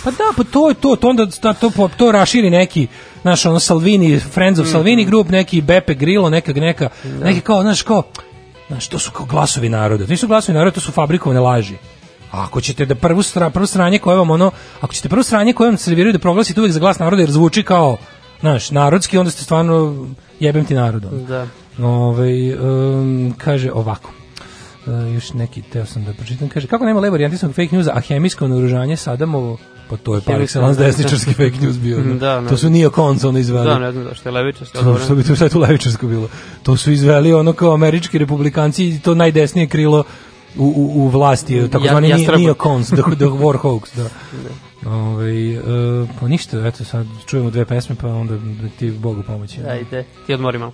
Pa 0.03 0.11
da, 0.11 0.24
pa 0.38 0.43
to 0.43 0.69
je 0.69 0.75
to, 0.75 0.95
to 0.95 1.09
onda 1.09 1.25
to, 1.25 1.53
to, 1.53 1.90
to 1.98 2.11
raširi 2.11 2.50
neki, 2.50 2.88
znaš, 3.22 3.45
ono 3.45 3.59
Salvini, 3.59 4.19
Friends 4.19 4.59
of 4.59 4.67
Salvini 4.67 5.01
Mhm. 5.01 5.09
group, 5.09 5.30
neki 5.30 5.61
Beppe 5.61 5.93
Grillo, 5.93 6.30
neka, 6.30 6.53
neka, 6.53 6.90
neki 7.24 7.42
kao, 7.42 7.61
znaš, 7.61 7.82
kao, 7.82 8.03
znaš, 8.67 8.88
to 8.88 9.00
su 9.00 9.11
kao 9.11 9.25
glasovi 9.25 9.69
naroda. 9.69 10.06
To 10.06 10.11
nisu 10.11 10.27
glasovi 10.27 10.58
naroda, 10.58 10.74
to 10.75 10.82
su 10.82 10.92
fabrikovane 10.92 11.40
laži. 11.40 11.74
A 12.32 12.43
ako 12.43 12.61
ćete 12.61 12.85
da 12.85 12.95
prvu, 12.95 13.24
stra, 13.24 13.50
prvo 13.50 13.66
sranje 13.67 14.00
koje 14.00 14.17
vam 14.17 14.30
ono, 14.30 14.51
ako 14.82 14.93
ćete 14.93 15.09
prvo 15.09 15.24
sranje 15.24 15.53
koje 15.53 15.69
vam 15.69 15.77
serviraju 15.77 16.14
da 16.14 16.19
proglasite 16.19 16.61
uvek 16.61 16.72
za 16.74 16.80
glas 16.80 17.00
naroda 17.00 17.22
jer 17.22 17.32
zvuči 17.32 17.64
kao, 17.64 17.98
znaš, 18.39 18.72
narodski, 18.72 19.17
onda 19.17 19.31
ste 19.31 19.43
stvarno 19.43 20.05
jebem 20.39 20.65
ti 20.65 20.73
narodom. 20.73 21.25
Da. 21.25 21.47
Ovaj 21.80 22.53
um, 22.53 23.33
kaže 23.38 23.72
ovako. 23.72 24.11
Uh, 24.85 25.14
još 25.14 25.33
neki 25.33 25.61
teo 25.61 25.85
sam 25.85 26.05
da 26.05 26.14
pročitam. 26.14 26.49
Kaže, 26.49 26.67
kako 26.67 26.85
nema 26.85 26.99
levo 26.99 27.14
varijantisnog 27.14 27.51
fake 27.51 27.75
newsa, 27.75 27.89
a 27.93 27.99
hemijsko 27.99 28.47
naoružanje 28.47 28.97
Sadamovo, 28.97 29.57
pa 29.89 29.97
to 29.97 30.15
je 30.15 30.22
par 30.22 30.41
excellence 30.41 30.75
da. 30.75 30.83
desničarski 30.83 31.33
fake 31.33 31.53
news 31.61 31.77
bio. 31.77 31.97
ono. 31.97 32.14
Da, 32.19 32.41
ne 32.41 32.49
to 32.49 32.57
su 32.57 32.61
znam. 32.61 32.73
neocons 32.73 33.23
ono 33.23 33.39
izveli. 33.39 33.65
Da, 33.67 33.80
ne 33.80 33.91
znam 33.91 34.03
zašto 34.03 34.30
je 34.30 34.33
levičarsko. 34.33 34.77
To, 34.77 34.99
što 34.99 35.15
bi 35.15 35.23
to 35.23 35.35
šta 35.35 35.45
je 35.45 35.49
tu 35.49 35.59
levičarsko 35.59 36.07
bilo? 36.07 36.27
To 36.64 36.77
su 36.77 36.91
izveli 36.91 37.33
ono 37.33 37.53
kao 37.53 37.73
američki 37.73 38.17
republikanci 38.17 38.85
i 38.88 38.99
to 38.99 39.15
najdesnije 39.15 39.67
krilo 39.67 40.03
u, 40.57 40.64
u, 40.65 41.03
u 41.03 41.07
vlasti, 41.07 41.69
takozvani 41.69 42.09
Ja- 42.09 42.15
ja, 42.15 42.17
jastrabo. 42.17 42.43
neocons, 42.43 42.88
the, 42.88 42.95
the 42.95 43.25
war 43.25 43.57
hoax, 43.57 43.81
da. 43.95 44.09
Ove, 44.85 45.59
uh, 45.59 46.09
pa 46.19 46.27
ništa, 46.27 46.67
eto 46.67 46.83
sad 46.83 47.07
čujemo 47.25 47.49
dve 47.49 47.65
pesme, 47.65 47.95
pa 48.01 48.07
onda 48.07 48.35
da 48.38 48.69
ti 48.80 48.91
Bogu 48.91 49.23
pomoći. 49.27 49.61
Ajde, 49.61 50.05
ti 50.25 50.33
odmori 50.33 50.57
malo. 50.57 50.73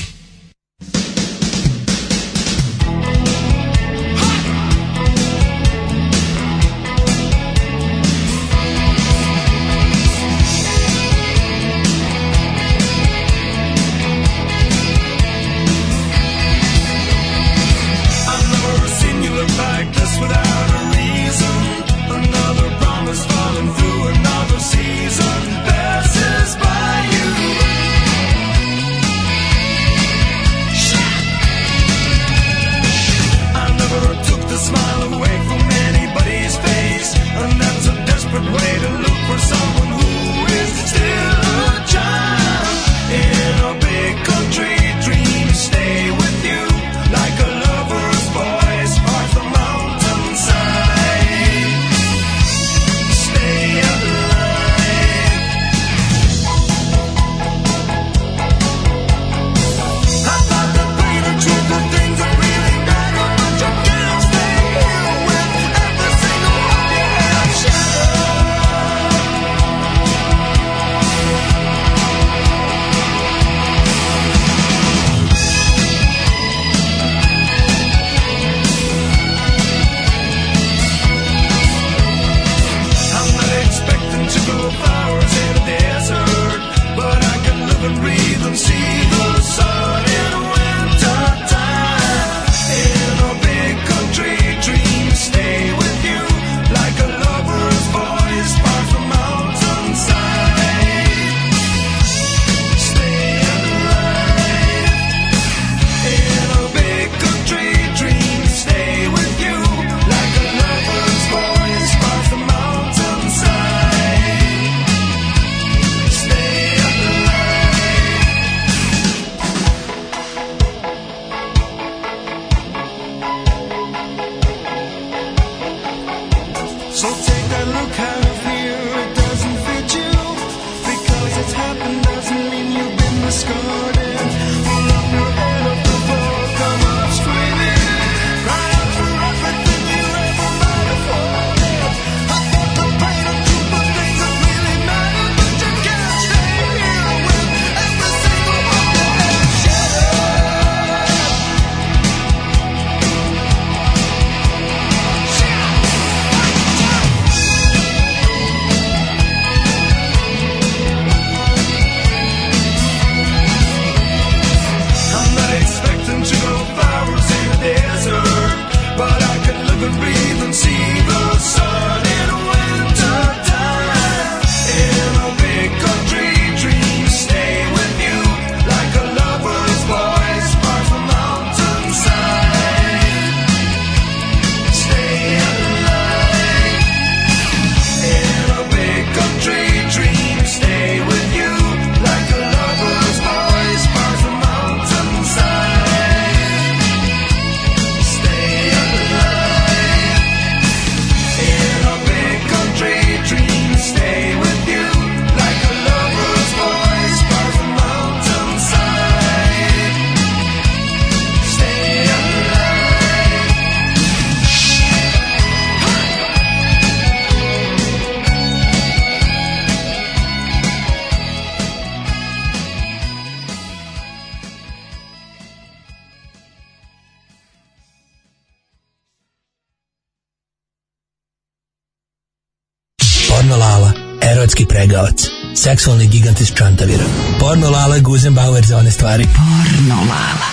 porno 237.51 237.69
lala 237.69 237.99
Guzenbauer 237.99 238.65
za 238.65 238.77
one 238.77 238.91
stvari. 238.91 239.27
Porno 239.35 239.95
lala. 239.95 240.50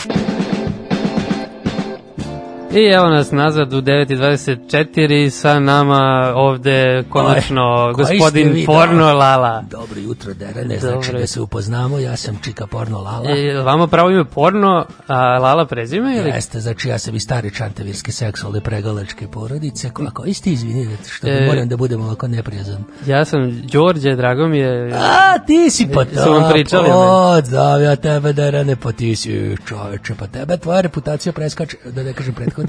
I 2.78 2.86
evo 2.86 3.08
nas 3.08 3.32
nazad 3.32 3.73
u 3.73 3.81
9.24 3.81 5.31
sa 5.31 5.60
nama 5.60 6.32
ovde 6.36 7.05
konačno 7.08 7.92
Koje, 7.94 8.18
gospodin 8.18 8.52
vi, 8.52 8.60
da? 8.60 8.66
Porno 8.66 9.07
da? 9.07 9.15
Lala. 9.15 9.65
Dobro 9.70 10.00
jutro, 10.00 10.34
Derane, 10.34 10.76
Dobro. 10.76 10.90
znači 10.90 11.12
da 11.12 11.26
se 11.26 11.40
upoznamo, 11.40 11.98
ja 11.98 12.16
sam 12.16 12.39
Čika 12.44 12.66
Porno 12.66 12.98
Lala. 12.98 13.31
E, 13.31 13.62
vama 13.62 13.86
pravo 13.86 14.10
ime 14.10 14.24
Porno, 14.24 14.86
a 15.07 15.39
Lala 15.39 15.66
prezime? 15.66 16.16
Ili? 16.16 16.28
Jeste, 16.28 16.60
znači 16.60 16.89
ja 16.89 16.98
sam 16.98 17.15
i 17.15 17.20
stari 17.20 17.55
čantavirski 17.55 18.12
seksualne 18.12 18.60
pregalačke 18.60 19.28
porodice, 19.28 19.90
a 20.07 20.10
koji 20.10 20.34
ste 20.34 20.50
izvinili 20.50 20.97
što 21.08 21.28
e, 21.28 21.47
moram 21.47 21.68
da 21.68 21.76
budem 21.76 22.00
ovako 22.00 22.28
neprijazan. 22.28 22.84
Ja 23.07 23.24
sam 23.24 23.62
Đorđe, 23.73 24.16
drago 24.16 24.48
mi 24.48 24.58
je. 24.58 24.92
A, 24.94 25.39
ti 25.47 25.70
si 25.70 25.89
pa 25.94 26.05
to. 26.05 26.24
Su 26.24 26.32
vam 26.32 26.52
pričali. 26.52 26.89
O, 26.92 27.40
da, 27.40 27.78
ja 27.78 27.97
tebe, 27.97 28.32
Derane, 28.32 28.76
pa 28.76 28.92
ti 28.92 29.16
si 29.16 29.57
čoveče, 29.66 30.15
pa 30.18 30.26
tebe 30.26 30.57
tvoja 30.57 30.81
reputacija 30.81 31.32
preskače, 31.32 31.76
da 31.84 32.02
ne 32.02 32.12
kažem 32.12 32.34
prethodno 32.34 32.67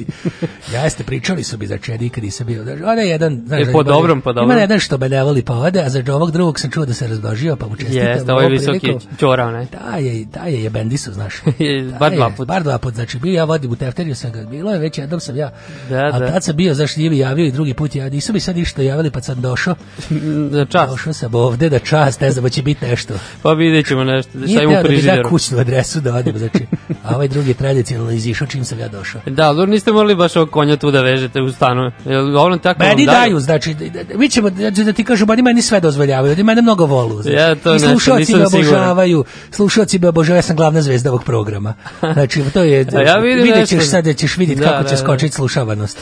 jedan, 3.02 3.42
znaš, 3.48 3.68
E, 3.68 3.72
po 3.72 3.84
dobrom, 3.84 4.22
po 4.22 4.34
dobrom. 4.34 4.52
Ima 4.52 4.62
jedan 4.62 4.80
što 4.80 4.98
voli 5.24 5.42
pa 5.42 5.54
ode, 5.54 5.82
a 5.82 5.90
za 5.90 6.04
ovog 6.10 6.32
drugog 6.32 6.60
sam 6.60 6.72
čuo 6.72 6.86
da 6.86 6.94
se 6.94 7.08
razdožio, 7.08 7.56
pa 7.56 7.68
mu 7.68 7.76
čestitam. 7.76 8.08
Jeste, 8.08 8.32
je 8.32 8.36
ovom 8.36 8.52
visoki 8.52 8.94
ćora, 9.20 9.52
ne? 9.52 9.68
Da 9.72 9.98
je, 9.98 10.26
da 10.26 10.40
je 10.40 10.64
jebendisu, 10.64 11.14
znaš. 11.14 11.34
Je, 11.60 11.82
Da 11.84 11.98
bar 11.98 12.12
je, 12.12 12.18
dva 12.18 12.30
put. 12.30 12.48
Bar 12.48 12.64
dva 12.64 12.78
put, 12.78 12.94
znači 12.96 13.20
bio 13.20 13.34
ja 13.34 13.44
vodim 13.44 13.72
u 13.72 13.76
tefteriju 13.76 14.16
sam 14.16 14.32
ga, 14.32 14.44
bilo 14.44 14.72
je 14.72 14.80
već 14.80 14.98
jednom 14.98 15.20
sam 15.20 15.36
ja, 15.38 15.52
Da, 15.90 16.10
a 16.14 16.20
da. 16.20 16.32
tad 16.32 16.44
sam 16.44 16.56
bio, 16.56 16.74
zašto 16.74 17.00
nije 17.00 17.10
mi 17.10 17.18
javio 17.18 17.46
i 17.46 17.52
drugi 17.52 17.74
put, 17.74 17.96
ja 17.96 18.10
nisu 18.10 18.34
mi 18.34 18.40
sad 18.40 18.56
ništa 18.58 18.82
javili, 18.82 19.12
pa 19.12 19.22
sam 19.22 19.42
došao, 19.42 19.76
Za 20.52 20.66
čas. 20.66 20.90
došao 20.90 21.14
sam 21.14 21.36
ovde 21.36 21.70
da 21.70 21.80
čast, 21.80 22.22
ne 22.22 22.32
znam, 22.32 22.44
hoće 22.46 22.62
biti 22.62 22.86
nešto. 22.86 23.14
Pa 23.42 23.54
vidjet 23.54 23.88
ćemo 23.88 24.04
nešto. 24.04 24.30
Šta 24.32 24.40
Nije 24.40 24.64
ima 24.64 24.72
u 24.72 24.76
da 24.76 24.82
da 24.82 24.88
frižideru. 24.88 25.30
kućnu 25.30 25.60
adresu 25.60 26.02
da 26.02 26.16
odim, 26.16 26.38
znači, 26.38 26.66
a 27.04 27.16
ovaj 27.16 27.28
drugi 27.28 27.50
je 27.50 27.54
tradicionalno 27.54 28.12
izišao 28.12 28.48
čim 28.48 28.66
sam 28.66 28.80
ja 28.80 28.88
došao. 28.88 29.22
Da, 29.26 29.48
ali 29.48 29.62
niste 29.80 29.92
morali 29.92 30.16
baš 30.16 30.36
ovog 30.36 30.50
konja 30.50 30.78
tu 30.78 30.92
da 30.92 31.02
vežete 31.02 31.42
u 31.42 31.52
stanu. 31.52 31.92
Jel 32.06 32.38
ono 32.38 32.58
tako 32.58 32.84
Meni 32.84 33.06
daju, 33.06 33.40
znači, 33.40 33.74
da- 33.74 34.04
da- 34.04 34.18
mi 34.18 34.30
ćemo, 34.30 34.50
da, 34.50 34.70
da 34.72 34.94
ti 34.94 35.04
kažem, 35.04 35.30
oni 35.30 35.42
meni 35.42 35.62
sve 35.62 35.80
dozvoljavaju, 35.80 36.34
oni 36.34 36.44
mene 36.44 36.62
mnogo 36.62 36.86
volu. 36.86 37.22
Znači. 37.22 37.36
Ja 37.38 37.56
to 37.56 37.76
I 37.76 37.80
slušalci 37.80 38.36
me 38.36 38.46
obožavaju, 38.46 39.24
slušalci 39.52 40.00
me 40.00 40.08
obožavaju, 40.08 40.38
ja 40.38 40.42
sam 40.42 40.56
glavna 40.56 40.82
zvezda 40.82 41.10
ovog 41.10 41.24
programa. 41.24 41.74
Znači, 42.14 42.44
to 42.54 42.64
je, 42.64 42.88
ja 43.06 43.18
vidim 43.18 43.44
vidjet 43.44 43.60
nešto. 43.60 43.76
ćeš 43.76 43.90
sad 43.90 44.06
da 44.06 44.14
ćeš 44.14 44.38
vidjeti 44.38 44.62
Da, 44.62 44.68
kako 44.70 44.84
da, 44.84 44.90
će 44.90 44.96
da. 44.96 45.02
skočiti 45.02 45.36
slušavanost. 45.36 45.98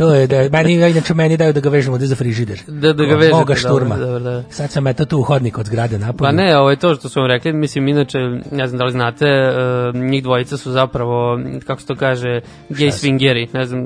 To 0.00 0.14
je 0.14 0.26
da 0.26 0.48
meni 0.52 0.72
inače 0.72 1.14
meni 1.14 1.36
daju 1.36 1.52
da 1.52 1.60
ga 1.60 1.68
vežemo 1.68 1.94
ovde 1.94 2.06
za 2.06 2.14
frižider. 2.16 2.60
Da, 2.66 2.92
da 2.92 3.04
ga 3.04 3.14
Od 3.14 3.18
vežete, 3.18 3.36
Moga 3.36 3.54
dobro, 3.54 3.56
šturma. 3.56 3.96
dobro, 3.96 4.18
da. 4.18 4.44
Sad 4.50 4.70
sam 4.70 4.86
eto 4.86 5.04
tu 5.04 5.18
u 5.18 5.22
hodnik 5.22 5.58
od 5.58 5.66
zgrade 5.66 5.98
napolju. 5.98 6.26
Pa 6.28 6.32
ne, 6.32 6.58
ovo 6.58 6.70
je 6.70 6.76
to 6.76 6.94
što 6.94 7.08
su 7.08 7.20
vam 7.20 7.28
rekli, 7.28 7.52
mislim, 7.52 7.88
inače, 7.88 8.18
ne 8.52 8.66
znam 8.66 8.78
da 8.78 8.84
li 8.84 8.92
znate, 8.92 9.26
uh, 9.26 10.00
njih 10.00 10.22
dvojica 10.22 10.56
su 10.56 10.72
zapravo, 10.72 11.40
kako 11.66 11.80
se 11.80 11.86
to 11.86 11.94
kaže, 11.94 12.40
gay 12.70 12.90
swingeri, 12.90 13.48
ne 13.52 13.64
znam, 13.64 13.82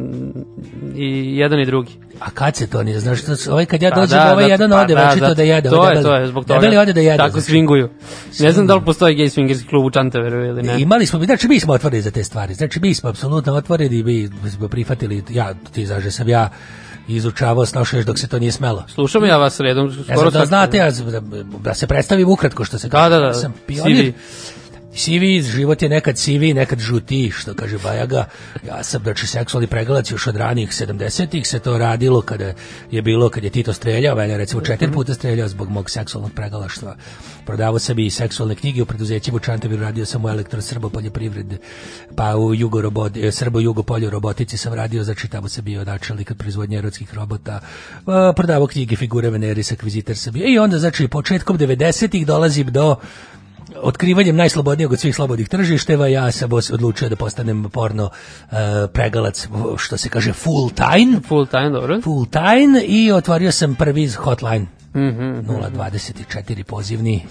i 0.94 1.36
jedan 1.36 1.60
i 1.60 1.66
drugi. 1.66 1.92
A 2.20 2.30
kad 2.30 2.56
se 2.56 2.66
to 2.66 2.82
nije? 2.82 3.00
Znaš, 3.00 3.22
su- 3.22 3.52
ovaj 3.52 3.66
kad 3.66 3.82
ja 3.82 3.90
Pa 3.90 4.00
dođem, 4.00 4.18
da, 4.18 4.32
ovaj 4.32 4.44
da, 4.44 4.50
jedan 4.50 4.70
pa 4.70 4.80
ode, 4.80 4.94
da, 4.94 5.16
zato- 5.20 5.34
da 5.34 5.42
jede. 5.42 5.68
To 5.68 5.90
je, 5.90 6.02
to 6.02 6.14
je, 6.14 6.26
zbog 6.26 6.44
toga. 6.44 6.60
Debeli 6.60 6.76
ode 6.76 6.92
da 6.92 7.00
jede. 7.00 7.16
Tako 7.16 7.40
znači. 7.40 7.52
swinguju. 7.52 7.88
Ne 8.40 8.52
znam 8.52 8.66
da 8.66 8.74
li 8.74 8.84
postoji 8.84 9.16
gay 9.16 9.40
swingerski 9.40 9.68
klub 9.68 9.84
u 9.84 9.90
Čantaveru 9.90 10.44
ili 10.44 10.62
ne. 10.62 10.80
Imali 10.80 11.06
smo, 11.06 11.24
znači 11.24 11.48
mi 11.48 11.60
smo 11.60 11.72
otvoreni 11.72 12.02
za 12.02 12.10
te 12.10 12.24
stvari. 12.24 12.54
Znači 12.54 12.80
mi 12.80 12.94
smo 12.94 13.10
apsolutno 13.10 13.54
otvoreni, 13.54 14.02
mi 14.02 14.50
smo 14.50 14.68
prihvatili, 14.68 15.24
ja, 15.30 15.54
ti 15.72 15.86
znaš 15.86 16.04
da 16.04 16.10
sam 16.10 16.28
ja 16.28 16.50
izučavao 17.08 17.66
snošao 17.66 17.98
još 17.98 18.06
dok 18.06 18.18
se 18.18 18.28
to 18.28 18.38
nije 18.38 18.52
smelo. 18.52 18.84
Slušam 18.88 19.24
ja 19.24 19.36
vas 19.36 19.60
redom, 19.60 19.86
Ja 20.08 20.16
skoro 20.16 20.30
znam 20.30 20.40
da 20.40 20.46
znate, 20.46 20.76
ja, 20.76 20.90
da, 20.90 21.20
da 21.64 21.74
se 21.74 21.86
predstavim 21.86 22.28
ukratko 22.28 22.64
što 22.64 22.78
se 22.78 22.88
Da, 22.88 23.08
da, 23.08 23.18
da, 23.18 23.26
Ja 23.26 23.34
sam 23.34 23.54
pionir. 23.66 24.12
CV. 24.12 24.18
Sivi, 24.96 25.42
život 25.42 25.82
je 25.82 25.88
nekad 25.88 26.18
sivi, 26.18 26.54
nekad 26.54 26.78
žuti, 26.78 27.30
što 27.30 27.54
kaže 27.54 27.78
Bajaga. 27.78 28.24
Ja 28.66 28.82
sam, 28.82 29.02
znači, 29.02 29.26
seksualni 29.26 29.66
pregalac 29.66 30.10
još 30.10 30.26
od 30.26 30.36
ranijih 30.36 30.68
70-ih 30.68 31.48
se 31.48 31.58
to 31.58 31.78
radilo 31.78 32.20
kada 32.20 32.52
je 32.90 33.02
bilo, 33.02 33.28
kad 33.28 33.44
je 33.44 33.50
Tito 33.50 33.72
streljao, 33.72 34.16
mene 34.16 34.38
recimo 34.38 34.60
četiri 34.60 34.92
puta 34.92 35.14
streljao 35.14 35.48
zbog 35.48 35.70
mog 35.70 35.90
seksualnog 35.90 36.32
pregalaštva. 36.32 36.96
Prodavao 37.46 37.78
sam 37.78 37.98
i 37.98 38.10
seksualne 38.10 38.54
knjige 38.54 38.82
u 38.82 38.86
preduzećima 38.86 39.36
u 39.36 39.76
radio 39.76 40.06
sam 40.06 40.24
u 40.24 40.28
elektrosrbo 40.28 40.88
poljoprivrede, 40.88 41.56
pa 42.16 42.36
u 42.36 42.54
jugo 42.54 42.80
robot, 42.80 43.16
e, 43.16 43.32
srbo 43.32 43.60
jugo 43.60 43.82
polju 43.82 44.10
robotici 44.10 44.56
sam 44.56 44.74
radio, 44.74 45.04
znači 45.04 45.28
tamo 45.28 45.48
sam 45.48 45.64
bio 45.64 45.84
načelnik 45.84 46.30
od 46.30 46.36
proizvodnje 46.36 46.78
erotskih 46.78 47.14
robota, 47.14 47.60
prodavao 48.36 48.66
knjige, 48.66 48.96
figure 48.96 49.30
Veneris, 49.30 49.72
akvizitor 49.72 50.16
sam 50.16 50.32
bio. 50.32 50.46
I 50.46 50.58
onda, 50.58 50.78
znači, 50.78 51.08
početkom 51.08 51.58
90-ih 51.58 52.26
dolazim 52.26 52.66
do 52.66 52.96
otkrivanjem 53.82 54.36
najslobodnijeg 54.36 54.92
od 54.92 55.00
svih 55.00 55.14
slobodnih 55.14 55.48
tržišteva, 55.48 56.08
ja 56.08 56.32
sam 56.32 56.50
odlučio 56.72 57.08
da 57.08 57.16
postanem 57.16 57.70
porno 57.72 58.04
uh, 58.04 58.56
pregalac, 58.92 59.48
što 59.76 59.96
se 59.96 60.08
kaže 60.08 60.32
full 60.32 60.70
time. 60.70 61.20
Full 61.28 61.46
time, 61.46 61.70
dobro. 61.70 62.00
Full 62.00 62.26
time 62.26 62.82
i 62.86 63.12
otvorio 63.12 63.52
sam 63.52 63.74
prvi 63.74 64.08
hotline. 64.08 64.66
Mhm. 64.94 65.40
024 65.48 66.62
pozivni. 66.62 67.22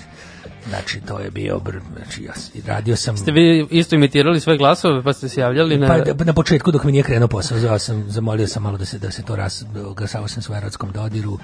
Znači, 0.70 1.02
to 1.02 1.20
je 1.20 1.32
bio, 1.32 1.62
znači, 1.96 2.24
ja 2.24 2.34
radio 2.68 2.96
sam... 2.96 3.18
Ste 3.18 3.32
vi 3.32 3.68
isto 3.72 3.96
imitirali 3.96 4.40
sve 4.40 4.58
glasove 4.58 5.04
pa 5.04 5.14
ste 5.14 5.30
se 5.30 5.42
javljali 5.42 5.78
na... 5.78 5.88
Pa 5.88 6.14
da- 6.14 6.26
na 6.26 6.34
početku 6.34 6.72
dok 6.72 6.84
mi 6.84 6.92
nije 6.92 7.04
krenuo 7.04 7.28
posao, 7.28 7.60
zvao 7.60 7.80
sam, 7.80 8.06
zamolio 8.08 8.48
sam 8.48 8.64
malo 8.64 8.78
da 8.78 8.86
se 8.86 9.00
da 9.00 9.12
se 9.12 9.24
to 9.24 9.36
ras, 9.36 9.64
glasao 9.96 10.28
sam 10.28 10.56
u 10.56 10.58
erotskom 10.58 10.92
dodiru, 10.92 11.40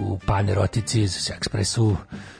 u 0.00 0.18
panerotici, 0.26 1.08
ekspresu. 1.36 1.96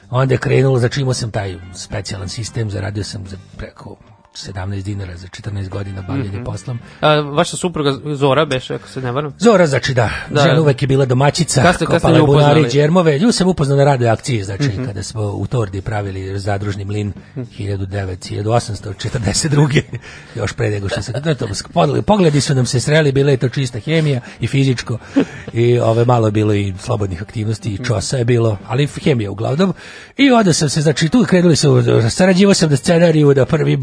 Onda 0.09 0.33
je 0.33 0.37
krenulo, 0.37 0.79
znači 0.79 1.01
imao 1.01 1.13
sam 1.13 1.31
taj 1.31 1.57
specijalan 1.75 2.29
sistem, 2.29 2.69
zaradio 2.69 3.03
sam 3.03 3.27
za 3.27 3.37
preko 3.57 3.97
17 4.35 4.83
dinara 4.83 5.17
za 5.17 5.27
14 5.27 5.69
godina 5.69 6.01
bavljenja 6.01 6.31
Mhm. 6.31 6.43
poslom. 6.43 6.79
A, 7.01 7.09
vaša 7.11 7.57
supruga 7.57 7.91
Zora 8.15 8.45
beše, 8.45 8.75
ako 8.75 8.87
se 8.87 9.01
ne 9.01 9.11
varam. 9.11 9.33
Zora, 9.39 9.67
znači 9.67 9.93
da, 9.93 10.09
Da. 10.29 10.41
žena 10.41 10.61
uvek 10.61 10.81
je 10.81 10.87
bila 10.87 11.05
domaćica, 11.05 11.61
Kad 11.61 11.75
ste- 11.75 11.85
kad 11.85 11.95
kopala 11.95 12.19
bunari, 12.19 12.41
upoznali? 12.43 12.69
džermove. 12.71 13.19
Nju 13.19 13.31
sam 13.31 13.47
upoznao 13.47 13.77
na 13.77 13.83
radio 13.83 14.09
akciji, 14.09 14.43
znači 14.43 14.63
Mhm. 14.63 14.85
kada 14.85 15.03
smo 15.03 15.21
u 15.23 15.47
Tordi 15.47 15.81
pravili 15.81 16.39
zadružni 16.39 16.85
mlin 16.85 17.13
1900, 17.57 18.15
1842. 18.17 19.81
još 20.35 20.53
pre 20.53 20.69
nego 20.69 20.89
što 20.89 21.01
se... 21.01 21.11
da, 21.13 21.35
to, 21.35 21.47
pogledi- 21.73 22.01
Pogledi 22.03 22.41
su 22.41 22.55
nam 22.55 22.65
se 22.65 22.79
sreli, 22.79 23.11
bila 23.11 23.31
je 23.31 23.37
to 23.37 23.49
čista 23.49 23.79
hemija 23.79 24.21
i 24.39 24.47
fizičko 24.47 24.97
i 25.53 25.79
ove 25.79 26.05
malo 26.05 26.27
je 26.27 26.31
bilo 26.31 26.53
i 26.53 26.73
slobodnih 26.79 27.21
aktivnosti 27.21 27.69
i 27.71 27.85
čosa 27.85 28.17
je 28.17 28.25
bilo, 28.25 28.57
ali 28.67 28.87
hemija 28.87 29.31
uglavnom. 29.31 29.73
I 30.17 30.31
onda 30.31 30.53
sam 30.53 30.69
se, 30.69 30.81
znači 30.81 31.09
tu 31.09 31.23
krenuli 31.23 31.55
su, 31.55 31.83
sarađivao 32.09 32.53
sam 32.53 32.69
na 32.69 32.77
scenariju 32.77 33.33
da 33.33 33.45
prvim, 33.45 33.81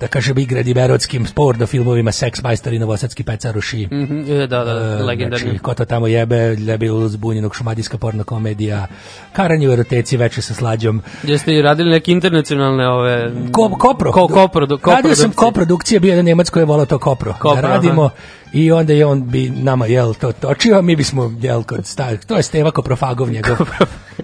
da 0.00 0.08
kažem, 0.08 0.38
igranim 0.38 0.78
erotskim 0.78 1.26
porno 1.34 1.66
filmovima 1.66 2.10
Sex 2.10 2.42
Majstor 2.42 2.72
i 2.72 2.78
Novosadski 2.78 3.22
pecaruši. 3.22 3.86
Mhm, 3.86 4.32
e, 4.32 4.46
da, 4.46 4.64
da, 4.64 4.70
E, 4.70 5.02
legendarni. 5.02 5.48
Znači, 5.48 5.58
ko 5.58 5.74
to 5.74 5.84
tamo 5.84 6.06
jebe, 6.06 6.54
ljebi 6.54 6.90
uz 6.90 7.16
bunjenog 7.16 7.56
šumadijska 7.56 7.98
porno 7.98 8.24
komedija, 8.24 8.86
karanje 9.32 9.68
u 9.68 9.72
eroteci 9.72 10.16
veče 10.16 10.42
sa 10.42 10.54
slađom. 10.54 11.02
Jeste 11.22 11.54
i 11.54 11.62
radili 11.62 11.90
neke 11.90 12.12
internacionalne 12.12 12.88
ove... 12.88 13.32
Ko, 13.52 13.68
kopro. 13.68 14.12
Ko, 14.12 14.28
kopro, 14.28 14.66
do, 14.66 14.78
Radio 14.86 15.14
sam 15.14 15.30
koprodukcije, 15.30 16.00
bio 16.00 16.10
jedan 16.10 16.24
Njemac 16.24 16.50
koji 16.50 16.60
je 16.62 16.66
volao 16.66 16.86
to 16.86 16.98
kopro. 16.98 17.32
Kopro, 17.32 17.62
da 17.62 17.68
radimo 17.68 18.02
aha. 18.02 18.14
I 18.52 18.72
onda 18.72 18.92
je 18.92 19.06
on 19.06 19.30
bi 19.30 19.50
nama 19.50 19.86
jel 19.86 20.14
to 20.14 20.32
točio, 20.32 20.82
mi 20.82 20.96
bismo 20.96 21.32
jel 21.40 21.62
kod 21.62 21.86
starih. 21.86 22.20
To 22.20 22.36
je 22.36 22.42
Steva 22.42 22.70
Koprofagov 22.70 23.30
njegov. 23.30 23.56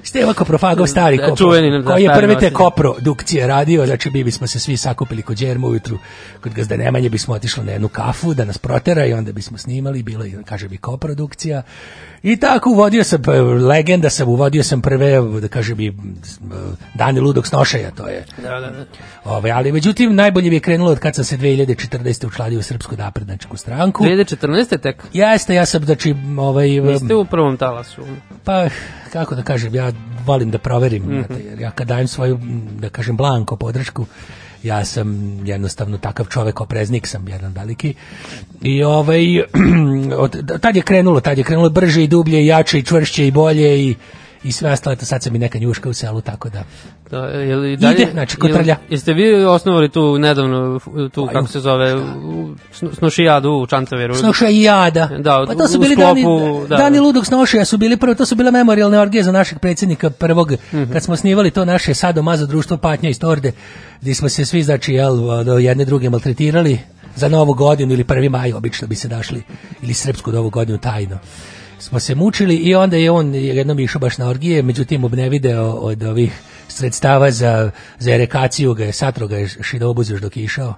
Steva 0.02 0.34
Koprofagov 0.34 0.86
stari 0.86 1.16
Da, 1.16 1.28
kopro. 1.28 1.60
da, 1.60 1.90
koji 1.90 2.02
je 2.02 2.14
prve 2.14 2.38
te 2.38 2.52
koprodukcije 2.52 3.46
radio, 3.46 3.86
znači 3.86 4.10
mi 4.10 4.24
bismo 4.24 4.46
se 4.46 4.58
svi 4.58 4.76
sakupili 4.76 5.22
kod 5.22 5.36
Đerma 5.36 5.66
ujutru 5.66 5.98
kod 6.40 6.54
Gazda 6.54 6.76
Nemanje 6.76 7.08
bismo 7.08 7.34
otišli 7.34 7.64
na 7.64 7.72
jednu 7.72 7.88
kafu 7.88 8.34
da 8.34 8.44
nas 8.44 8.58
protera 8.58 9.06
i 9.06 9.12
onda 9.12 9.32
bismo 9.32 9.58
snimali, 9.58 10.02
bilo 10.02 10.24
je, 10.24 10.42
kaže 10.44 10.68
bi 10.68 10.76
koprodukcija. 10.76 11.62
I 12.22 12.36
tako 12.36 12.70
uvodio 12.70 13.04
sam, 13.04 13.22
e, 13.28 13.40
legenda 13.40 14.10
sam, 14.10 14.28
uvodio 14.28 14.62
sam 14.62 14.82
prve, 14.82 15.40
da 15.40 15.48
kažem 15.48 15.80
i 15.80 15.92
Dani 16.94 17.20
ludog 17.20 17.46
snošaja, 17.46 17.90
to 17.90 18.08
je 18.08 18.24
Da, 18.42 18.60
da, 18.60 18.70
da. 18.70 18.84
Ove, 19.24 19.50
ali 19.50 19.72
međutim 19.72 20.14
najbolje 20.14 20.50
mi 20.50 20.56
je 20.56 20.60
krenulo 20.60 20.90
od 20.90 20.98
kad 20.98 21.14
sam 21.14 21.24
se 21.24 21.36
2014. 21.36 22.26
učlanio 22.26 22.58
u 22.58 22.62
Srpsku 22.62 22.96
naprednačku 22.96 23.56
stranku. 23.56 24.04
2014. 24.16 24.78
tek? 24.78 25.02
Jeste, 25.12 25.54
ja 25.54 25.66
sam 25.66 25.84
znači 25.84 26.14
ovaj 26.38 26.68
Niste 26.70 27.14
u 27.14 27.24
prvom 27.24 27.56
talasu. 27.56 28.02
pa 28.44 28.68
kako 29.12 29.34
da 29.34 29.42
kažem, 29.42 29.74
ja 29.74 29.92
volim 30.24 30.50
da 30.50 30.58
proverim, 30.58 31.02
Mhm. 31.02 31.14
znate, 31.14 31.42
jer 31.44 31.60
ja 31.60 31.70
kad 31.70 31.88
dajem 31.88 32.08
svoju 32.08 32.40
da 32.78 32.88
kažem 32.88 33.16
blanko 33.16 33.56
podršku, 33.56 34.06
ja 34.62 34.84
sam 34.84 35.08
jednostavno 35.46 35.98
takav 35.98 36.26
čovek, 36.26 36.60
opreznik 36.60 37.06
sam 37.06 37.28
jedan 37.28 37.52
veliki. 37.52 37.94
I 38.62 38.84
ovaj 38.84 39.22
od, 40.16 40.60
tad 40.60 40.76
je 40.76 40.82
krenulo, 40.82 41.20
tad 41.20 41.38
je 41.38 41.44
krenulo 41.44 41.70
brže 41.70 42.04
i 42.04 42.08
dublje 42.08 42.42
i 42.42 42.46
jače 42.46 42.78
i 42.78 42.82
čvršće 42.82 43.26
i 43.26 43.30
bolje 43.30 43.80
i 43.80 43.94
i 44.44 44.52
sve 44.52 44.70
ostalo, 44.70 44.94
eto 44.94 45.04
sad 45.04 45.22
sam 45.22 45.34
i 45.34 45.38
neka 45.38 45.58
njuška 45.58 45.88
u 45.88 45.92
selu, 45.92 46.20
tako 46.20 46.48
da 46.48 46.62
Da, 47.10 47.18
je 47.18 47.56
li 47.56 47.76
dalje, 47.76 47.94
Ide, 47.94 48.10
znači, 48.12 48.36
kod 48.36 48.50
jel- 48.50 48.54
trlja. 48.54 48.76
Jeste 48.90 49.12
vi 49.12 49.34
osnovali 49.36 49.88
tu 49.88 50.18
nedavno, 50.18 50.80
tu, 51.08 51.26
kako 51.26 51.46
se 51.48 51.60
zove, 51.60 51.94
u- 51.94 52.00
snu- 52.72 52.94
snušijadu 52.94 53.50
u 53.52 53.66
Čantaveru? 53.66 54.14
Snoša 54.14 54.48
i 54.48 54.62
jada. 54.62 55.06
Da, 55.18 55.44
pa 55.48 55.54
to 55.54 55.68
su 55.68 55.78
bili 55.78 55.94
sklopu, 55.94 56.14
dani, 56.14 56.68
da. 56.68 56.76
dani 56.76 57.00
ludog 57.00 57.26
snošaja 57.26 57.64
su 57.64 57.78
bili 57.78 57.96
prvo, 57.96 58.14
to 58.14 58.26
su 58.26 58.34
bile 58.34 58.50
memorialne 58.50 58.98
orgije 58.98 59.22
za 59.22 59.32
našeg 59.32 59.58
predsjednika 59.58 60.10
prvog, 60.10 60.52
Mhm. 60.72 60.92
kad 60.92 61.02
smo 61.02 61.16
snivali 61.16 61.50
to 61.50 61.64
naše 61.64 61.94
sadomazo 61.94 62.46
društvo 62.46 62.76
Patnja 62.76 63.10
iz 63.10 63.18
Torde, 63.18 63.52
gdje 64.00 64.14
smo 64.14 64.28
se 64.28 64.44
svi, 64.44 64.62
znači, 64.62 64.92
jel, 64.92 65.18
jedne 65.60 65.84
druge 65.84 66.10
maltretirali 66.10 66.78
za 67.16 67.28
novu 67.28 67.54
godinu 67.54 67.92
ili 67.92 68.04
prvi 68.04 68.28
maj, 68.28 68.52
obično 68.52 68.88
bi 68.88 68.94
se 68.94 69.08
dašli, 69.08 69.42
ili 69.82 69.94
srpsku 69.94 70.32
novu 70.32 70.50
godinu 70.50 70.78
tajno 70.78 71.18
smo 71.78 72.00
se 72.00 72.14
mučili 72.14 72.56
i 72.56 72.74
onda 72.74 72.96
je 72.96 73.10
on 73.10 73.34
jednom 73.34 73.78
išao 73.78 74.00
baš 74.00 74.18
na 74.18 74.28
orgije, 74.28 74.62
međutim 74.62 75.04
obnevideo 75.04 75.70
od 75.70 76.02
ovih 76.02 76.40
sredstava 76.68 77.30
za, 77.30 77.70
za 77.98 78.12
erekaciju 78.12 78.74
ga 78.74 78.84
je, 78.84 78.92
satro 78.92 79.26
ga 79.26 79.36
je 79.36 79.48
šido 79.48 79.90
obuzu 79.90 80.14
još 80.14 80.20
dok 80.20 80.36
je 80.36 80.44
išao. 80.44 80.74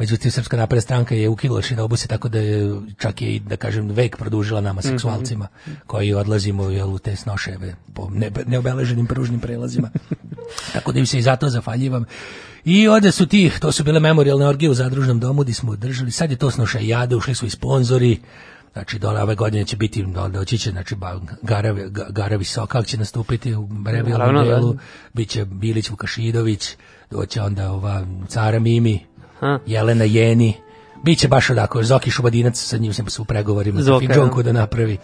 Međutim, 0.00 0.30
Srpska 0.30 0.56
napredna 0.56 0.80
stranka 0.80 1.14
je 1.14 1.28
ukinula 1.28 1.62
šinobuse, 1.62 2.08
tako 2.08 2.28
da 2.28 2.38
je 2.38 2.74
čak 2.98 3.22
je 3.22 3.34
i, 3.34 3.40
da 3.40 3.56
kažem, 3.56 3.88
vek 3.88 4.16
produžila 4.16 4.60
nama 4.60 4.82
seksualcima, 4.82 5.48
koji 5.86 6.14
odlazimo 6.14 6.70
jel, 6.70 6.94
u 6.94 6.98
te 6.98 7.16
snoševe 7.16 7.74
po 7.94 8.08
ne, 8.10 8.30
neobeleženim 8.46 9.06
pružnim 9.06 9.40
prelazima. 9.40 9.90
tako 10.74 10.92
da 10.92 10.98
im 10.98 11.06
se 11.06 11.18
i 11.18 11.22
zato 11.22 11.48
zafaljivam. 11.48 12.04
I 12.64 12.88
ovde 12.88 13.12
su 13.12 13.26
ti, 13.26 13.50
to 13.60 13.72
su 13.72 13.84
bile 13.84 14.00
memorialne 14.00 14.46
orgije 14.46 14.70
u 14.70 14.74
zadružnom 14.74 15.20
domu 15.20 15.42
gdje 15.42 15.54
smo 15.54 15.72
održali, 15.72 16.10
sad 16.10 16.30
je 16.30 16.36
to 16.36 16.50
snošajade, 16.50 17.16
ušli 17.16 17.34
su 17.34 17.46
i 17.46 17.50
sponzori, 17.50 18.20
Znači, 18.72 18.98
dole 18.98 19.22
ove 19.22 19.34
godine 19.34 19.64
će 19.64 19.76
biti, 19.76 20.04
doći 20.32 20.58
će, 20.58 20.70
znači, 20.70 20.94
Gara, 21.42 21.72
Ga- 21.72 22.10
Gara 22.10 22.36
Visokak 22.36 22.86
će 22.86 22.96
nastupiti 22.98 23.54
u 23.54 23.68
Naravno, 23.68 23.90
revijalnom 23.90 24.34
da. 24.34 24.54
delu, 24.54 24.76
bit 25.12 25.28
će 25.28 25.44
Bilić 25.44 25.90
Vukašidović, 25.90 26.76
doće 27.10 27.42
onda 27.42 27.72
ova 27.72 28.06
Cara 28.28 28.58
Mimi, 28.58 29.06
Ha. 29.40 29.58
Jelena 29.66 30.04
Jeni, 30.04 30.54
Biće 31.04 31.28
baš 31.28 31.50
odako, 31.50 31.82
Zoki 31.82 32.10
Šubadinac, 32.10 32.58
sa 32.58 32.76
njim 32.76 32.92
sam 32.92 33.10
se 33.10 33.22
u 33.22 33.24
pregovorima 33.24 33.80
za 33.80 33.84
Zoka, 33.84 34.06
Fidžonku 34.06 34.40
ja. 34.40 34.42
da 34.42 34.52
napravi. 34.52 34.98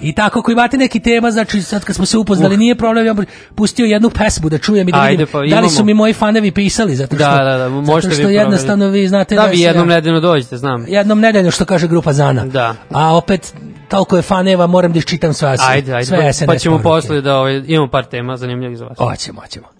I 0.00 0.12
tako, 0.12 0.38
ako 0.38 0.50
imate 0.52 0.76
neki 0.76 1.00
tema, 1.00 1.30
znači 1.30 1.62
sad 1.62 1.84
kad 1.84 1.96
smo 1.96 2.06
se 2.06 2.18
upoznali, 2.18 2.56
nije 2.56 2.74
problem, 2.74 3.06
ja 3.06 3.14
pustio 3.54 3.84
jednu 3.84 4.10
pesmu 4.10 4.48
da 4.48 4.58
čujem 4.58 4.88
i 4.88 4.92
da 4.92 5.00
Ajde, 5.00 5.10
vidim 5.10 5.26
pa 5.32 5.46
da 5.46 5.60
li 5.60 5.70
su 5.70 5.84
mi 5.84 5.94
moji 5.94 6.12
fanovi 6.12 6.50
pisali, 6.50 6.96
zato 6.96 7.16
što, 7.16 7.24
Da, 7.24 7.44
da, 7.44 7.58
da, 7.58 7.68
možete 7.68 8.08
zato 8.08 8.22
što 8.22 8.28
vi 8.28 8.34
jednostavno 8.34 8.88
vi 8.88 9.08
znate 9.08 9.34
Da, 9.34 9.42
da, 9.42 9.48
vi 9.48 9.56
se 9.56 9.62
ja- 9.62 9.68
jednom 9.68 9.88
nedeljno 9.88 10.20
dođete, 10.20 10.56
znam. 10.56 10.84
jednom 10.88 11.20
nedeljno 11.20 11.50
što 11.50 11.64
kaže 11.64 11.88
grupa 11.88 12.12
Zana. 12.12 12.44
Da. 12.44 12.74
A 12.90 13.16
opet 13.16 13.54
toliko 13.88 14.16
je 14.16 14.22
faneva, 14.22 14.66
moram 14.66 14.92
da 14.92 14.98
iščitam 14.98 15.34
sve, 15.34 15.56
Ajde, 15.68 15.92
ajde, 15.94 16.06
sve 16.06 16.18
pa, 16.18 16.32
SNS 16.32 16.46
pa 16.46 16.56
ćemo 16.58 16.78
posle 16.78 17.20
da 17.20 17.36
ovaj, 17.36 17.62
imamo 17.66 17.90
par 17.90 18.04
tema 18.04 18.36
zanimljivih 18.36 18.78
za 18.78 18.84
vas. 18.84 18.98
Hoćemo, 18.98 19.40
hoćemo. 19.40 19.75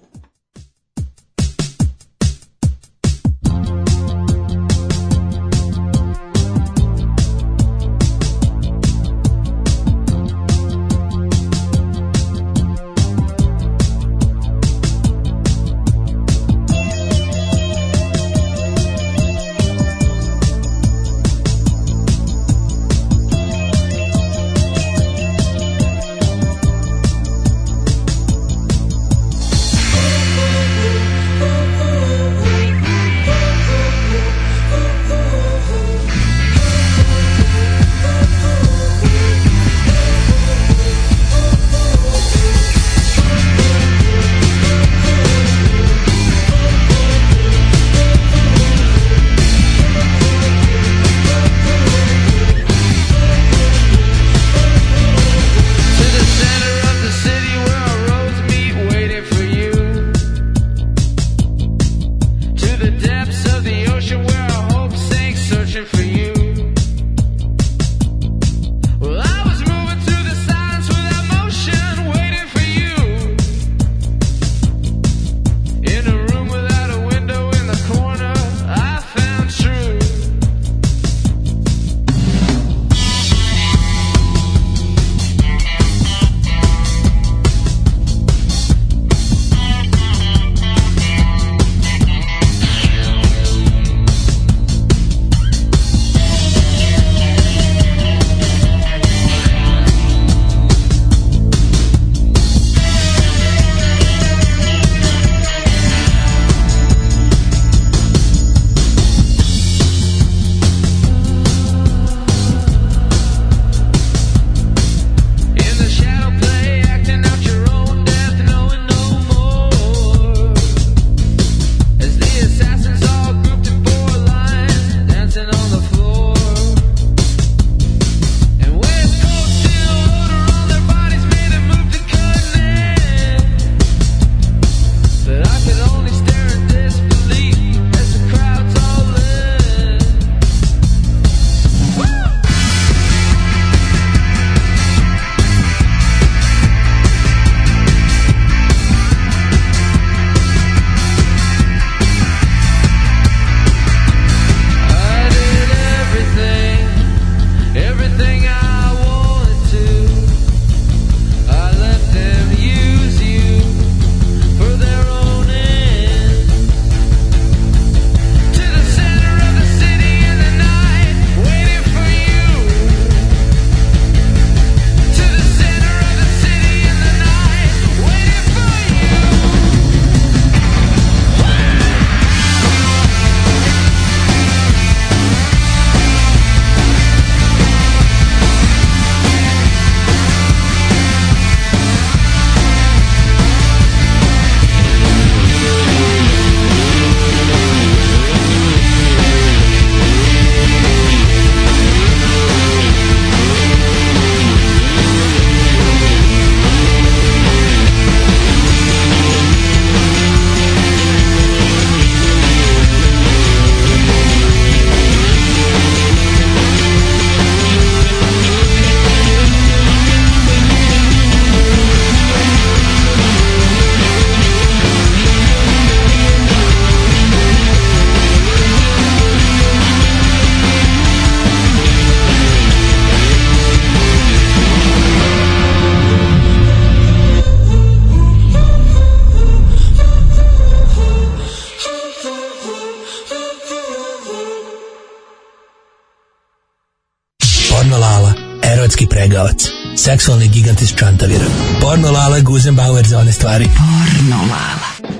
Pregavac. 249.36 249.68
Seksualni 249.96 250.48
gigant 250.48 250.82
iz 250.82 250.94
Čantavira. 250.94 251.44
Porno 251.80 252.10
Lala, 252.10 252.40
Guzenbauer 252.40 253.06
za 253.06 253.18
one 253.18 253.32
stvari. 253.32 253.64
Porno 253.66 254.36
Lala. 254.42 255.12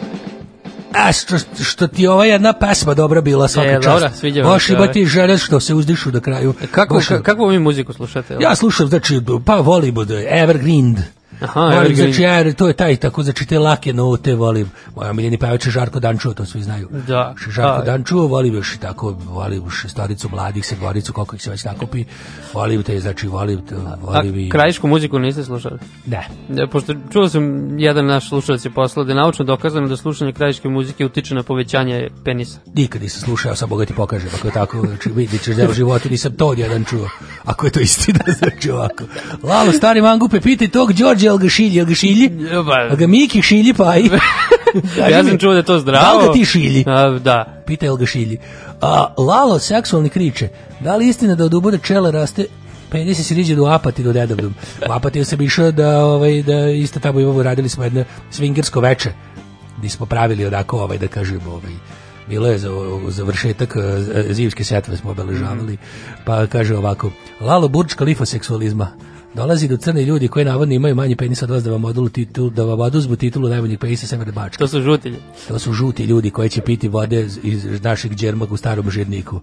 A 0.94 1.12
što, 1.12 1.36
što 1.62 1.86
ti 1.86 2.06
ova 2.06 2.24
jedna 2.24 2.52
pesma 2.52 2.94
dobra 2.94 3.20
bila 3.20 3.48
svaka 3.48 3.68
E, 3.68 3.74
čast. 3.74 3.86
dobra, 3.86 4.10
sviđa 4.10 4.42
vam 4.42 4.50
Baš 4.50 4.66
se, 4.66 4.72
ima 4.72 4.80
ovaj. 4.80 4.92
ti 4.92 5.06
žene 5.06 5.38
što 5.38 5.60
se 5.60 5.74
uzdišu 5.74 6.10
do 6.10 6.20
kraju. 6.20 6.54
Kako, 6.70 6.94
Baš- 6.94 7.06
ka, 7.06 7.22
kako 7.22 7.46
vi 7.46 7.58
muziku 7.58 7.92
slušate? 7.92 8.36
Ja 8.40 8.56
slušam, 8.56 8.86
znači, 8.86 9.20
pa 9.44 9.54
volim 9.54 9.98
od 9.98 10.10
Evergreen. 10.10 10.96
Aha, 11.40 11.60
volim, 11.60 11.96
znači, 11.96 12.22
ja, 12.22 12.52
to 12.52 12.68
je 12.68 12.72
taj, 12.72 12.96
tako, 12.96 13.22
znači, 13.22 13.46
te 13.46 13.58
lake 13.58 13.92
note 13.92 14.34
volim. 14.34 14.70
Moja 14.96 15.12
miljeni 15.12 15.38
pevač 15.38 15.66
je 15.66 15.72
Žarko 15.72 16.00
Dančuo, 16.00 16.34
to 16.34 16.44
svi 16.44 16.62
znaju. 16.62 16.88
Da. 17.06 17.34
Žarko 17.50 17.80
A, 17.80 17.84
Dančuo, 17.84 18.26
volim 18.26 18.54
još 18.54 18.74
i 18.74 18.78
tako, 18.78 19.16
volim 19.24 19.64
još 19.64 19.86
staricu 19.88 20.28
mladih, 20.28 20.66
sedmoricu, 20.66 21.12
koliko 21.12 21.36
ih 21.36 21.42
se 21.42 21.50
već 21.50 21.64
nakupi. 21.64 22.04
Volim 22.54 22.82
te, 22.82 23.00
znači, 23.00 23.28
volim, 23.28 23.66
te, 23.66 23.74
A 23.74 23.96
volim 24.00 24.38
i... 24.38 24.50
krajišku 24.50 24.86
muziku 24.86 25.18
niste 25.18 25.44
slušali? 25.44 25.78
Ne. 26.06 26.28
Ja, 26.48 26.66
pošto 26.66 26.94
čuo 27.12 27.28
sam, 27.28 27.78
jedan 27.78 28.06
naš 28.06 28.28
slušalac 28.28 28.64
je 28.64 28.70
poslao 28.70 29.04
da 29.04 29.12
je 29.12 29.16
naučno 29.16 29.44
dokazano 29.44 29.88
da 29.88 29.96
slušanje 29.96 30.32
krajiške 30.32 30.68
muzike 30.68 31.06
utiče 31.06 31.34
na 31.34 31.42
povećanje 31.42 32.08
penisa. 32.24 32.58
Nikad 32.74 33.02
nisam 33.02 33.20
slušao, 33.20 33.56
sad 33.56 33.68
Boga 33.68 33.84
ti 33.84 33.94
pokažem, 33.94 34.30
ako 34.38 34.48
je 34.48 34.52
tako, 34.52 34.86
znači 34.86 35.10
vidit 35.10 35.42
ćeš 35.42 35.56
da 35.56 35.68
u 35.68 35.72
životu 35.72 36.08
nisam 36.10 36.32
to 36.32 36.54
jedan 36.56 36.84
čuo, 36.84 37.08
ako 37.44 37.66
je 37.66 37.72
to 37.72 37.80
istina, 37.80 38.20
znači 38.38 38.70
ovako. 38.70 39.04
Lalo, 39.42 39.72
stari 39.72 40.02
mangupe, 40.02 40.40
pitaj 40.40 40.68
tog 40.68 40.92
Đorđe, 40.92 41.25
jel 41.26 41.38
ga 41.38 41.48
šilji, 41.48 41.76
jel 41.76 41.86
ga 41.86 41.94
šilji? 41.94 42.30
Jel 42.50 42.96
ga 42.96 43.06
Miki 43.06 43.42
šilji, 43.42 43.74
pa 43.74 43.96
i... 43.96 44.10
ja 45.12 45.24
sam 45.24 45.38
čuo 45.38 45.52
da 45.52 45.58
je 45.58 45.62
to 45.62 45.78
zdravo. 45.78 46.04
Da 46.04 46.18
li 46.18 46.26
ga 46.26 46.32
ti 46.32 46.44
šilji? 46.44 46.84
A, 46.86 47.08
da. 47.18 47.62
Pitaj 47.66 47.86
jel 47.86 47.96
ga 47.96 48.06
šilji. 48.06 48.38
A, 48.80 49.14
Lalo, 49.18 49.58
seksualni 49.58 50.08
kriče, 50.08 50.48
da 50.80 50.96
li 50.96 51.08
istina 51.08 51.34
da 51.34 51.44
od 51.44 51.54
uboda 51.54 51.78
čela 51.78 52.10
raste 52.10 52.46
Penis 52.90 53.26
se 53.26 53.34
riđe 53.34 53.54
do 53.54 53.66
Apatinu 53.66 54.12
nedavnom. 54.12 54.54
U 54.88 54.92
Apatinu 54.92 55.24
sam 55.24 55.40
išao 55.42 55.72
da, 55.72 56.04
ovaj, 56.04 56.42
da 56.42 56.70
isto 56.70 57.00
tamo 57.00 57.20
imamo, 57.20 57.42
radili 57.42 57.68
smo 57.68 57.84
jedno 57.84 58.04
swingersko 58.32 58.82
veče, 58.82 59.10
gdje 59.78 59.90
smo 59.90 60.06
pravili 60.06 60.46
onako, 60.46 60.78
ovaj, 60.78 60.98
da 60.98 61.08
kažem, 61.08 61.40
ovaj, 61.46 61.72
bilo 62.28 62.48
je 62.48 62.58
za 62.58 62.68
završetak 63.08 63.76
eh, 63.76 64.32
zimske 64.32 64.64
setve 64.64 64.96
smo 64.96 65.10
obeležavali, 65.10 65.76
pa 66.24 66.46
kaže 66.46 66.76
ovako, 66.76 67.10
Lalo 67.40 67.68
Burč 67.68 67.94
kalifa 67.94 68.26
seksualizma, 68.26 68.92
dolazi 69.36 69.68
do 69.68 69.76
crne 69.76 70.04
ljudi 70.04 70.28
koji 70.28 70.44
navodno 70.44 70.74
imaju 70.74 70.94
manji 70.94 71.16
penis 71.16 71.42
od 71.42 71.50
vas 71.50 71.64
da 71.64 71.70
vam 71.70 71.84
odulu 71.84 72.08
titul, 72.08 72.50
da 72.50 72.64
vam 72.64 72.80
oduzmu 72.80 73.16
titulu 73.16 73.48
najboljeg 73.48 73.78
penisa 73.78 74.06
Severne 74.06 74.32
Bačke. 74.32 74.58
To 74.58 74.68
su 74.68 74.80
žutilji. 74.82 75.16
To 75.48 75.58
su 75.58 75.72
žuti 75.72 76.04
ljudi 76.04 76.30
koji 76.30 76.48
će 76.48 76.60
piti 76.60 76.88
vode 76.88 77.26
iz 77.42 77.82
našeg 77.82 78.14
džermaka 78.14 78.54
u 78.54 78.56
starom 78.56 78.90
žirniku. 78.90 79.40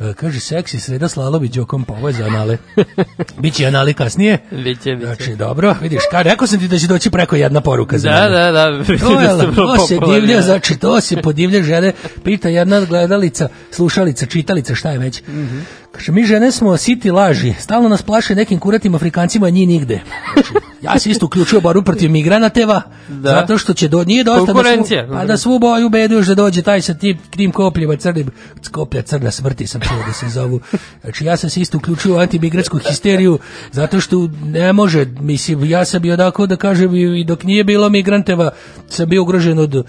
E, 0.00 0.12
kaže, 0.12 0.40
seksi 0.40 0.80
sreda 0.80 1.08
slalovi 1.08 1.48
džokom 1.48 1.84
pa 1.84 1.92
ovo 1.92 2.08
je 2.08 2.14
za 2.14 2.24
anale. 2.24 2.58
Biće 3.42 3.66
anali 3.66 3.94
kasnije. 3.94 4.38
Biće, 4.50 4.94
biće. 4.94 5.06
Znači, 5.06 5.36
dobro, 5.36 5.76
vidiš, 5.82 6.02
ka, 6.10 6.22
rekao 6.22 6.46
sam 6.46 6.58
ti 6.60 6.68
da 6.68 6.78
će 6.78 6.86
doći 6.86 7.10
preko 7.10 7.36
jedna 7.36 7.60
poruka 7.60 7.98
za 7.98 8.10
Da, 8.10 8.20
mene. 8.20 8.30
da, 8.30 8.50
da. 8.52 8.84
To, 8.84 9.20
je, 9.20 9.28
Da 9.28 9.52
to 9.52 9.86
se 9.86 9.98
divlja, 10.06 10.36
da. 10.36 10.42
znači 10.42 10.76
to 10.76 11.00
se 11.00 11.16
podivlja 11.16 11.62
žene, 11.62 11.92
pita 12.24 12.48
jedna 12.48 12.80
gledalica, 12.80 13.48
slušalica, 13.70 14.26
čitalica, 14.26 14.74
šta 14.74 14.90
je 14.90 14.98
već. 14.98 15.22
Mhm. 15.28 15.58
Kaže, 15.92 16.12
mi 16.12 16.24
žene 16.24 16.52
smo 16.52 16.76
siti 16.76 17.10
laži, 17.10 17.54
stalno 17.58 17.88
nas 17.88 18.02
plaše 18.02 18.34
nekim 18.34 18.58
kuratim 18.58 18.94
Afrikancima, 18.94 19.46
a 19.46 19.50
njih 19.50 19.68
nigde. 19.68 20.00
Znači, 20.34 20.52
ja 20.82 20.98
se 20.98 21.10
isto 21.10 21.26
uključio 21.26 21.60
boru 21.60 21.82
protiv 21.82 22.10
migranateva, 22.10 22.82
Da. 23.08 23.30
zato 23.30 23.58
što 23.58 23.74
će 23.74 23.88
do, 23.88 24.04
nije 24.04 24.24
dosta 24.24 24.52
da 24.52 24.62
svu, 24.62 24.84
pa 25.12 25.24
da 25.24 25.36
svu 25.36 25.58
boju 25.58 25.88
bedu 25.88 26.14
još 26.14 26.26
da 26.26 26.34
dođe 26.34 26.62
taj 26.62 26.82
sa 26.82 26.94
tim, 26.94 27.18
tim 27.30 27.52
kopljima 27.52 27.96
crnim, 27.96 28.30
koplja 28.72 29.02
crna 29.02 29.30
smrti 29.30 29.66
sam 29.66 29.80
čuo 29.80 29.96
da 30.06 30.12
se 30.12 30.28
zovu. 30.28 30.60
Znači 31.00 31.24
ja 31.24 31.36
sam 31.36 31.50
se 31.50 31.60
isto 31.60 31.78
uključio 31.78 32.14
u 32.14 32.18
antimigratsku 32.18 32.78
histeriju, 32.78 33.38
zato 33.72 34.00
što 34.00 34.28
ne 34.44 34.72
može, 34.72 35.06
mislim, 35.20 35.64
ja 35.64 35.84
sam 35.84 36.02
bio 36.02 36.14
onako 36.14 36.46
da 36.46 36.56
kažem 36.56 36.94
i 36.94 37.24
dok 37.24 37.42
nije 37.44 37.64
bilo 37.64 37.88
migranteva, 37.88 38.50
sam 38.88 39.08
bio 39.08 39.22
ugrožen 39.22 39.58
od, 39.58 39.86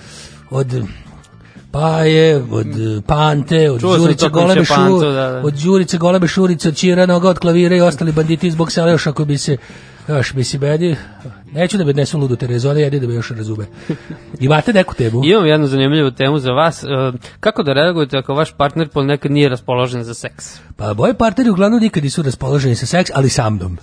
od 0.50 0.84
Paje, 1.72 2.44
od 2.52 2.68
eh, 2.68 3.02
Pante, 3.08 3.72
od 3.72 3.82
Čuo 3.82 3.98
to 3.98 4.30
Golebe 4.30 4.60
komšija 4.60 4.78
Pantu, 4.78 5.00
Šu, 5.00 5.06
da, 5.06 5.12
da. 5.12 5.42
od 5.44 5.54
Đurice 5.54 5.98
Golebe 5.98 6.28
Šurice, 6.28 6.70
od 6.70 7.10
Noga, 7.10 7.30
od 7.30 7.40
Klavira 7.40 7.76
i 7.76 7.82
ostali 7.82 8.12
banditi 8.12 8.52
zbog 8.52 8.72
sela 8.72 8.92
još 8.92 9.08
ako 9.08 9.26
bi 9.26 9.38
se 9.38 9.58
još 10.08 10.34
mislim, 10.34 10.62
meni, 10.62 10.96
neću 11.46 11.78
da 11.78 11.84
me 11.84 11.90
odnesu 11.90 12.20
ludu 12.20 12.36
Terezone, 12.36 12.82
jedi 12.82 13.00
da 13.00 13.08
me 13.08 13.14
još 13.14 13.30
razume. 13.32 13.66
Imate 14.40 14.74
neku 14.74 14.96
temu? 14.96 15.22
Imam 15.26 15.46
jednu 15.46 15.68
zanimljivu 15.68 16.12
temu 16.12 16.40
za 16.40 16.52
vas. 16.52 16.84
E, 16.84 16.88
Kako 17.40 17.64
da 17.64 17.74
reagujete 17.74 18.18
ako 18.18 18.34
vaš 18.34 18.52
partner 18.54 18.90
ponekad 18.90 19.32
nije 19.32 19.50
raspoložen 19.50 20.04
za 20.04 20.14
seks? 20.14 20.60
Pa 20.76 20.94
moji 20.94 21.14
partneri 21.14 21.50
uglavnom 21.50 21.80
nikad 21.80 22.04
nisu 22.04 22.22
raspoloženi 22.22 22.76
sa 22.76 22.86
seks, 22.86 23.12
ali 23.14 23.30
sa 23.30 23.50
mnom. 23.50 23.78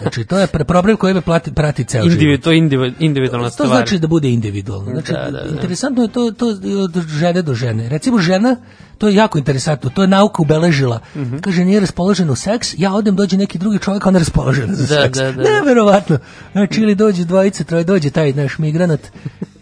Znači, 0.00 0.24
to 0.24 0.38
je 0.38 0.46
pr- 0.46 0.64
problem 0.64 0.96
koji 0.96 1.14
me 1.14 1.20
plati, 1.20 1.52
prati 1.52 1.84
ceo 1.84 2.02
život. 2.02 2.12
Individu, 2.12 2.42
to 2.42 2.52
je 2.52 2.58
individu- 2.58 2.94
individualna 3.00 3.48
To 3.48 3.52
stvar. 3.52 3.68
znači 3.68 3.98
da 3.98 4.06
bude 4.06 4.30
individualno. 4.30 4.90
Znači, 4.90 5.12
Da, 5.12 5.18
da, 5.22 5.40
da. 5.40 5.48
interesantno 5.48 6.02
je 6.02 6.08
to, 6.08 6.30
to 6.30 6.46
od 6.78 7.06
žene 7.08 7.42
do 7.42 7.54
žene. 7.54 7.88
Recimo 7.88 8.18
žena, 8.18 8.56
to 9.02 9.08
je 9.08 9.14
jako 9.14 9.38
interesantno, 9.38 9.90
to 9.90 10.02
je 10.02 10.08
nauka 10.08 10.42
ubeležila. 10.42 11.00
Mhm. 11.16 11.38
Kaže, 11.38 11.64
nije 11.64 11.80
raspoložena 11.80 12.32
u 12.32 12.36
seks, 12.36 12.74
ja 12.78 12.94
odem, 12.94 13.16
dođe 13.16 13.36
neki 13.36 13.58
drugi 13.58 13.78
čovjek, 13.78 14.06
a 14.06 14.08
ona 14.08 14.18
je 14.18 14.20
raspoložena 14.20 14.74
za 14.74 14.86
Da, 14.86 15.02
seks. 15.02 15.18
da, 15.18 15.32
da. 15.32 15.42
Neverovatno. 15.42 16.18
Znači, 16.52 16.80
ili 16.80 16.94
dođe 16.94 17.24
dvojice, 17.24 17.64
troje, 17.64 17.84
dođe 17.84 18.10
taj 18.10 18.32
naš 18.32 18.58
migranat 18.58 19.00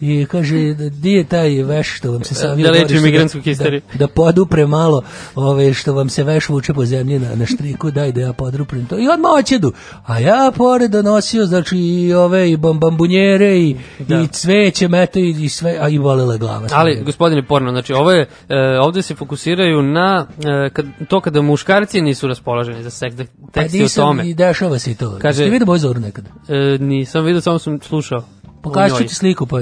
i 0.01 0.25
kaže, 0.25 0.55
di 0.73 1.11
je 1.11 1.23
taj 1.23 1.63
veš 1.63 1.97
što 1.97 2.11
vam 2.11 2.23
se 2.23 2.35
savio 2.35 2.65
Da 2.65 2.71
leči 2.71 2.93
što 2.93 3.03
migrantsku 3.03 3.37
da, 3.37 3.43
histeriju. 3.43 3.81
da 3.93 4.07
podupre 4.07 4.65
malo 4.67 5.01
ove 5.35 5.73
što 5.73 5.93
vam 5.93 6.09
se 6.09 6.23
veš 6.23 6.49
vuče 6.49 6.73
po 6.73 6.85
zemlji 6.85 7.19
na, 7.19 7.35
na 7.35 7.45
štriku, 7.45 7.91
daj 7.91 8.11
da 8.11 8.21
ja 8.21 8.33
poduprem 8.33 8.85
to. 8.85 8.99
I 8.99 9.07
odmah 9.07 9.31
oćedu. 9.33 9.71
A 10.05 10.19
ja 10.19 10.51
pored 10.57 10.91
donosio, 10.91 11.45
znači, 11.45 11.77
i 11.77 12.13
ove, 12.13 12.51
i 12.51 12.57
bam, 12.57 12.79
bambunjere, 12.79 13.57
i, 13.57 13.75
i 13.99 14.27
cveće, 14.31 14.87
mete, 14.87 15.21
i, 15.21 15.29
i 15.39 15.49
sve, 15.49 15.77
a 15.81 15.89
i 15.89 15.97
volele 15.97 16.37
glava. 16.37 16.67
Ali, 16.71 17.01
gospodine 17.05 17.43
Porno, 17.43 17.71
znači, 17.71 17.93
ovo 17.93 18.11
je, 18.11 18.21
e, 18.49 18.55
ovde 18.81 19.01
se 19.01 19.15
fokusiraju 19.31 19.81
na 19.81 20.27
e, 20.65 20.69
kad, 20.69 20.85
to 21.07 21.21
kada 21.21 21.41
muškarci 21.41 22.01
nisu 22.01 22.27
raspoloženi 22.27 22.83
za 22.83 22.89
seks, 22.89 23.15
da 23.15 23.23
pa 23.23 23.51
tekst 23.53 23.75
je 23.75 23.81
o 23.81 23.83
nisam, 23.83 24.03
tome. 24.03 24.29
i 24.29 24.33
dešava 24.33 24.79
se 24.79 24.91
i 24.91 24.95
to. 24.95 25.05
Kaže- 25.07 25.21
Kaže, 25.21 25.35
Ste 25.35 25.49
vidio 25.49 25.65
moju 25.65 25.79
zoru 25.79 25.99
nekad? 25.99 26.25
E, 26.49 26.77
nisam 26.79 27.25
vidio, 27.25 27.41
samo 27.41 27.59
sam 27.59 27.79
slušao. 27.81 28.23
Pokažu 28.63 28.95
ti 28.97 29.15
sliku, 29.15 29.45
pa 29.45 29.59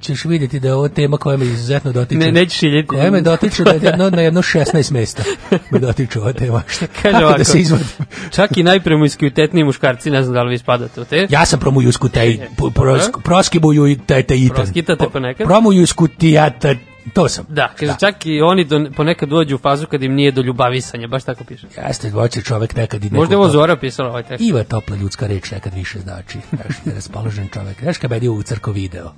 ćeš 0.00 0.24
vidjeti 0.24 0.60
da 0.60 0.68
je 0.68 0.74
ovo 0.74 0.88
tema 0.88 1.16
koja 1.16 1.36
me 1.36 1.44
izuzetno 1.44 1.92
dotiče. 1.92 2.18
Ne, 2.18 2.32
nećeš 2.32 2.58
šiljeti. 2.58 2.88
Koja 2.88 3.10
me 3.10 3.20
dotiče 3.20 3.64
da 3.64 3.70
je 3.70 3.80
jedno, 3.82 4.10
na 4.10 4.22
jedno 4.22 4.42
16 4.42 4.92
mesta 4.92 5.22
me 5.70 5.78
dotiče 5.78 6.20
ova 6.20 6.32
tema. 6.32 6.62
Šta, 6.66 6.86
Kaže 6.86 7.02
kako 7.02 7.16
ovako, 7.18 7.38
da 7.38 7.44
se 7.44 7.60
izvadim? 7.60 7.86
čak 8.30 8.56
i 8.56 8.62
najpremuskvitetniji 8.62 9.64
muškarci, 9.64 10.10
ne 10.10 10.22
znam 10.22 10.34
da 10.34 10.42
li 10.42 10.50
vi 10.50 10.58
spadate 10.58 11.00
u 11.00 11.04
te, 11.04 11.26
Ja 11.30 11.46
sam 11.46 11.60
promujusku 11.60 12.08
tej, 12.08 12.40
prosk, 12.74 13.10
proskibuju 13.24 13.86
i 13.86 13.98
te, 13.98 14.22
te 14.22 14.36
itan. 14.36 14.56
Proskitate 14.56 15.06
ponekad? 15.12 15.46
Promujusku 15.46 16.08
tijata, 16.08 16.74
to 17.12 17.28
sam. 17.28 17.44
Da, 17.48 17.72
kaže, 17.78 17.92
čak 18.00 18.26
i 18.26 18.40
oni 18.40 18.64
do, 18.64 18.86
ponekad 18.96 19.28
dođu 19.28 19.54
u 19.54 19.58
fazu 19.58 19.86
kad 19.86 20.02
im 20.02 20.14
nije 20.14 20.32
do 20.32 20.42
ljubavisanja, 20.42 21.06
baš 21.08 21.24
tako 21.24 21.44
piše. 21.44 21.66
Jeste, 21.88 22.10
hoće 22.10 22.42
čovek 22.42 22.76
nekad 22.76 23.02
i 23.02 23.04
nekog... 23.04 23.18
Možda 23.18 23.34
je 23.34 23.38
ovo 23.38 23.48
Zora 23.48 23.76
pisala 23.76 24.08
ovaj 24.08 24.22
tekst. 24.22 24.44
Iva 24.44 24.64
topla 24.64 24.96
ljudska 24.96 25.26
reč 25.26 25.50
nekad 25.50 25.74
više 25.74 25.98
znači. 25.98 26.38
Znaš, 26.50 26.76
da 26.84 26.90
je 26.90 26.94
raspoložen 26.94 27.48
čovek. 27.48 27.80
Znaš 27.82 27.98
kad 27.98 28.10
meni 28.10 28.28
u 28.28 28.42
crko 28.42 28.72
video, 28.72 29.12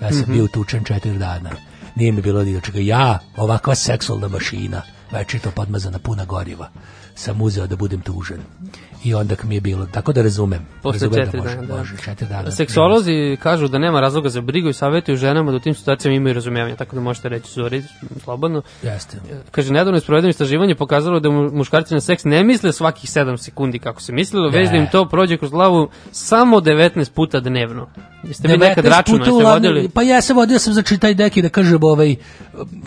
ja 0.00 0.10
sam 0.10 0.20
Mhm. 0.20 0.32
bio 0.32 0.46
tučen 0.46 0.84
četiri 0.84 1.18
dana. 1.18 1.50
Nije 1.94 2.12
mi 2.12 2.22
bilo 2.22 2.44
ni 2.44 2.54
do 2.54 2.60
čega. 2.60 2.78
Ja, 2.80 3.18
ovakva 3.36 3.74
seksualna 3.74 4.28
mašina, 4.28 4.82
večito 5.12 5.50
podmazana 5.50 5.98
puna 5.98 6.24
goriva, 6.24 6.68
sam 7.14 7.42
uzeo 7.42 7.66
da 7.66 7.76
budem 7.76 8.00
tužen. 8.00 8.40
I 9.04 9.14
onda 9.14 9.34
mi 9.42 9.54
je 9.54 9.60
bilo, 9.60 9.86
tako 9.86 10.12
da 10.12 10.22
razumem. 10.22 10.66
Posle 10.82 10.98
razumem 10.98 11.12
da 11.14 11.24
četiri 11.24 11.40
može, 11.40 11.54
dana, 11.56 11.66
da. 11.66 11.76
Može, 11.76 11.96
četiri 11.96 12.28
dana. 12.28 12.50
Seksolozi 12.50 13.36
kažu 13.42 13.68
da 13.68 13.78
nema 13.78 14.00
razloga 14.00 14.28
za 14.28 14.40
brigu 14.40 14.68
i 14.68 14.72
savjetuju 14.72 15.16
ženama 15.16 15.50
da 15.50 15.56
u 15.56 15.60
tim 15.60 15.74
situacijama 15.74 16.16
imaju 16.16 16.34
razumijevanje, 16.34 16.76
tako 16.76 16.96
da 16.96 17.02
možete 17.02 17.28
reći 17.28 17.52
Zori, 17.52 17.82
slobodno. 18.24 18.62
Jeste. 18.82 19.16
Kaže, 19.50 19.72
nedavno 19.72 19.96
je 19.96 20.00
sprovedeno 20.00 20.30
istraživanje 20.30 20.74
pokazalo 20.74 21.20
da 21.20 21.30
mu- 21.30 21.50
muškarci 21.52 21.94
na 21.94 22.00
seks 22.00 22.24
ne 22.24 22.44
misle 22.44 22.72
svakih 22.72 23.10
7 23.10 23.36
sekundi 23.36 23.78
kako 23.78 24.02
se 24.02 24.12
mislilo, 24.12 24.48
već 24.50 24.70
da 24.70 24.76
im 24.76 24.82
Ne. 24.82 24.90
to 24.90 25.08
prođe 25.08 25.36
kroz 25.36 25.50
glavu 25.50 25.88
samo 26.12 26.56
19 26.58 27.10
puta 27.10 27.40
dnevno. 27.40 27.88
Jeste 28.24 28.48
vi 28.48 28.54
19 28.54 28.58
nekad 28.60 28.84
računali, 28.86 29.30
jeste 29.30 29.44
vodili? 29.44 29.88
Pa 29.88 30.02
ja 30.02 30.20
sam 30.20 30.36
vodio 30.36 30.58
sam 30.58 30.72
znači 30.72 30.98
taj 30.98 31.14
neki 31.14 31.42
da 31.42 31.48
kažem 31.48 31.78
ovaj 31.82 32.16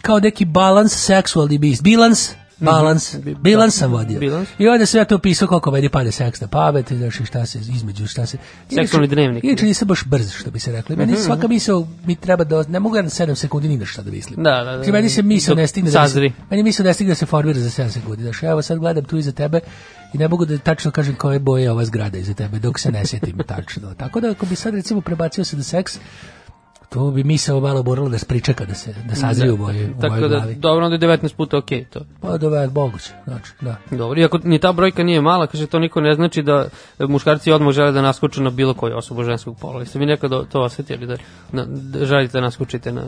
kao 0.02 0.20
neki 0.20 0.46
balans 0.46 0.94
seksualni 0.96 1.58
bis. 1.58 1.82
Bilans 1.82 2.32
balans, 2.60 3.14
Mhm. 3.16 3.32
bilans 3.34 3.76
sam 3.76 3.92
vodio. 3.92 4.20
Bilans. 4.20 4.50
I 4.60 4.68
onda 4.68 4.86
sam 4.86 4.98
ja 4.98 5.06
to 5.06 5.18
pisao 5.20 5.48
koliko 5.48 5.72
meni 5.72 5.90
pade 5.90 6.12
seks 6.12 6.42
na 6.42 6.48
pamet, 6.48 6.92
znaš 6.92 7.20
šta 7.26 7.46
se 7.46 7.60
između, 7.60 8.08
šta 8.08 8.26
se... 8.26 8.38
Seksualni 8.72 9.08
dnevnik. 9.08 9.44
Inače 9.44 9.66
nisam 9.66 9.88
baš 9.88 10.06
brz, 10.06 10.32
što 10.32 10.52
bi 10.52 10.60
se 10.60 10.72
rekli. 10.72 10.96
Meni 10.96 11.14
Mhm, 11.14 11.22
svaka 11.22 11.48
misao 11.48 11.88
mi 12.06 12.16
treba 12.16 12.44
da... 12.44 12.64
Ne 12.64 12.80
mogu 12.80 12.96
ja 12.96 13.02
na 13.02 13.10
7 13.10 13.36
sekundi 13.36 13.68
ni 13.70 13.86
šta 13.86 14.02
da 14.02 14.12
mislim. 14.12 14.44
Da, 14.44 14.52
da, 14.52 14.64
da. 14.64 14.76
Znači, 14.76 14.92
meni 14.92 15.10
se 15.10 15.22
misao 15.24 15.52
Dok 15.52 15.58
ne 15.58 15.68
stigne 15.68 15.92
da 15.92 16.02
mi 16.02 16.08
se, 16.08 16.10
sazri. 16.10 16.34
meni 16.50 16.64
misao 16.64 16.84
ne 16.84 16.94
stigne 16.94 17.12
da 17.12 17.16
se 17.16 17.26
formira 17.26 17.60
za 17.60 17.84
7 17.84 17.90
sekundi. 17.90 18.24
Znaš, 18.24 18.44
evo 18.44 18.62
sad 18.62 18.78
gledam 18.80 19.04
tu 19.04 19.18
iza 19.18 19.32
tebe 19.32 19.60
i 20.14 20.18
ne 20.18 20.28
mogu 20.28 20.46
da 20.46 20.58
tačno 20.58 20.92
kažem 20.92 21.16
koje 21.16 21.40
boje 21.40 21.64
je 21.64 21.72
ova 21.72 21.86
zgrada 21.86 22.18
iza 22.18 22.34
tebe 22.34 22.60
dok 22.60 22.80
se 22.80 22.92
ne 22.92 23.06
sjetim 23.06 23.38
tačno. 23.48 23.94
Tako 23.94 24.20
da 24.20 24.32
ako 24.32 24.46
bi 24.46 24.56
sad 24.56 24.74
recimo 24.76 25.02
prebacio 25.02 25.44
se 25.44 25.56
da 25.56 25.64
seks 25.64 25.98
To 26.94 27.12
bi 27.12 27.24
misao 27.24 27.60
malo 27.60 27.84
moralo 27.84 28.10
da 28.10 28.18
spričeka 28.18 28.66
da 28.66 28.74
se 28.76 28.94
da 29.10 29.16
sazrije 29.16 29.54
u 29.54 29.58
mojoj 29.58 29.86
u 29.86 30.02
Tako 30.02 30.20
da, 30.20 30.28
glavi. 30.28 30.56
dobro, 30.56 30.86
onda 30.86 31.08
je 31.08 31.18
19 31.18 31.36
puta 31.36 31.58
okej 31.58 31.86
to. 31.86 32.00
Pa 32.22 32.38
da 32.38 32.62
je 32.62 32.68
moguće, 32.68 33.12
znači, 33.28 33.52
da. 33.62 33.76
Dobro, 33.92 34.20
iako 34.20 34.40
ni 34.44 34.60
ta 34.60 34.72
brojka 34.72 35.04
nije 35.04 35.22
mala, 35.22 35.48
kaže 35.48 35.68
to 35.68 35.80
niko 35.80 36.02
ne 36.02 36.16
znači 36.16 36.42
da 36.44 36.68
muškarci 37.00 37.52
odmah 37.52 37.74
žele 37.74 37.92
da 37.92 38.02
naskoče 38.02 38.42
na 38.42 38.50
bilo 38.50 38.74
koju 38.74 38.98
osobu 38.98 39.24
ženskog 39.24 39.58
pola. 39.60 39.80
Jeste 39.80 40.00
vi 40.00 40.06
nekada 40.06 40.44
to 40.44 40.62
osetili 40.62 41.08
da, 41.08 41.16
na, 41.52 41.66
da 41.68 42.06
želite 42.06 42.38
da 42.38 42.42
naskočite 42.42 42.92
na, 42.92 43.04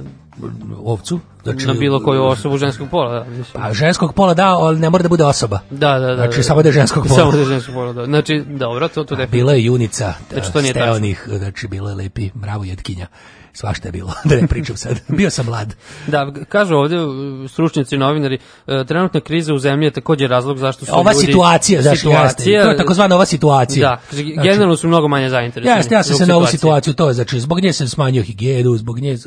Ovcu? 0.84 1.20
Znači, 1.44 1.68
na 1.68 1.74
bilo 1.74 2.04
koju 2.04 2.24
osobu 2.24 2.58
ženskog 2.58 2.90
pola? 2.90 3.20
Da, 3.20 3.30
mislim. 3.30 3.64
Pa 3.64 3.74
ženskog 3.74 4.14
pola 4.14 4.34
da, 4.34 4.48
ali 4.48 4.80
ne 4.80 4.90
mora 4.90 5.04
da 5.04 5.10
bude 5.10 5.26
osoba. 5.26 5.60
Da, 5.72 6.00
da, 6.00 6.08
da. 6.08 6.16
Znači, 6.16 6.38
da. 6.38 6.44
samo 6.44 6.62
da 6.62 6.70
je 6.70 6.74
ženskog 6.74 7.08
pola. 7.08 7.20
Samo 7.20 7.32
da 7.32 7.38
je 7.38 7.46
ženskog 7.46 7.76
pola, 7.76 7.94
da. 7.94 8.06
Znači, 8.06 8.44
dobro, 8.48 8.88
to, 8.88 9.04
to 9.04 9.16
definitivno. 9.16 9.32
Bila 9.32 9.54
je 9.54 9.66
junica, 9.66 10.14
Znači, 10.34 10.54
to 10.54 10.62
nije 10.62 10.74
tačno. 10.74 10.94
steonih, 10.94 11.28
znači 11.38 11.68
bilo 11.68 11.90
je 11.90 11.96
lepi 11.96 12.30
mravo 12.42 12.64
jetkinja. 12.64 13.08
Svašta 13.56 13.88
je 13.88 13.92
bilo, 13.92 14.14
da 14.30 14.36
ne 14.36 14.48
pričam 14.48 14.78
sad. 14.78 15.00
Bio 15.08 15.30
sam 15.30 15.46
mlad. 15.46 15.76
Da, 16.08 16.34
kažu 16.50 16.76
ovde 16.76 17.02
uh, 17.02 17.52
stručnjaci, 17.52 17.98
novinari, 17.98 18.40
uh, 18.68 18.88
trenutna 18.88 19.20
kriza 19.20 19.54
u 19.54 19.60
zemlji 19.60 19.86
je 19.86 19.92
takođe 19.92 20.28
razlog 20.28 20.58
zašto 20.58 20.86
su 20.86 20.92
Ova 20.96 21.14
ljudi... 21.14 21.26
situacija, 21.26 21.82
znaš, 21.82 22.04
jeste. 22.04 22.44
To 22.44 22.70
je 22.70 22.78
takozvana 22.78 23.16
ova 23.16 23.26
situacija. 23.26 23.90
Da, 23.90 24.02
kaže, 24.10 24.24
generalno 24.24 24.78
su 24.78 24.88
mnogo 24.88 25.08
manje 25.08 25.30
zainteresovani. 25.30 25.80
Jeste, 25.80 25.96
ja 25.96 26.04
sam 26.04 26.16
se 26.16 26.26
na 26.26 26.36
ovu 26.36 26.46
situaciju, 26.46 26.94
to 26.94 27.08
je, 27.08 27.14
znači, 27.14 27.40
zbog 27.40 27.60
nje 27.60 27.74
sam 27.74 27.88
smanjio 27.88 28.24
higijenu, 28.24 28.78
zbog 28.78 29.00
nje, 29.00 29.18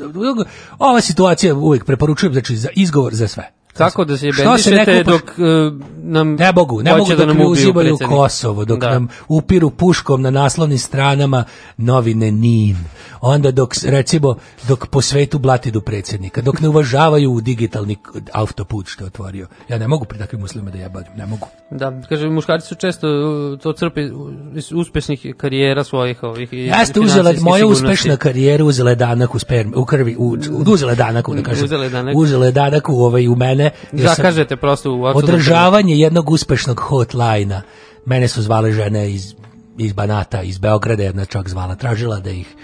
ova 0.79 1.01
situacija 1.01 1.55
uvijek 1.55 1.85
preporučujem, 1.85 2.33
znači, 2.33 2.55
za 2.55 2.69
izgovor 2.75 3.13
za 3.13 3.27
sve. 3.27 3.51
Tako 3.79 4.05
da 4.05 4.17
se 4.17 4.31
Što 4.31 4.41
se 4.57 4.69
bendišete 4.69 4.93
neko 4.93 5.11
dok 5.11 5.21
uh, 5.23 5.45
nam 5.97 6.35
Ne 6.35 6.51
mogu, 6.51 6.81
ne 6.81 6.95
mogu 6.95 7.09
dok 7.09 7.27
nam 7.27 7.41
uzimaju. 7.41 7.97
Kosovo, 8.07 8.65
dok 8.65 8.79
Da. 8.79 8.89
nam 8.89 9.07
upiru 9.27 9.69
puškom 9.69 10.21
na 10.21 10.31
naslovnim 10.31 10.77
stranama 10.77 11.43
novine 11.77 12.31
NIN. 12.31 12.77
Onda 13.21 13.51
dok, 13.51 13.73
recimo, 13.85 14.35
dok 14.67 14.87
po 14.87 15.01
svetu 15.01 15.39
blatidu 15.39 15.81
predsjednika, 15.81 16.41
dok 16.41 16.59
ne 16.59 16.67
uvažavaju 16.69 17.41
digitalni 17.41 17.97
autoput 18.33 18.87
što 18.87 19.03
je 19.03 19.07
otvorio. 19.07 19.47
Ja 19.69 19.77
ne 19.77 19.87
mogu 19.87 20.05
pri 20.05 20.17
takvim 20.17 20.41
muslimima 20.41 20.71
da 20.71 20.77
jebam, 20.77 21.03
ne 21.17 21.25
mogu. 21.25 21.47
Da, 21.71 22.01
kaže, 22.09 22.29
muškarci 22.29 22.67
su 22.67 22.75
često 22.75 23.07
to 23.63 23.73
crpe 23.73 24.01
iz 24.55 24.71
uspešnih 24.73 25.35
karijera 25.37 25.83
svojih 25.83 26.23
ovih. 26.23 26.53
i 26.53 26.57
Jeste 26.57 26.99
uzela, 26.99 27.33
moja 27.41 27.57
sigurnosti. 27.57 27.85
uspešna 27.85 28.17
karijera 28.17 28.63
uzela 28.65 28.89
je 28.89 28.95
danak 28.95 29.35
u 29.35 29.39
spermi, 29.39 29.73
u 29.75 29.85
krvi, 29.85 30.15
u, 30.15 30.23
u- 30.23 30.37
uzela 30.67 30.91
je 30.91 30.95
danak, 30.95 31.29
da 31.29 31.43
kažem. 31.43 31.63
Uzela 31.65 31.83
je 31.83 31.89
danak. 31.89 32.15
Uzela 32.17 32.45
je 32.45 32.51
danak 32.51 32.89
u, 32.89 32.93
ovaj, 32.93 33.27
u 33.27 33.35
mene. 33.35 33.68
Sam- 33.91 33.99
Zakažete 33.99 34.55
prosto 34.55 34.93
u 34.93 35.03
Održavanje 35.03 35.95
jednog 35.97 36.29
uspešnog 36.29 36.79
hotlajna. 36.79 37.61
Mene 38.05 38.27
su 38.27 38.41
zvale 38.41 38.71
žene 38.71 39.11
iz, 39.11 39.33
iz 39.77 39.93
Banata, 39.93 40.41
iz 40.41 40.57
Beograda, 40.57 41.03
jedna 41.03 41.25
čak 41.25 41.49
zvala, 41.49 41.75
tražila 41.75 42.19
da 42.19 42.29
ih 42.29 42.55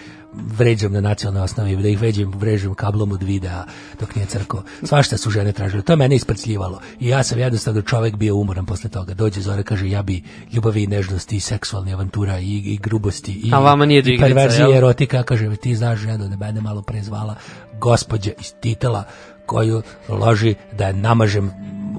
vređam 0.57 0.93
na 0.93 1.01
nacionalnoj 1.01 1.43
osnovi, 1.43 1.75
da 1.75 1.87
ih 1.87 2.01
veđem, 2.01 2.31
vrežem 2.35 2.73
kablom 2.73 3.11
od 3.11 3.23
videa 3.23 3.63
dok 3.99 4.15
nije 4.15 4.27
crko. 4.27 4.63
Svašta 4.83 5.17
su 5.17 5.29
žene 5.29 5.51
tražile. 5.51 5.81
To 5.81 5.93
je 5.93 5.97
mene 5.97 6.15
isprcljivalo. 6.15 6.79
I 6.99 7.07
ja 7.07 7.23
sam 7.23 7.39
jednostavno 7.39 7.81
čovek 7.81 8.15
bio 8.15 8.35
umoran 8.35 8.65
posle 8.65 8.89
toga. 8.89 9.13
Dođe 9.13 9.41
Zora, 9.41 9.63
kaže, 9.63 9.89
ja 9.89 10.01
bi 10.03 10.23
ljubavi 10.53 10.83
i 10.83 10.87
nežnosti 10.87 11.35
i 11.35 11.39
seksualni 11.39 11.93
avantura 11.93 12.39
i, 12.39 12.57
i 12.57 12.77
grubosti 12.77 13.31
i, 13.31 13.51
A 13.53 13.59
vama 13.59 13.85
nije 13.85 14.03
i 14.05 14.19
perverzije 14.19 14.77
erotika. 14.77 15.23
Kaže, 15.23 15.55
ti 15.55 15.75
znaš 15.75 15.99
ženu 15.99 16.27
da 16.27 16.37
mene 16.37 16.61
malo 16.61 16.81
pre 16.81 17.03
zvala 17.03 17.35
gospođa 17.79 18.31
iz 18.39 18.53
titela 18.53 19.03
koju 19.45 19.81
loži 20.09 20.55
da 20.71 20.91
namažem 20.91 21.51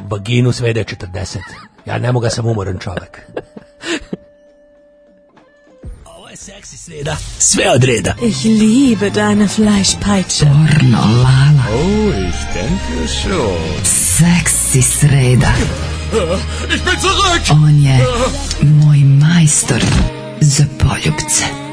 vaginu 0.08 0.52
sve 0.52 0.72
da 0.72 0.80
je 0.80 0.84
40. 0.84 1.38
Ja 1.86 1.98
ne 1.98 2.12
mogu, 2.12 2.26
sam 2.30 2.46
umoran 2.46 2.78
čovek. 2.78 3.20
Ovo 6.04 6.28
je 6.28 6.36
seksi 6.36 6.76
sreda, 6.76 7.16
sve 7.38 7.70
od 7.70 7.84
reda. 7.84 8.14
Ich 8.22 8.44
liebe 8.44 9.10
deine 9.10 9.48
Fleischpeitsche. 9.48 10.46
Pornolala. 10.46 11.64
Oh, 11.72 12.28
ich 12.28 12.40
denke 12.54 13.08
schon. 13.08 13.84
Seksi 13.84 14.82
sreda. 14.82 15.52
Ich 16.74 16.84
bin 16.84 17.00
zurück! 17.00 17.50
On 17.50 17.82
je 17.82 17.98
moj 18.62 18.98
majstor 18.98 19.82
za 20.40 20.64
poljubce. 20.78 21.65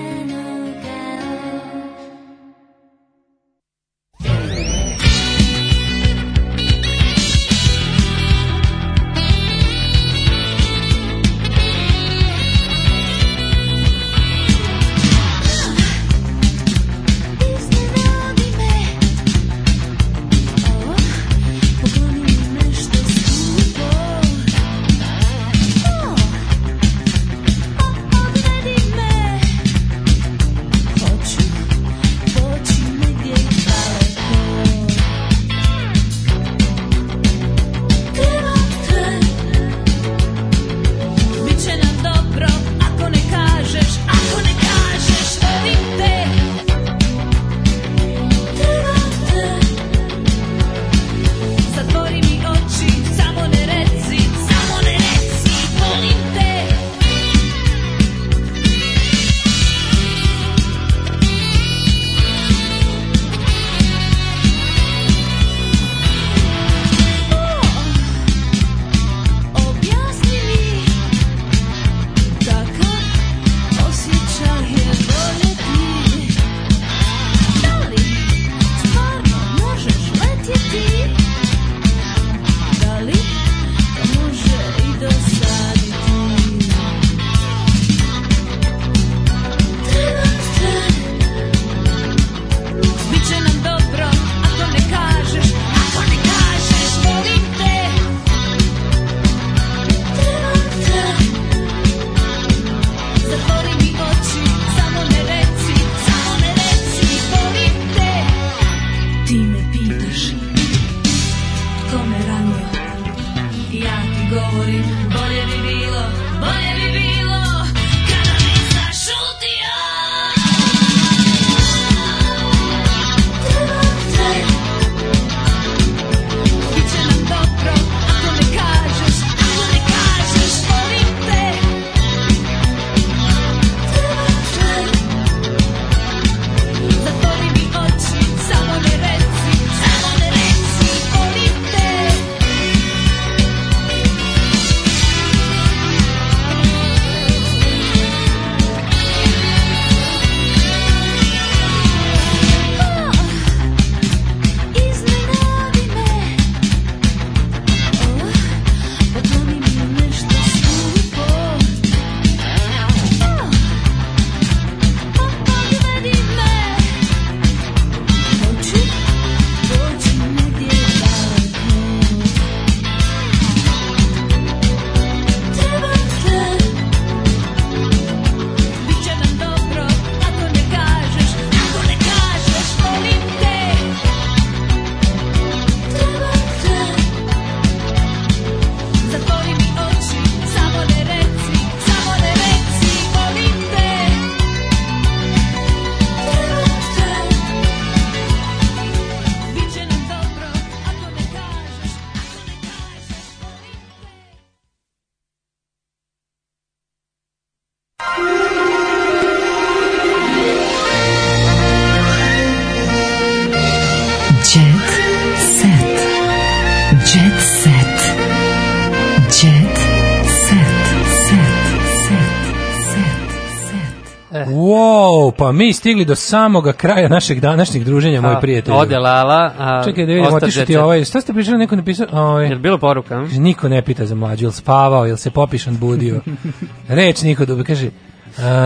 Wow, 224.48 225.32
pa 225.38 225.52
mi 225.52 225.74
stigli 225.74 226.06
do 226.06 226.16
samoga 226.16 226.74
kraja 226.74 227.10
našeg 227.10 227.40
današnjeg 227.40 227.84
druženja, 227.84 228.22
moj 228.22 228.36
prijatelj. 228.42 228.74
Ode 228.74 229.00
Lala, 229.00 229.54
a 229.58 229.84
Čekaj 229.84 230.06
da 230.06 230.14
vidimo, 230.14 230.36
otišao 230.36 230.66
ti 230.66 230.78
ovaj, 230.78 231.04
šta 231.04 231.22
ste 231.22 231.34
pričali, 231.34 231.58
neko 231.58 231.76
napisao? 231.76 232.08
Ovaj, 232.12 232.48
Jel 232.48 232.60
bilo 232.60 232.78
poruka? 232.78 233.10
Kaže, 233.10 233.40
niko 233.40 233.70
ne 233.70 233.82
pita 233.82 234.06
za 234.06 234.16
mlađu, 234.16 234.46
jel 234.46 234.52
spavao, 234.52 235.06
jel 235.06 235.18
se 235.18 235.32
popišan 235.32 235.78
budio. 235.78 236.22
Reč 236.88 237.22
niko 237.22 237.46
dobi, 237.46 237.64
kaže, 237.64 237.90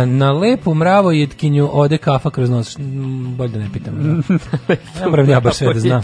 na 0.08 0.32
lepu 0.32 0.74
mravo 0.74 1.12
jetkinju 1.12 1.70
ode 1.72 1.98
kafa 1.98 2.30
kroz 2.30 2.50
nos. 2.50 2.78
Mm, 2.78 2.84
Bolje 3.28 3.50
da 3.50 3.60
ne 3.60 3.70
pitam. 3.74 4.24
Da. 4.28 4.76
ne 5.00 5.10
moram 5.10 5.30
ja 5.30 5.40
baš 5.40 5.56
sve 5.56 5.74
da 5.74 5.80
znam. 5.80 6.02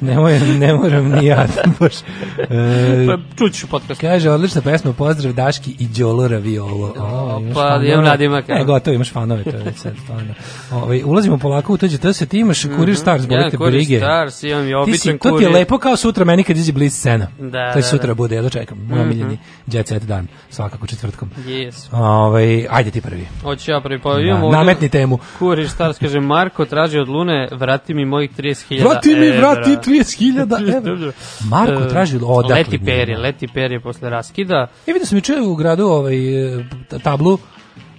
Ne 0.00 0.14
moram, 0.16 0.58
ne 0.58 0.74
moram 0.74 1.08
ni 1.08 1.26
ja 1.26 1.46
da 1.46 1.62
baš. 1.80 1.94
E, 2.40 3.06
Pa 3.06 3.18
čuću 3.38 3.66
podcast. 3.66 4.00
Kaže, 4.00 4.30
odlična 4.30 4.60
pesma, 4.62 4.92
pozdrav 4.92 5.32
Daški 5.34 5.76
i 5.78 5.86
Đolo 5.88 6.28
Raviolo. 6.28 6.94
O, 6.98 7.42
pa, 7.54 7.80
imam 7.84 8.04
nadimak, 8.04 8.48
Ne, 8.48 8.64
gotovo, 8.64 8.94
imaš 8.94 9.12
fanove, 9.12 9.44
to 9.44 9.50
je 9.50 9.72
sad 9.74 9.92
stvarno. 10.04 10.34
Ovaj, 10.72 11.02
ulazimo 11.04 11.38
polako 11.38 11.72
u 11.72 11.78
tuđe 11.78 11.98
TS, 11.98 12.18
ti 12.20 12.38
imaš 12.38 12.62
Kurir 12.66 12.96
Stars, 12.96 13.22
Mhm. 13.22 13.32
Ja, 13.32 13.38
bolite 13.38 13.56
Kurir 13.56 13.72
brige. 13.72 13.98
Stars, 13.98 14.42
imam 14.42 14.68
i 14.68 14.74
običan 14.74 14.98
to 15.12 15.28
ti 15.28 15.28
je 15.28 15.32
kurir. 15.32 15.50
lepo 15.50 15.78
kao 15.78 15.96
sutra 15.96 16.24
meni 16.24 16.44
kad 16.44 16.56
izađe 16.56 16.72
Blitz 16.72 16.94
scena. 16.94 17.26
Da, 17.40 17.72
to 17.72 17.78
je 17.78 17.82
da, 17.82 17.82
sutra 17.82 18.06
da. 18.06 18.14
bude, 18.14 18.36
ja 18.36 18.42
dočekam. 18.42 18.78
Moj 18.80 18.98
Mhm. 18.98 19.00
omiljeni 19.02 19.38
Jet 19.66 19.86
Set 19.88 20.02
dan, 20.02 20.26
svakako 20.50 20.86
četvrtkom. 20.86 21.30
Yes. 21.38 21.74
Ovaj, 21.92 22.66
ajde 22.70 22.90
ti 22.98 23.02
prvi. 23.02 23.26
Hoću 23.42 23.70
ja 23.70 23.80
prvi 23.80 24.00
pa 24.00 24.14
Da, 24.14 24.20
imamo 24.20 24.46
ovdje- 24.46 24.58
nametni 24.58 24.88
temu. 24.88 25.18
Kurir 25.38 25.68
Stars 25.68 25.98
kaže 25.98 26.20
Marko 26.20 26.64
traži 26.64 26.98
od 26.98 27.08
Lune 27.08 27.48
vrati 27.52 27.94
mi 27.94 28.04
mojih 28.04 28.30
30.000 28.32 28.82
Vrati 28.82 29.08
mi, 29.10 29.26
evra. 29.26 29.52
vrati 29.52 29.70
30.000 29.70 30.76
evra. 30.94 31.12
Marko 31.42 31.82
E, 31.82 31.88
traži 31.88 32.16
od- 32.16 32.22
odakle 32.24 32.54
Leti 32.56 32.78
perje, 32.78 33.18
leti 33.18 33.48
perje 33.48 33.80
posle 33.80 34.10
raskida. 34.10 34.66
E 34.86 34.92
vidio 34.92 35.06
sam 35.06 35.18
juče 35.18 35.32
u 35.34 35.54
gradu 35.54 35.84
ovaj 35.84 36.16
e, 36.56 36.64
tablu 37.02 37.38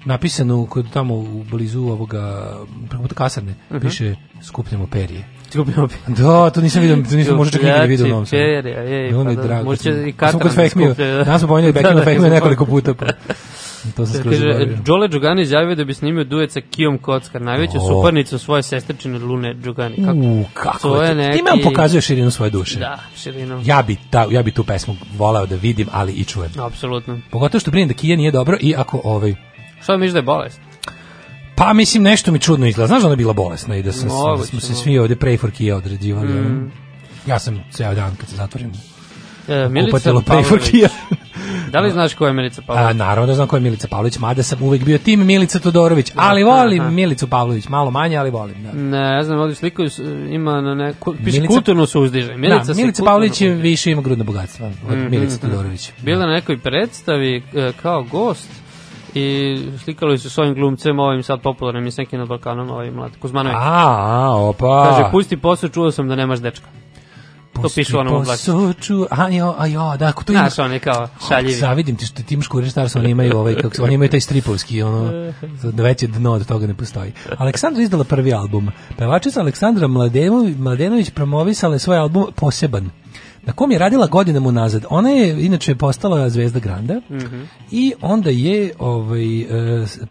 napisanu 0.06 0.66
kod 0.66 0.92
tamo 0.92 1.16
u 1.16 1.44
blizu 1.44 1.80
ovoga 1.82 2.53
preko 2.90 3.08
kasarne 3.08 3.53
Mhm. 3.72 3.80
piše 3.80 4.16
skupljamo 4.44 4.88
perje. 5.52 5.66
Skupljamo 5.66 5.88
Da, 6.08 6.50
to 6.50 6.61
nisam 6.61 6.82
vidio, 6.82 7.03
to 7.10 7.16
nisam 7.16 7.36
možda 7.36 7.52
čak 7.52 7.61
nigde 7.64 7.88
vidio 7.88 8.06
u 8.06 8.10
Novom 8.10 8.26
Sadu. 8.26 8.40
Perja, 8.40 8.84
ej, 8.84 9.11
mi 9.11 9.36
pa 9.36 9.42
da, 9.44 9.64
možda 9.64 9.90
i 10.02 10.11
kad 10.11 10.32
sam 10.32 10.40
kod 10.40 10.50
Katran 10.50 10.66
Fehmiju, 10.66 10.90
skuplja, 10.90 11.08
da. 11.08 11.24
danas 11.24 11.42
smo 11.42 11.48
pomenuli 11.48 11.74
Da, 11.74 11.80
Bekina 11.80 11.95
da, 11.95 12.03
Fehmiju 12.03 12.16
kad 12.16 12.24
sam 12.24 12.34
nekoliko 12.34 12.66
puta, 12.66 12.94
pa 12.94 13.06
to 13.88 14.06
sam 14.06 14.16
skroz 14.16 14.36
zaboravio. 14.36 14.78
Đole 14.78 15.08
Đugani 15.08 15.42
izjavio 15.42 15.76
da 15.76 15.84
bi 15.84 15.94
snimio 15.94 16.24
duet 16.24 16.52
sa 16.52 16.61
Kijom 16.61 16.98
Kockar, 16.98 17.42
najveću 17.42 17.78
O. 17.78 17.88
suparnicu 17.88 18.40
svoje 18.40 18.64
sestričine 18.64 19.19
Lune 19.19 19.53
Đugani. 19.53 19.95
Kako? 19.95 20.18
U, 20.18 20.45
kako 20.53 20.80
To 20.80 21.03
je 21.03 21.10
to? 21.10 21.16
neki- 21.16 21.38
Time 21.38 21.52
on 21.52 21.60
pokazuje 21.64 22.02
širinu 22.02 22.32
svoje 22.32 22.50
duše. 22.52 22.80
Da, 22.80 23.00
širinom. 23.18 23.61
Ja 23.66 23.82
bi, 23.82 23.98
ta, 24.10 24.26
ja 24.30 24.44
bi 24.44 24.52
tu 24.52 24.64
pesmu 24.64 24.95
voleo 25.18 25.45
da 25.45 25.56
vidim, 25.56 25.88
ali 25.92 26.14
i 26.14 26.26
čujem. 26.26 26.52
Apsolutno. 26.60 27.19
Pogotovo 27.32 27.60
što 27.60 27.72
brinem 27.72 27.88
da 27.88 27.94
Kija 27.94 28.18
nije 28.18 28.32
dobro 28.32 28.58
i 28.61 28.76
ako 28.78 29.02
ovaj, 29.03 29.36
Šta 29.82 29.98
misliš 29.98 30.14
da 30.14 30.19
je 30.19 30.24
bolest? 30.24 30.60
Pa 31.60 31.74
mislim 31.74 32.04
nešto 32.04 32.32
mi 32.32 32.40
čudno 32.40 32.68
izgleda. 32.68 32.88
Znaš 32.88 33.02
da 33.02 33.08
ona 33.08 33.14
je 33.14 33.18
bila 33.18 33.34
bolesna 33.34 33.76
i 33.76 33.84
da, 33.84 33.92
sam, 33.92 34.08
da 34.10 34.14
Moguće, 34.16 34.48
smo 34.48 34.60
se 34.60 34.76
svi 34.76 35.00
ovde 35.00 35.16
pray 35.16 35.40
for 35.40 35.52
Kia 35.52 35.76
određivali. 35.78 36.28
Mm. 36.28 36.72
Ja 37.28 37.40
sam 37.40 37.64
ceo 37.72 37.96
dan 37.96 38.16
kad 38.16 38.30
se 38.30 38.36
zatvorim 38.36 38.72
E, 39.48 39.70
Milica 39.70 40.14
Pavlović. 40.26 40.72
Da 41.72 41.80
li 41.80 41.92
znaš 41.92 42.14
ko 42.14 42.28
je 42.28 42.34
Milica 42.34 42.62
A, 42.62 42.66
Pavlović? 42.66 42.98
naravno 42.98 43.28
da 43.28 43.34
znam 43.34 43.48
ko 43.48 43.56
je 43.56 43.62
Milica 43.62 43.88
Pavlović, 43.88 44.18
mada 44.20 44.44
sam 44.44 44.62
uvek 44.62 44.84
bio 44.84 44.98
tim 44.98 45.26
Milica 45.26 45.60
Todorović, 45.60 46.12
ali 46.16 46.44
volim 46.44 46.94
Milicu 46.94 47.28
Pavlović, 47.28 47.68
malo 47.68 47.92
manje, 47.92 48.18
ali 48.18 48.30
volim. 48.30 48.64
Da. 48.64 48.72
Ne, 48.74 49.16
ja 49.16 49.24
znam, 49.24 49.40
ovdje 49.40 49.56
sliku 49.56 49.84
ima 50.30 50.62
na 50.62 50.76
neku, 50.76 51.16
piše 51.26 51.38
Milica- 51.38 51.48
kulturno 51.48 51.86
se 51.86 52.00
uzdiže. 52.00 52.38
Milica, 52.38 52.64
da, 52.64 52.74
Milica 52.74 53.04
Pavlović 53.04 53.42
je 53.42 53.54
više 53.54 53.92
ima 53.92 54.02
grudno 54.02 54.24
bogatstvo 54.24 54.66
od 54.68 54.98
Mhm, 54.98 55.10
Milice 55.10 55.36
mhm. 55.36 55.48
Todorović. 55.48 55.92
Bila 56.02 56.26
na 56.26 56.34
nekoj 56.34 56.58
predstavi 56.58 57.44
e, 57.56 57.72
kao 57.82 58.04
gost 58.04 58.50
i 59.14 59.58
slikali 59.84 60.18
su 60.18 60.30
s 60.30 60.38
ovim 60.38 60.54
glumcem, 60.54 61.00
ovim 61.00 61.24
sad 61.24 61.42
popularnim, 61.42 61.84
mislim 61.84 62.04
neki 62.04 62.18
na 62.18 62.26
Balkanom, 62.26 62.70
ovaj 62.70 62.92
mlad, 62.92 63.12
Kuzmanović. 63.22 63.58
A, 63.60 63.96
a, 64.00 64.36
opa. 64.36 64.86
Kaže, 64.90 65.12
pusti 65.12 65.38
posao, 65.38 65.70
čuo 65.70 65.92
sam 65.92 66.08
da 66.08 66.16
nemaš 66.16 66.40
dečka. 66.40 66.66
to 67.62 67.70
piše 67.76 67.98
u 67.98 68.00
onom 68.00 68.14
oglasu. 68.14 68.52
Posuču, 68.52 69.06
a 69.12 69.30
jo, 69.30 69.56
a 69.58 69.68
jo, 69.68 69.98
da, 70.00 70.08
ako 70.08 70.24
to 70.24 70.34
ima... 70.34 70.42
Znaš, 70.42 70.60
on 70.60 70.72
je 70.74 70.80
kao 70.80 71.08
šaljivi. 71.28 71.54
Zavidim 71.54 71.96
ti 71.96 72.06
što 72.06 72.24
ti 72.24 72.34
imaš 72.34 72.48
Kurir 72.48 72.72
oni 72.96 73.10
imaju 73.10 73.38
ovaj 73.38 73.56
kako 73.56 73.76
se- 73.76 73.84
oni 73.84 73.94
imaju 73.94 74.10
taj 74.10 74.20
stripovski 74.20 74.82
ono 74.84 75.32
veće 75.64 76.08
dno 76.08 76.32
od 76.32 76.48
toga 76.48 76.68
ne 76.68 76.74
postoji. 76.74 77.12
Aleksandra 77.38 77.84
izdala 77.84 78.04
prvi 78.04 78.34
album. 78.34 78.72
Pevačica 78.98 79.42
Aleksandra 79.42 79.88
Mladenović, 79.88 80.58
Mladenović 80.58 81.10
promovisala 81.10 81.76
je 81.76 81.80
svoj 81.80 81.98
album 81.98 82.26
Poseban 82.36 82.90
na 83.43 83.53
kom 83.53 83.72
je 83.72 83.80
radila 83.80 84.08
godinama 84.08 84.50
unazad. 84.50 84.85
Ona 84.90 85.09
je 85.09 85.45
inače 85.45 85.76
postala 85.76 86.30
zvezda 86.30 86.59
Granda 86.59 87.01
Mhm. 87.09 87.42
i 87.72 87.93
onda 88.01 88.30
je 88.30 88.74
ovaj, 88.80 89.42
e, 89.42 89.48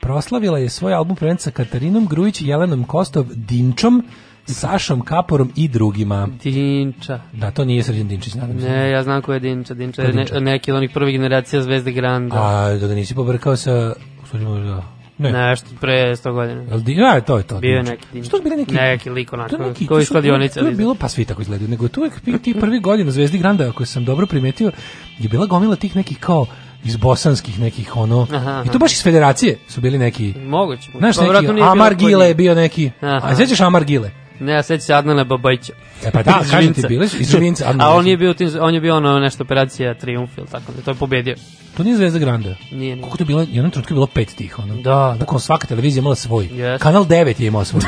proslavila 0.01 0.59
je 0.59 0.69
svoj 0.69 0.95
album 0.95 1.17
prvenca 1.17 1.43
sa 1.43 1.51
Katarinom 1.51 2.07
Grujić, 2.07 2.43
Jelenom 2.43 2.85
Kostov, 2.85 3.27
Dinčom, 3.35 4.05
Sašom 4.47 5.01
Kaporom 5.01 5.53
i 5.57 5.69
drugima. 5.69 6.29
Dinča. 6.45 7.21
Da, 7.33 7.51
to 7.51 7.65
nije 7.65 7.83
Srđan 7.83 8.09
Dinčić, 8.09 8.35
nadam 8.35 8.61
se. 8.61 8.69
Ne, 8.69 8.91
ja 8.91 9.03
znam 9.03 9.23
ko 9.23 9.33
je 9.33 9.41
Dinča. 9.41 9.75
Dinča 9.75 10.03
je 10.03 10.13
ne, 10.13 10.27
neki 10.41 10.71
od 10.71 10.77
onih 10.77 10.91
prvih 10.95 11.13
generacija 11.13 11.63
Zvezde 11.63 11.93
Granda. 11.93 12.37
A 12.37 12.69
da 12.71 12.87
ga 12.87 12.95
nisi 12.95 13.15
pobrkao 13.15 13.57
sa... 13.57 13.95
Suđemo 14.31 14.59
da... 14.59 14.98
Ne. 15.19 15.33
Nešto 15.33 15.67
pre 15.81 15.93
100 16.13 16.33
godina. 16.33 16.63
Jel 16.63 16.81
di, 16.81 16.97
a, 17.05 17.21
to 17.21 17.37
je 17.37 17.43
to. 17.43 17.59
Bio 17.59 17.77
je 17.77 17.83
neki. 17.83 18.25
Što 18.25 18.39
bili 18.39 18.57
neki... 18.57 18.75
Neki 18.75 19.11
lik 19.11 19.33
onako, 19.33 19.49
To 19.49 19.63
je 19.63 19.69
neki, 19.69 19.87
to 19.87 19.99
iz 19.99 20.07
su- 20.07 20.15
kladionice. 20.15 20.61
To 20.61 20.67
je 20.67 20.73
bilo, 20.73 20.95
pa 20.95 21.09
svi 21.09 21.25
tako 21.25 21.43
izgledaju, 21.43 21.69
nego 21.69 21.89
to 21.89 22.01
uvek 22.01 22.13
ti- 22.43 22.55
prvi 22.55 22.81
godina 22.81 23.11
Zvezdi 23.11 23.39
Granda, 23.39 23.69
ako 23.69 23.85
sam 23.85 24.05
dobro 24.05 24.27
primetio, 24.27 24.73
je 25.19 25.29
bila 25.29 25.47
gomila 25.47 25.77
tih 25.77 25.97
nekih 25.97 26.19
kao 26.19 26.47
iz 26.85 26.97
bosanskih 26.97 27.61
nekih 27.61 27.97
ono 27.97 28.23
Aha, 28.25 28.63
i 28.63 28.67
to 28.67 28.71
aha. 28.71 28.79
baš 28.79 28.93
iz 28.93 29.03
federacije 29.03 29.59
su 29.69 29.81
bili 29.81 29.99
neki 29.99 30.35
Moguće. 30.39 30.91
znaš 30.93 31.17
Pa 31.17 31.23
neki 31.43 31.63
Amar 31.63 31.95
Gile 31.95 32.29
je 32.29 32.35
bio 32.35 32.55
neki 32.55 32.91
Aha. 33.01 33.21
a 33.23 33.37
sećaš 33.37 33.61
Amar 33.61 33.85
Gile 33.85 34.11
Ne, 34.41 34.53
ja 34.53 34.63
sećam 34.63 34.81
se 34.81 34.95
Adnana 34.95 35.25
Babajića. 35.25 35.73
E 36.05 36.11
pa 36.11 36.23
da, 36.23 36.41
kažem 36.51 36.75
ti, 36.75 36.83
bili 36.89 37.09
su 37.09 37.17
iz 37.19 37.31
Žvinca, 37.31 37.75
A 37.79 37.95
on 37.95 38.07
je 38.07 38.17
bio, 38.17 38.35
tim, 38.35 38.51
on 38.61 38.75
je 38.75 38.81
bio 38.81 38.97
ono 38.97 39.19
nešto 39.19 39.43
operacija 39.43 39.95
Triumf 39.95 40.39
ili 40.39 40.47
tako, 40.47 40.73
to 40.85 40.91
je 40.91 40.95
pobedio. 40.95 41.35
to 41.77 41.83
nije 41.83 41.97
Zvezda 41.97 42.19
Granda 42.19 42.49
Nije, 42.49 42.57
nije. 42.71 42.97
koliko 42.97 43.17
to 43.17 43.23
je 43.23 43.27
bilo? 43.27 43.41
Jednom 43.41 43.71
trenutku 43.71 43.93
je 43.93 43.97
bilo 43.97 44.07
pet 44.07 44.35
tih 44.37 44.59
ono. 44.59 44.75
Da, 44.75 45.17
bukvalno 45.21 45.41
svaka 45.41 45.67
televizija 45.67 46.01
imala 46.01 46.15
svoj. 46.15 46.45
Jeste. 46.45 46.79
kanal 46.83 47.05
9 47.05 47.41
je 47.41 47.47
imao 47.47 47.65
svoj 47.65 47.83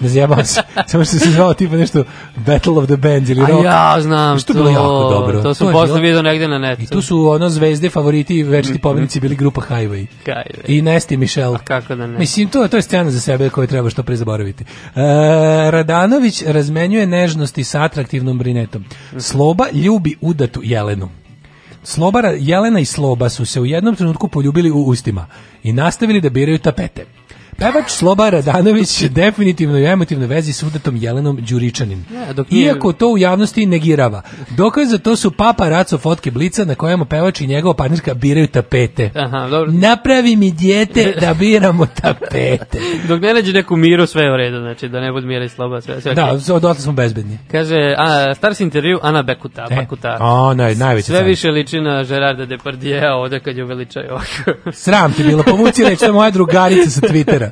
ne 0.00 0.08
zajebam 0.08 0.44
se 0.44 0.60
samo 0.88 1.04
što 1.04 1.18
se 1.18 1.30
zvao 1.30 1.54
tipa 1.54 1.76
nešto 1.76 2.04
Battle 2.36 2.72
of 2.72 2.86
the 2.86 2.96
Bands 2.96 3.30
ili 3.30 3.42
A 3.42 3.46
rock 3.46 3.64
ja 3.64 3.96
znam 4.00 4.38
što 4.38 4.52
to. 4.52 4.58
bilo 4.58 4.70
jako 4.70 5.08
dobro 5.10 5.42
To 5.42 5.54
sam 5.54 5.72
posle 5.72 6.00
vidio 6.00 6.22
negde 6.22 6.48
na 6.48 6.58
netu. 6.58 6.82
I 6.82 6.86
tu 6.86 7.02
su 7.02 7.28
ono 7.28 7.48
zvezde, 7.48 7.90
favoriti 7.90 8.36
i 8.36 8.42
večiti 8.42 8.78
pobednici 8.78 9.20
bili 9.20 9.36
grupa 9.36 9.60
Highway. 9.60 10.06
Highway. 10.26 10.60
I 10.66 10.82
Nesti 10.82 11.16
Michel. 11.16 11.54
A 11.54 11.58
kako 11.58 11.94
da 11.94 12.06
ne? 12.06 12.18
Mislim, 12.18 12.48
to, 12.48 12.68
to 12.68 12.76
je 12.76 12.82
scena 12.82 13.10
za 13.10 13.20
sebe 13.20 13.50
koju 13.50 13.66
treba 13.66 13.90
što 13.90 14.02
pre 14.02 14.16
zaboraviti. 14.16 14.64
E, 14.64 14.66
Radanović 15.70 16.42
razmenjuje 16.42 17.06
nežnosti 17.06 17.64
sa 17.64 17.82
atraktivnom 17.82 18.38
brinetom. 18.38 18.84
Sloba 19.18 19.64
ljubi 19.72 20.16
udatu 20.20 20.60
Jelenu. 20.64 21.08
Sloba, 21.82 22.20
Ra- 22.20 22.36
Jelena 22.40 22.80
i 22.80 22.84
Sloba 22.84 23.28
su 23.28 23.46
se 23.46 23.60
u 23.60 23.66
jednom 23.66 23.96
trenutku 23.96 24.28
poljubili 24.28 24.70
u 24.70 24.82
ustima 24.84 25.26
i 25.62 25.72
nastavili 25.72 26.20
da 26.20 26.30
biraju 26.30 26.58
tapete. 26.58 27.04
Pevač 27.58 27.90
Sloba 27.90 28.30
Radanović 28.30 29.02
je 29.02 29.08
definitivno 29.10 29.74
u 29.74 29.84
emotivnoj 29.84 30.26
vezi 30.26 30.52
s 30.52 30.62
udatom 30.62 30.96
Jelenom 30.96 31.38
Đuričanin. 31.40 32.04
Dok 32.32 32.50
nije- 32.50 32.64
Iako 32.64 32.92
to 32.92 33.08
u 33.08 33.18
javnosti 33.18 33.66
negirava. 33.66 34.22
Dokaz 34.50 34.88
za 34.88 34.98
to 34.98 35.16
su 35.16 35.30
papa 35.30 35.68
raco 35.68 35.98
fotke 35.98 36.30
blica 36.30 36.64
na 36.64 36.74
kojima 36.74 37.04
pevač 37.04 37.40
i 37.40 37.46
njegova 37.46 37.74
partnerka 37.74 38.14
biraju 38.14 38.46
tapete. 38.46 39.10
Aha, 39.16 39.48
dobro. 39.48 39.72
Napravi 39.72 40.36
mi 40.36 40.50
dijete 40.50 41.14
da 41.20 41.34
biramo 41.34 41.86
tapete. 41.86 42.78
Dok 43.08 43.20
ne 43.20 43.34
nađe 43.34 43.52
neku 43.52 43.76
miru, 43.76 44.06
sve 44.06 44.22
je 44.22 44.32
u 44.32 44.36
redu, 44.36 44.58
znači 44.58 44.88
da 44.88 45.00
ne 45.00 45.12
bude 45.12 45.26
mira 45.26 45.44
i 45.44 45.48
sloba, 45.48 45.80
sve, 45.80 46.00
sve 46.00 46.14
Da, 46.14 46.24
okej. 46.24 46.38
z- 46.38 46.46
dotle 46.46 46.74
smo 46.74 46.92
bezbedni. 46.92 47.38
Kaže, 47.50 47.94
a, 47.98 48.34
Stars 48.34 48.60
intervju, 48.60 48.98
Ana 49.02 49.22
Bekuta, 49.22 49.66
E, 49.70 49.76
Bekuta. 49.76 50.16
a, 50.20 50.24
naj- 50.54 50.76
najveći 50.76 51.06
Sve 51.06 51.16
fan. 51.16 51.26
više 51.26 51.48
liči 51.48 51.80
na 51.80 52.04
Gerarda 52.04 52.46
Depardieu 52.46 52.88
ovde 53.14 53.40
kad 53.40 53.56
je 53.56 53.64
uveličaju 53.64 54.06
ovako. 54.10 54.70
Sram 54.72 55.12
ti 55.12 55.22
bilo, 55.22 55.42
pomuci 55.42 55.84
reći, 55.84 56.08
moja 56.08 56.30
drugarica 56.30 56.90
sa 56.90 57.00
Twittera. 57.00 57.47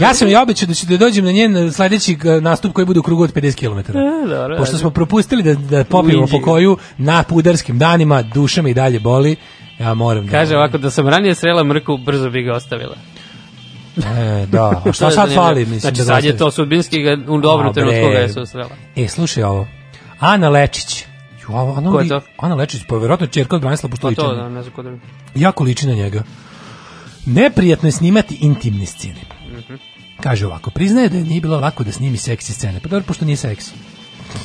Ja 0.00 0.14
sam 0.14 0.28
joj 0.28 0.42
obećao 0.42 0.66
da 0.66 0.74
ću 0.74 0.86
da 0.86 0.96
dođem 0.96 1.24
na 1.24 1.32
njen 1.32 1.72
sledeći 1.72 2.12
eh, 2.24 2.40
nastup 2.40 2.72
koji 2.72 2.84
bude 2.84 3.00
u 3.00 3.02
krugu 3.02 3.22
od 3.22 3.32
50 3.34 3.54
km. 3.56 3.92
dobro, 4.28 4.56
Pošto 4.56 4.78
smo 4.78 4.90
propustili 4.90 5.42
da, 5.42 5.54
da 5.54 5.84
popijemo 5.84 6.26
po 6.26 6.40
koju 6.40 6.76
na 6.98 7.22
pudarskim 7.22 7.78
danima, 7.78 8.22
duša 8.22 8.62
me 8.62 8.70
i 8.70 8.74
dalje 8.74 9.00
boli, 9.00 9.36
ja 9.78 9.94
moram 9.94 10.26
da... 10.26 10.32
Kaže 10.32 10.56
ovako, 10.56 10.78
da 10.78 10.90
sam 10.90 11.08
ranije 11.08 11.34
srela 11.34 11.64
mrku, 11.64 11.96
brzo 11.96 12.30
bi 12.30 12.42
ga 12.42 12.52
ostavila. 12.52 12.96
E, 13.96 14.46
da, 14.46 14.82
a 14.86 14.92
šta 14.92 15.06
je 15.08 15.12
sad 15.12 15.34
fali? 15.34 15.60
Mislim, 15.60 15.80
znači 15.80 15.96
da 15.96 16.04
sad 16.04 16.24
je 16.24 16.36
to 16.36 16.50
sudbinski 16.50 16.98
u 17.28 17.38
dobrom 17.38 17.70
A, 17.70 17.72
trenutku 17.72 18.08
ga 18.08 18.18
je 18.18 18.28
susrela. 18.28 18.70
E, 18.96 19.08
slušaj 19.08 19.42
ovo. 19.42 19.66
Ana 20.18 20.48
Lečić. 20.48 21.04
Ju, 21.42 21.56
a 21.56 21.74
Ana, 21.76 21.90
Ko 21.90 21.98
je 21.98 22.02
li- 22.02 22.08
to? 22.08 22.20
Ana 22.38 22.54
Lečić, 22.54 22.82
pa 22.88 22.96
vjerojatno 22.96 23.26
čerka 23.26 23.56
od 23.56 23.62
Branislava 23.62 23.90
Pa 23.90 23.92
Postojića. 23.92 24.22
to, 24.22 24.34
da, 24.34 24.48
ne 24.48 24.62
znam 24.62 24.74
ko 24.74 24.82
da 24.82 24.90
jako 25.34 25.64
liči 25.64 25.86
na 25.86 25.94
njega. 25.94 26.22
Neprijatno 27.26 27.88
je 27.88 27.92
snimati 27.92 28.38
intimne 28.40 28.86
scene. 28.86 29.20
Mhm. 29.58 29.74
Kaže 30.20 30.46
ovako, 30.46 30.70
priznaje 30.70 31.08
da 31.08 31.16
je 31.16 31.24
nije 31.24 31.40
bilo 31.40 31.60
lako 31.60 31.84
da 31.84 31.92
snimi 31.92 32.16
seksi 32.16 32.52
scene. 32.52 32.80
Pa 32.80 32.88
dobro, 32.88 33.04
pošto 33.06 33.24
nije 33.24 33.36
seksi. 33.36 33.70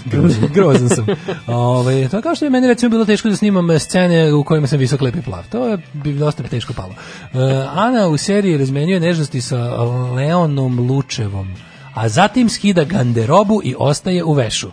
grozan, 0.05 0.49
grozan 0.53 0.89
sam. 0.89 1.05
Ove, 1.47 2.09
to 2.09 2.17
je 2.17 2.21
kao 2.21 2.35
što 2.35 2.45
je 2.45 2.49
meni 2.49 2.67
recimo 2.67 2.89
bilo 2.89 3.05
teško 3.05 3.29
da 3.29 3.35
snimam 3.35 3.71
e, 3.71 3.79
scene 3.79 4.33
u 4.33 4.43
kojima 4.43 4.67
sam 4.67 4.79
visok, 4.79 5.01
lep 5.01 5.15
i 5.15 5.21
plav. 5.21 5.43
To 5.51 5.67
je 5.67 5.77
bi 5.93 6.13
dosta 6.13 6.43
teško 6.43 6.73
palo. 6.73 6.93
E, 7.33 7.67
Ana 7.75 8.07
u 8.07 8.17
seriji 8.17 8.57
razmenjuje 8.57 8.99
nežnosti 8.99 9.41
sa 9.41 9.83
Leonom 10.15 10.79
Lučevom, 10.79 11.53
a 11.93 12.09
zatim 12.09 12.49
skida 12.49 12.83
ganderobu 12.83 13.61
i 13.63 13.75
ostaje 13.77 14.23
u 14.23 14.33
vešu. 14.33 14.71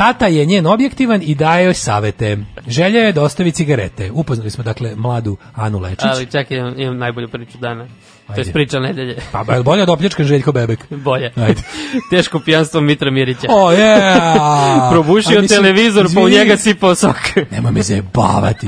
Tata 0.00 0.26
je 0.26 0.46
njen 0.46 0.66
objektivan 0.66 1.22
i 1.22 1.34
daje 1.34 1.64
joj 1.64 1.74
savete. 1.74 2.38
Želja 2.66 3.00
je 3.00 3.12
da 3.12 3.22
ostavi 3.22 3.52
cigarete. 3.52 4.10
Upoznali 4.12 4.50
smo 4.50 4.64
dakle 4.64 4.94
mladu 4.96 5.36
Anu 5.54 5.78
Lečić. 5.78 6.04
Ali 6.04 6.26
čekaj, 6.26 6.56
imam, 6.56 6.80
imam 6.80 6.98
najbolju 6.98 7.28
priču 7.28 7.58
dana. 7.58 7.84
To 8.26 8.32
Ajde. 8.32 8.42
je 8.42 8.52
priča 8.52 8.80
nedelje. 8.80 9.16
Pa 9.32 9.44
ba, 9.44 9.62
bolje 9.62 9.82
od 9.82 9.88
opljačkan 9.88 10.26
Željko 10.26 10.52
Bebek. 10.52 10.86
Bolje. 10.90 11.32
Ajde. 11.36 11.62
Teško 12.10 12.40
pijanstvo 12.40 12.80
Mitra 12.80 13.10
Mirića. 13.10 13.46
O, 13.50 13.70
yeah! 13.70 14.90
Probušio 14.92 15.40
mislim, 15.40 15.62
televizor, 15.62 16.06
pa 16.14 16.20
u 16.20 16.28
izvini. 16.28 16.38
njega 16.38 16.56
sipao 16.56 16.94
sok. 16.94 17.16
Nemoj 17.52 17.72
me 17.72 17.82
zajebavati. 17.82 18.66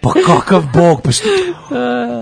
Pa 0.00 0.12
kakav 0.26 0.62
bog, 0.74 1.02
pa 1.02 1.12
što... 1.12 1.28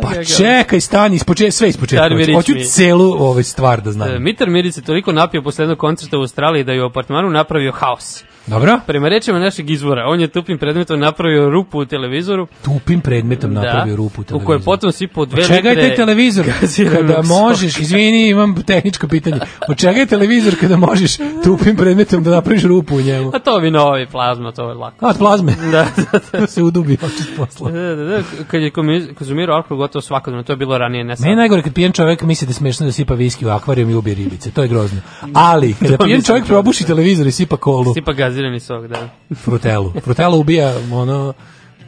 Pa 0.02 0.24
čekaj, 0.36 0.81
stani, 0.81 1.16
ispoče, 1.16 1.50
sve 1.50 1.68
ispočetka. 1.68 2.34
Hoću 2.34 2.52
celu 2.70 3.12
ovaj 3.12 3.42
stvar 3.42 3.81
da 3.81 3.92
znam. 3.92 4.08
E, 4.08 4.18
Mitar 4.18 4.50
Mirić 4.50 4.74
se 4.74 4.83
toliko 4.83 5.12
napio 5.12 5.42
posle 5.42 5.62
jednog 5.62 5.78
koncerta 5.78 6.18
u 6.18 6.20
Australiji 6.20 6.65
da 6.65 6.73
je 6.73 6.83
u 6.83 6.86
apartmanu 6.86 7.31
napravio 7.31 7.73
haos. 7.73 8.24
Dobro? 8.47 8.81
Prema 8.87 9.09
rečima 9.09 9.39
našeg 9.39 9.71
izvora, 9.71 10.05
on 10.07 10.21
je 10.21 10.29
tupim 10.29 10.59
predmetom 10.59 11.01
napravio 11.01 11.51
rupu 11.51 11.79
u 11.79 11.85
televizoru. 11.85 12.47
Tupim 12.65 13.01
predmetom 13.01 13.53
napravio 13.55 13.97
da, 13.97 13.97
rupu 13.97 14.21
u 14.21 14.23
U 14.23 14.25
televizoru. 14.25 14.47
kojoj 14.47 14.59
je 14.59 14.65
potom 14.65 14.93
sipao 14.93 15.25
dve 15.25 15.43
Od 15.43 15.49
čega 15.49 15.69
je 15.69 15.75
litre 15.75 15.89
taj 15.89 15.97
televizor? 15.97 16.47
Kada 16.93 17.23
možeš, 17.23 17.81
izvini, 17.81 18.29
imam 18.29 18.63
tehničko 18.67 19.09
pitanje. 19.09 19.37
Od 19.69 19.77
čega 19.77 20.01
je 20.01 20.07
televizor 20.07 20.55
kada 20.61 20.77
možeš 20.77 21.17
tupim 21.45 21.77
predmetom 21.77 22.23
da 22.23 22.31
napraviš 22.31 22.63
rupu 22.63 22.97
u 22.97 23.01
njemu? 23.01 23.31
A 23.35 23.39
to 23.39 23.59
vi 23.59 23.71
novi 23.71 24.07
plazma, 24.07 24.53
to 24.53 24.69
je 24.69 24.75
lako. 24.75 25.07
A, 25.07 25.09
od 25.09 25.19
plazme. 25.19 25.55
Da, 25.75 25.87
da, 26.13 26.39
da. 26.39 26.47
se 26.55 26.63
udubi 26.63 26.97
očit 27.03 27.37
posla. 27.37 27.71
Da, 27.71 27.95
da, 27.95 28.05
da, 28.05 28.23
kad 28.51 28.63
je 28.63 28.71
konzumirao 29.19 29.57
alkohol 29.57 29.77
gotovo 29.77 30.03
svakodnevno, 30.03 30.43
to 30.43 30.53
je 30.53 30.57
bilo 30.57 30.79
ranije, 30.79 31.05
ne 31.05 31.17
sad. 31.17 31.25
Meni 31.25 31.37
najgore 31.37 31.63
kad 31.63 31.75
pijen 31.75 31.93
čovjek 31.93 32.23
misli 32.23 32.47
da 32.47 32.51
je 32.51 32.55
smešno 32.55 32.87
da 32.87 32.93
sipa 32.93 33.15
viski 33.15 33.47
u 33.47 33.49
akvarijum 33.49 33.91
i 33.91 33.95
ubije 33.95 34.15
ribice. 34.15 34.51
To 34.51 34.63
je 34.63 34.69
grozno. 34.69 35.01
Ali, 35.35 35.75
kada 35.75 35.99
pijen 35.99 36.23
čovjek 36.23 36.45
da. 36.45 36.49
probuši 36.49 36.85
televizor 36.85 37.27
i 37.27 37.33
sipa 37.33 37.57
kolu, 37.57 37.95
Sipa 37.95 38.13
gazirani 38.35 38.61
sok, 38.61 38.87
da. 38.87 39.09
frutelu. 39.35 39.93
Frutela 40.01 40.37
ubija, 40.37 40.73
ono, 40.93 41.33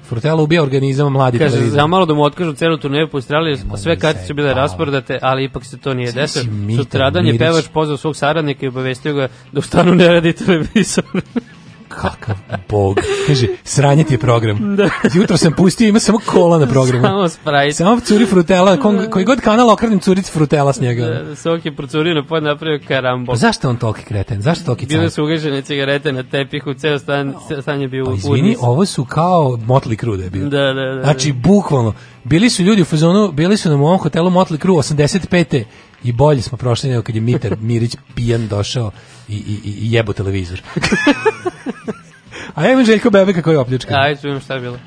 frutela 0.08 0.42
ubija 0.42 0.62
organizam 0.62 1.12
mladi 1.12 1.38
Kaže, 1.38 1.50
televizor. 1.50 1.80
za 1.80 1.86
malo 1.86 2.06
da 2.06 2.14
mu 2.14 2.22
otkažu 2.22 2.52
celu 2.52 2.76
turneju 2.76 3.08
po 3.08 3.16
Australiji, 3.16 3.56
sve 3.76 3.92
me 3.94 3.98
kartice 3.98 4.26
su 4.26 4.34
bile 4.34 4.54
rasprodate, 4.54 5.18
ali 5.22 5.44
ipak 5.44 5.64
se 5.64 5.78
to 5.78 5.94
nije 5.94 6.12
desilo. 6.12 6.44
Sutradan 6.76 7.26
je 7.26 7.38
pevač 7.38 7.64
pozvao 7.72 7.96
svog 7.96 8.16
saradnika 8.16 8.66
i 8.66 8.68
obavestio 8.68 9.14
ga 9.14 9.28
da 9.52 9.58
u 9.58 9.62
stanu 9.62 9.94
ne 9.94 10.08
radi 10.08 10.32
televizor. 10.32 11.04
Kakav 11.88 12.36
bog. 12.68 12.96
Kaže, 13.26 13.46
sranje 13.64 14.04
ti 14.04 14.14
je 14.14 14.18
program. 14.18 14.76
Da. 14.76 14.90
Jutro 15.14 15.36
sam 15.36 15.52
pustio, 15.52 15.88
ima 15.88 15.98
samo 16.00 16.18
kola 16.26 16.58
na 16.58 16.66
programu. 16.66 17.06
Samo 17.06 17.28
Sprite. 17.28 17.72
Samo 17.72 18.00
curi 18.00 18.26
frutela, 18.26 18.76
kon- 18.76 19.10
koji 19.10 19.24
god 19.24 19.40
kanal 19.40 19.70
okrenem 19.70 20.00
curic 20.00 20.30
frutela 20.30 20.72
s 20.72 20.80
njega. 20.80 21.06
Da, 21.06 21.36
Sok 21.36 21.64
je 21.64 21.76
procurio 21.76 22.14
na 22.14 22.24
pod 22.26 22.42
napravio 22.42 22.80
karambol. 22.88 23.32
Pa 23.32 23.36
zašto 23.38 23.68
on 23.68 23.76
toliki 23.76 24.04
kreten? 24.04 24.42
Zašto 24.42 24.64
toliki 24.64 24.86
Bile 24.86 25.02
car? 25.02 25.10
su 25.10 25.24
ugašene 25.24 25.62
cigarete 25.62 26.12
na 26.12 26.22
tepihu, 26.22 26.74
ceo 26.74 26.98
stan, 26.98 27.34
ceo 27.48 27.62
stan 27.62 27.80
je 27.80 27.88
bio 27.88 28.04
Pa 28.04 28.10
u 28.10 28.14
izvini, 28.14 28.56
ovo 28.60 28.86
su 28.86 29.04
kao 29.04 29.58
Motley 29.66 30.00
Crue 30.00 30.16
da 30.16 30.24
je 30.24 30.30
bio. 30.30 30.48
Da, 30.48 30.72
da, 30.72 30.94
da. 30.94 31.02
Znači, 31.02 31.32
bukvalno, 31.32 31.94
bili 32.24 32.50
su 32.50 32.62
ljudi 32.62 32.82
u 32.82 32.84
fazonu, 32.84 33.32
bili 33.32 33.56
su 33.56 33.68
nam 33.70 33.80
u 33.82 33.86
ovom 33.86 33.98
hotelu 33.98 34.30
Motley 34.30 34.60
Crue 34.60 34.76
85. 34.76 35.64
i 36.04 36.12
bolje 36.12 36.42
smo 36.42 36.58
prošli 36.58 36.90
nego 36.90 37.02
kad 37.02 37.14
je 37.14 37.20
Mitar 37.20 37.56
Mirić 37.60 37.96
pijan 38.14 38.48
došao 38.48 38.90
i, 39.28 39.34
i, 39.34 39.60
i 39.64 39.92
jebo 39.92 40.12
televizor. 40.12 40.62
A 42.54 42.64
ja 42.64 42.72
imam 42.72 42.84
Željko 42.84 43.10
Bebeka 43.10 43.42
koji 43.42 43.54
je 43.54 43.58
opljačkan. 43.58 43.96
Ajde, 44.00 44.20
čujem 44.20 44.40
šta 44.40 44.54
je 44.54 44.60
bilo. 44.60 44.78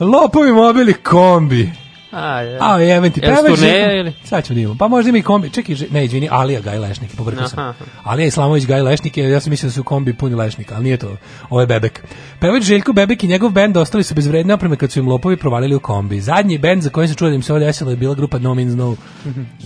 Lopovi 0.00 0.52
mobili 0.52 0.94
kombi. 0.94 1.70
A, 2.10 2.40
je. 2.40 2.58
A, 2.60 2.78
jebem 2.78 3.12
ti, 3.12 3.20
pevač 3.20 3.60
ili? 3.60 4.12
Sad 4.24 4.44
ćemo 4.44 4.54
da 4.54 4.60
imamo. 4.60 4.78
Pa 4.78 4.88
možda 4.88 5.08
ima 5.08 5.18
i 5.18 5.22
kombi. 5.22 5.50
Čekaj, 5.50 5.76
ne, 5.90 6.04
izvini, 6.04 6.28
Alija 6.30 6.60
Gaj 6.60 6.78
Lešnik, 6.78 7.16
pobrkao 7.16 7.48
sam. 7.48 7.74
Alija 8.02 8.26
Islamović 8.26 8.66
Gaj 8.66 8.82
Lešnik, 8.82 9.16
je, 9.16 9.30
ja 9.30 9.40
sam 9.40 9.50
mislio 9.50 9.68
da 9.68 9.72
su 9.72 9.84
kombi 9.84 10.14
puni 10.14 10.34
Lešnika, 10.34 10.74
ali 10.74 10.84
nije 10.84 10.96
to. 10.96 11.16
Ovo 11.50 11.60
je 11.60 11.66
Bebek. 11.66 12.04
Pevač 12.40 12.62
Željko 12.62 12.92
Bebek 12.92 13.24
i 13.24 13.26
njegov 13.26 13.50
bend 13.50 13.76
ostali 13.76 14.04
su 14.04 14.14
bez 14.14 14.26
vredne 14.26 14.54
opreme 14.54 14.76
kad 14.76 14.92
su 14.92 14.98
im 14.98 15.08
lopovi 15.08 15.36
provalili 15.36 15.74
u 15.74 15.80
kombi. 15.80 16.20
Zadnji 16.20 16.58
bend 16.58 16.82
za 16.82 16.90
koji 16.90 17.08
se 17.08 17.14
čuo 17.14 17.28
da 17.28 17.34
im 17.34 17.42
se 17.42 17.52
ovo 17.52 17.60
desilo 17.60 17.90
je 17.90 17.96
bila 17.96 18.14
grupa 18.14 18.38
No 18.38 18.54
Means 18.54 18.74
No 18.74 18.96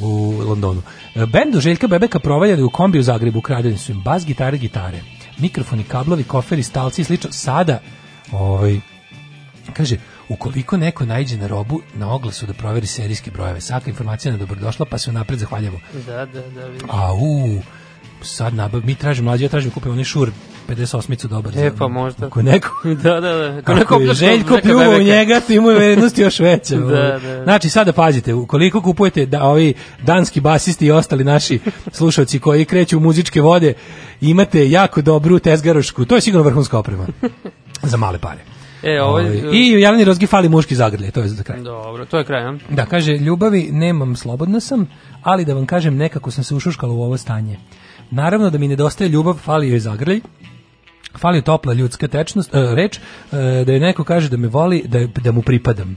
u 0.02 0.42
Londonu. 0.48 0.82
Bendu 1.32 1.60
Željka 1.60 1.86
Bebeka 1.86 2.18
provaljali 2.18 2.62
u 2.62 2.70
kombi 2.70 2.98
u 2.98 3.02
Zagrebu, 3.02 3.38
ukradeni 3.38 3.78
su 3.78 3.92
im 3.92 4.02
bas, 4.02 4.26
gitare, 4.26 4.58
gitare, 4.58 5.00
mikrofoni, 5.38 5.84
kablovi, 5.84 6.24
koferi, 6.24 6.62
stalci 6.62 7.00
i 7.00 7.04
slično. 7.04 7.32
Sada, 7.32 7.80
ovaj, 8.32 8.80
Kaže, 9.72 9.96
ukoliko 10.28 10.76
neko 10.76 11.06
najđe 11.06 11.36
na 11.36 11.46
robu, 11.46 11.80
na 11.94 12.14
oglasu 12.14 12.46
da 12.46 12.52
proveri 12.52 12.86
serijske 12.86 13.30
brojeve, 13.30 13.60
svaka 13.60 13.90
informacija 13.90 14.32
je 14.32 14.38
dobrodošla, 14.38 14.86
pa 14.86 14.98
se 14.98 15.10
unapred 15.10 15.38
zahvaljamo. 15.38 15.78
Da, 16.06 16.26
da, 16.26 16.48
da, 16.48 16.66
vidim. 16.66 16.88
A 16.90 17.14
u, 17.14 17.62
sad 18.22 18.54
nabav, 18.54 18.80
mi 18.84 18.94
tražimo, 18.94 19.30
mlađe, 19.30 19.44
ja 19.44 19.48
tražim 19.48 19.70
kupim 19.70 19.92
onaj 19.92 20.04
šur 20.04 20.30
58-icu 20.68 21.28
dobar. 21.28 21.52
E, 21.58 21.70
pa 21.78 21.88
možda. 21.88 22.26
Ako 22.26 22.42
neko, 22.42 22.70
Da, 23.02 23.20
da, 23.20 23.32
da. 23.32 23.58
Ako 23.58 23.72
ako 23.72 23.74
neko 23.74 24.00
je 24.00 24.14
Željko 24.14 24.58
u 24.98 25.02
njega, 25.02 25.40
ti 25.40 25.60
mu 25.60 25.70
je 25.70 25.76
vrednost 25.76 26.18
još 26.18 26.38
veća. 26.38 26.76
Da, 26.78 26.84
ovaj. 26.84 27.20
da. 27.20 27.44
Znači, 27.44 27.70
sada 27.70 27.92
pazite, 27.92 28.34
ukoliko 28.34 28.82
kupujete 28.82 29.26
da 29.26 29.42
ovi 29.42 29.74
danski 30.02 30.40
basisti 30.40 30.86
i 30.86 30.90
ostali 30.90 31.24
naši 31.24 31.60
slušalci 31.98 32.38
koji 32.38 32.64
kreću 32.64 32.96
u 32.96 33.00
muzičke 33.00 33.40
vode, 33.40 33.74
imate 34.20 34.70
jako 34.70 35.02
dobru 35.02 35.38
tezgarošku, 35.38 36.04
to 36.04 36.14
je 36.14 36.20
sigurno 36.20 36.44
vrhunska 36.44 36.78
oprema. 36.78 37.06
za 37.82 37.96
male 37.96 38.18
pare. 38.18 38.53
E, 38.84 39.02
ovo 39.02 39.18
je... 39.18 39.26
Ovaj, 39.26 39.56
I 39.56 39.74
u 39.76 39.78
Jeleni 39.78 40.04
Rozgi 40.04 40.26
fali 40.26 40.48
muški 40.48 40.74
zagrlje, 40.74 41.10
to 41.10 41.20
je 41.20 41.28
za 41.28 41.42
kraj. 41.42 41.60
Dobro, 41.60 42.04
to 42.04 42.18
je 42.18 42.24
kraj, 42.24 42.44
a? 42.44 42.58
Da, 42.70 42.86
kaže, 42.86 43.12
ljubavi 43.12 43.68
nemam, 43.72 44.16
slobodna 44.16 44.60
sam, 44.60 44.86
ali 45.22 45.44
da 45.44 45.54
vam 45.54 45.66
kažem, 45.66 45.96
nekako 45.96 46.30
sam 46.30 46.44
se 46.44 46.54
ušuškala 46.54 46.92
u 46.92 47.02
ovo 47.02 47.16
stanje. 47.16 47.58
Naravno 48.10 48.50
da 48.50 48.58
mi 48.58 48.68
nedostaje 48.68 49.08
ljubav, 49.08 49.34
fali 49.34 49.68
joj 49.68 49.78
zagrljaj, 49.78 50.20
fali 51.18 51.36
joj 51.36 51.42
topla 51.42 51.72
ljudska 51.72 52.08
tečnost, 52.08 52.54
e, 52.54 52.74
reč, 52.74 52.96
e, 52.96 53.00
da 53.66 53.72
je 53.72 53.80
neko 53.80 54.04
kaže 54.04 54.28
da 54.28 54.36
me 54.36 54.48
voli, 54.48 54.82
da, 54.86 55.06
da 55.06 55.32
mu 55.32 55.42
pripadam. 55.42 55.96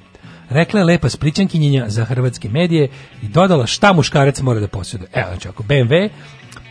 Rekla 0.49 0.80
je 0.80 0.85
lepa 0.85 1.09
splićankinjenja 1.09 1.85
za 1.88 2.06
hrvatske 2.06 2.49
medije 2.49 2.90
i 3.24 3.27
dodala 3.27 3.66
šta 3.66 3.93
muškarac 3.93 4.41
mora 4.41 4.59
da 4.59 4.67
posjeduje. 4.67 5.09
Evo, 5.14 5.27
znači, 5.27 5.48
ako 5.48 5.64
BMW, 5.64 6.09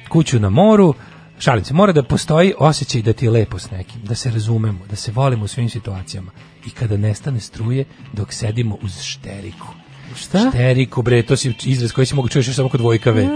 kuću 0.09 0.41
na 0.41 0.51
moru, 0.51 0.95
šalim 1.39 1.65
se, 1.65 1.75
mora 1.75 1.93
da 1.93 2.03
postoji 2.03 2.55
osjećaj 2.59 3.03
da 3.03 3.13
ti 3.13 3.25
je 3.25 3.31
lepo 3.31 3.59
s 3.59 3.71
nekim, 3.71 4.01
da 4.05 4.15
se 4.15 4.31
razumemo, 4.31 4.79
da 4.91 4.97
se 4.97 5.13
volimo 5.13 5.45
u 5.45 5.49
svim 5.49 5.69
situacijama 5.71 6.31
i 6.67 6.71
kada 6.71 6.97
nestane 6.97 7.41
struje 7.41 7.85
dok 8.13 8.33
sedimo 8.33 8.79
uz 8.83 9.03
šteriku. 9.03 9.67
Šta? 10.17 10.51
Šteriku, 10.51 11.03
bre, 11.03 11.23
to 11.23 11.37
si 11.37 11.55
izraz 11.65 11.93
koji 11.93 12.07
si 12.07 12.15
mogu 12.15 12.29
čuješ 12.29 12.55
samo 12.55 12.69
kod 12.69 12.81
dvojkave. 12.81 13.29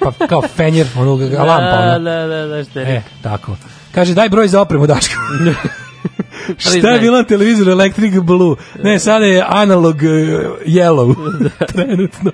Pa 0.00 0.26
kao 0.26 0.42
fenjer, 0.42 0.86
onog 0.96 1.20
lampa, 1.48 1.76
Da, 1.76 1.96
ono. 1.96 1.98
da, 1.98 2.26
da, 2.26 2.46
da, 2.74 2.80
je 2.80 2.96
E, 2.96 3.02
tako. 3.22 3.56
Kaže, 3.92 4.14
daj 4.14 4.28
broj 4.28 4.48
za 4.48 4.60
opremu, 4.60 4.86
Daško. 4.86 5.14
Šta 6.58 6.90
je 6.90 7.00
bila 7.00 7.18
na 7.18 7.24
televizoru 7.24 7.70
Electric 7.70 8.14
Blue? 8.16 8.56
Ne, 8.82 8.98
sada 8.98 9.24
je 9.24 9.44
analog 9.48 9.96
uh, 9.96 10.02
yellow. 10.66 11.14
Trenutno. 11.72 12.32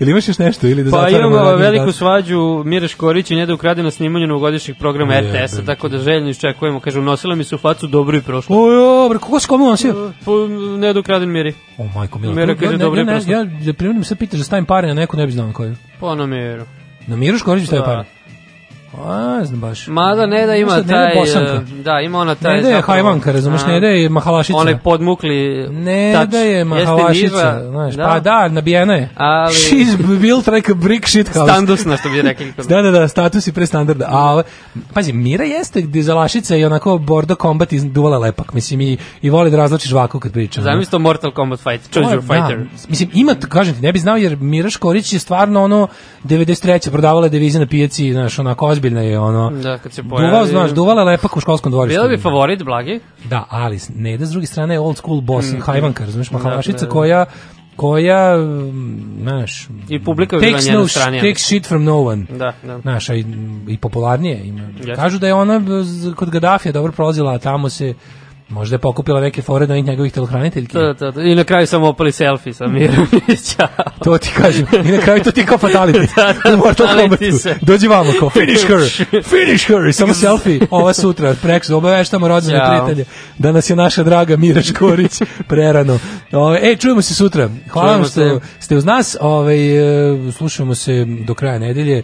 Ili 0.00 0.10
imaš 0.10 0.28
još 0.28 0.38
nešto? 0.38 0.66
Ili 0.66 0.84
da 0.84 0.90
Pa 0.90 1.08
imamo 1.08 1.44
veliku 1.46 1.80
danas? 1.80 1.96
svađu 1.96 2.38
Mire 2.64 2.88
Škorić 2.88 3.30
i 3.30 3.36
njeda 3.36 3.54
ukrade 3.54 3.82
na 3.82 3.90
snimanju 3.90 4.26
novogodišnjeg 4.26 4.76
programa 4.78 5.14
Jebe 5.14 5.28
RTS-a, 5.38 5.62
tako 5.62 5.88
da 5.88 5.98
željno 5.98 6.30
iščekujemo. 6.30 6.80
Kaže, 6.80 6.98
unosila 6.98 7.34
mi 7.34 7.44
se 7.44 7.54
u 7.54 7.58
facu 7.58 7.86
dobro 7.86 8.16
i 8.16 8.20
prošlo. 8.20 8.56
O, 8.58 8.72
jo, 8.72 9.08
bre, 9.08 9.18
kako 9.18 9.40
se 9.40 9.48
kome 9.48 9.64
nosio? 9.64 10.12
Po 10.24 10.48
Neda 10.78 11.00
ukraden 11.00 11.30
Miri. 11.30 11.54
O, 11.78 11.84
majko, 11.86 12.18
mila. 12.18 12.34
Mira 12.34 12.52
Ja- 12.52 12.56
kaže, 12.56 12.72
ja, 12.72 12.78
dobro 12.78 12.96
ja, 12.96 13.00
je 13.00 13.06
ne- 13.06 13.12
prošlo. 13.12 13.32
Ja, 13.32 13.44
da 13.44 13.72
primjerim 13.72 14.04
se 14.04 14.16
pitaš 14.16 14.38
da 14.38 14.44
stavim 14.44 14.64
pare 14.64 14.88
na 14.88 14.94
neku, 14.94 15.16
ne 15.16 15.26
bi 15.26 15.32
znao 15.32 15.46
na 15.46 15.52
koju. 15.52 15.74
Po 16.00 16.14
na 16.14 16.26
Miru. 16.26 16.64
Na 17.06 17.16
Miru 17.16 17.38
Škoriću 17.38 17.66
stavim 17.66 17.82
Da. 17.82 17.86
pare? 17.86 18.04
A, 18.96 19.36
ne 19.38 19.44
znam 19.44 19.60
baš. 19.60 19.86
Mada 19.86 20.26
ne 20.26 20.46
da 20.46 20.54
ima 20.54 20.70
da, 20.70 20.76
Neda 20.76 20.88
taj... 21.04 21.14
Bosanka. 21.16 21.52
e, 21.70 21.82
Da, 21.82 22.00
ima 22.00 22.18
ona 22.18 22.34
taj... 22.34 22.56
Ne 22.56 22.62
da 22.62 22.68
je 22.68 22.74
zapravo- 22.74 22.86
hajvanka, 22.86 23.32
razumeš, 23.32 23.60
ne 23.62 23.80
da 23.80 23.86
je 23.86 24.08
mahalašica. 24.08 24.58
Onaj 24.58 24.78
podmukli 24.78 25.66
Ne 25.70 26.12
tač. 26.14 26.28
da 26.28 26.38
je 26.38 26.64
mahalašica, 26.64 27.62
znaš, 27.64 27.96
pa 27.96 28.20
da, 28.20 28.48
nabijena 28.48 28.94
je. 28.94 29.08
Ali- 29.14 29.54
She's 29.64 29.96
built 30.18 30.46
like 30.46 30.72
a 30.72 30.76
brick 30.76 31.08
shit 31.08 31.28
house. 31.28 31.40
Standusna, 31.44 31.96
što 31.96 32.08
bi 32.08 32.22
rekli. 32.22 32.52
Da, 32.68 32.82
da, 32.82 32.90
da, 32.90 33.08
status 33.08 33.46
i 33.46 33.52
pre 33.52 33.66
standarda. 33.66 34.06
A, 34.08 34.32
ove- 34.32 34.42
pazi, 34.94 35.12
Mira 35.12 35.44
jeste 35.44 35.82
gde 35.82 36.02
zalašica 36.02 36.56
i 36.56 36.64
onako 36.64 36.98
bordo 36.98 37.34
combat 37.34 37.72
iz 37.72 37.84
duvala 37.84 38.18
lepak, 38.18 38.52
mislim, 38.52 38.80
i, 38.80 38.98
i 39.22 39.30
voli 39.30 39.50
da 39.50 39.56
razlači 39.56 39.88
žvaku 39.88 40.20
kad 40.20 40.32
priča. 40.32 40.62
Zamisli 40.62 40.90
to 40.90 40.98
Mortal 40.98 41.30
Kombat 41.30 41.60
fight, 41.60 41.90
Choose 41.90 42.10
your 42.10 42.20
Da, 42.20 42.34
fighter. 42.34 42.66
mislim, 42.88 43.10
ima, 43.14 43.34
kažem 43.36 43.74
ti, 43.74 43.80
ne 43.80 43.92
bi 43.92 43.98
znao 43.98 44.16
jer 44.16 44.36
Mira 44.36 44.70
Škorić 44.70 45.12
je 45.12 45.18
stvarno 45.18 45.62
ono 45.62 45.88
93. 46.24 46.90
prodavala 46.90 47.28
devize 47.28 47.58
na 47.58 47.66
pijaci, 47.66 48.12
znaš, 48.12 48.38
onako 48.38 48.66
ozbiljna 48.78 49.00
je 49.00 49.18
ono. 49.18 49.50
Da, 49.50 49.78
kad 49.78 49.92
se 49.92 50.02
Duvao, 50.02 50.18
pojavi. 50.18 50.48
znaš, 50.48 50.70
duvala 50.70 51.04
lepak 51.04 51.36
u 51.36 51.40
školskom 51.40 51.72
dvorištu. 51.72 51.98
Bila 51.98 52.08
bi 52.08 52.16
favorit, 52.16 52.62
Blagi? 52.62 53.00
Da, 53.24 53.44
ali 53.50 53.78
Neda 53.94 54.26
s 54.26 54.30
druge 54.30 54.46
strane 54.46 54.74
je 54.74 54.80
old 54.80 54.96
school 54.96 55.20
boss, 55.20 55.52
Mm, 55.52 55.60
hajvanka, 55.60 56.04
razumiješ, 56.04 56.30
mahalašica 56.30 56.78
da, 56.78 56.86
da. 56.86 56.92
koja 56.92 57.24
koja, 57.76 58.36
mm, 58.36 59.18
znaš, 59.22 59.68
I 59.88 60.04
publika 60.04 60.38
takes, 60.40 60.66
njena 60.66 60.78
no, 60.78 60.88
strana, 60.88 61.16
ja 61.16 61.22
takes 61.22 61.42
shit 61.42 61.66
from 61.68 61.84
no 61.84 62.00
one. 62.02 62.26
Da, 62.30 62.52
da. 62.62 62.78
Znaš, 62.80 63.08
i, 63.08 63.24
i 63.68 63.76
popularnije 63.76 64.44
ima. 64.44 64.62
Jeste. 64.76 64.94
Kažu 64.94 65.18
da 65.18 65.26
je 65.26 65.34
ona 65.34 65.60
kod 66.16 66.30
Gaddafija 66.30 66.72
dobro 66.72 66.92
prolazila, 66.92 67.32
a 67.32 67.38
tamo 67.38 67.68
se 67.68 67.94
možda 68.48 68.74
je 68.74 68.78
pokupila 68.78 69.20
neke 69.20 69.42
fore 69.42 69.64
onih 69.64 69.84
njegovih 69.84 70.12
telohraniteljki. 70.12 70.78
Da, 70.78 70.92
da, 70.92 71.10
da. 71.10 71.22
I 71.22 71.34
na 71.34 71.44
kraju 71.44 71.66
samo 71.66 71.88
opali 71.88 72.12
selfie 72.12 72.54
sa 72.54 72.66
Mirovića. 72.66 73.68
To 74.04 74.18
ti 74.18 74.30
kažem. 74.36 74.66
I 74.84 74.92
na 74.92 74.98
kraju 74.98 75.22
to 75.24 75.30
ti 75.30 75.46
kao 75.46 75.58
fatality. 75.58 76.06
Da, 76.16 76.34
da, 76.44 76.54
U 76.54 76.56
Mortal 76.56 76.86
fatality 76.86 77.00
Kombatu. 77.00 77.38
se. 77.38 77.56
Dođi 77.60 77.88
vamo 77.88 78.12
kao, 78.20 78.30
finish 78.30 78.66
her, 78.66 79.06
finish 79.24 79.66
her. 79.66 79.86
I 79.88 79.92
samo 79.92 80.14
selfie. 80.14 80.60
Ova 80.70 80.92
sutra, 80.92 81.34
preksu, 81.42 81.76
obaveštamo 81.76 82.28
rođene 82.28 82.58
Ćao. 82.58 82.66
prijatelje. 82.68 83.04
Da 83.38 83.52
nas 83.52 83.70
je 83.70 83.76
naša 83.76 84.02
draga 84.02 84.36
Mira 84.36 84.62
Škorić 84.62 85.22
prerano. 85.48 85.98
Ove, 86.32 86.60
e, 86.62 86.76
čujemo 86.76 87.02
se 87.02 87.14
sutra. 87.14 87.48
Hvala 87.70 87.92
vam 87.92 88.04
što 88.04 88.40
ste 88.60 88.76
uz 88.76 88.84
nas. 88.84 89.16
Ove, 89.20 89.56
slušamo 90.32 90.74
se 90.74 91.04
do 91.26 91.34
kraja 91.34 91.58
nedelje. 91.58 91.98
E, 91.98 92.02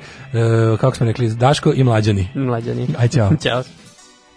kako 0.80 0.96
smo 0.96 1.06
rekli, 1.06 1.28
Daško 1.34 1.72
i 1.72 1.84
Mlađani. 1.84 2.28
Mlađani. 2.34 2.88
Aj, 2.98 3.08
ćao. 3.08 3.30
Ćao. 3.42 3.62